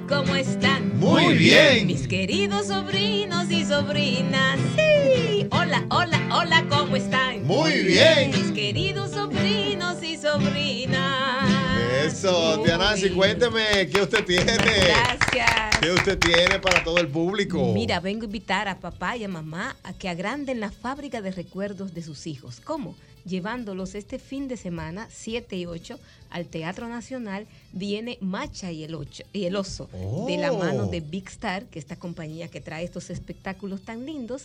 ¿Cómo 0.08 0.34
están? 0.34 0.98
Muy 0.98 1.34
bien. 1.34 1.86
Mis 1.86 2.06
queridos 2.06 2.68
sobrinos 2.68 3.50
y 3.50 3.64
sobrinas. 3.64 4.58
Sí. 4.76 5.48
Hola, 5.50 5.84
hola, 5.90 6.20
hola, 6.32 6.64
¿cómo 6.68 6.96
están? 6.96 7.44
Muy 7.44 7.82
bien. 7.82 8.30
Mis 8.30 8.52
queridos 8.52 9.10
sobrinos 9.10 10.02
y 10.02 10.16
sobrinas. 10.16 11.55
Eso, 12.06 12.62
tía 12.64 12.78
Nancy, 12.78 13.10
cuénteme 13.10 13.88
qué 13.92 14.00
usted 14.02 14.24
tiene. 14.24 14.52
Gracias. 14.54 15.76
¿Qué 15.80 15.90
usted 15.90 16.18
tiene 16.18 16.58
para 16.60 16.84
todo 16.84 16.98
el 16.98 17.08
público? 17.08 17.72
Mira, 17.74 17.98
vengo 18.00 18.22
a 18.22 18.26
invitar 18.26 18.68
a 18.68 18.78
papá 18.78 19.16
y 19.16 19.24
a 19.24 19.28
mamá 19.28 19.76
a 19.82 19.92
que 19.92 20.08
agranden 20.08 20.60
la 20.60 20.70
fábrica 20.70 21.20
de 21.20 21.32
recuerdos 21.32 21.94
de 21.94 22.02
sus 22.02 22.26
hijos. 22.26 22.60
¿Cómo? 22.60 22.94
Llevándolos 23.24 23.96
este 23.96 24.20
fin 24.20 24.46
de 24.46 24.56
semana, 24.56 25.08
7 25.10 25.56
y 25.56 25.66
8, 25.66 25.98
al 26.30 26.46
Teatro 26.46 26.88
Nacional, 26.88 27.46
viene 27.72 28.18
Macha 28.20 28.70
y 28.70 28.84
el, 28.84 28.94
ocho, 28.94 29.24
y 29.32 29.46
el 29.46 29.56
Oso, 29.56 29.88
de 30.28 30.36
la 30.38 30.52
Oh. 30.52 30.58
mano 30.58 30.86
de 30.86 31.00
Big 31.00 31.26
Star, 31.28 31.64
que 31.64 31.80
esta 31.80 31.96
compañía 31.96 32.46
que 32.48 32.60
trae 32.60 32.84
estos 32.84 33.10
espectáculos 33.10 33.82
tan 33.82 34.06
lindos. 34.06 34.44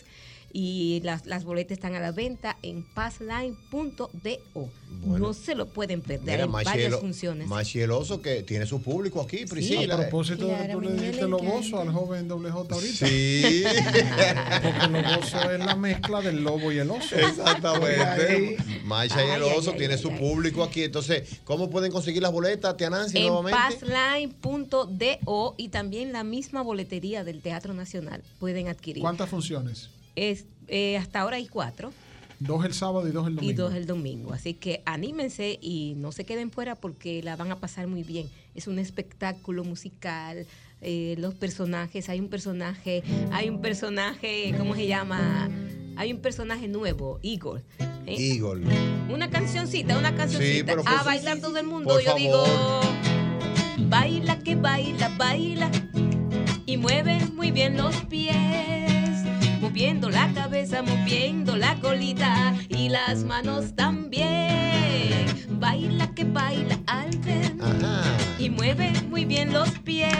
Y 0.52 1.00
las, 1.02 1.24
las 1.26 1.44
boletas 1.44 1.72
están 1.72 1.94
a 1.94 2.00
la 2.00 2.12
venta 2.12 2.58
en 2.62 2.82
passline.do. 2.82 4.70
No 5.06 5.32
se 5.32 5.54
lo 5.54 5.66
pueden 5.66 6.02
perder. 6.02 6.32
Mira, 6.32 6.44
Hay 6.44 6.50
Machi 6.50 6.64
varias 6.64 7.00
funciones. 7.00 7.48
Machi 7.48 7.80
el 7.80 7.90
oso 7.90 8.20
que 8.20 8.42
tiene 8.42 8.66
su 8.66 8.82
público 8.82 9.20
aquí, 9.22 9.46
Priscila. 9.46 9.94
A 9.94 9.98
propósito 9.98 10.46
de 10.46 10.56
que 10.56 10.72
tú 10.72 10.80
le 10.80 11.12
le 11.12 11.22
loboso 11.22 11.80
al 11.80 11.90
joven 11.90 12.28
WJ 12.28 12.54
ahorita. 12.54 13.06
Sí. 13.06 13.64
Porque 14.62 14.88
loboso 14.88 15.50
es 15.52 15.58
la 15.58 15.74
mezcla 15.74 16.20
del 16.20 16.42
lobo 16.44 16.70
y 16.70 16.78
el 16.78 16.90
oso. 16.90 17.16
Exactamente. 17.16 18.58
Macha 18.84 19.24
y 19.24 19.30
el 19.30 19.42
oso 19.42 19.72
tiene 19.72 19.96
su 19.96 20.10
público 20.12 20.62
aquí. 20.62 20.84
Entonces, 20.84 21.40
¿cómo 21.44 21.70
pueden 21.70 21.90
conseguir 21.90 22.22
las 22.22 22.32
boletas, 22.32 22.76
Tia 22.76 22.90
Nancy, 22.90 23.18
en 23.18 23.28
nuevamente? 23.28 23.58
passline.do 23.58 25.54
y 25.56 25.68
también 25.68 26.12
la 26.12 26.24
misma 26.24 26.62
boletería 26.62 27.24
del 27.24 27.40
Teatro 27.40 27.74
Nacional 27.74 28.22
pueden 28.38 28.68
adquirir. 28.68 29.02
¿Cuántas 29.02 29.28
funciones? 29.28 29.88
Es, 30.16 30.46
eh, 30.68 30.96
hasta 30.96 31.20
ahora 31.20 31.36
hay 31.36 31.46
cuatro 31.46 31.92
Dos 32.40 32.64
el 32.64 32.74
sábado 32.74 33.06
y 33.06 33.12
dos 33.12 33.28
el 33.28 33.36
domingo. 33.36 33.52
y 33.52 33.54
dos 33.54 33.74
el 33.74 33.86
domingo. 33.86 34.32
Así 34.32 34.54
que 34.54 34.82
anímense 34.84 35.58
y 35.62 35.94
no 35.96 36.10
se 36.10 36.24
queden 36.24 36.50
fuera 36.50 36.74
porque 36.74 37.22
la 37.22 37.36
van 37.36 37.52
a 37.52 37.56
pasar 37.60 37.86
muy 37.86 38.02
bien. 38.02 38.28
Es 38.56 38.66
un 38.66 38.78
espectáculo 38.80 39.62
musical. 39.64 40.44
eh, 40.84 41.14
los 41.18 41.34
personajes, 41.34 42.08
hay 42.08 42.18
un 42.18 42.28
personaje, 42.28 43.04
hay 43.30 43.48
un 43.48 43.60
personaje, 43.60 44.52
¿cómo 44.58 44.74
se 44.74 44.88
llama? 44.88 45.48
Hay 45.94 46.12
un 46.12 46.18
personaje 46.18 46.66
nuevo, 46.66 47.20
Igor. 47.22 47.62
¿eh? 48.06 48.16
Igor. 48.20 48.60
Una 49.08 49.30
cancioncita, 49.30 49.96
una 49.96 50.12
cancioncita. 50.16 50.74
por 50.74 50.80
a 50.80 50.92
fa- 50.98 51.04
bailar 51.04 51.38
todo 51.38 51.56
el 51.58 51.66
mundo. 51.68 51.88
por 51.94 52.02
Yo 52.04 52.16
digo, 52.16 52.44
baila 53.88 54.40
que 54.40 54.56
baila, 54.56 55.08
baila 55.16 55.70
y 56.66 56.76
mueve 56.76 57.20
muy 57.32 57.52
bien 57.52 57.76
los 57.76 57.94
pies. 58.06 58.34
Moviendo 59.72 60.10
la 60.10 60.30
cabeza, 60.34 60.82
moviendo 60.82 61.56
la 61.56 61.76
colita 61.76 62.54
y 62.68 62.90
las 62.90 63.24
manos 63.24 63.74
también. 63.74 65.24
Baila 65.48 66.08
que 66.14 66.24
baila 66.24 66.78
Alfred 66.86 67.52
y 68.38 68.50
mueve 68.50 68.92
muy 69.08 69.24
bien 69.24 69.50
los 69.50 69.70
pies. 69.78 70.12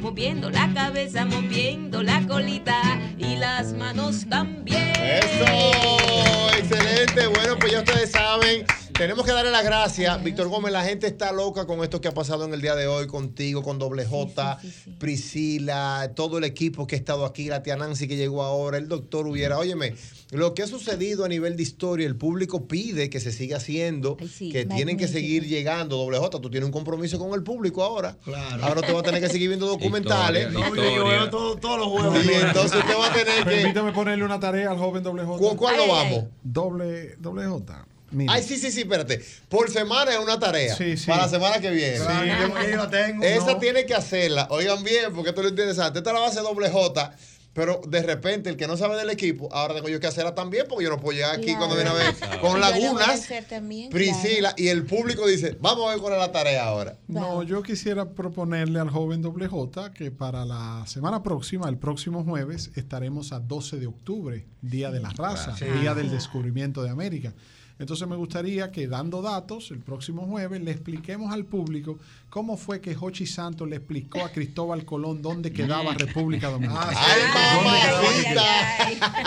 Moviendo 0.00 0.50
la 0.50 0.72
cabeza, 0.72 1.24
moviendo 1.24 2.04
la 2.04 2.24
colita 2.28 2.80
y 3.18 3.34
las 3.34 3.72
manos 3.72 4.24
también. 4.30 4.92
Eso, 4.94 6.56
excelente. 6.56 7.26
Bueno, 7.26 7.56
pues 7.58 7.72
ya 7.72 7.78
ustedes 7.80 8.12
saben. 8.12 8.64
Tenemos 8.98 9.24
que 9.24 9.30
darle 9.30 9.52
las 9.52 9.62
gracias. 9.64 10.24
Víctor 10.24 10.48
Gómez, 10.48 10.72
la 10.72 10.82
gente 10.82 11.06
está 11.06 11.30
loca 11.30 11.66
con 11.66 11.84
esto 11.84 12.00
que 12.00 12.08
ha 12.08 12.12
pasado 12.14 12.44
en 12.44 12.52
el 12.52 12.60
día 12.60 12.74
de 12.74 12.88
hoy 12.88 13.06
contigo, 13.06 13.62
con 13.62 13.78
Doble 13.78 14.04
J, 14.04 14.58
Priscila, 14.98 16.10
todo 16.16 16.38
el 16.38 16.44
equipo 16.44 16.88
que 16.88 16.96
ha 16.96 16.98
estado 16.98 17.24
aquí, 17.24 17.46
la 17.46 17.62
tía 17.62 17.76
Nancy 17.76 18.08
que 18.08 18.16
llegó 18.16 18.42
ahora, 18.42 18.76
el 18.76 18.88
doctor 18.88 19.28
Hubiera. 19.28 19.56
Óyeme, 19.56 19.94
lo 20.32 20.52
que 20.52 20.64
ha 20.64 20.66
sucedido 20.66 21.24
a 21.24 21.28
nivel 21.28 21.56
de 21.56 21.62
historia, 21.62 22.08
el 22.08 22.16
público 22.16 22.66
pide 22.66 23.08
que 23.08 23.20
se 23.20 23.30
siga 23.30 23.58
haciendo, 23.58 24.16
que 24.50 24.66
tienen 24.74 24.96
que 24.96 25.06
seguir 25.06 25.46
llegando. 25.46 25.96
Doble 25.96 26.18
J, 26.18 26.40
tú 26.40 26.50
tienes 26.50 26.66
un 26.66 26.72
compromiso 26.72 27.20
con 27.20 27.32
el 27.34 27.44
público 27.44 27.84
ahora. 27.84 28.16
Claro. 28.24 28.64
Ahora 28.64 28.80
te 28.82 28.92
vas 28.92 29.02
a 29.02 29.04
tener 29.04 29.20
que 29.20 29.28
seguir 29.28 29.46
viendo 29.48 29.66
documentales. 29.78 30.50
No, 30.52 30.74
yo- 30.74 30.82
yo 30.96 31.06
veo 31.06 31.30
todo- 31.30 31.56
todos 31.56 31.78
los 31.78 31.88
juegos. 31.88 32.24
Y 32.24 32.32
entonces 32.32 32.80
usted 32.80 32.98
va 32.98 33.06
a 33.06 33.12
tener 33.12 33.44
que. 33.44 33.50
Permítame 33.50 33.92
ponerle 33.92 34.24
una 34.24 34.40
tarea 34.40 34.72
al 34.72 34.76
joven 34.78 35.04
doble 35.04 35.22
J. 35.24 35.38
¿Cu- 35.38 35.56
cuál 35.56 35.76
lo 35.76 35.86
vamos? 35.86 36.24
Doble, 36.42 37.14
doble 37.20 37.46
J. 37.46 37.86
Mira. 38.10 38.32
Ay, 38.32 38.42
sí, 38.42 38.56
sí, 38.56 38.70
sí, 38.70 38.80
espérate. 38.80 39.22
Por 39.48 39.70
semana 39.70 40.12
es 40.12 40.18
una 40.18 40.38
tarea. 40.38 40.74
Sí, 40.76 40.96
sí. 40.96 41.06
Para 41.06 41.22
la 41.22 41.28
semana 41.28 41.60
que 41.60 41.70
viene. 41.70 41.98
Sí, 41.98 42.04
yo- 42.04 42.68
yo 42.70 42.76
la 42.76 42.90
tengo, 42.90 43.22
Esa 43.24 43.52
no. 43.52 43.58
tiene 43.58 43.84
que 43.86 43.94
hacerla. 43.94 44.46
Oigan 44.50 44.82
bien, 44.82 45.12
porque 45.14 45.30
esto 45.30 45.40
es 45.42 45.44
lo 45.46 45.50
interesante. 45.50 45.98
Esta 45.98 46.12
la 46.12 46.26
hacer 46.26 46.42
doble 46.42 46.70
J. 46.70 47.12
Pero 47.54 47.80
de 47.88 48.02
repente, 48.04 48.50
el 48.50 48.56
que 48.56 48.68
no 48.68 48.76
sabe 48.76 48.94
del 48.96 49.10
equipo, 49.10 49.48
ahora 49.52 49.74
tengo 49.74 49.88
yo 49.88 49.98
que 49.98 50.06
hacerla 50.06 50.32
también, 50.32 50.66
porque 50.68 50.84
yo 50.84 50.90
no 50.90 51.00
puedo 51.00 51.16
llegar 51.16 51.34
aquí 51.34 51.56
cuando 51.56 51.74
viene 51.74 51.90
a 51.90 51.94
ver 51.94 52.14
Claro. 52.14 52.40
con 52.40 52.60
lagunas, 52.60 53.26
también, 53.48 53.90
Priscila, 53.90 54.54
y 54.56 54.68
el 54.68 54.84
público 54.84 55.26
dice, 55.26 55.56
vamos 55.60 55.88
a 55.88 55.90
ver 55.94 55.98
cuál 56.00 56.12
es 56.12 56.18
la 56.20 56.30
tarea 56.30 56.66
ahora. 56.66 56.96
No, 57.08 57.42
yo 57.42 57.62
quisiera 57.64 58.10
proponerle 58.10 58.78
al 58.78 58.90
joven 58.90 59.22
doble 59.22 59.48
J 59.48 59.92
que 59.92 60.12
para 60.12 60.44
la 60.44 60.84
semana 60.86 61.24
próxima, 61.24 61.68
el 61.68 61.78
próximo 61.78 62.22
jueves, 62.22 62.70
estaremos 62.76 63.32
a 63.32 63.40
12 63.40 63.78
de 63.78 63.88
octubre, 63.88 64.46
Día 64.62 64.92
de 64.92 65.00
la 65.00 65.10
Raza, 65.10 65.56
Sí. 65.56 65.64
Día 65.64 65.94
del 65.94 66.10
Descubrimiento 66.12 66.84
de 66.84 66.90
América. 66.90 67.32
Entonces 67.78 68.08
me 68.08 68.16
gustaría 68.16 68.72
que 68.72 68.88
dando 68.88 69.22
datos, 69.22 69.70
el 69.70 69.78
próximo 69.78 70.26
jueves, 70.26 70.60
le 70.60 70.72
expliquemos 70.72 71.32
al 71.32 71.44
público 71.44 71.96
cómo 72.28 72.56
fue 72.56 72.80
que 72.80 72.94
Jochi 72.94 73.26
Santos 73.26 73.68
le 73.68 73.76
explicó 73.76 74.24
a 74.24 74.30
Cristóbal 74.30 74.84
Colón 74.84 75.22
dónde 75.22 75.52
quedaba 75.52 75.94
República 75.94 76.50
Dominicana. 76.50 76.92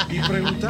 Y 0.09 0.19
pregunta, 0.27 0.69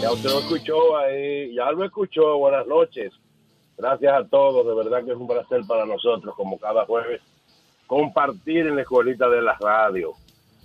Ya 0.00 0.12
usted 0.12 0.28
lo 0.28 0.40
escuchó 0.40 0.96
ahí, 0.96 1.54
ya 1.54 1.70
lo 1.72 1.84
escuchó. 1.84 2.38
Buenas 2.38 2.66
noches. 2.66 3.12
Gracias 3.78 4.12
a 4.12 4.26
todos. 4.28 4.66
De 4.66 4.74
verdad 4.74 5.04
que 5.04 5.12
es 5.12 5.16
un 5.16 5.26
placer 5.26 5.62
para 5.66 5.86
nosotros, 5.86 6.34
como 6.34 6.58
cada 6.58 6.84
jueves, 6.84 7.22
compartir 7.86 8.66
en 8.66 8.76
la 8.76 8.82
escuelita 8.82 9.28
de 9.28 9.42
la 9.42 9.56
radio. 9.58 10.12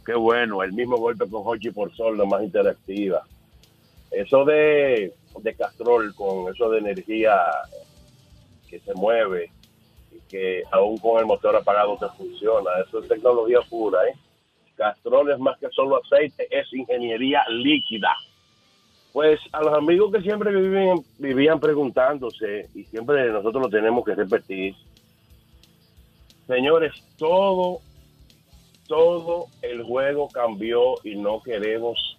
Qué 0.05 0.15
bueno, 0.15 0.63
el 0.63 0.73
mismo 0.73 0.97
golpe 0.97 1.29
con 1.29 1.43
Hochi 1.45 1.71
por 1.71 1.95
Sol, 1.95 2.17
lo 2.17 2.25
más 2.25 2.43
interactiva. 2.43 3.23
Eso 4.11 4.43
de, 4.43 5.13
de 5.39 5.55
Castrol, 5.55 6.13
con 6.15 6.53
eso 6.53 6.69
de 6.69 6.79
energía 6.79 7.39
que 8.69 8.79
se 8.79 8.93
mueve 8.93 9.51
y 10.11 10.19
que 10.29 10.63
aún 10.71 10.97
con 10.97 11.19
el 11.19 11.25
motor 11.25 11.55
apagado 11.55 11.97
se 11.97 12.07
funciona, 12.17 12.71
eso 12.85 12.99
es 12.99 13.07
tecnología 13.07 13.59
pura. 13.69 13.99
¿eh? 14.07 14.13
Castrol 14.75 15.31
es 15.31 15.39
más 15.39 15.57
que 15.59 15.69
solo 15.69 16.01
aceite, 16.03 16.47
es 16.49 16.71
ingeniería 16.73 17.43
líquida. 17.49 18.15
Pues 19.13 19.39
a 19.51 19.61
los 19.61 19.73
amigos 19.73 20.11
que 20.11 20.21
siempre 20.21 20.51
vivían 21.19 21.59
preguntándose, 21.59 22.69
y 22.73 22.83
siempre 22.85 23.29
nosotros 23.29 23.63
lo 23.63 23.69
tenemos 23.69 24.05
que 24.05 24.15
repetir, 24.15 24.73
señores, 26.47 26.93
todo, 27.17 27.79
todo 28.87 29.47
el 29.61 29.83
juego 29.83 30.29
cambió 30.29 30.95
y 31.03 31.15
no 31.15 31.41
queremos 31.41 32.17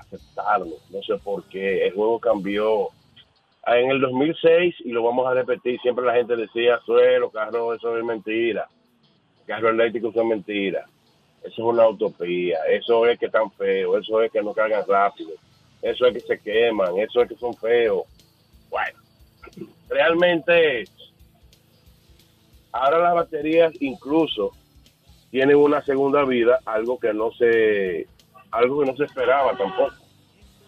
aceptarlo. 0.00 0.76
No 0.90 1.02
sé 1.02 1.16
por 1.18 1.44
qué. 1.44 1.86
El 1.86 1.94
juego 1.94 2.18
cambió 2.18 2.90
Ah, 3.66 3.78
en 3.78 3.90
el 3.90 4.00
2006 4.00 4.74
y 4.80 4.90
lo 4.90 5.02
vamos 5.02 5.26
a 5.26 5.32
repetir. 5.32 5.80
Siempre 5.80 6.04
la 6.04 6.14
gente 6.14 6.36
decía, 6.36 6.78
suelo, 6.84 7.30
carro, 7.30 7.72
eso 7.72 7.96
es 7.96 8.04
mentira. 8.04 8.68
Carro 9.46 9.70
eléctrico, 9.70 10.08
es 10.08 10.26
mentira. 10.26 10.84
Eso 11.42 11.52
es 11.52 11.58
una 11.58 11.88
utopía. 11.88 12.58
Eso 12.68 13.06
es 13.06 13.18
que 13.18 13.26
están 13.26 13.50
feos. 13.52 14.02
Eso 14.02 14.22
es 14.22 14.30
que 14.30 14.42
no 14.42 14.52
cargan 14.52 14.84
rápido. 14.86 15.30
Eso 15.80 16.06
es 16.06 16.12
que 16.12 16.20
se 16.20 16.38
queman. 16.40 16.98
Eso 16.98 17.22
es 17.22 17.28
que 17.28 17.36
son 17.36 17.54
feos. 17.54 18.02
Bueno, 18.68 18.98
realmente 19.88 20.84
ahora 22.72 22.98
las 22.98 23.14
baterías 23.14 23.72
incluso 23.80 24.50
tienen 25.30 25.56
una 25.56 25.82
segunda 25.82 26.24
vida, 26.24 26.60
algo 26.66 26.98
que 26.98 27.14
no 27.14 27.32
se, 27.32 28.06
algo 28.54 28.80
que 28.80 28.86
no 28.90 28.96
se 28.96 29.04
esperaba 29.04 29.56
tampoco. 29.56 29.94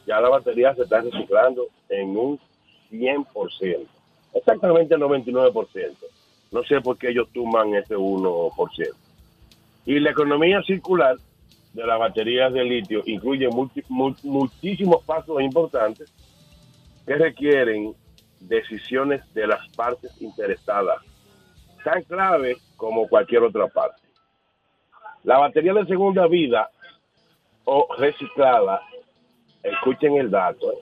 Ya 0.06 0.20
la 0.20 0.28
batería 0.28 0.74
se 0.74 0.82
está 0.82 1.00
reciclando 1.00 1.66
en 1.88 2.16
un 2.16 2.40
100%, 2.90 3.86
exactamente 4.34 4.94
el 4.94 5.00
99%. 5.00 5.96
No 6.52 6.62
sé 6.62 6.80
por 6.80 6.96
qué 6.96 7.08
ellos 7.10 7.28
tuman 7.32 7.74
ese 7.74 7.96
1%. 7.96 8.94
Y 9.84 9.98
la 10.00 10.10
economía 10.10 10.62
circular 10.62 11.16
de 11.72 11.86
las 11.86 11.98
baterías 11.98 12.52
de 12.52 12.64
litio 12.64 13.02
incluye 13.06 13.48
multi- 13.48 13.84
mu- 13.88 14.14
muchísimos 14.22 15.04
pasos 15.04 15.40
importantes 15.42 16.10
que 17.06 17.14
requieren 17.16 17.94
decisiones 18.40 19.22
de 19.34 19.46
las 19.46 19.68
partes 19.74 20.10
interesadas, 20.20 20.98
tan 21.84 22.02
clave 22.04 22.56
como 22.76 23.08
cualquier 23.08 23.42
otra 23.42 23.66
parte. 23.68 24.02
La 25.24 25.38
batería 25.38 25.74
de 25.74 25.86
segunda 25.86 26.26
vida 26.28 26.70
o 27.66 27.86
reciclada, 27.98 28.80
escuchen 29.62 30.16
el 30.16 30.30
dato, 30.30 30.72
¿eh? 30.72 30.78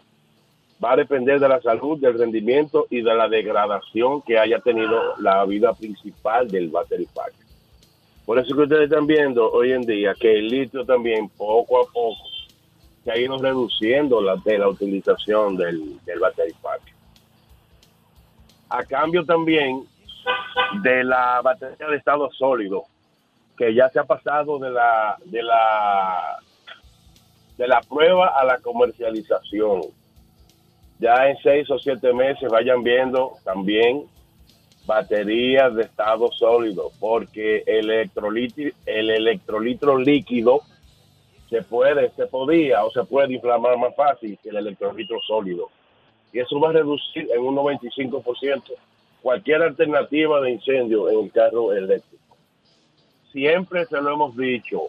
va 0.82 0.92
a 0.92 0.96
depender 0.96 1.40
de 1.40 1.48
la 1.48 1.60
salud, 1.60 1.98
del 1.98 2.18
rendimiento 2.18 2.86
y 2.90 3.00
de 3.00 3.14
la 3.14 3.28
degradación 3.28 4.20
que 4.22 4.38
haya 4.38 4.60
tenido 4.60 5.16
la 5.18 5.44
vida 5.46 5.72
principal 5.72 6.46
del 6.48 6.68
battery. 6.68 7.08
Por 8.26 8.38
eso 8.38 8.54
que 8.54 8.62
ustedes 8.62 8.84
están 8.84 9.06
viendo 9.06 9.50
hoy 9.50 9.72
en 9.72 9.82
día 9.82 10.14
que 10.14 10.38
el 10.38 10.48
litio 10.48 10.84
también 10.84 11.28
poco 11.30 11.80
a 11.80 11.86
poco 11.86 12.16
se 13.02 13.12
ha 13.12 13.18
ido 13.18 13.38
reduciendo 13.38 14.20
la, 14.20 14.36
de 14.36 14.58
la 14.58 14.68
utilización 14.68 15.56
del, 15.56 16.04
del 16.04 16.20
battery. 16.20 16.54
A 18.68 18.82
cambio 18.84 19.24
también 19.24 19.86
de 20.82 21.04
la 21.04 21.40
batería 21.42 21.86
de 21.86 21.96
estado 21.96 22.30
sólido, 22.32 22.84
que 23.56 23.74
ya 23.74 23.88
se 23.90 24.00
ha 24.00 24.04
pasado 24.04 24.58
de 24.58 24.70
la 24.70 25.16
de 25.26 25.42
la 25.42 26.38
de 27.56 27.68
la 27.68 27.80
prueba 27.80 28.28
a 28.28 28.44
la 28.44 28.58
comercialización. 28.58 29.82
Ya 30.98 31.28
en 31.28 31.36
seis 31.42 31.70
o 31.70 31.78
siete 31.78 32.12
meses 32.12 32.50
vayan 32.50 32.82
viendo 32.82 33.32
también 33.44 34.04
baterías 34.86 35.74
de 35.74 35.82
estado 35.82 36.30
sólido, 36.32 36.90
porque 37.00 37.62
el 37.66 37.90
electrolito, 37.90 38.62
el 38.86 39.10
electrolitro 39.10 39.98
líquido 39.98 40.60
se 41.48 41.62
puede, 41.62 42.10
se 42.10 42.26
podía 42.26 42.84
o 42.84 42.90
se 42.90 43.04
puede 43.04 43.34
inflamar 43.34 43.78
más 43.78 43.94
fácil 43.94 44.38
que 44.42 44.50
el 44.50 44.56
electrolitro 44.56 45.20
sólido. 45.26 45.68
Y 46.32 46.40
eso 46.40 46.58
va 46.58 46.70
a 46.70 46.72
reducir 46.72 47.28
en 47.32 47.40
un 47.40 47.54
95% 47.54 48.62
cualquier 49.22 49.62
alternativa 49.62 50.40
de 50.40 50.50
incendio 50.50 51.08
en 51.08 51.24
el 51.24 51.32
carro 51.32 51.72
eléctrico. 51.72 52.36
Siempre 53.32 53.86
se 53.86 54.00
lo 54.00 54.12
hemos 54.12 54.36
dicho, 54.36 54.88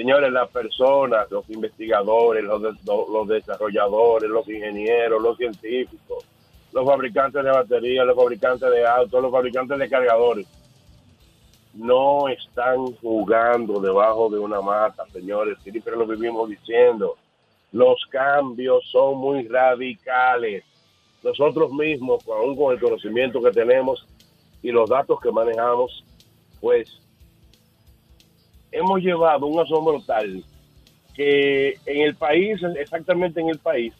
señores, 0.00 0.32
las 0.32 0.48
personas, 0.48 1.30
los 1.30 1.48
investigadores, 1.50 2.42
los, 2.42 2.62
los 2.86 3.28
desarrolladores, 3.28 4.30
los 4.30 4.48
ingenieros, 4.48 5.20
los 5.22 5.36
científicos, 5.36 6.24
los 6.72 6.86
fabricantes 6.86 7.44
de 7.44 7.50
baterías, 7.50 8.06
los 8.06 8.16
fabricantes 8.16 8.70
de 8.70 8.86
autos, 8.86 9.22
los 9.22 9.30
fabricantes 9.30 9.78
de 9.78 9.90
cargadores, 9.90 10.46
no 11.74 12.28
están 12.28 12.86
jugando 13.02 13.78
debajo 13.78 14.30
de 14.30 14.38
una 14.38 14.62
mata, 14.62 15.04
señores, 15.12 15.58
siempre 15.62 15.94
lo 15.94 16.06
vivimos 16.06 16.48
diciendo. 16.48 17.16
Los 17.70 18.06
cambios 18.08 18.82
son 18.90 19.18
muy 19.18 19.46
radicales. 19.48 20.64
Nosotros 21.22 21.72
mismos, 21.72 22.26
aún 22.26 22.56
con 22.56 22.72
el 22.72 22.80
conocimiento 22.80 23.42
que 23.42 23.50
tenemos 23.50 24.06
y 24.62 24.70
los 24.70 24.88
datos 24.88 25.20
que 25.20 25.30
manejamos, 25.30 26.02
pues 26.58 26.90
hemos 28.72 29.00
llevado 29.00 29.46
un 29.46 29.60
asombro 29.60 30.00
tal 30.06 30.44
que 31.14 31.74
en 31.86 32.02
el 32.02 32.14
país, 32.14 32.60
exactamente 32.78 33.40
en 33.40 33.48
el 33.48 33.58
país, 33.58 33.92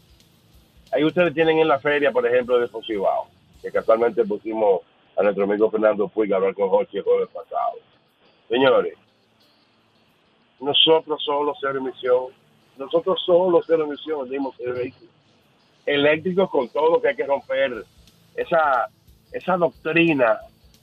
ahí 0.92 1.04
ustedes 1.04 1.34
tienen 1.34 1.58
en 1.58 1.68
la 1.68 1.78
feria, 1.78 2.12
por 2.12 2.26
ejemplo, 2.26 2.58
de 2.58 2.68
Fosibao, 2.68 3.28
que 3.60 3.70
casualmente 3.70 4.24
pusimos 4.24 4.80
a 5.16 5.22
nuestro 5.22 5.44
amigo 5.44 5.70
Fernando 5.70 6.08
Puig 6.08 6.32
a 6.32 6.36
hablar 6.36 6.54
con 6.54 6.68
Jorge 6.68 6.98
el 6.98 7.04
jueves 7.04 7.28
pasado. 7.28 7.78
Señores, 8.48 8.94
nosotros 10.60 11.22
solo 11.24 11.54
cero 11.60 11.78
emisión, 11.78 12.26
nosotros 12.76 13.20
solo 13.24 13.60
cero 13.66 13.84
emisión 13.84 14.28
dimos 14.28 14.54
el 14.60 14.72
vehículo. 14.72 15.10
Eléctricos 15.86 16.50
con 16.50 16.68
todo 16.68 16.92
lo 16.92 17.00
que 17.00 17.08
hay 17.08 17.16
que 17.16 17.26
romper. 17.26 17.84
Esa, 18.36 18.88
esa 19.32 19.56
doctrina, 19.56 20.38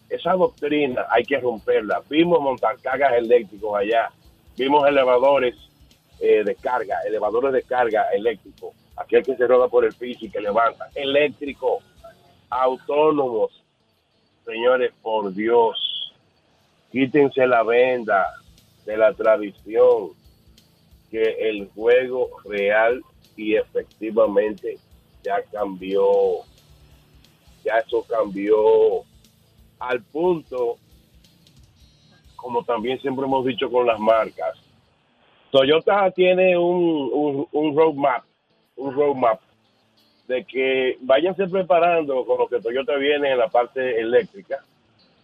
esa 0.10 0.34
doctrina 0.34 1.06
hay 1.10 1.24
que 1.24 1.40
romperla. 1.40 2.02
Vimos 2.10 2.40
montacargas 2.42 3.14
eléctricos 3.14 3.78
allá, 3.78 4.10
vimos 4.58 4.88
elevadores 4.88 5.56
eh, 6.20 6.44
de 6.44 6.56
carga, 6.56 6.98
elevadores 7.06 7.54
de 7.54 7.64
carga 7.64 8.04
eléctricos, 8.14 8.74
aquel 8.96 9.24
que 9.24 9.36
se 9.36 9.48
roda 9.48 9.68
por 9.68 9.86
el 9.86 9.94
piso 9.94 10.26
y 10.26 10.30
que 10.30 10.42
levanta, 10.42 10.90
eléctrico, 10.96 11.80
autónomos. 12.50 13.64
Señores, 14.46 14.94
por 15.02 15.34
Dios, 15.34 16.14
quítense 16.92 17.46
la 17.46 17.64
venda 17.64 18.26
de 18.86 18.96
la 18.98 19.14
tradición 19.14 20.12
que 21.12 21.50
el 21.50 21.70
juego 21.76 22.30
real 22.46 23.02
y 23.36 23.56
efectivamente 23.56 24.78
ya 25.24 25.42
cambió, 25.52 26.06
ya 27.64 27.80
eso 27.80 28.04
cambió 28.08 29.04
al 29.80 30.02
punto, 30.04 30.78
como 32.36 32.64
también 32.64 33.00
siempre 33.02 33.26
hemos 33.26 33.46
dicho 33.46 33.70
con 33.70 33.86
las 33.86 34.00
marcas, 34.00 34.58
Toyota 35.52 36.12
tiene 36.12 36.58
un, 36.58 37.48
un, 37.52 37.76
roadmap, 37.76 38.24
un 38.76 38.94
roadmap 38.94 39.40
de 40.28 40.44
que 40.44 40.98
váyanse 41.02 41.48
preparando 41.48 42.26
con 42.26 42.40
lo 42.40 42.48
que 42.48 42.60
Toyota 42.60 42.96
viene 42.98 43.32
en 43.32 43.38
la 43.38 43.48
parte 43.48 44.00
eléctrica. 44.00 44.64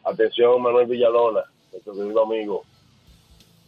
Atención, 0.03 0.61
Manuel 0.61 0.87
Villalona, 0.87 1.41
nuestro 1.71 1.93
querido 1.93 2.23
amigo. 2.23 2.63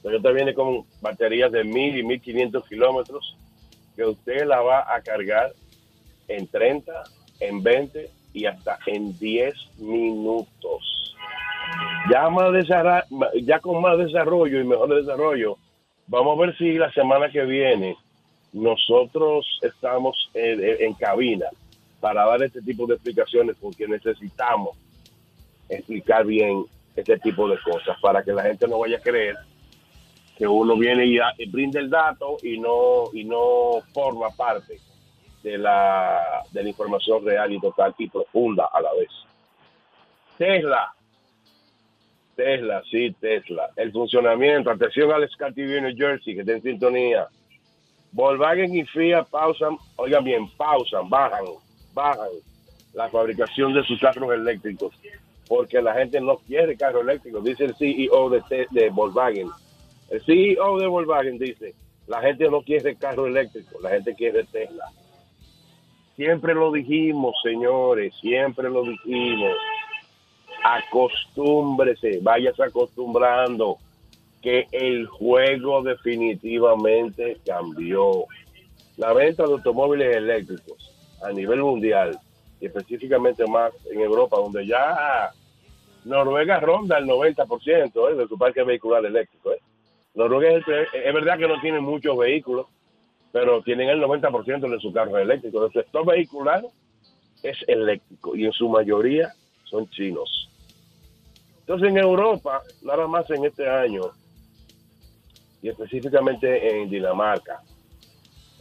Toyota 0.01 0.31
viene 0.31 0.53
con 0.53 0.85
baterías 1.01 1.51
de 1.51 1.63
1000 1.63 1.97
y 1.97 2.03
1500 2.03 2.67
kilómetros 2.67 3.35
que 3.95 4.05
usted 4.05 4.45
la 4.45 4.61
va 4.61 4.93
a 4.93 5.01
cargar 5.01 5.51
en 6.27 6.47
30, 6.47 7.03
en 7.39 7.63
20 7.63 8.09
y 8.35 8.45
hasta 8.45 8.77
en 8.85 9.17
10 9.17 9.55
minutos. 9.79 11.15
Ya, 12.11 12.29
más 12.29 12.51
ya 13.41 13.59
con 13.59 13.81
más 13.81 13.97
desarrollo 13.97 14.59
y 14.59 14.63
mejor 14.65 14.93
desarrollo, 14.93 15.57
vamos 16.07 16.37
a 16.37 16.41
ver 16.45 16.57
si 16.57 16.73
la 16.73 16.91
semana 16.91 17.29
que 17.31 17.43
viene 17.45 17.95
nosotros 18.53 19.45
estamos 19.63 20.29
en, 20.33 20.63
en- 20.63 20.93
cabina 20.93 21.47
para 21.99 22.25
dar 22.25 22.43
este 22.43 22.61
tipo 22.61 22.85
de 22.85 22.93
explicaciones 22.95 23.55
porque 23.59 23.87
necesitamos 23.87 24.77
explicar 25.69 26.25
bien 26.25 26.65
este 26.95 27.17
tipo 27.19 27.47
de 27.49 27.57
cosas 27.63 27.97
para 28.01 28.21
que 28.23 28.31
la 28.33 28.43
gente 28.43 28.67
no 28.67 28.79
vaya 28.79 28.97
a 28.97 29.01
creer 29.01 29.35
que 30.37 30.45
uno 30.47 30.77
viene 30.77 31.05
y, 31.05 31.17
da- 31.17 31.33
y 31.37 31.49
brinda 31.49 31.79
el 31.79 31.89
dato 31.89 32.37
y 32.43 32.59
no 32.59 33.05
y 33.13 33.23
no 33.23 33.81
forma 33.93 34.29
parte 34.29 34.77
de 35.45 35.59
la, 35.59 36.43
de 36.51 36.63
la 36.63 36.69
información 36.69 37.23
real 37.23 37.53
y 37.53 37.59
total 37.59 37.93
y 37.99 38.09
profunda 38.09 38.67
a 38.73 38.81
la 38.81 38.91
vez. 38.95 39.09
Tesla, 40.39 40.91
Tesla, 42.35 42.81
sí, 42.89 43.15
Tesla. 43.21 43.69
El 43.75 43.91
funcionamiento, 43.91 44.71
atención 44.71 45.11
al 45.11 45.29
TV 45.53 45.81
New 45.81 45.95
Jersey, 45.95 46.33
que 46.33 46.39
está 46.41 46.53
en 46.53 46.63
sintonía. 46.63 47.27
Volkswagen 48.11 48.75
y 48.75 48.85
Fiat 48.85 49.27
pausan, 49.29 49.77
oigan 49.97 50.23
bien, 50.23 50.49
pausan, 50.57 51.07
bajan, 51.09 51.45
bajan 51.93 52.29
la 52.93 53.07
fabricación 53.09 53.71
de 53.75 53.83
sus 53.83 53.99
carros 53.99 54.33
eléctricos, 54.33 54.95
porque 55.47 55.79
la 55.79 55.93
gente 55.93 56.19
no 56.21 56.37
quiere 56.37 56.75
carros 56.75 57.03
eléctricos, 57.03 57.43
dice 57.43 57.65
el 57.65 57.75
CEO 57.75 58.31
de, 58.31 58.67
de 58.71 58.89
Volkswagen. 58.89 59.49
El 60.09 60.23
CEO 60.23 60.79
de 60.79 60.87
Volkswagen 60.87 61.37
dice, 61.37 61.75
la 62.07 62.19
gente 62.21 62.49
no 62.49 62.63
quiere 62.63 62.95
carro 62.95 63.27
eléctrico, 63.27 63.79
la 63.79 63.91
gente 63.91 64.15
quiere 64.15 64.43
Tesla. 64.45 64.85
Siempre 66.15 66.53
lo 66.53 66.71
dijimos, 66.71 67.35
señores, 67.43 68.13
siempre 68.21 68.69
lo 68.69 68.83
dijimos. 68.83 69.53
Acostúmbrese, 70.63 72.19
váyase 72.21 72.63
acostumbrando 72.63 73.77
que 74.41 74.67
el 74.71 75.07
juego 75.07 75.81
definitivamente 75.83 77.37
cambió. 77.45 78.25
La 78.97 79.11
venta 79.11 79.43
de 79.43 79.53
automóviles 79.53 80.15
eléctricos 80.15 80.91
a 81.21 81.31
nivel 81.31 81.61
mundial 81.61 82.17
y 82.61 82.67
específicamente 82.67 83.45
más 83.45 83.73
en 83.91 83.99
Europa, 83.99 84.37
donde 84.37 84.65
ya 84.65 85.31
Noruega 86.05 86.59
ronda 86.59 86.97
el 86.97 87.05
90% 87.05 88.11
¿eh? 88.11 88.15
de 88.15 88.27
su 88.27 88.37
parque 88.37 88.63
vehicular 88.63 89.03
eléctrico. 89.05 89.51
¿eh? 89.51 89.59
Noruega 90.13 90.57
es, 90.57 90.87
es 90.93 91.13
verdad 91.13 91.37
que 91.37 91.47
no 91.47 91.59
tiene 91.59 91.81
muchos 91.81 92.17
vehículos, 92.17 92.67
pero 93.35 93.61
tienen 93.63 93.89
el 93.89 94.01
90% 94.01 94.69
de 94.69 94.79
sus 94.79 94.93
carros 94.93 95.19
eléctricos. 95.19 95.65
El 95.65 95.83
sector 95.83 96.05
vehicular 96.05 96.63
es 97.43 97.57
eléctrico 97.67 98.33
y 98.33 98.45
en 98.45 98.53
su 98.53 98.69
mayoría 98.69 99.33
son 99.65 99.89
chinos. 99.89 100.49
Entonces 101.59 101.89
en 101.89 101.97
Europa, 101.97 102.61
nada 102.81 103.09
más 103.09 103.29
en 103.31 103.43
este 103.43 103.69
año, 103.69 104.03
y 105.61 105.67
específicamente 105.67 106.79
en 106.81 106.89
Dinamarca, 106.89 107.61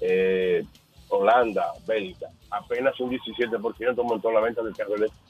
eh, 0.00 0.64
Holanda, 1.08 1.66
Bélgica, 1.86 2.30
apenas 2.50 2.98
un 2.98 3.12
17% 3.12 3.96
aumentó 3.96 4.32
la 4.32 4.40
venta 4.40 4.60
del 4.60 4.74
carro 4.74 4.96
eléctrico. 4.96 5.24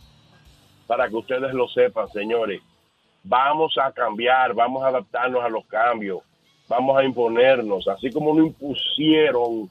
Para 0.87 1.07
que 1.07 1.17
ustedes 1.17 1.53
lo 1.53 1.69
sepan, 1.69 2.09
señores, 2.09 2.63
vamos 3.23 3.77
a 3.77 3.93
cambiar, 3.93 4.55
vamos 4.55 4.83
a 4.83 4.89
adaptarnos 4.89 5.45
a 5.45 5.51
los 5.51 5.67
cambios, 5.67 6.23
vamos 6.69 6.97
a 6.97 7.05
imponernos, 7.05 7.87
así 7.89 8.11
como 8.11 8.35
no 8.35 8.45
impusieron 8.45 9.69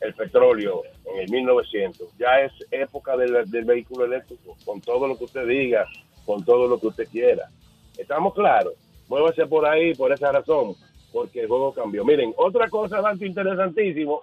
el 0.00 0.14
petróleo 0.14 0.82
en 1.06 1.20
el 1.20 1.30
1900. 1.30 2.16
Ya 2.18 2.40
es 2.40 2.52
época 2.70 3.16
del, 3.16 3.50
del 3.50 3.64
vehículo 3.64 4.04
eléctrico, 4.04 4.56
con 4.64 4.80
todo 4.80 5.06
lo 5.06 5.16
que 5.16 5.24
usted 5.24 5.46
diga, 5.46 5.86
con 6.24 6.44
todo 6.44 6.66
lo 6.66 6.78
que 6.78 6.88
usted 6.88 7.08
quiera. 7.08 7.48
¿Estamos 7.96 8.34
claros? 8.34 8.74
Muévase 9.08 9.46
por 9.46 9.66
ahí 9.66 9.94
por 9.94 10.12
esa 10.12 10.32
razón, 10.32 10.74
porque 11.12 11.40
el 11.40 11.48
juego 11.48 11.72
cambió. 11.74 12.04
Miren, 12.04 12.32
otra 12.36 12.68
cosa 12.68 13.00
bastante 13.00 13.26
interesantísimo, 13.26 14.22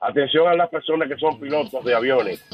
atención 0.00 0.46
a 0.48 0.54
las 0.54 0.68
personas 0.68 1.08
que 1.08 1.16
son 1.16 1.40
pilotos 1.40 1.84
de 1.84 1.94
aviones. 1.94 2.44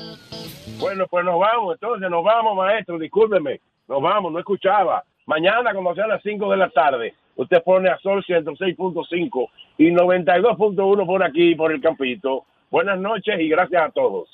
Bueno, 0.79 1.07
pues 1.09 1.25
nos 1.25 1.39
vamos, 1.39 1.75
entonces 1.75 2.09
nos 2.09 2.25
vamos, 2.25 2.57
maestro, 2.57 2.99
discúlpeme, 2.99 3.61
nos 3.89 4.01
vamos, 4.01 4.33
no 4.33 4.39
escuchaba. 4.39 5.05
Mañana, 5.27 5.73
cuando 5.73 5.95
sean 5.95 6.09
las 6.09 6.23
5 6.23 6.51
de 6.51 6.57
la 6.57 6.71
tarde, 6.71 7.15
usted 7.36 7.62
pone 7.62 7.89
a 7.89 7.99
Sol 7.99 8.25
106.5 8.25 9.49
y 9.78 9.91
92.1 9.91 11.07
por 11.07 11.23
aquí, 11.23 11.55
por 11.55 11.73
el 11.73 11.81
campito. 11.81 12.44
Buenas 12.70 12.99
noches 12.99 13.39
y 13.39 13.49
gracias 13.49 13.83
a 13.83 13.91
todos. 13.91 14.28